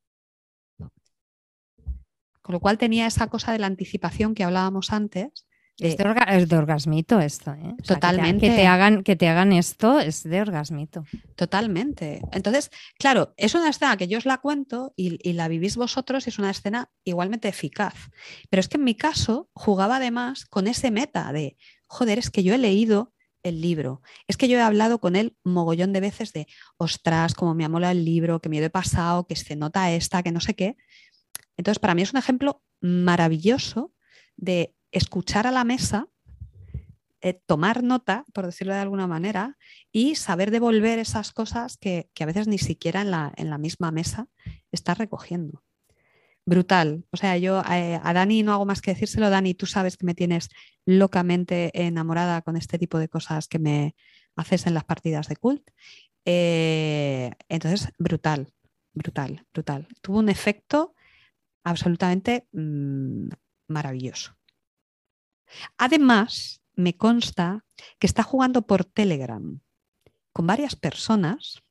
Con 2.45 2.53
lo 2.53 2.59
cual 2.59 2.77
tenía 2.77 3.07
esa 3.07 3.25
cosa 3.25 3.51
de 3.51 3.57
la 3.57 3.65
anticipación 3.65 4.35
que 4.35 4.43
hablábamos 4.43 4.91
antes. 4.93 5.47
de- 5.79 5.87
Es 5.89 5.97
de, 5.97 6.03
orga- 6.05 6.27
es 6.37 6.47
de 6.47 6.55
orgasmito 6.57 7.19
esto, 7.19 7.51
¿eh? 7.53 7.57
O 7.57 7.59
sea, 7.59 7.67
que 7.71 7.73
te- 7.75 7.85
Totalmente. 7.95 8.47
Que 8.49 8.55
te, 8.55 8.67
hagan, 8.67 9.03
que 9.03 9.15
te 9.15 9.27
hagan 9.27 9.51
esto 9.51 9.99
es 9.99 10.21
de 10.23 10.41
orgasmito. 10.41 11.03
Totalmente. 11.35 12.21
Entonces, 12.31 12.71
claro, 12.97 13.33
es 13.35 13.55
una 13.55 13.69
escena 13.69 13.97
que 13.97 14.07
yo 14.07 14.17
os 14.17 14.25
la 14.25 14.37
cuento 14.37 14.93
y, 14.95 15.19
y 15.27 15.33
la 15.33 15.47
vivís 15.47 15.75
vosotros 15.75 16.25
y 16.25 16.29
es 16.29 16.39
una 16.39 16.49
escena 16.51 16.89
igualmente 17.03 17.47
eficaz. 17.49 17.95
Pero 18.49 18.59
es 18.61 18.67
que 18.69 18.77
en 18.77 18.83
mi 18.85 18.95
caso 18.95 19.49
jugaba 19.53 19.97
además 19.97 20.45
con 20.45 20.67
ese 20.67 20.91
meta 20.91 21.31
de, 21.33 21.57
joder, 21.87 22.19
es 22.19 22.29
que 22.29 22.43
yo 22.43 22.53
he 22.53 22.57
leído 22.57 23.11
el 23.43 23.61
libro, 23.61 24.01
es 24.27 24.37
que 24.37 24.47
yo 24.47 24.57
he 24.57 24.61
hablado 24.61 24.99
con 24.99 25.15
él 25.15 25.35
mogollón 25.43 25.93
de 25.93 25.99
veces 25.99 26.33
de, 26.33 26.47
ostras, 26.77 27.35
como 27.35 27.53
me 27.53 27.63
amola 27.63 27.91
el 27.91 28.03
libro, 28.03 28.39
que 28.41 28.49
miedo 28.49 28.65
he 28.65 28.69
pasado, 28.71 29.27
que 29.27 29.35
se 29.35 29.55
nota 29.55 29.91
esta, 29.91 30.23
que 30.23 30.31
no 30.31 30.39
sé 30.39 30.55
qué. 30.55 30.77
Entonces, 31.57 31.79
para 31.79 31.95
mí 31.95 32.01
es 32.01 32.13
un 32.13 32.19
ejemplo 32.19 32.61
maravilloso 32.81 33.93
de 34.35 34.75
escuchar 34.91 35.47
a 35.47 35.51
la 35.51 35.63
mesa, 35.63 36.07
eh, 37.21 37.41
tomar 37.45 37.83
nota, 37.83 38.25
por 38.33 38.45
decirlo 38.45 38.73
de 38.73 38.79
alguna 38.79 39.07
manera, 39.07 39.57
y 39.91 40.15
saber 40.15 40.51
devolver 40.51 40.99
esas 40.99 41.31
cosas 41.31 41.77
que, 41.77 42.09
a 42.19 42.25
veces 42.25 42.47
ni 42.47 42.57
siquiera 42.57 43.01
en 43.01 43.11
la, 43.11 43.33
en 43.35 43.49
la 43.49 43.57
misma 43.57 43.91
mesa 43.91 44.27
estás 44.71 44.97
recogiendo. 44.97 45.63
Brutal. 46.45 47.05
O 47.09 47.17
sea, 47.17 47.37
yo 47.37 47.63
eh, 47.71 47.99
a 48.03 48.13
Dani 48.13 48.43
no 48.43 48.53
hago 48.53 48.65
más 48.65 48.81
que 48.81 48.91
decírselo. 48.91 49.31
Dani, 49.31 49.55
tú 49.55 49.65
sabes 49.65 49.97
que 49.97 50.05
me 50.05 50.13
tienes 50.13 50.49
locamente 50.85 51.71
enamorada 51.73 52.43
con 52.43 52.55
este 52.55 52.77
tipo 52.77 52.99
de 52.99 53.09
cosas 53.09 53.47
que 53.47 53.57
me 53.57 53.95
haces 54.35 54.67
en 54.67 54.75
las 54.75 54.83
partidas 54.83 55.27
de 55.27 55.37
cult. 55.37 55.67
Eh, 56.25 57.31
entonces, 57.49 57.89
brutal, 57.97 58.53
brutal, 58.93 59.45
brutal. 59.53 59.87
Tuvo 60.01 60.19
un 60.19 60.29
efecto 60.29 60.93
absolutamente 61.65 62.47
mm, 62.53 63.27
maravilloso. 63.67 64.37
Además, 65.77 66.61
me 66.75 66.95
consta 66.95 67.65
que 67.99 68.07
está 68.07 68.23
jugando 68.23 68.65
por 68.65 68.85
Telegram 68.85 69.59
con 70.31 70.47
varias 70.47 70.75
personas 70.75 71.61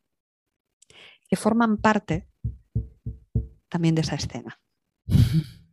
que 1.29 1.37
forman 1.37 1.79
parte 1.79 2.29
también 3.69 3.95
de 3.95 4.03
esa 4.03 4.17
escena. 4.17 4.61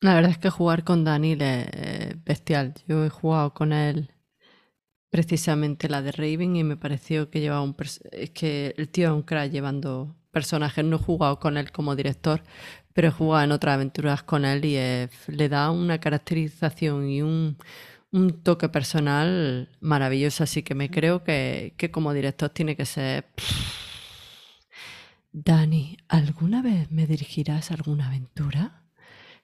La 0.00 0.14
verdad 0.14 0.32
es 0.32 0.38
que 0.38 0.50
jugar 0.50 0.82
con 0.82 1.04
Daniel 1.04 1.42
es 1.42 2.24
bestial. 2.24 2.74
Yo 2.88 3.04
he 3.04 3.08
jugado 3.08 3.54
con 3.54 3.72
él 3.72 4.10
precisamente 5.10 5.88
la 5.88 6.02
de 6.02 6.10
Raven 6.10 6.56
y 6.56 6.64
me 6.64 6.76
pareció 6.76 7.30
que 7.30 7.38
llevaba 7.40 7.62
un... 7.62 7.76
Que 8.34 8.74
el 8.76 8.88
tío 8.88 9.08
es 9.08 9.14
un 9.14 9.22
crack 9.22 9.52
llevando 9.52 10.16
personajes. 10.32 10.84
No 10.84 10.96
he 10.96 10.98
jugado 10.98 11.38
con 11.38 11.56
él 11.56 11.70
como 11.70 11.94
director, 11.94 12.42
pero 12.92 13.08
he 13.08 13.10
jugado 13.12 13.44
en 13.44 13.52
otras 13.52 13.74
aventuras 13.74 14.22
con 14.22 14.44
él 14.44 14.64
y 14.64 14.76
le 15.28 15.48
da 15.48 15.70
una 15.70 15.98
caracterización 15.98 17.08
y 17.08 17.22
un, 17.22 17.56
toque 18.42 18.68
personal 18.68 19.70
maravilloso. 19.80 20.44
Así 20.44 20.62
que 20.62 20.74
me 20.74 20.90
creo 20.90 21.22
que, 21.22 21.74
que 21.76 21.90
como 21.90 22.12
director 22.12 22.50
tiene 22.50 22.76
que 22.76 22.86
ser... 22.86 23.26
Dani, 25.34 25.96
¿alguna 26.08 26.60
vez 26.60 26.90
me 26.90 27.06
dirigirás 27.06 27.70
a 27.70 27.74
alguna 27.74 28.08
aventura? 28.08 28.82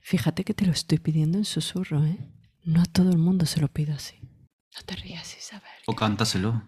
Fíjate 0.00 0.44
que 0.44 0.52
te 0.52 0.66
lo 0.66 0.72
estoy 0.72 0.98
pidiendo 0.98 1.38
en 1.38 1.44
susurro, 1.46 2.04
¿eh? 2.04 2.18
No 2.64 2.82
a 2.82 2.84
todo 2.84 3.10
el 3.10 3.18
mundo 3.18 3.46
se 3.46 3.60
lo 3.60 3.68
pido 3.68 3.94
así. 3.94 4.27
No 4.78 4.84
te 4.84 4.94
rías, 4.96 5.36
Isabel. 5.36 5.68
O 5.86 5.94
cántaselo. 5.94 6.62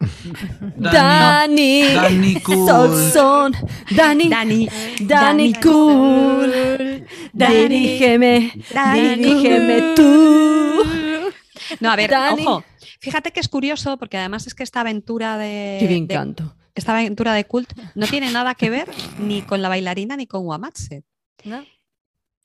Dani, 0.76 1.94
Dani 1.94 2.40
cool. 2.42 2.68
Sol 2.68 3.12
son, 3.12 3.52
Dani, 3.94 4.28
Dani, 4.28 4.68
Dani 5.00 5.54
cool, 5.54 7.06
Dani, 7.32 7.54
dirígeme, 7.68 8.52
Dani 8.72 9.08
dirígeme 9.16 9.94
tú. 9.94 10.84
No, 11.80 11.90
a 11.90 11.96
ver, 11.96 12.10
Dani. 12.10 12.42
ojo. 12.46 12.64
Fíjate 13.00 13.30
que 13.32 13.40
es 13.40 13.48
curioso 13.48 13.96
porque 13.98 14.16
además 14.18 14.46
es 14.46 14.54
que 14.54 14.62
esta 14.62 14.80
aventura 14.80 15.36
de, 15.38 15.76
Qué 15.80 15.86
bien 15.86 16.06
de- 16.06 16.14
canto. 16.14 16.56
esta 16.74 16.92
aventura 16.92 17.34
de 17.34 17.44
cult 17.44 17.72
no 17.94 18.06
tiene 18.06 18.30
nada 18.30 18.54
que 18.54 18.70
ver 18.70 18.88
ni 19.18 19.42
con 19.42 19.60
la 19.62 19.68
bailarina 19.68 20.16
ni 20.16 20.26
con 20.26 20.44
Wamatse, 20.46 21.04
¿no? 21.44 21.64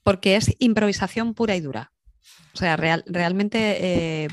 porque 0.03 0.35
es 0.35 0.53
improvisación 0.59 1.33
pura 1.33 1.55
y 1.55 1.61
dura. 1.61 1.91
O 2.53 2.57
sea, 2.57 2.75
real- 2.77 3.03
realmente 3.07 3.77
eh, 3.79 4.27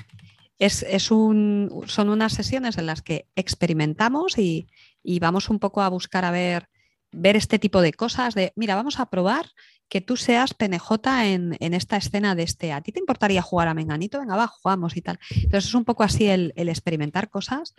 es, 0.59 0.83
es 0.83 1.11
un, 1.11 1.85
son 1.87 2.09
unas 2.09 2.33
sesiones 2.33 2.79
en 2.79 2.87
las 2.87 3.03
que 3.03 3.29
experimentamos 3.37 4.39
y, 4.39 4.69
y 5.03 5.19
vamos 5.19 5.51
un 5.51 5.59
poco 5.59 5.83
a 5.83 5.89
buscar 5.89 6.25
a 6.25 6.31
ver, 6.31 6.69
ver 7.13 7.37
este 7.37 7.59
tipo 7.59 7.81
de 7.81 7.93
cosas 7.93 8.35
de, 8.35 8.53
mira, 8.57 8.75
vamos 8.75 8.99
a 8.99 9.07
probar 9.07 9.47
que 9.89 10.01
tú 10.01 10.17
seas 10.17 10.55
PNJ 10.55 10.91
en, 11.27 11.57
en 11.61 11.75
esta 11.75 11.97
escena 11.97 12.35
de 12.35 12.43
este, 12.43 12.73
¿a 12.73 12.81
ti 12.81 12.91
te 12.91 12.99
importaría 12.99 13.43
jugar 13.43 13.69
a 13.69 13.75
Menganito? 13.75 14.19
Venga, 14.19 14.37
va, 14.37 14.49
jugamos 14.49 14.97
y 14.97 15.03
tal. 15.03 15.19
Entonces 15.31 15.67
es 15.67 15.75
un 15.75 15.85
poco 15.85 16.03
así 16.03 16.27
el, 16.27 16.53
el 16.57 16.69
experimentar 16.69 17.31
cosas 17.31 17.75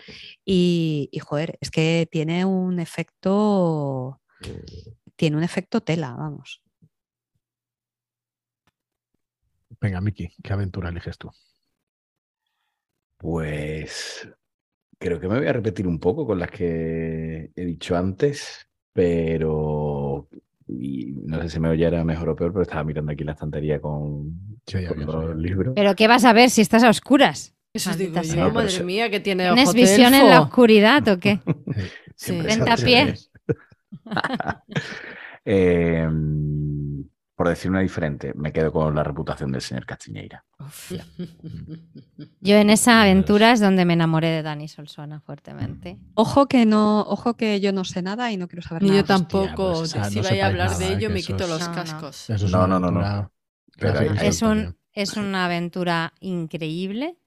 y, 0.45 1.09
y, 1.11 1.19
joder, 1.19 1.57
es 1.59 1.69
que 1.69 2.07
tiene 2.09 2.45
un 2.45 2.79
efecto, 2.79 4.21
tiene 5.15 5.35
un 5.35 5.43
efecto 5.43 5.81
tela, 5.81 6.13
vamos. 6.13 6.61
Venga, 9.81 9.99
Miki, 9.99 10.33
¿qué 10.41 10.53
aventura 10.53 10.89
eliges 10.89 11.17
tú? 11.17 11.29
Pues 13.17 14.27
creo 14.99 15.19
que 15.19 15.27
me 15.27 15.39
voy 15.39 15.47
a 15.47 15.53
repetir 15.53 15.87
un 15.87 15.99
poco 15.99 16.25
con 16.25 16.39
las 16.39 16.51
que 16.51 17.51
he 17.55 17.65
dicho 17.65 17.95
antes, 17.95 18.67
pero 18.93 20.27
y 20.67 21.13
no 21.25 21.41
sé 21.41 21.49
si 21.49 21.59
me 21.59 21.69
oyera 21.69 22.03
mejor 22.03 22.29
o 22.29 22.35
peor, 22.35 22.51
pero 22.51 22.63
estaba 22.63 22.83
mirando 22.83 23.11
aquí 23.11 23.23
la 23.23 23.31
estantería 23.33 23.79
con, 23.79 24.59
Sí, 24.65 24.81
ya, 24.81 24.89
con 24.89 24.99
los 25.05 25.35
libros. 25.37 25.73
Pero 25.75 25.95
¿qué 25.95 26.07
vas 26.07 26.25
a 26.25 26.33
ver 26.33 26.49
si 26.49 26.61
estás 26.61 26.83
a 26.83 26.89
oscuras? 26.89 27.55
Eso 27.73 27.95
digo 27.95 28.21
yo, 28.21 28.35
No, 28.35 28.51
madre 28.51 28.67
eso- 28.69 28.83
mía, 28.83 29.09
que 29.09 29.19
tiene 29.19 29.45
¿Tienes 29.45 29.73
visión 29.73 30.13
en 30.13 30.29
la 30.29 30.41
oscuridad 30.41 31.07
o 31.07 31.19
qué? 31.19 31.39
A 32.67 32.75
pie. 32.75 33.13
Eh, 35.45 36.07
por 37.37 37.47
decir 37.47 37.69
una 37.69 37.81
diferente, 37.81 38.33
me 38.35 38.51
quedo 38.51 38.71
con 38.71 38.95
la 38.95 39.03
reputación 39.03 39.51
del 39.51 39.61
señor 39.61 39.85
Castiñeira. 39.85 40.43
Yo 42.41 42.55
en 42.55 42.71
esa 42.71 43.03
aventura 43.03 43.51
es 43.51 43.59
donde 43.59 43.85
me 43.85 43.93
enamoré 43.93 44.29
de 44.29 44.41
Dani 44.41 44.67
Solsona 44.67 45.19
fuertemente. 45.21 45.99
Ojo 46.15 46.47
que 46.47 46.65
no, 46.65 47.01
ojo 47.01 47.35
que 47.35 47.59
yo 47.59 47.71
no 47.71 47.85
sé 47.85 48.01
nada 48.01 48.31
y 48.31 48.37
no 48.37 48.47
quiero 48.47 48.63
saber 48.63 48.81
Ni 48.81 48.89
nada. 48.89 49.01
yo 49.01 49.05
tampoco. 49.05 49.73
pues 49.73 49.91
si 49.91 49.97
no 49.97 50.23
vais 50.23 50.41
a 50.41 50.47
hablar 50.47 50.71
nada, 50.71 50.79
de 50.79 50.87
¿eh? 50.87 50.93
ello, 50.97 51.09
me 51.11 51.21
quito 51.21 51.43
es- 51.43 51.49
los 51.49 51.59
No, 51.61 51.67
no. 51.67 51.73
cascos. 51.75 52.29
Eso 52.31 52.45
es 52.47 52.51
No, 52.51 52.65
una 52.65 52.79
no, 52.79 52.91
no, 52.91 52.91
no. 52.91 53.31
Pero 53.77 53.99
Es 54.01 54.41
un, 54.41 54.75
es 54.93 55.15
una 55.15 55.45
aventura 55.45 56.13
increíble. 56.19 57.17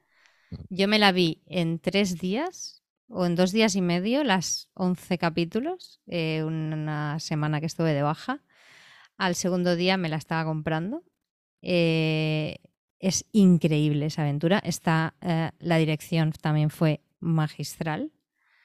Yo 0.71 0.89
me 0.89 0.99
la 0.99 1.13
vi 1.13 1.41
en 1.47 1.79
tres 1.79 2.19
días 2.19 2.83
o 3.09 3.27
en 3.27 3.37
dos 3.37 3.53
días 3.53 3.77
y 3.77 3.81
medio, 3.81 4.25
las 4.25 4.69
11 4.75 5.19
capítulos, 5.19 6.01
eh, 6.09 6.43
una 6.45 7.19
semana 7.21 7.61
que 7.61 7.67
estuve 7.67 7.93
de 7.95 8.03
baja. 8.03 8.43
Al 9.21 9.35
segundo 9.35 9.77
día 9.77 9.97
me 9.99 10.09
la 10.09 10.17
estaba 10.17 10.45
comprando. 10.47 11.05
Eh, 11.61 12.57
es 12.99 13.27
increíble 13.33 14.07
esa 14.07 14.23
aventura. 14.23 14.59
Está, 14.65 15.15
eh, 15.21 15.51
la 15.59 15.77
dirección 15.77 16.33
también 16.33 16.71
fue 16.71 17.01
magistral. 17.21 18.13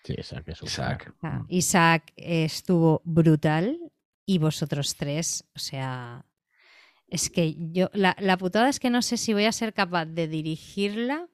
Sí, 0.05 0.15
Isaac 0.17 0.47
es 0.47 0.61
un 0.61 0.67
Isaac. 0.67 1.13
Ah, 1.21 1.39
Mm. 1.39 1.45
Isaac 1.49 2.13
estuvo 2.15 3.01
brutal 3.03 3.77
y 4.25 4.37
vosotros 4.37 4.95
tres, 4.95 5.43
o 5.55 5.59
sea, 5.59 6.25
es 7.07 7.29
que 7.29 7.55
yo, 7.73 7.89
la, 7.93 8.15
la 8.19 8.37
putada 8.37 8.69
es 8.69 8.79
que 8.79 8.89
no 8.89 9.01
sé 9.01 9.17
si 9.17 9.33
voy 9.33 9.45
a 9.45 9.51
ser 9.51 9.73
capaz 9.73 10.05
de 10.05 10.27
dirigirla 10.29 11.27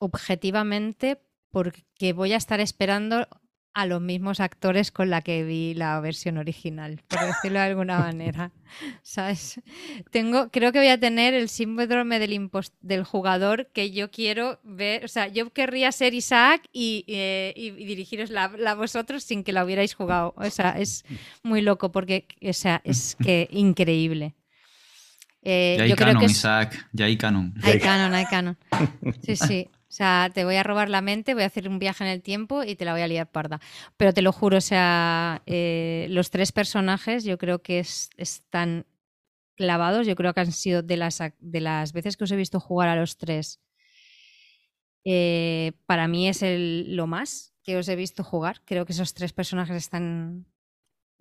objetivamente 0.00 1.22
porque 1.50 2.12
voy 2.12 2.32
a 2.32 2.36
estar 2.38 2.60
esperando 2.60 3.28
a 3.74 3.86
los 3.86 4.02
mismos 4.02 4.38
actores 4.40 4.90
con 4.90 5.08
la 5.08 5.22
que 5.22 5.44
vi 5.44 5.72
la 5.72 5.98
versión 6.00 6.36
original, 6.36 7.00
por 7.08 7.20
decirlo 7.20 7.58
de 7.58 7.64
alguna 7.64 7.98
manera. 8.00 8.50
¿Sabes? 9.02 9.60
Tengo, 10.10 10.50
creo 10.50 10.72
que 10.72 10.78
voy 10.78 10.88
a 10.88 11.00
tener 11.00 11.32
el 11.34 11.48
síndrome 11.48 12.18
del, 12.18 12.50
jugador 13.04 13.68
que 13.72 13.90
yo 13.90 14.10
quiero 14.10 14.60
ver. 14.62 15.04
O 15.04 15.08
sea, 15.08 15.28
yo 15.28 15.50
querría 15.52 15.90
ser 15.92 16.12
Isaac 16.14 16.68
y, 16.72 17.04
eh, 17.08 17.54
y- 17.56 17.70
dirigiros 17.70 18.28
la, 18.30 18.48
la 18.58 18.74
vosotros 18.74 19.24
sin 19.24 19.42
que 19.44 19.52
la 19.52 19.64
hubierais 19.64 19.94
jugado. 19.94 20.34
O 20.36 20.50
sea, 20.50 20.78
es 20.78 21.04
muy 21.42 21.62
loco 21.62 21.92
porque, 21.92 22.26
o 22.46 22.52
sea, 22.52 22.82
es 22.84 23.16
que 23.22 23.48
increíble. 23.52 24.34
Eh, 25.42 25.74
Ya 25.78 25.84
hay 25.84 25.90
yo 25.90 25.96
creo 25.96 26.08
canon, 26.08 26.20
que 26.20 26.26
es- 26.26 26.32
Isaac. 26.32 26.88
Ya 26.92 27.06
hay 27.06 27.16
canon. 27.16 27.54
hay 27.62 27.78
canon, 27.80 28.14
hay 28.14 28.26
canon. 28.26 28.56
Sí, 29.24 29.34
sí. 29.36 29.68
O 29.92 29.94
sea, 29.94 30.30
te 30.32 30.44
voy 30.46 30.56
a 30.56 30.62
robar 30.62 30.88
la 30.88 31.02
mente, 31.02 31.34
voy 31.34 31.42
a 31.42 31.46
hacer 31.46 31.68
un 31.68 31.78
viaje 31.78 32.02
en 32.02 32.08
el 32.10 32.22
tiempo 32.22 32.62
y 32.64 32.76
te 32.76 32.86
la 32.86 32.92
voy 32.94 33.02
a 33.02 33.06
liar 33.08 33.30
parda. 33.30 33.60
Pero 33.98 34.14
te 34.14 34.22
lo 34.22 34.32
juro, 34.32 34.56
o 34.56 34.60
sea, 34.62 35.42
eh, 35.46 36.06
los 36.10 36.30
tres 36.30 36.50
personajes 36.50 37.24
yo 37.24 37.36
creo 37.36 37.60
que 37.62 37.78
es- 37.80 38.08
están 38.16 38.86
clavados. 39.56 40.06
Yo 40.06 40.16
creo 40.16 40.34
que 40.34 40.40
han 40.40 40.52
sido 40.52 40.82
de 40.82 40.96
las, 40.98 41.20
de 41.40 41.60
las 41.60 41.92
veces 41.92 42.16
que 42.16 42.24
os 42.24 42.32
he 42.32 42.36
visto 42.36 42.60
jugar 42.60 42.88
a 42.88 42.96
los 42.96 43.18
tres. 43.18 43.60
eh, 45.04 45.72
para 45.86 46.08
mí 46.08 46.28
es 46.28 46.42
lo 46.42 47.06
más 47.06 47.54
que 47.62 47.76
os 47.76 47.88
he 47.88 47.96
visto 47.96 48.24
jugar. 48.24 48.62
Creo 48.64 48.86
que 48.86 48.92
esos 48.92 49.14
tres 49.14 49.32
personajes 49.32 49.76
están. 49.76 50.46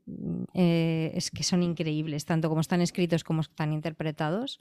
mm, 0.08 0.44
eh, 0.56 1.12
es 1.16 1.32
que 1.32 1.44
son 1.44 1.64
increíbles, 1.64 2.26
tanto 2.26 2.50
como 2.50 2.62
están 2.62 2.82
escritos 2.82 3.24
como 3.26 3.42
están 3.42 3.74
interpretados. 3.74 4.60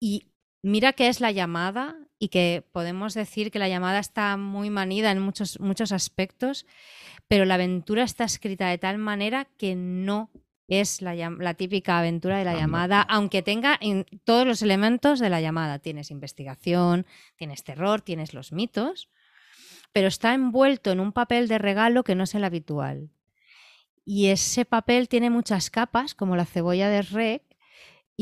Y 0.00 0.31
mira 0.62 0.92
que 0.92 1.08
es 1.08 1.20
la 1.20 1.32
llamada 1.32 1.96
y 2.18 2.28
que 2.28 2.64
podemos 2.72 3.14
decir 3.14 3.50
que 3.50 3.58
la 3.58 3.68
llamada 3.68 3.98
está 3.98 4.36
muy 4.36 4.70
manida 4.70 5.10
en 5.10 5.20
muchos, 5.20 5.58
muchos 5.60 5.92
aspectos, 5.92 6.66
pero 7.28 7.44
la 7.44 7.54
aventura 7.54 8.04
está 8.04 8.24
escrita 8.24 8.68
de 8.68 8.78
tal 8.78 8.98
manera 8.98 9.46
que 9.58 9.74
no 9.74 10.30
es 10.68 11.02
la, 11.02 11.54
típica 11.54 11.98
aventura 11.98 12.38
de 12.38 12.44
la 12.44 12.52
Anda. 12.52 12.62
llamada, 12.62 13.02
aunque 13.02 13.42
tenga 13.42 13.76
en 13.80 14.06
todos 14.24 14.46
los 14.46 14.62
elementos 14.62 15.18
de 15.18 15.28
la 15.28 15.40
llamada. 15.40 15.80
Tienes 15.80 16.10
investigación, 16.10 17.06
tienes 17.36 17.64
terror, 17.64 18.00
tienes 18.00 18.32
los 18.32 18.52
mitos, 18.52 19.10
pero 19.92 20.08
está 20.08 20.32
envuelto 20.32 20.90
en 20.90 21.00
un 21.00 21.12
papel 21.12 21.48
de 21.48 21.58
regalo 21.58 22.04
que 22.04 22.14
no 22.14 22.24
es 22.24 22.34
el 22.34 22.44
habitual. 22.44 23.10
Y 24.04 24.28
ese 24.28 24.64
papel 24.64 25.08
tiene 25.08 25.30
muchas 25.30 25.70
capas, 25.70 26.14
como 26.14 26.36
la 26.36 26.46
cebolla 26.46 26.88
de 26.88 27.02
Rec, 27.02 27.42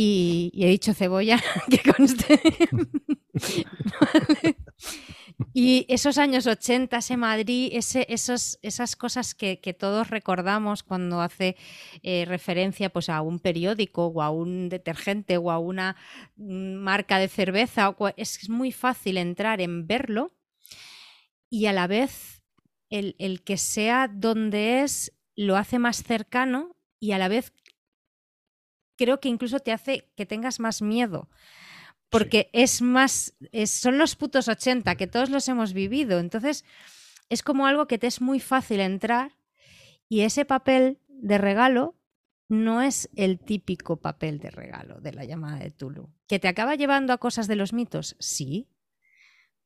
y, 0.03 0.51
he 0.55 0.69
dicho 0.69 0.95
cebolla, 0.95 1.39
que 1.71 1.93
conste. 1.93 2.41
Y 5.53 5.87
esos 5.89 6.17
años 6.19 6.47
80, 6.47 6.97
ese 6.97 7.17
Madrid, 7.17 7.71
ese, 7.73 8.07
esos, 8.09 8.59
esas 8.63 8.97
cosas 8.97 9.35
que, 9.35 9.57
todos 9.79 10.09
recordamos 10.09 10.83
cuando 10.83 11.21
hace 11.21 11.57
eh, 12.03 12.25
referencia 12.27 12.91
pues, 12.91 13.09
a 13.09 13.21
un 13.21 13.41
periódico 13.41 14.07
o 14.07 14.23
a 14.23 14.31
un 14.31 14.69
detergente 14.69 15.37
o 15.37 15.51
a 15.51 15.59
una 15.59 15.97
mm, 16.37 16.75
marca 16.75 17.19
de 17.19 17.29
cerveza, 17.29 17.95
es 18.17 18.49
muy 18.49 18.73
fácil 18.73 19.19
entrar 19.19 19.61
en 19.61 19.87
verlo 19.87 20.33
y 21.51 21.67
a 21.67 21.73
la 21.73 21.87
vez 21.87 22.43
el, 22.91 23.17
el 23.19 23.43
que 23.43 23.57
sea 23.57 24.09
donde 24.09 24.83
es 24.83 25.13
lo 25.37 25.57
hace 25.57 25.79
más 25.79 26.03
cercano 26.03 26.77
y 27.01 27.13
a 27.13 27.19
la 27.19 27.29
vez 27.29 27.53
creo 29.05 29.19
que 29.19 29.31
incluso 29.31 29.59
te 29.61 29.73
hace 29.73 30.11
que 30.15 30.27
tengas 30.27 30.61
más 30.61 30.83
miedo. 30.83 31.29
Porque 32.11 32.51
es 32.53 32.83
más, 32.83 33.35
es- 33.53 33.71
son 33.71 33.97
los 33.97 34.15
putos 34.15 34.49
80, 34.49 34.97
que 34.97 35.07
todos 35.07 35.31
los 35.31 35.49
hemos 35.49 35.73
vivido. 35.73 36.19
Entonces, 36.19 36.65
es 37.31 37.43
como 37.43 37.67
algo 37.67 37.87
que 37.87 37.99
te 37.99 38.07
es 38.09 38.21
muy 38.21 38.41
fácil 38.41 38.81
entrar 38.81 39.33
y 40.09 40.21
ese 40.21 40.45
papel 40.45 40.99
de 41.09 41.39
regalo 41.39 41.95
no 42.49 42.83
es 42.83 43.09
el 43.15 43.39
típico 43.39 43.97
papel 43.97 44.39
de 44.41 44.51
regalo 44.51 45.01
de 45.01 45.13
la 45.13 45.25
llamada 45.25 45.61
de 45.61 45.71
Tulu. 45.71 46.11
¿Que 46.27 46.39
te 46.39 46.49
acaba 46.49 46.75
llevando 46.75 47.13
a 47.13 47.19
cosas 47.19 47.47
de 47.47 47.57
los 47.57 47.73
mitos? 47.73 48.17
Sí, 48.19 48.67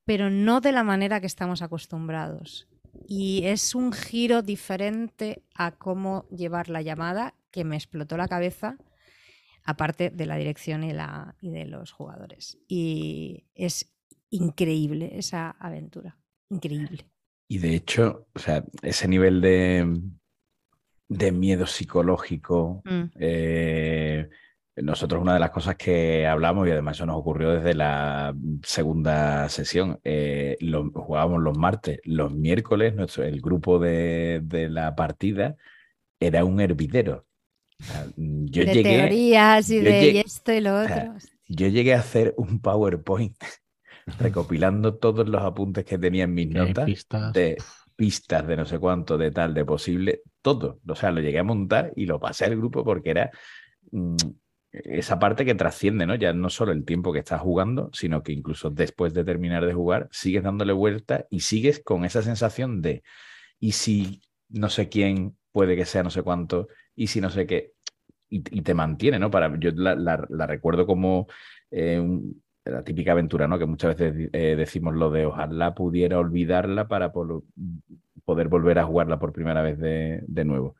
pero 0.04 0.28
no 0.30 0.60
de 0.60 0.72
la 0.72 0.84
manera 0.84 1.20
que 1.20 1.26
estamos 1.26 1.62
acostumbrados. 1.62 2.68
Y 3.08 3.46
es 3.46 3.74
un 3.74 3.92
giro 3.92 4.42
diferente 4.42 5.42
a 5.54 5.72
cómo 5.72 6.26
llevar 6.30 6.68
la 6.68 6.82
llamada 6.82 7.34
que 7.50 7.64
me 7.64 7.76
explotó 7.76 8.16
la 8.16 8.28
cabeza, 8.28 8.76
aparte 9.64 10.10
de 10.10 10.26
la 10.26 10.36
dirección 10.36 10.84
y, 10.84 10.92
la, 10.92 11.36
y 11.40 11.50
de 11.50 11.64
los 11.64 11.90
jugadores. 11.92 12.58
Y 12.68 13.46
es 13.54 13.92
increíble 14.30 15.12
esa 15.18 15.50
aventura. 15.50 16.18
Increíble. 16.50 17.06
Y 17.48 17.58
de 17.58 17.74
hecho, 17.74 18.26
o 18.34 18.38
sea, 18.38 18.64
ese 18.82 19.08
nivel 19.08 19.40
de, 19.40 20.00
de 21.08 21.32
miedo 21.32 21.66
psicológico, 21.66 22.82
Mm. 22.84 23.02
eh, 23.18 24.28
nosotros 24.76 25.22
una 25.22 25.34
de 25.34 25.40
las 25.40 25.50
cosas 25.50 25.76
que 25.76 26.26
hablamos, 26.26 26.66
y 26.66 26.72
además 26.72 26.96
eso 26.96 27.06
nos 27.06 27.16
ocurrió 27.16 27.52
desde 27.52 27.74
la 27.74 28.34
segunda 28.64 29.48
sesión, 29.48 30.00
eh, 30.02 30.56
lo, 30.60 30.90
jugábamos 30.90 31.42
los 31.42 31.56
martes, 31.56 32.00
los 32.04 32.32
miércoles, 32.32 32.94
nuestro, 32.94 33.22
el 33.24 33.40
grupo 33.40 33.78
de, 33.78 34.40
de 34.42 34.68
la 34.68 34.96
partida 34.96 35.56
era 36.18 36.44
un 36.44 36.60
hervidero. 36.60 37.26
Sea, 37.80 38.06
yo 38.16 38.62
de 38.64 38.72
llegué, 38.72 38.82
teorías 38.82 39.70
y 39.70 39.76
yo 39.76 39.82
de 39.82 40.00
llegué- 40.00 40.12
y 40.12 40.18
esto 40.20 40.52
y 40.52 40.60
lo 40.60 40.82
otro. 40.82 41.14
yo 41.48 41.68
llegué 41.68 41.94
a 41.94 41.98
hacer 42.00 42.34
un 42.36 42.60
PowerPoint 42.60 43.36
recopilando 44.18 44.96
todos 44.96 45.28
los 45.28 45.42
apuntes 45.42 45.84
que 45.84 45.98
tenía 45.98 46.24
en 46.24 46.34
mis 46.34 46.48
hay 46.48 46.52
notas 46.68 46.86
pistas. 46.86 47.32
de 47.32 47.56
pistas 47.96 48.46
de 48.46 48.56
no 48.56 48.64
sé 48.64 48.78
cuánto, 48.78 49.16
de 49.18 49.30
tal, 49.30 49.54
de 49.54 49.64
posible, 49.64 50.22
todo. 50.42 50.80
O 50.86 50.94
sea, 50.94 51.10
lo 51.12 51.20
llegué 51.20 51.38
a 51.38 51.44
montar 51.44 51.92
y 51.96 52.06
lo 52.06 52.18
pasé 52.20 52.44
al 52.46 52.56
grupo 52.56 52.84
porque 52.84 53.10
era 53.10 53.30
mm, 53.92 54.16
esa 54.72 55.18
parte 55.18 55.44
que 55.44 55.54
trasciende, 55.54 56.06
¿no? 56.06 56.14
Ya 56.16 56.32
no 56.32 56.50
solo 56.50 56.72
el 56.72 56.84
tiempo 56.84 57.12
que 57.12 57.20
estás 57.20 57.40
jugando, 57.40 57.90
sino 57.92 58.22
que 58.22 58.32
incluso 58.32 58.70
después 58.70 59.14
de 59.14 59.24
terminar 59.24 59.64
de 59.66 59.72
jugar, 59.74 60.08
sigues 60.10 60.42
dándole 60.42 60.72
vuelta 60.72 61.26
y 61.30 61.40
sigues 61.40 61.80
con 61.84 62.04
esa 62.04 62.22
sensación 62.22 62.82
de, 62.82 63.02
¿y 63.60 63.72
si 63.72 64.20
no 64.48 64.68
sé 64.70 64.88
quién 64.88 65.36
puede 65.52 65.76
que 65.76 65.84
sea 65.86 66.02
no 66.02 66.10
sé 66.10 66.22
cuánto? 66.22 66.68
¿Y 66.96 67.06
si 67.08 67.20
no 67.20 67.30
sé 67.30 67.46
qué? 67.46 67.72
Y, 68.30 68.38
y 68.58 68.62
te 68.62 68.74
mantiene, 68.74 69.18
¿no? 69.18 69.30
Para, 69.30 69.54
yo 69.58 69.70
la, 69.74 69.94
la- 69.94 70.26
la 70.28 70.46
recuerdo 70.46 70.86
como 70.86 71.26
eh, 71.70 71.98
un- 71.98 72.42
la 72.64 72.82
típica 72.82 73.12
aventura, 73.12 73.46
¿no? 73.46 73.58
Que 73.58 73.66
muchas 73.66 73.96
veces 73.96 74.30
eh, 74.32 74.54
decimos 74.56 74.94
lo 74.94 75.10
de 75.10 75.26
ojalá 75.26 75.74
pudiera 75.74 76.18
olvidarla 76.18 76.88
para 76.88 77.12
poder 77.12 78.48
volver 78.48 78.78
a 78.78 78.84
jugarla 78.84 79.18
por 79.18 79.32
primera 79.32 79.60
vez 79.62 79.78
de, 79.78 80.22
de 80.26 80.44
nuevo. 80.44 80.76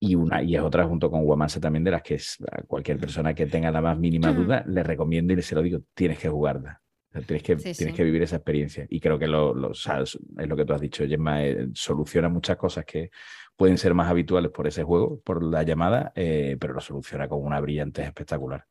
Y 0.00 0.14
una 0.14 0.42
y 0.42 0.54
es 0.54 0.62
otra 0.62 0.84
junto 0.86 1.10
con 1.10 1.24
Guamanse 1.24 1.58
también 1.60 1.82
de 1.82 1.90
las 1.90 2.02
que 2.02 2.14
es, 2.14 2.38
a 2.52 2.62
cualquier 2.62 2.98
persona 2.98 3.34
que 3.34 3.46
tenga 3.46 3.70
la 3.72 3.80
más 3.80 3.98
mínima 3.98 4.30
Mm. 4.30 4.36
duda 4.36 4.64
le 4.68 4.82
recomiendo 4.84 5.32
y 5.32 5.42
se 5.42 5.56
lo 5.56 5.62
digo, 5.62 5.80
tienes 5.94 6.18
que 6.20 6.28
jugarla. 6.28 6.80
Tienes 7.26 7.42
que, 7.42 7.58
Sí, 7.58 7.74
tienes 7.74 7.76
sí. 7.76 7.92
que 7.92 8.04
vivir 8.04 8.22
esa 8.22 8.36
experiencia. 8.36 8.86
Y 8.88 9.00
creo 9.00 9.18
que 9.18 9.26
lo, 9.26 9.54
lo- 9.54 9.68
o 9.70 9.74
sea, 9.74 10.00
es 10.00 10.18
es 10.38 10.48
lo 10.48 10.56
que 10.56 10.64
tú 10.64 10.72
has 10.74 10.80
dicho, 10.80 11.06
Gemma, 11.06 11.44
eh, 11.44 11.68
soluciona 11.74 12.28
muchas 12.28 12.56
cosas 12.56 12.84
que 12.84 13.10
pueden 13.56 13.78
ser 13.78 13.94
más 13.94 14.08
habituales 14.10 14.50
por 14.52 14.66
ese 14.66 14.84
juego, 14.84 15.20
por 15.20 15.42
la 15.42 15.62
llamada, 15.62 16.12
eh, 16.14 16.56
pero 16.60 16.74
lo 16.74 16.80
soluciona 16.80 17.28
con 17.28 17.44
una 17.44 17.60
brillantez 17.60 18.06
espectacular. 18.06 18.66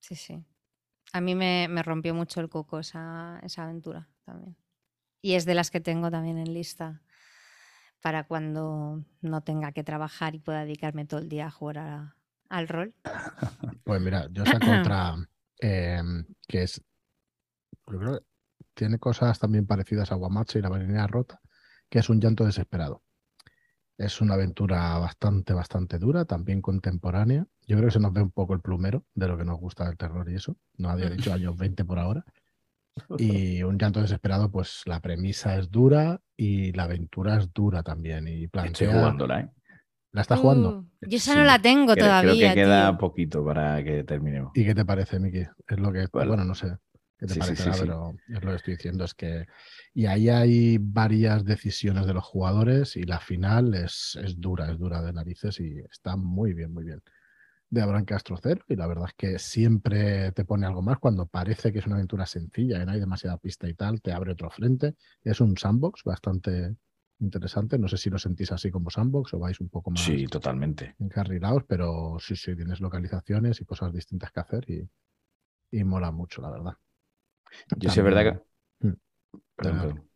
Sí, 0.00 0.14
sí. 0.16 0.44
A 1.12 1.20
mí 1.20 1.34
me, 1.34 1.68
me 1.68 1.82
rompió 1.82 2.14
mucho 2.14 2.40
el 2.40 2.48
coco 2.48 2.80
esa, 2.80 3.38
esa 3.42 3.64
aventura 3.64 4.08
también. 4.24 4.56
Y 5.22 5.34
es 5.34 5.44
de 5.44 5.54
las 5.54 5.70
que 5.70 5.80
tengo 5.80 6.10
también 6.10 6.38
en 6.38 6.52
lista 6.52 7.00
para 8.00 8.24
cuando 8.24 9.02
no 9.22 9.40
tenga 9.42 9.72
que 9.72 9.84
trabajar 9.84 10.34
y 10.34 10.38
pueda 10.40 10.64
dedicarme 10.64 11.06
todo 11.06 11.20
el 11.20 11.28
día 11.28 11.46
a 11.46 11.50
jugar 11.50 11.78
a- 11.78 12.16
al 12.48 12.68
rol. 12.68 12.94
Pues 13.84 14.00
mira, 14.00 14.28
yo 14.30 14.44
saco 14.46 14.72
otra 14.80 15.14
eh, 15.60 16.00
que 16.48 16.62
es. 16.62 16.82
Yo 17.90 17.98
creo 17.98 18.18
que 18.18 18.24
tiene 18.74 18.98
cosas 18.98 19.38
también 19.38 19.66
parecidas 19.66 20.10
a 20.12 20.14
Guamacho 20.16 20.58
y 20.58 20.62
la 20.62 20.70
marinera 20.70 21.06
rota, 21.06 21.40
que 21.88 21.98
es 21.98 22.08
un 22.08 22.20
llanto 22.20 22.44
desesperado. 22.44 23.02
Es 23.96 24.20
una 24.20 24.34
aventura 24.34 24.98
bastante, 24.98 25.52
bastante 25.52 25.98
dura, 25.98 26.24
también 26.24 26.60
contemporánea. 26.60 27.46
Yo 27.66 27.76
creo 27.76 27.88
que 27.88 27.92
se 27.94 28.00
nos 28.00 28.12
ve 28.12 28.22
un 28.22 28.32
poco 28.32 28.54
el 28.54 28.60
plumero 28.60 29.04
de 29.14 29.28
lo 29.28 29.38
que 29.38 29.44
nos 29.44 29.58
gusta 29.60 29.86
del 29.86 29.96
terror 29.96 30.28
y 30.28 30.34
eso. 30.34 30.56
No 30.76 30.88
había 30.90 31.08
dicho 31.08 31.32
años 31.32 31.56
20 31.56 31.84
por 31.84 31.98
ahora. 31.98 32.24
Y 33.18 33.62
un 33.62 33.78
llanto 33.78 34.00
desesperado, 34.00 34.50
pues 34.50 34.82
la 34.86 35.00
premisa 35.00 35.56
es 35.58 35.70
dura 35.70 36.20
y 36.36 36.72
la 36.72 36.84
aventura 36.84 37.36
es 37.38 37.52
dura 37.52 37.82
también. 37.82 38.26
Y 38.26 38.44
Estoy 38.44 38.48
plantea. 38.48 38.92
jugándola, 38.92 39.40
¿eh? 39.40 39.50
¿La 40.12 40.22
estás 40.22 40.38
jugando? 40.38 40.78
Uh, 40.78 40.86
yo 41.08 41.16
esa 41.16 41.32
Sí, 41.32 41.38
no 41.38 41.44
la 41.44 41.58
tengo 41.60 41.92
Creo, 41.94 42.06
creo 42.06 42.08
todavía. 42.08 42.48
que 42.50 42.54
queda 42.54 42.88
tío. 42.90 42.98
poquito 42.98 43.44
para 43.44 43.82
que 43.82 44.04
terminemos. 44.04 44.52
¿Y 44.54 44.64
qué 44.64 44.74
te 44.74 44.84
parece, 44.84 45.18
Miki? 45.18 45.40
Es 45.66 45.78
lo 45.78 45.92
que, 45.92 46.06
Bueno. 46.12 46.28
bueno, 46.30 46.44
no 46.44 46.54
sé 46.54 46.76
qué 47.24 47.28
te 47.28 47.36
Sí, 47.36 47.42
sí, 47.42 47.56
parecerá, 47.56 47.72
sí, 47.72 47.72
sí. 47.72 47.86
pero 47.86 48.20
es 48.28 48.42
lo 48.42 48.50
que 48.50 48.56
estoy 48.56 48.74
diciendo, 48.76 49.04
es 49.04 49.14
que 49.14 49.46
y 49.94 50.06
ahí 50.06 50.28
hay 50.28 50.78
varias 50.78 51.44
decisiones 51.44 52.06
de 52.06 52.14
los 52.14 52.24
jugadores 52.24 52.96
y 52.96 53.04
la 53.04 53.20
final 53.20 53.74
es, 53.74 54.18
es 54.22 54.40
dura, 54.40 54.70
es 54.70 54.78
dura 54.78 55.02
de 55.02 55.12
narices 55.12 55.60
y 55.60 55.78
está 55.90 56.16
muy 56.16 56.54
bien, 56.54 56.72
muy 56.72 56.84
bien. 56.84 57.02
De 57.70 57.82
Abraham 57.82 58.04
Castro 58.04 58.36
Cero 58.40 58.64
y 58.68 58.76
la 58.76 58.86
verdad 58.86 59.06
es 59.08 59.14
que 59.16 59.38
siempre 59.38 60.32
te 60.32 60.44
pone 60.44 60.66
algo 60.66 60.82
más 60.82 60.98
cuando 60.98 61.26
parece 61.26 61.72
que 61.72 61.80
es 61.80 61.86
una 61.86 61.96
aventura 61.96 62.26
sencilla, 62.26 62.78
que 62.78 62.86
no 62.86 62.92
hay 62.92 63.00
demasiada 63.00 63.38
pista 63.38 63.68
y 63.68 63.74
tal, 63.74 64.00
te 64.02 64.12
abre 64.12 64.32
otro 64.32 64.50
frente. 64.50 64.94
Es 65.22 65.40
un 65.40 65.56
sandbox 65.56 66.04
bastante 66.04 66.76
interesante, 67.20 67.78
no 67.78 67.88
sé 67.88 67.96
si 67.98 68.10
lo 68.10 68.18
sentís 68.18 68.52
así 68.52 68.70
como 68.70 68.90
sandbox 68.90 69.34
o 69.34 69.38
vais 69.40 69.60
un 69.60 69.70
poco 69.70 69.90
más 69.90 70.02
Sí, 70.02 70.28
totalmente. 70.28 70.96
encarrilados, 70.98 71.64
pero 71.68 72.16
sí, 72.20 72.36
sí, 72.36 72.56
tienes 72.56 72.80
localizaciones 72.80 73.60
y 73.60 73.64
cosas 73.66 73.92
distintas 73.92 74.32
que 74.32 74.40
hacer 74.40 74.70
y, 74.70 74.90
y 75.70 75.84
mola 75.84 76.10
mucho, 76.12 76.42
la 76.42 76.50
verdad. 76.50 76.74
Yo 77.76 77.90
sí 77.90 78.00
es 78.00 78.04
verdad 78.04 78.22
que. 78.80 78.86
Mm. 78.88 78.92
Perdón, 79.56 79.76
Dale, 79.78 79.80
perdón. 79.94 80.10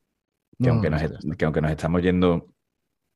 No, 0.59 0.65
Que, 0.65 0.71
aunque 0.71 0.91
no, 0.91 0.97
nos, 0.97 1.01
ya 1.11 1.17
está. 1.17 1.37
que 1.37 1.45
aunque 1.45 1.61
nos 1.61 1.71
estamos 1.71 2.03
yendo, 2.03 2.47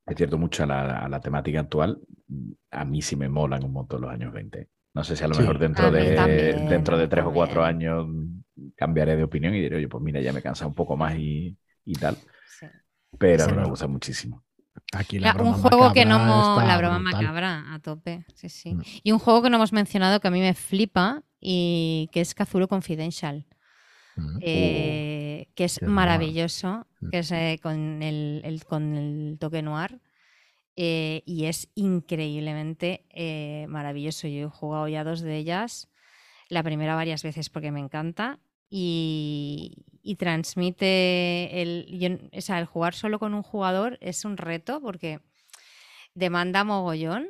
es 0.07 0.17
cierto, 0.17 0.39
mucho 0.39 0.63
a 0.63 0.67
la, 0.67 0.99
a 1.05 1.09
la 1.09 1.21
temática 1.21 1.61
actual, 1.61 2.01
a 2.71 2.85
mí 2.85 3.03
sí 3.03 3.17
me 3.17 3.29
molan 3.29 3.65
un 3.65 3.73
montón 3.73 4.01
los 4.03 4.11
años 4.11 4.33
20. 4.33 4.69
No 4.95 5.03
sé 5.05 5.17
si 5.17 5.25
a 5.25 5.29
lo 5.29 5.35
Sí. 5.35 5.41
mejor 5.41 5.59
dentro 5.59 5.91
de, 5.91 6.15
también, 6.15 6.69
dentro 6.69 6.97
de 6.99 7.09
tres 7.09 7.25
o 7.25 7.33
cuatro 7.33 7.65
años 7.65 8.07
cambiaré 8.77 9.17
de 9.17 9.25
opinión 9.25 9.55
y 9.55 9.61
diré, 9.61 9.77
oye, 9.77 9.89
pues 9.89 10.03
mira, 10.05 10.21
ya 10.21 10.33
me 10.33 10.41
he 10.41 10.43
cansado 10.43 10.69
un 10.69 10.75
poco 10.75 10.97
más 10.97 11.17
y, 11.17 11.57
y 11.85 11.95
tal. 11.95 12.17
Sí. 12.59 12.67
Pero 13.19 13.45
Sí. 13.47 13.53
me 13.55 13.65
gusta 13.65 13.87
muchísimo. 13.87 14.45
Aquí 14.95 15.19
La- 15.19 15.29
la 15.29 15.35
broma 15.35 15.51
un 15.57 15.63
juego 15.63 15.93
que 15.93 16.05
no 16.05 16.17
hemos. 16.17 16.65
La 16.65 16.77
broma 16.79 16.99
brutal. 16.99 17.21
macabra, 17.23 17.75
a 17.75 17.79
tope. 17.81 18.25
Sí, 18.35 18.49
sí. 18.49 18.75
Mm. 18.75 18.83
Y 19.03 19.13
un 19.13 19.19
juego 19.19 19.43
que 19.43 19.51
no 19.51 19.57
hemos 19.57 19.73
mencionado 19.73 20.21
que 20.21 20.29
a 20.29 20.31
mí 20.31 20.41
me 20.41 20.55
flipa 20.55 21.23
y 21.41 22.09
que 22.13 22.21
es 22.21 22.35
Cthulhu 22.35 22.69
Confidential. 22.69 23.47
Mm. 24.17 24.39
eh, 24.43 25.49
que 25.55 25.65
es 25.65 25.81
noir. 25.83 25.93
maravilloso, 25.95 26.87
Mm. 27.01 27.09
que 27.11 27.19
es 27.19 27.31
eh, 27.33 27.59
con, 27.63 28.03
el, 28.03 28.43
el- 28.45 28.65
con 28.65 28.95
el 28.95 29.39
toque 29.39 29.63
noir. 29.63 30.01
eh, 30.77 31.23
y 31.27 31.45
es 31.45 31.69
increíblemente 31.75 33.05
maravilloso. 33.69 34.27
Yo 34.29 34.47
he 34.47 34.51
jugado 34.51 34.89
ya 34.89 35.05
dos 35.05 35.21
de 35.21 35.37
ellas. 35.37 35.89
La 36.49 36.63
primera 36.63 36.95
varias 36.95 37.23
veces 37.23 37.51
porque 37.51 37.71
me 37.71 37.81
encanta. 37.81 38.39
Y, 38.71 39.85
y 40.03 40.15
transmite 40.17 41.61
el, 41.61 41.87
yo- 41.91 42.17
o 42.37 42.41
sea, 42.41 42.59
el 42.59 42.65
jugar 42.65 42.95
solo 42.95 43.19
con 43.19 43.35
un 43.35 43.43
jugador 43.43 43.99
es 44.01 44.25
un 44.25 44.39
reto 44.39 44.81
porque 44.81 45.21
demanda 46.15 46.65
mogollón. 46.65 47.27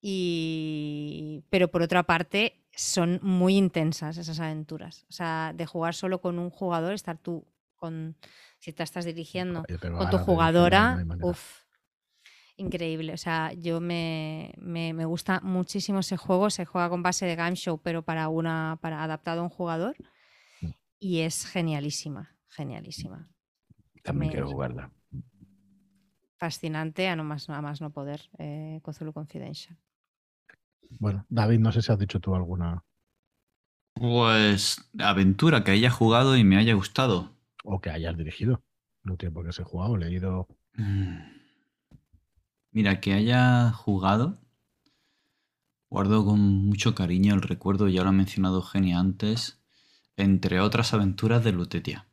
Y, 0.00 1.42
pero 1.50 1.68
por 1.70 1.82
otra 1.82 2.02
parte, 2.04 2.62
son 2.76 3.18
muy 3.22 3.56
intensas 3.56 4.18
esas 4.18 4.38
aventuras. 4.38 5.04
O 5.08 5.12
sea, 5.12 5.52
de 5.54 5.66
jugar 5.66 5.94
solo 5.94 6.20
con 6.20 6.38
un 6.38 6.50
jugador, 6.50 6.92
estar 6.92 7.18
tú 7.18 7.46
con. 7.74 8.16
Si 8.58 8.72
te 8.72 8.82
estás 8.82 9.04
dirigiendo 9.04 9.64
con 9.96 10.10
tu 10.10 10.18
jugadora, 10.18 11.02
no 11.04 11.16
uff, 11.26 11.64
increíble. 12.56 13.12
O 13.14 13.16
sea, 13.16 13.52
yo 13.54 13.80
me, 13.80 14.52
me, 14.58 14.92
me 14.92 15.04
gusta 15.06 15.40
muchísimo 15.40 16.00
ese 16.00 16.16
juego. 16.16 16.50
Se 16.50 16.64
juega 16.66 16.88
con 16.88 17.02
base 17.02 17.26
de 17.26 17.34
game 17.34 17.56
show, 17.56 17.80
pero 17.82 18.02
para 18.02 18.28
una, 18.28 18.78
para 18.80 19.02
adaptado 19.02 19.40
a 19.40 19.44
un 19.44 19.50
jugador. 19.50 19.96
Mm. 20.60 20.66
Y 20.98 21.20
es 21.20 21.46
genialísima, 21.46 22.36
genialísima. 22.48 23.28
También 24.02 24.28
Me- 24.28 24.32
quiero 24.34 24.48
jugarla. 24.50 24.90
Fascinante, 26.38 27.08
a 27.08 27.16
no 27.16 27.24
más, 27.24 27.48
a 27.48 27.62
más 27.62 27.80
no 27.80 27.90
poder. 27.90 28.28
Eh, 28.38 28.80
Cthulhu 28.84 29.12
Confidential. 29.14 29.78
Bueno, 30.98 31.24
David, 31.28 31.58
no 31.60 31.72
sé 31.72 31.82
si 31.82 31.92
has 31.92 31.98
dicho 31.98 32.20
tú 32.20 32.34
alguna 32.34 32.82
Pues 33.94 34.90
aventura 34.98 35.64
que 35.64 35.70
haya 35.72 35.90
jugado 35.90 36.36
y 36.36 36.44
me 36.44 36.56
haya 36.58 36.74
gustado. 36.74 37.32
o 37.64 37.80
que 37.80 37.90
hayas 37.90 38.16
dirigido. 38.16 38.62
No 39.02 39.16
tiene 39.16 39.32
por 39.34 39.46
qué 39.46 39.52
ser 39.52 39.64
jugado, 39.64 39.96
leído. 39.96 40.48
Mm. 40.74 41.16
Mira, 42.72 43.00
que 43.00 43.14
haya 43.14 43.72
jugado. 43.72 44.38
Guardo 45.88 46.24
con 46.24 46.40
mucho 46.40 46.94
cariño 46.94 47.34
el 47.34 47.42
recuerdo, 47.42 47.88
ya 47.88 48.02
lo 48.02 48.08
ha 48.10 48.12
mencionado 48.12 48.60
Genia 48.62 48.98
antes, 48.98 49.58
entre 50.16 50.60
otras 50.60 50.92
aventuras 50.92 51.42
de 51.44 51.52
Lutetia. 51.52 52.06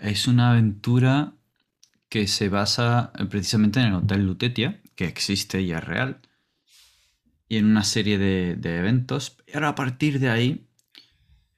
Es 0.00 0.26
una 0.26 0.50
aventura 0.50 1.34
que 2.08 2.26
se 2.26 2.48
basa 2.48 3.12
eh, 3.18 3.26
precisamente 3.26 3.80
en 3.80 3.86
el 3.88 3.94
Hotel 3.94 4.24
Lutetia, 4.26 4.80
que 4.96 5.04
existe 5.04 5.60
y 5.60 5.72
es 5.72 5.84
real, 5.84 6.20
y 7.48 7.56
en 7.56 7.66
una 7.66 7.84
serie 7.84 8.18
de, 8.18 8.56
de 8.56 8.78
eventos. 8.78 9.38
Y 9.46 9.54
ahora 9.54 9.68
a 9.70 9.74
partir 9.74 10.20
de 10.20 10.30
ahí, 10.30 10.68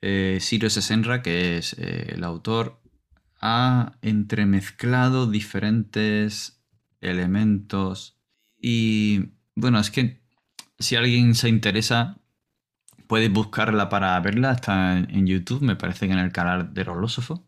eh, 0.02 0.39
Ciro 0.41 0.70
Sesenra, 0.70 1.23
que 1.23 1.59
es 1.59 1.75
eh, 1.78 2.15
el 2.15 2.25
autor, 2.25 2.81
ha 3.41 3.99
entremezclado 4.02 5.27
diferentes 5.27 6.62
elementos 7.01 8.19
y 8.59 9.31
bueno, 9.55 9.81
es 9.81 9.91
que 9.91 10.23
si 10.78 10.97
alguien 10.97 11.35
se 11.35 11.49
interesa 11.49 12.19
puede 13.07 13.28
buscarla 13.28 13.89
para 13.89 14.20
verla, 14.20 14.52
está 14.52 14.99
en 14.99 15.10
en 15.10 15.27
YouTube, 15.27 15.62
me 15.62 15.77
parece 15.77 16.07
que 16.07 16.12
en 16.12 16.19
el 16.19 16.33
canal 16.33 16.73
del 16.75 16.91
Holósofo. 16.91 17.47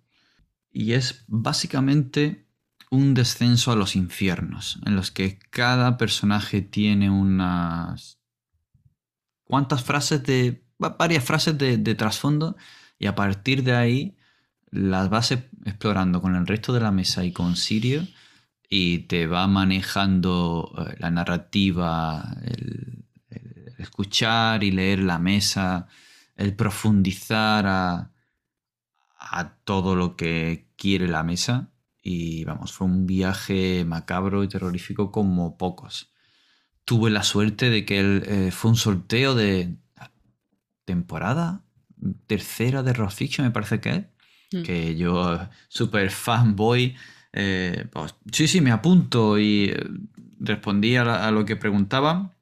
Y 0.71 0.93
es 0.95 1.25
básicamente 1.29 2.47
un 2.91 3.15
descenso 3.15 3.71
a 3.73 3.77
los 3.77 3.95
infiernos, 3.95 4.81
en 4.85 4.97
los 4.97 5.11
que 5.11 5.39
cada 5.51 5.99
personaje 5.99 6.62
tiene 6.62 7.11
unas 7.11 8.22
cuantas 9.45 9.83
frases 9.85 10.23
de. 10.25 10.65
va- 10.83 10.97
varias 10.99 11.25
frases 11.25 11.57
de, 11.59 11.79
trasfondo, 11.95 12.57
y 12.99 13.07
a 13.07 13.15
partir 13.15 13.62
de 13.65 13.75
ahí 13.75 14.17
las 14.71 15.11
vas 15.11 15.33
e- 15.33 15.51
explorando 15.65 16.21
con 16.23 16.37
el 16.37 16.47
resto 16.47 16.73
de 16.73 16.81
la 16.81 16.93
mesa 16.93 17.25
y 17.25 17.33
con 17.33 17.57
Sirio, 17.57 18.07
y 18.69 19.01
te 19.01 19.27
va 19.27 19.47
manejando 19.47 20.73
eh, 20.79 20.97
la 20.99 21.11
narrativa, 21.11 22.37
el, 22.45 23.05
el 23.31 23.75
escuchar 23.79 24.65
y 24.65 24.71
leer 24.73 25.01
la 25.01 25.19
mesa, 25.19 25.89
el 26.37 26.55
profundizar 26.57 27.67
a, 27.67 28.12
a 29.19 29.57
todo 29.65 29.97
lo 29.97 30.17
que 30.17 30.69
quiere 30.77 31.09
la 31.09 31.23
mesa. 31.23 31.73
Y 32.03 32.45
vamos, 32.45 32.73
fue 32.73 32.87
un 32.89 33.07
viaje 33.07 33.85
macabro 33.85 34.43
y 34.45 34.49
terrorífico 34.49 35.12
como 35.12 35.57
pocos. 35.57 36.11
Tuve 36.85 37.11
la 37.11 37.23
suerte 37.23 37.70
de 37.70 37.85
que 37.85 38.01
él, 38.01 38.23
eh, 38.27 38.51
fue 38.51 38.70
un 38.73 38.77
sorteo 38.77 39.35
de 39.35 39.75
temporada 40.85 41.62
tercera 42.27 42.83
de 42.83 42.93
Raw 42.93 43.11
Fiction, 43.11 43.47
me 43.47 43.52
parece 43.52 43.81
que 43.81 43.91
es. 43.91 44.05
Mm. 44.52 44.62
Que 44.65 44.97
yo, 44.97 45.39
super 45.69 46.11
fanboy, 46.11 46.94
eh, 47.33 47.86
pues, 47.93 48.15
sí, 48.33 48.49
sí, 48.49 48.61
me 48.61 48.70
apunto 48.73 49.39
y 49.39 49.70
eh, 49.70 49.86
respondí 50.41 50.97
a, 50.97 51.05
la- 51.05 51.27
a 51.27 51.31
lo 51.31 51.44
que 51.44 51.57
preguntaban. 51.57 52.33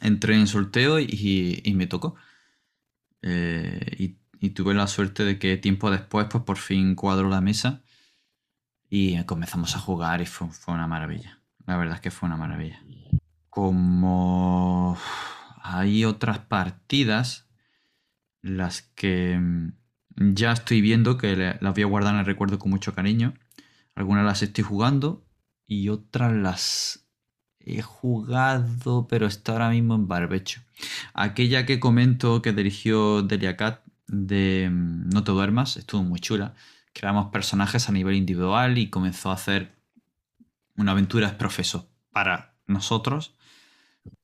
Entré 0.00 0.36
en 0.36 0.46
sorteo 0.46 0.98
y, 1.00 1.60
y 1.64 1.74
me 1.74 1.86
tocó. 1.86 2.14
Eh, 3.22 3.96
y, 3.98 4.16
y 4.40 4.50
tuve 4.50 4.74
la 4.74 4.86
suerte 4.86 5.24
de 5.24 5.38
que 5.38 5.56
tiempo 5.56 5.90
después, 5.90 6.26
pues 6.30 6.44
por 6.44 6.58
fin 6.58 6.94
cuadro 6.94 7.28
la 7.28 7.40
mesa 7.40 7.82
y 8.88 9.20
comenzamos 9.24 9.74
a 9.74 9.80
jugar 9.80 10.20
y 10.20 10.26
fue, 10.26 10.48
fue 10.50 10.74
una 10.74 10.86
maravilla. 10.86 11.40
La 11.66 11.76
verdad 11.76 11.96
es 11.96 12.00
que 12.00 12.10
fue 12.10 12.28
una 12.28 12.36
maravilla. 12.36 12.80
Como 13.56 14.98
hay 15.62 16.04
otras 16.04 16.40
partidas, 16.40 17.46
las 18.42 18.82
que 18.82 19.38
mm, 19.40 19.72
ya 20.34 20.52
estoy 20.52 20.82
viendo 20.82 21.16
que 21.16 21.56
las 21.58 21.72
voy 21.72 21.82
a 21.82 21.86
guardar 21.86 22.12
en 22.12 22.20
el 22.20 22.26
recuerdo 22.26 22.58
con 22.58 22.70
mucho 22.70 22.94
cariño. 22.94 23.32
Algunas 23.94 24.26
las 24.26 24.42
estoy 24.42 24.62
jugando 24.62 25.24
y 25.66 25.88
otras 25.88 26.34
las 26.34 27.06
he 27.58 27.80
jugado, 27.80 29.06
pero 29.08 29.26
está 29.26 29.52
ahora 29.52 29.70
mismo 29.70 29.94
en 29.94 30.06
barbecho. 30.06 30.60
Aquella 31.14 31.64
que 31.64 31.80
comento 31.80 32.42
que 32.42 32.52
dirigió 32.52 33.22
Delia 33.22 33.56
Cat 33.56 33.80
de 34.06 34.68
mm, 34.70 35.08
No 35.14 35.24
te 35.24 35.32
duermas, 35.32 35.78
estuvo 35.78 36.02
muy 36.02 36.20
chula. 36.20 36.54
Creamos 36.92 37.30
personajes 37.32 37.88
a 37.88 37.92
nivel 37.92 38.16
individual 38.16 38.76
y 38.76 38.90
comenzó 38.90 39.30
a 39.30 39.34
hacer 39.34 39.72
una 40.76 40.92
aventura 40.92 41.30
de 41.30 41.38
profeso 41.38 41.88
para 42.12 42.54
nosotros 42.66 43.35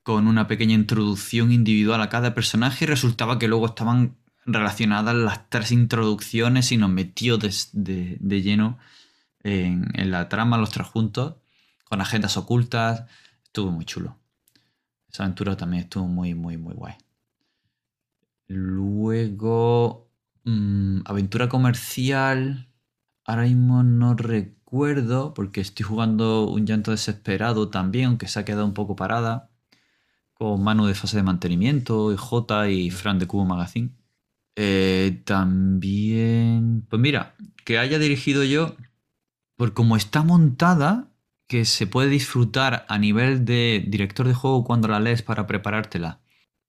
con 0.03 0.27
una 0.27 0.47
pequeña 0.49 0.75
introducción 0.75 1.53
individual 1.53 2.01
a 2.03 2.09
cada 2.09 2.35
personaje 2.35 2.85
y 2.85 2.89
resultaba 2.89 3.39
que 3.39 3.49
luego 3.49 3.67
estaban 3.67 4.17
relacionadas 4.47 5.15
las 5.15 5.49
tres 5.51 5.73
introducciones 5.73 6.73
y 6.73 6.77
nos 6.77 6.91
metió 6.91 7.39
des- 7.39 7.71
de, 7.73 8.17
de 8.21 8.43
lleno 8.43 8.79
en, 9.43 9.89
en 9.95 10.11
la 10.13 10.29
trama 10.29 10.59
los 10.59 10.71
tres 10.71 10.89
juntos 10.89 11.37
con 11.85 12.01
agendas 12.01 12.37
ocultas. 12.39 13.05
Estuvo 13.45 13.71
muy 13.73 13.85
chulo. 13.87 14.19
Esa 15.13 15.25
aventura 15.25 15.57
también 15.57 15.85
estuvo 15.85 16.09
muy, 16.09 16.35
muy, 16.35 16.57
muy 16.59 16.75
guay. 16.75 16.95
Luego, 18.49 20.11
mm, 20.45 21.01
aventura 21.07 21.49
comercial. 21.49 22.69
Ahora 23.27 23.45
mismo 23.45 23.83
no 23.85 24.15
recuerdo 24.17 25.35
porque 25.35 25.61
estoy 25.63 25.85
jugando 25.87 26.49
un 26.51 26.67
llanto 26.67 26.91
desesperado 26.93 27.71
también, 27.71 28.07
aunque 28.09 28.29
se 28.29 28.41
ha 28.41 28.47
quedado 28.47 28.67
un 28.67 28.75
poco 28.75 28.97
parada. 28.97 29.52
Con 30.43 30.65
Manu 30.65 30.87
de 30.87 30.97
fase 30.97 31.17
de 31.19 31.23
mantenimiento, 31.23 32.17
J 32.17 32.69
y 32.69 32.91
Fran 32.91 33.21
de 33.21 33.29
Cubo 33.29 33.45
Magazine. 33.45 33.91
Eh, 34.57 35.23
también. 35.25 36.85
Pues 36.91 37.01
mira, 37.01 37.37
que 37.65 37.79
haya 37.79 38.01
dirigido 38.01 38.43
yo. 38.43 38.75
Por 39.57 39.73
como 39.73 39.95
está 39.95 40.25
montada, 40.25 41.13
que 41.47 41.65
se 41.65 41.87
puede 41.87 42.09
disfrutar 42.09 42.85
a 42.89 42.99
nivel 42.99 43.45
de 43.45 43.85
director 43.87 44.27
de 44.27 44.35
juego 44.35 44.65
cuando 44.65 44.89
la 44.89 44.99
lees 44.99 45.23
para 45.23 45.47
preparártela. 45.47 46.19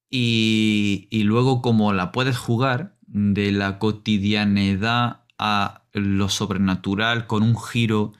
Y, 0.08 1.08
y 1.10 1.24
luego 1.24 1.60
como 1.60 1.92
la 1.92 2.12
puedes 2.12 2.38
jugar 2.38 2.96
de 3.08 3.50
la 3.50 3.80
cotidianidad 3.80 5.22
a 5.36 5.82
lo 5.92 6.28
sobrenatural 6.28 7.26
con 7.26 7.42
un 7.42 7.60
giro 7.60 8.12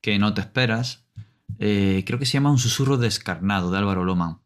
que 0.00 0.18
no 0.18 0.34
te 0.34 0.40
esperas. 0.40 1.06
eh, 1.60 2.02
creo 2.04 2.18
que 2.18 2.26
se 2.26 2.32
llama 2.32 2.50
Un 2.50 2.58
susurro 2.58 2.96
descarnado 2.96 3.70
de 3.70 3.78
Álvaro 3.78 4.04
Loman. 4.04 4.40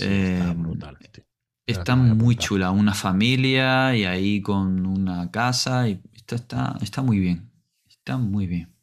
Sí, 0.00 0.22
está 0.22 0.52
Eh, 0.52 0.54
brutal. 0.54 0.98
tío. 1.12 1.24
Está 1.66 1.94
muy 1.96 2.36
chula, 2.36 2.70
una 2.70 2.94
familia 2.94 3.96
y 3.96 4.04
ahí 4.04 4.42
con 4.42 4.86
una 4.86 5.30
casa 5.30 5.88
y 5.88 6.00
está, 6.14 6.34
está, 6.36 6.78
está 6.82 7.02
muy 7.02 7.18
bien, 7.20 7.50
está 7.88 8.16
muy 8.18 8.46
bien. 8.46 8.74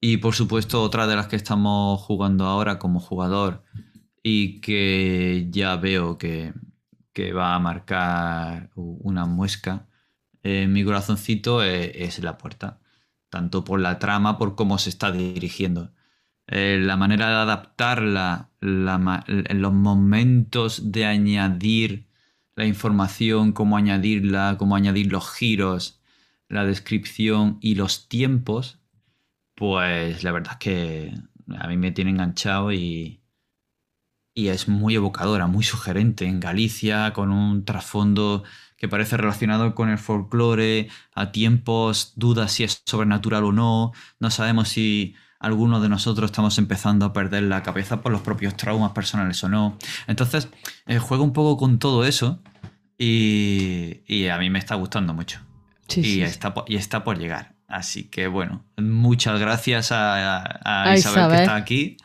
Y 0.00 0.18
por 0.18 0.34
supuesto 0.34 0.82
otra 0.82 1.06
de 1.06 1.16
las 1.16 1.26
que 1.28 1.36
estamos 1.36 2.00
jugando 2.02 2.46
ahora 2.46 2.78
como 2.78 3.00
jugador 3.00 3.64
y 4.22 4.60
que 4.60 5.48
ya 5.50 5.76
veo 5.76 6.18
que, 6.18 6.54
que 7.12 7.32
va 7.32 7.54
a 7.54 7.58
marcar 7.60 8.70
una 8.76 9.26
muesca 9.26 9.88
en 10.42 10.72
mi 10.72 10.84
corazoncito 10.84 11.62
es, 11.64 11.92
es 11.94 12.18
la 12.24 12.38
puerta, 12.38 12.80
tanto 13.30 13.64
por 13.64 13.80
la 13.80 13.98
trama, 13.98 14.38
por 14.38 14.56
cómo 14.56 14.78
se 14.78 14.90
está 14.90 15.12
dirigiendo. 15.12 15.92
Eh, 16.48 16.78
la 16.80 16.96
manera 16.96 17.28
de 17.28 17.34
adaptarla, 17.36 18.50
l- 18.60 19.44
los 19.54 19.72
momentos 19.72 20.92
de 20.92 21.04
añadir 21.06 22.06
la 22.54 22.66
información, 22.66 23.52
cómo 23.52 23.76
añadirla, 23.76 24.56
cómo 24.58 24.76
añadir 24.76 25.10
los 25.12 25.28
giros, 25.34 26.00
la 26.48 26.64
descripción 26.64 27.58
y 27.60 27.74
los 27.74 28.08
tiempos, 28.08 28.80
pues 29.54 30.24
la 30.24 30.32
verdad 30.32 30.54
es 30.54 30.58
que 30.58 31.14
a 31.58 31.68
mí 31.68 31.76
me 31.78 31.92
tiene 31.92 32.10
enganchado 32.12 32.72
y, 32.72 33.22
y 34.34 34.48
es 34.48 34.68
muy 34.68 34.94
evocadora, 34.94 35.46
muy 35.46 35.64
sugerente. 35.64 36.26
En 36.26 36.40
Galicia, 36.40 37.12
con 37.12 37.30
un 37.32 37.64
trasfondo 37.64 38.44
que 38.76 38.88
parece 38.88 39.16
relacionado 39.16 39.74
con 39.74 39.88
el 39.88 39.98
folclore, 39.98 40.88
a 41.14 41.32
tiempos 41.32 42.12
dudas 42.16 42.52
si 42.52 42.64
es 42.64 42.82
sobrenatural 42.86 43.44
o 43.44 43.52
no, 43.52 43.92
no 44.20 44.30
sabemos 44.30 44.68
si 44.68 45.14
algunos 45.38 45.82
de 45.82 45.88
nosotros 45.88 46.30
estamos 46.30 46.58
empezando 46.58 47.04
a 47.06 47.12
perder 47.12 47.42
la 47.44 47.62
cabeza 47.62 48.00
por 48.00 48.12
los 48.12 48.20
propios 48.22 48.56
traumas 48.56 48.92
personales 48.92 49.42
o 49.44 49.48
no. 49.48 49.78
Entonces, 50.06 50.48
eh, 50.86 50.98
juego 50.98 51.24
un 51.24 51.32
poco 51.32 51.56
con 51.56 51.78
todo 51.78 52.04
eso 52.06 52.40
y, 52.98 54.02
y 54.06 54.28
a 54.28 54.38
mí 54.38 54.50
me 54.50 54.58
está 54.58 54.74
gustando 54.74 55.14
mucho. 55.14 55.40
Sí, 55.88 56.00
y, 56.00 56.04
sí. 56.04 56.22
Está, 56.22 56.54
y 56.66 56.76
está 56.76 57.04
por 57.04 57.18
llegar. 57.18 57.54
Así 57.68 58.04
que 58.04 58.26
bueno, 58.28 58.64
muchas 58.76 59.38
gracias 59.40 59.90
a, 59.92 60.36
a 60.38 60.90
A 60.90 60.96
Isabel, 60.96 61.30
que 61.36 61.42
está 61.42 61.56
aquí. 61.56 61.96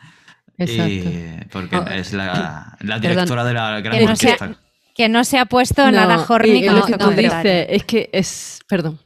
Exacto. 0.58 0.82
eh, 0.86 1.46
porque 1.50 1.76
Oh, 1.76 1.86
es 1.88 2.12
la, 2.12 2.76
la 2.80 2.98
directora 2.98 3.44
de 3.44 3.54
la 3.54 3.80
gran 3.80 3.98
Que 3.98 4.06
no 4.06 4.16
sea- 4.16 4.32
orquesta. 4.34 4.58
Que 4.94 5.08
no 5.08 5.24
se 5.24 5.38
ha 5.38 5.46
puesto 5.46 5.90
nada 5.90 6.16
No, 6.28 6.44
y 6.44 6.62
lo 6.68 6.78
este 6.78 6.92
que 6.92 6.98
tú 6.98 7.04
comentario. 7.06 7.38
dices 7.38 7.66
es 7.70 7.84
que 7.84 8.10
es. 8.12 8.60
Perdón. 8.68 9.00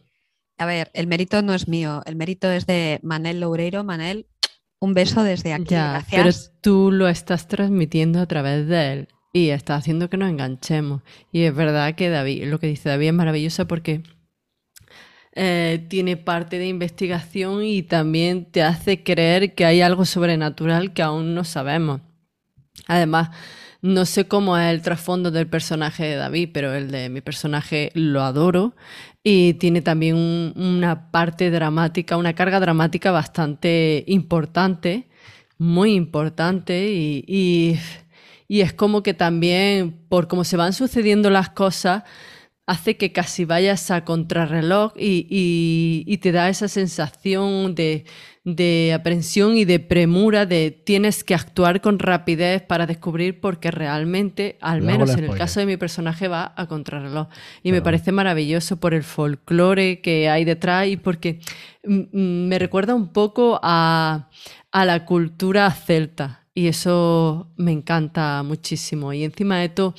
A 0.59 0.67
ver, 0.67 0.91
el 0.95 1.07
mérito 1.07 1.43
no 1.43 1.55
es 1.55 1.69
mío, 1.69 2.03
el 2.07 2.17
mérito 2.17 2.51
es 2.51 2.67
de 2.67 2.99
Manel 3.03 3.41
Loureiro. 3.41 3.85
Manel, 3.85 4.27
un 4.81 4.95
beso 4.95 5.23
desde 5.23 5.53
aquí. 5.53 5.67
Ya, 5.69 6.05
pero 6.11 6.25
Gracias. 6.25 6.53
tú 6.61 6.91
lo 6.93 7.09
estás 7.09 7.49
transmitiendo 7.49 8.21
a 8.21 8.27
través 8.27 8.67
de 8.67 8.93
él 8.93 9.09
y 9.33 9.51
está 9.51 9.75
haciendo 9.77 10.09
que 10.09 10.17
nos 10.17 10.31
enganchemos. 10.31 11.03
Y 11.31 11.43
es 11.43 11.55
verdad 11.55 11.95
que 11.95 12.09
David, 12.09 12.45
lo 12.47 12.59
que 12.59 12.69
dice 12.69 12.89
David 12.89 13.09
es 13.09 13.15
maravilloso 13.15 13.69
porque 13.69 14.03
eh, 15.33 15.85
tiene 15.89 16.17
parte 16.17 16.59
de 16.59 16.67
investigación 16.69 17.63
y 17.63 17.83
también 17.83 18.47
te 18.47 18.63
hace 18.63 19.03
creer 19.03 19.55
que 19.55 19.67
hay 19.67 19.83
algo 19.83 20.07
sobrenatural 20.07 20.95
que 20.95 21.03
aún 21.03 21.35
no 21.35 21.45
sabemos. 21.45 22.01
Además, 22.87 23.31
No 23.83 24.05
sé 24.07 24.27
cómo 24.27 24.57
es 24.59 24.73
el 24.73 24.83
trasfondo 24.83 25.31
del 25.31 25.47
personaje 25.49 26.05
de 26.05 26.17
David, 26.17 26.51
pero 26.53 26.75
el 26.75 26.91
de 26.91 27.09
mi 27.09 27.21
personaje 27.21 27.91
lo 27.95 28.23
adoro. 28.23 28.75
Y 29.23 29.55
tiene 29.55 29.83
también 29.83 30.17
un- 30.17 30.53
una 30.57 31.11
parte 31.11 31.51
dramática, 31.51 32.17
una 32.17 32.35
carga 32.35 32.61
dramática 32.61 33.11
bastante 33.11 34.05
importante, 34.07 35.09
muy 35.59 35.95
importante. 35.95 36.91
Y, 36.93 37.25
y- 38.49 38.61
es 38.61 38.73
como 38.73 39.03
que 39.03 39.15
también 39.15 39.93
por 40.09 40.29
cómo 40.29 40.45
se 40.45 40.57
van 40.57 40.73
sucediendo 40.73 41.31
las 41.31 41.51
cosas 41.51 42.05
hace 42.67 42.97
que 42.97 43.13
casi 43.13 43.45
vayas 43.45 43.91
a 43.91 44.05
contrarreloj 44.05 44.93
y- 44.97 46.05
y 46.07 46.19
te 46.19 46.33
da 46.33 46.49
esa 46.49 46.69
sensación 46.69 47.75
de, 47.75 48.05
de 48.47 48.93
aprensión 48.95 49.57
y 49.57 49.65
de 49.65 49.81
premura 49.81 50.47
de 50.47 50.71
tienes 50.71 51.25
que 51.25 51.35
actuar 51.35 51.81
con 51.81 51.99
rapidez 51.99 52.63
para 52.63 52.87
descubrir 52.87 53.41
porque 53.41 53.73
realmente, 53.73 54.57
al 54.61 54.79
Luego 54.79 54.93
menos 54.93 55.19
en 55.19 55.25
el 55.25 55.37
caso 55.37 55.59
de 55.59 55.67
mi 55.67 55.77
personaje, 55.77 56.29
va 56.29 56.55
a 56.57 56.67
contrarreloj. 56.69 57.27
Y 57.65 57.73
me 57.73 57.83
parece 57.83 58.13
maravilloso 58.13 58.77
por 58.79 58.95
el 58.95 59.03
folclore 59.03 60.01
que 60.01 60.29
hay 60.29 60.45
detrás 60.45 60.87
y 60.87 60.97
porque 60.97 61.41
mm, 61.85 62.03
mm, 62.13 62.47
me 62.47 62.59
recuerda 62.61 62.95
un 62.95 63.13
poco 63.13 63.59
a, 63.65 64.31
a 64.71 64.85
la 64.85 65.05
cultura 65.05 65.69
celta. 65.73 66.47
Y 66.55 66.69
eso 66.69 67.53
me 67.57 67.73
encanta 67.73 68.45
muchísimo. 68.45 69.13
Y 69.13 69.25
encima 69.25 69.59
de 69.59 69.71
todo, 69.71 69.95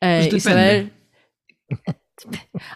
eh, 0.00 0.28
Isabel, 0.32 0.92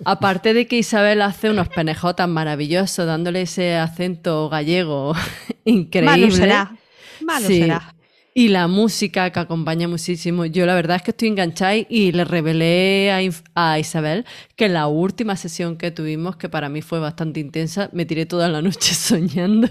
aparte 0.04 0.54
de 0.54 0.66
que 0.66 0.78
Isabel 0.78 1.22
hace 1.22 1.50
unos 1.50 1.68
penejotas 1.68 2.28
maravillosos, 2.28 3.06
dándole 3.06 3.42
ese 3.42 3.76
acento 3.76 4.48
gallego 4.48 5.14
increíble. 5.64 6.10
Malo 6.22 6.30
será. 6.30 6.76
Malo 7.24 7.46
Sí. 7.46 7.60
será. 7.60 7.92
Y 8.34 8.48
la 8.48 8.68
música 8.68 9.30
que 9.30 9.40
acompaña 9.40 9.88
muchísimo. 9.88 10.44
Yo 10.44 10.66
la 10.66 10.74
verdad 10.74 10.96
es 10.96 11.02
que 11.02 11.12
estoy 11.12 11.28
enganchada 11.28 11.74
y 11.74 12.12
le 12.12 12.22
revelé 12.26 13.10
a, 13.54 13.70
a 13.72 13.78
Isabel 13.78 14.26
que 14.56 14.68
la 14.68 14.88
última 14.88 15.36
sesión 15.36 15.78
que 15.78 15.90
tuvimos, 15.90 16.36
que 16.36 16.50
para 16.50 16.68
mí 16.68 16.82
fue 16.82 17.00
bastante 17.00 17.40
intensa, 17.40 17.88
me 17.94 18.04
tiré 18.04 18.26
toda 18.26 18.48
la 18.48 18.60
noche 18.60 18.94
soñando. 18.94 19.68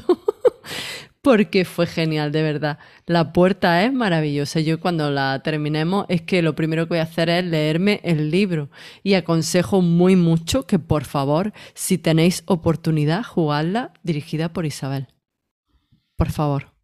Porque 1.25 1.65
fue 1.65 1.87
genial, 1.87 2.31
de 2.31 2.43
verdad. 2.43 2.77
La 3.07 3.33
puerta 3.33 3.83
es 3.83 3.91
maravillosa. 3.91 4.59
Yo 4.59 4.79
cuando 4.79 5.09
la 5.09 5.41
terminemos 5.43 6.05
es 6.07 6.21
que 6.21 6.43
lo 6.43 6.53
primero 6.53 6.85
que 6.85 6.89
voy 6.89 6.97
a 6.99 7.01
hacer 7.01 7.29
es 7.29 7.43
leerme 7.43 7.99
el 8.03 8.29
libro. 8.29 8.69
Y 9.01 9.15
aconsejo 9.15 9.81
muy 9.81 10.15
mucho 10.15 10.67
que 10.67 10.77
por 10.77 11.03
favor, 11.03 11.51
si 11.73 11.97
tenéis 11.97 12.43
oportunidad, 12.45 13.23
jugadla 13.23 13.91
dirigida 14.03 14.53
por 14.53 14.67
Isabel. 14.67 15.07
Por 16.15 16.31
favor. 16.31 16.74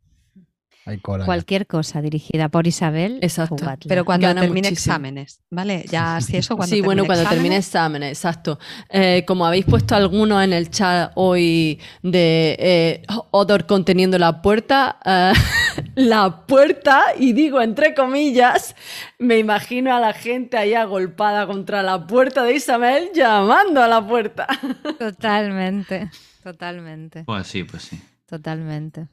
Hay 0.86 0.98
cola. 1.00 1.24
ya. 1.24 1.26
Cualquier 1.26 1.68
cosa 1.68 2.02
dirigida 2.02 2.50
por 2.50 2.66
Isabel, 2.66 3.20
Exacto. 3.22 3.56
jugadla. 3.58 3.86
Pero 3.88 4.04
cuando 4.04 4.28
Gana 4.28 4.42
termine 4.42 4.70
muchísimo. 4.70 4.94
exámenes, 4.94 5.40
¿vale? 5.52 5.86
Ya 5.90 6.20
si 6.22 6.38
eso 6.38 6.56
cuando 6.58 6.76
sí, 6.76 6.82
bueno, 6.82 7.06
cuando 7.06 7.24
termine 7.30 7.58
exámenes, 7.58 8.18
exámenes, 8.18 8.18
exacto. 8.18 8.60
Eh, 8.90 9.24
como 9.28 9.46
habéis 9.46 9.66
puesto 9.66 9.96
algunos 9.96 10.44
en 10.44 10.54
el 10.54 10.70
chat 10.72 11.12
hoy 11.16 11.80
de 12.02 12.56
eh, 12.60 13.04
Odor 13.30 13.68
conteniendo 13.68 14.18
la 14.18 14.42
puerta, 14.42 14.98
eh, 15.06 15.34
la 15.96 16.46
puerta, 16.48 17.04
y 17.18 17.34
digo 17.34 17.62
entre 17.62 17.94
comillas, 17.94 18.76
me 19.20 19.38
imagino 19.38 19.96
a 19.96 20.00
la 20.00 20.14
gente 20.14 20.58
ahí 20.58 20.74
agolpada 20.74 21.46
contra 21.46 21.84
la 21.84 22.08
puerta 22.08 22.44
de 22.44 22.56
Isabel 22.56 23.10
llamando 23.14 23.84
a 23.84 23.88
la 23.88 24.06
puerta. 24.06 24.48
Totalmente, 25.00 26.10
totalmente, 26.44 27.24
Pues 27.26 27.46
sí, 27.48 27.64
pues 27.64 27.84
sí. 27.84 28.02
totalmente. 28.28 29.08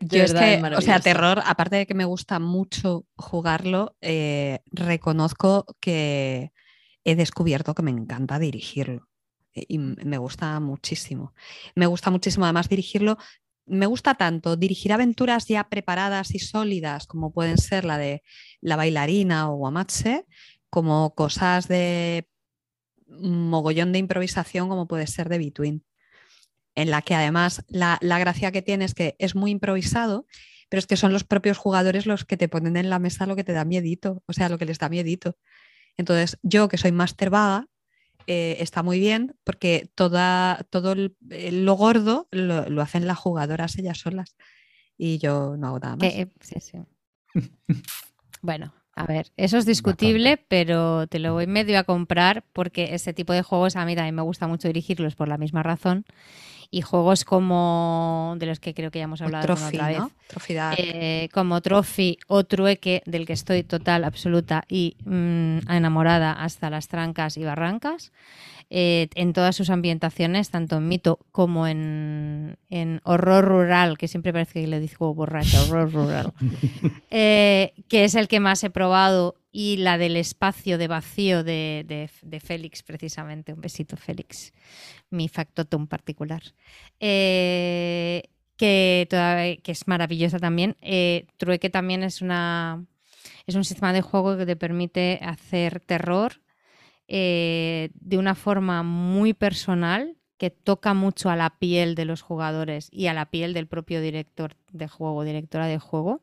Yo 0.00 0.22
es 0.22 0.32
que, 0.32 0.62
o 0.76 0.80
sea, 0.80 1.00
terror, 1.00 1.42
aparte 1.44 1.76
de 1.76 1.86
que 1.86 1.94
me 1.94 2.04
gusta 2.04 2.38
mucho 2.38 3.06
jugarlo, 3.16 3.96
eh, 4.00 4.60
reconozco 4.66 5.66
que 5.80 6.52
he 7.04 7.16
descubierto 7.16 7.74
que 7.74 7.82
me 7.82 7.90
encanta 7.90 8.38
dirigirlo. 8.38 9.08
eh, 9.54 9.64
Y 9.68 9.78
me 9.78 10.18
gusta 10.18 10.58
muchísimo. 10.60 11.34
Me 11.74 11.86
gusta 11.86 12.10
muchísimo 12.10 12.44
además 12.44 12.68
dirigirlo. 12.68 13.16
Me 13.66 13.86
gusta 13.86 14.14
tanto 14.14 14.56
dirigir 14.56 14.92
aventuras 14.92 15.46
ya 15.46 15.68
preparadas 15.68 16.34
y 16.34 16.38
sólidas, 16.38 17.06
como 17.06 17.32
pueden 17.32 17.58
ser 17.58 17.84
la 17.84 17.98
de 17.98 18.22
La 18.60 18.76
bailarina 18.76 19.50
o 19.50 19.56
Guamatse, 19.56 20.24
como 20.70 21.14
cosas 21.14 21.68
de 21.68 22.28
mogollón 23.06 23.92
de 23.92 23.98
improvisación, 23.98 24.68
como 24.68 24.86
puede 24.86 25.06
ser 25.06 25.28
de 25.28 25.38
Between 25.38 25.84
en 26.80 26.90
la 26.90 27.02
que 27.02 27.14
además 27.14 27.64
la, 27.68 27.98
la 28.00 28.18
gracia 28.18 28.52
que 28.52 28.62
tiene 28.62 28.84
es 28.84 28.94
que 28.94 29.16
es 29.18 29.34
muy 29.34 29.50
improvisado, 29.50 30.26
pero 30.68 30.78
es 30.78 30.86
que 30.86 30.96
son 30.96 31.12
los 31.12 31.24
propios 31.24 31.58
jugadores 31.58 32.06
los 32.06 32.24
que 32.24 32.36
te 32.36 32.48
ponen 32.48 32.76
en 32.76 32.88
la 32.88 32.98
mesa 32.98 33.26
lo 33.26 33.36
que 33.36 33.44
te 33.44 33.52
da 33.52 33.64
miedito, 33.64 34.22
o 34.26 34.32
sea, 34.32 34.48
lo 34.48 34.58
que 34.58 34.64
les 34.66 34.78
da 34.78 34.88
miedito. 34.88 35.36
Entonces, 35.96 36.38
yo 36.42 36.68
que 36.68 36.76
soy 36.78 36.92
máster 36.92 37.30
vaga, 37.30 37.66
eh, 38.26 38.58
está 38.60 38.82
muy 38.82 39.00
bien 39.00 39.34
porque 39.44 39.90
toda, 39.94 40.66
todo 40.70 40.92
el- 40.92 41.16
el- 41.30 41.64
lo 41.64 41.74
gordo 41.74 42.28
lo, 42.30 42.68
lo 42.68 42.82
hacen 42.82 43.06
las 43.06 43.18
jugadoras 43.18 43.76
ellas 43.78 43.98
solas 43.98 44.36
y 44.96 45.18
yo 45.18 45.56
no 45.56 45.68
hago 45.68 45.78
nada 45.80 45.96
más. 45.96 46.14
Eh, 46.14 46.28
sí, 46.40 46.60
sí. 46.60 46.78
bueno, 48.42 48.72
a 48.94 49.06
ver, 49.06 49.32
eso 49.36 49.58
es 49.58 49.64
discutible, 49.66 50.36
pero 50.48 51.06
te 51.06 51.18
lo 51.18 51.32
voy 51.32 51.46
medio 51.46 51.78
a 51.78 51.84
comprar 51.84 52.44
porque 52.52 52.94
ese 52.94 53.12
tipo 53.12 53.32
de 53.32 53.42
juegos 53.42 53.76
a 53.76 53.84
mí 53.86 53.94
también 53.94 54.14
me 54.14 54.22
gusta 54.22 54.46
mucho 54.46 54.68
dirigirlos 54.68 55.14
por 55.14 55.28
la 55.28 55.38
misma 55.38 55.62
razón. 55.62 56.04
Y 56.70 56.82
juegos 56.82 57.24
como 57.24 58.34
de 58.38 58.44
los 58.46 58.60
que 58.60 58.74
creo 58.74 58.90
que 58.90 58.98
ya 58.98 59.04
hemos 59.04 59.22
hablado 59.22 59.46
Trophy, 59.46 59.76
otra 59.76 59.88
vez, 59.88 59.98
¿no? 59.98 60.10
Eh, 60.76 61.30
como 61.32 61.62
Trophy 61.62 62.18
o 62.26 62.44
Trueque, 62.44 63.02
del 63.06 63.24
que 63.24 63.32
estoy 63.32 63.62
total, 63.62 64.04
absoluta 64.04 64.64
y 64.68 64.96
mm, 65.04 65.70
enamorada 65.70 66.32
hasta 66.32 66.68
las 66.68 66.88
trancas 66.88 67.38
y 67.38 67.44
barrancas, 67.44 68.12
eh, 68.70 69.08
en 69.14 69.32
todas 69.32 69.56
sus 69.56 69.70
ambientaciones, 69.70 70.50
tanto 70.50 70.76
en 70.76 70.88
mito 70.88 71.18
como 71.32 71.66
en, 71.66 72.58
en 72.68 73.00
horror 73.04 73.44
rural, 73.44 73.96
que 73.98 74.08
siempre 74.08 74.32
parece 74.32 74.60
que 74.60 74.66
le 74.66 74.80
digo 74.80 75.14
borracha, 75.14 75.62
horror 75.64 75.92
rural, 75.92 76.32
eh, 77.10 77.72
que 77.88 78.04
es 78.04 78.14
el 78.14 78.28
que 78.28 78.40
más 78.40 78.62
he 78.64 78.70
probado, 78.70 79.36
y 79.50 79.78
la 79.78 79.96
del 79.98 80.16
espacio 80.16 80.76
de 80.78 80.86
vacío 80.88 81.42
de, 81.42 81.84
de- 81.88 82.10
de 82.22 82.40
Félix, 82.40 82.82
precisamente. 82.82 83.52
Un 83.54 83.60
besito, 83.62 83.96
Félix, 83.96 84.52
mi 85.10 85.28
factotum 85.28 85.86
particular. 85.86 86.42
Eh, 87.00 88.22
que, 88.56 89.06
todavía- 89.08 89.56
que 89.56 89.72
es 89.72 89.86
maravillosa 89.88 90.38
también. 90.38 90.76
Trueque 91.38 91.70
también 91.70 92.02
es 92.02 92.20
una 92.22 92.84
es 93.46 93.54
un 93.54 93.64
sistema 93.64 93.92
de 93.94 94.02
juego 94.02 94.36
que 94.36 94.44
te 94.44 94.56
permite 94.56 95.20
hacer 95.22 95.80
terror 95.80 96.40
eh, 97.08 97.90
de 97.94 98.18
una 98.18 98.34
forma 98.34 98.82
muy 98.82 99.32
personal 99.34 100.16
que 100.36 100.50
toca 100.50 100.94
mucho 100.94 101.30
a 101.30 101.36
la 101.36 101.58
piel 101.58 101.94
de 101.96 102.04
los 102.04 102.22
jugadores 102.22 102.88
y 102.92 103.06
a 103.08 103.14
la 103.14 103.26
piel 103.30 103.54
del 103.54 103.66
propio 103.66 104.00
director 104.00 104.54
de 104.72 104.86
juego, 104.86 105.24
directora 105.24 105.66
de 105.66 105.78
juego, 105.78 106.22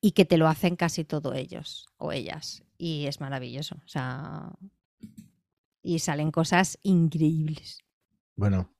y 0.00 0.12
que 0.12 0.24
te 0.24 0.36
lo 0.36 0.48
hacen 0.48 0.76
casi 0.76 1.04
todo 1.04 1.34
ellos 1.34 1.86
o 1.96 2.12
ellas. 2.12 2.62
Y 2.78 3.06
es 3.06 3.20
maravilloso. 3.20 3.76
O 3.84 3.88
sea, 3.88 4.50
y 5.82 5.98
salen 5.98 6.30
cosas 6.30 6.78
increíbles. 6.82 7.80
Bueno, 8.36 8.72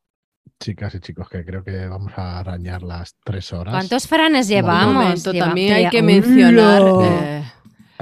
chicas 0.60 0.94
y 0.94 1.00
chicos, 1.00 1.28
que 1.28 1.44
creo 1.44 1.64
que 1.64 1.86
vamos 1.86 2.12
a 2.16 2.38
arañar 2.38 2.82
las 2.82 3.16
tres 3.24 3.52
horas. 3.52 3.72
¿Cuántos 3.74 4.06
franes 4.06 4.46
Un 4.46 4.52
llevamos? 4.54 4.94
momento, 4.94 5.32
Lleva- 5.32 5.46
también 5.46 5.72
hay 5.74 5.88
que 5.88 6.02
mencionar 6.02 6.82
eh, 7.02 7.44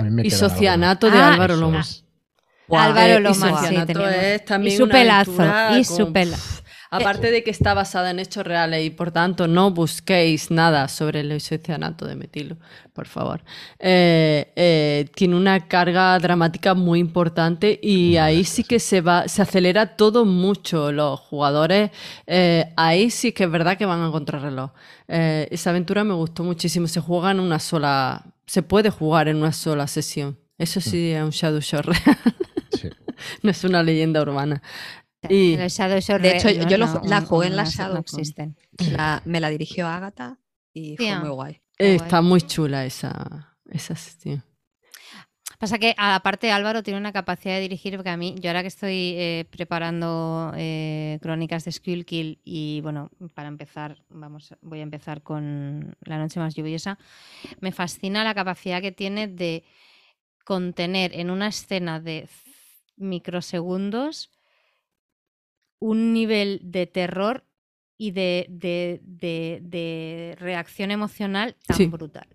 mí 0.02 0.10
me 0.10 0.22
quedan 0.22 0.26
Isocianato 0.26 1.10
de 1.10 1.18
Ah, 1.18 1.32
Álvaro 1.34 1.56
Lomas. 1.56 2.04
Es. 2.76 2.82
Álvaro 2.82 3.14
Eh, 3.14 3.20
Lomas, 3.20 3.68
sí, 3.68 3.74
es 3.76 4.44
también 4.44 4.74
y 4.74 4.76
su 4.76 4.84
una 4.84 4.92
pelazo, 4.92 5.32
y 5.72 5.84
con- 5.84 5.96
su 5.96 6.12
pelazo. 6.12 6.56
Aparte 6.92 7.30
de 7.30 7.44
que 7.44 7.52
está 7.52 7.72
basada 7.72 8.10
en 8.10 8.18
hechos 8.18 8.44
reales 8.44 8.84
y 8.84 8.90
por 8.90 9.12
tanto 9.12 9.46
no 9.46 9.70
busquéis 9.70 10.50
nada 10.50 10.88
sobre 10.88 11.20
el 11.20 11.30
isocianato 11.30 12.04
de 12.04 12.16
metilo, 12.16 12.56
por 12.92 13.06
favor. 13.06 13.44
Eh, 13.78 14.52
eh, 14.56 15.06
tiene 15.14 15.36
una 15.36 15.68
carga 15.68 16.18
dramática 16.18 16.74
muy 16.74 16.98
importante 16.98 17.78
y 17.80 18.16
ahí 18.16 18.42
sí 18.42 18.64
que 18.64 18.80
se 18.80 19.02
va, 19.02 19.28
se 19.28 19.40
acelera 19.40 19.94
todo 19.96 20.24
mucho. 20.24 20.90
Los 20.90 21.20
jugadores, 21.20 21.92
eh, 22.26 22.72
ahí 22.76 23.10
sí 23.10 23.30
que 23.30 23.44
es 23.44 23.50
verdad 23.52 23.78
que 23.78 23.86
van 23.86 24.02
a 24.02 24.10
contrarreloj. 24.10 24.70
Eh, 25.06 25.46
esa 25.52 25.70
aventura 25.70 26.02
me 26.02 26.14
gustó 26.14 26.42
muchísimo. 26.42 26.88
Se 26.88 26.98
juega 27.00 27.30
en 27.30 27.38
una 27.38 27.60
sola, 27.60 28.24
se 28.46 28.62
puede 28.64 28.90
jugar 28.90 29.28
en 29.28 29.36
una 29.36 29.52
sola 29.52 29.86
sesión. 29.86 30.36
Eso 30.58 30.80
sí 30.80 31.12
es 31.12 31.22
un 31.22 31.30
Shadow 31.30 31.60
real, 31.84 31.96
Sí. 32.72 32.88
no 33.42 33.50
es 33.50 33.64
una 33.64 33.82
leyenda 33.82 34.22
urbana. 34.22 34.62
Y 35.28 35.56
Los 35.56 35.72
Shadow 35.74 36.00
Shore 36.00 36.22
De 36.22 36.36
hecho, 36.36 36.48
yo 36.50 36.78
lo- 36.78 37.02
la 37.04 37.20
jugué 37.20 37.48
en 37.48 37.56
la 37.56 37.64
no 37.64 37.70
Shadowcon. 37.70 38.00
existen. 38.20 38.56
La- 38.92 39.20
me 39.26 39.40
la 39.40 39.50
dirigió 39.50 39.86
Ágata 39.86 40.38
y 40.72 40.96
fue 40.96 41.18
muy 41.18 41.28
guay. 41.28 41.60
Qué 41.76 41.94
Está 41.96 42.22
muy 42.22 42.40
chula 42.42 42.84
esa, 42.86 43.56
esa 43.70 43.94
sesión. 43.96 44.42
Pasa 45.58 45.78
que 45.78 45.94
aparte 45.98 46.50
Álvaro 46.52 46.82
tiene 46.82 46.98
una 46.98 47.12
capacidad 47.12 47.56
de 47.56 47.60
dirigir, 47.60 47.94
porque 47.96 48.08
a 48.08 48.16
mí, 48.16 48.34
yo 48.40 48.48
ahora 48.48 48.62
que 48.62 48.68
estoy 48.68 49.14
eh, 49.18 49.44
preparando 49.50 50.52
eh, 50.56 51.18
crónicas 51.20 51.66
de 51.66 51.72
Skullkill 51.72 52.40
y 52.42 52.80
bueno, 52.80 53.10
para 53.34 53.48
empezar, 53.48 54.02
vamos, 54.08 54.54
voy 54.62 54.80
a 54.80 54.84
empezar 54.84 55.20
con 55.22 55.94
La 56.00 56.16
noche 56.16 56.40
más 56.40 56.54
lluviosa, 56.54 56.98
me 57.60 57.72
fascina 57.72 58.24
la 58.24 58.34
capacidad 58.34 58.80
que 58.80 58.90
tiene 58.92 59.28
de 59.28 59.62
contener 60.44 61.14
en 61.14 61.30
una 61.30 61.48
escena 61.48 62.00
de 62.00 62.26
microsegundos 63.00 64.30
un 65.78 66.12
nivel 66.12 66.60
de 66.62 66.86
terror 66.86 67.44
y 67.96 68.10
de, 68.12 68.46
de- 68.48 69.00
de- 69.04 69.60
de 69.62 70.36
reacción 70.38 70.90
emocional 70.90 71.56
tan 71.66 71.76
Sí. 71.76 71.86
brutal. 71.86 72.28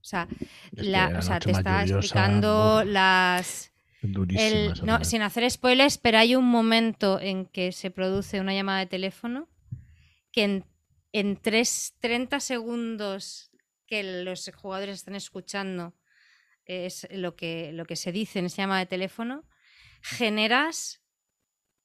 O 0.00 0.04
sea, 0.08 0.28
Es 0.76 0.86
la- 0.86 1.18
o 1.18 1.22
sea, 1.22 1.38
te 1.38 1.50
está 1.50 1.84
lluviosa, 1.84 1.98
explicando 1.98 2.78
uf, 2.80 2.86
las... 2.86 3.72
El- 4.00 4.72
no, 4.84 5.04
sin 5.04 5.22
hacer 5.22 5.50
spoilers, 5.50 5.98
pero 5.98 6.18
hay 6.18 6.36
un 6.36 6.44
momento 6.46 7.20
en 7.20 7.46
que 7.46 7.72
se 7.72 7.90
produce 7.90 8.40
una 8.40 8.54
llamada 8.54 8.78
de 8.78 8.86
teléfono 8.86 9.48
que 10.30 10.44
en, 10.44 10.64
en 11.12 11.36
tres- 11.36 11.94
30 11.98 12.40
segundos 12.40 13.50
que 13.86 14.22
los 14.24 14.50
jugadores 14.54 14.96
están 14.96 15.16
escuchando 15.16 15.94
es 16.68 17.08
lo 17.10 17.34
que, 17.34 17.72
lo 17.72 17.84
que 17.86 17.96
se 17.96 18.12
dice 18.12 18.38
en 18.38 18.46
esa 18.46 18.62
llamada 18.62 18.80
de 18.80 18.86
teléfono, 18.86 19.44
generas, 20.02 21.02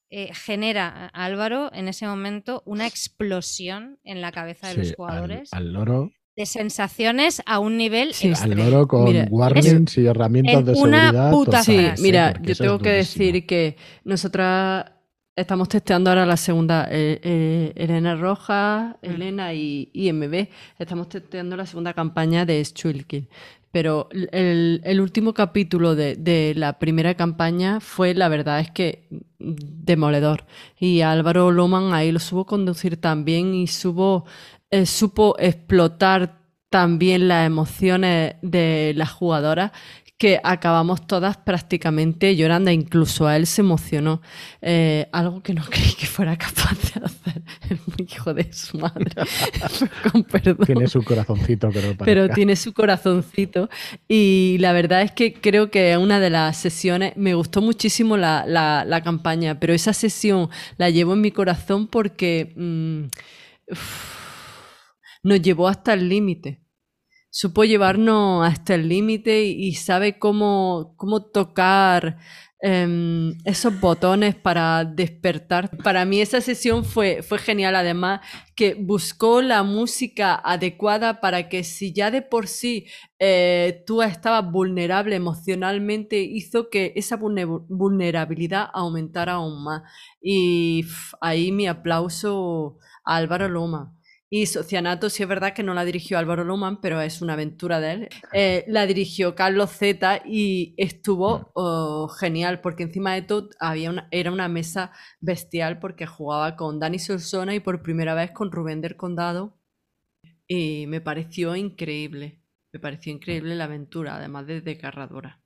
eh, 0.09 0.29
genera 0.33 1.07
Álvaro 1.07 1.71
en 1.73 1.87
ese 1.87 2.05
momento 2.05 2.61
una 2.65 2.85
explosión 2.85 3.99
en 4.03 4.21
la 4.21 4.31
cabeza 4.31 4.67
de 4.67 4.73
Sí, 4.75 4.79
los 4.81 4.95
jugadores 4.95 5.51
Al, 5.53 5.73
loro, 5.73 6.11
de 6.35 6.45
sensaciones 6.45 7.41
a 7.45 7.59
un 7.59 7.77
nivel 7.77 8.13
Sí. 8.13 8.31
al 8.39 8.51
loro 8.51 8.87
con 8.87 9.05
Mira, 9.05 9.27
warnings 9.29 9.97
y 9.97 10.05
herramientas 10.05 10.55
en 10.59 10.65
de 10.65 10.71
una 10.73 11.01
seguridad. 11.09 11.31
puta 11.31 11.63
Sí, 11.63 11.87
mira, 11.99 12.33
yo 12.41 12.55
tengo 12.55 12.79
que 12.79 12.89
decir 12.89 13.45
que 13.47 13.75
nosotras 14.03 14.85
estamos 15.35 15.67
testeando 15.67 16.11
ahora 16.11 16.27
la 16.27 16.37
segunda, 16.37 16.87
eh, 16.91 17.19
eh, 17.23 17.73
Elena 17.75 18.15
Rojas, 18.15 18.95
Mm. 19.01 19.05
Elena 19.09 19.53
y 19.53 19.89
IMB, 19.93 20.47
estamos 20.77 21.09
testeando 21.09 21.57
la 21.57 21.65
segunda 21.65 21.93
campaña 21.93 22.45
de 22.45 22.63
Schulkin. 22.63 23.27
Pero 23.73 24.07
el, 24.11 24.81
el 24.83 25.01
último 25.01 25.33
capítulo 25.33 25.95
de, 25.95 26.15
de 26.15 26.53
la 26.55 26.77
primera 26.77 27.15
campaña 27.15 27.79
fue, 27.79 28.13
la 28.13 28.29
verdad 28.29 28.59
es 28.59 28.69
que, 28.69 29.07
mm, 29.39 29.53
demoledor. 29.83 30.45
Y 30.79 31.01
Álvaro 31.01 31.49
Loman 31.51 31.91
ahí 31.91 32.11
lo 32.11 32.19
supo 32.19 32.45
conducir 32.45 32.97
también 32.97 33.55
y 33.55 33.65
supo, 33.65 34.25
eh, 34.69 34.85
supo 34.85 35.35
explotar 35.39 36.42
también 36.73 37.27
las 37.27 37.45
emociones 37.45 38.33
de 38.41 38.93
las 38.95 39.11
jugadoras 39.11 39.71
que 40.17 40.39
acabamos 40.43 41.05
todas 41.05 41.37
prácticamente 41.37 42.35
llorando, 42.35 42.71
e 42.71 42.73
incluso 42.73 43.27
a 43.27 43.35
él 43.35 43.45
se 43.45 43.61
emocionó. 43.61 44.21
Eh, 44.61 45.07
algo 45.11 45.43
que 45.43 45.53
no 45.53 45.63
creí 45.69 45.93
que 45.93 46.07
fuera 46.07 46.35
capaz 46.35 46.71
de 46.81 47.05
hacer 47.05 47.43
el 47.69 47.79
hijo 48.07 48.33
de 48.33 48.51
su 48.53 48.79
madre. 48.79 49.11
Con 50.11 50.23
perdón. 50.23 50.65
Tiene 50.65 50.87
su 50.87 51.03
corazoncito, 51.03 51.69
pero 51.71 51.95
Pero 52.03 52.29
tiene 52.29 52.55
su 52.55 52.73
corazoncito. 52.73 53.69
Y 54.07 54.57
la 54.59 54.71
verdad 54.73 55.03
es 55.03 55.11
que 55.11 55.33
creo 55.33 55.69
que 55.69 55.95
una 55.97 56.19
de 56.19 56.31
las 56.31 56.57
sesiones, 56.57 57.13
me 57.17 57.35
gustó 57.35 57.61
muchísimo 57.61 58.17
la, 58.17 58.45
la- 58.47 58.83
la 58.85 59.01
campaña, 59.03 59.59
pero 59.59 59.73
esa 59.73 59.93
sesión 59.93 60.49
la 60.77 60.89
llevo 60.89 61.13
en 61.13 61.21
mi 61.21 61.29
corazón 61.31 61.85
porque 61.87 62.53
mm, 62.55 63.03
uf, 63.73 64.13
nos 65.23 65.39
llevó 65.41 65.67
hasta 65.67 65.93
el 65.93 66.07
límite. 66.09 66.62
Supo 67.35 67.63
llevarnos 67.63 68.45
hasta 68.47 68.75
el 68.75 68.87
límite 68.87 69.43
y, 69.45 69.73
sabe 69.73 70.19
cómo, 70.19 70.93
cómo 70.97 71.23
tocar 71.31 72.19
em, 72.61 73.33
esos 73.43 73.79
botones 73.79 74.35
para 74.35 74.85
despertar. 74.85 75.71
Para 75.83 76.05
mí 76.05 76.21
esa 76.21 76.41
sesión 76.41 76.85
fue, 76.85 77.23
fue 77.23 77.39
genial, 77.39 77.75
además 77.75 78.21
que 78.55 78.75
buscó 78.75 79.41
la 79.41 79.63
música 79.63 80.35
adecuada 80.35 81.21
para 81.21 81.49
que 81.49 81.63
si 81.63 81.91
ya 81.91 82.11
de 82.11 82.21
por 82.21 82.47
sí 82.47 82.85
eh, 83.17 83.83
tú 83.87 84.03
estabas 84.03 84.51
vulnerable 84.51 85.15
emocionalmente, 85.15 86.19
hizo 86.21 86.69
que 86.69 86.93
esa 86.95 87.17
vulne- 87.17 87.65
vulnerabilidad 87.67 88.69
aumentara 88.73 89.33
aún 89.33 89.63
más. 89.63 89.81
Y 90.21 90.85
ahí 91.19 91.51
mi 91.51 91.65
aplauso 91.67 92.77
a 93.03 93.15
Álvaro 93.15 93.49
Loma. 93.49 93.91
Y 94.35 94.47
Socianato, 94.47 95.11
sí 95.11 95.21
es 95.21 95.29
verdad 95.29 95.53
que 95.53 95.61
no 95.61 95.75
la 95.75 95.85
dirigió 95.85 96.17
Álvaro 96.17 96.43
Loman, 96.43 96.81
pero 96.81 96.99
es 96.99 97.21
una 97.21 97.33
aventura 97.33 97.79
de 97.79 97.91
él. 97.91 98.09
Eh, 98.33 98.65
la 98.67 98.87
dirigió 98.87 99.35
Carlos 99.35 99.69
Z 99.69 100.23
y 100.25 100.73
estuvo 100.77 101.51
oh, 101.53 102.07
genial, 102.07 102.59
porque 102.59 102.81
encima 102.81 103.13
de 103.13 103.21
todo 103.21 103.51
había 103.59 103.91
una, 103.91 104.07
era 104.09 104.31
una 104.31 104.47
mesa 104.47 104.91
bestial 105.21 105.77
porque 105.77 106.07
jugaba 106.07 106.55
con 106.55 106.79
Dani 106.79 106.97
Solsona 106.97 107.53
y 107.53 107.59
por 107.59 107.83
primera 107.83 108.15
vez 108.15 108.31
con 108.31 108.51
Rubén 108.51 108.81
del 108.81 108.97
Condado. 108.97 109.55
Y 110.47 110.85
me 110.87 110.99
pareció 110.99 111.55
increíble. 111.55 112.41
Me 112.71 112.79
pareció 112.79 113.13
increíble 113.13 113.53
la 113.53 113.65
aventura, 113.65 114.15
además 114.15 114.47
de 114.47 114.61
desgarradora. 114.61 115.43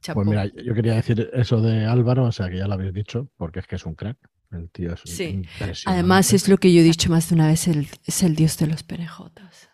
Chapó. 0.00 0.24
Pues 0.24 0.26
mira, 0.26 0.46
yo 0.46 0.72
quería 0.72 0.94
decir 0.94 1.28
eso 1.34 1.60
de 1.60 1.84
Álvaro, 1.84 2.24
o 2.24 2.32
sea 2.32 2.48
que 2.48 2.56
ya 2.56 2.66
lo 2.66 2.72
habéis 2.72 2.94
dicho, 2.94 3.28
porque 3.36 3.58
es 3.58 3.66
que 3.66 3.76
es 3.76 3.84
un 3.84 3.94
crack. 3.94 4.16
El 4.50 4.68
tío 4.70 4.94
es 4.94 5.00
Sí. 5.04 5.24
impresionante. 5.24 5.82
Además, 5.86 6.32
es 6.32 6.48
lo 6.48 6.58
que 6.58 6.72
yo 6.72 6.80
he 6.80 6.84
dicho 6.84 7.08
más 7.10 7.28
de 7.28 7.34
una 7.36 7.46
vez, 7.46 7.68
el- 7.68 7.88
es 8.04 8.22
el 8.22 8.34
dios 8.34 8.58
de 8.58 8.66
los 8.66 8.82
perejotas. 8.82 9.68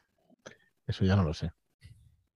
Eso 0.86 1.05
ya 1.05 1.16
no 1.16 1.22
lo 1.24 1.32
sé. 1.34 1.50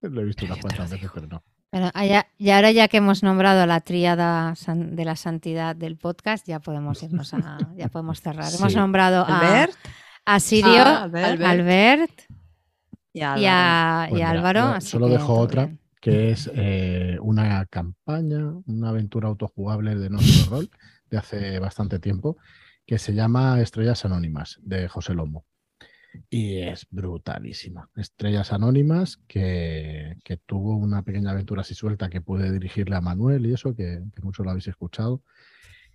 Lo 0.00 0.22
he 0.22 0.24
visto 0.24 0.40
Pero 0.42 0.54
unas 0.54 0.62
cuantas 0.62 0.90
veces, 0.90 1.00
digo. 1.02 1.12
pero 1.14 1.26
no. 1.26 1.44
Pero 1.70 1.90
allá- 1.94 2.26
y 2.38 2.50
ahora 2.50 2.72
ya 2.72 2.88
que 2.88 2.96
hemos 2.96 3.22
nombrado 3.22 3.60
a 3.62 3.66
la 3.66 3.80
tríada 3.80 4.54
de 4.66 5.04
la 5.04 5.14
santidad 5.16 5.76
del 5.76 5.96
podcast, 5.98 6.46
ya 6.48 6.58
podemos 6.60 7.02
irnos 7.02 7.32
a, 7.34 7.58
ya 7.76 7.88
podemos 7.88 8.20
cerrar. 8.20 8.52
Hemos 8.52 8.74
nombrado 8.74 9.24
a, 9.24 9.38
Albert 9.38 9.74
a 10.24 10.40
Sirio, 10.40 10.82
Ah, 10.84 11.02
Albert. 11.04 11.42
Albert 11.42 12.10
y 13.12 13.20
a, 13.20 13.36
y 13.36 13.40
Pues 13.40 13.46
a 13.46 14.08
mira, 14.14 14.30
Álvaro. 14.30 14.60
yo 14.60 14.66
así 14.76 14.88
solo 14.88 15.06
que 15.06 15.12
dejo 15.12 15.34
otra. 15.38 15.66
bien. 15.66 15.80
que 16.00 16.30
es 16.30 16.50
eh, 16.54 17.18
una 17.20 17.66
campaña, 17.66 18.54
una 18.66 18.88
aventura 18.88 19.28
autojugable 19.28 19.94
de 19.96 20.08
nuestro 20.08 20.50
rol 20.50 20.70
de 21.10 21.18
hace 21.18 21.58
bastante 21.58 21.98
tiempo, 21.98 22.36
que 22.86 22.98
se 22.98 23.14
llama 23.14 23.60
Estrellas 23.60 24.04
Anónimas, 24.04 24.58
de 24.62 24.88
José 24.88 25.14
Lomo. 25.14 25.44
Y 26.28 26.58
es 26.58 26.86
brutalísima. 26.90 27.88
Estrellas 27.96 28.52
Anónimas, 28.52 29.18
que, 29.28 30.16
que 30.24 30.36
tuvo 30.38 30.76
una 30.76 31.02
pequeña 31.02 31.30
aventura 31.30 31.60
así 31.60 31.74
suelta 31.74 32.10
que 32.10 32.20
pude 32.20 32.50
dirigirle 32.50 32.96
a 32.96 33.00
Manuel 33.00 33.46
y 33.46 33.54
eso, 33.54 33.74
que, 33.74 34.02
muchos 34.22 34.44
lo 34.44 34.50
habéis 34.50 34.68
escuchado. 34.68 35.22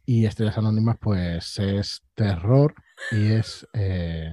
Y 0.06 0.26
Estrellas 0.26 0.58
Anónimas, 0.58 0.98
pues 1.00 1.60
es 1.60 2.04
terror 2.14 2.76
y 3.12 3.32
es... 3.32 3.68
eh, 3.74 4.32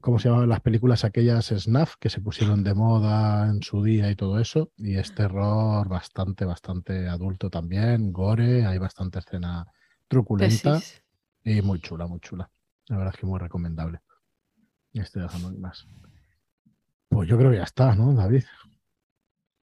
¿Cómo 0.00 0.18
se 0.18 0.28
llamaban 0.28 0.48
las 0.48 0.60
películas 0.60 1.04
aquellas 1.04 1.46
snuff 1.46 1.96
que 1.98 2.08
se 2.08 2.20
pusieron 2.20 2.62
de 2.62 2.74
moda 2.74 3.48
en 3.48 3.62
su 3.62 3.82
día 3.82 4.10
y 4.10 4.16
todo 4.16 4.38
eso? 4.38 4.70
Y 4.76 4.96
es 4.96 5.14
terror 5.14 5.88
bastante, 5.88 6.44
bastante 6.44 7.08
adulto 7.08 7.50
también, 7.50 8.12
gore, 8.12 8.64
hay 8.64 8.78
bastante 8.78 9.18
escena 9.18 9.66
truculenta 10.06 10.74
Tesis. 10.74 11.02
y 11.44 11.62
muy 11.62 11.80
chula, 11.80 12.06
muy 12.06 12.20
chula. 12.20 12.50
La 12.86 12.96
verdad 12.96 13.14
es 13.14 13.20
que 13.20 13.26
muy 13.26 13.38
recomendable. 13.38 14.00
Estrellas 14.92 15.34
Anónimas. 15.34 15.86
Pues 17.08 17.28
yo 17.28 17.38
creo 17.38 17.50
que 17.50 17.58
ya 17.58 17.64
está, 17.64 17.94
¿no, 17.94 18.14
David? 18.14 18.44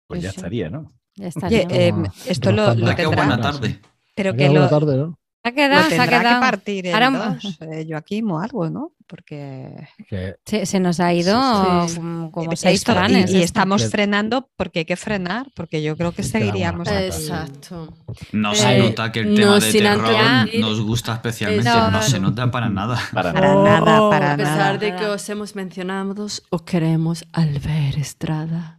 Pues 0.06 0.22
ya 0.22 0.30
Eso. 0.30 0.40
estaría, 0.40 0.70
¿no? 0.70 0.92
Ya 1.14 1.28
está. 1.28 1.46
Oye, 1.48 1.66
¿no? 1.66 1.74
eh, 1.74 2.10
esto 2.26 2.52
lo, 2.52 2.74
lo 2.74 2.94
tendrá, 2.94 3.08
buena 3.08 3.40
tarde. 3.40 3.80
pero 4.14 4.34
que 4.34 4.46
lo, 4.46 4.52
buena 4.52 4.68
tarde, 4.68 4.96
¿no? 4.96 5.18
Se 5.42 5.48
ha 5.48 5.52
quedado, 5.52 5.82
lo 5.84 5.88
se 5.88 5.94
ha 5.94 5.98
tendrá 6.00 6.18
que 6.18 6.24
quedado. 6.24 6.40
partir 6.40 6.86
en 6.86 6.94
Ahora- 6.94 7.10
dos, 7.42 7.58
eh, 7.60 7.86
Joaquín 7.88 8.30
o 8.30 8.40
algo, 8.40 8.68
¿no? 8.70 8.92
Porque 9.06 9.88
Que 10.10 10.34
Se, 10.44 10.66
se 10.66 10.80
nos 10.80 11.00
ha 11.00 11.14
ido 11.14 11.86
Sí, 11.88 11.94
sí. 11.94 12.00
como, 12.30 12.52
Eh, 12.52 12.56
seis 12.56 12.80
esto- 12.80 12.92
planes. 12.92 13.30
y, 13.30 13.36
esto. 13.36 13.44
estamos 13.46 13.82
Que- 13.84 13.88
frenando 13.88 14.50
porque 14.56 14.80
hay 14.80 14.84
que 14.84 14.96
frenar, 14.96 15.46
porque 15.54 15.82
yo 15.82 15.96
creo 15.96 16.12
que 16.12 16.22
seguiríamos. 16.22 16.86
Exacto. 16.88 17.94
No 18.32 18.54
se 18.54 18.76
Eh, 18.76 18.80
nota 18.80 19.10
que 19.10 19.20
el 19.20 19.30
no, 19.30 19.58
tema 19.58 19.60
de 19.60 19.72
terror 19.72 20.14
antes- 20.14 20.60
nos 20.60 20.80
gusta 20.82 21.14
especialmente. 21.14 21.70
No, 21.70 21.90
No, 21.90 22.02
se 22.02 22.20
no. 22.20 22.28
nota 22.28 22.50
para 22.50 22.68
nada. 22.68 22.98
Para 23.14 23.32
Para 23.32 23.54
nada. 23.54 23.80
nada, 23.80 24.10
para 24.10 24.32
a 24.34 24.36
pesar 24.36 24.56
nada. 24.58 24.78
de 24.78 24.96
que 24.96 25.06
os 25.06 25.26
hemos 25.30 25.54
mencionado, 25.56 26.26
os 26.26 26.62
queremos 26.66 27.24
al 27.32 27.58
ver 27.60 27.96
Estrada. 27.98 28.77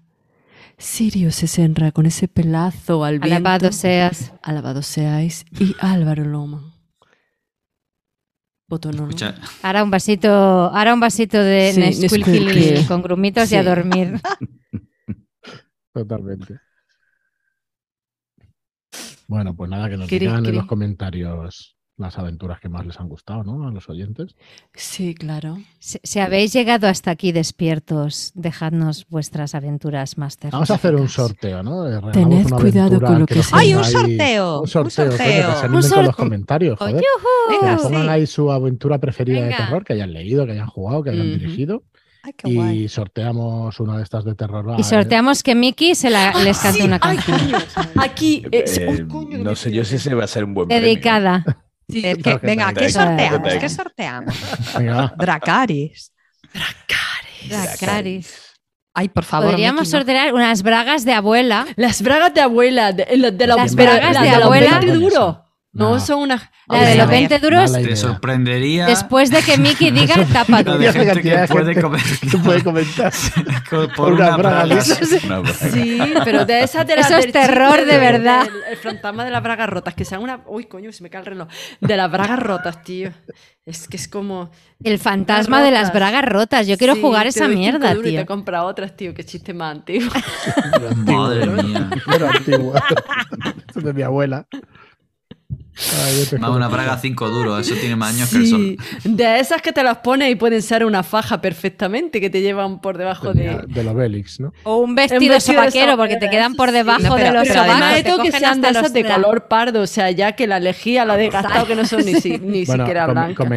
Sirio 0.79 1.31
se 1.31 1.47
senra 1.47 1.91
con 1.91 2.05
ese 2.05 2.27
pelazo 2.27 3.03
al 3.03 3.19
viento. 3.19 3.35
Alabado 3.35 3.71
seas. 3.71 4.33
Alabado 4.41 4.81
seáis. 4.81 5.45
Y 5.59 5.75
Álvaro 5.79 6.23
Loma. 6.23 6.73
Botonono. 8.67 9.09
Escucha, 9.09 9.35
Ahora 9.61 9.83
un 9.83 9.91
vasito, 9.91 10.29
ahora 10.29 10.93
un 10.93 10.99
vasito 10.99 11.37
de 11.37 11.71
Sí, 11.73 11.79
Nesquik 11.79 12.27
Nesquik. 12.27 12.87
con 12.87 13.01
grumitos 13.01 13.51
y 13.51 13.55
a 13.55 13.63
dormir. 13.63 14.21
Totalmente. 15.93 16.59
Bueno, 19.27 19.55
pues 19.55 19.69
nada, 19.69 19.89
que 19.89 19.97
nos 19.97 20.07
digan 20.07 20.45
en 20.45 20.55
los 20.55 20.65
comentarios 20.65 21.77
las 21.99 22.17
aventuras 22.17 22.59
que 22.59 22.69
más 22.69 22.85
les 22.87 22.99
han 22.99 23.07
gustado, 23.09 23.43
¿no? 23.43 23.67
A 23.67 23.71
los 23.71 23.87
oyentes. 23.89 24.35
Sí, 24.73 25.13
claro. 25.13 25.57
Si, 25.79 25.99
si 26.01 26.19
habéis 26.19 26.53
llegado 26.53 26.87
hasta 26.87 27.11
aquí 27.11 27.31
despiertos, 27.31 28.31
dejadnos 28.35 29.05
vuestras 29.09 29.53
aventuras 29.53 30.17
más 30.17 30.37
Vamos 30.51 30.71
a 30.71 30.75
hacer 30.75 30.91
un 30.95 31.07
terroríficas. 31.07 31.27
sorteo, 31.27 31.61
¿no? 31.63 31.85
Eh, 31.87 31.95
regalamos 31.99 32.13
Tened 32.13 32.45
una 32.47 32.57
cuidado 32.57 33.01
con 33.01 33.19
lo 33.19 33.25
que 33.25 33.35
que 33.35 33.43
sea. 33.43 33.59
¡Ay, 33.59 33.73
un 33.75 33.83
sorteo! 33.83 34.61
Un 34.61 34.67
sorteo, 34.67 35.05
Un 35.05 35.11
coño, 35.11 35.17
que 35.17 35.23
se 35.23 35.41
sorteo. 35.43 35.49
animen 35.51 35.63
Un 35.63 35.69
con 35.69 35.73
los 35.81 35.85
sorteo. 35.89 36.13
comentarios, 36.13 36.79
joder. 36.79 36.95
Que 36.95 37.55
Venga, 37.57 37.71
nos 37.73 37.81
pongan 37.83 38.03
sí. 38.03 38.07
ahí 38.09 38.27
su 38.27 38.51
aventura 38.51 38.97
preferida 38.97 39.41
Venga. 39.41 39.57
de 39.57 39.63
terror, 39.65 39.83
que 39.83 39.93
hayan 39.93 40.13
leído, 40.13 40.45
que 40.45 40.53
hayan 40.53 40.67
jugado, 40.67 41.03
que 41.03 41.09
hayan 41.11 41.27
dirigido. 41.37 41.83
Ay, 42.21 42.33
qué 42.35 42.53
guay. 42.53 42.83
Y 42.83 42.87
sorteamos 42.89 43.79
una 43.79 43.95
de 43.95 44.03
estas 44.03 44.25
de 44.25 44.35
terror. 44.35 44.65
Y 44.77 44.81
Ah, 44.81 44.83
sorteamos 44.83 45.41
que 45.41 45.55
Mickey 45.55 45.95
se 45.95 46.09
la, 46.09 46.33
les 46.43 46.57
cante 46.59 46.79
Sí, 46.79 46.85
una 46.85 46.99
ay, 47.01 47.17
canción 47.17 47.39
coño. 47.39 47.57
Aquí. 47.95 48.43
es- 48.51 48.77
Eh, 48.77 48.87
¡Ay, 48.89 49.07
coño, 49.07 49.37
no 49.37 49.51
que 49.51 49.55
sé 49.55 49.71
yo 49.71 49.85
si 49.85 49.95
ese 49.95 50.13
va 50.15 50.25
a 50.25 50.27
ser 50.27 50.43
un 50.43 50.53
buen 50.53 50.67
premio. 50.67 50.85
Sí, 51.89 52.01
Eh, 52.05 52.17
que- 52.17 52.37
venga, 52.37 52.71
¿qué 52.73 52.89
sorteamos? 52.89 53.53
¿Qué 53.55 53.69
sorteamos? 53.69 54.35
eh, 54.35 54.77
Venga, 54.77 54.95
va. 54.95 55.13
Dracaris. 55.17 56.11
Dracarys. 57.47 58.35
Ay, 58.93 59.07
por 59.09 59.23
favor. 59.23 59.51
Podríamos 59.51 59.83
no. 59.91 59.97
sortear 59.99 60.33
unas 60.33 60.61
bragas 60.61 61.05
de 61.05 61.13
abuela. 61.13 61.65
Las 61.75 62.01
bragas 62.01 62.33
de 62.33 62.41
abuela, 62.41 62.91
de, 62.91 63.05
de, 63.05 63.31
de 63.31 63.47
la- 63.47 63.55
Las 63.55 63.75
bragas 63.75 64.13
la 64.13 64.21
de 64.23 64.31
los 64.31 64.41
abuela. 64.43 64.79
20 64.79 64.93
duro. 64.97 65.45
No, 65.71 65.91
No. 65.91 65.99
son 65.99 66.21
unas. 66.21 66.41
La 66.67 66.79
de 66.83 66.95
los 66.95 67.07
ver, 67.07 67.29
20 67.29 67.39
duros, 67.39 67.71
Te 67.73 67.95
sorprendería 67.95 68.87
después 68.87 69.29
de 69.29 69.41
que 69.43 69.57
Mickey 69.59 69.91
diga 69.91 70.15
tapa 70.33 70.63
la 70.63 70.63
tú. 70.63 70.77
de 70.79 70.85
La 70.87 70.93
gente 70.93 71.21
que 71.21 71.29
de 71.37 71.47
puede 71.47 71.75
puede 72.43 72.63
comentar. 72.63 73.13
por 73.69 73.93
Por 73.93 74.13
una 74.13 74.27
una 74.29 74.37
braga. 74.37 74.63
Una. 74.65 75.53
Sí, 75.53 75.99
pero 76.25 76.45
de 76.45 76.63
esas 76.63 76.87
de 76.87 76.95
las 76.95 77.05
Eso 77.11 77.19
es 77.19 77.31
terror 77.31 77.85
de 77.85 77.97
verdad. 77.99 78.45
del- 78.45 78.63
el 78.71 78.77
fantasma 78.77 79.23
de 79.25 79.29
las 79.31 79.43
bragas 79.43 79.69
rotas, 79.69 79.93
que 79.93 80.05
sean 80.05 80.23
una. 80.23 80.41
Uy, 80.47 80.65
coño, 80.65 80.91
se 80.91 81.03
me 81.03 81.11
cae 81.11 81.21
el 81.21 81.27
reloj. 81.27 81.47
De 81.81 81.95
las 81.97 82.11
bragas 82.11 82.39
rotas, 82.39 82.83
tío. 82.83 83.11
Es 83.65 83.87
que 83.87 83.97
es 83.97 84.07
como. 84.07 84.49
El 84.83 84.97
fantasma 84.97 85.61
de 85.61 85.69
las 85.69 85.93
bragas 85.93 86.25
rotas. 86.25 86.65
Yo 86.65 86.77
quiero 86.79 86.95
Sí, 86.95 87.01
jugar 87.01 87.23
te 87.23 87.29
esa 87.29 87.47
mierda, 87.47 87.93
duros 87.93 88.07
Y 88.07 88.11
tío. 88.11 88.19
te 88.21 88.25
compra 88.25 88.63
otras, 88.63 88.95
tío. 88.97 89.13
Qué 89.13 89.23
chiste 89.23 89.53
más 89.53 89.75
antiguo. 89.75 90.09
Madre 90.95 91.45
mía. 91.45 91.89
Pero 92.07 92.27
antigua. 92.29 92.83
De 93.75 93.93
mi 93.93 94.01
abuela. 94.01 94.47
Más 96.39 96.49
una 96.51 96.67
braga 96.67 96.97
5 96.97 97.29
duros, 97.29 97.65
eso 97.67 97.79
tiene 97.79 97.95
más 97.95 98.13
años 98.15 98.29
que 98.29 98.37
el 98.37 98.47
sol. 98.47 98.75
Sí, 99.01 99.09
de 99.09 99.39
esas 99.39 99.61
que 99.61 99.71
te 99.71 99.81
las 99.83 99.97
pones 99.99 100.31
y 100.31 100.35
pueden 100.35 100.61
ser 100.61 100.83
una 100.85 101.03
faja 101.03 101.39
perfectamente, 101.41 102.19
que 102.19 102.29
te 102.29 102.41
llevan 102.41 102.79
por 102.81 102.97
debajo 102.97 103.31
Tenía- 103.33 103.59
de. 103.59 103.73
de 103.73 103.83
los 103.83 103.95
Bélix, 103.95 104.39
¿no? 104.39 104.51
O 104.63 104.77
un 104.77 104.89
Un 104.89 104.95
vestido 104.95 105.19
vestido 105.33 105.61
de 105.61 105.71
sobaquero, 105.71 105.97
porque 105.97 106.17
te 106.17 106.29
quedan 106.29 106.55
por 106.55 106.69
sí. 106.69 106.75
debajo 106.75 107.01
No, 107.01 107.15
pero- 107.15 107.25
de 107.27 107.31
los 107.31 107.41
pero 107.47 107.53
Pero 107.53 107.59
además 107.61 107.77
sobacos. 107.79 107.95
de 107.97 108.03
te 108.03 108.09
todo 108.09 108.23
que 108.23 108.31
sean 108.31 108.61
de 108.61 108.69
esas 108.69 108.93
de 108.93 109.05
color 109.05 109.47
pardo, 109.47 109.81
o 109.81 109.87
sea, 109.87 110.11
ya 110.11 110.31
que 110.33 110.47
la 110.47 110.59
lejía 110.59 111.05
la 111.05 111.15
de 111.17 111.29
gastado 111.29 111.65
que 111.65 111.75
no 111.75 111.85
son 111.85 112.05
ni, 112.05 112.15
si- 112.15 112.37
ni 112.43 112.65
Bueno, 112.65 112.83
siquiera 112.85 113.07
blancas. 113.07 113.47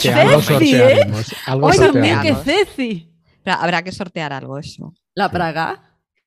que 0.00 0.12
algo 0.12 0.40
Ceci, 0.42 0.74
¿eh? 0.74 0.78
sortearemos. 0.78 1.34
Algo 1.46 1.68
¡Ay, 1.70 1.78
Dios 1.78 1.94
mío, 1.94 2.02
sortearemos. 2.14 2.42
qué 2.44 2.52
ceci! 2.66 3.08
Pero 3.44 3.56
habrá 3.60 3.82
que 3.82 3.92
sortear 3.92 4.32
algo, 4.32 4.58
eso. 4.58 4.92
La 5.14 5.30
praga. 5.30 5.82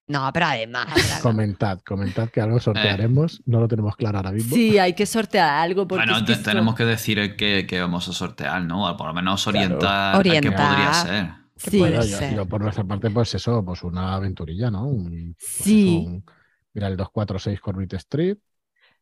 No, 0.08 0.30
pero 0.34 0.46
además. 0.46 0.88
Comentad, 1.24 1.80
comentad 1.86 2.30
que 2.30 2.40
algo 2.42 2.60
sortearemos. 2.60 3.42
No 3.46 3.60
lo 3.60 3.68
tenemos 3.68 3.96
claro 3.96 4.18
ahora 4.20 4.32
mismo. 4.32 4.56
Sí, 4.56 4.78
hay 4.78 4.94
que 4.94 5.06
sortear 5.06 5.50
algo. 5.64 5.88
Porque 5.88 6.02
Bueno, 6.06 6.18
es 6.18 6.22
que 6.22 6.28
te- 6.28 6.34
esto- 6.34 6.50
tenemos 6.52 6.76
que 6.76 6.86
decir 6.86 7.36
que, 7.36 7.66
que 7.68 7.82
vamos 7.82 8.08
a 8.08 8.14
sortear, 8.14 8.62
¿no? 8.64 8.88
O 8.88 8.98
por 8.98 9.08
lo 9.08 9.14
menos 9.14 9.44
Claro. 9.44 9.58
orientar, 9.60 10.16
a 10.16 10.22
qué 10.22 10.52
podría 10.52 10.94
ser. 10.94 11.26
¿Qué 11.58 11.72
Sí. 11.72 11.78
puede 11.80 11.92
Bueno, 11.98 12.06
yo, 12.06 12.18
ser? 12.18 12.36
yo 12.36 12.46
por 12.46 12.62
nuestra 12.62 12.84
parte, 12.84 13.10
pues 13.10 13.34
eso, 13.34 13.64
pues 13.66 13.82
una 13.84 14.14
aventurilla, 14.14 14.70
¿no? 14.70 14.86
Un- 14.88 15.36
pues 15.40 15.48
Sí. 15.50 15.98
eso, 16.02 16.10
un- 16.10 16.26
mira, 16.74 16.88
el 16.88 16.98
246 16.98 17.60
Corbett 17.60 17.94
Street, 17.94 18.38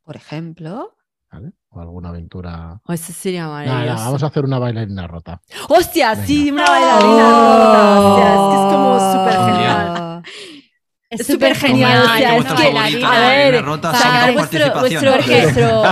Por 0.04 0.16
ejemplo. 0.16 0.96
¿vale? 1.32 1.52
O 1.70 1.82
alguna 1.82 2.10
aventura. 2.10 2.80
Oh, 2.86 2.94
eso 2.94 3.12
sería 3.12 3.48
maravilloso. 3.48 3.94
nada, 3.96 4.06
vamos 4.06 4.22
a 4.24 4.28
hacer 4.28 4.46
una 4.46 4.60
bailarina 4.60 5.08
rota. 5.08 5.42
¡Hostia! 5.68 6.16
Sí, 6.16 6.52
una 6.52 6.64
bailarina 6.66 7.30
rota. 7.30 8.00
Hostia, 8.00 8.28
es 8.28 8.40
que 8.40 8.56
es 8.56 8.74
como 8.74 9.00
súper 9.12 9.38
Oh. 9.40 9.46
genial. 9.48 10.24
Es 10.24 10.53
Es 11.20 11.28
súper 11.28 11.56
genial. 11.56 12.08
genial, 12.08 12.40
O 12.40 12.44
sea, 12.44 12.56
que 12.56 12.68
es 12.90 12.96
que, 12.98 13.06
a 13.06 13.20
ver, 13.20 13.64
rota 13.66 13.94
sacar 13.94 14.34
vuestro, 14.34 14.80
vuestro, 14.80 15.12
vuestro- 15.12 15.84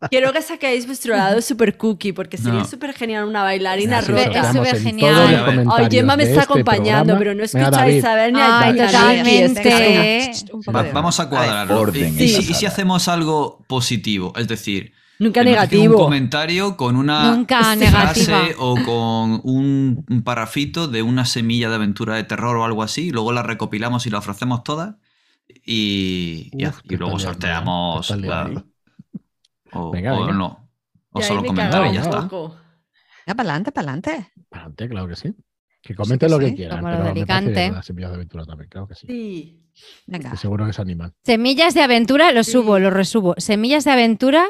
quiero 0.10 0.32
que 0.32 0.42
saquéis 0.42 0.86
vuestro 0.86 1.16
lado 1.16 1.40
super 1.42 1.76
cookie, 1.76 2.12
porque 2.12 2.36
sería 2.36 2.60
No. 2.60 2.64
súper 2.64 2.92
genial 2.94 3.24
una 3.24 3.42
bailarina 3.42 3.98
Así 3.98 4.12
Rota. 4.12 4.40
Es 4.40 4.46
súper 4.48 4.76
en 4.76 4.82
genial. 4.82 5.66
Ay, 5.72 5.86
Gemma 5.90 6.16
me 6.16 6.24
está 6.24 6.40
este 6.40 6.44
acompañando, 6.52 7.14
programa. 7.14 7.18
pero 7.18 7.34
no 7.34 7.44
escucháis 7.44 8.04
ver 8.14 8.32
ni 8.32 8.40
a 8.40 8.46
totalmente. 8.46 9.22
Miki, 9.24 9.42
es 9.42 9.58
que 9.60 10.18
es 10.18 10.26
Venga, 10.44 10.54
un 10.56 10.62
poco 10.62 10.76
Va- 10.78 10.82
de- 10.84 10.92
vamos 10.92 11.20
a 11.20 11.28
cuadrarlo. 11.28 11.80
orden 11.80 12.14
y, 12.18 12.22
y 12.24 12.28
si, 12.28 12.40
y 12.40 12.54
si 12.54 12.64
esa 12.64 12.68
hacemos 12.68 13.08
algo 13.08 13.58
positivo, 13.66 14.32
es 14.36 14.48
decir, 14.48 14.92
Nunca 15.18 15.42
negativo. 15.42 15.96
un 15.96 16.02
comentario 16.04 16.76
con 16.76 16.96
una 16.96 17.34
Nunca 17.34 17.60
frase 17.60 17.78
negativa. 18.30 18.42
o 18.58 18.74
con 18.74 19.40
un, 19.44 20.04
un 20.08 20.22
parrafito 20.22 20.88
de 20.88 21.02
una 21.02 21.24
semilla 21.24 21.68
de 21.70 21.76
aventura 21.76 22.16
de 22.16 22.24
terror 22.24 22.56
o 22.56 22.64
algo 22.64 22.82
así, 22.82 23.06
y 23.06 23.10
luego 23.10 23.32
la 23.32 23.42
recopilamos 23.42 24.06
y 24.06 24.10
la 24.10 24.18
ofrecemos 24.18 24.62
todas 24.62 24.96
y, 25.64 26.50
y- 26.52 26.96
luego 26.96 27.18
sorteamos 27.18 28.10
la- 28.10 28.16
liando. 28.16 28.66
o, 29.72 29.90
Venga, 29.90 30.14
o 30.14 30.20
venga. 30.20 30.32
no. 30.32 30.68
O 31.12 31.22
solo 31.22 31.40
me 31.42 31.48
comentar 31.48 31.86
y 31.86 31.94
ya 31.94 32.00
está. 32.02 32.22
poco. 32.28 32.56
Ya, 33.26 33.34
para 33.34 33.48
adelante, 33.50 33.72
para 33.72 33.92
adelante. 33.92 34.32
Adelante, 34.50 34.88
claro 34.88 35.08
que 35.08 35.16
sí. 35.16 35.34
Que 35.82 35.94
comenten 35.94 36.28
que 36.28 36.30
lo 36.34 36.38
que 36.38 36.48
sí, 36.50 36.56
quieran, 36.56 36.78
como 36.80 36.90
pero 36.90 36.98
lo 37.04 37.14
de 37.14 37.70
las 37.70 37.86
semillas 37.86 38.10
de 38.10 38.16
aventura 38.16 38.44
también, 38.44 38.68
claro 38.68 38.86
que 38.88 38.94
sí. 38.96 39.06
Sí. 39.06 39.62
Venga. 40.06 40.30
Que 40.32 40.36
seguro 40.36 40.66
que 40.66 40.72
se 40.72 40.82
animan. 40.82 41.14
Semillas 41.24 41.74
de 41.74 41.82
aventura, 41.82 42.32
lo 42.32 42.42
Sí. 42.44 42.52
subo, 42.52 42.78
lo 42.78 42.90
resubo. 42.90 43.34
Semillas 43.38 43.84
de 43.84 43.92
aventura 43.92 44.46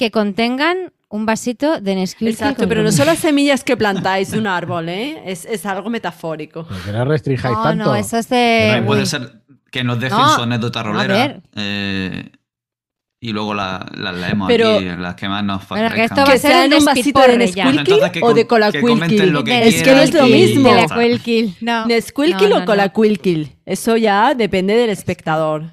que 0.00 0.10
contengan 0.10 0.94
un 1.10 1.26
vasito 1.26 1.78
de 1.78 1.94
Nesquik. 1.94 2.28
Exacto, 2.30 2.66
pero 2.66 2.82
no 2.82 2.90
son 2.90 3.04
las 3.04 3.18
semillas 3.18 3.62
que 3.64 3.76
plantáis 3.76 4.30
de 4.30 4.38
un 4.38 4.46
árbol, 4.46 4.88
¿eh? 4.88 5.20
Es, 5.26 5.44
es 5.44 5.66
algo 5.66 5.90
metafórico. 5.90 6.66
Pero 6.66 6.82
que 6.84 6.92
no 6.92 7.04
restringáis 7.04 7.54
No, 7.54 7.62
tanto. 7.62 7.84
no, 7.84 7.94
eso 7.94 8.16
es 8.16 8.26
Que 8.28 8.34
de... 8.34 8.80
no 8.80 8.86
puede 8.86 9.04
ser 9.04 9.42
que 9.70 9.84
nos 9.84 10.00
dejen 10.00 10.16
No, 10.18 10.34
su 10.36 10.40
anécdota 10.42 10.80
a 10.80 10.82
rolera 10.84 11.14
ver. 11.14 11.42
eh, 11.54 12.30
y 13.20 13.32
luego 13.32 13.52
la- 13.52 13.84
las 13.94 14.16
leemos 14.16 14.48
Pero- 14.48 14.76
aquí, 14.76 14.84
las 14.98 15.14
que 15.16 15.28
más 15.28 15.44
nos 15.44 15.68
Bueno, 15.68 15.90
que 15.90 16.08
favorezcan. 16.08 16.18
esto 16.18 16.26
va 16.26 16.30
a 16.30 16.32
Que 16.32 16.38
ser 16.38 16.64
en 16.64 16.74
un 16.78 16.84
vasito 16.86 17.20
de 17.20 17.26
Entonces 17.34 18.10
que 18.10 18.20
o 18.22 18.32
de 18.34 18.46
que 18.72 18.80
que 19.44 19.68
Es 19.68 19.82
que 19.82 19.94
no 19.94 20.00
es 20.00 20.14
lo 20.14 20.26
mismo. 20.26 20.74
La. 20.74 20.86
Quilquil, 20.86 21.56
no. 21.60 21.84
Nesquilquil 21.86 22.48
No, 22.48 22.56
o 22.56 22.60
no, 22.60 22.64
Colaquilquil. 22.64 23.56
Eso 23.66 23.98
ya 23.98 24.34
depende 24.34 24.74
del 24.76 24.88
espectador. 24.88 25.64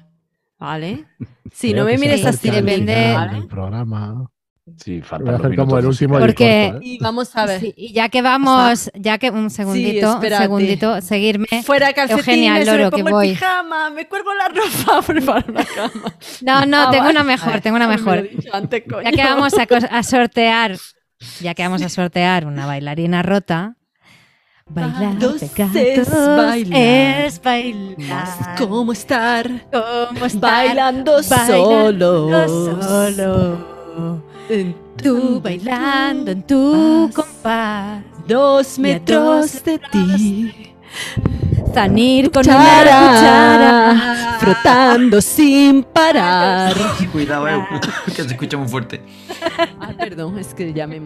¿Vale? 0.60 1.06
Si 1.52 1.70
Creo 1.72 1.84
no 1.84 1.90
me 1.90 1.98
mires 1.98 2.20
Sí, 2.20 2.26
así 2.26 2.50
depende- 2.50 3.12
¿vale? 3.14 3.32
del 3.34 3.46
programa. 3.48 4.30
Sí, 4.76 5.00
faltan 5.00 5.56
como 5.56 5.78
el 5.78 5.86
último 5.86 6.18
Porque- 6.18 6.68
corto, 6.72 6.84
¿eh? 6.84 6.86
Y 6.86 6.98
vamos 6.98 7.34
a 7.34 7.46
ver. 7.46 7.58
Sí, 7.60 7.72
y 7.74 7.94
ya 7.94 8.10
que 8.10 8.20
vamos, 8.20 8.90
ya 8.94 9.16
que 9.16 9.30
un 9.30 9.48
segundito, 9.48 10.08
un 10.10 10.14
espérate. 10.16 10.42
segundito, 10.42 11.00
seguirme. 11.00 11.46
Fuera 11.64 11.94
calcetines, 11.94 12.26
Eugenia, 12.28 12.52
se 12.52 12.58
me 12.60 12.76
loro, 12.76 12.90
que 12.90 13.02
pongo 13.02 13.16
voy. 13.16 13.28
el 13.28 13.32
pijama, 13.34 13.88
me 13.88 14.06
cuelgo 14.06 14.30
la 14.34 14.48
ropa, 14.48 15.00
preparo 15.06 15.52
la 15.54 15.64
cama. 15.64 16.14
No, 16.42 16.66
no, 16.66 16.82
Ah, 16.82 16.90
tengo 16.90 17.04
vale. 17.04 17.10
una 17.18 17.24
mejor, 17.24 17.60
tengo 17.62 17.76
una 17.76 17.88
me 17.88 17.96
mejor. 17.96 18.18
he 18.18 18.22
dicho 18.24 18.50
antes, 18.54 18.82
coño. 18.86 19.04
Ya 19.04 19.10
que 19.12 19.24
vamos 19.24 19.54
a, 19.58 19.66
a 19.96 20.02
sortear, 20.02 20.76
ya 21.40 21.54
que 21.54 21.62
vamos 21.62 21.80
a 21.80 21.88
sortear 21.88 22.44
una 22.44 22.66
bailarina 22.66 23.22
rota. 23.22 23.77
Bailar 24.70 25.18
Dos 25.18 25.40
pegados 25.40 25.76
es 25.76 26.10
bailar. 26.10 26.80
es 27.26 27.42
bailar. 27.42 28.54
¿Cómo 28.58 28.92
estar? 28.92 29.50
¿Cómo 29.72 30.26
estar 30.26 30.40
Bailando 30.40 31.12
bailando 31.28 32.48
solos. 32.48 32.84
solo. 32.84 34.22
En 34.50 34.76
Tú 35.02 35.40
bailando 35.40 36.30
en 36.32 36.42
tu 36.42 37.10
compás. 37.14 38.02
dos 38.26 38.78
metros 38.78 39.52
dos 39.52 39.64
de 39.64 39.78
ti. 39.78 40.74
Zanir 41.72 42.30
con 42.32 42.44
una 42.46 42.56
Cuchara, 42.56 44.36
frotando 44.40 45.20
sin 45.20 45.84
parar. 45.84 46.74
Cuidado, 47.12 47.46
eh, 47.48 47.64
que 48.06 48.12
se 48.12 48.22
escucha 48.22 48.56
muy 48.56 48.68
fuerte. 48.68 49.02
Ah, 49.80 49.92
perdón, 49.96 50.38
es 50.38 50.52
que 50.54 50.72
ya 50.72 50.86
me 50.86 50.96
he 50.96 51.00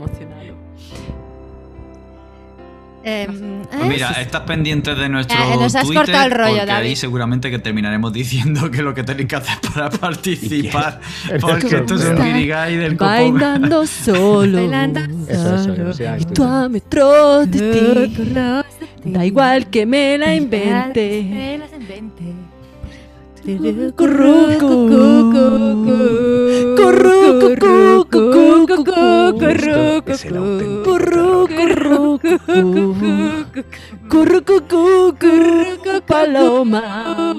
Em, 3.04 3.62
Pues 3.62 3.82
¿eh? 3.82 3.86
mira, 3.88 4.10
estás 4.20 4.42
pendiente 4.42 4.94
de 4.94 5.08
nuestro 5.08 5.36
Eh, 5.36 5.56
nos 5.58 5.74
has 5.74 5.84
Twitter, 5.84 6.04
cortado 6.04 6.24
el 6.26 6.30
rollo, 6.30 6.50
porque 6.58 6.66
David. 6.66 6.86
ahí 6.88 6.96
seguramente 6.96 7.50
que 7.50 7.58
terminaremos 7.58 8.12
diciendo 8.22 8.70
que 8.70 8.82
lo 8.82 8.94
que 8.94 9.02
tenéis 9.02 9.28
que 9.28 9.36
hacer 9.36 9.58
para 9.74 9.90
participar, 10.06 11.00
porque 11.40 11.66
esto 11.76 11.94
es 11.96 12.04
un 12.04 12.16
guirigay 12.16 12.76
del 12.76 12.92
copón. 12.96 13.08
Bailando 13.34 13.86
solo. 14.04 14.58
Bailando 14.58 15.00
Eso, 15.28 15.54
eso, 15.56 15.64
solo. 15.74 15.92
sí, 15.92 16.04
ahí 16.04 16.22
Y 16.22 16.24
tú 16.26 16.44
a 16.44 16.68
metros 16.68 17.50
de 17.50 18.08
ti. 18.08 18.24
Da 18.32 18.64
Da 19.04 19.26
igual 19.26 19.68
que 19.68 19.84
me 19.84 20.16
la 20.18 20.34
invente. 20.34 21.22
Me 21.28 21.58
las 21.58 21.72
invente. 21.72 22.22
Esto 23.44 23.66
es 35.80 36.02
paloma. 36.06 37.34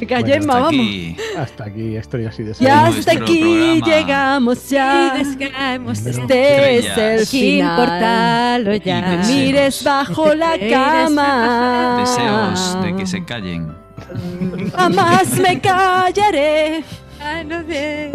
Me 0.00 0.06
callé, 0.06 0.36
Hasta 0.36 0.52
vamos. 0.52 0.68
aquí. 0.68 1.16
Hasta 1.36 1.64
aquí, 1.64 1.96
estrellas 1.96 2.38
y 2.38 2.42
deseos. 2.44 2.60
Ya 2.60 2.86
hasta 2.86 3.12
aquí 3.12 3.40
programa. 3.40 3.86
llegamos 3.86 4.68
ya. 4.70 5.14
Y 5.14 5.24
descaemos 5.24 6.00
Pero- 6.00 6.20
Este 6.22 6.76
es 6.78 6.98
el 6.98 7.26
final. 7.26 8.74
Y 8.76 8.80
ya. 8.80 9.00
deseos. 9.16 9.26
Mires 9.36 9.84
bajo 9.84 10.34
la 10.34 10.52
cama. 10.70 11.96
Deseos 12.00 12.82
de 12.84 12.96
que 12.96 13.06
se 13.06 13.24
callen. 13.24 13.74
Jamás 14.76 15.36
me 15.38 15.60
callaré. 15.60 16.84
Ay, 17.20 17.44
no 17.44 17.62
sé. 17.66 18.12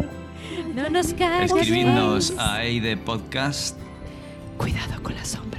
No 0.74 0.90
nos 0.90 1.14
calles. 1.14 1.52
Escribidnos 1.52 2.34
a 2.38 2.64
Eide 2.64 2.96
Podcast. 2.98 3.78
Cuidado 4.58 5.02
con 5.04 5.14
la 5.16 5.26
sombra 5.26 5.53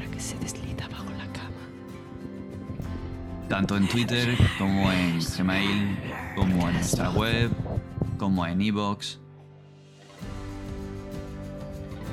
tanto 3.55 3.77
en 3.77 3.87
Twitter 3.87 4.37
como 4.59 4.91
en 4.91 5.21
Gmail, 5.21 5.97
como 6.35 6.69
en 6.69 6.75
nuestra 6.75 7.11
web, 7.11 7.53
como 8.19 8.45
en 8.45 8.61
Evox. 8.61 9.21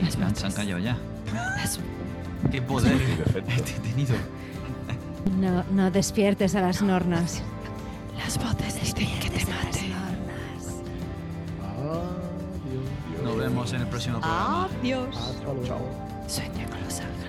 Las 0.03 0.13
Se 0.13 0.21
han- 0.23 0.35
se 0.35 0.45
han 0.45 0.51
voces. 0.51 0.53
callado 0.53 0.77
ya. 0.79 0.97
¡Qué 2.51 2.61
poder 2.61 2.93
he 2.93 3.61
tenido! 3.89 4.13
No, 5.39 5.63
no 5.71 5.89
despiertes 5.89 6.53
a 6.53 6.61
las 6.61 6.83
nornas. 6.83 7.41
Las 8.23 8.37
voces 8.37 8.75
dicen 8.75 9.19
que 9.19 9.29
te 9.31 9.43
mate. 9.47 9.89
Nos 13.23 13.35
vemos 13.35 13.73
en 13.73 13.81
el 13.81 13.87
próximo 13.87 14.19
programa. 14.19 14.69
Adiós. 14.79 15.15
Sueña 16.27 16.67
con 16.69 16.83
los 16.83 16.99
ángeles 16.99 17.20